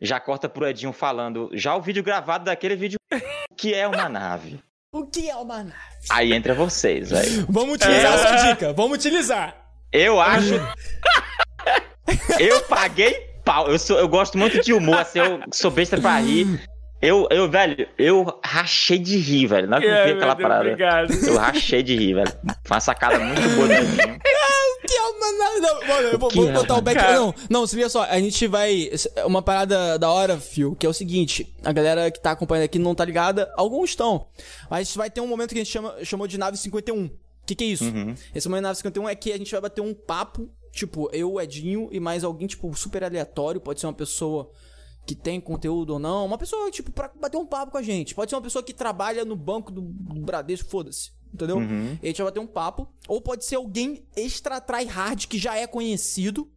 Já 0.00 0.18
corta 0.18 0.48
pro 0.48 0.66
Edinho 0.66 0.92
falando, 0.92 1.48
já 1.52 1.76
o 1.76 1.80
vídeo 1.82 2.02
gravado 2.02 2.44
daquele 2.44 2.74
vídeo 2.76 2.98
que 3.56 3.72
é 3.74 3.86
uma 3.86 4.08
nave. 4.08 4.60
O 4.92 5.06
que 5.06 5.30
é 5.30 5.36
uma 5.36 5.58
nave? 5.62 5.74
Aí 6.10 6.32
entra 6.32 6.54
vocês, 6.54 7.10
velho. 7.10 7.46
Vamos 7.48 7.76
utilizar 7.76 8.12
É. 8.12 8.14
essa 8.14 8.48
dica, 8.48 8.72
vamos 8.72 8.98
utilizar. 8.98 9.56
Eu 9.90 10.20
acho. 10.20 10.54
eu 12.40 12.60
paguei 12.62 13.31
pau. 13.44 13.68
Eu, 13.68 13.78
sou, 13.78 13.98
eu 13.98 14.08
gosto 14.08 14.36
muito 14.38 14.60
de 14.62 14.72
humor, 14.72 14.98
assim, 14.98 15.18
eu 15.18 15.40
sou 15.52 15.70
besta 15.70 16.00
pra 16.00 16.18
rir. 16.18 16.62
Eu, 17.00 17.26
eu, 17.30 17.50
velho, 17.50 17.88
eu 17.98 18.38
rachei 18.44 18.98
de 18.98 19.16
rir, 19.16 19.46
velho. 19.48 19.66
Na 19.68 19.76
hora 19.76 19.84
que 19.84 19.90
eu 19.90 19.94
É, 19.94 20.02
vi 20.04 20.08
meu 20.10 20.16
aquela 20.18 20.34
Deus, 20.34 20.48
parada. 20.48 20.70
Obrigado. 20.70 21.12
Eu 21.26 21.36
rachei 21.36 21.82
de 21.82 21.96
rir, 21.96 22.14
velho. 22.14 22.32
Foi 22.64 22.74
uma 22.76 22.80
sacada 22.80 23.18
muito 23.18 23.40
boa 23.56 23.66
do 23.68 24.22
que 24.86 24.96
é 24.96 25.02
uma 25.02 25.32
nave? 25.32 25.60
Não, 25.60 25.88
mano, 25.88 26.08
eu 26.08 26.18
vou, 26.18 26.48
é 26.48 26.52
botar 26.52 26.76
o 26.76 26.80
back. 26.80 27.00
Não, 27.00 27.34
não, 27.48 27.66
se 27.66 27.76
liga 27.76 27.88
só, 27.88 28.02
a 28.02 28.18
gente 28.18 28.46
vai. 28.46 28.90
Uma 29.24 29.42
parada 29.42 29.98
da 29.98 30.10
hora, 30.10 30.38
Fio, 30.38 30.74
que 30.76 30.84
é 30.84 30.88
o 30.88 30.92
seguinte: 30.92 31.52
a 31.64 31.72
galera 31.72 32.10
que 32.10 32.20
tá 32.20 32.32
acompanhando 32.32 32.64
aqui 32.64 32.78
não 32.78 32.94
tá 32.94 33.04
ligada, 33.04 33.52
alguns 33.56 33.90
estão. 33.90 34.26
Mas 34.70 34.94
vai 34.94 35.10
ter 35.10 35.20
um 35.20 35.26
momento 35.26 35.50
que 35.50 35.60
a 35.60 35.64
gente 35.64 35.72
chama, 35.72 35.94
chamou 36.04 36.26
de 36.26 36.38
nave 36.38 36.56
51. 36.56 37.04
O 37.04 37.10
que, 37.46 37.54
que 37.56 37.64
é 37.64 37.66
isso? 37.68 37.84
Uhum. 37.84 38.14
Esse 38.32 38.48
Manhã 38.48 38.60
Nave 38.62 38.76
51 38.76 39.08
é 39.08 39.14
que 39.16 39.32
a 39.32 39.36
gente 39.36 39.50
vai 39.50 39.60
bater 39.60 39.80
um 39.80 39.92
papo, 39.92 40.48
tipo, 40.72 41.08
eu, 41.12 41.40
Edinho 41.40 41.88
e 41.92 42.00
mais 42.00 42.24
alguém, 42.24 42.48
tipo, 42.48 42.74
super 42.74 43.04
aleatório. 43.04 43.60
Pode 43.60 43.78
ser 43.78 43.86
uma 43.86 43.92
pessoa 43.92 44.50
que 45.06 45.14
tem 45.14 45.40
conteúdo 45.40 45.90
ou 45.94 45.98
não. 45.98 46.24
Uma 46.26 46.38
pessoa, 46.38 46.70
tipo, 46.70 46.90
pra 46.90 47.08
bater 47.20 47.36
um 47.36 47.46
papo 47.46 47.72
com 47.72 47.78
a 47.78 47.82
gente. 47.82 48.14
Pode 48.14 48.30
ser 48.30 48.34
uma 48.36 48.42
pessoa 48.42 48.62
que 48.62 48.72
trabalha 48.72 49.24
no 49.24 49.36
banco 49.36 49.70
do, 49.70 49.80
do 49.82 50.20
Bradesco, 50.20 50.68
foda-se. 50.70 51.10
Entendeu? 51.32 51.56
Uhum. 51.56 51.98
E 52.02 52.04
a 52.04 52.06
gente 52.08 52.18
vai 52.18 52.26
bater 52.26 52.40
um 52.40 52.46
papo. 52.46 52.88
Ou 53.08 53.20
pode 53.20 53.44
ser 53.44 53.56
alguém 53.56 54.04
extra 54.16 54.60
tryhard 54.60 55.26
que 55.28 55.38
já 55.38 55.56
é 55.56 55.66
conhecido, 55.66 56.50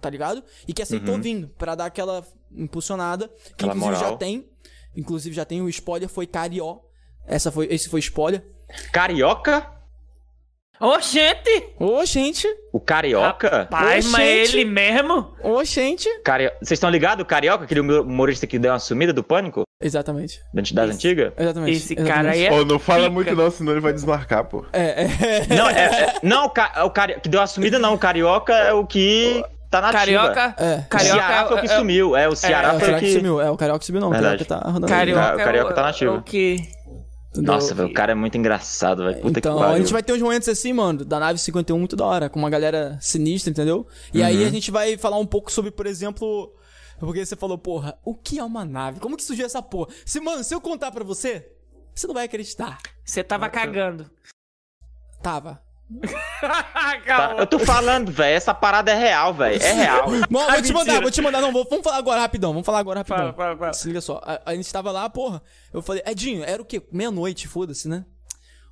tá 0.00 0.10
ligado? 0.10 0.42
E 0.68 0.72
que 0.74 0.82
aceitou 0.82 1.14
Uhum. 1.14 1.22
vindo 1.22 1.48
pra 1.56 1.74
dar 1.74 1.86
aquela 1.86 2.26
impulsionada. 2.52 3.28
Que 3.28 3.64
Aquela 3.64 3.72
inclusive 3.74 3.94
já 3.96 4.02
moral. 4.04 4.18
tem. 4.18 4.50
Inclusive 4.96 5.34
já 5.34 5.44
tem 5.44 5.60
o 5.62 5.68
spoiler, 5.68 6.08
foi 6.08 6.26
Carió. 6.26 6.78
Essa 7.26 7.50
foi, 7.50 7.66
esse 7.70 7.88
foi 7.88 8.00
spoiler. 8.00 8.46
Carioca? 8.92 9.72
Ô, 10.80 11.00
gente! 11.00 11.68
Ô, 11.78 12.04
gente! 12.04 12.46
O 12.72 12.80
Carioca? 12.80 13.66
Pai, 13.70 14.00
Ô, 14.00 14.04
mas 14.10 14.48
gente. 14.50 14.56
ele 14.56 14.64
mesmo? 14.64 15.32
Ô, 15.42 15.62
gente! 15.64 16.08
Cario- 16.24 16.50
Vocês 16.60 16.72
estão 16.72 16.90
ligados? 16.90 17.22
O 17.22 17.26
Carioca, 17.26 17.64
aquele 17.64 17.80
humorista 17.80 18.46
que 18.46 18.58
deu 18.58 18.72
uma 18.72 18.78
sumida 18.80 19.12
do 19.12 19.22
pânico? 19.22 19.62
Exatamente. 19.80 20.40
Da 20.52 20.60
entidade 20.60 20.92
antiga? 20.92 21.32
Exatamente. 21.38 21.76
Esse 21.76 21.92
exatamente. 21.94 22.12
cara 22.14 22.30
aí 22.32 22.44
é. 22.46 22.52
Ô, 22.52 22.64
não 22.64 22.78
fala 22.78 23.08
muito 23.08 23.34
não, 23.36 23.50
senão 23.50 23.72
ele 23.72 23.80
vai 23.80 23.92
desmarcar, 23.92 24.44
pô. 24.44 24.64
É, 24.72 25.04
é. 25.04 25.46
Não, 25.56 25.70
é, 25.70 25.84
é- 25.84 26.14
não 26.22 26.46
o, 26.46 26.50
ca, 26.50 26.84
o 26.84 26.90
cari, 26.90 27.20
que 27.20 27.28
deu 27.28 27.40
a 27.40 27.46
sumida 27.46 27.78
não. 27.78 27.94
O 27.94 27.98
Carioca 27.98 28.52
é 28.52 28.72
o 28.72 28.84
que 28.84 29.44
tá 29.70 29.80
na 29.80 29.88
ativa. 29.90 30.00
Carioca. 30.00 30.54
É. 30.58 30.74
O 30.80 30.88
Carioca 30.88 31.16
Ceará 31.20 31.46
foi 31.46 31.56
o 31.56 31.60
que 31.60 31.66
é- 31.66 31.76
sumiu. 31.76 32.16
É, 32.16 32.28
o 32.28 32.32
É, 32.32 32.36
Ceará 32.36 32.68
o 32.68 32.70
foi 32.72 32.76
o 32.78 32.80
Carioca 32.80 33.00
que... 33.06 33.12
sumiu. 33.12 33.40
É, 33.40 33.50
o 33.50 33.56
Carioca 33.56 33.84
subiu 33.84 34.00
não. 34.00 34.08
O 34.08 34.12
Verdade. 34.12 34.44
Carioca 34.44 34.64
tá 34.64 34.70
rodando. 34.70 34.86
Carioca, 34.88 35.34
O 35.34 35.36
Carioca 35.38 35.68
é 35.68 35.72
o- 35.72 35.74
tá 35.74 35.82
na 35.82 35.88
ativa. 35.90 36.14
é 36.14 36.16
o 36.18 36.22
que. 36.22 36.56
Entendeu? 37.40 37.54
Nossa, 37.54 37.74
velho, 37.74 37.88
o 37.88 37.92
cara 37.92 38.12
é 38.12 38.14
muito 38.14 38.36
engraçado, 38.38 39.04
velho. 39.04 39.20
Puta 39.20 39.38
Então, 39.38 39.54
que 39.54 39.60
pariu. 39.60 39.74
a 39.74 39.78
gente 39.78 39.92
vai 39.92 40.02
ter 40.02 40.12
uns 40.12 40.22
momentos 40.22 40.48
assim, 40.48 40.72
mano, 40.72 41.04
da 41.04 41.18
nave 41.20 41.38
51 41.38 41.78
muito 41.78 41.96
da 41.96 42.04
hora, 42.04 42.28
com 42.28 42.38
uma 42.38 42.50
galera 42.50 42.98
sinistra, 43.00 43.50
entendeu? 43.50 43.86
E 44.12 44.22
aí 44.22 44.42
Uhum. 44.42 44.46
a 44.46 44.50
gente 44.50 44.70
vai 44.70 44.96
falar 44.96 45.18
um 45.18 45.26
pouco 45.26 45.50
sobre, 45.50 45.70
por 45.70 45.86
exemplo, 45.86 46.54
porque 47.00 47.24
você 47.24 47.34
falou, 47.36 47.58
porra, 47.58 47.98
o 48.04 48.14
que 48.14 48.38
é 48.38 48.44
uma 48.44 48.64
nave? 48.64 49.00
Como 49.00 49.16
que 49.16 49.22
surgiu 49.22 49.46
essa 49.46 49.60
porra? 49.62 49.92
Se, 50.06 50.20
mano, 50.20 50.44
se 50.44 50.54
eu 50.54 50.60
contar 50.60 50.90
pra 50.92 51.02
você, 51.04 51.50
você 51.94 52.06
não 52.06 52.14
vai 52.14 52.24
acreditar. 52.24 52.78
Você 53.04 53.22
tava 53.24 53.48
cagando. 53.48 54.10
Tava. 55.22 55.60
Tá, 57.06 57.36
eu 57.38 57.46
tô 57.46 57.58
falando, 57.58 58.10
velho. 58.10 58.36
Essa 58.36 58.54
parada 58.54 58.90
é 58.90 58.94
real, 58.94 59.32
velho. 59.34 59.62
É 59.62 59.72
real. 59.72 60.06
Mano, 60.30 60.52
vou 60.52 60.62
te 60.62 60.72
mandar, 60.72 61.00
vou 61.02 61.10
te 61.10 61.22
mandar, 61.22 61.40
não, 61.40 61.52
vou, 61.52 61.66
vamos 61.68 61.84
falar 61.84 61.98
agora 61.98 62.20
rapidão, 62.20 62.52
vamos 62.52 62.66
falar 62.66 62.78
agora 62.78 63.00
rapidão. 63.00 63.18
Fala, 63.18 63.32
fala, 63.34 63.56
fala. 63.56 63.72
Se 63.72 63.86
liga 63.86 64.00
só, 64.00 64.20
a, 64.24 64.40
a 64.46 64.54
gente 64.54 64.70
tava 64.72 64.90
lá, 64.90 65.08
porra, 65.08 65.42
eu 65.72 65.80
falei, 65.82 66.02
Edinho, 66.06 66.42
era 66.44 66.60
o 66.60 66.64
quê? 66.64 66.82
Meia-noite, 66.92 67.48
foda-se, 67.48 67.88
né? 67.88 68.04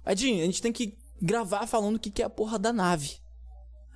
Edinho, 0.06 0.43
a 0.43 0.47
gente 0.47 0.60
tem 0.60 0.72
que 0.72 0.97
gravar 1.20 1.66
falando 1.66 1.97
o 1.97 1.98
que, 1.98 2.10
que 2.10 2.22
é 2.22 2.24
a 2.24 2.30
porra 2.30 2.59
da 2.59 2.72
nave. 2.72 3.16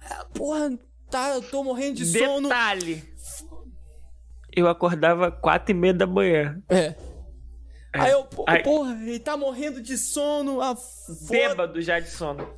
É, 0.03 0.25
porra, 0.35 0.79
tá, 1.11 1.31
eu 1.31 1.43
tô 1.43 1.65
morrendo 1.65 1.97
de 1.97 2.07
sono. 2.07 2.49
Detalhe. 2.49 3.05
Eu 4.55 4.69
acordava 4.69 5.31
quatro 5.31 5.73
e 5.73 5.75
meia 5.75 5.93
da 5.93 6.07
manhã. 6.07 6.63
É. 6.69 6.95
Aí 7.93 8.13
eu, 8.13 8.27
Aí- 8.47 8.63
porra, 8.63 8.93
ele 8.93 9.19
tá 9.19 9.37
morrendo 9.37 9.83
de 9.83 9.99
sono, 9.99 10.61
a 10.61 10.77
foda. 10.77 11.19
Bêbado 11.31 11.83
já 11.83 11.99
de 11.99 12.09
sono. 12.11 12.49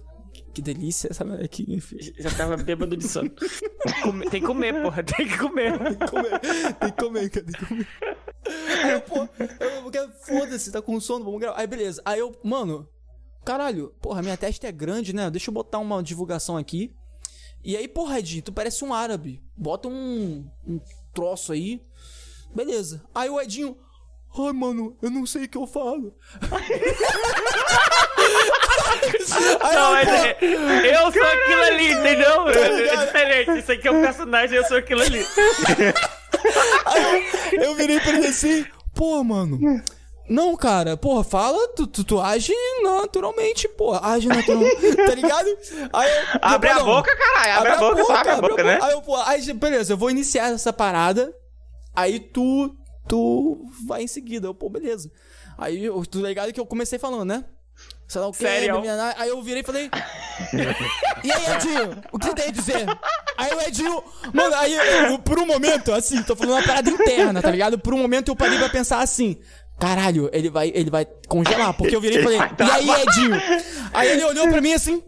Que 0.59 0.63
delícia 0.63 1.07
essa 1.09 1.25
molequinha, 1.25 1.81
filho. 1.81 2.13
Já 2.19 2.31
tava 2.33 2.57
bêbado 2.57 2.97
de 2.97 3.07
sono. 3.07 3.31
Tem 4.29 4.41
que 4.41 4.47
comer, 4.47 4.83
porra. 4.83 5.05
Tem 5.05 5.29
que 5.29 5.39
comer. 5.39 5.79
Tem 5.79 5.95
que 5.97 6.11
comer, 6.11 6.41
tem 6.41 6.91
que 6.91 6.97
comer, 7.05 7.31
cara, 7.31 7.47
tem 7.47 7.55
que 7.55 7.65
comer. 7.67 7.89
Aí 8.85 8.91
eu, 8.91 9.01
pô, 9.03 9.29
eu, 9.39 9.69
eu 9.85 9.91
quero- 9.93 10.11
foda-se, 10.27 10.73
tá 10.73 10.83
com 10.83 10.99
sono, 10.99 11.25
vamos 11.25 11.39
gravar. 11.41 11.61
Aí 11.61 11.67
beleza, 11.69 12.03
aí 12.05 12.19
eu, 12.19 12.37
mano, 12.43 12.89
caralho, 13.45 13.95
porra, 14.03 14.21
minha 14.21 14.37
testa 14.37 14.67
é 14.67 14.73
grande, 14.73 15.13
né? 15.13 15.31
Deixa 15.31 15.49
eu 15.49 15.55
botar 15.55 15.79
uma 15.79 16.03
divulgação 16.03 16.57
aqui. 16.57 16.93
E 17.63 17.77
aí, 17.77 17.87
porra, 17.87 18.19
Edinho, 18.19 18.43
tu 18.43 18.53
parece 18.53 18.85
um 18.85 18.93
árabe. 18.93 19.41
Bota 19.57 19.87
um, 19.87 20.45
um 20.67 20.81
troço 21.15 21.53
aí. 21.53 21.81
Beleza. 22.53 23.05
Aí 23.15 23.31
o 23.31 23.41
Edinho, 23.41 23.77
ai, 24.37 24.53
mano, 24.53 24.97
eu 25.01 25.09
não 25.09 25.25
sei 25.25 25.45
o 25.45 25.49
que 25.49 25.57
eu 25.57 25.69
falo. 25.69 26.17
Não, 29.61 29.71
eu, 29.73 29.91
mas 29.91 30.09
é- 30.25 30.39
eu 30.97 31.13
sou 31.13 31.23
aquilo 31.23 31.63
ali, 31.63 31.93
entendeu? 31.93 32.49
É 32.49 32.69
ligado? 32.69 33.07
diferente. 33.07 33.59
Isso 33.59 33.73
aqui 33.73 33.89
é 33.89 33.91
um 33.91 34.01
personagem, 34.03 34.57
eu 34.57 34.65
sou 34.65 34.77
aquilo 34.77 35.03
ali. 35.03 35.27
Aí 36.87 37.29
eu 37.53 37.75
virei 37.75 38.01
pra 38.01 38.13
ele 38.13 38.27
assim, 38.27 38.65
pô, 38.95 39.23
mano. 39.23 39.59
Não, 40.29 40.55
cara, 40.57 40.95
porra, 40.95 41.25
fala, 41.25 41.69
tu, 41.69 41.87
tu, 41.87 42.05
tu 42.05 42.21
age 42.21 42.53
naturalmente, 42.83 43.67
porra, 43.67 44.01
age 44.13 44.29
naturalmente, 44.29 44.95
tá 44.97 45.15
ligado? 45.15 45.49
Aí 45.91 46.11
eu, 46.11 46.23
Abre 46.43 46.69
a 46.69 46.81
boca, 46.81 47.17
caralho. 47.17 47.59
Abre 47.61 47.73
a 47.73 47.77
boca, 47.77 48.05
só 48.05 48.15
abre 48.15 48.33
a 48.33 48.37
boca, 48.37 48.63
né? 48.63 48.79
Aí 48.83 48.93
eu, 48.93 49.01
pô, 49.01 49.17
aí, 49.17 49.53
beleza, 49.55 49.95
eu 49.95 49.97
vou 49.97 50.11
iniciar 50.11 50.53
essa 50.53 50.71
parada, 50.71 51.33
aí 51.97 52.21
tu, 52.21 52.77
tu 53.09 53.59
vai 53.87 54.03
em 54.03 54.07
seguida. 54.07 54.47
Eu, 54.47 54.55
pô, 54.55 54.69
beleza. 54.69 55.11
Aí, 55.57 55.89
tu 56.11 56.21
tá 56.21 56.29
ligado 56.29 56.53
que 56.53 56.61
eu 56.61 56.67
comecei 56.67 56.99
falando, 56.99 57.25
né? 57.25 57.45
Sei 58.09 58.21
lá 58.23 58.27
o 58.29 58.33
que, 58.33 58.39
Sério? 58.39 58.83
aí 59.19 59.29
eu 59.29 59.43
virei 59.43 59.61
e 59.61 59.65
falei. 59.65 59.91
E 61.25 61.33
aí, 61.33 61.55
Edinho, 61.57 62.01
o 62.13 62.19
que 62.19 62.27
você 62.27 62.35
tem 62.35 62.47
a 62.47 62.53
dizer? 62.53 62.87
Aí 63.37 63.53
o 63.53 63.61
Edinho. 63.61 64.03
Mano, 64.33 64.55
aí 64.55 64.73
eu, 64.73 64.83
eu, 64.83 65.19
por 65.19 65.37
um 65.37 65.45
momento, 65.45 65.93
assim, 65.93 66.23
tô 66.23 66.37
falando 66.37 66.55
uma 66.55 66.63
parada 66.63 66.89
interna, 66.89 67.43
tá 67.43 67.51
ligado? 67.51 67.77
Por 67.77 67.93
um 67.93 67.99
momento 67.99 68.29
eu 68.29 68.37
parei 68.37 68.57
pra 68.57 68.69
pensar 68.69 69.01
assim. 69.01 69.37
Caralho, 69.81 70.31
ele 70.33 70.49
vai, 70.49 70.71
ele 70.73 70.91
vai 70.91 71.05
congelar, 71.27 71.75
porque 71.75 71.95
eu 71.95 72.01
virei 72.01 72.21
e 72.21 72.23
falei, 72.23 72.39
e 72.39 72.91
aí, 72.91 73.03
Edinho? 73.03 73.43
Aí 73.93 74.09
ele 74.11 74.25
olhou 74.25 74.49
pra 74.49 74.61
mim 74.61 74.73
assim. 74.73 75.03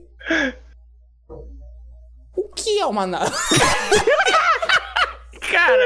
O 2.37 2.49
que 2.49 2.81
é 2.81 2.87
uma 2.87 3.07
nave? 3.07 3.31
Cara, 5.67 5.83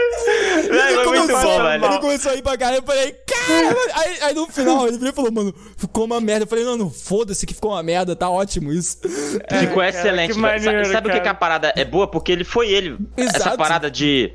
Velho, 0.69 1.05
foi 1.05 1.19
muito 1.19 1.33
bom, 1.33 1.63
velho. 1.63 1.85
Ele 1.85 1.99
começou 1.99 2.33
a 2.33 2.35
ir 2.37 2.43
pra 2.43 2.57
cara, 2.57 2.77
eu 2.77 2.83
falei, 2.83 3.13
cara, 3.13 3.77
aí, 3.95 4.19
aí 4.23 4.35
no 4.35 4.47
final 4.47 4.87
ele 4.87 4.99
virou 4.99 5.13
e 5.13 5.15
falou, 5.15 5.33
mano, 5.33 5.55
ficou 5.77 6.05
uma 6.05 6.21
merda. 6.21 6.45
Eu 6.45 6.49
falei, 6.49 6.65
não, 6.65 6.77
não, 6.77 6.91
foda-se 6.91 7.47
que 7.47 7.55
ficou 7.55 7.73
uma 7.73 7.83
merda, 7.83 8.15
tá 8.15 8.31
ótimo 8.31 8.73
isso. 8.73 8.99
Ficou 9.03 9.77
cara, 9.77 9.89
excelente, 9.89 10.39
maneiro, 10.39 10.87
Sabe 10.87 11.09
o 11.09 11.13
que, 11.13 11.21
que 11.21 11.29
a 11.29 11.35
parada 11.35 11.73
é 11.77 11.85
boa? 11.85 12.07
Porque 12.07 12.31
ele 12.31 12.45
foi 12.45 12.71
ele. 12.71 12.97
Essa 13.17 13.37
Exato. 13.39 13.59
parada 13.59 13.91
de. 13.91 14.33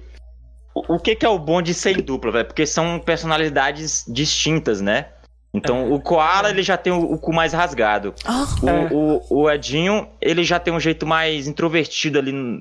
O, 0.75 0.99
que, 0.99 1.15
que 1.15 1.25
é 1.25 1.29
o 1.29 1.39
bom 1.39 1.61
de 1.61 1.73
ser 1.73 1.97
em 1.97 2.01
dupla, 2.01 2.31
velho? 2.31 2.45
Porque 2.45 2.65
são 2.65 2.99
personalidades 2.99 4.05
distintas, 4.07 4.79
né? 4.81 5.07
Então, 5.53 5.91
o 5.91 5.99
Koala, 5.99 6.51
ele 6.51 6.61
já 6.61 6.77
tem 6.77 6.93
o, 6.93 6.99
o 7.13 7.17
cu 7.17 7.33
mais 7.33 7.53
rasgado. 7.53 8.13
Ah, 8.23 8.45
O, 8.61 8.69
É. 8.69 8.89
o, 8.91 9.21
o 9.29 9.49
Edinho, 9.51 10.07
ele 10.21 10.43
já 10.43 10.59
tem 10.59 10.73
um 10.73 10.79
jeito 10.79 11.07
mais 11.07 11.47
introvertido 11.47 12.19
ali. 12.19 12.59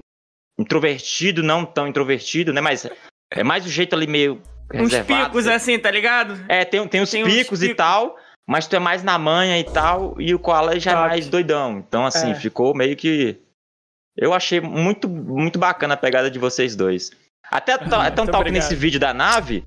Introvertido, 0.58 1.42
não 1.42 1.64
tão 1.64 1.86
introvertido, 1.86 2.52
né? 2.52 2.60
Mas 2.60 2.88
é 3.32 3.44
mais 3.44 3.64
o 3.64 3.68
jeito 3.68 3.94
ali 3.94 4.06
meio 4.06 4.42
uns 4.74 4.94
picos 5.00 5.46
assim, 5.46 5.78
tá 5.78 5.90
ligado? 5.90 6.38
É, 6.48 6.64
tem, 6.64 6.86
tem 6.88 7.00
os 7.00 7.12
uns 7.14 7.22
picos 7.24 7.62
e 7.62 7.68
picos. 7.68 7.76
tal, 7.76 8.16
mas 8.46 8.66
tu 8.66 8.74
é 8.76 8.78
mais 8.78 9.02
na 9.02 9.18
manha 9.18 9.58
e 9.58 9.64
tal, 9.64 10.20
e 10.20 10.34
o 10.34 10.38
Koala 10.38 10.78
já 10.80 10.92
é 10.92 10.94
mais 10.94 11.28
doidão. 11.28 11.78
Então, 11.78 12.04
assim, 12.04 12.32
É. 12.32 12.34
ficou 12.34 12.74
meio 12.74 12.96
que. 12.96 13.38
Eu 14.16 14.34
achei 14.34 14.60
muito, 14.60 15.08
muito 15.08 15.58
bacana 15.58 15.94
a 15.94 15.96
pegada 15.96 16.30
de 16.30 16.38
vocês 16.40 16.74
dois. 16.74 17.12
Até, 17.50 17.78
to- 17.78 17.94
até 17.94 18.20
um 18.20 18.24
Muito 18.24 18.32
tal 18.32 18.42
que 18.44 18.50
nesse 18.50 18.74
vídeo 18.74 18.98
da 19.00 19.14
nave, 19.14 19.62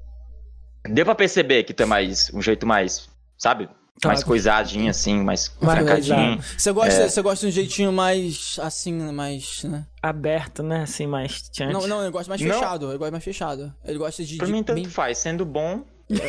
deu 0.90 1.06
pra 1.06 1.16
perceber 1.16 1.64
que 1.64 1.74
tu 1.74 1.84
é 1.84 1.86
mais. 1.86 2.30
um 2.34 2.42
jeito 2.42 2.68
mais. 2.68 3.10
Sabe? 3.38 3.70
Mais 4.04 4.24
coisadinho, 4.24 4.90
assim, 4.90 5.22
mais 5.22 5.48
francadinho. 5.48 6.42
Você 6.58 6.72
gosta, 6.72 7.02
É. 7.04 7.10
você 7.10 7.22
gosta 7.22 7.46
de 7.46 7.50
um 7.52 7.52
jeitinho 7.52 7.92
mais 7.94 8.58
assim, 8.62 8.94
mais, 9.12 9.64
né? 9.64 9.86
Aberto, 10.02 10.64
né? 10.64 10.82
Assim, 10.84 11.06
mais. 11.06 11.44
Não, 11.72 11.86
não, 11.88 12.02
ele 12.02 12.10
gosta 12.12 12.30
mais 12.30 12.42
Não. 12.42 12.56
fechado. 12.56 12.90
Ele 12.90 12.98
gosta 12.98 13.12
mais 13.12 13.24
fechado. 13.24 13.74
Ele 13.86 13.98
gosta 14.00 14.24
de, 14.26 14.38
Pra 14.38 14.48
de 14.48 14.52
mim, 14.52 14.64
tanto 14.64 14.76
bem 14.78 14.86
faz. 14.86 15.20
Sendo 15.20 15.46
bom. 15.46 15.84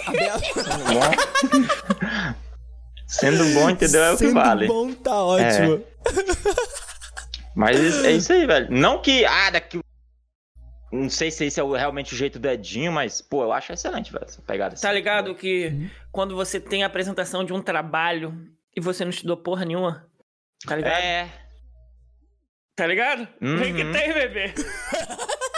aberto. 0.07 0.43
Sendo 0.63 0.85
bom. 0.95 1.11
sendo 3.07 3.55
bom, 3.55 3.71
entendeu? 3.71 4.03
É 4.05 4.11
o 4.11 4.17
que 4.17 4.27
Sendo 4.27 4.35
vale. 4.35 4.67
bom, 4.67 4.93
tá 4.93 5.23
ótimo. 5.25 5.83
Mas 7.55 8.05
é 8.05 8.13
isso 8.13 8.33
aí, 8.33 8.47
velho. 8.47 8.69
Não 8.71 9.01
que. 9.01 9.25
Ah, 9.25 9.51
daqui. 9.51 9.81
Não 10.93 11.09
sei 11.09 11.31
se 11.31 11.47
esse 11.47 11.59
é 11.59 11.63
o- 11.63 11.73
realmente 11.73 12.13
o 12.13 12.17
jeito 12.17 12.39
do 12.39 12.49
Edinho, 12.49 12.93
mas, 12.93 13.23
pô, 13.23 13.43
eu 13.45 13.53
acho 13.53 13.73
excelente, 13.73 14.13
velho, 14.13 14.25
essa 14.27 14.43
pegada. 14.43 14.75
assim. 14.75 14.83
Tá 14.83 14.93
ligado 14.93 15.35
que 15.35 15.91
quando 16.13 16.37
você 16.37 16.61
tem 16.61 16.83
a 16.85 16.87
apresentação 16.87 17.43
de 17.45 17.53
um 17.53 17.63
trabalho 17.63 18.47
e 18.77 18.81
você 18.81 19.03
não 19.05 19.11
estudou 19.11 19.37
porra 19.39 19.65
nenhuma? 19.65 20.07
Tá 20.67 20.77
ligado? 20.77 20.93
É. 20.93 21.29
Tá 22.77 22.87
ligado? 22.87 23.27
Uhum. 23.41 23.57
Vem 23.57 23.75
que 23.75 23.85
tem, 23.93 24.13
bebê. 24.13 24.53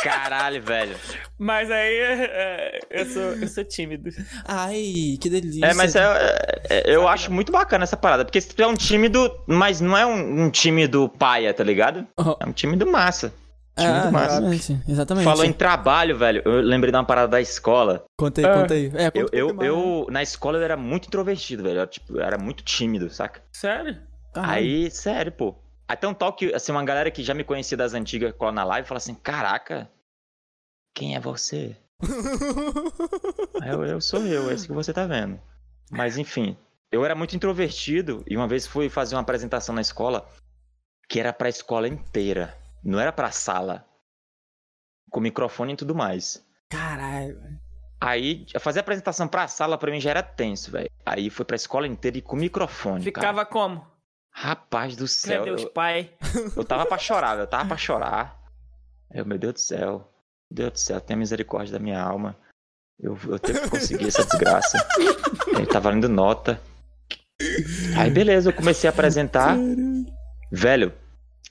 Caralho, 0.02 0.62
velho. 0.62 0.96
Mas 1.38 1.70
aí 1.70 1.94
é, 1.96 2.78
eu, 2.90 3.06
sou, 3.06 3.22
eu 3.22 3.48
sou 3.48 3.64
tímido. 3.64 4.10
Ai, 4.44 5.16
que 5.20 5.30
delícia. 5.30 5.64
É, 5.66 5.74
mas 5.74 5.96
é, 5.96 6.00
é- 6.02 6.62
é- 6.90 6.94
eu 6.94 7.08
acho 7.08 7.32
muito 7.32 7.50
bacana 7.50 7.84
essa 7.84 7.96
parada. 7.96 8.24
Porque 8.24 8.40
tu 8.40 8.62
é 8.62 8.66
um 8.66 8.74
tímido, 8.74 9.30
mas 9.46 9.80
não 9.80 9.96
é 9.96 10.04
um, 10.04 10.44
um 10.44 10.50
time 10.50 10.86
do 10.86 11.08
paia, 11.08 11.54
tá 11.54 11.64
ligado? 11.64 12.06
Uhum. 12.18 12.36
É 12.40 12.46
um 12.46 12.52
time 12.52 12.76
do 12.76 12.86
massa. 12.86 13.32
É, 13.76 14.10
massa. 14.10 14.34
exatamente. 14.36 14.80
exatamente. 14.88 15.24
Falou 15.24 15.44
em 15.44 15.52
trabalho, 15.52 16.16
velho. 16.16 16.42
Eu 16.44 16.60
lembrei 16.60 16.92
de 16.92 16.96
uma 16.96 17.04
parada 17.04 17.28
da 17.28 17.40
escola. 17.40 18.04
Conta 18.18 18.40
aí, 18.40 18.46
Ah. 18.46 18.54
conta 18.60 18.74
aí. 18.74 18.86
É, 18.94 19.10
conta 19.10 19.36
Eu, 19.36 19.50
eu, 19.50 19.62
eu, 19.62 20.06
na 20.10 20.22
escola, 20.22 20.58
eu 20.58 20.62
era 20.62 20.76
muito 20.76 21.06
introvertido, 21.08 21.62
velho. 21.64 21.80
Eu, 21.80 21.86
tipo, 21.86 22.16
eu 22.18 22.22
era 22.22 22.38
muito 22.38 22.62
tímido, 22.62 23.10
saca? 23.10 23.42
Sério? 23.52 24.00
Caralho. 24.32 24.52
Aí, 24.52 24.90
sério, 24.90 25.32
pô. 25.32 25.56
Até 25.88 26.06
um 26.08 26.14
toque, 26.14 26.54
assim, 26.54 26.72
uma 26.72 26.84
galera 26.84 27.10
que 27.10 27.22
já 27.22 27.34
me 27.34 27.44
conhecia 27.44 27.76
das 27.76 27.94
antigas 27.94 28.32
cola 28.32 28.52
na 28.52 28.64
live 28.64 28.86
fala 28.88 28.98
assim: 28.98 29.14
Caraca, 29.14 29.90
quem 30.94 31.14
é 31.16 31.20
você? 31.20 31.76
Eu, 33.66 33.84
eu 33.84 34.00
sou 34.00 34.20
eu, 34.26 34.50
é 34.50 34.54
isso 34.54 34.66
que 34.66 34.72
você 34.72 34.92
tá 34.92 35.06
vendo. 35.06 35.38
Mas 35.90 36.16
enfim, 36.18 36.56
eu 36.90 37.04
era 37.04 37.14
muito 37.14 37.36
introvertido 37.36 38.22
e 38.26 38.36
uma 38.36 38.48
vez 38.48 38.66
fui 38.66 38.88
fazer 38.88 39.14
uma 39.14 39.20
apresentação 39.22 39.74
na 39.74 39.80
escola 39.80 40.26
que 41.08 41.20
era 41.20 41.32
pra 41.32 41.48
escola 41.48 41.86
inteira, 41.86 42.56
não 42.84 43.00
era 43.00 43.12
pra 43.12 43.30
sala. 43.30 43.84
Com 45.10 45.20
microfone 45.20 45.72
e 45.72 45.76
tudo 45.76 45.94
mais. 45.94 46.44
Caralho. 46.68 47.40
Aí, 48.00 48.44
fazer 48.60 48.80
apresentação 48.80 49.26
pra 49.28 49.46
sala 49.48 49.78
pra 49.78 49.90
mim 49.90 50.00
já 50.00 50.10
era 50.10 50.22
tenso, 50.22 50.70
velho. 50.70 50.90
Aí 51.06 51.30
foi 51.30 51.44
pra 51.44 51.56
escola 51.56 51.86
inteira 51.86 52.18
e 52.18 52.22
com 52.22 52.36
microfone. 52.36 53.10
cara. 53.10 53.26
Ficava 53.28 53.46
como? 53.46 53.86
Rapaz 54.32 54.96
do 54.96 55.06
céu. 55.06 55.44
Meu 55.44 55.56
Deus, 55.56 55.62
eu- 55.62 55.70
pai. 55.70 56.12
Eu 56.56 56.64
tava 56.64 56.84
pra 56.84 56.98
chorar, 56.98 57.38
eu 57.38 57.46
tava 57.46 57.66
pra 57.68 57.76
chorar. 57.78 58.42
Eu, 59.10 59.24
meu 59.24 59.38
Deus 59.38 59.54
do 59.54 59.60
céu. 59.60 59.90
Meu 60.50 60.68
Deus 60.68 60.72
do 60.72 60.78
céu, 60.80 61.00
tenha 61.00 61.16
misericórdia 61.16 61.72
da 61.72 61.78
minha 61.78 62.00
alma. 62.02 62.36
Eu, 62.98 63.16
eu 63.28 63.38
tenho 63.38 63.60
que 63.62 63.70
conseguir 63.70 64.08
essa 64.08 64.24
desgraça. 64.24 64.76
Ele 65.56 65.66
tá 65.66 65.78
valendo 65.78 66.08
nota. 66.08 66.60
Aí 67.98 68.10
beleza, 68.10 68.50
eu 68.50 68.54
comecei 68.54 68.88
a 68.88 68.92
apresentar. 68.92 69.56
Velho, 70.50 70.92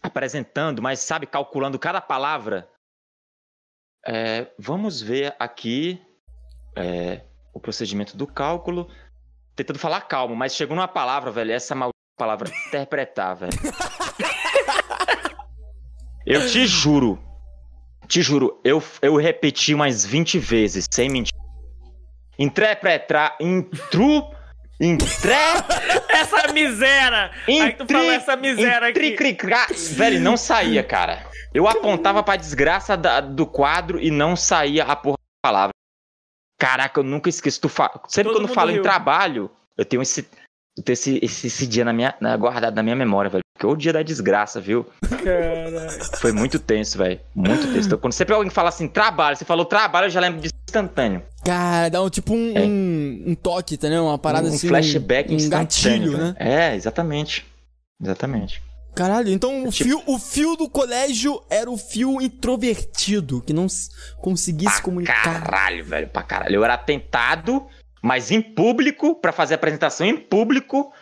apresentando, 0.03 0.81
mas 0.81 0.99
sabe, 0.99 1.25
calculando 1.25 1.79
cada 1.79 2.01
palavra. 2.01 2.69
É, 4.05 4.51
vamos 4.59 5.01
ver 5.01 5.33
aqui 5.39 5.99
é, 6.75 7.21
o 7.53 7.59
procedimento 7.59 8.17
do 8.17 8.27
cálculo. 8.27 8.89
Tentando 9.55 9.79
falar 9.79 10.01
calmo, 10.01 10.35
mas 10.35 10.53
chegou 10.53 10.75
numa 10.75 10.87
palavra, 10.87 11.31
velho. 11.31 11.51
Essa 11.51 11.73
maldita 11.73 11.93
palavra 12.17 12.49
interpretar, 12.67 13.35
velho. 13.35 13.53
Eu 16.25 16.47
te 16.47 16.65
juro. 16.67 17.19
Te 18.07 18.21
juro, 18.21 18.59
eu, 18.63 18.83
eu 19.01 19.15
repeti 19.15 19.73
umas 19.73 20.05
20 20.05 20.37
vezes, 20.37 20.85
sem 20.91 21.09
mentir. 21.09 21.33
Interpretar. 22.37 23.37
Intru. 23.39 24.32
Entre. 24.79 25.07
Essa 26.09 26.51
miséria! 26.51 27.31
Aí 27.47 27.73
tu 27.73 27.85
fala 27.87 28.13
essa 28.15 28.35
miséria 28.35 28.87
aqui. 28.89 28.99
Intricricra- 28.99 29.67
Velho, 29.91 30.19
não 30.19 30.35
saía, 30.35 30.83
cara. 30.83 31.25
Eu 31.53 31.67
apontava 31.67 32.23
pra 32.23 32.35
desgraça 32.35 32.97
da- 32.97 33.21
do 33.21 33.45
quadro 33.45 33.99
e 33.99 34.09
não 34.11 34.35
saía 34.35 34.83
a 34.83 34.95
porra 34.95 35.17
da 35.17 35.49
palavra. 35.49 35.71
Caraca, 36.59 36.99
eu 36.99 37.03
nunca 37.03 37.29
esqueço. 37.29 37.61
Tu 37.61 37.69
fa... 37.69 37.99
Sempre 38.07 38.31
Todo 38.33 38.41
quando 38.41 38.49
eu 38.49 38.55
falo 38.55 38.71
em 38.71 38.75
riu. 38.75 38.83
trabalho, 38.83 39.51
eu 39.77 39.85
tenho 39.85 40.01
esse. 40.01 40.27
Eu 40.77 40.83
tenho 40.83 40.93
esse, 40.93 41.19
esse, 41.21 41.47
esse 41.47 41.67
dia 41.67 41.85
na 41.85 41.93
minha, 41.93 42.15
na, 42.19 42.35
guardado 42.35 42.75
na 42.75 42.81
minha 42.83 42.95
memória, 42.95 43.29
velho. 43.29 43.43
Porque 43.53 43.67
o 43.67 43.75
dia 43.75 43.93
da 43.93 44.01
desgraça, 44.01 44.59
viu? 44.59 44.85
Caralho. 45.23 45.89
Foi 46.17 46.31
muito 46.31 46.57
tenso, 46.57 46.97
velho. 46.97 47.19
Muito 47.35 47.71
tenso. 47.71 47.87
Então, 47.87 47.99
quando 47.99 48.13
sempre 48.13 48.33
alguém 48.33 48.49
fala 48.49 48.69
assim, 48.69 48.87
trabalho, 48.87 49.37
você 49.37 49.45
falou 49.45 49.65
trabalho, 49.65 50.05
eu 50.07 50.09
já 50.09 50.19
lembro 50.19 50.41
disso 50.41 50.53
instantâneo. 50.67 51.21
Cara, 51.45 51.89
dá 51.89 52.01
um 52.01 52.09
tipo 52.09 52.33
um, 52.33 52.57
É. 52.57 52.61
um, 52.61 53.23
um 53.27 53.35
toque, 53.35 53.75
entendeu? 53.75 54.05
Uma 54.05 54.17
parada 54.17 54.47
um 54.49 54.53
assim. 54.53 54.67
flashback 54.67 55.31
um 55.31 55.35
instantâneo. 55.35 55.67
gatilho, 55.67 56.11
velho. 56.13 56.23
né? 56.23 56.35
É, 56.39 56.75
exatamente. 56.75 57.45
Exatamente. 58.01 58.61
Caralho, 58.95 59.29
então 59.29 59.65
o, 59.65 59.71
Tipo- 59.71 59.89
fio, 59.89 60.03
o 60.07 60.19
fio 60.19 60.55
do 60.55 60.69
colégio 60.69 61.41
era 61.49 61.69
o 61.69 61.77
fio 61.77 62.19
introvertido, 62.21 63.41
que 63.41 63.53
não 63.53 63.65
s- 63.65 63.89
conseguia 64.17 64.69
se 64.69 64.75
Pra 64.75 64.83
comunicar. 64.83 65.23
caralho, 65.23 65.83
velho, 65.85 66.07
pra 66.09 66.21
caralho. 66.23 66.55
Eu 66.55 66.63
era 66.63 66.77
tentado, 66.77 67.65
mas 68.03 68.31
em 68.31 68.41
público, 68.41 69.15
pra 69.15 69.31
fazer 69.31 69.53
apresentação 69.53 70.05
em 70.05 70.17
público, 70.17 70.93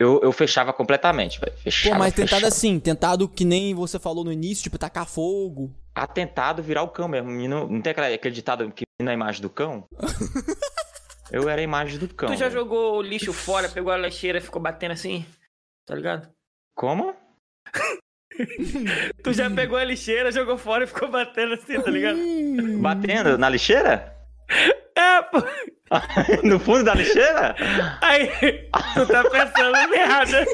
eu, 0.00 0.18
eu 0.20 0.32
fechava 0.32 0.72
completamente, 0.72 1.38
velho. 1.38 1.52
Pô, 1.52 1.58
Fechava, 1.58 1.98
mas 1.98 2.12
tentado 2.12 2.30
fechava. 2.30 2.48
assim, 2.48 2.80
tentado 2.80 3.28
que 3.28 3.44
nem 3.44 3.72
você 3.72 3.96
falou 3.96 4.24
no 4.24 4.32
início, 4.32 4.64
tipo, 4.64 4.78
tacar 4.78 5.06
fogo. 5.06 5.72
Atentado 5.94 6.60
virar 6.60 6.82
o 6.82 6.88
cão 6.88 7.06
mesmo. 7.06 7.30
Menino, 7.30 7.68
não 7.68 7.80
tem 7.80 7.92
aquele, 7.92 8.14
aquele 8.14 8.34
ditado 8.34 8.68
que 8.72 8.84
menino 8.98 9.10
é 9.10 9.12
a 9.12 9.14
imagem 9.14 9.42
do 9.42 9.50
cão? 9.50 9.86
eu 11.30 11.48
era 11.48 11.60
a 11.60 11.64
imagem 11.64 11.98
do 11.98 12.08
cão. 12.12 12.30
Tu 12.30 12.36
já 12.36 12.50
jogou 12.50 12.96
o 12.96 13.02
lixo 13.02 13.32
fora, 13.32 13.68
pegou 13.68 13.92
a 13.92 13.96
lixeira 13.96 14.38
e 14.38 14.42
ficou 14.42 14.60
batendo 14.60 14.92
assim? 14.92 15.24
Tá 15.86 15.94
ligado? 15.94 16.28
Como? 16.74 17.14
Tu 19.22 19.34
já 19.34 19.50
pegou 19.50 19.76
a 19.76 19.84
lixeira, 19.84 20.32
jogou 20.32 20.56
fora 20.56 20.84
e 20.84 20.86
ficou 20.86 21.10
batendo 21.10 21.54
assim, 21.54 21.78
tá 21.78 21.90
ligado? 21.90 22.18
Batendo 22.80 23.36
na 23.36 23.50
lixeira? 23.50 24.19
É, 24.96 25.22
pô. 25.22 25.42
no 26.46 26.60
fundo 26.60 26.84
da 26.84 26.94
lixeira? 26.94 27.54
Aí, 28.00 28.28
tu 28.94 29.06
tá 29.06 29.24
pensando 29.24 29.90
merda. 29.90 30.46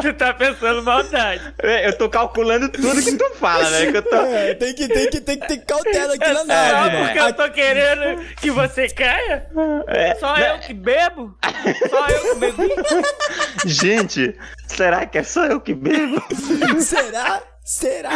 tu 0.00 0.14
tá 0.14 0.34
pensando 0.34 0.82
maldade. 0.82 1.54
É, 1.62 1.86
Eu 1.86 1.96
tô 1.96 2.08
calculando 2.08 2.68
tudo 2.68 3.00
que 3.02 3.16
tu 3.16 3.30
fala, 3.36 3.64
velho. 3.70 3.92
que 3.92 3.98
eu 3.98 4.02
tô... 4.02 4.16
É, 4.16 4.54
tem 4.54 4.74
que, 4.74 4.88
tem 4.88 5.10
que, 5.10 5.20
tem 5.20 5.38
que 5.38 5.46
ter 5.46 5.58
cautela 5.58 6.14
aqui 6.14 6.24
É 6.24 6.32
na 6.32 6.40
só 6.40 6.46
nave, 6.46 6.96
porque 6.98 7.18
mano. 7.20 7.28
eu 7.28 7.34
tô 7.34 7.50
querendo 7.52 8.24
que 8.40 8.50
você 8.50 8.88
caia? 8.88 9.46
É, 9.86 10.14
Só 10.16 10.34
né? 10.36 10.50
eu 10.54 10.58
que 10.58 10.74
bebo? 10.74 11.36
Só 11.88 12.06
eu 12.08 12.20
que 12.34 12.40
bebi? 12.40 12.74
Gente, 13.64 14.36
será 14.66 15.06
que 15.06 15.18
é 15.18 15.22
só 15.22 15.44
eu 15.46 15.60
que 15.60 15.74
bebo? 15.74 16.20
Será? 16.82 17.40
Será? 17.64 18.10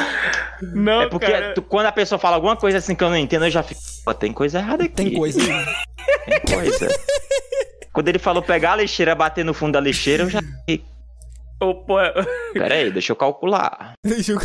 Não, 0.61 1.03
É 1.03 1.09
porque 1.09 1.31
cara. 1.31 1.55
tu- 1.55 1.63
quando 1.63 1.87
a 1.87 1.93
pessoa 1.93 2.19
fala 2.19 2.35
alguma 2.37 2.57
coisa 2.57 2.79
assim 2.79 2.95
que 2.95 3.05
eu 3.05 3.09
não 3.11 3.17
entendo, 3.17 3.45
eu 3.47 3.51
já 3.51 3.63
fico. 3.63 3.81
Pô, 4.05 4.13
tem 4.13 4.33
coisa 4.33 4.59
errada 4.59 4.85
aqui. 4.85 4.95
Tem 4.95 5.13
coisa. 5.15 5.39
Tem 5.39 6.41
coisa. 6.55 6.89
quando 7.93 8.09
ele 8.09 8.19
falou 8.19 8.43
pegar 8.43 8.73
a 8.73 8.77
lixeira, 8.77 9.15
bater 9.15 9.45
no 9.45 9.55
fundo 9.55 9.73
da 9.75 9.81
lixeira, 9.81 10.25
eu 10.25 10.31
já. 10.31 10.41
Pô. 11.59 11.97
Pera 12.53 12.75
aí, 12.75 12.91
deixa 12.91 13.13
eu 13.13 13.17
calcular. 13.17 13.93
Deixa 14.05 14.33
eu, 14.33 14.39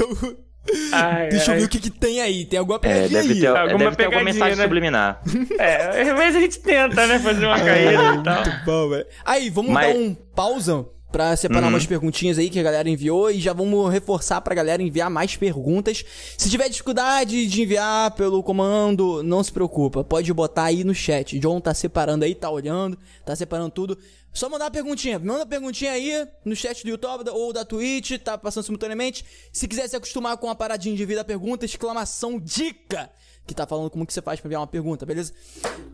Ai, 0.93 1.29
deixa 1.29 1.49
eu 1.51 1.53
ai. 1.55 1.59
ver 1.61 1.65
o 1.65 1.69
que, 1.69 1.79
que 1.79 1.89
tem 1.89 2.21
aí. 2.21 2.45
Tem 2.45 2.59
alguma 2.59 2.77
É, 2.77 2.79
pegadinha 2.79 3.21
deve 3.21 3.33
aí. 3.33 3.39
ter, 3.41 3.47
Alguma 3.47 3.77
deve 3.79 3.95
ter 3.95 4.03
alguma 4.05 4.19
pegadinha, 4.19 4.23
mensagem 4.23 4.55
né? 4.57 4.63
subliminar. 4.63 5.21
É, 5.59 6.03
vezes 6.13 6.35
a 6.35 6.39
gente 6.39 6.59
tenta, 6.59 7.07
né, 7.07 7.17
fazer 7.19 7.45
uma 7.47 7.57
caída 7.59 7.91
e 8.15 8.23
tal. 8.23 8.35
Muito 8.45 8.65
bom, 8.65 8.89
velho. 8.89 9.05
Aí, 9.25 9.49
vamos 9.49 9.71
Mas- 9.71 9.93
dar 9.93 9.99
um 9.99 10.13
pausa 10.13 10.85
pra 11.11 11.35
separar 11.35 11.63
Uhum. 11.67 11.73
umas 11.73 11.85
perguntinhas 11.85 12.37
aí 12.37 12.49
que 12.49 12.59
a 12.59 12.63
galera 12.63 12.89
enviou 12.89 13.29
e 13.29 13.39
já 13.39 13.53
vamos 13.53 13.91
reforçar 13.91 14.39
pra 14.41 14.55
galera 14.55 14.81
enviar 14.81 15.09
mais 15.09 15.35
perguntas. 15.35 16.03
Se 16.37 16.49
tiver 16.49 16.69
dificuldade 16.69 17.47
de 17.47 17.61
enviar 17.61 18.11
pelo 18.11 18.41
comando, 18.41 19.21
não 19.23 19.43
se 19.43 19.51
preocupa, 19.51 20.03
pode 20.03 20.31
botar 20.33 20.63
aí 20.65 20.83
no 20.83 20.93
chat. 20.95 21.37
John 21.39 21.59
tá 21.59 21.73
separando 21.73 22.23
aí, 22.25 22.33
tá 22.33 22.49
olhando, 22.49 22.97
tá 23.25 23.35
separando 23.35 23.69
tudo. 23.71 23.97
Só 24.33 24.47
mandar 24.47 24.65
uma 24.65 24.71
perguntinha. 24.71 25.19
Manda 25.19 25.43
a 25.43 25.45
perguntinha 25.45 25.91
aí 25.91 26.25
no 26.45 26.55
chat 26.55 26.83
do 26.83 26.89
YouTube 26.89 27.29
ou 27.31 27.51
da 27.51 27.65
Twitch, 27.65 28.11
tá 28.23 28.37
passando 28.37 28.63
simultaneamente. 28.63 29.25
Se 29.51 29.67
quiser 29.67 29.89
se 29.89 29.95
acostumar 29.97 30.37
com 30.37 30.49
a 30.49 30.55
paradinha 30.55 30.95
de 30.95 31.05
vida 31.05 31.21
pergunta, 31.25 31.65
exclamação 31.65 32.39
dica, 32.39 33.09
que 33.53 33.57
tá 33.57 33.67
falando 33.67 33.89
como 33.89 34.05
que 34.05 34.13
você 34.13 34.21
faz 34.21 34.39
pra 34.39 34.47
enviar 34.47 34.61
uma 34.61 34.67
pergunta, 34.67 35.05
beleza? 35.05 35.33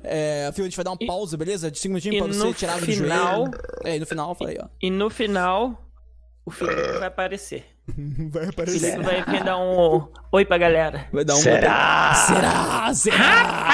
É, 0.03 0.49
Fio, 0.53 0.63
a 0.63 0.67
gente 0.67 0.75
vai 0.75 0.83
dar 0.85 0.91
uma 0.91 1.05
pausa, 1.05 1.35
beleza? 1.37 1.69
De 1.71 1.77
5 1.79 1.89
minutinhos 1.93 2.15
e 2.15 2.39
pra 2.39 2.47
você 2.47 2.53
tirar 2.53 2.79
do 2.79 2.85
final- 2.85 3.45
joelho. 3.45 3.51
É, 3.83 3.95
e 3.95 3.99
no 3.99 4.05
final 4.05 4.29
eu 4.29 4.35
falei, 4.35 4.57
ó. 4.61 4.67
E 4.81 4.89
no 4.89 5.09
final, 5.09 5.81
o 6.45 6.51
Felipe 6.51 6.99
vai 6.99 7.07
aparecer. 7.07 7.65
Vai 8.31 8.45
O 8.47 8.49
aparecer. 8.49 8.79
Felipe 8.91 9.03
vai 9.03 9.23
vir 9.23 9.43
dar 9.45 9.57
um 9.57 10.07
oi 10.33 10.43
pra 10.43 10.57
galera. 10.57 11.07
Vai 11.13 11.23
dar 11.23 11.35
um. 11.35 11.37
Será? 11.37 12.13
Será? 12.27 12.93
Será? 12.93 13.71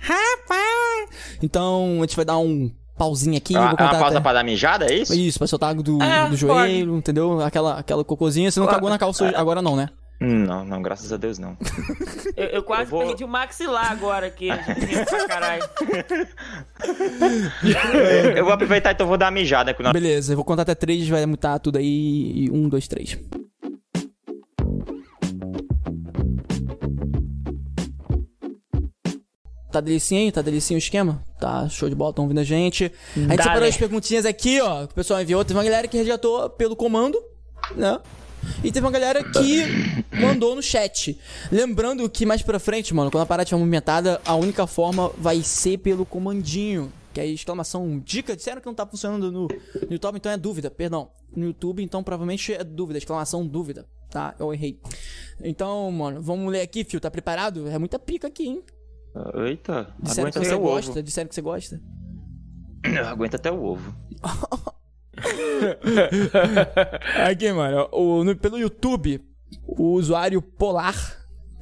Rapaz! 0.00 1.38
Então, 1.42 1.96
a 1.98 2.00
gente 2.00 2.16
vai 2.16 2.24
dar 2.24 2.38
um 2.38 2.70
pauzinho 2.96 3.36
aqui. 3.36 3.54
Uma, 3.54 3.70
vou 3.70 3.76
é 3.78 3.82
uma 3.82 3.90
pausa 3.90 4.16
até... 4.16 4.20
pra 4.20 4.32
dar 4.32 4.44
mijada, 4.44 4.86
é 4.90 4.94
isso? 4.94 5.14
Isso, 5.14 5.38
pra 5.38 5.46
soltar 5.46 5.74
do, 5.74 6.02
É, 6.02 6.28
do 6.28 6.36
joelho, 6.36 6.96
entendeu? 6.96 7.40
Aquela, 7.42 7.78
aquela 7.78 8.04
cocôzinha. 8.04 8.50
Você 8.50 8.60
não 8.60 8.66
Pode. 8.66 8.76
cagou 8.76 8.90
na 8.90 8.98
calça 8.98 9.24
hoje- 9.24 9.34
agora 9.34 9.60
não, 9.60 9.76
né? 9.76 9.88
Não, 10.20 10.64
não, 10.64 10.80
graças 10.80 11.12
a 11.12 11.16
Deus 11.16 11.38
não. 11.38 11.56
Eu, 12.36 12.46
eu 12.46 12.62
quase 12.62 12.84
Eu 12.84 12.88
vou- 12.98 13.06
perdi 13.06 13.24
o 13.24 13.28
maxilar 13.28 13.90
agora 13.92 14.26
aqui. 14.26 14.48
Caralho. 15.28 15.62
eu 18.36 18.44
vou 18.44 18.52
aproveitar 18.54 18.92
então 18.92 19.06
vou 19.06 19.16
dar 19.18 19.26
uma 19.26 19.32
mijada 19.32 19.70
aqui. 19.72 19.82
Beleza, 19.92 20.32
eu 20.32 20.36
vou 20.36 20.44
contar 20.44 20.62
até 20.62 20.74
três, 20.74 21.06
vai 21.08 21.24
mutar 21.26 21.58
tudo 21.60 21.76
aí. 21.78 22.48
Um, 22.52 22.68
dois, 22.68 22.88
três. 22.88 23.18
Tá 29.70 29.80
delicinho 29.80 30.20
aí? 30.22 30.32
Tá 30.32 30.40
delicinho 30.40 30.76
o 30.76 30.78
esquema? 30.78 31.22
Tá 31.40 31.68
show 31.68 31.88
de 31.88 31.96
bola, 31.96 32.12
tão 32.12 32.24
ouvindo 32.24 32.38
a 32.38 32.44
gente. 32.44 32.92
A 33.16 33.18
gente 33.18 33.28
Dale. 33.28 33.42
separou 33.42 33.68
as 33.68 33.76
perguntinhas 33.76 34.24
aqui, 34.24 34.60
ó. 34.60 34.86
Que 34.86 34.92
o 34.92 34.94
pessoal 34.94 35.20
enviou. 35.20 35.44
Teve 35.44 35.58
uma 35.58 35.64
galera 35.64 35.88
que 35.88 35.96
rejeitou 35.96 36.48
pelo 36.50 36.76
comando, 36.76 37.18
né? 37.74 37.98
E 38.62 38.72
teve 38.72 38.84
uma 38.86 38.90
galera 38.90 39.22
que 39.24 39.62
mandou 40.20 40.54
no 40.54 40.62
chat. 40.62 41.18
Lembrando 41.50 42.08
que 42.08 42.24
mais 42.26 42.42
pra 42.42 42.58
frente, 42.58 42.94
mano, 42.94 43.10
quando 43.10 43.22
a 43.22 43.26
parada 43.26 43.44
estiver 43.44 43.58
movimentada, 43.58 44.20
a 44.24 44.34
única 44.34 44.66
forma 44.66 45.10
vai 45.18 45.42
ser 45.42 45.78
pelo 45.78 46.04
comandinho. 46.06 46.92
Que 47.12 47.20
é 47.20 47.26
exclamação 47.26 47.98
dica. 48.00 48.34
Disseram 48.34 48.60
que 48.60 48.66
não 48.66 48.74
tá 48.74 48.84
funcionando 48.86 49.30
no, 49.30 49.46
no 49.46 49.92
YouTube, 49.92 50.16
então 50.16 50.32
é 50.32 50.36
dúvida, 50.36 50.70
perdão. 50.70 51.10
No 51.36 51.46
YouTube, 51.46 51.82
então 51.82 52.02
provavelmente 52.02 52.52
é 52.52 52.64
dúvida, 52.64 52.98
exclamação 52.98 53.46
dúvida. 53.46 53.86
Tá, 54.10 54.34
eu 54.38 54.52
errei. 54.52 54.80
Então, 55.42 55.90
mano, 55.90 56.20
vamos 56.22 56.50
ler 56.52 56.60
aqui, 56.62 56.84
fio. 56.84 57.00
Tá 57.00 57.10
preparado? 57.10 57.68
É 57.68 57.78
muita 57.78 57.98
pica 57.98 58.28
aqui, 58.28 58.46
hein? 58.46 58.62
Eita, 59.46 59.94
Disseram 60.00 60.30
que 60.30 60.38
aguenta 60.38 60.54
você 60.56 60.56
gosta, 60.60 60.90
ovo. 60.90 61.02
disseram 61.02 61.28
que 61.28 61.34
você 61.34 61.40
gosta. 61.42 61.80
Aguenta 63.08 63.36
até 63.36 63.50
o 63.50 63.62
ovo. 63.62 63.94
Aqui, 67.28 67.52
mano, 67.52 67.88
o, 67.92 68.24
no- 68.24 68.36
pelo 68.36 68.58
YouTube, 68.58 69.22
o 69.66 69.92
usuário 69.92 70.40
Polar 70.42 70.94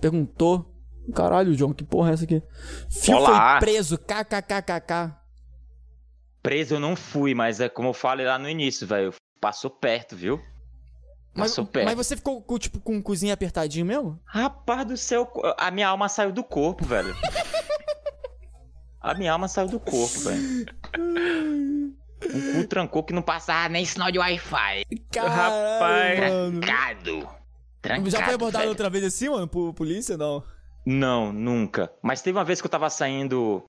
perguntou. 0.00 0.68
Caralho, 1.14 1.54
John, 1.56 1.74
que 1.74 1.84
porra 1.84 2.10
é 2.10 2.14
essa 2.14 2.24
aqui? 2.24 2.42
Fio 2.90 3.16
foi 3.16 3.26
Polar. 3.26 3.60
preso, 3.60 3.98
kkkk. 3.98 5.14
Preso 6.42 6.74
eu 6.76 6.80
não 6.80 6.96
fui, 6.96 7.34
mas 7.34 7.60
é 7.60 7.68
como 7.68 7.88
eu 7.88 7.94
falei 7.94 8.26
lá 8.26 8.38
no 8.38 8.48
início, 8.48 8.86
velho. 8.86 9.12
Passou 9.40 9.70
perto, 9.70 10.14
viu? 10.16 10.40
Mas, 11.34 11.50
Passou 11.50 11.66
perto. 11.66 11.86
mas 11.86 11.94
você 11.96 12.14
ficou 12.16 12.44
tipo, 12.58 12.78
com 12.78 12.98
o 12.98 13.02
cozinho 13.02 13.32
apertadinho 13.32 13.86
mesmo? 13.86 14.20
Rapaz 14.24 14.86
do 14.86 14.96
céu, 14.96 15.28
a 15.58 15.70
minha 15.70 15.88
alma 15.88 16.08
saiu 16.08 16.30
do 16.30 16.44
corpo, 16.44 16.84
velho. 16.84 17.14
A 19.00 19.14
minha 19.14 19.32
alma 19.32 19.48
saiu 19.48 19.66
do 19.66 19.80
corpo, 19.80 20.20
velho. 20.20 20.66
O 22.24 22.52
cu 22.62 22.68
trancou 22.68 23.02
que 23.02 23.12
não 23.12 23.22
passava 23.22 23.68
nem 23.68 23.84
sinal 23.84 24.10
de 24.10 24.18
Wi-Fi. 24.18 24.84
Rapaz. 25.16 26.20
mano. 26.20 26.60
Trancado. 26.60 27.28
Trancado, 27.80 28.10
Já 28.10 28.24
foi 28.24 28.34
abordado 28.34 28.58
velho. 28.62 28.70
outra 28.70 28.88
vez 28.90 29.04
assim, 29.04 29.28
mano, 29.28 29.48
por 29.48 29.74
polícia, 29.74 30.16
não? 30.16 30.42
Não, 30.86 31.32
nunca. 31.32 31.92
Mas 32.02 32.22
teve 32.22 32.38
uma 32.38 32.44
vez 32.44 32.60
que 32.60 32.66
eu 32.66 32.70
tava 32.70 32.88
saindo. 32.90 33.64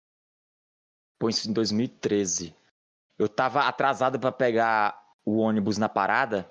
Pô, 1.20 1.30
isso 1.30 1.50
em 1.50 1.54
2013. 1.54 2.56
Eu 3.18 3.28
tava 3.30 3.62
atrasado 3.68 4.20
pra 4.20 4.32
pegar 4.32 5.00
o 5.26 5.38
ônibus 5.38 5.78
na 5.78 5.88
parada. 5.90 6.50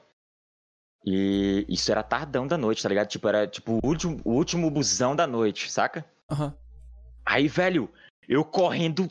E 1.04 1.66
isso 1.68 1.90
era 1.90 2.02
tardão 2.02 2.46
da 2.46 2.56
noite, 2.56 2.82
tá 2.82 2.88
ligado? 2.88 3.08
Tipo, 3.08 3.28
era 3.28 3.46
tipo 3.46 3.78
o 3.82 3.86
último, 3.86 4.20
o 4.24 4.32
último 4.32 4.70
busão 4.70 5.16
da 5.16 5.26
noite, 5.26 5.70
saca? 5.70 6.04
Aham. 6.30 6.54
Aí, 7.26 7.48
velho, 7.48 7.90
eu 8.28 8.44
correndo. 8.44 9.10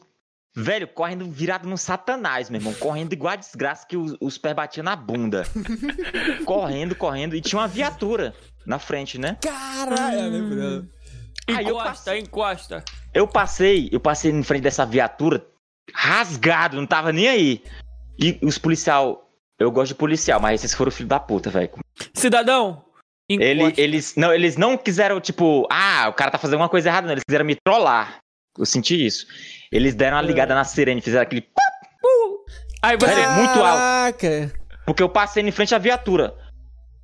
Velho, 0.55 0.87
correndo 0.87 1.25
virado 1.31 1.67
no 1.67 1.77
satanás, 1.77 2.49
meu 2.49 2.59
irmão. 2.59 2.73
Correndo 2.73 3.13
igual 3.13 3.33
a 3.33 3.37
desgraça 3.37 3.87
que 3.87 3.95
os, 3.95 4.17
os 4.19 4.37
pés 4.37 4.53
batiam 4.53 4.83
na 4.83 4.95
bunda. 4.95 5.43
correndo, 6.45 6.93
correndo. 6.93 7.35
E 7.35 7.41
tinha 7.41 7.59
uma 7.59 7.67
viatura 7.67 8.33
na 8.65 8.77
frente, 8.77 9.17
né? 9.17 9.37
Caralho, 9.41 10.55
dela. 10.55 10.87
Aí 11.47 11.65
eu 11.65 11.71
Encosta, 11.71 11.89
passei. 11.89 12.19
encosta. 12.19 12.83
Eu 13.13 13.27
passei, 13.27 13.89
eu 13.91 13.99
passei 13.99 14.31
em 14.31 14.43
frente 14.43 14.63
dessa 14.63 14.85
viatura 14.85 15.45
rasgado, 15.93 16.77
não 16.77 16.85
tava 16.85 17.11
nem 17.11 17.27
aí. 17.27 17.63
E 18.19 18.37
os 18.43 18.57
policial, 18.57 19.29
eu 19.59 19.71
gosto 19.71 19.89
de 19.89 19.95
policial, 19.95 20.39
mas 20.39 20.63
esses 20.63 20.75
foram 20.75 20.91
filho 20.91 21.09
da 21.09 21.19
puta, 21.19 21.49
velho. 21.49 21.71
Cidadão, 22.13 22.85
encosta. 23.29 23.49
Ele, 23.49 23.73
eles, 23.77 24.15
não, 24.15 24.33
eles 24.33 24.57
não 24.57 24.77
quiseram, 24.77 25.19
tipo, 25.19 25.67
ah, 25.71 26.07
o 26.09 26.13
cara 26.13 26.31
tá 26.31 26.37
fazendo 26.37 26.59
uma 26.59 26.69
coisa 26.69 26.89
errada, 26.89 27.07
não. 27.07 27.13
Eles 27.13 27.23
quiseram 27.27 27.45
me 27.45 27.55
trollar. 27.55 28.20
Eu 28.57 28.65
senti 28.65 29.05
isso. 29.05 29.25
Eles 29.71 29.95
deram 29.95 30.17
uma 30.17 30.23
ligada 30.23 30.53
na 30.53 30.63
sirene, 30.63 31.01
fizeram 31.01 31.23
aquele. 31.23 31.47
Aí 32.81 32.97
você... 32.97 33.13
Velho, 33.15 33.31
muito 33.31 33.63
alto. 33.63 33.81
Porque 34.85 35.03
eu 35.03 35.09
passei 35.09 35.43
em 35.43 35.51
frente 35.51 35.73
à 35.75 35.77
viatura. 35.77 36.33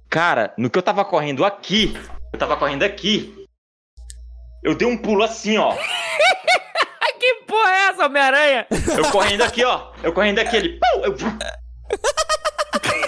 Cara, 0.10 0.54
no 0.58 0.70
que 0.70 0.78
eu 0.78 0.82
tava 0.84 1.06
correndo 1.06 1.46
aqui, 1.46 1.94
eu 2.34 2.40
tava 2.40 2.58
correndo 2.58 2.84
aqui. 2.84 3.46
Eu 4.64 4.76
dei 4.76 4.88
um 4.88 4.98
pulo 4.98 5.24
assim, 5.24 5.58
ó. 5.58 5.76
Que 7.20 7.34
porra 7.48 7.72
é 7.72 7.90
essa, 7.90 8.06
Homem-Aranha? 8.06 8.68
Eu 8.96 9.10
correndo 9.12 9.42
aqui, 9.42 9.64
ó. 9.64 9.92
Eu 10.04 10.14
correndo 10.14 10.38
aqui, 10.40 10.56
ele. 10.56 10.80
eu- 11.04 11.16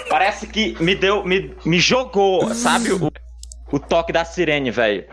Parece 0.08 0.46
que 0.48 0.76
me 0.82 0.94
deu. 0.96 1.24
Me, 1.24 1.56
me 1.64 1.78
jogou, 1.78 2.52
sabe? 2.52 2.90
O, 2.92 3.10
o 3.70 3.78
toque 3.78 4.12
da 4.12 4.24
sirene, 4.24 4.70
velho. 4.72 5.06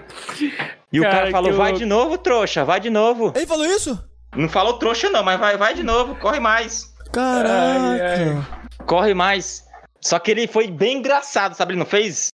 E 0.92 1.00
o 1.00 1.04
Cara, 1.04 1.16
cara 1.18 1.32
falou: 1.32 1.54
vai 1.54 1.74
de 1.74 1.86
novo, 1.86 2.18
trouxa, 2.18 2.64
vai 2.64 2.80
de 2.80 2.90
novo. 2.90 3.34
Ele 3.36 3.46
falou 3.48 3.66
isso? 3.66 4.02
Não 4.36 4.48
falou 4.50 4.74
trouxa, 4.74 5.10
não, 5.10 5.24
mas 5.24 5.40
vai, 5.40 5.58
vai 5.58 5.74
de 5.74 5.84
novo, 5.84 6.16
corre 6.16 6.40
mais. 6.40 6.94
Caraca. 7.12 8.04
Ai, 8.04 8.86
Corre 8.86 9.14
mais. 9.14 9.66
Só 10.02 10.20
que 10.20 10.32
ele 10.32 10.48
foi 10.48 10.68
bem 10.68 10.98
engraçado, 11.00 11.56
sabe? 11.56 11.74
Ele 11.74 11.80
não 11.80 11.86
fez. 11.86 12.30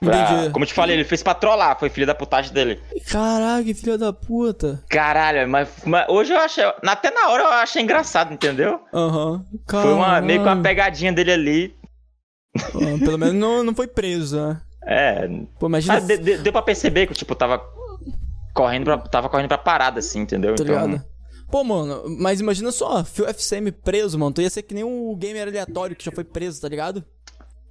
pra- 0.00 0.16
Entendi. 0.32 0.50
como 0.50 0.64
eu 0.64 0.66
te 0.68 0.74
falei, 0.74 0.96
ele 0.96 1.04
fez 1.04 1.22
pra 1.22 1.34
trollar, 1.34 1.78
foi 1.78 1.88
filho 1.90 2.06
da 2.06 2.14
putagem 2.14 2.52
dele. 2.52 2.80
Caraca, 3.10 3.62
que 3.64 3.74
filho 3.74 3.96
da 3.98 4.12
puta. 4.12 4.82
Caralho, 4.88 5.48
mas, 5.48 5.68
mas 5.84 6.06
hoje 6.08 6.32
eu 6.32 6.38
achei. 6.38 6.64
Até 6.86 7.10
na 7.10 7.28
hora 7.28 7.42
eu 7.44 7.48
achei 7.50 7.82
engraçado, 7.82 8.32
entendeu? 8.34 8.80
Aham. 8.92 9.44
Foi 9.68 9.92
uma, 9.92 10.20
meio 10.20 10.38
que 10.40 10.44
uma 10.44 10.56
Caralho. 10.56 10.62
pegadinha 10.62 11.12
dele 11.12 11.32
ali. 11.32 11.76
Ah, 12.58 12.98
Pelo 12.98 13.18
menos 13.18 13.34
não, 13.34 13.62
não 13.62 13.74
foi 13.74 13.86
preso, 13.86 14.36
né? 14.40 14.60
É. 14.84 15.28
Pô, 15.58 15.66
imagina. 15.66 15.94
Ah, 15.94 16.00
de- 16.00 16.18
de- 16.18 16.38
deu 16.38 16.52
pra 16.52 16.62
perceber 16.62 17.06
que, 17.06 17.14
tipo, 17.14 17.34
tava 17.34 17.60
correndo 18.54 18.84
pra, 18.84 18.98
tava 18.98 19.28
correndo 19.28 19.48
pra 19.48 19.58
parada, 19.58 19.98
assim, 20.00 20.20
entendeu? 20.20 20.54
Tá 20.54 20.62
Então, 20.62 20.86
ligado? 20.86 21.04
Pô, 21.50 21.64
mano, 21.64 22.04
mas 22.18 22.40
imagina 22.40 22.70
só, 22.70 23.02
Phil 23.04 23.26
FCM 23.26 23.72
preso, 23.72 24.18
mano. 24.18 24.32
Tu 24.32 24.42
ia 24.42 24.50
ser 24.50 24.62
que 24.62 24.72
nem 24.74 24.84
um 24.84 25.16
gamer 25.16 25.48
aleatório 25.48 25.96
que 25.96 26.04
já 26.04 26.12
foi 26.12 26.24
preso, 26.24 26.60
tá 26.60 26.68
ligado? 26.68 27.04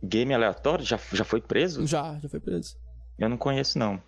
game 0.01 0.33
aleatório 0.33 0.85
já, 0.85 0.97
já 1.11 1.25
foi 1.25 1.41
preso? 1.41 1.85
Já, 1.85 2.17
já 2.23 2.29
foi 2.29 2.39
preso. 2.39 2.75
Eu 3.17 3.27
não 3.27 3.35
conheço, 3.37 3.77
não. 3.77 4.01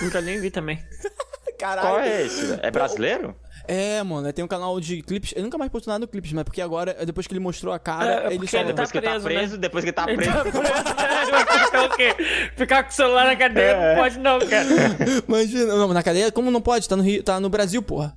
Nunca 0.00 0.20
nem 0.20 0.40
vi 0.40 0.48
também. 0.50 0.78
Caralho. 1.58 1.88
Qual 1.88 2.00
é 2.00 2.22
esse? 2.22 2.46
velho? 2.46 2.60
É 2.62 2.70
brasileiro? 2.70 3.34
É, 3.66 4.02
mano, 4.02 4.30
tem 4.32 4.44
um 4.44 4.48
canal 4.48 4.78
de 4.78 5.00
clipes. 5.02 5.32
Eu 5.34 5.42
nunca 5.42 5.56
mais 5.56 5.70
postou 5.70 5.90
nada 5.92 6.02
no 6.02 6.08
clipes, 6.08 6.32
mas 6.32 6.44
porque 6.44 6.60
agora, 6.60 6.94
depois 7.06 7.26
que 7.26 7.32
ele 7.32 7.40
mostrou 7.40 7.72
a 7.72 7.78
cara, 7.78 8.24
É, 8.24 8.26
ele 8.26 8.36
porque 8.36 8.50
só. 8.50 8.58
ele 8.58 8.72
tá 8.74 8.82
Depois 8.84 8.90
que 8.92 8.98
ele 8.98 9.06
tá 9.06 9.10
preso, 9.12 9.28
né? 9.28 9.34
preso, 9.34 9.58
depois 9.58 9.84
que 9.84 9.90
ele 9.90 9.94
tá 9.96 10.04
Ele 10.08 10.16
preso. 10.16 10.32
tá 10.32 10.40
preso? 10.42 10.64
Então, 11.68 11.86
o 11.86 11.90
quê? 11.96 12.14
Ficar 12.56 12.82
com 12.84 12.90
o 12.90 12.92
celular 12.92 13.24
na 13.26 13.36
cadeia 13.36 13.76
não 13.88 13.96
pode 14.02 14.18
não, 14.18 14.38
cara. 14.38 14.66
Imagina, 15.26 15.74
não, 15.74 15.88
na 15.88 16.02
cadeia, 16.02 16.30
como 16.30 16.50
não 16.50 16.60
pode? 16.60 16.88
Tá 16.88 16.94
no, 16.96 17.02
Rio, 17.02 17.22
tá 17.22 17.40
no 17.40 17.48
Brasil, 17.48 17.82
porra. 17.82 18.14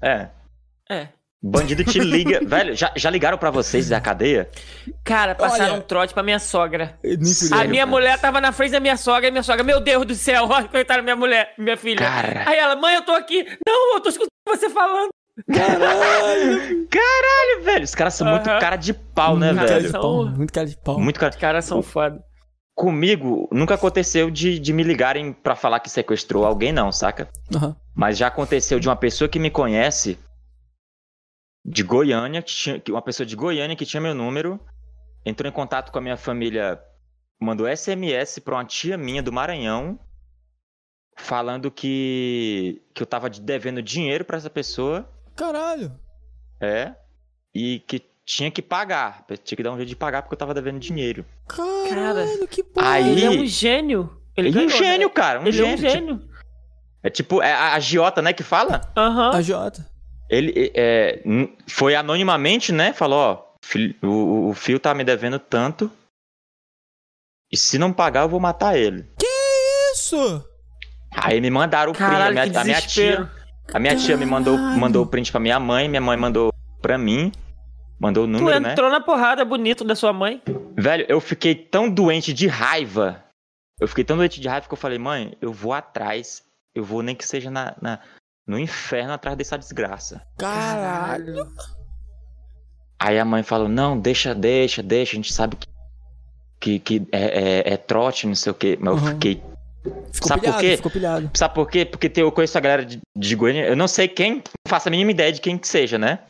É. 0.00 0.28
É. 0.88 1.08
Bandido 1.42 1.84
te 1.84 1.98
liga. 1.98 2.40
Velho, 2.46 2.74
já, 2.74 2.92
já 2.96 3.10
ligaram 3.10 3.38
pra 3.38 3.50
vocês 3.50 3.88
da 3.88 4.00
cadeia? 4.00 4.50
Cara, 5.04 5.34
passaram 5.34 5.74
Olha- 5.74 5.78
um 5.82 5.86
trote 5.86 6.12
pra 6.14 6.22
minha 6.22 6.38
sogra. 6.38 6.98
Fudeu. 7.02 7.58
A 7.58 7.64
minha 7.64 7.84
cara? 7.84 7.86
mulher 7.86 8.20
tava 8.20 8.40
na 8.40 8.52
frente 8.52 8.72
da 8.72 8.80
minha 8.80 8.96
sogra 8.96 9.28
e 9.28 9.30
minha 9.30 9.42
sogra, 9.42 9.62
meu 9.62 9.80
Deus 9.80 10.04
do 10.06 10.14
céu, 10.14 10.46
olha, 10.50 10.66
coitada 10.68 10.98
da 11.00 11.02
minha 11.04 11.16
mulher, 11.16 11.52
minha 11.58 11.76
filha. 11.76 11.98
Cara. 11.98 12.44
Aí 12.48 12.56
ela, 12.58 12.74
mãe, 12.76 12.94
eu 12.96 13.02
tô 13.02 13.12
aqui. 13.12 13.44
Não, 13.66 13.94
eu 13.94 14.00
tô 14.00 14.08
escutando 14.08 14.30
você 14.48 14.68
falando. 14.70 15.08
Caralho. 15.52 16.88
Caralho, 16.88 17.64
velho. 17.64 17.84
Os 17.84 17.94
caras 17.94 18.14
são 18.14 18.26
muito 18.26 18.48
Aham. 18.48 18.58
cara 18.58 18.76
de 18.76 18.94
pau, 18.94 19.36
né, 19.36 19.52
muito 19.52 19.66
cara 19.66 19.74
velho? 19.80 19.86
de 19.86 19.92
pau. 19.92 20.24
Muito 20.26 20.52
cara 20.52 20.66
de 20.66 20.76
pau. 20.78 20.98
Muito 21.00 21.20
cara. 21.20 21.30
Os 21.30 21.36
caras 21.40 21.64
são 21.64 21.82
foda. 21.82 22.18
Comigo, 22.74 23.48
nunca 23.52 23.74
aconteceu 23.74 24.30
de, 24.30 24.58
de 24.58 24.72
me 24.72 24.82
ligarem 24.82 25.32
pra 25.32 25.54
falar 25.56 25.80
que 25.80 25.88
sequestrou 25.88 26.44
alguém, 26.44 26.72
não, 26.72 26.92
saca? 26.92 27.28
Aham. 27.54 27.74
Mas 27.94 28.18
já 28.18 28.26
aconteceu 28.26 28.78
de 28.78 28.86
uma 28.88 28.96
pessoa 28.96 29.28
que 29.28 29.38
me 29.38 29.50
conhece, 29.50 30.18
de 31.68 31.82
Goiânia, 31.82 32.40
que 32.42 32.52
tinha, 32.52 32.82
uma 32.90 33.02
pessoa 33.02 33.26
de 33.26 33.34
Goiânia 33.34 33.74
que 33.76 33.84
tinha 33.84 34.00
meu 34.00 34.14
número, 34.14 34.60
entrou 35.24 35.48
em 35.50 35.52
contato 35.52 35.90
com 35.90 35.98
a 35.98 36.00
minha 36.00 36.16
família, 36.16 36.80
mandou 37.40 37.66
SMS 37.66 38.38
pra 38.38 38.54
uma 38.54 38.64
tia 38.64 38.96
minha 38.96 39.20
do 39.22 39.32
Maranhão, 39.32 39.98
falando 41.16 41.70
que, 41.70 42.82
que 42.94 43.02
eu 43.02 43.06
tava 43.06 43.28
devendo 43.28 43.82
dinheiro 43.82 44.24
pra 44.24 44.36
essa 44.36 44.50
pessoa, 44.50 45.08
Caralho. 45.34 45.92
é, 46.60 46.94
e 47.54 47.80
que 47.80 48.00
tinha 48.24 48.50
que 48.50 48.60
pagar, 48.62 49.24
tinha 49.44 49.56
que 49.56 49.62
dar 49.62 49.72
um 49.72 49.76
jeito 49.76 49.88
de 49.88 49.96
pagar 49.96 50.22
porque 50.22 50.34
eu 50.34 50.38
tava 50.38 50.54
devendo 50.54 50.78
dinheiro. 50.78 51.24
Caralho, 51.48 52.46
que 52.48 52.62
porra. 52.62 52.90
Aí- 52.92 53.10
Ele 53.10 53.24
é 53.24 53.30
um 53.30 53.46
gênio. 53.46 54.20
Ele, 54.36 54.48
Ele 54.48 54.58
é 54.58 54.62
um 54.62 54.66
ganhou, 54.66 54.78
gênio, 54.84 55.08
né? 55.08 55.14
cara, 55.14 55.38
um 55.40 55.42
Ele 55.42 55.52
gênio. 55.52 55.70
é 55.70 55.72
um 55.72 55.76
tipo- 55.76 55.90
gênio. 55.90 56.28
é 57.02 57.10
tipo, 57.10 57.42
é 57.42 57.52
a 57.52 57.74
agiota, 57.74 58.20
né, 58.20 58.32
que 58.32 58.42
fala? 58.42 58.80
Aham. 58.96 59.30
A 59.34 59.40
Jota. 59.40 59.95
Ele 60.28 60.72
é, 60.74 61.22
foi 61.68 61.94
anonimamente, 61.94 62.72
né? 62.72 62.92
Falou, 62.92 63.18
ó, 63.18 64.06
o, 64.06 64.48
o 64.50 64.54
Fio 64.54 64.78
tá 64.80 64.92
me 64.94 65.04
devendo 65.04 65.38
tanto. 65.38 65.90
E 67.52 67.56
se 67.56 67.78
não 67.78 67.92
pagar, 67.92 68.22
eu 68.22 68.28
vou 68.28 68.40
matar 68.40 68.76
ele. 68.76 69.08
Isso! 69.92 70.44
Aí 71.16 71.40
me 71.40 71.50
mandaram 71.50 71.92
o 71.92 71.94
print. 71.94 72.06
A 72.06 72.10
Caralho, 72.10 72.34
minha, 72.34 72.50
que 72.50 72.56
a 72.56 72.64
minha 72.64 72.80
tia. 72.82 73.30
A 73.72 73.78
minha 73.78 73.96
tia 73.96 74.16
me 74.16 74.26
mandou, 74.26 74.56
Caralho. 74.56 74.80
mandou 74.80 75.04
o 75.04 75.06
print 75.06 75.30
pra 75.30 75.40
minha 75.40 75.58
mãe, 75.60 75.88
minha 75.88 76.00
mãe 76.00 76.16
mandou 76.16 76.52
pra 76.82 76.98
mim. 76.98 77.32
Mandou 77.98 78.24
o 78.24 78.26
Tu 78.26 78.30
número, 78.32 78.60
né? 78.60 78.72
entrou 78.72 78.90
na 78.90 79.00
porrada 79.00 79.44
bonito 79.44 79.82
da 79.82 79.94
sua 79.94 80.12
mãe. 80.12 80.42
Velho, 80.76 81.06
eu 81.08 81.20
fiquei 81.20 81.54
tão 81.54 81.88
doente 81.88 82.32
de 82.32 82.46
raiva. 82.46 83.24
Eu 83.80 83.88
fiquei 83.88 84.04
tão 84.04 84.16
doente 84.16 84.40
de 84.40 84.48
raiva 84.48 84.66
que 84.68 84.74
eu 84.74 84.78
falei, 84.78 84.98
mãe, 84.98 85.34
eu 85.40 85.52
vou 85.52 85.72
atrás. 85.72 86.42
Eu 86.74 86.84
vou 86.84 87.02
nem 87.02 87.14
que 87.16 87.26
seja 87.26 87.50
na, 87.50 87.74
na- 87.80 87.98
no 88.46 88.58
inferno 88.58 89.12
atrás 89.12 89.36
dessa 89.36 89.58
desgraça. 89.58 90.22
Caralho. 90.38 91.46
Aí 92.98 93.18
a 93.18 93.24
mãe 93.24 93.42
falou, 93.42 93.68
não, 93.68 93.98
deixa, 93.98 94.34
deixa, 94.34 94.82
deixa, 94.82 95.12
a 95.12 95.16
gente 95.16 95.32
sabe 95.32 95.56
que, 95.56 95.68
que, 96.60 96.78
que 96.78 97.08
é, 97.12 97.68
é, 97.68 97.72
é 97.74 97.76
trote, 97.76 98.26
não 98.26 98.34
sei 98.34 98.52
o 98.52 98.54
quê. 98.54 98.78
Mas 98.80 98.96
eu 98.96 99.00
Uhum. 99.02 99.06
fiquei. 99.12 99.42
Ficou 100.12 100.28
Sabe 100.28 100.40
por 100.40 100.46
pilhado, 100.46 100.60
quê? 100.60 100.76
ficou 100.76 100.90
pilhado. 100.90 101.30
Sabe 101.34 101.54
por 101.54 101.68
quê? 101.70 101.84
Porque 101.84 102.08
tem- 102.08 102.24
eu 102.24 102.32
conheço 102.32 102.56
a 102.58 102.60
galera 102.60 102.84
de, 102.84 103.00
de 103.16 103.36
Goiânia, 103.36 103.66
eu 103.68 103.76
não 103.76 103.86
sei 103.86 104.08
quem, 104.08 104.36
não 104.36 104.42
faço 104.68 104.88
a 104.88 104.90
mínima 104.90 105.10
ideia 105.12 105.32
de 105.32 105.40
quem 105.40 105.56
que 105.58 105.68
seja, 105.68 105.96
né? 105.98 106.20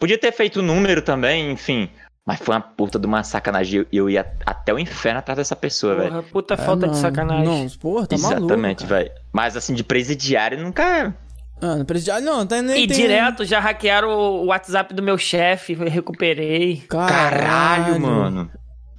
Podia 0.00 0.18
ter 0.18 0.32
feito 0.32 0.60
o 0.60 0.62
número 0.62 1.02
também, 1.02 1.50
enfim. 1.52 1.90
Mas 2.26 2.40
foi 2.40 2.54
uma 2.54 2.60
puta 2.60 2.98
de 2.98 3.06
uma 3.06 3.22
sacanagem. 3.24 3.80
Eu, 3.80 3.86
eu 3.92 4.10
ia 4.10 4.30
até 4.44 4.72
o 4.74 4.78
inferno 4.78 5.18
atrás 5.20 5.36
dessa 5.38 5.56
pessoa, 5.56 5.94
velho. 5.94 6.10
Porra, 6.10 6.22
puta 6.24 6.56
falta 6.56 6.86
É, 6.86 6.88
de 6.88 6.94
não, 6.94 7.00
sacanagem. 7.00 7.44
Não, 7.46 7.68
porra, 7.78 8.06
tá. 8.06 8.14
Exatamente, 8.14 8.84
velho. 8.84 9.10
Mas 9.32 9.56
assim, 9.56 9.74
de 9.74 9.82
presidiário 9.84 10.60
nunca. 10.60 11.14
Ah, 11.60 11.74
no 11.76 11.84
presidiário 11.84 12.24
não, 12.24 12.46
tá 12.46 12.62
nem 12.62 12.84
E 12.84 12.86
tem- 12.86 12.96
direto 12.96 13.44
já 13.44 13.58
hackearam 13.58 14.08
o 14.10 14.46
WhatsApp 14.46 14.94
do 14.94 15.02
meu 15.02 15.18
chefe, 15.18 15.74
recuperei. 15.74 16.82
Caralho, 16.88 18.00
mano. 18.00 18.50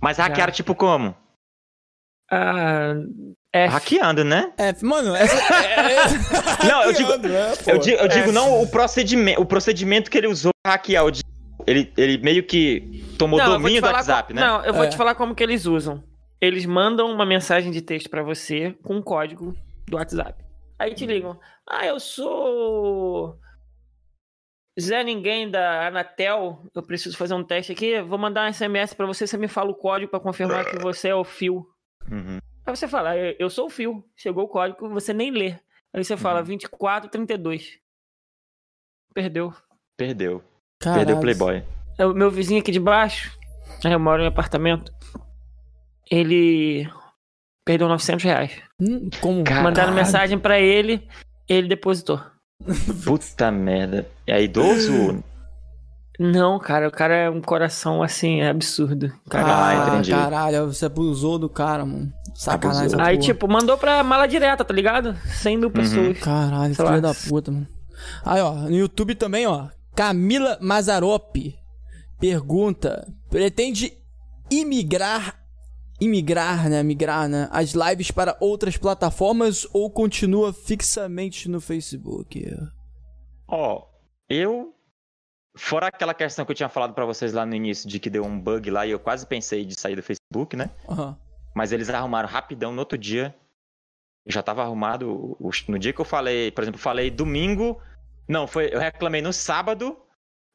Mas 0.01 0.17
hackearam 0.17 0.51
tipo 0.51 0.75
como? 0.75 1.15
Ah, 2.31 2.93
é, 3.53 3.65
Hackeando, 3.65 4.23
né? 4.23 4.51
É, 4.57 4.73
mano, 4.83 5.15
essa. 5.15 5.35
é- 6.63 6.67
Não, 6.67 6.83
eu 6.83 6.93
digo, 6.93 7.17
né, 7.17 7.53
eu 7.65 7.77
digo, 7.79 7.97
eu 7.97 8.07
digo 8.07 8.31
não 8.31 8.61
o 8.61 8.67
procedimento, 8.67 9.41
o 9.41 9.45
procedimento 9.45 10.11
que 10.11 10.17
ele 10.17 10.27
usou 10.27 10.51
pra 10.63 10.73
hackear. 10.73 11.03
eu 11.03 11.11
digo, 11.11 11.27
ele, 11.65 11.91
ele 11.97 12.17
meio 12.19 12.43
que 12.43 13.03
tomou 13.17 13.39
Não, 13.39 13.53
domínio 13.53 13.81
do 13.81 13.87
WhatsApp, 13.87 14.33
co- 14.33 14.39
né? 14.39 14.45
Não, 14.45 14.63
eu 14.63 14.73
vou 14.73 14.83
É. 14.83 14.87
te 14.87 14.95
falar 14.97 15.15
como 15.15 15.33
que 15.33 15.41
eles 15.43 15.65
usam. 15.65 16.03
Eles 16.39 16.65
mandam 16.65 17.11
uma 17.11 17.25
mensagem 17.25 17.71
de 17.71 17.81
texto 17.81 18.09
pra 18.09 18.21
você 18.21 18.75
com 18.83 18.95
um 18.97 19.01
código 19.01 19.55
do 19.87 19.97
WhatsApp. 19.97 20.35
Aí 20.79 20.93
te 20.95 21.05
ligam. 21.05 21.37
Ah, 21.67 21.85
eu 21.85 21.99
sou 21.99 23.37
Zé 24.79 25.03
Ninguém 25.03 25.51
da 25.51 25.87
Anatel. 25.87 26.65
Eu 26.73 26.81
preciso 26.81 27.17
fazer 27.17 27.33
um 27.33 27.43
teste 27.43 27.71
aqui. 27.73 28.01
Vou 28.01 28.17
mandar 28.17 28.47
um 28.49 28.53
SMS 28.53 28.93
pra 28.93 29.05
você. 29.05 29.27
Você 29.27 29.37
me 29.37 29.47
fala 29.49 29.69
o 29.71 29.75
código 29.75 30.09
pra 30.09 30.19
confirmar 30.21 30.65
que 30.65 30.77
você 30.79 31.09
é 31.09 31.15
o 31.15 31.23
Fio. 31.25 31.67
Uhum. 32.09 32.39
Aí 32.65 32.75
você 32.75 32.87
fala, 32.87 33.15
"Eu- 33.17 33.49
sou 33.49 33.65
o 33.65 33.69
Fio. 33.69 34.03
Chegou 34.15 34.45
o 34.45 34.47
código, 34.47 34.89
você 34.89 35.13
nem 35.13 35.31
lê. 35.31 35.55
Aí 35.93 36.03
você 36.03 36.13
Uhum. 36.13 36.19
fala 36.19 36.41
2432. 36.43 37.79
Perdeu. 39.13 39.53
Perdeu. 39.97 40.41
Caralho. 40.79 40.99
Perdeu 41.01 41.17
o 41.17 41.21
Playboy. 41.21 41.63
É 41.97 42.05
o 42.05 42.13
meu 42.13 42.31
vizinho 42.31 42.61
aqui 42.61 42.71
de 42.71 42.79
baixo, 42.79 43.37
né, 43.83 43.93
eu 43.93 43.99
moro 43.99 44.21
em 44.23 44.27
apartamento, 44.27 44.93
ele 46.09 46.87
perdeu 47.69 47.87
900 47.87 48.23
reais. 48.23 48.51
Hum, 48.81 49.09
Como? 49.21 49.43
Caralho. 49.43 49.63
Mandaram 49.65 49.93
mensagem 49.93 50.39
pra 50.39 50.59
ele, 50.59 51.07
ele 51.47 51.67
depositou. 51.67 52.19
Puta 53.05 53.51
merda. 53.51 54.07
É 54.25 54.41
idoso? 54.41 55.23
Não, 56.19 56.57
cara, 56.57 56.87
o 56.87 56.91
cara 56.91 57.15
é 57.15 57.29
um 57.29 57.39
coração 57.39 58.01
assim, 58.01 58.41
é 58.41 58.49
absurdo. 58.49 59.13
Cara, 59.29 59.67
Ah, 59.69 59.87
entendi. 59.89 60.09
caralho, 60.11 60.65
você 60.65 60.87
abusou 60.87 61.37
do 61.37 61.47
cara, 61.47 61.85
mano. 61.85 62.11
Sacanagem. 62.33 62.99
Aí, 62.99 63.19
tipo, 63.19 63.47
mandou 63.47 63.77
pra 63.77 64.03
mala 64.03 64.25
direta, 64.25 64.65
tá 64.65 64.73
ligado? 64.73 65.15
100 65.27 65.57
mil 65.57 65.69
pessoas. 65.69 66.17
Caralho, 66.19 66.73
Sei 66.73 66.83
filho 66.85 67.01
lá. 67.01 67.13
da 67.13 67.13
puta, 67.13 67.51
mano. 67.51 67.67
Aí, 68.25 68.41
ó, 68.41 68.51
no 68.53 68.75
YouTube 68.75 69.13
também, 69.13 69.45
ó. 69.45 69.67
Camila 69.95 70.57
Mazaropi 70.59 71.55
pergunta: 72.19 73.07
pretende 73.29 73.93
imigrar, 74.51 75.38
imigrar, 75.99 76.69
né? 76.69 76.81
Migrar, 76.83 77.27
né? 77.27 77.47
As 77.51 77.73
lives 77.73 78.11
para 78.11 78.37
outras 78.39 78.77
plataformas 78.77 79.67
ou 79.73 79.89
continua 79.89 80.53
fixamente 80.53 81.49
no 81.49 81.59
Facebook? 81.59 82.45
Ó, 83.47 83.85
eu. 84.27 84.73
Fora 85.55 85.87
aquela 85.87 86.13
questão 86.13 86.45
que 86.45 86.51
eu 86.51 86.55
tinha 86.55 86.69
falado 86.69 86.93
pra 86.93 87.05
vocês 87.05 87.33
lá 87.33 87.45
no 87.45 87.55
início 87.55 87.89
de 87.89 87.99
que 87.99 88.09
deu 88.09 88.23
um 88.23 88.39
bug 88.39 88.69
lá 88.69 88.85
e 88.85 88.91
eu 88.91 88.99
quase 88.99 89.25
pensei 89.25 89.65
de 89.65 89.77
sair 89.77 89.95
do 89.95 90.03
Facebook, 90.03 90.55
né? 90.55 90.69
Aham. 90.87 91.17
Mas 91.55 91.71
eles 91.71 91.89
arrumaram 91.89 92.29
rapidão 92.29 92.71
no 92.71 92.79
outro 92.79 92.97
dia. 92.97 93.35
Já 94.25 94.41
tava 94.43 94.61
arrumado. 94.61 95.35
No 95.67 95.79
dia 95.79 95.91
que 95.91 95.99
eu 95.99 96.05
falei, 96.05 96.51
por 96.51 96.63
exemplo, 96.63 96.79
falei 96.79 97.09
domingo. 97.09 97.81
Não, 98.27 98.45
foi. 98.45 98.73
Eu 98.73 98.79
reclamei 98.79 99.21
no 99.21 99.33
sábado. 99.33 99.97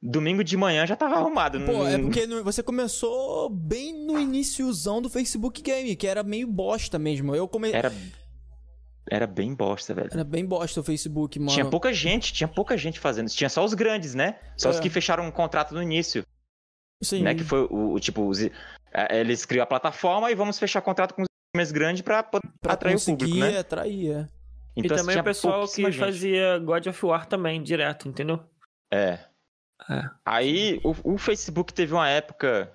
Domingo 0.06 0.44
de 0.44 0.54
manhã 0.54 0.86
já 0.86 0.94
tava 0.94 1.14
arrumado. 1.14 1.60
Pô, 1.64 1.86
é 1.86 1.96
porque 1.98 2.26
no- 2.26 2.44
você 2.44 2.62
começou 2.62 3.48
bem 3.48 4.04
no 4.06 4.18
iníciozão 4.18 5.00
do 5.00 5.08
Facebook 5.08 5.62
Game, 5.62 5.96
que 5.96 6.06
era 6.06 6.22
meio 6.22 6.46
bosta 6.46 6.98
mesmo. 6.98 7.34
Eu 7.34 7.48
comecei. 7.48 7.78
Era. 7.78 7.90
Era 9.10 9.26
bem 9.26 9.54
bosta, 9.54 9.94
velho. 9.94 10.08
Era 10.12 10.22
bem 10.24 10.44
bosta 10.44 10.80
o 10.80 10.84
Facebook, 10.84 11.38
mano. 11.38 11.50
Tinha 11.50 11.64
pouca 11.68 11.90
gente, 11.92 12.32
tinha 12.34 12.48
pouca 12.48 12.76
gente 12.76 13.00
fazendo. 13.00 13.28
isso. 13.28 13.36
Tinha 13.36 13.48
só 13.48 13.64
os 13.64 13.72
grandes, 13.72 14.14
né? 14.14 14.38
Só 14.58 14.68
os 14.70 14.76
É. 14.76 14.80
que 14.80 14.90
fecharam 14.90 15.24
um 15.26 15.30
contrato 15.30 15.74
no 15.74 15.82
início. 15.82 16.22
Sim. 17.02 17.22
Né? 17.22 17.34
Que 17.34 17.44
foi 17.44 17.66
o, 17.70 17.92
o 17.94 18.00
tipo, 18.00 18.26
os- 18.28 18.40
é, 18.42 18.50
eles 19.20 19.44
criam 19.46 19.62
a 19.62 19.66
plataforma 19.66 20.30
e 20.30 20.34
vamos 20.34 20.58
fechar 20.58 20.80
contrato 20.82 21.14
com 21.14 21.22
os 21.22 21.28
mais 21.56 21.70
grandes 21.72 22.02
pra, 22.02 22.22
poder 22.22 22.46
pra 22.60 22.72
atrair 22.74 22.96
o 22.96 23.00
público, 23.04 23.36
né? 23.38 23.58
atrair, 23.58 24.10
é. 24.10 24.28
E 24.76 24.80
Então, 24.80 24.96
também 24.96 25.18
o 25.18 25.24
pessoal 25.24 25.66
que 25.68 25.82
gente. 25.82 25.98
fazia 25.98 26.58
God 26.58 26.86
of 26.88 27.06
War 27.06 27.26
também, 27.26 27.62
direto, 27.62 28.08
entendeu? 28.08 28.40
É. 28.92 29.18
É. 29.90 30.10
Aí 30.24 30.80
o, 30.84 31.14
o 31.14 31.18
Facebook 31.18 31.72
teve 31.72 31.92
uma 31.92 32.08
época 32.08 32.72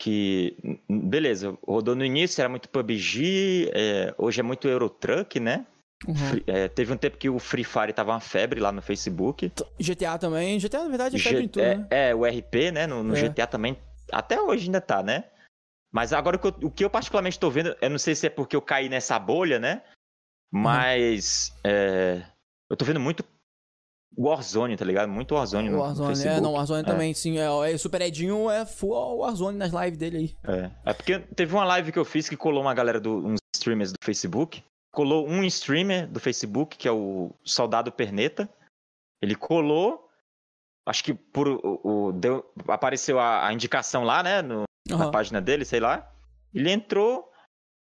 que. 0.00 0.56
Beleza, 0.88 1.56
rodou 1.66 1.94
no 1.94 2.04
início, 2.04 2.40
era 2.40 2.48
muito 2.48 2.68
PUBG, 2.68 3.70
é, 3.74 4.14
hoje 4.18 4.40
é 4.40 4.42
muito 4.42 4.68
Eurotruck, 4.68 5.38
né? 5.40 5.66
Uhum. 6.06 6.14
Free- 6.14 6.44
é, 6.46 6.68
teve 6.68 6.92
um 6.92 6.96
tempo 6.96 7.18
que 7.18 7.28
o 7.28 7.38
Free 7.38 7.64
Fire 7.64 7.92
tava 7.92 8.12
uma 8.12 8.20
febre 8.20 8.58
lá 8.60 8.72
no 8.72 8.80
Facebook. 8.80 9.52
GTA 9.78 10.18
também. 10.18 10.58
GTA, 10.58 10.84
na 10.84 10.88
verdade, 10.88 11.16
é 11.16 11.18
febre 11.18 11.38
G- 11.40 11.44
em 11.44 11.48
tudo, 11.48 11.62
é, 11.62 11.76
né? 11.76 11.86
é, 11.90 12.14
o 12.14 12.24
RP, 12.24 12.70
né? 12.72 12.86
No, 12.86 13.02
no 13.02 13.14
É. 13.14 13.28
GTA 13.28 13.46
também. 13.46 13.76
Até 14.10 14.40
hoje 14.40 14.64
ainda 14.66 14.80
tá, 14.80 15.02
né? 15.02 15.24
Mas 15.92 16.12
agora 16.12 16.36
o 16.36 16.38
que, 16.38 16.46
eu, 16.46 16.68
o 16.68 16.70
que 16.70 16.84
eu 16.84 16.90
particularmente 16.90 17.38
tô 17.38 17.50
vendo, 17.50 17.76
eu 17.80 17.90
não 17.90 17.98
sei 17.98 18.14
se 18.14 18.26
é 18.26 18.30
porque 18.30 18.56
eu 18.56 18.62
caí 18.62 18.88
nessa 18.88 19.18
bolha, 19.18 19.58
né? 19.58 19.82
Mas 20.52 21.52
é, 21.64 22.22
eu 22.70 22.76
tô 22.76 22.84
vendo 22.84 22.98
muito 23.00 23.24
Warzone, 24.16 24.76
tá 24.76 24.84
ligado? 24.84 25.08
Muito 25.08 25.34
Warzone 25.34 25.68
no, 25.68 25.76
no 25.76 25.82
Warzone, 25.82 26.08
Facebook. 26.08 26.36
é, 26.36 26.40
não, 26.40 26.52
Warzone 26.52 26.82
É. 26.82 26.84
também, 26.84 27.14
sim. 27.14 27.38
É, 27.38 27.72
é, 27.72 27.78
Super 27.78 28.02
Edinho 28.02 28.50
é 28.50 28.66
full 28.66 29.18
Warzone 29.18 29.56
nas 29.56 29.72
lives 29.72 29.98
dele 29.98 30.16
aí. 30.16 30.36
É. 30.84 30.90
é 30.90 30.92
porque 30.92 31.18
teve 31.18 31.54
uma 31.54 31.64
live 31.64 31.92
que 31.92 31.98
eu 31.98 32.04
fiz 32.04 32.28
que 32.28 32.36
colou 32.36 32.60
uma 32.62 32.74
galera, 32.74 33.00
do, 33.00 33.16
uns 33.26 33.38
streamers 33.54 33.92
do 33.92 33.98
Facebook. 34.02 34.62
Colou 34.92 35.28
um 35.28 35.44
streamer 35.44 36.08
do 36.08 36.18
Facebook, 36.18 36.76
que 36.76 36.88
é 36.88 36.92
o 36.92 37.30
Soldado 37.44 37.92
Perneta. 37.92 38.48
Ele 39.22 39.34
colou. 39.36 40.08
Acho 40.86 41.04
que 41.04 41.14
por 41.14 41.46
o, 41.46 41.80
o- 42.08 42.12
deu, 42.12 42.44
apareceu 42.66 43.18
a, 43.20 43.46
a 43.46 43.52
indicação 43.52 44.02
lá, 44.02 44.22
né? 44.22 44.42
no- 44.42 44.64
na 44.88 44.96
Aham. 44.96 45.10
página 45.12 45.40
dele, 45.40 45.64
sei 45.64 45.78
lá. 45.78 46.10
Ele 46.52 46.70
entrou. 46.70 47.30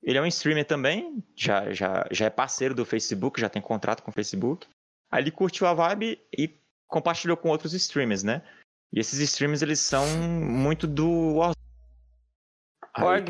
Ele 0.03 0.19
é 0.19 0.23
um 0.23 0.27
streamer 0.27 0.65
também. 0.67 1.25
Já, 1.35 1.73
já, 1.73 2.07
já 2.13 2.27
é 2.27 2.31
parceiro 2.31 2.75
do 2.75 2.85
Facebook, 2.85 3.41
já 3.41 3.49
tem 3.49 3.61
contrato 3.61 4.03
com 4.03 4.11
o 4.11 4.15
Facebook. 4.15 4.69
Aí 5.11 5.23
ele 5.23 5.31
curtiu 5.31 5.67
a 5.67 5.75
vibe 5.75 6.19
e 6.37 6.51
compartilhou 6.89 7.37
com 7.37 7.49
outros 7.49 7.73
streamers, 7.75 8.23
né? 8.23 8.43
E 8.93 9.01
esses 9.01 9.19
streamers, 9.21 9.63
eles 9.63 9.81
são 9.81 10.07
muito 10.07 10.87
do 10.87 11.35
Warzone. 11.37 11.55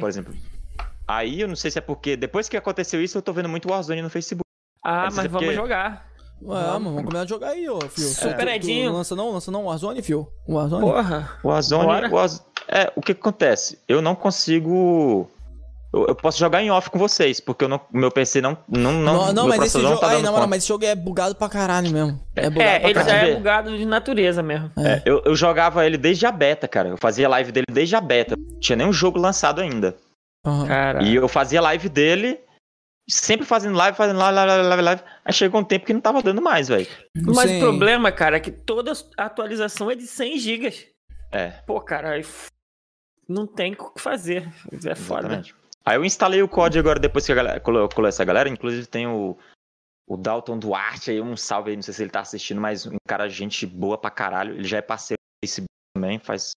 Por 0.01 0.09
exemplo. 0.09 0.35
Aí 1.07 1.41
eu 1.41 1.49
não 1.49 1.57
sei 1.57 1.71
se 1.71 1.79
é 1.79 1.83
porque 1.83 2.17
depois 2.17 2.49
que 2.49 2.57
aconteceu 2.57 3.03
isso, 3.03 3.17
eu 3.19 3.23
tô 3.23 3.33
vendo 3.33 3.49
muito 3.49 3.69
Warzone 3.71 4.03
no 4.03 4.11
Facebook. 4.11 4.45
Ah, 4.83 5.05
Mas 5.07 5.17
mas 5.17 5.25
é 5.25 5.29
vamos 5.29 5.47
porque- 5.47 5.55
jogar. 5.57 6.13
Ué, 6.43 6.55
mano, 6.61 6.73
vamos 6.91 7.03
combinar 7.05 7.25
de 7.25 7.31
jogar 7.31 7.51
aí, 7.51 7.69
ô, 7.69 7.81
Fio. 7.89 8.09
Super 8.09 8.45
tu 8.47 8.49
Edinho. 8.51 8.93
Lança 8.93 9.15
não? 9.17 9.31
Lança 9.31 9.51
não? 9.51 9.65
Warzone, 9.65 10.03
Fio? 10.03 10.29
Warzone? 10.47 10.83
Porra. 10.85 11.39
Warzone. 11.43 12.09
Waz- 12.11 12.45
É, 12.69 12.93
o 12.97 13.01
que 13.01 13.15
que 13.15 13.21
acontece? 13.21 13.79
Eu 13.87 14.03
não 14.03 14.15
consigo. 14.15 15.31
Eu, 15.95 16.07
eu 16.09 16.15
posso 16.15 16.39
jogar 16.41 16.61
em 16.61 16.71
off 16.73 16.91
com 16.91 16.99
vocês, 16.99 17.39
porque 17.39 17.65
o 17.65 17.81
meu 17.93 18.11
PC 18.11 18.41
não. 18.41 18.59
Não, 18.69 18.91
não, 18.93 19.27
Não, 19.27 19.33
não, 19.33 19.49
mas 19.49 19.62
esse 19.62 19.81
jogo. 19.81 20.01
tá 20.01 20.11
Aí, 20.11 20.23
conta. 20.23 20.47
mas 20.49 20.59
esse 20.59 20.66
jogo 20.69 20.85
é 20.85 20.95
bugado 20.97 21.37
pra 21.37 21.49
caralho 21.49 21.89
mesmo. 21.93 22.21
É 22.35 22.51
bugado 22.51 22.69
É, 22.71 22.81
pra 22.81 22.91
ele 22.91 23.05
já 23.05 23.16
é 23.16 23.35
bugado 23.37 23.79
de 23.79 23.85
natureza 23.85 24.43
mesmo. 24.43 24.73
É, 24.77 25.01
eu, 25.07 25.23
eu 25.25 25.37
jogava 25.37 25.87
ele 25.87 25.97
desde 25.97 26.27
a 26.27 26.33
beta, 26.33 26.66
cara. 26.66 26.89
Eu 26.89 26.97
fazia 26.97 27.29
live 27.29 27.53
dele 27.53 27.66
desde 27.71 27.95
a 27.95 28.01
beta. 28.01 28.35
Não 28.37 28.59
tinha 28.59 28.75
nenhum 28.75 28.93
jogo 28.93 29.21
lançado 29.21 29.61
ainda. 29.61 29.95
Cara. 30.66 31.03
E 31.05 31.15
eu 31.15 31.29
fazia 31.29 31.61
live 31.61 31.89
dele, 31.89 32.41
sempre 33.09 33.47
fazendo 33.47 33.77
live, 33.77 33.97
fazendo 33.97 34.19
live, 34.19 34.35
live, 34.35 34.51
live, 34.51 34.69
live, 34.69 34.83
live. 34.83 35.03
Aí 35.25 35.33
chegou 35.33 35.61
um 35.61 35.65
tempo 35.65 35.87
que 35.87 35.95
não 35.95 36.01
tava 36.01 36.23
dando 36.23 36.43
mais, 36.43 36.69
velho. 36.69 36.87
Mas 37.16 37.49
Sim. 37.51 37.59
o 37.59 37.61
problema, 37.61 38.11
cara, 38.11 38.37
é 38.37 38.41
que 38.41 38.51
toda 38.51 38.93
atualização 39.16 39.91
é 39.91 39.95
de 39.95 40.07
100 40.09 40.39
gigas. 40.39 40.87
É, 41.33 41.49
Pô, 41.66 41.81
cara, 41.81 42.11
aí 42.11 42.27
não 43.29 43.47
tem 43.47 43.73
o 43.73 43.93
que 43.93 44.01
fazer. 44.01 44.49
É 44.85 44.95
foda. 44.95 45.43
Aí 45.86 45.97
eu 45.97 46.05
instalei 46.05 46.43
o 46.43 46.48
código 46.48 46.81
agora, 46.81 46.98
depois 46.98 47.27
que 47.27 47.32
a 47.32 47.35
galera 47.35 47.61
colou, 47.61 47.89
colou 47.89 48.09
essa 48.09 48.24
galera. 48.24 48.48
Inclusive 48.48 48.86
tem 48.86 49.06
o, 49.06 49.36
o 50.09 50.16
Dalton 50.16 50.59
Duarte 50.59 51.11
aí, 51.11 51.20
um 51.20 51.36
salve 51.36 51.70
aí, 51.70 51.77
não 51.77 51.82
sei 51.82 51.93
se 51.93 52.02
ele 52.02 52.11
tá 52.11 52.20
assistindo, 52.20 52.61
mas 52.61 52.86
um 52.86 52.97
cara, 53.06 53.28
gente 53.28 53.66
boa 53.66 53.98
pra 53.98 54.11
caralho. 54.11 54.55
Ele 54.55 54.65
já 54.65 54.78
é 54.78 54.82
parceiro 54.82 55.19
do 55.19 55.47
Facebook 55.47 55.69
também, 55.94 56.19
faz 56.19 56.52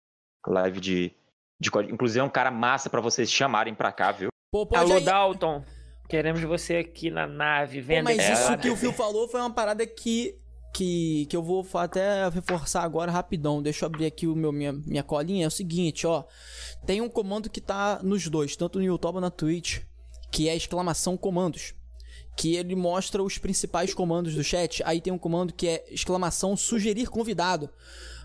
live 0.47 0.79
de, 0.79 1.11
de 1.59 1.69
código. 1.69 1.93
Inclusive 1.93 2.19
é 2.19 2.23
um 2.23 2.29
cara 2.29 2.49
massa 2.51 2.89
pra 2.89 3.01
vocês 3.01 3.29
chamarem 3.29 3.75
pra 3.75 3.91
cá, 3.91 4.11
viu? 4.13 4.29
Pô, 4.51 4.65
pode 4.65 4.81
Alô, 4.81 4.95
aí- 4.95 5.03
Dalton. 5.03 5.63
Queremos 6.07 6.41
você 6.41 6.77
aqui 6.77 7.11
na 7.11 7.27
nave, 7.27 7.81
vendo 7.81 8.05
mas 8.05 8.29
isso 8.29 8.57
que 8.59 8.69
o 8.69 8.77
Fio 8.77 8.93
falou 8.93 9.27
foi 9.27 9.41
uma 9.41 9.53
parada 9.53 9.85
que, 9.85 10.39
que, 10.77 11.25
que 11.25 11.35
eu 11.35 11.41
vou 11.41 11.67
até 11.73 12.29
reforçar 12.29 12.83
agora 12.83 13.11
rapidão. 13.11 13.63
Deixa 13.63 13.83
eu 13.83 13.87
abrir 13.87 14.05
aqui 14.05 14.27
o 14.27 14.35
meu, 14.35 14.51
minha, 14.51 14.71
minha 14.71 15.01
colinha. 15.01 15.45
É 15.45 15.47
o 15.47 15.51
seguinte, 15.51 16.05
ó. 16.05 16.23
Tem 16.85 17.01
um 17.01 17.09
comando 17.09 17.49
que 17.49 17.59
tá 17.59 17.99
nos 18.03 18.27
dois, 18.27 18.55
tanto 18.55 18.77
no 18.77 18.85
YouTube 18.85 19.13
quanto 19.13 19.21
na 19.21 19.31
Twitch, 19.31 19.79
que 20.29 20.47
é 20.47 20.55
exclamação 20.55 21.17
comandos. 21.17 21.73
Que 22.35 22.55
ele 22.55 22.75
mostra 22.75 23.23
os 23.23 23.39
principais 23.39 23.91
comandos 23.91 24.35
do 24.35 24.43
chat. 24.43 24.83
Aí 24.85 25.01
tem 25.01 25.11
um 25.11 25.17
comando 25.17 25.51
que 25.51 25.67
é 25.67 25.83
exclamação 25.89 26.55
sugerir 26.55 27.07
convidado. 27.07 27.67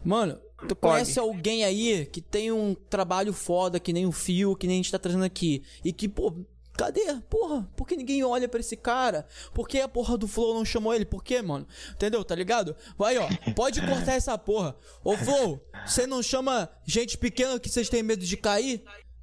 Mano, 0.05 0.39
tu 0.69 0.77
conhece 0.77 1.19
alguém 1.19 1.65
aí 1.65 2.05
que 2.05 2.21
tem 2.21 2.53
um 2.53 2.75
trabalho 2.75 3.33
foda, 3.33 3.81
que 3.81 3.95
nem 3.95 4.05
o 4.05 4.13
Fio, 4.13 4.55
que 4.55 4.67
nem 4.67 4.77
a 4.77 4.83
gente 4.83 4.93
tá 4.93 4.99
trazendo 4.99 5.25
aqui, 5.25 5.63
e 5.83 5.91
que, 5.91 6.07
pô, 6.07 6.35
Cadê? 6.77 7.17
Porra, 7.29 7.69
por 7.77 7.87
que 7.87 7.97
ninguém 7.97 8.25
olha 8.25 8.49
pra 8.49 8.61
esse 8.61 8.77
cara? 8.77 9.27
Por 9.53 9.69
que 9.69 9.79
a 9.81 9.89
porra 9.89 10.17
do 10.17 10.27
Flow 10.27 10.55
não 10.55 10.65
chamou 10.65 10.95
ele? 10.95 11.05
Por 11.05 11.23
quê, 11.23 11.43
mano? 11.43 11.67
Entendeu? 11.93 12.25
Tá 12.25 12.35
ligado? 12.35 12.75
Vai, 12.97 13.19
ó. 13.19 13.29
Pode 13.55 13.81
cortar 13.83 14.15
essa 14.15 14.37
porra. 14.39 14.75
Ô, 15.05 15.17
Flow, 15.17 15.61
você 15.87 16.07
não 16.07 16.23
chama 16.23 16.69
gente 16.85 17.19
pequena 17.19 17.59
que 17.61 17.69
vocês 17.69 17.89
têm 17.91 18.03
medo 18.03 18.25
de 18.25 18.37
cair? 18.37 18.83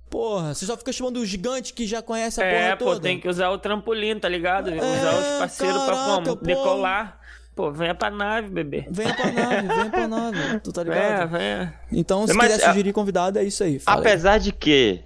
Porra, 0.09 0.53
você 0.55 0.65
só 0.65 0.76
fica 0.77 0.91
chamando 0.91 1.17
o 1.17 1.26
gigante 1.26 1.73
que 1.73 1.85
já 1.85 2.01
conhece 2.01 2.41
a 2.41 2.45
É, 2.45 2.63
porra 2.63 2.77
pô, 2.77 2.85
toda. 2.85 3.01
tem 3.01 3.19
que 3.19 3.27
usar 3.27 3.49
o 3.49 3.57
trampolim, 3.59 4.19
tá 4.19 4.27
ligado? 4.30 4.69
É, 4.69 4.76
usar 4.76 5.19
os 5.19 5.39
parceiros 5.39 5.84
pra 5.84 5.95
como? 5.95 6.38
pô. 6.38 6.45
Decolar. 6.45 7.19
Pô, 7.55 7.71
venha 7.71 7.93
pra 7.93 8.09
nave, 8.09 8.47
bebê. 8.49 8.85
Venha 8.89 9.13
pra 9.13 9.31
nave, 9.31 9.67
venha 9.67 9.89
pra 9.89 10.07
nave. 10.07 10.59
Tu 10.61 10.71
tá 10.71 10.81
ligado? 10.85 11.30
venha. 11.31 11.80
Então, 11.91 12.26
se 12.26 12.34
Mas, 12.34 12.53
quiser 12.53 12.67
sugerir 12.69 12.93
convidado, 12.93 13.38
é 13.38 13.43
isso 13.43 13.63
aí. 13.63 13.80
Fala 13.80 13.97
aí. 14.01 14.07
Apesar 14.07 14.38
de 14.38 14.51
que 14.53 15.03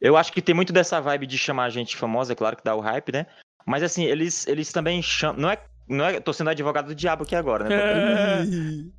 eu 0.00 0.16
acho 0.16 0.32
que 0.32 0.42
tem 0.42 0.54
muito 0.54 0.72
dessa 0.72 1.00
vibe 1.00 1.26
de 1.26 1.38
chamar 1.38 1.70
gente 1.70 1.96
famosa, 1.96 2.32
é 2.32 2.36
claro 2.36 2.56
que 2.56 2.64
dá 2.64 2.74
o 2.74 2.80
hype, 2.80 3.12
né? 3.12 3.26
Mas 3.66 3.82
assim, 3.82 4.04
eles, 4.04 4.46
eles 4.46 4.72
também 4.72 5.02
chamam. 5.02 5.40
Não 5.40 5.50
é, 5.50 5.58
não 5.88 6.04
é. 6.04 6.20
Tô 6.20 6.32
sendo 6.32 6.50
advogado 6.50 6.86
do 6.86 6.94
diabo 6.94 7.24
aqui 7.24 7.34
agora, 7.34 7.68
né? 7.68 7.76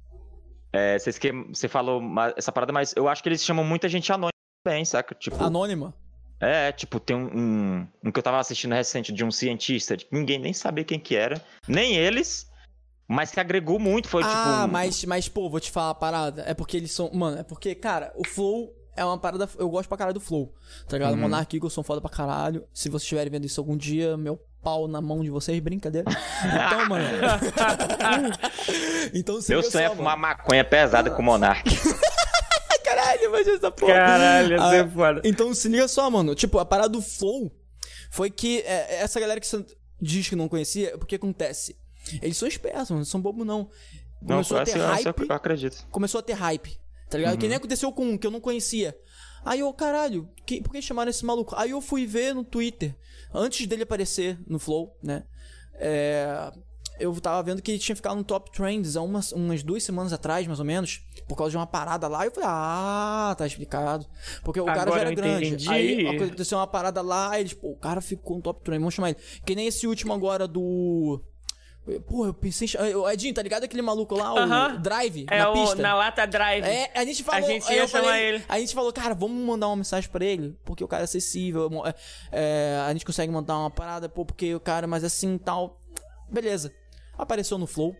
É, 0.71 0.99
vocês 0.99 1.17
que, 1.17 1.31
você 1.31 1.67
falou 1.67 1.99
essa 2.37 2.51
parada, 2.51 2.71
mas 2.71 2.93
eu 2.95 3.07
acho 3.07 3.23
que 3.23 3.29
eles 3.29 3.43
chamam 3.43 3.65
muita 3.65 3.89
gente 3.89 4.11
anônima 4.11 4.29
também, 4.63 4.85
saca? 4.85 5.15
Tipo, 5.15 5.43
Anônima? 5.43 5.95
é, 6.39 6.71
tipo, 6.71 6.99
tem 6.99 7.15
um, 7.15 7.25
um, 7.25 7.87
um 8.03 8.11
que 8.11 8.19
eu 8.19 8.23
tava 8.23 8.37
assistindo 8.37 8.75
recente 8.75 9.11
de 9.11 9.25
um 9.25 9.31
cientista, 9.31 9.97
que 9.97 10.07
ninguém 10.11 10.37
nem 10.37 10.53
sabia 10.53 10.83
quem 10.83 10.99
que 10.99 11.15
era, 11.15 11.43
nem 11.67 11.95
eles, 11.95 12.47
mas 13.07 13.31
que 13.31 13.39
agregou 13.39 13.79
muito, 13.79 14.07
foi 14.07 14.21
ah, 14.23 14.27
tipo... 14.61 14.71
mas, 14.71 15.03
mas, 15.05 15.27
pô, 15.27 15.49
vou 15.49 15.59
te 15.59 15.71
falar 15.71 15.89
a 15.89 15.95
parada. 15.95 16.43
É 16.45 16.53
porque 16.53 16.77
eles 16.77 16.91
são. 16.91 17.09
Mano, 17.11 17.39
é 17.39 17.43
porque, 17.43 17.73
cara, 17.73 18.13
o 18.15 18.23
Flow 18.25 18.71
é 18.95 19.05
uma 19.05 19.17
parada. 19.17 19.47
Eu 19.57 19.69
gosto 19.69 19.87
pra 19.87 19.97
caralho 19.97 20.13
do 20.13 20.19
Flow. 20.19 20.53
Tá 20.87 20.97
ligado? 20.97 21.13
Uhum. 21.13 21.19
Monark 21.21 21.55
Eagle 21.55 21.69
são 21.69 21.83
foda 21.83 22.01
pra 22.01 22.09
caralho. 22.09 22.65
Se 22.73 22.89
vocês 22.89 23.03
estiverem 23.03 23.31
vendo 23.31 23.45
isso 23.45 23.59
algum 23.61 23.77
dia, 23.77 24.17
meu 24.17 24.39
pau 24.61 24.87
na 24.87 24.99
mão 25.01 25.23
de 25.23 25.29
vocês, 25.29 25.57
brincadeira. 25.61 26.09
Então, 26.09 26.89
mano. 26.89 27.05
então, 29.13 29.41
se 29.41 29.49
Meu 29.51 29.59
liga 29.59 29.71
sonho 29.71 29.85
é 29.85 29.95
fumar 29.95 30.17
maconha 30.17 30.63
pesada 30.63 31.09
com 31.11 31.21
o 31.21 31.25
Monark. 31.25 31.69
Caralho, 32.83 33.23
imagina 33.25 33.55
essa 33.55 33.71
porra. 33.71 33.93
Caralho, 33.93 34.51
ia 34.55 34.61
Ah, 34.63 34.69
ser 34.71 34.89
foda. 34.89 35.21
Então 35.23 35.53
se 35.53 35.67
liga 35.69 35.87
só, 35.87 36.09
mano. 36.09 36.33
Tipo, 36.35 36.59
a 36.59 36.65
parada 36.65 36.89
do 36.89 37.01
Flow 37.01 37.51
foi 38.09 38.29
que 38.29 38.59
é, 38.61 39.01
essa 39.01 39.19
galera 39.19 39.39
que 39.39 39.47
você 39.47 39.63
diz 40.01 40.27
que 40.27 40.35
não 40.35 40.49
conhecia, 40.49 40.95
o 40.95 41.05
que 41.05 41.15
acontece? 41.15 41.77
Eles 42.21 42.37
são 42.37 42.47
espertos, 42.47 42.89
mano. 42.89 42.99
Não 43.01 43.05
são 43.05 43.21
bobo, 43.21 43.45
não. 43.45 43.69
Não, 44.21 44.37
Começou 44.37 44.57
a 44.57 44.61
essa- 44.63 44.71
ter 44.73 44.79
essa 44.79 44.93
hype. 45.11 45.29
eu 45.29 45.35
acredito. 45.35 45.87
Começou 45.91 46.19
a 46.19 46.23
ter 46.23 46.33
hype. 46.33 46.79
Tá 47.09 47.17
ligado? 47.17 47.37
Que 47.37 47.47
nem 47.47 47.57
aconteceu 47.57 47.91
com 47.91 48.11
um 48.11 48.17
que 48.17 48.27
eu 48.27 48.31
não 48.31 48.39
conhecia. 48.39 48.95
Aí 49.43 49.61
eu, 49.61 49.73
caralho, 49.73 50.29
que, 50.45 50.61
por 50.61 50.71
que 50.71 50.81
chamaram 50.81 51.09
esse 51.09 51.25
maluco? 51.25 51.55
Aí 51.57 51.71
eu 51.71 51.81
fui 51.81 52.05
ver 52.05 52.35
no 52.35 52.43
Twitter, 52.43 52.95
antes 53.33 53.65
dele 53.65 53.83
aparecer 53.83 54.37
no 54.47 54.59
Flow, 54.59 54.95
né? 55.01 55.23
É, 55.75 56.51
eu 56.99 57.13
tava 57.21 57.41
vendo 57.41 57.61
que 57.61 57.71
ele 57.71 57.79
tinha 57.79 57.95
ficado 57.95 58.17
no 58.17 58.23
Top 58.23 58.51
Trends 58.51 58.97
há 58.97 59.01
umas, 59.01 59.31
umas 59.31 59.63
duas 59.63 59.81
semanas 59.83 60.11
atrás, 60.11 60.45
mais 60.45 60.59
ou 60.59 60.65
menos, 60.65 61.01
por 61.27 61.35
causa 61.37 61.51
de 61.51 61.57
uma 61.57 61.65
parada 61.65 62.07
lá. 62.07 62.25
Eu 62.25 62.31
falei, 62.31 62.49
ah, 62.51 63.33
tá 63.37 63.47
explicado. 63.47 64.05
Porque 64.43 64.59
o 64.59 64.65
cara 64.65 64.77
já 64.77 64.83
Agora 64.83 65.01
era 65.01 65.13
grande. 65.13 65.69
Aí 65.69 66.05
aconteceu 66.07 66.57
uma 66.57 66.67
parada 66.67 67.01
lá, 67.01 67.31
aí 67.31 67.41
eles, 67.41 67.53
pô, 67.53 67.71
o 67.71 67.77
cara 67.77 68.01
ficou 68.01 68.35
no 68.35 68.43
Top 68.43 68.61
Trends, 68.61 68.81
vamos 68.81 68.93
chamar 68.93 69.11
ele. 69.11 69.19
Que 69.45 69.55
nem 69.55 69.67
esse 69.67 69.87
último 69.87 70.13
agora 70.13 70.47
do. 70.47 71.23
Pô, 72.07 72.25
eu 72.27 72.33
pensei. 72.33 72.67
em- 72.67 72.95
Ô, 72.95 73.09
Edinho, 73.09 73.33
tá 73.33 73.41
ligado 73.41 73.63
aquele 73.63 73.81
maluco 73.81 74.13
lá, 74.15 74.31
o 74.33 74.37
Aham. 74.37 74.75
Drive, 74.79 75.25
É 75.29 75.39
na 75.39 75.49
o 75.49 75.53
pista? 75.53 75.75
na 75.81 75.95
lata 75.95 76.25
drive. 76.27 76.63
É, 76.63 76.91
a 76.93 77.03
gente 77.03 77.23
falou. 77.23 77.47
gente 77.47 77.67
aí 77.67 77.77
ia 77.77 77.87
chamar 77.87 78.03
falei- 78.09 78.21
ele. 78.27 78.43
A 78.47 78.59
gente 78.59 78.75
falou, 78.75 78.93
cara, 78.93 79.15
vamos 79.15 79.43
mandar 79.43 79.67
uma 79.67 79.77
mensagem 79.77 80.07
pra 80.09 80.23
ele, 80.23 80.55
porque 80.63 80.83
o 80.83 80.87
cara 80.87 81.03
é 81.03 81.05
acessível. 81.05 81.69
é, 81.87 81.95
é, 82.31 82.83
a 82.87 82.93
gente 82.93 83.03
consegue 83.05 83.31
mandar 83.31 83.57
uma 83.57 83.71
parada, 83.71 84.07
pô, 84.07 84.23
porque 84.23 84.53
o 84.53 84.59
cara, 84.59 84.85
mas 84.85 85.03
assim 85.03 85.37
tal. 85.39 85.81
Beleza. 86.29 86.71
Apareceu 87.17 87.57
no 87.57 87.65
Flow. 87.65 87.95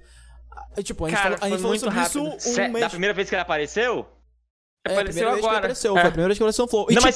Tipo, 0.84 1.06
a 1.06 1.10
gente 1.10 1.18
Cara, 1.18 1.38
falou, 1.38 1.46
a 1.46 1.50
gente 1.50 1.58
falou 1.58 1.70
muito 1.72 1.80
sobre 1.82 1.96
rápido. 1.96 2.28
isso 2.38 2.50
um 2.50 2.54
Cê- 2.54 2.68
mês. 2.68 2.82
Da 2.86 2.90
primeira 2.92 3.14
vez 3.14 3.28
que 3.30 3.34
ele 3.36 3.42
apareceu? 3.42 4.06
É, 4.86 4.90
a 4.90 4.94
Apareceu 4.94 5.04
primeira 5.04 5.30
vez 5.32 5.40
que 5.40 5.40
ele 5.40 5.48
agora. 5.48 5.58
apareceu. 5.58 5.98
É. 5.98 6.02
Foi 6.02 6.08
a 6.08 6.12
primeira 6.12 6.28
vez 6.30 6.38
que 6.38 6.44
ele 6.44 6.48
apareceu 6.50 6.66
no 6.66 6.70
Flow. 6.70 6.88
E 6.90 6.94
Não, 6.94 7.02
mas- 7.02 7.16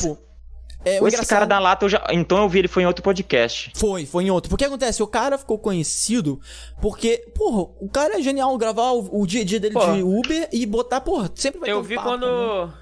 É, 0.85 1.01
o 1.01 1.07
esse 1.07 1.25
cara 1.25 1.45
da 1.45 1.59
lata, 1.59 1.85
eu 1.85 1.89
já... 1.89 2.03
então 2.11 2.37
eu 2.39 2.49
vi 2.49 2.59
ele 2.59 2.67
foi 2.67 2.83
em 2.83 2.85
outro 2.85 3.01
podcast. 3.03 3.71
Foi, 3.75 4.05
foi 4.05 4.25
em 4.25 4.31
outro. 4.31 4.49
Porque 4.49 4.65
acontece, 4.65 5.01
o 5.01 5.07
cara 5.07 5.37
ficou 5.37 5.57
conhecido 5.57 6.39
porque, 6.81 7.25
porra, 7.35 7.73
o 7.79 7.89
cara 7.89 8.17
é 8.19 8.21
genial 8.21 8.57
gravar 8.57 8.91
o, 8.91 9.21
o 9.21 9.25
dia 9.25 9.41
a 9.41 9.45
dia 9.45 9.59
dele 9.59 9.73
Porra. 9.73 9.93
de 9.95 10.03
Uber 10.03 10.49
e 10.51 10.65
botar, 10.65 10.99
porra, 11.01 11.31
sempre 11.35 11.59
vai 11.59 11.67
ter 11.69 11.73
Eu 11.73 11.79
um 11.79 11.83
vi 11.83 11.95
papo, 11.95 12.07
quando 12.09 12.65
né? 12.67 12.73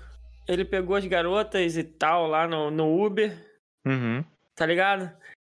ele 0.47 0.65
pegou 0.65 0.95
as 0.95 1.05
garotas 1.05 1.77
e 1.77 1.83
tal 1.83 2.25
lá 2.27 2.47
no, 2.47 2.71
no 2.71 3.05
Uber, 3.05 3.37
Uhum. 3.85 4.23
tá 4.55 4.65
ligado? 4.65 5.11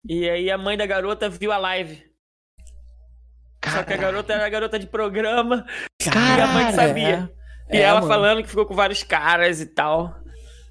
E 0.08 0.28
aí 0.28 0.50
a 0.50 0.56
mãe 0.56 0.76
da 0.76 0.86
garota 0.86 1.28
viu 1.28 1.52
a 1.52 1.58
live. 1.58 2.02
Só 3.66 3.82
que 3.82 3.92
a 3.92 3.96
garota 3.96 4.32
era 4.32 4.48
garota 4.48 4.78
de 4.78 4.86
programa 4.86 5.66
e 6.02 6.08
a 6.40 6.46
mãe 6.46 6.66
que 6.66 6.72
sabia. 6.72 7.30
E 7.70 7.76
É, 7.76 7.80
ela 7.82 8.00
mano. 8.00 8.10
falando 8.12 8.42
que 8.42 8.48
ficou 8.48 8.64
com 8.64 8.74
vários 8.74 9.02
caras 9.02 9.60
e 9.60 9.66
tal. 9.66 10.14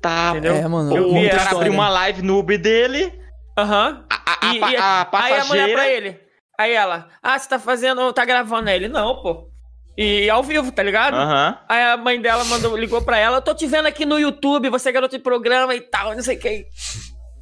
Tá, 0.07 0.29
Entendeu? 0.31 0.55
É, 0.55 0.67
mano. 0.67 0.95
Eu 0.95 1.09
o 1.09 1.13
vi 1.13 1.29
cara 1.29 1.49
abriu 1.51 1.73
uma 1.73 1.89
live 1.89 2.21
no 2.21 2.38
Uber 2.39 2.57
dele, 2.61 3.13
Aham. 3.57 4.05
a, 4.09 4.15
a, 4.49 4.53
E- 4.55 4.63
a, 4.63 4.71
e- 4.71 4.75
a, 4.77 5.07
aí 5.11 5.34
a 5.34 5.45
mulher 5.45 5.67
passageira... 5.67 5.73
pra 5.73 5.88
ele. 5.89 6.19
Aí 6.59 6.71
ela, 6.73 7.09
ah, 7.21 7.38
você 7.38 7.49
tá 7.49 7.59
fazendo, 7.59 8.11
tá 8.13 8.23
gravando 8.25 8.69
Aí 8.69 8.75
ele? 8.75 8.88
Não, 8.88 9.21
pô. 9.21 9.49
E 9.97 10.29
ao 10.29 10.41
vivo, 10.43 10.71
tá 10.71 10.81
ligado? 10.81 11.15
Aham. 11.15 11.57
Aí 11.67 11.84
a 11.84 11.97
mãe 11.97 12.21
dela 12.21 12.43
mandou, 12.45 12.77
ligou 12.77 13.01
pra 13.01 13.17
ela, 13.17 13.38
eu 13.38 13.41
tô 13.41 13.53
te 13.53 13.67
vendo 13.67 13.85
aqui 13.88 14.05
no 14.05 14.17
YouTube, 14.17 14.69
você 14.69 14.89
é 14.89 14.91
garoto 14.93 15.17
de 15.17 15.21
programa 15.23 15.75
e 15.75 15.81
tal, 15.81 16.15
não 16.15 16.23
sei 16.23 16.38
o 16.38 16.39
que. 16.39 16.65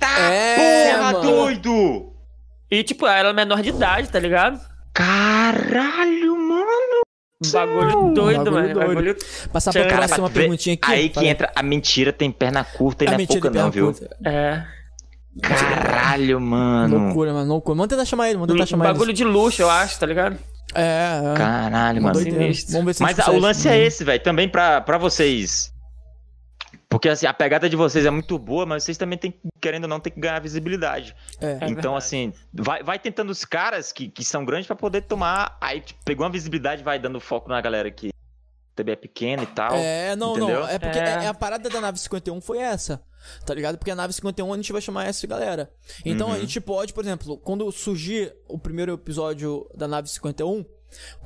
É, 0.02 0.56
Porra, 0.96 1.12
mano. 1.14 1.22
doido! 1.22 2.14
E 2.72 2.84
tipo, 2.84 3.06
ela 3.06 3.18
era 3.20 3.34
menor 3.34 3.62
de 3.62 3.70
idade, 3.70 4.10
tá 4.10 4.20
ligado? 4.20 4.60
Caralho, 4.94 6.35
bagulho 7.52 8.14
doido, 8.14 8.38
bagulho 8.46 8.52
mano. 8.54 8.74
doido. 8.74 8.88
Bagulho... 8.88 9.18
Passar 9.52 9.72
pra 9.72 9.86
Cara, 9.88 10.08
Vê- 10.08 10.30
perguntinha 10.30 10.74
aqui. 10.74 10.92
Aí 10.92 11.10
que 11.10 11.16
Fala. 11.16 11.28
entra 11.28 11.52
a 11.56 11.64
mentira 11.64 12.12
tem 12.14 12.32
perna 12.32 12.64
curta 12.64 13.04
e 13.04 13.08
A 13.08 13.12
não 13.12 13.20
é 13.20 13.26
pouca 13.26 13.50
não, 13.50 13.72
viu? 13.72 13.94
pergunta. 13.94 14.18
É. 14.26 14.64
Caralho, 15.42 16.40
mano. 16.40 16.98
Loucura, 16.98 17.34
mano. 17.34 17.50
Loucura. 17.50 17.76
Vamos 17.76 17.90
tentar 17.90 18.06
chamar 18.06 18.28
ele, 18.30 18.38
vamos 18.38 18.54
tentar 18.54 18.66
chamar 18.66 18.86
bagulho 18.86 19.10
ele. 19.10 19.14
de 19.14 19.24
luxo, 19.24 19.62
eu 19.62 19.70
acho, 19.70 20.00
tá 20.00 20.06
ligado? 20.06 20.38
É, 20.74 21.22
é. 21.34 21.38
Caralho, 21.38 22.02
mano. 22.02 22.14
Doideira. 22.14 22.54
Vamos 22.70 22.86
ver 22.86 22.94
se 22.94 23.02
Mas 23.04 23.20
a- 23.20 23.32
o 23.32 23.40
lance 23.40 23.68
é 23.68 23.86
esse, 23.86 24.04
velho. 24.04 24.22
Também 24.24 24.48
pra, 24.48 24.82
pra 24.82 24.98
vocês. 24.98 25.74
Porque 26.90 27.10
assim, 27.10 27.26
a 27.26 27.34
pegada 27.34 27.68
de 27.70 27.76
vocês 27.76 28.06
é 28.06 28.10
muito 28.10 28.38
boa, 28.38 28.66
mas 28.66 28.84
vocês 28.84 28.98
também 28.98 29.18
tem, 29.18 29.34
querendo 29.60 29.84
ou 29.84 29.90
não, 29.90 30.00
tem 30.00 30.14
que 30.14 30.20
ganhar 30.20 30.40
visibilidade. 30.40 31.16
É. 31.42 31.46
É 31.46 31.56
então, 31.56 31.68
verdade. 31.68 31.98
assim, 31.98 32.34
vai, 32.54 32.84
vai 32.84 33.00
tentando 33.00 33.32
os 33.32 33.44
caras 33.44 33.92
que, 33.92 34.08
que 34.10 34.24
são 34.24 34.46
grandes 34.46 34.68
pra 34.68 34.76
poder 34.76 35.02
tomar. 35.02 35.58
Aí, 35.60 35.82
tipo, 35.82 36.00
pegou 36.06 36.26
uma 36.26 36.32
visibilidade, 36.32 36.84
vai 36.84 37.00
dando 37.00 37.20
foco 37.20 37.50
na 37.50 37.60
galera 37.60 37.90
que 37.92 38.12
também 38.76 38.94
é 38.94 38.96
pequena 38.96 39.44
e 39.44 39.48
tal. 39.48 39.74
É, 39.76 40.16
não, 40.16 40.36
entendeu? 40.38 40.60
não. 40.62 40.68
É 40.68 40.78
porque 40.78 41.00
É. 41.00 41.04
é- 41.24 41.28
a 41.28 41.34
parada 41.34 41.70
da 41.70 41.82
nave 41.82 41.98
51 41.98 42.40
foi 42.42 42.60
essa. 42.60 43.02
Tá 43.46 43.54
ligado? 43.56 43.78
Porque 43.78 43.90
a 43.90 43.96
nave 43.96 44.14
51 44.14 44.54
a 44.54 44.56
gente 44.58 44.72
vai 44.72 44.82
chamar 44.82 45.06
essa 45.08 45.26
galera. 45.26 45.72
Então 46.06 46.28
a 46.28 46.34
Uhum. 46.36 46.42
gente 46.42 46.62
pode, 46.62 46.94
por 46.94 47.04
exemplo, 47.04 47.38
quando 47.40 47.72
surgir 47.72 48.36
o 48.48 48.60
primeiro 48.60 48.94
episódio 48.94 49.68
da 49.74 49.88
nave 49.88 50.08
51, 50.10 50.64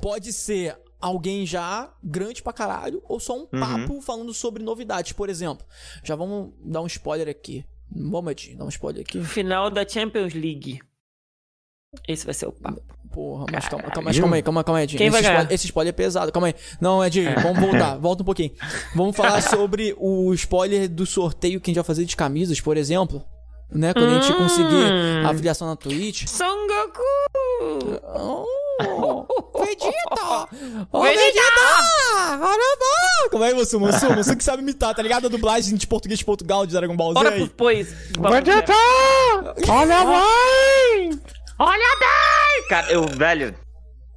pode 0.00 0.32
ser 0.32 0.76
alguém 1.00 1.46
já 1.46 1.92
grande 2.02 2.42
pra 2.42 2.52
caralho 2.52 3.02
ou 3.08 3.18
só 3.18 3.36
um 3.36 3.40
Uhum. 3.52 3.60
papo 3.60 4.00
falando 4.00 4.32
sobre 4.34 4.62
novidades. 4.62 5.12
Por 5.12 5.28
exemplo, 5.28 5.66
já 6.04 6.14
vamos 6.14 6.52
dar 6.64 6.82
um 6.82 6.86
spoiler 6.86 7.28
aqui. 7.28 7.64
Vamos, 7.90 8.30
Edinho, 8.32 8.58
dar 8.58 8.64
um 8.64 8.68
spoiler 8.68 9.02
aqui. 9.02 9.22
Final 9.24 9.70
da 9.70 9.86
Champions 9.88 10.32
League. 10.34 10.80
Esse 12.06 12.24
vai 12.24 12.34
ser 12.34 12.46
o 12.46 12.52
papo. 12.52 12.82
Porra, 13.12 13.46
mas 13.50 13.68
calma, 13.68 13.90
calma, 13.90 14.02
mas 14.10 14.20
calma 14.20 14.36
aí, 14.36 14.42
calma, 14.42 14.62
calma 14.62 14.78
aí, 14.78 14.84
Edinho. 14.84 14.98
Quem 14.98 15.08
esse 15.08 15.12
vai 15.12 15.20
spoiler, 15.22 15.42
ganhar? 15.46 15.52
esse 15.54 15.66
spoiler 15.66 15.88
é 15.92 15.96
pesado, 15.96 16.30
calma 16.30 16.46
aí. 16.46 16.54
Não, 16.80 17.04
Edinho, 17.04 17.34
vamos 17.42 17.58
voltar, 17.58 17.96
volta 17.98 18.22
um 18.22 18.24
pouquinho. 18.24 18.52
Vamos 18.94 19.16
falar 19.16 19.40
sobre 19.50 19.92
o 19.98 20.32
spoiler 20.34 20.88
do 20.88 21.04
sorteio 21.04 21.60
que 21.60 21.68
a 21.68 21.72
gente 21.72 21.76
vai 21.78 21.84
fazer 21.84 22.04
de 22.04 22.14
camisas, 22.14 22.60
por 22.60 22.76
exemplo. 22.76 23.24
Né? 23.72 23.92
Quando 23.94 24.08
a 24.10 24.20
gente 24.20 24.32
Hum. 24.32 24.36
conseguir 24.36 24.84
a 25.24 25.30
afiliação 25.30 25.68
na 25.68 25.76
Twitch. 25.76 26.26
Son 26.26 26.66
Goku! 26.66 28.00
Oh, 28.82 29.62
Vegeta! 29.64 30.48
Ô, 30.92 31.02
Vegeta! 31.02 31.40
Como 33.30 33.44
é, 33.44 33.52
Mussu? 33.54 33.78
Mussu, 33.78 34.12
Mussu 34.12 34.36
que 34.36 34.42
sabe 34.42 34.62
imitar, 34.62 34.94
tá 34.94 35.02
ligado? 35.02 35.26
A 35.26 35.28
dublagem 35.30 35.76
de 35.76 35.86
português 35.86 36.18
de 36.18 36.24
Portugal 36.24 36.66
de 36.66 36.72
Dragon 36.72 36.96
Ball 36.96 37.12
Z 37.12 37.14
Bora 37.14 37.50
pois. 37.56 37.88
Vegeta! 38.18 38.72
Olha 39.68 39.98
a 39.98 40.04
mãe! 40.04 41.20
Cara, 42.68 42.90
eu, 42.92 43.06
velho, 43.06 43.54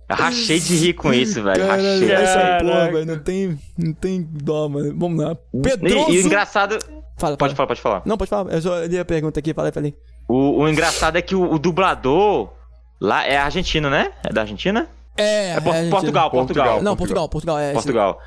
eu 0.09 0.15
rachei 0.15 0.59
de 0.59 0.75
rir 0.75 0.93
com 0.93 1.13
isso, 1.13 1.41
velho. 1.43 1.59
Caralho, 1.65 1.83
Rachei. 1.83 2.11
essa 2.11 2.57
porra, 2.61 2.91
velho, 2.91 3.05
não 3.05 3.19
tem, 3.19 3.59
não 3.77 3.93
tem 3.93 4.21
dó, 4.31 4.69
mano. 4.69 4.95
Vamos 4.97 5.23
lá. 5.23 5.35
E, 5.53 5.61
Pedroso... 5.61 6.11
e 6.11 6.17
o 6.19 6.25
engraçado. 6.25 6.77
Fala, 7.17 7.37
Pode 7.37 7.53
fala. 7.53 7.55
falar, 7.55 7.67
pode 7.67 7.81
falar. 7.81 8.01
Não, 8.05 8.17
pode 8.17 8.29
falar. 8.29 8.51
Eu 8.51 8.61
só 8.61 8.79
li 8.83 8.97
a 8.99 9.05
pergunta 9.05 9.39
aqui, 9.39 9.53
falei, 9.53 9.71
falei. 9.71 9.95
O, 10.27 10.61
o 10.61 10.69
engraçado 10.69 11.17
é 11.17 11.21
que 11.21 11.35
o, 11.35 11.53
o 11.53 11.59
dublador 11.59 12.51
lá 12.99 13.25
é 13.25 13.37
argentino, 13.37 13.89
né? 13.89 14.11
É 14.23 14.33
da 14.33 14.41
Argentina? 14.41 14.87
É, 15.17 15.51
É, 15.51 15.61
Por- 15.61 15.73
a 15.75 15.81
gente- 15.81 15.91
Portugal, 15.91 16.31
Portugal. 16.31 16.81
Não, 16.81 16.95
Portugal, 16.95 17.29
Portugal, 17.29 17.59
é. 17.59 17.71
Portugal. 17.73 18.19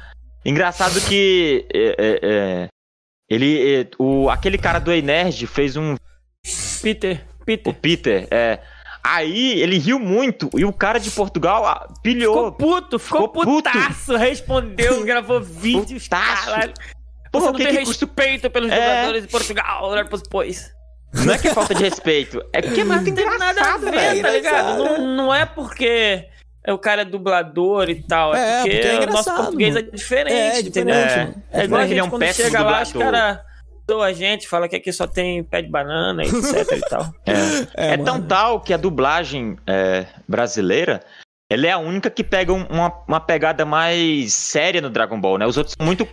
Engraçado 0.45 1.01
que 1.01 1.67
é, 1.75 1.97
é, 1.99 2.21
é, 2.23 2.69
ele, 3.29 3.81
é, 3.83 3.89
o, 3.99 4.31
aquele 4.31 4.57
cara 4.57 4.79
do 4.79 4.93
Ei 4.93 5.03
Nerd 5.03 5.47
fez 5.49 5.77
um, 5.77 5.97
Peter. 6.83 7.25
Peter. 7.45 7.73
O 7.73 7.75
Peter, 7.75 8.29
é. 8.31 8.61
Aí 9.03 9.61
ele 9.61 9.79
riu 9.79 9.99
muito 10.01 10.51
e 10.57 10.65
o 10.65 10.73
cara 10.73 10.99
de 10.99 11.11
Portugal 11.13 11.65
ah, 11.65 11.83
Ficou 11.89 12.03
pilhou. 12.03 12.53
puto, 12.53 12.99
ficou, 12.99 13.21
Ficou 13.23 13.29
puto. 13.29 13.47
putaço, 13.47 14.17
respondeu, 14.17 15.03
gravou 15.07 15.41
vídeos, 15.41 16.05
Putaço. 16.05 16.45
caralho. 16.47 16.75
Porra, 17.39 17.41
Você 17.41 17.49
o 17.49 17.53
não 17.53 17.59
que 17.59 17.65
tem 17.65 17.73
que 17.85 17.91
respeito 17.91 18.51
pelos 18.51 18.71
É. 18.71 18.77
jogadores 18.77 19.23
de 19.23 19.29
Portugal, 19.29 19.91
pois. 20.31 20.71
Não 21.15 21.33
é 21.33 21.39
que 21.39 21.49
é 21.49 21.55
falta 21.55 21.75
de 21.75 21.83
respeito, 21.85 22.43
é 22.53 22.61
porque 22.61 22.81
é 22.81 22.85
muito 22.85 23.07
Não 23.09 23.15
tem 23.15 23.25
nada 23.25 23.45
a 23.47 23.53
engraçado, 23.53 23.81
ver, 23.85 23.91
velho. 23.93 24.23
tá 24.23 24.31
ligado? 24.31 24.79
Não, 24.85 25.17
não 25.17 25.35
é 25.35 25.47
porque 25.47 26.25
o 26.69 26.77
cara 26.79 27.03
é 27.03 27.05
dublador 27.05 27.89
e 27.89 28.03
tal, 28.03 28.35
é, 28.35 28.39
É, 28.39 28.61
porque, 28.63 28.77
porque 28.77 28.89
é 28.89 28.99
o 29.09 29.13
nosso 29.13 29.35
português 29.35 29.75
mano. 29.75 29.87
é 29.87 29.91
diferente, 29.97 30.35
É, 30.35 30.57
é 30.57 30.61
entendeu? 30.61 30.95
É. 30.95 31.17
mano. 31.17 31.43
É 31.53 31.65
igual 31.65 31.81
a 31.81 31.85
Ele 31.85 31.89
gente 31.95 32.01
é 32.01 32.05
um 32.05 32.11
quando 32.11 32.21
péssimo 32.23 32.47
chega 32.51 32.63
lá, 32.63 32.83
os 32.83 32.93
dublador. 32.93 33.13
caras 33.15 33.47
a 34.03 34.13
gente, 34.13 34.49
fala 34.49 34.69
que 34.69 34.75
aqui 34.77 34.93
só 34.93 35.07
tem 35.07 35.45
pé 35.45 35.63
de 35.63 35.71
banana, 35.71 36.23
etc 36.27 36.73
e 36.77 36.81
tal. 36.81 37.15
É, 37.77 37.93
É, 37.95 37.97
tão 37.97 38.21
tal 38.21 38.61
que 38.61 38.75
a 38.75 38.77
dublagem 38.77 39.57
é, 39.67 40.07
brasileira, 40.29 41.01
ela 41.49 41.67
é 41.67 41.71
a 41.71 41.79
única 41.79 42.11
que 42.11 42.25
pega 42.25 42.53
um- 42.53 42.67
uma, 42.67 42.93
uma 43.09 43.21
pegada 43.21 43.65
mais 43.65 44.33
séria 44.35 44.81
no 44.81 44.91
Dragon 44.91 45.21
Ball, 45.21 45.39
né? 45.39 45.47
Os 45.47 45.57
outros 45.57 45.75
são 45.79 45.87
muito, 45.87 46.07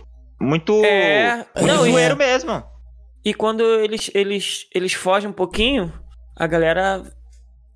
muito, 0.44 0.84
É, 0.84 1.46
muito 1.58 1.74
zoeiro 1.76 2.16
mesmo. 2.16 2.62
E 3.24 3.32
quando 3.32 3.62
eles, 3.80 4.10
eles, 4.14 4.66
eles 4.74 4.92
fogem 4.92 5.30
um 5.30 5.32
pouquinho, 5.32 5.92
a 6.36 6.46
galera 6.46 7.02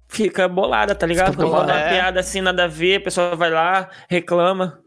fica 0.09 0.47
bolada, 0.47 0.95
tá 0.95 1.07
ligado? 1.07 1.33
Fica 1.33 1.43
Quando 1.43 1.51
rola 1.51 1.65
bolada, 1.65 1.81
uma 1.81 1.91
é. 1.91 1.95
piada 1.95 2.21
assim, 2.21 2.41
nada 2.41 2.65
a 2.65 2.69
ver, 2.69 2.97
a 2.97 3.01
pessoa 3.01 3.35
vai 3.35 3.51
lá, 3.51 3.89
reclama. 4.09 4.79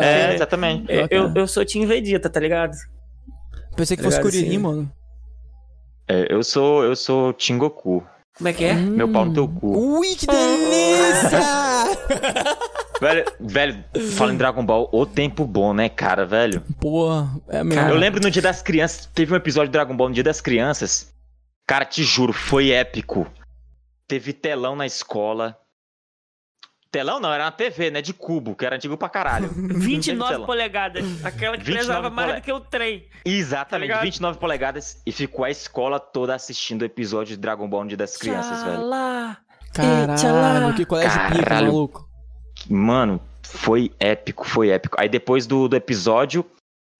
É, 0.00 0.30
é, 0.30 0.34
exatamente. 0.34 0.86
Eu, 0.88 1.08
eu, 1.10 1.32
eu 1.34 1.46
sou 1.46 1.64
Team 1.64 1.86
Vegeta, 1.86 2.30
tá 2.30 2.40
ligado? 2.40 2.72
pensei 3.76 3.96
que 3.96 4.02
fosse 4.02 4.16
Ligado, 4.16 4.32
Kuririn, 4.32 4.50
sim. 4.50 4.58
mano. 4.58 4.92
É, 6.08 6.32
eu 6.32 6.42
sou 6.42 6.84
eu 6.84 6.96
sou 6.96 7.32
Tingoku. 7.32 8.02
Como 8.38 8.48
é 8.48 8.52
que 8.52 8.64
é? 8.64 8.74
Meu 8.74 9.10
pau 9.10 9.24
no 9.24 9.34
teu 9.34 9.48
cu. 9.48 9.98
Ui, 9.98 10.14
que 10.14 10.26
delícia! 10.26 11.40
Velho, 13.00 13.24
velho, 13.40 13.84
fala 14.16 14.32
em 14.32 14.36
Dragon 14.36 14.64
Ball, 14.64 14.88
o 14.92 15.04
tempo 15.04 15.44
bom, 15.46 15.74
né, 15.74 15.88
cara, 15.88 16.24
velho? 16.24 16.62
Pô, 16.80 17.08
é 17.48 17.62
mesmo. 17.62 17.88
Eu 17.90 17.96
lembro 17.96 18.20
no 18.20 18.30
Dia 18.30 18.40
das 18.42 18.62
Crianças, 18.62 19.06
teve 19.06 19.32
um 19.32 19.36
episódio 19.36 19.68
de 19.68 19.72
Dragon 19.72 19.94
Ball 19.96 20.08
no 20.08 20.14
Dia 20.14 20.24
das 20.24 20.40
Crianças. 20.40 21.12
Cara, 21.66 21.84
te 21.84 22.02
juro, 22.02 22.32
foi 22.32 22.70
épico. 22.70 23.26
Teve 24.08 24.32
telão 24.32 24.74
na 24.76 24.86
escola. 24.86 25.58
Telão 26.90 27.20
não, 27.20 27.30
era 27.32 27.44
uma 27.44 27.50
TV, 27.52 27.90
né? 27.90 28.00
De 28.00 28.14
cubo, 28.14 28.54
que 28.54 28.64
era 28.64 28.76
antigo 28.76 28.96
pra 28.96 29.08
caralho. 29.08 29.50
Não 29.54 29.68
teve 29.68 29.80
29 29.80 30.32
telão. 30.32 30.46
polegadas. 30.46 31.24
Aquela 31.24 31.58
que 31.58 31.64
29 31.64 31.86
pesava 31.88 32.08
mais 32.08 32.28
pole- 32.28 32.40
do 32.40 32.44
que 32.44 32.52
o 32.52 32.60
trem. 32.60 33.06
Exatamente, 33.24 33.70
Tá 33.70 33.78
ligado? 33.78 34.02
29 34.04 34.38
polegadas. 34.38 35.02
E 35.04 35.12
ficou 35.12 35.44
a 35.44 35.50
escola 35.50 35.98
toda 36.00 36.34
assistindo 36.34 36.82
o 36.82 36.84
episódio 36.84 37.34
de 37.34 37.40
Dragon 37.42 37.68
Ball 37.68 37.82
no 37.82 37.88
Dia 37.88 37.98
das 37.98 38.16
Crianças, 38.16 38.62
velho. 38.62 38.76
Tchalá. 38.78 39.36
Caralho, 39.74 40.74
que 40.74 40.86
colégio 40.86 41.20
pica, 41.32 41.54
maluco. 41.56 42.05
Mano, 42.68 43.20
foi 43.42 43.90
épico, 43.98 44.46
foi 44.46 44.70
épico. 44.70 44.96
Aí 45.00 45.08
depois 45.08 45.46
do, 45.46 45.68
do 45.68 45.76
episódio, 45.76 46.44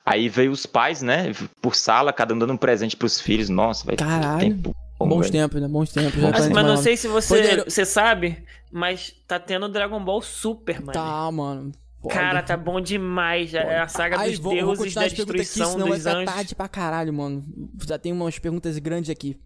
aí 0.04 0.28
veio 0.28 0.50
os 0.52 0.66
pais, 0.66 1.02
né? 1.02 1.32
Por 1.60 1.74
sala, 1.74 2.12
cada 2.12 2.34
um 2.34 2.38
dando 2.38 2.52
um 2.52 2.56
presente 2.56 2.96
pros 2.96 3.20
filhos. 3.20 3.48
Nossa, 3.48 3.84
velho. 3.84 3.96
que 3.98 4.04
Caralho. 4.04 4.40
tempo 4.40 4.74
bom, 4.98 5.08
Bons 5.08 5.20
velho. 5.28 5.32
tempos, 5.32 5.60
né? 5.60 5.68
Bons 5.68 5.92
tempos. 5.92 6.20
já 6.20 6.30
Assim, 6.30 6.52
mas 6.52 6.66
não 6.66 6.76
sei 6.76 6.96
se 6.96 7.06
você, 7.08 7.36
Poder- 7.36 7.64
você 7.64 7.84
sabe, 7.84 8.42
mas 8.72 9.14
tá 9.26 9.38
tendo 9.38 9.68
Dragon 9.68 10.02
Ball 10.02 10.22
Super, 10.22 10.80
mano. 10.80 10.92
Tá, 10.92 11.30
mano. 11.30 11.72
Pode. 12.00 12.14
Cara, 12.14 12.42
tá 12.42 12.56
bom 12.56 12.80
demais. 12.80 13.52
É 13.52 13.80
a 13.80 13.88
saga 13.88 14.20
Aí, 14.20 14.30
dos 14.30 14.38
vou, 14.40 14.52
vou 14.54 14.62
deuses 14.76 14.78
continuar 14.78 15.02
da 15.04 15.10
perguntas 15.10 15.30
aqui, 15.34 15.38
destruição 15.38 15.72
senão 15.72 15.86
vai 15.88 15.98
dos 15.98 16.06
ficar 16.06 16.16
anjos. 16.18 16.34
tarde 16.34 16.54
pra 16.54 16.68
caralho, 16.68 17.12
mano. 17.12 17.44
Já 17.86 17.98
tem 17.98 18.12
umas 18.12 18.38
perguntas 18.38 18.78
grandes 18.78 19.10
aqui. 19.10 19.36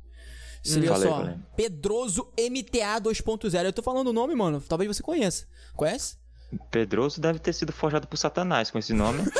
Se 0.62 0.78
liga 0.78 0.92
Falei, 0.92 1.08
só. 1.08 1.16
falei. 1.16 1.34
Pedroso 1.56 2.32
MTA 2.38 3.00
2.0. 3.00 3.64
Eu 3.64 3.72
tô 3.72 3.82
falando 3.82 4.08
o 4.08 4.12
nome, 4.12 4.34
mano. 4.34 4.60
Talvez 4.60 4.94
você 4.94 5.02
conheça. 5.02 5.46
Conhece? 5.74 6.16
Pedroso 6.70 7.20
deve 7.20 7.38
ter 7.38 7.52
sido 7.52 7.72
forjado 7.72 8.06
por 8.06 8.16
Satanás 8.16 8.70
com 8.70 8.78
esse 8.78 8.92
nome. 8.92 9.22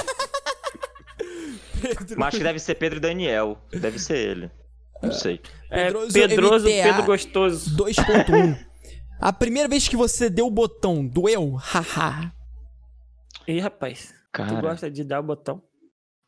Mas 2.17 2.29
acho 2.29 2.39
que 2.39 2.45
deve 2.45 2.59
ser 2.59 2.75
Pedro 2.77 3.01
Daniel. 3.01 3.59
Deve 3.71 3.99
ser 3.99 4.17
ele. 4.17 4.51
Não 5.03 5.13
sei. 5.13 5.41
É, 5.71 5.87
Pedroso 5.87 6.13
Pedroso, 6.13 6.67
MTA. 6.69 6.83
Pedro 6.83 7.03
Gostoso. 7.05 7.77
2.1. 7.77 8.67
A 9.19 9.33
primeira 9.33 9.69
vez 9.69 9.89
que 9.89 9.97
você 9.97 10.29
deu 10.31 10.47
o 10.47 10.51
botão, 10.51 11.07
doeu? 11.07 11.55
Haha. 11.57 12.33
Ih, 13.47 13.61
rapaz. 13.61 14.09
Tu 14.09 14.15
Cara. 14.33 14.61
gosta 14.61 14.91
de 14.91 15.05
dar 15.05 15.21
o 15.21 15.23
botão? 15.23 15.63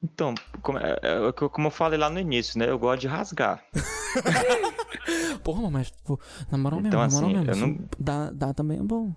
Então, 0.03 0.35
como, 0.63 0.79
é- 0.79 0.99
é 1.03 1.21
o 1.21 1.27
eu- 1.27 1.33
como 1.51 1.69
eu 1.69 1.71
falei 1.71 1.99
lá 1.99 2.11
no 2.11 2.19
início, 2.19 2.59
né? 2.59 2.69
Eu 2.69 2.79
gosto 2.79 3.01
de 3.03 3.07
rasgar. 3.07 3.63
Porra, 5.45 5.71
mas, 5.71 5.91
pô, 6.05 6.19
na 6.51 6.59
moral 6.59 6.81
Então, 6.81 7.01
mesmo, 7.01 7.21
na 7.21 7.29
moral 7.29 7.41
assim, 7.43 7.47
mesmo. 7.67 7.75
isso 7.75 7.89
Dá, 7.99 8.31
dá 8.31 8.53
também 8.55 8.79
é 8.79 8.83
bom. 8.83 9.15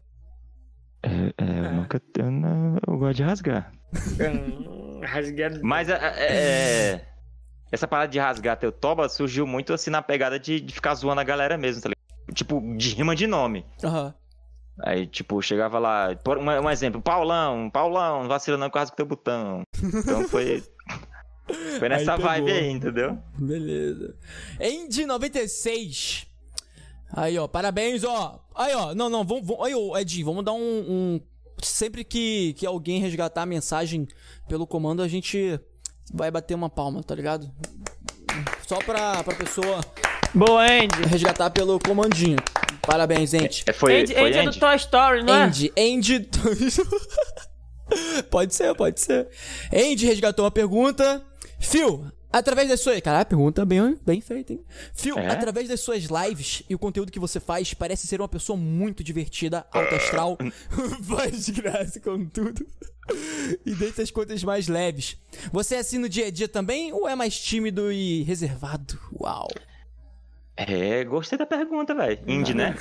É, 1.03 1.09
é, 1.37 1.59
eu 1.59 1.71
nunca. 1.73 2.01
Eu, 2.17 2.31
não- 2.31 2.77
eu 2.87 2.97
gosto 2.97 3.15
de 3.17 3.23
rasgar. 3.23 3.71
Rasgueado. 5.03 5.59
Mas 5.63 5.89
é, 5.89 5.93
é- 6.17 7.07
essa 7.71 7.87
parada 7.87 8.07
de 8.11 8.19
rasgar 8.19 8.57
teu 8.57 8.71
toba 8.71 9.07
surgiu 9.09 9.45
muito 9.45 9.73
assim 9.73 9.89
na 9.89 10.01
pegada 10.01 10.39
de, 10.39 10.59
de 10.59 10.73
ficar 10.73 10.95
zoando 10.95 11.21
a 11.21 11.23
galera 11.23 11.57
mesmo, 11.57 11.81
tá 11.81 11.89
ligado? 11.89 12.33
Tipo, 12.35 12.59
de 12.77 12.89
rima 12.95 13.15
de 13.15 13.27
nome. 13.27 13.65
Aham. 13.83 14.13
Aí, 14.83 15.07
tipo, 15.07 15.41
chegava 15.41 15.79
lá, 15.79 16.13
por 16.17 16.37
um, 16.37 16.43
um 16.49 16.69
exemplo, 16.69 17.01
Paulão, 17.01 17.69
Paulão, 17.69 18.27
vacila 18.27 18.57
não 18.57 18.69
que 18.69 18.75
eu 18.77 18.79
rasgo 18.81 18.95
teu 18.95 19.05
botão. 19.05 19.61
Então 19.81 20.27
foi. 20.27 20.63
Foi 21.79 21.89
nessa 21.89 22.15
Aí 22.15 22.21
vibe 22.21 22.51
aí, 22.51 22.69
entendeu? 22.71 23.17
Beleza. 23.37 24.15
Andy 24.59 25.05
96. 25.05 26.25
Aí, 27.13 27.37
ó, 27.37 27.47
parabéns, 27.47 28.03
ó. 28.03 28.43
Aí, 28.55 28.73
ó, 28.73 28.95
não, 28.95 29.09
não, 29.09 29.23
vamos, 29.23 29.45
vamos 29.45 29.65
aí, 29.65 29.75
ô, 29.75 29.95
Edinho, 29.97 30.25
vamos 30.25 30.43
dar 30.43 30.53
um, 30.53 30.59
um- 30.59 31.21
Sempre 31.63 32.03
que, 32.03 32.53
que 32.57 32.65
alguém 32.65 32.99
resgatar 32.99 33.43
a 33.43 33.45
mensagem 33.45 34.07
pelo 34.47 34.67
comando, 34.67 35.01
a 35.01 35.07
gente 35.07 35.57
vai 36.13 36.29
bater 36.29 36.53
uma 36.53 36.69
palma, 36.69 37.01
tá 37.01 37.15
ligado? 37.15 37.49
Só 38.67 38.77
pra, 38.79 39.23
pra 39.23 39.35
pessoa 39.35 39.79
Boa, 40.33 40.63
Andy. 40.63 41.07
resgatar 41.07 41.49
pelo 41.51 41.79
comandinho. 41.79 42.37
Parabéns, 42.81 43.33
Andy. 43.33 43.63
É, 43.67 43.73
foi, 43.73 44.01
Andy, 44.01 44.13
foi 44.13 44.27
Andy 44.27 44.37
é 44.37 44.43
do 44.43 44.49
Andy? 44.49 44.59
Toy 44.59 44.75
Story, 44.75 45.23
não 45.23 45.33
é? 45.33 45.43
Andy, 45.43 45.71
Andy. 45.77 46.29
pode 48.29 48.53
ser, 48.53 48.75
pode 48.75 48.99
ser. 48.99 49.27
Andy 49.73 50.05
resgatou 50.05 50.43
uma 50.45 50.51
pergunta. 50.51 51.23
Phil, 51.69 52.05
através 52.31 52.69
das 52.69 52.79
suas. 52.79 52.99
Caralho, 53.01 53.25
pergunta 53.25 53.65
bem, 53.65 53.97
bem 54.05 54.21
feita, 54.21 54.53
hein? 54.53 54.63
Phil, 54.93 55.17
É? 55.17 55.27
através 55.29 55.67
das 55.67 55.79
suas 55.81 56.03
lives 56.05 56.63
e 56.69 56.75
o 56.75 56.79
conteúdo 56.79 57.11
que 57.11 57.19
você 57.19 57.39
faz, 57.39 57.73
parece 57.73 58.07
ser 58.07 58.21
uma 58.21 58.27
pessoa 58.27 58.57
muito 58.57 59.03
divertida, 59.03 59.65
alto 59.71 59.95
astral, 59.95 60.37
faz 61.03 61.49
graça 61.49 61.99
com 61.99 62.25
tudo. 62.25 62.65
E 63.65 63.75
dentre 63.75 64.01
as 64.01 64.09
coisas 64.11 64.43
mais 64.43 64.67
leves. 64.67 65.15
Você 65.51 65.75
é 65.75 65.79
assim 65.79 65.97
no 65.99 66.09
dia 66.09 66.27
a 66.27 66.31
dia 66.31 66.47
também 66.47 66.91
ou 66.91 67.07
é 67.07 67.15
mais 67.15 67.39
tímido 67.39 67.91
e 67.91 68.23
reservado? 68.23 68.99
Uau. 69.19 69.47
É, 70.57 71.03
gostei 71.03 71.37
da 71.37 71.45
pergunta, 71.45 71.93
velho. 71.93 72.17
Indy, 72.25 72.53
né? 72.53 72.75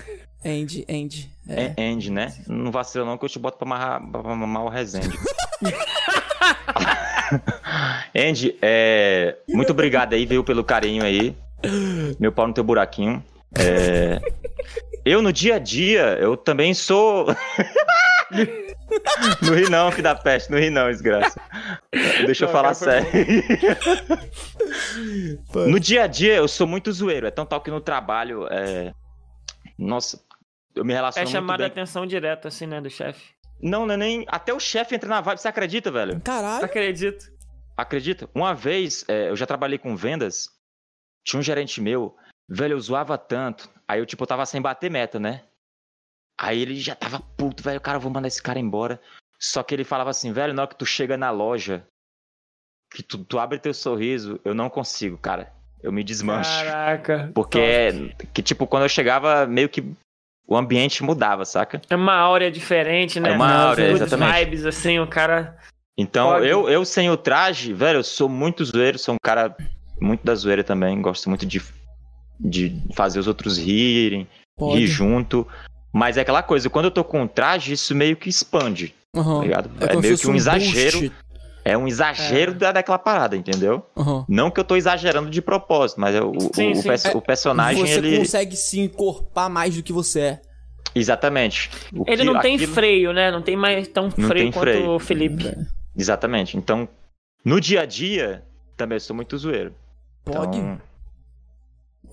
Andy, 0.44 0.84
Andy. 0.88 1.30
É. 1.48 1.74
É. 1.76 1.90
Andy, 1.90 2.10
né? 2.10 2.32
Não 2.46 2.70
vacila 2.70 3.04
não 3.04 3.18
que 3.18 3.24
eu 3.24 3.28
te 3.28 3.38
boto 3.38 3.58
pra 3.58 3.66
amarrar, 3.66 4.10
pra 4.10 4.22
mamar 4.22 4.64
o 4.64 4.68
Resende. 4.68 5.08
Andy, 8.14 8.56
é... 8.60 9.36
muito 9.48 9.70
obrigado 9.70 10.14
aí, 10.14 10.26
viu, 10.26 10.44
pelo 10.44 10.64
carinho 10.64 11.04
aí. 11.04 11.36
Meu 12.18 12.32
pau 12.32 12.46
no 12.46 12.54
teu 12.54 12.64
buraquinho. 12.64 13.24
É... 13.58 14.20
Eu, 15.04 15.20
no 15.20 15.32
dia 15.32 15.56
a 15.56 15.58
dia, 15.58 16.16
eu 16.18 16.36
também 16.36 16.72
sou... 16.72 17.26
não 19.42 19.54
ri 19.54 19.68
não, 19.68 19.90
filho 19.90 20.02
da 20.02 20.14
peste. 20.14 20.50
Não 20.50 20.58
ri 20.58 20.70
não, 20.70 20.90
desgraça. 20.90 21.38
Deixa 22.24 22.44
eu 22.44 22.48
Não, 22.48 22.52
falar 22.52 22.74
cara, 22.74 23.02
sério. 23.02 23.10
no 25.68 25.78
dia 25.78 26.04
a 26.04 26.06
dia, 26.06 26.36
eu 26.36 26.48
sou 26.48 26.66
muito 26.66 26.90
zoeiro. 26.92 27.26
É 27.26 27.30
tão 27.30 27.44
tal 27.44 27.60
que 27.60 27.70
no 27.70 27.80
trabalho... 27.80 28.46
É... 28.50 28.94
Nossa, 29.78 30.20
eu 30.74 30.84
me 30.84 30.94
relaciono 30.94 31.28
É 31.28 31.30
chamada 31.30 31.64
a 31.64 31.68
bem 31.68 31.72
atenção 31.72 32.06
direta, 32.06 32.48
assim, 32.48 32.66
né, 32.66 32.80
do 32.80 32.88
chefe. 32.88 33.33
Não, 33.60 33.86
não 33.86 33.94
é 33.94 33.96
nem. 33.96 34.24
Até 34.28 34.52
o 34.52 34.60
chefe 34.60 34.94
entra 34.94 35.08
na 35.08 35.20
vibe, 35.20 35.38
você 35.38 35.48
acredita, 35.48 35.90
velho? 35.90 36.20
Caralho. 36.20 36.64
Acredito. 36.64 37.32
Acredita? 37.76 38.28
Uma 38.34 38.54
vez, 38.54 39.04
é, 39.08 39.30
eu 39.30 39.36
já 39.36 39.46
trabalhei 39.46 39.78
com 39.78 39.96
vendas, 39.96 40.48
tinha 41.24 41.40
um 41.40 41.42
gerente 41.42 41.80
meu, 41.80 42.16
velho, 42.48 42.74
eu 42.74 42.80
zoava 42.80 43.18
tanto. 43.18 43.68
Aí 43.88 43.98
eu, 43.98 44.06
tipo, 44.06 44.22
eu 44.22 44.26
tava 44.26 44.46
sem 44.46 44.60
bater 44.60 44.90
meta, 44.90 45.18
né? 45.18 45.42
Aí 46.38 46.60
ele 46.60 46.76
já 46.76 46.94
tava 46.94 47.20
puto, 47.20 47.62
velho, 47.62 47.80
cara, 47.80 47.96
eu 47.96 48.00
vou 48.00 48.10
mandar 48.12 48.28
esse 48.28 48.42
cara 48.42 48.58
embora. 48.58 49.00
Só 49.38 49.62
que 49.62 49.74
ele 49.74 49.84
falava 49.84 50.10
assim, 50.10 50.32
velho, 50.32 50.54
na 50.54 50.62
hora 50.62 50.70
que 50.70 50.78
tu 50.78 50.86
chega 50.86 51.16
na 51.16 51.30
loja, 51.30 51.86
que 52.92 53.02
tu, 53.02 53.24
tu 53.24 53.38
abre 53.38 53.58
teu 53.58 53.74
sorriso, 53.74 54.40
eu 54.44 54.54
não 54.54 54.70
consigo, 54.70 55.18
cara. 55.18 55.52
Eu 55.82 55.92
me 55.92 56.02
desmancho. 56.02 56.50
Caraca. 56.50 57.30
Porque, 57.34 57.58
top. 57.58 58.16
é, 58.22 58.26
que, 58.32 58.42
tipo, 58.42 58.66
quando 58.66 58.84
eu 58.84 58.88
chegava, 58.88 59.46
meio 59.46 59.68
que 59.68 59.94
o 60.46 60.56
ambiente 60.56 61.02
mudava, 61.02 61.44
saca? 61.44 61.80
É 61.88 61.96
uma 61.96 62.14
áurea 62.14 62.50
diferente, 62.50 63.18
né? 63.20 63.30
É 63.30 63.36
uma 63.36 63.52
áurea, 63.52 63.90
exatamente. 63.90 64.38
vibes, 64.44 64.66
assim, 64.66 64.98
o 64.98 65.06
cara... 65.06 65.56
Então, 65.96 66.30
Pode. 66.30 66.46
eu, 66.48 66.68
eu 66.68 66.84
sem 66.84 67.08
o 67.10 67.16
traje, 67.16 67.72
velho, 67.72 68.00
eu 68.00 68.04
sou 68.04 68.28
muito 68.28 68.64
zoeiro, 68.64 68.98
sou 68.98 69.14
um 69.14 69.18
cara 69.22 69.56
muito 70.00 70.24
da 70.24 70.34
zoeira 70.34 70.64
também, 70.64 71.00
gosto 71.00 71.28
muito 71.28 71.46
de 71.46 71.62
de 72.40 72.76
fazer 72.94 73.20
os 73.20 73.28
outros 73.28 73.56
rirem, 73.56 74.26
Pode. 74.56 74.80
rir 74.80 74.86
junto. 74.88 75.46
Mas 75.92 76.16
é 76.16 76.22
aquela 76.22 76.42
coisa, 76.42 76.68
quando 76.68 76.86
eu 76.86 76.90
tô 76.90 77.04
com 77.04 77.26
traje, 77.28 77.72
isso 77.72 77.94
meio 77.94 78.16
que 78.16 78.28
expande, 78.28 78.92
Aham. 79.16 79.36
tá 79.38 79.42
ligado? 79.44 79.70
É 79.80 79.92
É, 79.92 79.96
meio 79.96 80.18
que 80.18 80.26
um 80.26 80.32
um 80.32 80.34
exagero. 80.34 80.98
boost. 81.00 81.12
É 81.64 81.78
um 81.78 81.88
exagero 81.88 82.52
da, 82.54 82.72
daquela 82.72 82.98
parada, 82.98 83.36
entendeu? 83.36 83.86
Aham. 83.96 84.24
Não 84.28 84.50
que 84.50 84.60
eu 84.60 84.64
tô 84.64 84.76
exagerando 84.76 85.30
de 85.30 85.40
propósito, 85.40 85.98
mas 86.00 86.14
é 86.14 86.20
o, 86.20 86.30
o- 86.30 86.50
Sim, 86.54 86.72
o, 86.72 86.76
sim. 86.76 86.82
perso- 86.82 87.16
o 87.16 87.22
personagem, 87.22 87.86
Você 87.86 87.94
ele. 87.94 88.18
consegue 88.18 88.54
se 88.56 88.78
encorpar 88.80 89.48
mais 89.48 89.74
do 89.74 89.82
que 89.82 89.92
você 89.92 90.20
é. 90.20 90.42
Exatamente. 90.94 91.70
O 91.92 92.04
Ele 92.06 92.18
que- 92.18 92.24
não 92.24 92.38
tem 92.40 92.56
aquilo- 92.56 92.72
freio, 92.74 93.12
né? 93.12 93.30
Não 93.30 93.40
tem 93.42 93.56
mais 93.56 93.88
tão 93.88 94.04
Não 94.16 94.28
freio 94.28 94.44
tem 94.44 94.52
quanto 94.52 94.62
freio. 94.62 94.90
o 94.90 94.98
Felipe. 94.98 95.56
Exatamente. 95.96 96.56
Então, 96.56 96.86
no 97.44 97.58
dia 97.60 97.80
a 97.80 97.86
dia, 97.86 98.44
também 98.76 98.96
eu 98.96 99.00
sou 99.00 99.16
muito 99.16 99.36
zoeiro. 99.38 99.74
Pog? 100.24 100.56
Então, 100.58 100.80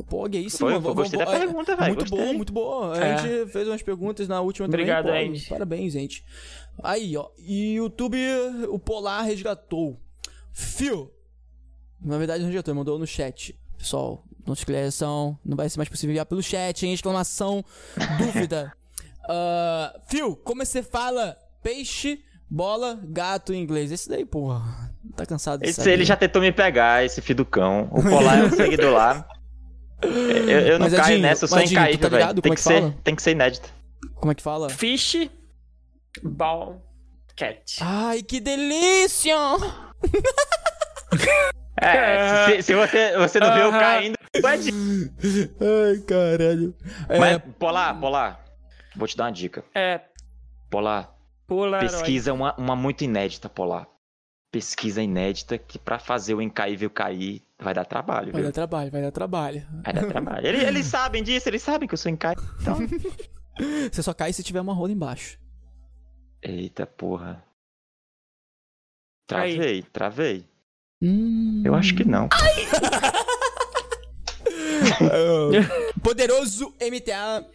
Pog, 0.10 0.36
aí 0.38 0.50
sim. 0.50 0.58
Foi, 0.58 0.74
mano. 0.74 0.88
eu 0.90 0.96
gostei 0.96 1.20
da 1.20 1.26
é, 1.32 1.40
pergunta, 1.40 1.76
velho, 1.76 1.88
Muito 1.90 2.00
gostei. 2.10 2.20
boa, 2.20 2.34
muito 2.34 2.54
boa. 2.54 2.98
A 2.98 3.06
É. 3.06 3.18
gente 3.18 3.52
fez 3.52 3.68
umas 3.68 3.82
perguntas 3.84 4.28
na 4.28 4.42
última 4.42 4.68
Obrigado, 4.68 5.06
também. 5.08 5.30
Andy. 5.30 5.46
Parabéns, 5.48 5.94
gente. 5.94 6.24
Aí, 6.84 7.16
ó. 7.16 7.30
E 7.38 7.74
YouTube, 7.76 8.18
o 8.70 8.80
Polar 8.80 9.24
resgatou. 9.24 10.00
Fio. 10.52 11.12
Na 12.04 12.18
verdade, 12.18 12.40
não 12.40 12.48
resgatou, 12.48 12.72
ele 12.72 12.80
mandou 12.80 12.98
no 13.00 13.08
chat. 13.08 13.58
Pessoal, 13.78 14.24
não 14.46 14.56
se 14.56 14.62
esclareçam. 14.62 15.38
Não 15.44 15.56
vai 15.56 15.70
ser 15.70 15.78
mais 15.78 15.90
possível 15.90 16.12
enviar 16.12 16.26
pelo 16.26 16.42
chat, 16.42 16.86
hein? 16.86 16.94
Exclamação, 16.94 17.64
dúvida. 18.18 18.74
Ah, 19.30 20.00
Fio, 20.08 20.36
como 20.36 20.66
você 20.66 20.82
fala 20.82 21.38
peixe, 21.62 22.24
bola, 22.50 23.00
gato 23.04 23.54
em 23.54 23.62
inglês? 23.62 23.92
Esse 23.92 24.10
daí, 24.10 24.26
porra. 24.26 24.92
Tá 25.16 25.28
cansado 25.28 25.62
de 25.62 25.70
esse, 25.70 25.76
saber. 25.76 25.94
ele 25.94 26.06
já 26.06 26.18
tentou 26.18 26.42
me 26.42 26.52
pegar, 26.52 27.06
esse 27.06 27.22
filho 27.22 27.38
do 27.38 27.46
cão. 27.46 27.88
O 27.92 28.02
Polar 28.02 28.40
é 28.40 28.44
um 28.46 28.50
seguidor 28.52 28.94
lá. 28.94 29.28
Eu, 30.02 30.60
eu 30.60 30.80
não 30.80 30.86
Mas, 30.88 30.94
caio 30.96 31.14
Edinho, 31.14 31.22
nessa, 31.22 31.46
eu 31.46 31.48
sou 31.48 31.60
Edinho, 31.60 31.92
tu 31.92 32.00
tá 32.00 32.10
velho. 32.10 32.42
Tem 32.42 32.52
é 32.52 32.56
que, 32.56 32.62
que 32.62 32.62
ser, 32.62 32.94
tem 33.04 33.16
que 33.16 33.22
ser 33.22 33.32
inédito. 33.32 33.72
Como 34.16 34.32
é 34.32 34.36
que 34.36 34.42
fala? 34.42 34.70
Fish, 34.70 35.30
ball, 36.24 36.82
cat. 37.36 37.78
Ai, 37.82 38.22
que 38.22 38.40
delícia! 38.40 39.36
É, 41.82 42.46
se, 42.46 42.64
se 42.64 42.76
você, 42.76 43.18
você 43.18 43.40
não 43.40 43.54
viu 43.54 43.64
eu 43.64 43.70
Aham. 43.70 43.80
caindo, 43.80 44.16
pode. 44.42 44.70
Ai, 44.72 45.98
caralho. 46.08 46.76
É, 47.10 47.18
Mas, 47.20 47.42
Polar, 47.58 48.00
Polar, 48.00 48.44
vou 48.96 49.08
te 49.08 49.18
dar 49.18 49.26
uma 49.26 49.32
dica. 49.32 49.64
É, 49.74 50.02
Polar, 50.70 51.12
Polaroid. 51.48 51.92
pesquisa 51.92 52.34
uma, 52.34 52.54
uma 52.56 52.76
muito 52.76 53.04
inédita, 53.04 53.50
Polar. 53.50 53.88
Pesquisa 54.52 55.02
inédita 55.02 55.58
que 55.58 55.80
pra 55.80 55.98
fazer 55.98 56.34
o 56.34 56.42
incaível 56.42 56.90
cair 56.90 57.42
vai 57.58 57.74
dar 57.74 57.86
trabalho, 57.86 58.32
vai 58.34 58.42
viu? 58.42 58.44
dar 58.44 58.52
trabalho, 58.52 58.92
vai 58.92 59.02
dar 59.02 59.12
trabalho. 59.12 59.66
Vai 59.84 59.94
dar 59.94 60.06
trabalho. 60.06 60.46
Eles, 60.46 60.64
eles 60.64 60.86
sabem 60.86 61.24
disso, 61.24 61.48
eles 61.50 61.62
sabem 61.62 61.88
que 61.88 61.94
eu 61.94 61.98
sou 61.98 62.12
incaível. 62.12 62.44
Então... 62.62 62.78
Você 63.92 64.02
só 64.04 64.14
cai 64.14 64.34
se 64.34 64.44
tiver 64.44 64.62
uma 64.62 64.74
rola 64.74 64.92
embaixo. 64.92 65.38
Eita 66.42 66.86
porra. 66.86 67.44
Aí. 69.32 69.56
Travei, 69.56 69.84
travei. 69.84 70.46
Hum. 71.02 71.64
Eu 71.66 71.74
acho 71.74 71.96
que 71.96 72.04
não. 72.04 72.28
Poderoso 76.04 76.74
MTA 76.82 77.46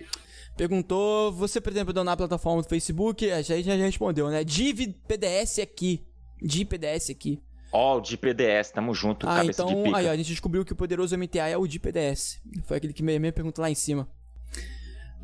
perguntou: 0.56 1.32
Você 1.32 1.60
pretende 1.60 1.92
donar 1.92 2.12
a 2.12 2.16
plataforma 2.16 2.62
do 2.62 2.68
Facebook? 2.68 3.30
A 3.30 3.42
gente 3.42 3.66
já 3.66 3.74
respondeu, 3.74 4.28
né? 4.30 4.44
Div 4.44 4.94
PDS 5.06 5.58
aqui. 5.60 6.04
Div 6.40 6.68
PDS 6.68 7.10
aqui. 7.10 7.42
Ó, 7.72 7.98
o 7.98 8.00
de 8.00 8.16
PDS, 8.16 8.70
tamo 8.70 8.94
junto, 8.94 9.28
Ah, 9.28 9.36
cabeça 9.36 9.64
de 9.64 9.72
então. 9.72 9.82
pica. 9.82 9.96
Aí, 9.98 10.06
ó, 10.06 10.10
a 10.10 10.16
gente 10.16 10.28
descobriu 10.28 10.64
que 10.64 10.72
o 10.72 10.76
poderoso 10.76 11.16
MTA 11.18 11.48
é 11.48 11.56
o 11.58 11.66
de 11.66 11.78
PDS. 11.78 12.40
Foi 12.64 12.78
aquele 12.78 12.92
que 12.92 13.02
me, 13.02 13.18
me 13.18 13.32
perguntou 13.32 13.62
lá 13.62 13.70
em 13.70 13.74
cima. 13.74 14.08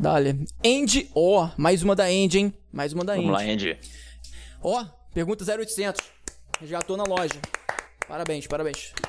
Dale. 0.02 0.44
Andy, 0.66 1.08
ó, 1.14 1.50
mais 1.56 1.84
uma 1.84 1.94
da 1.94 2.04
Andy, 2.06 2.38
hein? 2.38 2.52
Mais 2.72 2.92
uma 2.92 3.04
da 3.04 3.14
Vamos 3.14 3.30
lá, 3.30 3.38
Andy. 3.40 3.52
Andy. 3.70 3.78
Ó, 4.60 4.84
pergunta 5.14 5.44
0800. 5.44 6.04
Resgatou 6.60 6.96
na 6.96 7.04
loja. 7.04 7.34
Parabéns, 8.08 8.46
parabéns. 8.48 8.92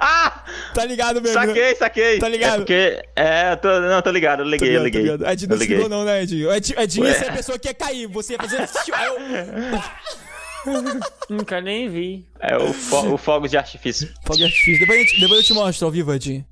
Ah! 0.00 0.44
Tá 0.74 0.84
ligado, 0.86 1.20
meu 1.20 1.30
Saquei, 1.32 1.74
saquei. 1.76 2.18
Tá 2.18 2.28
ligado? 2.28 2.54
É 2.54 2.56
porque. 2.58 3.02
É, 3.14 3.52
eu 3.52 3.56
tô, 3.58 3.80
não, 3.80 4.00
tô 4.02 4.10
ligado, 4.10 4.40
eu 4.40 4.46
liguei, 4.46 4.74
eu 4.76 4.82
liguei. 4.82 5.02
Ed 5.02 5.12
Eu 5.44 5.48
não 5.48 5.56
se 5.56 5.62
liguei. 5.62 5.76
ligou 5.76 5.88
não, 5.90 6.04
né, 6.04 6.22
Edinho? 6.22 6.50
Ed- 6.50 6.74
Edinho 6.78 7.06
ia 7.06 7.12
Ué. 7.12 7.18
ser 7.18 7.28
a 7.28 7.32
pessoa 7.32 7.58
que 7.58 7.68
ia 7.68 7.74
cair. 7.74 8.06
Você 8.06 8.32
ia 8.32 8.38
fazer... 8.38 8.66
Nunca 11.28 11.60
nem 11.60 11.88
vi. 11.88 12.26
É 12.40 12.56
o, 12.56 12.72
fo 12.72 13.14
o 13.14 13.18
fogo 13.18 13.48
de 13.48 13.56
artifício. 13.56 14.08
Fogo 14.24 14.36
de 14.38 14.44
artifício. 14.44 14.80
Depois, 14.80 14.98
eu 15.00 15.06
te- 15.06 15.20
depois 15.20 15.40
eu 15.40 15.46
te 15.46 15.54
mostro 15.54 15.86
ao 15.86 15.92
vivo, 15.92 16.12
Edinho. 16.14 16.44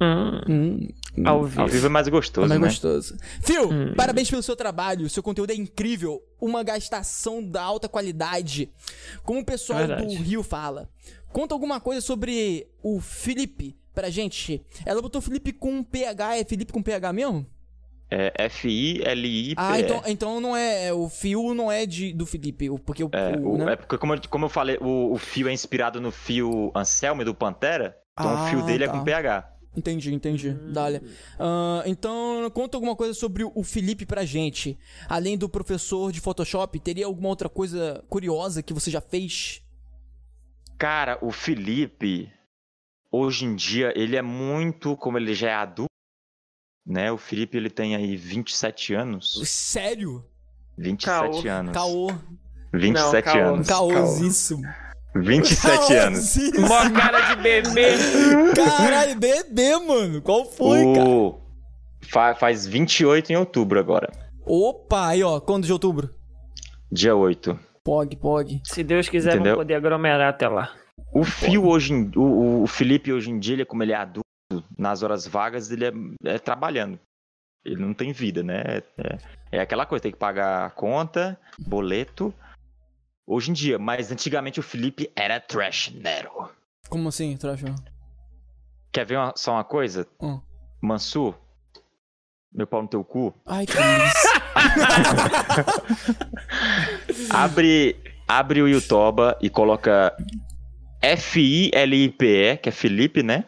Hum, 0.00 0.40
Hum, 0.48 0.88
ao 1.24 1.44
vivo. 1.44 1.60
Ao 1.62 1.68
vivo 1.68 1.86
é 1.86 1.88
mais 1.88 2.06
é 2.08 2.10
gostoso, 2.10 2.48
mais 2.48 2.60
né? 2.60 2.66
gostoso. 2.66 3.16
Phil, 3.42 3.70
Hum. 3.70 3.94
parabéns 3.96 4.28
pelo 4.28 4.42
seu 4.42 4.56
trabalho. 4.56 5.08
Seu 5.08 5.22
conteúdo 5.22 5.50
é 5.50 5.54
incrível. 5.54 6.20
Uma 6.40 6.62
gastação 6.62 7.42
da 7.42 7.62
alta 7.62 7.88
qualidade. 7.88 8.70
Como 9.22 9.40
o 9.40 9.44
pessoal 9.44 9.80
É 9.80 9.86
verdade. 9.86 10.16
do 10.16 10.22
Rio 10.22 10.42
fala. 10.42 10.88
Conta 11.32 11.54
alguma 11.54 11.80
coisa 11.80 12.00
sobre 12.00 12.66
o 12.82 13.00
Felipe 13.00 13.76
pra 13.94 14.10
gente. 14.10 14.62
Ela 14.84 15.00
botou 15.00 15.20
Felipe 15.20 15.52
com 15.52 15.82
PH. 15.82 16.36
É 16.38 16.44
Felipe 16.44 16.72
com 16.72 16.82
PH 16.82 17.12
mesmo? 17.12 17.46
É 18.16 18.44
F-I-L-I-P. 18.44 19.54
Ah, 19.60 19.80
então, 19.80 20.02
então 20.06 20.40
não 20.40 20.56
é. 20.56 20.92
O 20.92 21.08
Fio 21.08 21.52
não 21.52 21.70
é 21.72 21.84
de, 21.84 22.12
do 22.12 22.24
Felipe. 22.24 22.68
Porque 22.84 23.02
o. 23.02 23.10
É, 23.12 23.36
o, 23.36 23.56
né? 23.58 23.72
é 23.72 23.76
porque, 23.76 23.98
como, 23.98 24.14
eu- 24.14 24.20
como 24.30 24.44
eu 24.44 24.48
falei, 24.48 24.76
o, 24.80 25.12
o 25.12 25.18
fio 25.18 25.48
é 25.48 25.52
inspirado 25.52 26.00
no 26.00 26.10
fio 26.12 26.70
Anselmo 26.76 27.24
do 27.24 27.34
Pantera. 27.34 27.96
Então 28.18 28.30
Ah, 28.30 28.44
o 28.44 28.46
fio 28.48 28.62
dele 28.62 28.86
tá. 28.86 28.92
é 28.92 28.96
com 28.96 29.02
PH. 29.04 29.50
Entendi, 29.76 30.14
entendi. 30.14 30.50
Dália. 30.72 31.02
Ah, 31.36 31.82
então, 31.86 32.48
conta 32.54 32.76
alguma 32.76 32.94
coisa 32.94 33.12
sobre 33.14 33.42
o 33.42 33.62
Felipe 33.64 34.06
pra 34.06 34.24
gente. 34.24 34.78
Além 35.08 35.36
do 35.36 35.48
professor 35.48 36.12
de 36.12 36.20
Photoshop, 36.20 36.78
teria 36.78 37.06
alguma 37.06 37.28
outra 37.30 37.48
coisa 37.48 38.04
curiosa 38.08 38.62
que 38.62 38.72
você 38.72 38.88
já 38.90 39.00
fez? 39.00 39.60
Cara, 40.78 41.18
o 41.20 41.30
Felipe, 41.32 42.30
hoje 43.10 43.44
em 43.46 43.54
dia, 43.56 43.92
ele 43.96 44.16
é 44.16 44.22
muito, 44.22 44.96
como 44.96 45.18
ele 45.18 45.34
já 45.34 45.50
é 45.50 45.54
adulto, 45.54 45.88
né? 46.86 47.10
O 47.12 47.18
Felipe, 47.18 47.56
ele 47.56 47.70
tem 47.70 47.94
aí 47.96 48.16
27 48.16 48.94
anos. 48.94 49.40
Sério? 49.44 50.24
27 50.78 51.06
Caô. 51.06 51.48
anos. 51.50 51.72
Caô. 51.72 52.12
27 52.72 53.26
Não, 53.26 53.32
caô. 53.32 53.54
anos. 53.54 53.68
Caôzíssimo. 53.68 54.62
27 55.16 55.94
anos. 55.94 56.34
Caôzíssimo. 56.34 56.66
Mó 56.68 56.90
cara 56.90 57.34
de 57.34 57.42
bebê. 57.42 57.92
Caralho, 58.54 59.16
bebê, 59.18 59.76
mano. 59.78 60.20
Qual 60.20 60.44
foi, 60.44 60.80
cara? 60.94 61.08
O... 61.08 61.40
Fa- 62.02 62.34
faz 62.34 62.66
28 62.66 63.32
em 63.32 63.36
outubro 63.36 63.78
agora. 63.78 64.10
Opa, 64.44 65.06
aí, 65.08 65.22
ó. 65.22 65.40
Quando 65.40 65.64
de 65.66 65.72
outubro? 65.72 66.10
Dia 66.90 67.14
8. 67.14 67.58
Pog, 67.84 68.16
pog. 68.16 68.60
Se 68.64 68.82
Deus 68.82 69.08
quiser, 69.08 69.34
Entendeu? 69.34 69.52
vamos 69.52 69.64
poder 69.64 69.74
aglomerar 69.74 70.28
até 70.30 70.48
lá. 70.48 70.70
O 71.14 71.22
Fio 71.24 71.66
hoje 71.66 71.92
em... 71.92 72.10
o, 72.16 72.20
o- 72.20 72.62
o 72.62 72.66
Felipe 72.66 73.12
hoje 73.12 73.30
em 73.30 73.38
dia, 73.38 73.54
ele, 73.54 73.64
como 73.64 73.82
ele 73.82 73.92
é 73.92 73.96
adulto, 73.96 74.24
nas 74.76 75.02
horas 75.02 75.26
vagas, 75.26 75.70
ele 75.70 75.86
é, 75.86 75.92
é 76.24 76.38
trabalhando. 76.38 76.98
Ele 77.64 77.80
não 77.80 77.94
tem 77.94 78.12
vida, 78.12 78.42
né? 78.42 78.82
É, 78.98 79.18
é 79.52 79.60
aquela 79.60 79.86
coisa, 79.86 80.02
tem 80.02 80.12
que 80.12 80.18
pagar 80.18 80.66
a 80.66 80.70
conta, 80.70 81.40
boleto. 81.58 82.34
Hoje 83.26 83.50
em 83.50 83.54
dia, 83.54 83.78
mas 83.78 84.12
antigamente 84.12 84.60
o 84.60 84.62
Felipe 84.62 85.10
era 85.16 85.40
trash 85.40 85.90
Nero. 85.94 86.50
Como 86.90 87.08
assim, 87.08 87.34
Trash? 87.38 87.62
Quer 88.92 89.06
ver 89.06 89.16
uma- 89.16 89.32
só 89.34 89.52
uma 89.54 89.64
coisa? 89.64 90.06
Hum. 90.20 90.38
Mansur, 90.82 91.34
meu 92.52 92.66
pau 92.66 92.82
no 92.82 92.88
teu 92.88 93.02
cu. 93.02 93.34
Ai, 93.46 93.64
que 93.64 93.72
isso. 93.72 94.34
Abre, 97.30 97.96
abre 98.28 98.62
o 98.62 98.68
Yutoba 98.68 99.36
e 99.40 99.48
coloca 99.50 100.14
F-I-L-I-P-E, 101.00 102.56
que 102.58 102.68
é 102.68 102.72
Felipe, 102.72 103.22
né? 103.22 103.44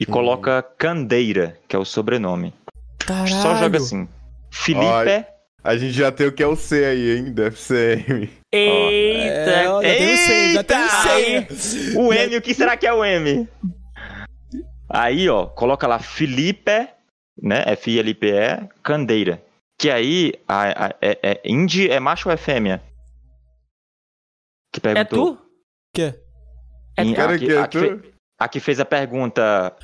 E 0.00 0.06
coloca 0.06 0.62
Candeira, 0.62 1.58
que 1.68 1.76
é 1.76 1.78
o 1.78 1.84
sobrenome. 1.84 2.54
Caralho. 2.98 3.28
Só 3.28 3.54
joga 3.56 3.76
assim. 3.78 4.08
Felipe. 4.50 4.84
Ai. 4.86 5.26
A 5.62 5.76
gente 5.76 5.92
já 5.92 6.10
tem 6.10 6.26
o 6.26 6.32
que 6.32 6.42
é 6.42 6.46
o 6.46 6.56
C 6.56 6.84
aí, 6.86 7.18
hein? 7.18 7.32
Deve 7.34 7.56
ser 7.58 8.08
M. 8.10 8.30
Eita. 8.50 9.50
É, 9.50 9.68
ó, 9.68 9.82
já 9.82 9.88
tem 9.94 10.14
o 10.14 10.16
C, 10.16 10.52
já 10.54 10.64
tem 10.64 10.78
o 10.78 10.80
Eita! 11.18 11.54
C. 11.54 11.98
O 11.98 12.12
M, 12.14 12.36
o 12.36 12.40
que 12.42 12.54
será 12.54 12.76
que 12.78 12.86
é 12.86 12.92
o 12.94 13.04
M? 13.04 13.46
Aí, 14.88 15.28
ó, 15.28 15.46
coloca 15.46 15.86
lá 15.86 15.98
Felipe, 15.98 16.88
né? 17.40 17.62
F-I-L-P-E, 17.66 18.68
Candeira. 18.82 19.42
Que 19.78 19.90
aí, 19.90 20.32
a, 20.48 20.86
a, 20.86 20.94
é, 21.00 21.18
é, 21.22 21.40
Indy 21.44 21.90
é 21.90 22.00
macho 22.00 22.28
ou 22.30 22.32
é 22.34 22.38
fêmea? 22.38 22.82
Que 24.72 24.78
É 24.78 24.94
perguntou. 24.94 25.36
tu? 25.36 25.42
Quê? 25.94 26.14
É 26.96 27.02
aqui- 27.02 27.14
que 27.14 27.52
é 27.52 27.58
aqui 27.58 27.78
tu? 27.78 27.80
fe- 27.80 28.12
aqui 28.38 28.60
fez 28.60 28.80
a 28.80 28.84
pergunta: 28.84 29.76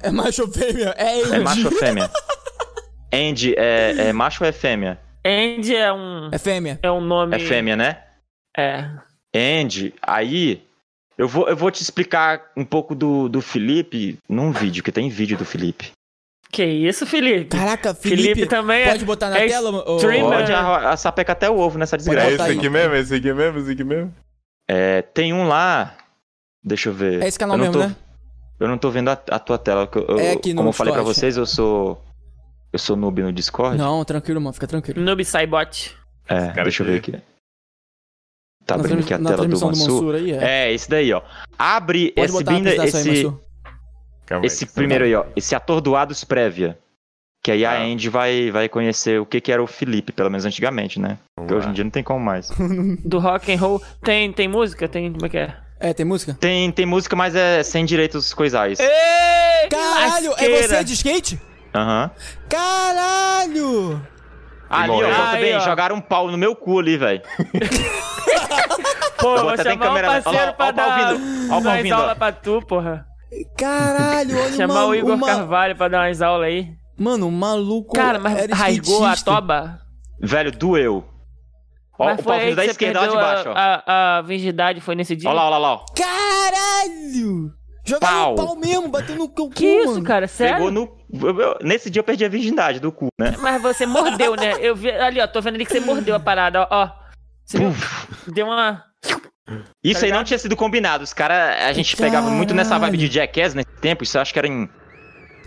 É 0.00 0.10
macho 0.10 0.42
ou 0.42 0.48
fêmea? 0.48 0.94
É 0.96 1.20
é 1.20 1.24
Andy. 1.24 1.40
macho 1.40 1.64
ou 1.66 1.72
fêmea? 1.72 2.10
Andy, 3.12 3.54
é, 3.56 4.08
é 4.08 4.12
macho 4.12 4.44
ou 4.44 4.48
é 4.48 4.52
fêmea? 4.52 4.98
Andy 5.26 5.74
é 5.74 5.92
um, 5.92 6.30
É 6.32 6.38
fêmea. 6.38 6.78
é 6.82 6.90
um 6.90 7.00
nome... 7.00 7.36
É 7.36 7.38
fêmea, 7.38 7.76
né? 7.76 8.02
É. 8.56 8.88
Andy, 9.34 9.94
aí 10.02 10.62
eu 11.16 11.26
vou, 11.28 11.48
eu 11.48 11.56
vou 11.56 11.70
te 11.70 11.82
explicar 11.82 12.50
um 12.56 12.64
pouco 12.64 12.94
do, 12.94 13.28
do 13.28 13.40
Felipe 13.40 14.18
num 14.28 14.52
vídeo, 14.52 14.82
que 14.82 14.92
tem 14.92 15.08
vídeo 15.08 15.36
do 15.36 15.44
Felipe. 15.44 15.90
Que 16.50 16.64
isso, 16.64 17.04
Felipe? 17.04 17.56
Caraca, 17.56 17.92
Felipe, 17.94 18.22
Felipe 18.22 18.46
também 18.46 18.82
é- 18.82 18.88
pode 18.90 19.04
botar 19.04 19.28
na 19.28 19.38
é 19.38 19.48
tela? 19.48 19.84
streamer. 19.96 20.30
Pode 20.38 20.52
a, 20.52 20.90
a 20.90 20.96
sapeca 20.96 21.32
até 21.32 21.50
o 21.50 21.58
ovo 21.58 21.78
nessa 21.78 21.96
desgraça. 21.98 22.26
É 22.28 22.30
botar 22.32 22.48
esse 22.48 22.58
aqui 22.58 22.68
mesmo? 22.70 22.94
É 22.94 23.00
esse 23.00 23.14
aqui 23.14 23.32
mesmo? 23.34 23.58
Esse 23.58 23.72
aqui 23.72 23.84
mesmo? 23.84 24.14
É, 24.66 25.02
tem 25.02 25.34
um 25.34 25.46
lá. 25.46 25.94
Deixa 26.64 26.88
eu 26.88 26.94
ver. 26.94 27.22
É 27.22 27.28
esse 27.28 27.38
canal 27.38 27.56
eu 27.56 27.60
mesmo, 27.60 27.74
tô, 27.74 27.80
né? 27.80 27.94
Eu 28.60 28.66
não 28.68 28.76
tô 28.78 28.90
vendo 28.90 29.08
a, 29.08 29.12
a 29.12 29.38
tua 29.38 29.56
tela. 29.58 29.88
eu- 29.94 30.06
eu- 30.08 30.18
É 30.18 30.32
aqui 30.32 30.50
no 30.52 30.56
como 30.58 30.68
eu 30.70 30.72
falei 30.72 30.92
pra 30.92 31.02
vocês, 31.02 31.36
eu 31.36 31.46
sou. 31.46 32.02
Eu 32.72 32.78
sou 32.78 32.96
noob 32.96 33.22
no 33.22 33.32
Discord. 33.32 33.78
Não, 33.78 34.04
tranquilo, 34.04 34.40
mano, 34.40 34.52
fica 34.52 34.66
tranquilo. 34.66 35.00
Noob 35.00 35.24
Saibot. 35.24 35.96
É, 36.28 36.48
Cara, 36.48 36.64
deixa 36.64 36.82
eu 36.82 36.86
ver 36.86 37.00
que- 37.00 37.16
aqui. 37.16 37.22
Tá 38.66 38.76
na 38.76 38.82
abrindo 38.84 39.00
aqui 39.00 39.14
a 39.14 39.16
tela 39.18 39.30
do 39.30 39.36
transmissão 39.36 39.70
do 39.70 39.78
Mansur. 39.78 39.92
Mansur 40.02 40.14
aí, 40.16 40.32
é. 40.32 40.66
É, 40.68 40.72
esse 40.74 40.90
daí, 40.90 41.10
ó. 41.12 41.22
Abre 41.58 42.12
Pode 42.12 42.26
esse, 42.30 42.36
a 42.36 42.46
binda, 42.46 42.70
apresentação 42.70 43.00
aí, 43.00 43.08
esse, 43.16 43.24
Mansur. 43.24 43.40
Aí. 44.30 44.40
esse 44.46 44.66
primeiro 44.66 45.04
aí, 45.04 45.14
ó. 45.14 45.24
Esse 45.34 45.54
Atordoados 45.54 46.22
Prévia. 46.24 46.78
Que 47.42 47.52
aí 47.52 47.64
a 47.64 47.70
Ah. 47.70 47.82
Andy 47.82 48.10
vai, 48.10 48.50
vai 48.50 48.68
conhecer 48.68 49.18
o 49.20 49.24
que, 49.24 49.40
que 49.40 49.50
era 49.52 49.62
o 49.62 49.66
Felipe, 49.66 50.12
pelo 50.12 50.28
menos 50.28 50.44
antigamente, 50.44 51.00
né? 51.00 51.16
Porque 51.38 51.54
hoje 51.54 51.68
em 51.68 51.72
dia 51.72 51.84
não 51.84 51.90
tem 51.90 52.02
como 52.02 52.20
mais. 52.22 52.50
Do 53.04 53.18
rock 53.20 53.50
and 53.54 53.58
roll. 53.58 53.80
Tem, 54.02 54.30
tem 54.32 54.48
música? 54.48 54.86
Tem. 54.88 55.10
Como 55.12 55.24
é 55.24 55.28
que 55.30 55.38
é? 55.38 55.56
É, 55.80 55.92
tem 55.92 56.04
música? 56.04 56.36
Tem, 56.40 56.70
tem 56.72 56.84
música, 56.86 57.14
mas 57.14 57.34
é 57.34 57.62
sem 57.62 57.84
direitos 57.84 58.34
coisais. 58.34 58.78
Ei! 58.80 59.68
Caralho, 59.70 60.26
é 60.26 60.28
lasqueira. 60.30 60.68
você 60.68 60.84
de 60.84 60.92
skate? 60.94 61.40
Aham. 61.74 62.10
Caralho! 62.48 64.02
Ali, 64.68 64.90
ó, 64.92 65.30
Aí, 65.32 65.40
bem, 65.42 65.56
ó. 65.56 65.60
jogaram 65.60 65.96
um 65.96 66.00
pau 66.00 66.30
no 66.30 66.36
meu 66.36 66.54
cu 66.54 66.78
ali, 66.80 66.96
velho. 66.98 67.22
Pô, 69.18 69.36
vou 69.36 69.48
até 69.50 69.62
ter 69.64 69.70
chamar 69.70 69.84
um 69.84 69.88
câmera- 69.88 70.08
parceiro 70.22 70.38
Olha 70.38 70.50
ó 70.50 70.50
o 70.50 70.54
pau 70.54 70.72
dar 70.72 70.98
vindo, 71.14 71.46
o 71.46 71.48
pau 71.48 71.60
aulas 72.00 72.18
pra 72.18 72.32
tu, 72.32 72.62
porra. 72.62 73.06
Caralho, 73.56 74.38
olha 74.40 74.52
Chamar 74.52 74.74
uma, 74.74 74.86
o 74.86 74.94
Igor 74.94 75.14
uma... 75.14 75.26
Carvalho 75.26 75.76
pra 75.76 75.88
dar 75.88 76.06
umas 76.06 76.22
aulas 76.22 76.46
aí. 76.48 76.68
Mano, 76.96 77.28
o 77.28 77.32
maluco 77.32 77.94
Cara, 77.94 78.18
mas 78.18 78.36
era 78.38 78.54
rasgou 78.54 79.04
a 79.04 79.16
toba? 79.16 79.80
Velho, 80.20 80.50
doeu. 80.52 81.04
Ó, 81.98 82.12
o 82.12 82.16
vindo 82.16 82.54
da 82.56 82.64
esquerda 82.64 83.00
lá 83.00 83.06
de 83.08 83.14
baixo, 83.16 83.48
ó. 83.48 83.54
a, 83.56 84.18
a, 84.18 84.22
virgindade 84.22 84.80
foi 84.80 84.94
nesse 84.94 85.16
dia? 85.16 85.28
Olha 85.28 85.36
lá, 85.40 85.46
olha 85.48 85.58
lá, 85.58 85.72
ó. 85.74 85.84
Caralho! 85.96 87.50
Jogaram 87.84 88.16
Pau. 88.16 88.34
pau 88.34 88.56
mesmo, 88.56 88.88
bateu 88.88 89.16
no 89.16 89.28
cu, 89.28 89.48
Que 89.50 89.66
isso, 89.66 89.92
mano. 89.94 90.04
cara? 90.04 90.28
Sério? 90.28 90.56
Pegou 90.56 90.70
no. 90.70 90.88
eu- 91.12 91.40
eu- 91.40 91.58
Nesse 91.62 91.88
dia 91.88 92.00
eu 92.00 92.04
perdi 92.04 92.24
a 92.24 92.28
virgindade 92.28 92.78
do 92.80 92.92
cu, 92.92 93.08
né? 93.18 93.34
Mas 93.40 93.62
você 93.62 93.86
mordeu, 93.86 94.36
né? 94.36 94.54
Eu 94.60 94.76
vi 94.76 94.90
ali, 94.90 95.20
ó. 95.20 95.26
Tô 95.26 95.40
vendo 95.40 95.54
ali 95.54 95.64
que 95.64 95.72
você 95.72 95.80
mordeu 95.80 96.14
a 96.14 96.20
parada, 96.20 96.62
ó. 96.62 96.66
ó. 96.70 96.90
Você 97.44 97.58
viu? 97.58 97.74
Deu 98.28 98.46
uma. 98.46 98.84
Isso 99.82 100.00
Tá 100.00 100.06
aí 100.06 100.12
não 100.12 100.22
tinha 100.22 100.38
sido 100.38 100.54
combinado. 100.54 101.02
Os 101.02 101.14
caras. 101.14 101.62
A 101.64 101.72
gente 101.72 101.96
pegava 101.96 102.28
muito 102.28 102.52
nessa 102.52 102.78
vibe 102.78 102.98
de 102.98 103.06
Jackass 103.08 103.54
nesse 103.54 103.70
tempo. 103.80 104.04
Isso 104.04 104.18
eu 104.18 104.22
acho 104.22 104.32
que 104.34 104.38
era 104.38 104.46
em. 104.48 104.68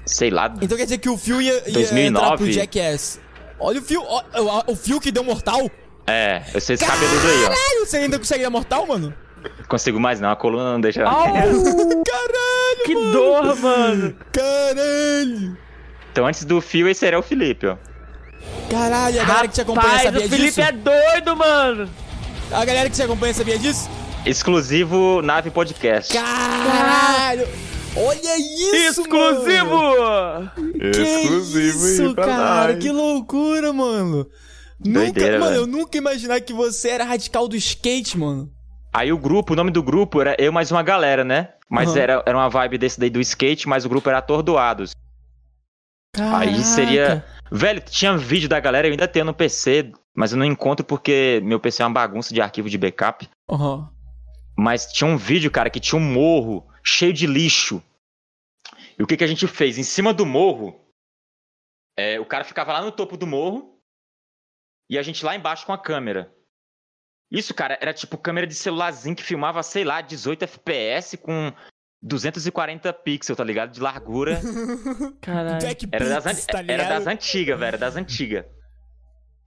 Sei 0.08 0.32
lá. 0.32 0.52
Então 0.60 0.76
quer 0.76 0.86
dizer 0.86 0.98
que 0.98 1.10
o 1.10 1.18
Phil 1.18 1.40
ia, 1.42 1.54
ia 1.68 1.74
2009. 1.74 2.08
entrar 2.08 2.38
pro 2.38 2.52
Jackass. 2.52 3.22
Olha 3.60 3.80
o 3.80 3.84
Phil, 3.84 4.04
ó, 4.04 4.24
o, 4.68 4.72
o 4.72 4.76
Phil 4.76 5.00
que 5.00 5.12
deu 5.12 5.24
mortal. 5.24 5.70
É, 6.12 6.44
eu 6.54 6.62
sei 6.62 6.76
esse 6.76 6.86
cabeludo 6.86 7.28
aí, 7.28 7.42
Caralho, 7.44 7.86
você 7.86 7.98
ainda 7.98 8.18
consegue 8.20 8.44
dar 8.44 8.50
mortal, 8.50 8.86
mano? 8.88 9.14
ó. 9.18 9.32
Consigo 9.68 10.00
mais 10.00 10.20
não, 10.20 10.30
a 10.32 10.36
coluna 10.36 10.74
não 10.74 10.82
deixa. 10.82 11.04
Au! 11.04 11.24
Caralho, 11.34 12.84
que 12.86 12.94
mano. 12.96 13.12
dor, 13.12 13.56
mano. 13.60 14.16
Caralho. 14.32 15.58
Então 16.12 16.26
antes 16.28 16.44
do 16.44 16.60
fio, 16.62 16.88
esse 16.90 17.06
era 17.06 17.18
o 17.18 17.22
Felipe, 17.24 17.68
ó. 17.68 17.78
Caralho, 18.70 19.22
a 19.22 19.26
galera 19.26 19.48
que 19.48 19.54
te 19.54 19.62
acompanha 19.62 20.00
sabia 20.00 20.26
o 20.26 20.30
Felipe 20.30 20.46
disso? 20.48 20.62
é 20.62 20.72
doido, 20.72 21.36
mano. 21.38 21.90
A 22.52 22.66
galera 22.66 22.90
que 22.90 22.96
te 22.96 23.04
acompanha 23.04 23.34
sabia 23.34 23.58
disso? 23.58 23.90
Exclusivo 24.26 25.22
Nave 25.22 25.50
Podcast. 25.50 26.14
Caralho! 26.14 27.48
Olha 27.96 28.38
isso, 28.38 29.02
Exclusivo! 29.02 29.76
mano! 29.76 30.52
Que 30.80 30.88
Exclusivo 31.02 31.88
isso, 31.88 32.04
aí 32.08 32.14
pra 32.16 32.26
cara, 32.26 32.74
nós. 32.74 32.84
que 32.84 32.92
loucura, 32.92 33.74
mano. 33.74 34.28
Doideira, 34.84 35.38
nunca, 35.38 35.40
mano, 35.40 35.52
velho. 35.52 35.62
eu 35.62 35.68
nunca 35.68 35.98
imaginar 35.98 36.42
que 36.42 36.54
você 36.54 36.90
era 36.90 37.04
radical 37.04 37.48
do 37.48 37.56
skate, 37.56 38.18
mano. 38.18 38.52
Aí 38.92 39.14
o 39.14 39.18
grupo, 39.18 39.54
o 39.54 39.56
nome 39.56 39.72
do 39.72 39.82
grupo 39.82 40.20
era 40.20 40.36
eu 40.40 40.52
mais 40.52 40.72
uma 40.72 40.84
galera, 40.84 41.24
né? 41.24 41.54
Mas 41.70 41.92
Aham. 41.92 42.00
era, 42.00 42.24
era 42.26 42.38
uma 42.38 42.50
vibe 42.50 42.78
desse 42.78 43.00
daí 43.00 43.10
do 43.10 43.22
skate, 43.22 43.70
mas 43.70 43.86
o 43.86 43.90
grupo 43.90 44.10
era 44.10 44.18
Atordoados. 44.18 44.92
Aí 46.18 46.64
seria. 46.64 47.08
Caraca. 47.08 47.42
Velho, 47.52 47.82
tinha 47.82 48.18
vídeo 48.18 48.50
da 48.50 48.60
galera, 48.60 48.88
eu 48.88 48.92
ainda 48.92 49.08
tenho 49.08 49.26
no 49.26 49.34
PC, 49.34 49.92
mas 50.16 50.32
eu 50.32 50.38
não 50.38 50.46
encontro 50.46 50.86
porque 50.86 51.42
meu 51.44 51.60
PC 51.60 51.84
é 51.84 51.86
uma 51.86 51.94
bagunça 51.94 52.34
de 52.34 52.42
arquivo 52.42 52.70
de 52.70 52.78
backup. 52.78 53.30
Aham. 53.50 53.90
Mas 54.58 54.92
tinha 54.92 55.10
um 55.10 55.18
vídeo, 55.18 55.52
cara, 55.52 55.70
que 55.70 55.80
tinha 55.80 56.00
um 56.00 56.04
morro 56.04 56.66
cheio 56.84 57.14
de 57.14 57.28
lixo. 57.28 57.82
E 58.98 59.04
o 59.04 59.08
que, 59.08 59.18
que 59.18 59.24
a 59.24 59.28
gente 59.28 59.48
fez? 59.48 59.78
Em 59.78 59.84
cima 59.84 60.14
do 60.14 60.26
morro, 60.26 60.80
é, 61.98 62.20
o 62.20 62.26
cara 62.26 62.44
ficava 62.44 62.74
lá 62.74 62.82
no 62.82 62.92
topo 62.92 63.16
do 63.16 63.28
morro 63.28 63.71
e 64.92 64.98
a 65.00 65.02
gente 65.02 65.24
lá 65.26 65.34
embaixo 65.36 65.66
com 65.66 65.72
a 65.72 65.78
câmera. 65.78 66.32
Isso, 67.32 67.54
cara, 67.54 67.78
era 67.82 67.94
tipo 67.94 68.18
câmera 68.18 68.46
de 68.46 68.54
celularzinho 68.54 69.16
que 69.16 69.24
filmava, 69.24 69.64
sei 69.64 69.86
lá, 69.86 70.02
18 70.02 70.44
FPS 70.44 71.16
com 71.16 71.54
240 72.02 72.92
pixels, 72.92 73.38
tá 73.38 73.44
ligado? 73.44 73.72
De 73.72 73.80
largura. 73.80 74.42
Caralho. 75.22 75.66
Era 75.94 76.10
das, 76.10 76.26
an- 76.26 76.46
tá 76.46 76.64
era 76.68 76.84
das 76.90 77.08
antigas, 77.08 77.58
velho, 77.58 77.68
era 77.70 77.78
das 77.78 77.96
antigas. 77.96 78.44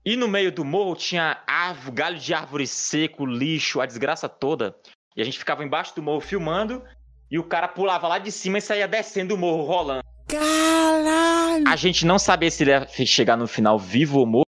E 0.03 0.15
no 0.15 0.27
meio 0.27 0.51
do 0.51 0.65
morro 0.65 0.95
tinha 0.95 1.43
árvore, 1.45 1.95
galho 1.95 2.17
de 2.17 2.33
árvore 2.33 2.65
seco, 2.65 3.23
lixo, 3.23 3.79
a 3.81 3.85
desgraça 3.85 4.27
toda. 4.27 4.75
E 5.15 5.21
a 5.21 5.25
gente 5.25 5.37
ficava 5.37 5.63
embaixo 5.63 5.95
do 5.95 6.01
morro 6.01 6.21
filmando 6.21 6.83
e 7.29 7.37
o 7.37 7.43
cara 7.43 7.67
pulava 7.67 8.07
lá 8.07 8.17
de 8.17 8.31
cima 8.31 8.57
e 8.57 8.61
saía 8.61 8.87
descendo 8.87 9.35
o 9.35 9.37
morro 9.37 9.63
rolando. 9.63 10.03
Caralho! 10.27 11.67
A 11.67 11.75
gente 11.75 12.03
não 12.05 12.17
sabia 12.17 12.49
se 12.49 12.63
ele 12.63 12.71
ia 12.71 12.87
chegar 13.05 13.37
no 13.37 13.47
final 13.47 13.77
vivo 13.77 14.19
ou 14.19 14.25
morto, 14.25 14.44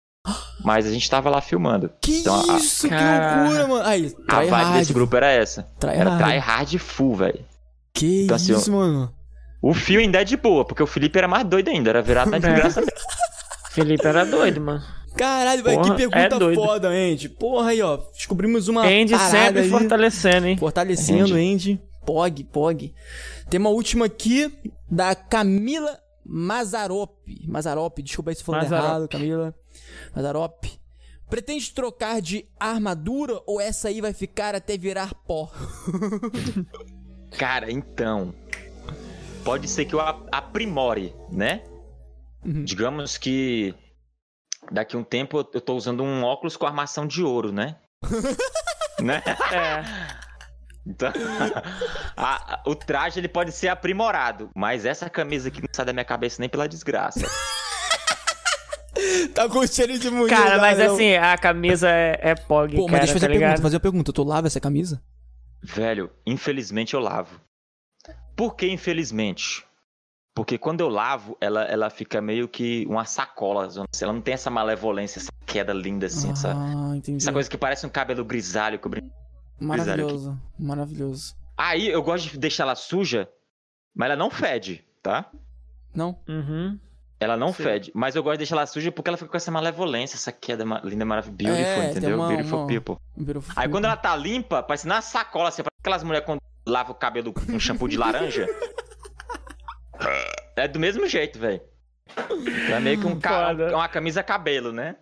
mas 0.65 0.87
a 0.87 0.91
gente 0.91 1.09
tava 1.09 1.29
lá 1.31 1.41
filmando. 1.41 1.91
Que 2.01 2.19
Então, 2.19 2.51
a- 2.51 2.57
isso, 2.57 2.83
que 2.89 2.95
Cara. 2.95 3.43
loucura, 3.43 3.67
mano. 3.67 3.87
Aí, 3.87 4.15
A 4.29 4.37
vibe 4.41 4.51
hard. 4.51 4.79
desse 4.79 4.93
grupo 4.93 5.17
era 5.17 5.31
essa. 5.31 5.63
Try 5.79 5.91
Era 5.91 6.11
hard. 6.11 6.25
try 6.25 6.39
hard 6.39 6.79
full, 6.79 7.15
velho. 7.17 7.45
Que 7.95 8.25
Então, 8.25 8.37
assim, 8.37 8.55
isso, 8.55 8.73
mano. 8.73 9.13
O 9.61 9.73
fio 9.75 10.01
ainda 10.01 10.21
é 10.21 10.25
de 10.25 10.37
boa, 10.37 10.65
porque 10.65 10.83
o 10.83 10.87
Felipe 10.87 11.17
era 11.19 11.29
mais 11.29 11.45
doido 11.47 11.69
ainda, 11.69 11.91
era 11.91 12.03
virado 12.03 12.31
na 12.31 12.39
desgraça 12.39 12.81
mesmo. 12.81 12.97
Felipe 13.71 14.07
era 14.07 14.25
doido, 14.25 14.61
mano. 14.61 14.83
Caralho, 15.17 15.63
velho, 15.63 15.83
que 15.83 15.93
pergunta 15.95 16.19
é 16.19 16.29
doido. 16.29 16.55
foda, 16.63 16.89
Andy. 16.89 17.29
Porra 17.29 17.71
aí, 17.71 17.83
ó. 17.83 17.99
Descobrimos 18.13 18.67
uma 18.69 18.83
Andy 18.83 19.17
sempre 19.19 19.61
aí. 19.61 19.69
fortalecendo, 19.71 20.47
hein? 20.47 20.57
Fortalecendo, 20.57 21.35
Andy. 21.35 21.81
Pog, 22.05 22.45
Pog. 22.45 22.95
Tem 23.51 23.61
uma 23.61 23.69
última 23.71 24.07
aqui 24.07 24.53
da 24.91 25.15
Camila 25.15 25.99
Mazarop. 26.25 27.11
Mazarop, 27.47 27.99
desculpa 28.03 28.31
aí 28.31 28.35
se 28.37 28.43
falando 28.43 28.63
Mazarop. 28.63 28.85
errado, 28.89 29.09
Camila. 29.09 29.55
Mazarop. 30.15 30.65
Pretende 31.29 31.73
trocar 31.73 32.21
de 32.21 32.47
armadura 32.61 33.41
ou 33.47 33.61
essa 33.61 33.89
aí 33.89 34.01
vai 34.01 34.13
ficar 34.13 34.55
até 34.55 34.77
virar 34.77 35.15
pó? 35.15 35.51
Cara, 37.39 37.71
então. 37.73 38.35
Pode 39.45 39.67
ser 39.69 39.87
que 39.87 39.95
eu 39.95 40.01
aprimore, 40.31 41.15
né? 41.31 41.63
Uhum. 42.45 42.65
Digamos 42.65 43.17
que 43.17 43.75
daqui 44.71 44.95
a 44.95 44.99
um 44.99 45.05
tempo 45.05 45.39
eu- 45.39 45.51
eu 45.55 45.61
tô 45.61 45.75
usando 45.75 46.03
um 46.03 46.23
óculos 46.23 46.57
com 46.57 46.67
armação 46.67 47.07
de 47.07 47.23
ouro, 47.23 47.51
né? 47.53 47.77
né? 49.01 49.23
É. 49.53 49.83
Então, 50.87 51.11
a- 52.17 52.55
a- 52.55 52.63
o 52.67 52.75
traje 52.75 53.19
ele 53.19 53.29
pode 53.29 53.53
ser 53.53 53.69
aprimorado, 53.69 54.51
mas 54.55 54.85
essa 54.85 55.09
camisa 55.09 55.49
aqui 55.49 55.61
não 55.61 55.69
sai 55.73 55.87
da 55.87 55.93
minha 55.93 56.05
cabeça 56.05 56.41
nem 56.41 56.49
pela 56.49 56.69
desgraça. 56.69 57.21
tá 59.35 59.49
com 59.49 59.67
cheiro 59.67 59.99
de 59.99 60.11
mulher. 60.11 60.37
Cara, 60.37 60.59
mas 60.59 60.79
não. 60.79 60.95
assim, 60.95 61.15
a 61.15 61.37
camisa 61.39 61.89
é, 61.89 62.19
é 62.21 62.35
pog, 62.35 62.75
Pô, 62.77 62.83
mas 62.83 62.91
cara, 62.91 62.99
deixa 63.01 63.13
eu 63.13 63.15
fazer 63.15 63.27
tá 63.29 63.35
a 63.35 63.39
pergunta, 63.39 63.63
fazer 63.63 63.77
a 63.77 63.81
pergunta. 63.81 64.13
Tu 64.13 64.23
lava 64.23 64.47
essa 64.47 64.61
camisa? 64.61 65.03
Velho, 65.63 66.11
infelizmente 66.27 66.95
eu 66.95 67.01
lavo. 67.01 67.41
Por 68.37 68.57
que 68.57 68.69
infelizmente? 68.69 69.65
Porque 70.35 70.57
quando 70.57 70.81
eu 70.81 70.89
lavo, 70.89 71.37
ela, 71.41 71.63
ela 71.65 71.91
fica 71.91 72.21
meio 72.21 72.49
que 72.49 72.87
uma 72.89 73.05
sacola. 73.05 73.69
zona- 73.69 73.87
Ela 74.01 74.13
não 74.15 74.21
tem 74.23 74.35
essa 74.35 74.51
malevolência, 74.51 75.19
essa 75.19 75.31
queda 75.47 75.73
linda 75.75 76.07
assim, 76.07 76.31
essa, 76.31 76.55
ah, 76.57 76.97
entendi. 76.97 77.19
essa 77.23 77.33
coisa 77.33 77.51
que 77.51 77.59
parece 77.59 77.85
um 77.87 77.91
cabelo 77.91 78.25
grisalho 78.25 78.79
cobrindo. 78.79 79.13
Maravilhoso, 79.61 80.41
maravilhoso. 80.59 81.35
Aí 81.57 81.89
eu 81.89 82.03
gosto 82.03 82.31
de 82.31 82.39
deixar 82.39 82.65
ela 82.65 82.75
suja, 82.75 83.29
mas 83.95 84.07
ela 84.07 84.17
não 84.17 84.31
fede, 84.31 84.83
tá? 85.03 85.31
Não? 85.95 86.19
Uhum. 86.27 86.79
Ela 87.23 87.37
não 87.37 87.53
Sim. 87.53 87.63
fede, 87.63 87.93
mas 87.95 88.15
eu 88.17 88.23
gosto 88.23 88.35
de 88.35 88.39
deixar 88.39 88.57
ela 88.57 88.67
suja 88.67 88.91
porque 88.93 89.09
ela 89.09 89.17
fica 89.17 89.31
com 89.31 89.37
essa 89.37 89.51
malevolência, 89.51 90.17
essa 90.17 90.33
queda 90.33 90.65
ma- 90.65 90.81
linda, 90.85 91.05
maravilhosa, 91.05 91.57
beautiful, 91.57 91.83
É, 91.83 91.91
entendeu? 91.91 92.17
uma- 92.17 92.29
beautiful 92.29 92.59
uma- 92.61 92.67
people. 92.67 92.97
Virou 93.17 93.43
Aí 93.57 93.69
quando 93.69 93.85
ela 93.85 93.97
tá 93.97 94.15
limpa, 94.17 94.63
parece 94.63 94.87
na 94.87 95.01
sacola, 95.01 95.49
assim, 95.49 95.63
parece 95.63 95.79
aquelas 95.81 96.03
mulheres 96.03 96.27
quando 96.27 96.41
lavam 96.67 96.93
o 96.93 96.95
cabelo 96.99 97.33
com 97.33 97.53
um 97.53 97.61
shampoo 97.61 97.89
de 97.89 97.97
laranja. 97.97 98.47
É 100.57 100.69
do 100.69 100.79
mesmo 100.79 101.07
jeito, 101.07 101.39
velho. 101.39 101.61
Então 102.11 102.77
é 102.77 102.81
meio 102.81 103.01
que 103.01 103.07
um 103.07 103.19
ca- 103.19 103.53
uma 103.73 103.89
camisa 103.89 104.23
cabelo, 104.23 104.73
né? 104.73 104.97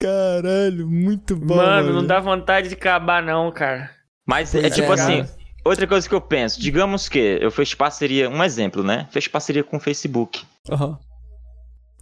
Caralho, 0.00 0.86
muito 0.88 1.36
bom. 1.36 1.56
Mano, 1.56 1.92
não 1.92 2.06
dá 2.06 2.20
vontade 2.20 2.68
de 2.68 2.74
acabar, 2.74 3.22
não, 3.22 3.50
cara. 3.50 3.90
Mas 4.26 4.54
é 4.54 4.70
tipo 4.70 4.90
é, 4.90 4.94
assim, 4.94 5.22
cara. 5.24 5.36
outra 5.64 5.86
coisa 5.86 6.08
que 6.08 6.14
eu 6.14 6.20
penso, 6.20 6.60
digamos 6.60 7.08
que 7.08 7.18
eu 7.18 7.50
fecho 7.50 7.76
parceria, 7.76 8.30
um 8.30 8.42
exemplo, 8.44 8.82
né? 8.82 9.08
Fecho 9.10 9.30
parceria 9.30 9.64
com 9.64 9.76
o 9.76 9.80
Facebook. 9.80 10.44
Aham. 10.70 10.98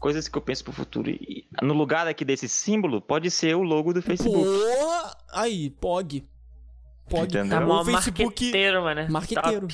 Coisas 0.07 0.29
que 0.29 0.39
eu 0.39 0.43
penso 0.43 0.63
pro 0.63 0.73
futuro. 0.73 1.11
E 1.11 1.47
no 1.61 1.75
lugar 1.75 2.07
aqui 2.07 2.25
desse 2.25 2.49
símbolo, 2.49 3.01
pode 3.01 3.29
ser 3.29 3.57
o 3.57 3.63
logo 3.63 3.93
do 3.93 4.01
Facebook. 4.01 4.45
Pô, 4.45 5.11
aí, 5.33 5.69
POG. 5.71 6.25
POG. 7.11 7.25
Entendeu? 7.25 7.59
Tá 7.59 7.67
O 7.67 7.85
Facebook- 7.85 8.23
marqueteiro, 8.45 8.83
mano. 8.85 9.07
Marqueteiro. 9.11 9.67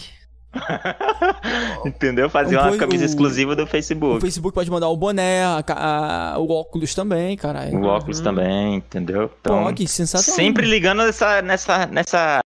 Entendeu? 1.84 2.30
Fazer 2.30 2.56
uma 2.56 2.76
camisa 2.78 3.04
o- 3.04 3.06
exclusiva 3.06 3.54
do 3.54 3.64
O 3.64 3.66
Facebook. 3.66 4.20
Facebook 4.22 4.54
pode 4.54 4.70
mandar 4.70 4.88
o 4.88 4.96
boné, 4.96 5.44
a 5.44 5.62
a- 5.68 6.38
o 6.38 6.50
óculos 6.50 6.94
também, 6.94 7.36
caralho. 7.36 7.76
O 7.78 7.84
óculos 7.84 8.20
também, 8.20 8.76
entendeu? 8.76 9.30
Então, 9.40 9.64
POG, 9.64 9.86
sensacional. 9.86 10.34
sempre 10.36 10.66
ligando 10.66 11.02
nessa, 11.04 11.42
nessa, 11.42 11.86
nessa, 11.88 12.40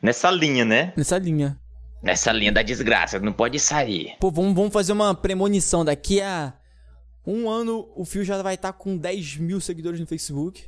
nessa 0.00 0.30
linha, 0.30 0.64
né? 0.64 0.92
Nessa 0.96 1.18
linha. 1.18 1.58
Nessa 2.00 2.30
linha 2.30 2.52
da 2.52 2.62
desgraça, 2.62 3.18
não 3.18 3.32
pode 3.32 3.58
sair. 3.58 4.14
Pô, 4.20 4.30
vamos, 4.30 4.54
vamos 4.54 4.72
fazer 4.72 4.92
uma 4.92 5.12
premonição. 5.12 5.84
Daqui 5.84 6.20
a 6.20 6.52
um 7.26 7.48
ano, 7.48 7.88
o 7.94 8.04
Fio 8.04 8.24
já 8.24 8.40
vai 8.42 8.54
estar 8.54 8.72
com 8.72 8.96
10 8.96 9.36
mil 9.36 9.60
seguidores 9.60 10.00
no 10.00 10.06
Facebook. 10.06 10.64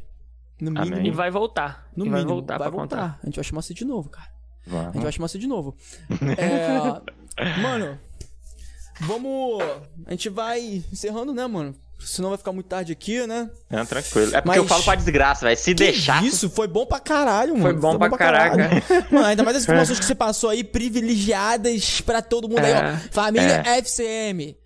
No 0.60 0.70
mínimo. 0.70 0.94
Amém. 0.96 1.06
E 1.08 1.10
vai 1.10 1.30
voltar. 1.30 1.88
No 1.96 2.04
e 2.06 2.08
mínimo. 2.08 2.16
vai 2.16 2.24
voltar 2.34 2.58
vai 2.58 2.68
pra 2.68 2.76
voltar. 2.78 2.96
contar. 2.96 3.18
A 3.22 3.26
gente 3.26 3.34
vai 3.36 3.44
chamar 3.44 3.62
você 3.62 3.74
de 3.74 3.84
novo, 3.84 4.08
cara. 4.08 4.28
A 4.70 4.92
gente 4.92 5.02
vai 5.02 5.12
chamar 5.12 5.28
você 5.28 5.38
de 5.38 5.46
novo. 5.46 5.76
É, 7.36 7.60
mano, 7.60 7.98
vamos. 9.00 9.62
A 10.06 10.10
gente 10.12 10.28
vai 10.28 10.84
encerrando, 10.92 11.34
né, 11.34 11.44
mano? 11.48 11.74
Senão 11.98 12.28
vai 12.28 12.38
ficar 12.38 12.52
muito 12.52 12.66
tarde 12.66 12.92
aqui, 12.92 13.26
né? 13.26 13.50
Não, 13.70 13.84
tranquilo. 13.86 14.28
É 14.28 14.40
porque 14.40 14.48
Mas- 14.48 14.56
eu 14.58 14.66
falo 14.66 14.82
pra 14.84 14.94
desgraça, 14.94 15.46
velho. 15.46 15.56
Se 15.58 15.72
deixar. 15.74 16.22
Isso, 16.24 16.50
foi 16.50 16.68
bom 16.68 16.84
pra 16.86 17.00
caralho, 17.00 17.56
mano. 17.56 17.80
bom 17.80 17.98
pra 17.98 18.10
caraca. 18.10 18.56
Mano, 19.10 19.26
ainda 19.26 19.42
mais 19.42 19.56
as 19.56 19.62
informações 19.64 19.98
que 19.98 20.04
você 20.04 20.14
passou 20.14 20.50
aí, 20.50 20.62
privilegiadas 20.62 22.00
pra 22.02 22.20
todo 22.20 22.48
mundo 22.48 22.60
aí, 22.60 22.72
ó. 22.72 22.76
É, 22.76 22.96
Família 23.10 23.62
FCM. 23.78 24.56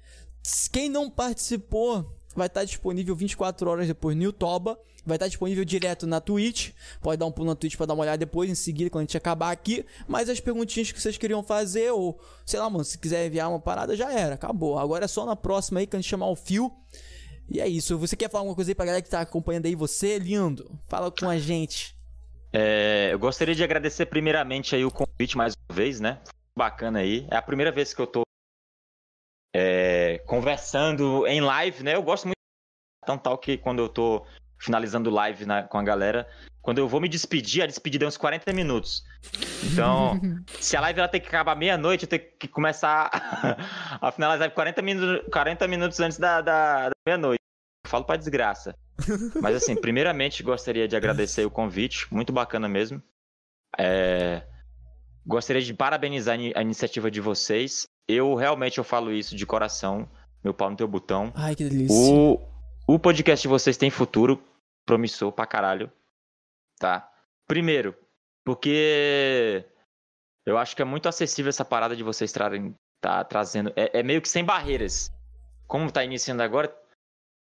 Quem 0.72 0.88
não 0.88 1.10
participou 1.10 2.18
vai 2.34 2.46
estar 2.46 2.64
disponível 2.64 3.14
24 3.14 3.68
horas 3.68 3.86
depois 3.86 4.16
no 4.16 4.22
YouTube. 4.22 4.76
Vai 5.04 5.16
estar 5.16 5.28
disponível 5.28 5.64
direto 5.64 6.06
na 6.06 6.20
Twitch. 6.20 6.72
Pode 7.00 7.18
dar 7.18 7.26
um 7.26 7.32
pulo 7.32 7.48
na 7.48 7.56
Twitch 7.56 7.76
pra 7.76 7.86
dar 7.86 7.94
uma 7.94 8.02
olhada 8.02 8.18
depois, 8.18 8.50
em 8.50 8.54
seguida, 8.54 8.90
quando 8.90 9.02
a 9.02 9.04
gente 9.04 9.16
acabar 9.16 9.50
aqui. 9.50 9.84
Mas 10.06 10.28
as 10.28 10.38
perguntinhas 10.38 10.92
que 10.92 11.00
vocês 11.00 11.16
queriam 11.16 11.42
fazer, 11.42 11.90
ou 11.92 12.20
sei 12.44 12.60
lá, 12.60 12.68
mano, 12.68 12.84
se 12.84 12.98
quiser 12.98 13.26
enviar 13.26 13.48
uma 13.48 13.58
parada, 13.58 13.96
já 13.96 14.12
era. 14.12 14.34
Acabou. 14.34 14.78
Agora 14.78 15.06
é 15.06 15.08
só 15.08 15.24
na 15.24 15.34
próxima 15.34 15.80
aí 15.80 15.86
que 15.86 15.96
a 15.96 15.98
gente 15.98 16.08
chamar 16.08 16.28
o 16.28 16.36
fio. 16.36 16.70
E 17.48 17.60
é 17.60 17.66
isso. 17.66 17.96
Você 17.98 18.14
quer 18.14 18.28
falar 18.28 18.42
alguma 18.42 18.54
coisa 18.54 18.70
aí 18.70 18.74
pra 18.74 18.84
galera 18.84 19.02
que 19.02 19.08
tá 19.08 19.20
acompanhando 19.20 19.66
aí 19.66 19.74
você, 19.74 20.18
lindo? 20.18 20.70
Fala 20.88 21.10
com 21.10 21.28
a 21.28 21.38
gente. 21.38 21.96
É, 22.52 23.08
eu 23.10 23.18
gostaria 23.18 23.54
de 23.54 23.64
agradecer 23.64 24.06
primeiramente 24.06 24.74
aí 24.74 24.84
o 24.84 24.90
convite 24.90 25.36
mais 25.36 25.54
uma 25.54 25.74
vez, 25.74 26.00
né? 26.00 26.18
Bacana 26.54 26.98
aí. 26.98 27.26
É 27.30 27.36
a 27.36 27.42
primeira 27.42 27.72
vez 27.72 27.94
que 27.94 28.02
eu 28.02 28.06
tô 28.06 28.27
é, 29.54 30.18
conversando 30.26 31.26
em 31.26 31.40
live, 31.40 31.82
né? 31.82 31.94
Eu 31.94 32.02
gosto 32.02 32.24
muito 32.26 32.36
tão 33.06 33.16
tal 33.18 33.38
que 33.38 33.56
quando 33.56 33.80
eu 33.80 33.88
tô 33.88 34.26
finalizando 34.60 35.10
live 35.10 35.46
na- 35.46 35.62
com 35.62 35.78
a 35.78 35.82
galera, 35.82 36.28
quando 36.60 36.78
eu 36.78 36.88
vou 36.88 37.00
me 37.00 37.08
despedir, 37.08 37.62
a 37.62 37.66
despedida 37.66 38.04
é 38.04 38.08
uns 38.08 38.16
40 38.16 38.52
minutos. 38.52 39.02
Então, 39.72 40.20
se 40.60 40.76
a 40.76 40.80
live 40.80 40.98
ela 40.98 41.08
tem 41.08 41.20
que 41.20 41.28
acabar 41.28 41.54
meia-noite, 41.56 42.04
eu 42.04 42.08
tenho 42.08 42.22
que 42.38 42.48
começar 42.48 43.08
a 44.00 44.12
finalizar 44.12 44.40
a 44.42 44.46
live 44.46 44.54
40 44.54 44.82
minutos, 44.82 45.28
40 45.32 45.68
minutos 45.68 46.00
antes 46.00 46.18
da, 46.18 46.40
da- 46.40 46.88
da 46.88 46.94
meia-noite. 47.06 47.38
Falo 47.86 48.04
pra 48.04 48.16
desgraça. 48.16 48.74
Mas 49.40 49.56
assim, 49.56 49.74
primeiramente 49.80 50.42
gostaria 50.42 50.86
de 50.88 50.96
agradecer 50.96 51.44
o 51.46 51.50
convite, 51.50 52.12
muito 52.12 52.32
bacana 52.32 52.68
mesmo. 52.68 53.02
É, 53.78 54.42
Gostaria 55.24 55.60
de 55.62 55.74
parabenizar 55.74 56.38
a 56.54 56.62
iniciativa 56.62 57.10
de 57.10 57.20
vocês. 57.20 57.86
Eu 58.08 58.34
realmente 58.34 58.78
eu 58.78 58.84
falo 58.84 59.12
isso 59.12 59.36
de 59.36 59.44
coração, 59.44 60.08
meu 60.42 60.54
pau 60.54 60.70
no 60.70 60.76
teu 60.76 60.88
botão. 60.88 61.30
Ai, 61.34 61.54
que 61.54 61.64
delícia. 61.64 61.94
O, 61.94 62.40
o 62.86 62.98
podcast 62.98 63.42
de 63.42 63.48
vocês 63.48 63.76
tem 63.76 63.90
futuro, 63.90 64.42
promissor 64.86 65.30
pra 65.30 65.46
caralho. 65.46 65.92
Tá? 66.78 67.10
Primeiro, 67.46 67.94
porque 68.44 69.64
eu 70.46 70.56
acho 70.56 70.74
que 70.74 70.82
é 70.82 70.84
muito 70.84 71.08
acessível 71.08 71.50
essa 71.50 71.64
parada 71.64 71.94
de 71.94 72.02
vocês 72.02 72.32
trarem, 72.32 72.74
tá 73.00 73.22
trazendo. 73.24 73.72
É, 73.76 73.98
é 74.00 74.02
meio 74.02 74.22
que 74.22 74.28
sem 74.28 74.44
barreiras. 74.44 75.12
Como 75.66 75.92
tá 75.92 76.02
iniciando 76.02 76.42
agora, 76.42 76.74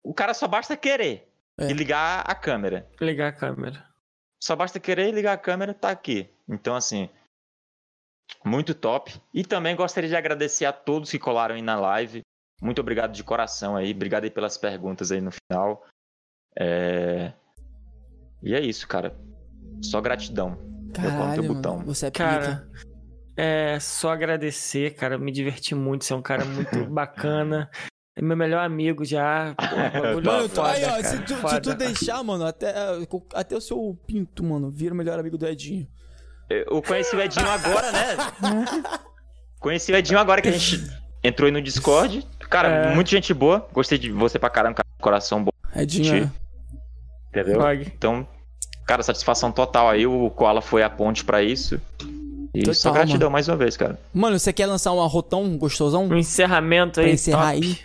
o 0.02 0.14
cara 0.14 0.32
só 0.32 0.48
basta 0.48 0.76
querer 0.76 1.28
É. 1.58 1.68
e 1.68 1.72
ligar 1.74 2.22
a 2.26 2.34
câmera. 2.34 2.88
Ligar 3.00 3.28
a 3.28 3.32
câmera. 3.32 3.86
Só 4.42 4.56
basta 4.56 4.80
querer 4.80 5.12
ligar 5.12 5.32
a 5.34 5.38
câmera, 5.38 5.74
tá 5.74 5.90
aqui. 5.90 6.30
Então, 6.48 6.74
assim, 6.74 7.10
muito 8.44 8.74
top. 8.74 9.14
E 9.32 9.44
também 9.44 9.74
gostaria 9.74 10.08
de 10.08 10.16
agradecer 10.16 10.64
a 10.64 10.72
todos 10.72 11.10
que 11.10 11.18
colaram 11.18 11.54
aí 11.54 11.62
na 11.62 11.78
live. 11.78 12.22
Muito 12.62 12.80
obrigado 12.80 13.12
de 13.12 13.24
coração 13.24 13.76
aí. 13.76 13.92
Obrigado 13.92 14.24
aí 14.24 14.30
pelas 14.30 14.56
perguntas 14.56 15.10
aí 15.10 15.20
no 15.20 15.30
final. 15.30 15.84
É... 16.58 17.32
E 18.42 18.54
é 18.54 18.60
isso, 18.60 18.86
cara. 18.86 19.16
Só 19.82 20.00
gratidão. 20.00 20.58
Caralho, 20.92 21.34
teu 21.34 21.42
mano, 21.42 21.54
botão. 21.54 21.84
você 21.84 22.06
é 22.06 22.10
pica. 22.10 22.24
Cara, 22.24 22.70
é 23.36 23.80
só 23.80 24.12
agradecer, 24.12 24.94
cara. 24.94 25.18
Me 25.18 25.32
diverti 25.32 25.74
muito. 25.74 26.04
Você 26.04 26.12
é 26.12 26.16
um 26.16 26.22
cara 26.22 26.44
muito 26.44 26.84
bacana. 26.86 27.70
É 28.16 28.22
meu 28.22 28.36
melhor 28.36 28.64
amigo 28.64 29.04
já. 29.04 29.56
Mano, 30.22 30.48
tu, 30.48 30.54
foda, 30.54 30.70
aí, 30.70 30.84
ó, 30.84 30.88
cara, 30.88 31.02
se, 31.02 31.18
tu, 31.24 31.48
se 31.48 31.60
tu 31.60 31.74
deixar, 31.74 32.22
mano, 32.22 32.46
até, 32.46 32.72
até 33.34 33.56
o 33.56 33.60
seu 33.60 33.98
pinto, 34.06 34.44
mano, 34.44 34.70
vira 34.70 34.94
o 34.94 34.96
melhor 34.96 35.18
amigo 35.18 35.36
do 35.36 35.48
Edinho. 35.48 35.88
Eu 36.48 36.82
conheci 36.82 37.14
o 37.16 37.20
Edinho 37.20 37.48
agora, 37.48 37.90
né? 37.92 38.16
conheci 39.60 39.92
o 39.92 39.96
Edinho 39.96 40.18
agora 40.18 40.42
que 40.42 40.48
a 40.48 40.52
gente 40.52 40.84
entrou 41.22 41.46
aí 41.46 41.52
no 41.52 41.60
Discord. 41.62 42.26
Cara, 42.50 42.68
É. 42.68 42.94
muita 42.94 43.10
gente 43.10 43.32
boa. 43.32 43.66
Gostei 43.72 43.98
de 43.98 44.10
você 44.10 44.38
pra 44.38 44.50
caramba, 44.50 44.74
cara. 44.76 44.88
Coração 45.00 45.42
bom. 45.42 45.50
Edinho, 45.74 46.24
Sim. 46.24 46.30
Entendeu? 47.30 47.60
Então, 47.82 48.26
cara, 48.86 49.02
satisfação 49.02 49.50
total 49.50 49.88
aí. 49.88 50.06
O 50.06 50.30
Koala 50.30 50.60
foi 50.60 50.82
a 50.82 50.90
ponte 50.90 51.24
pra 51.24 51.42
isso. 51.42 51.80
E 52.54 52.60
Total, 52.60 52.74
só 52.74 52.92
gratidão 52.92 53.28
mais 53.30 53.48
uma 53.48 53.56
vez, 53.56 53.76
cara. 53.76 53.98
Mano, 54.12 54.38
você 54.38 54.52
quer 54.52 54.66
lançar 54.66 54.92
um 54.92 55.02
arrotão 55.02 55.58
gostosão? 55.58 56.04
Um 56.06 56.16
encerramento 56.16 56.94
Pra 57.00 57.02
aí. 57.04 57.12
encerrar 57.14 57.52
top. 57.54 57.66
aí. 57.66 57.78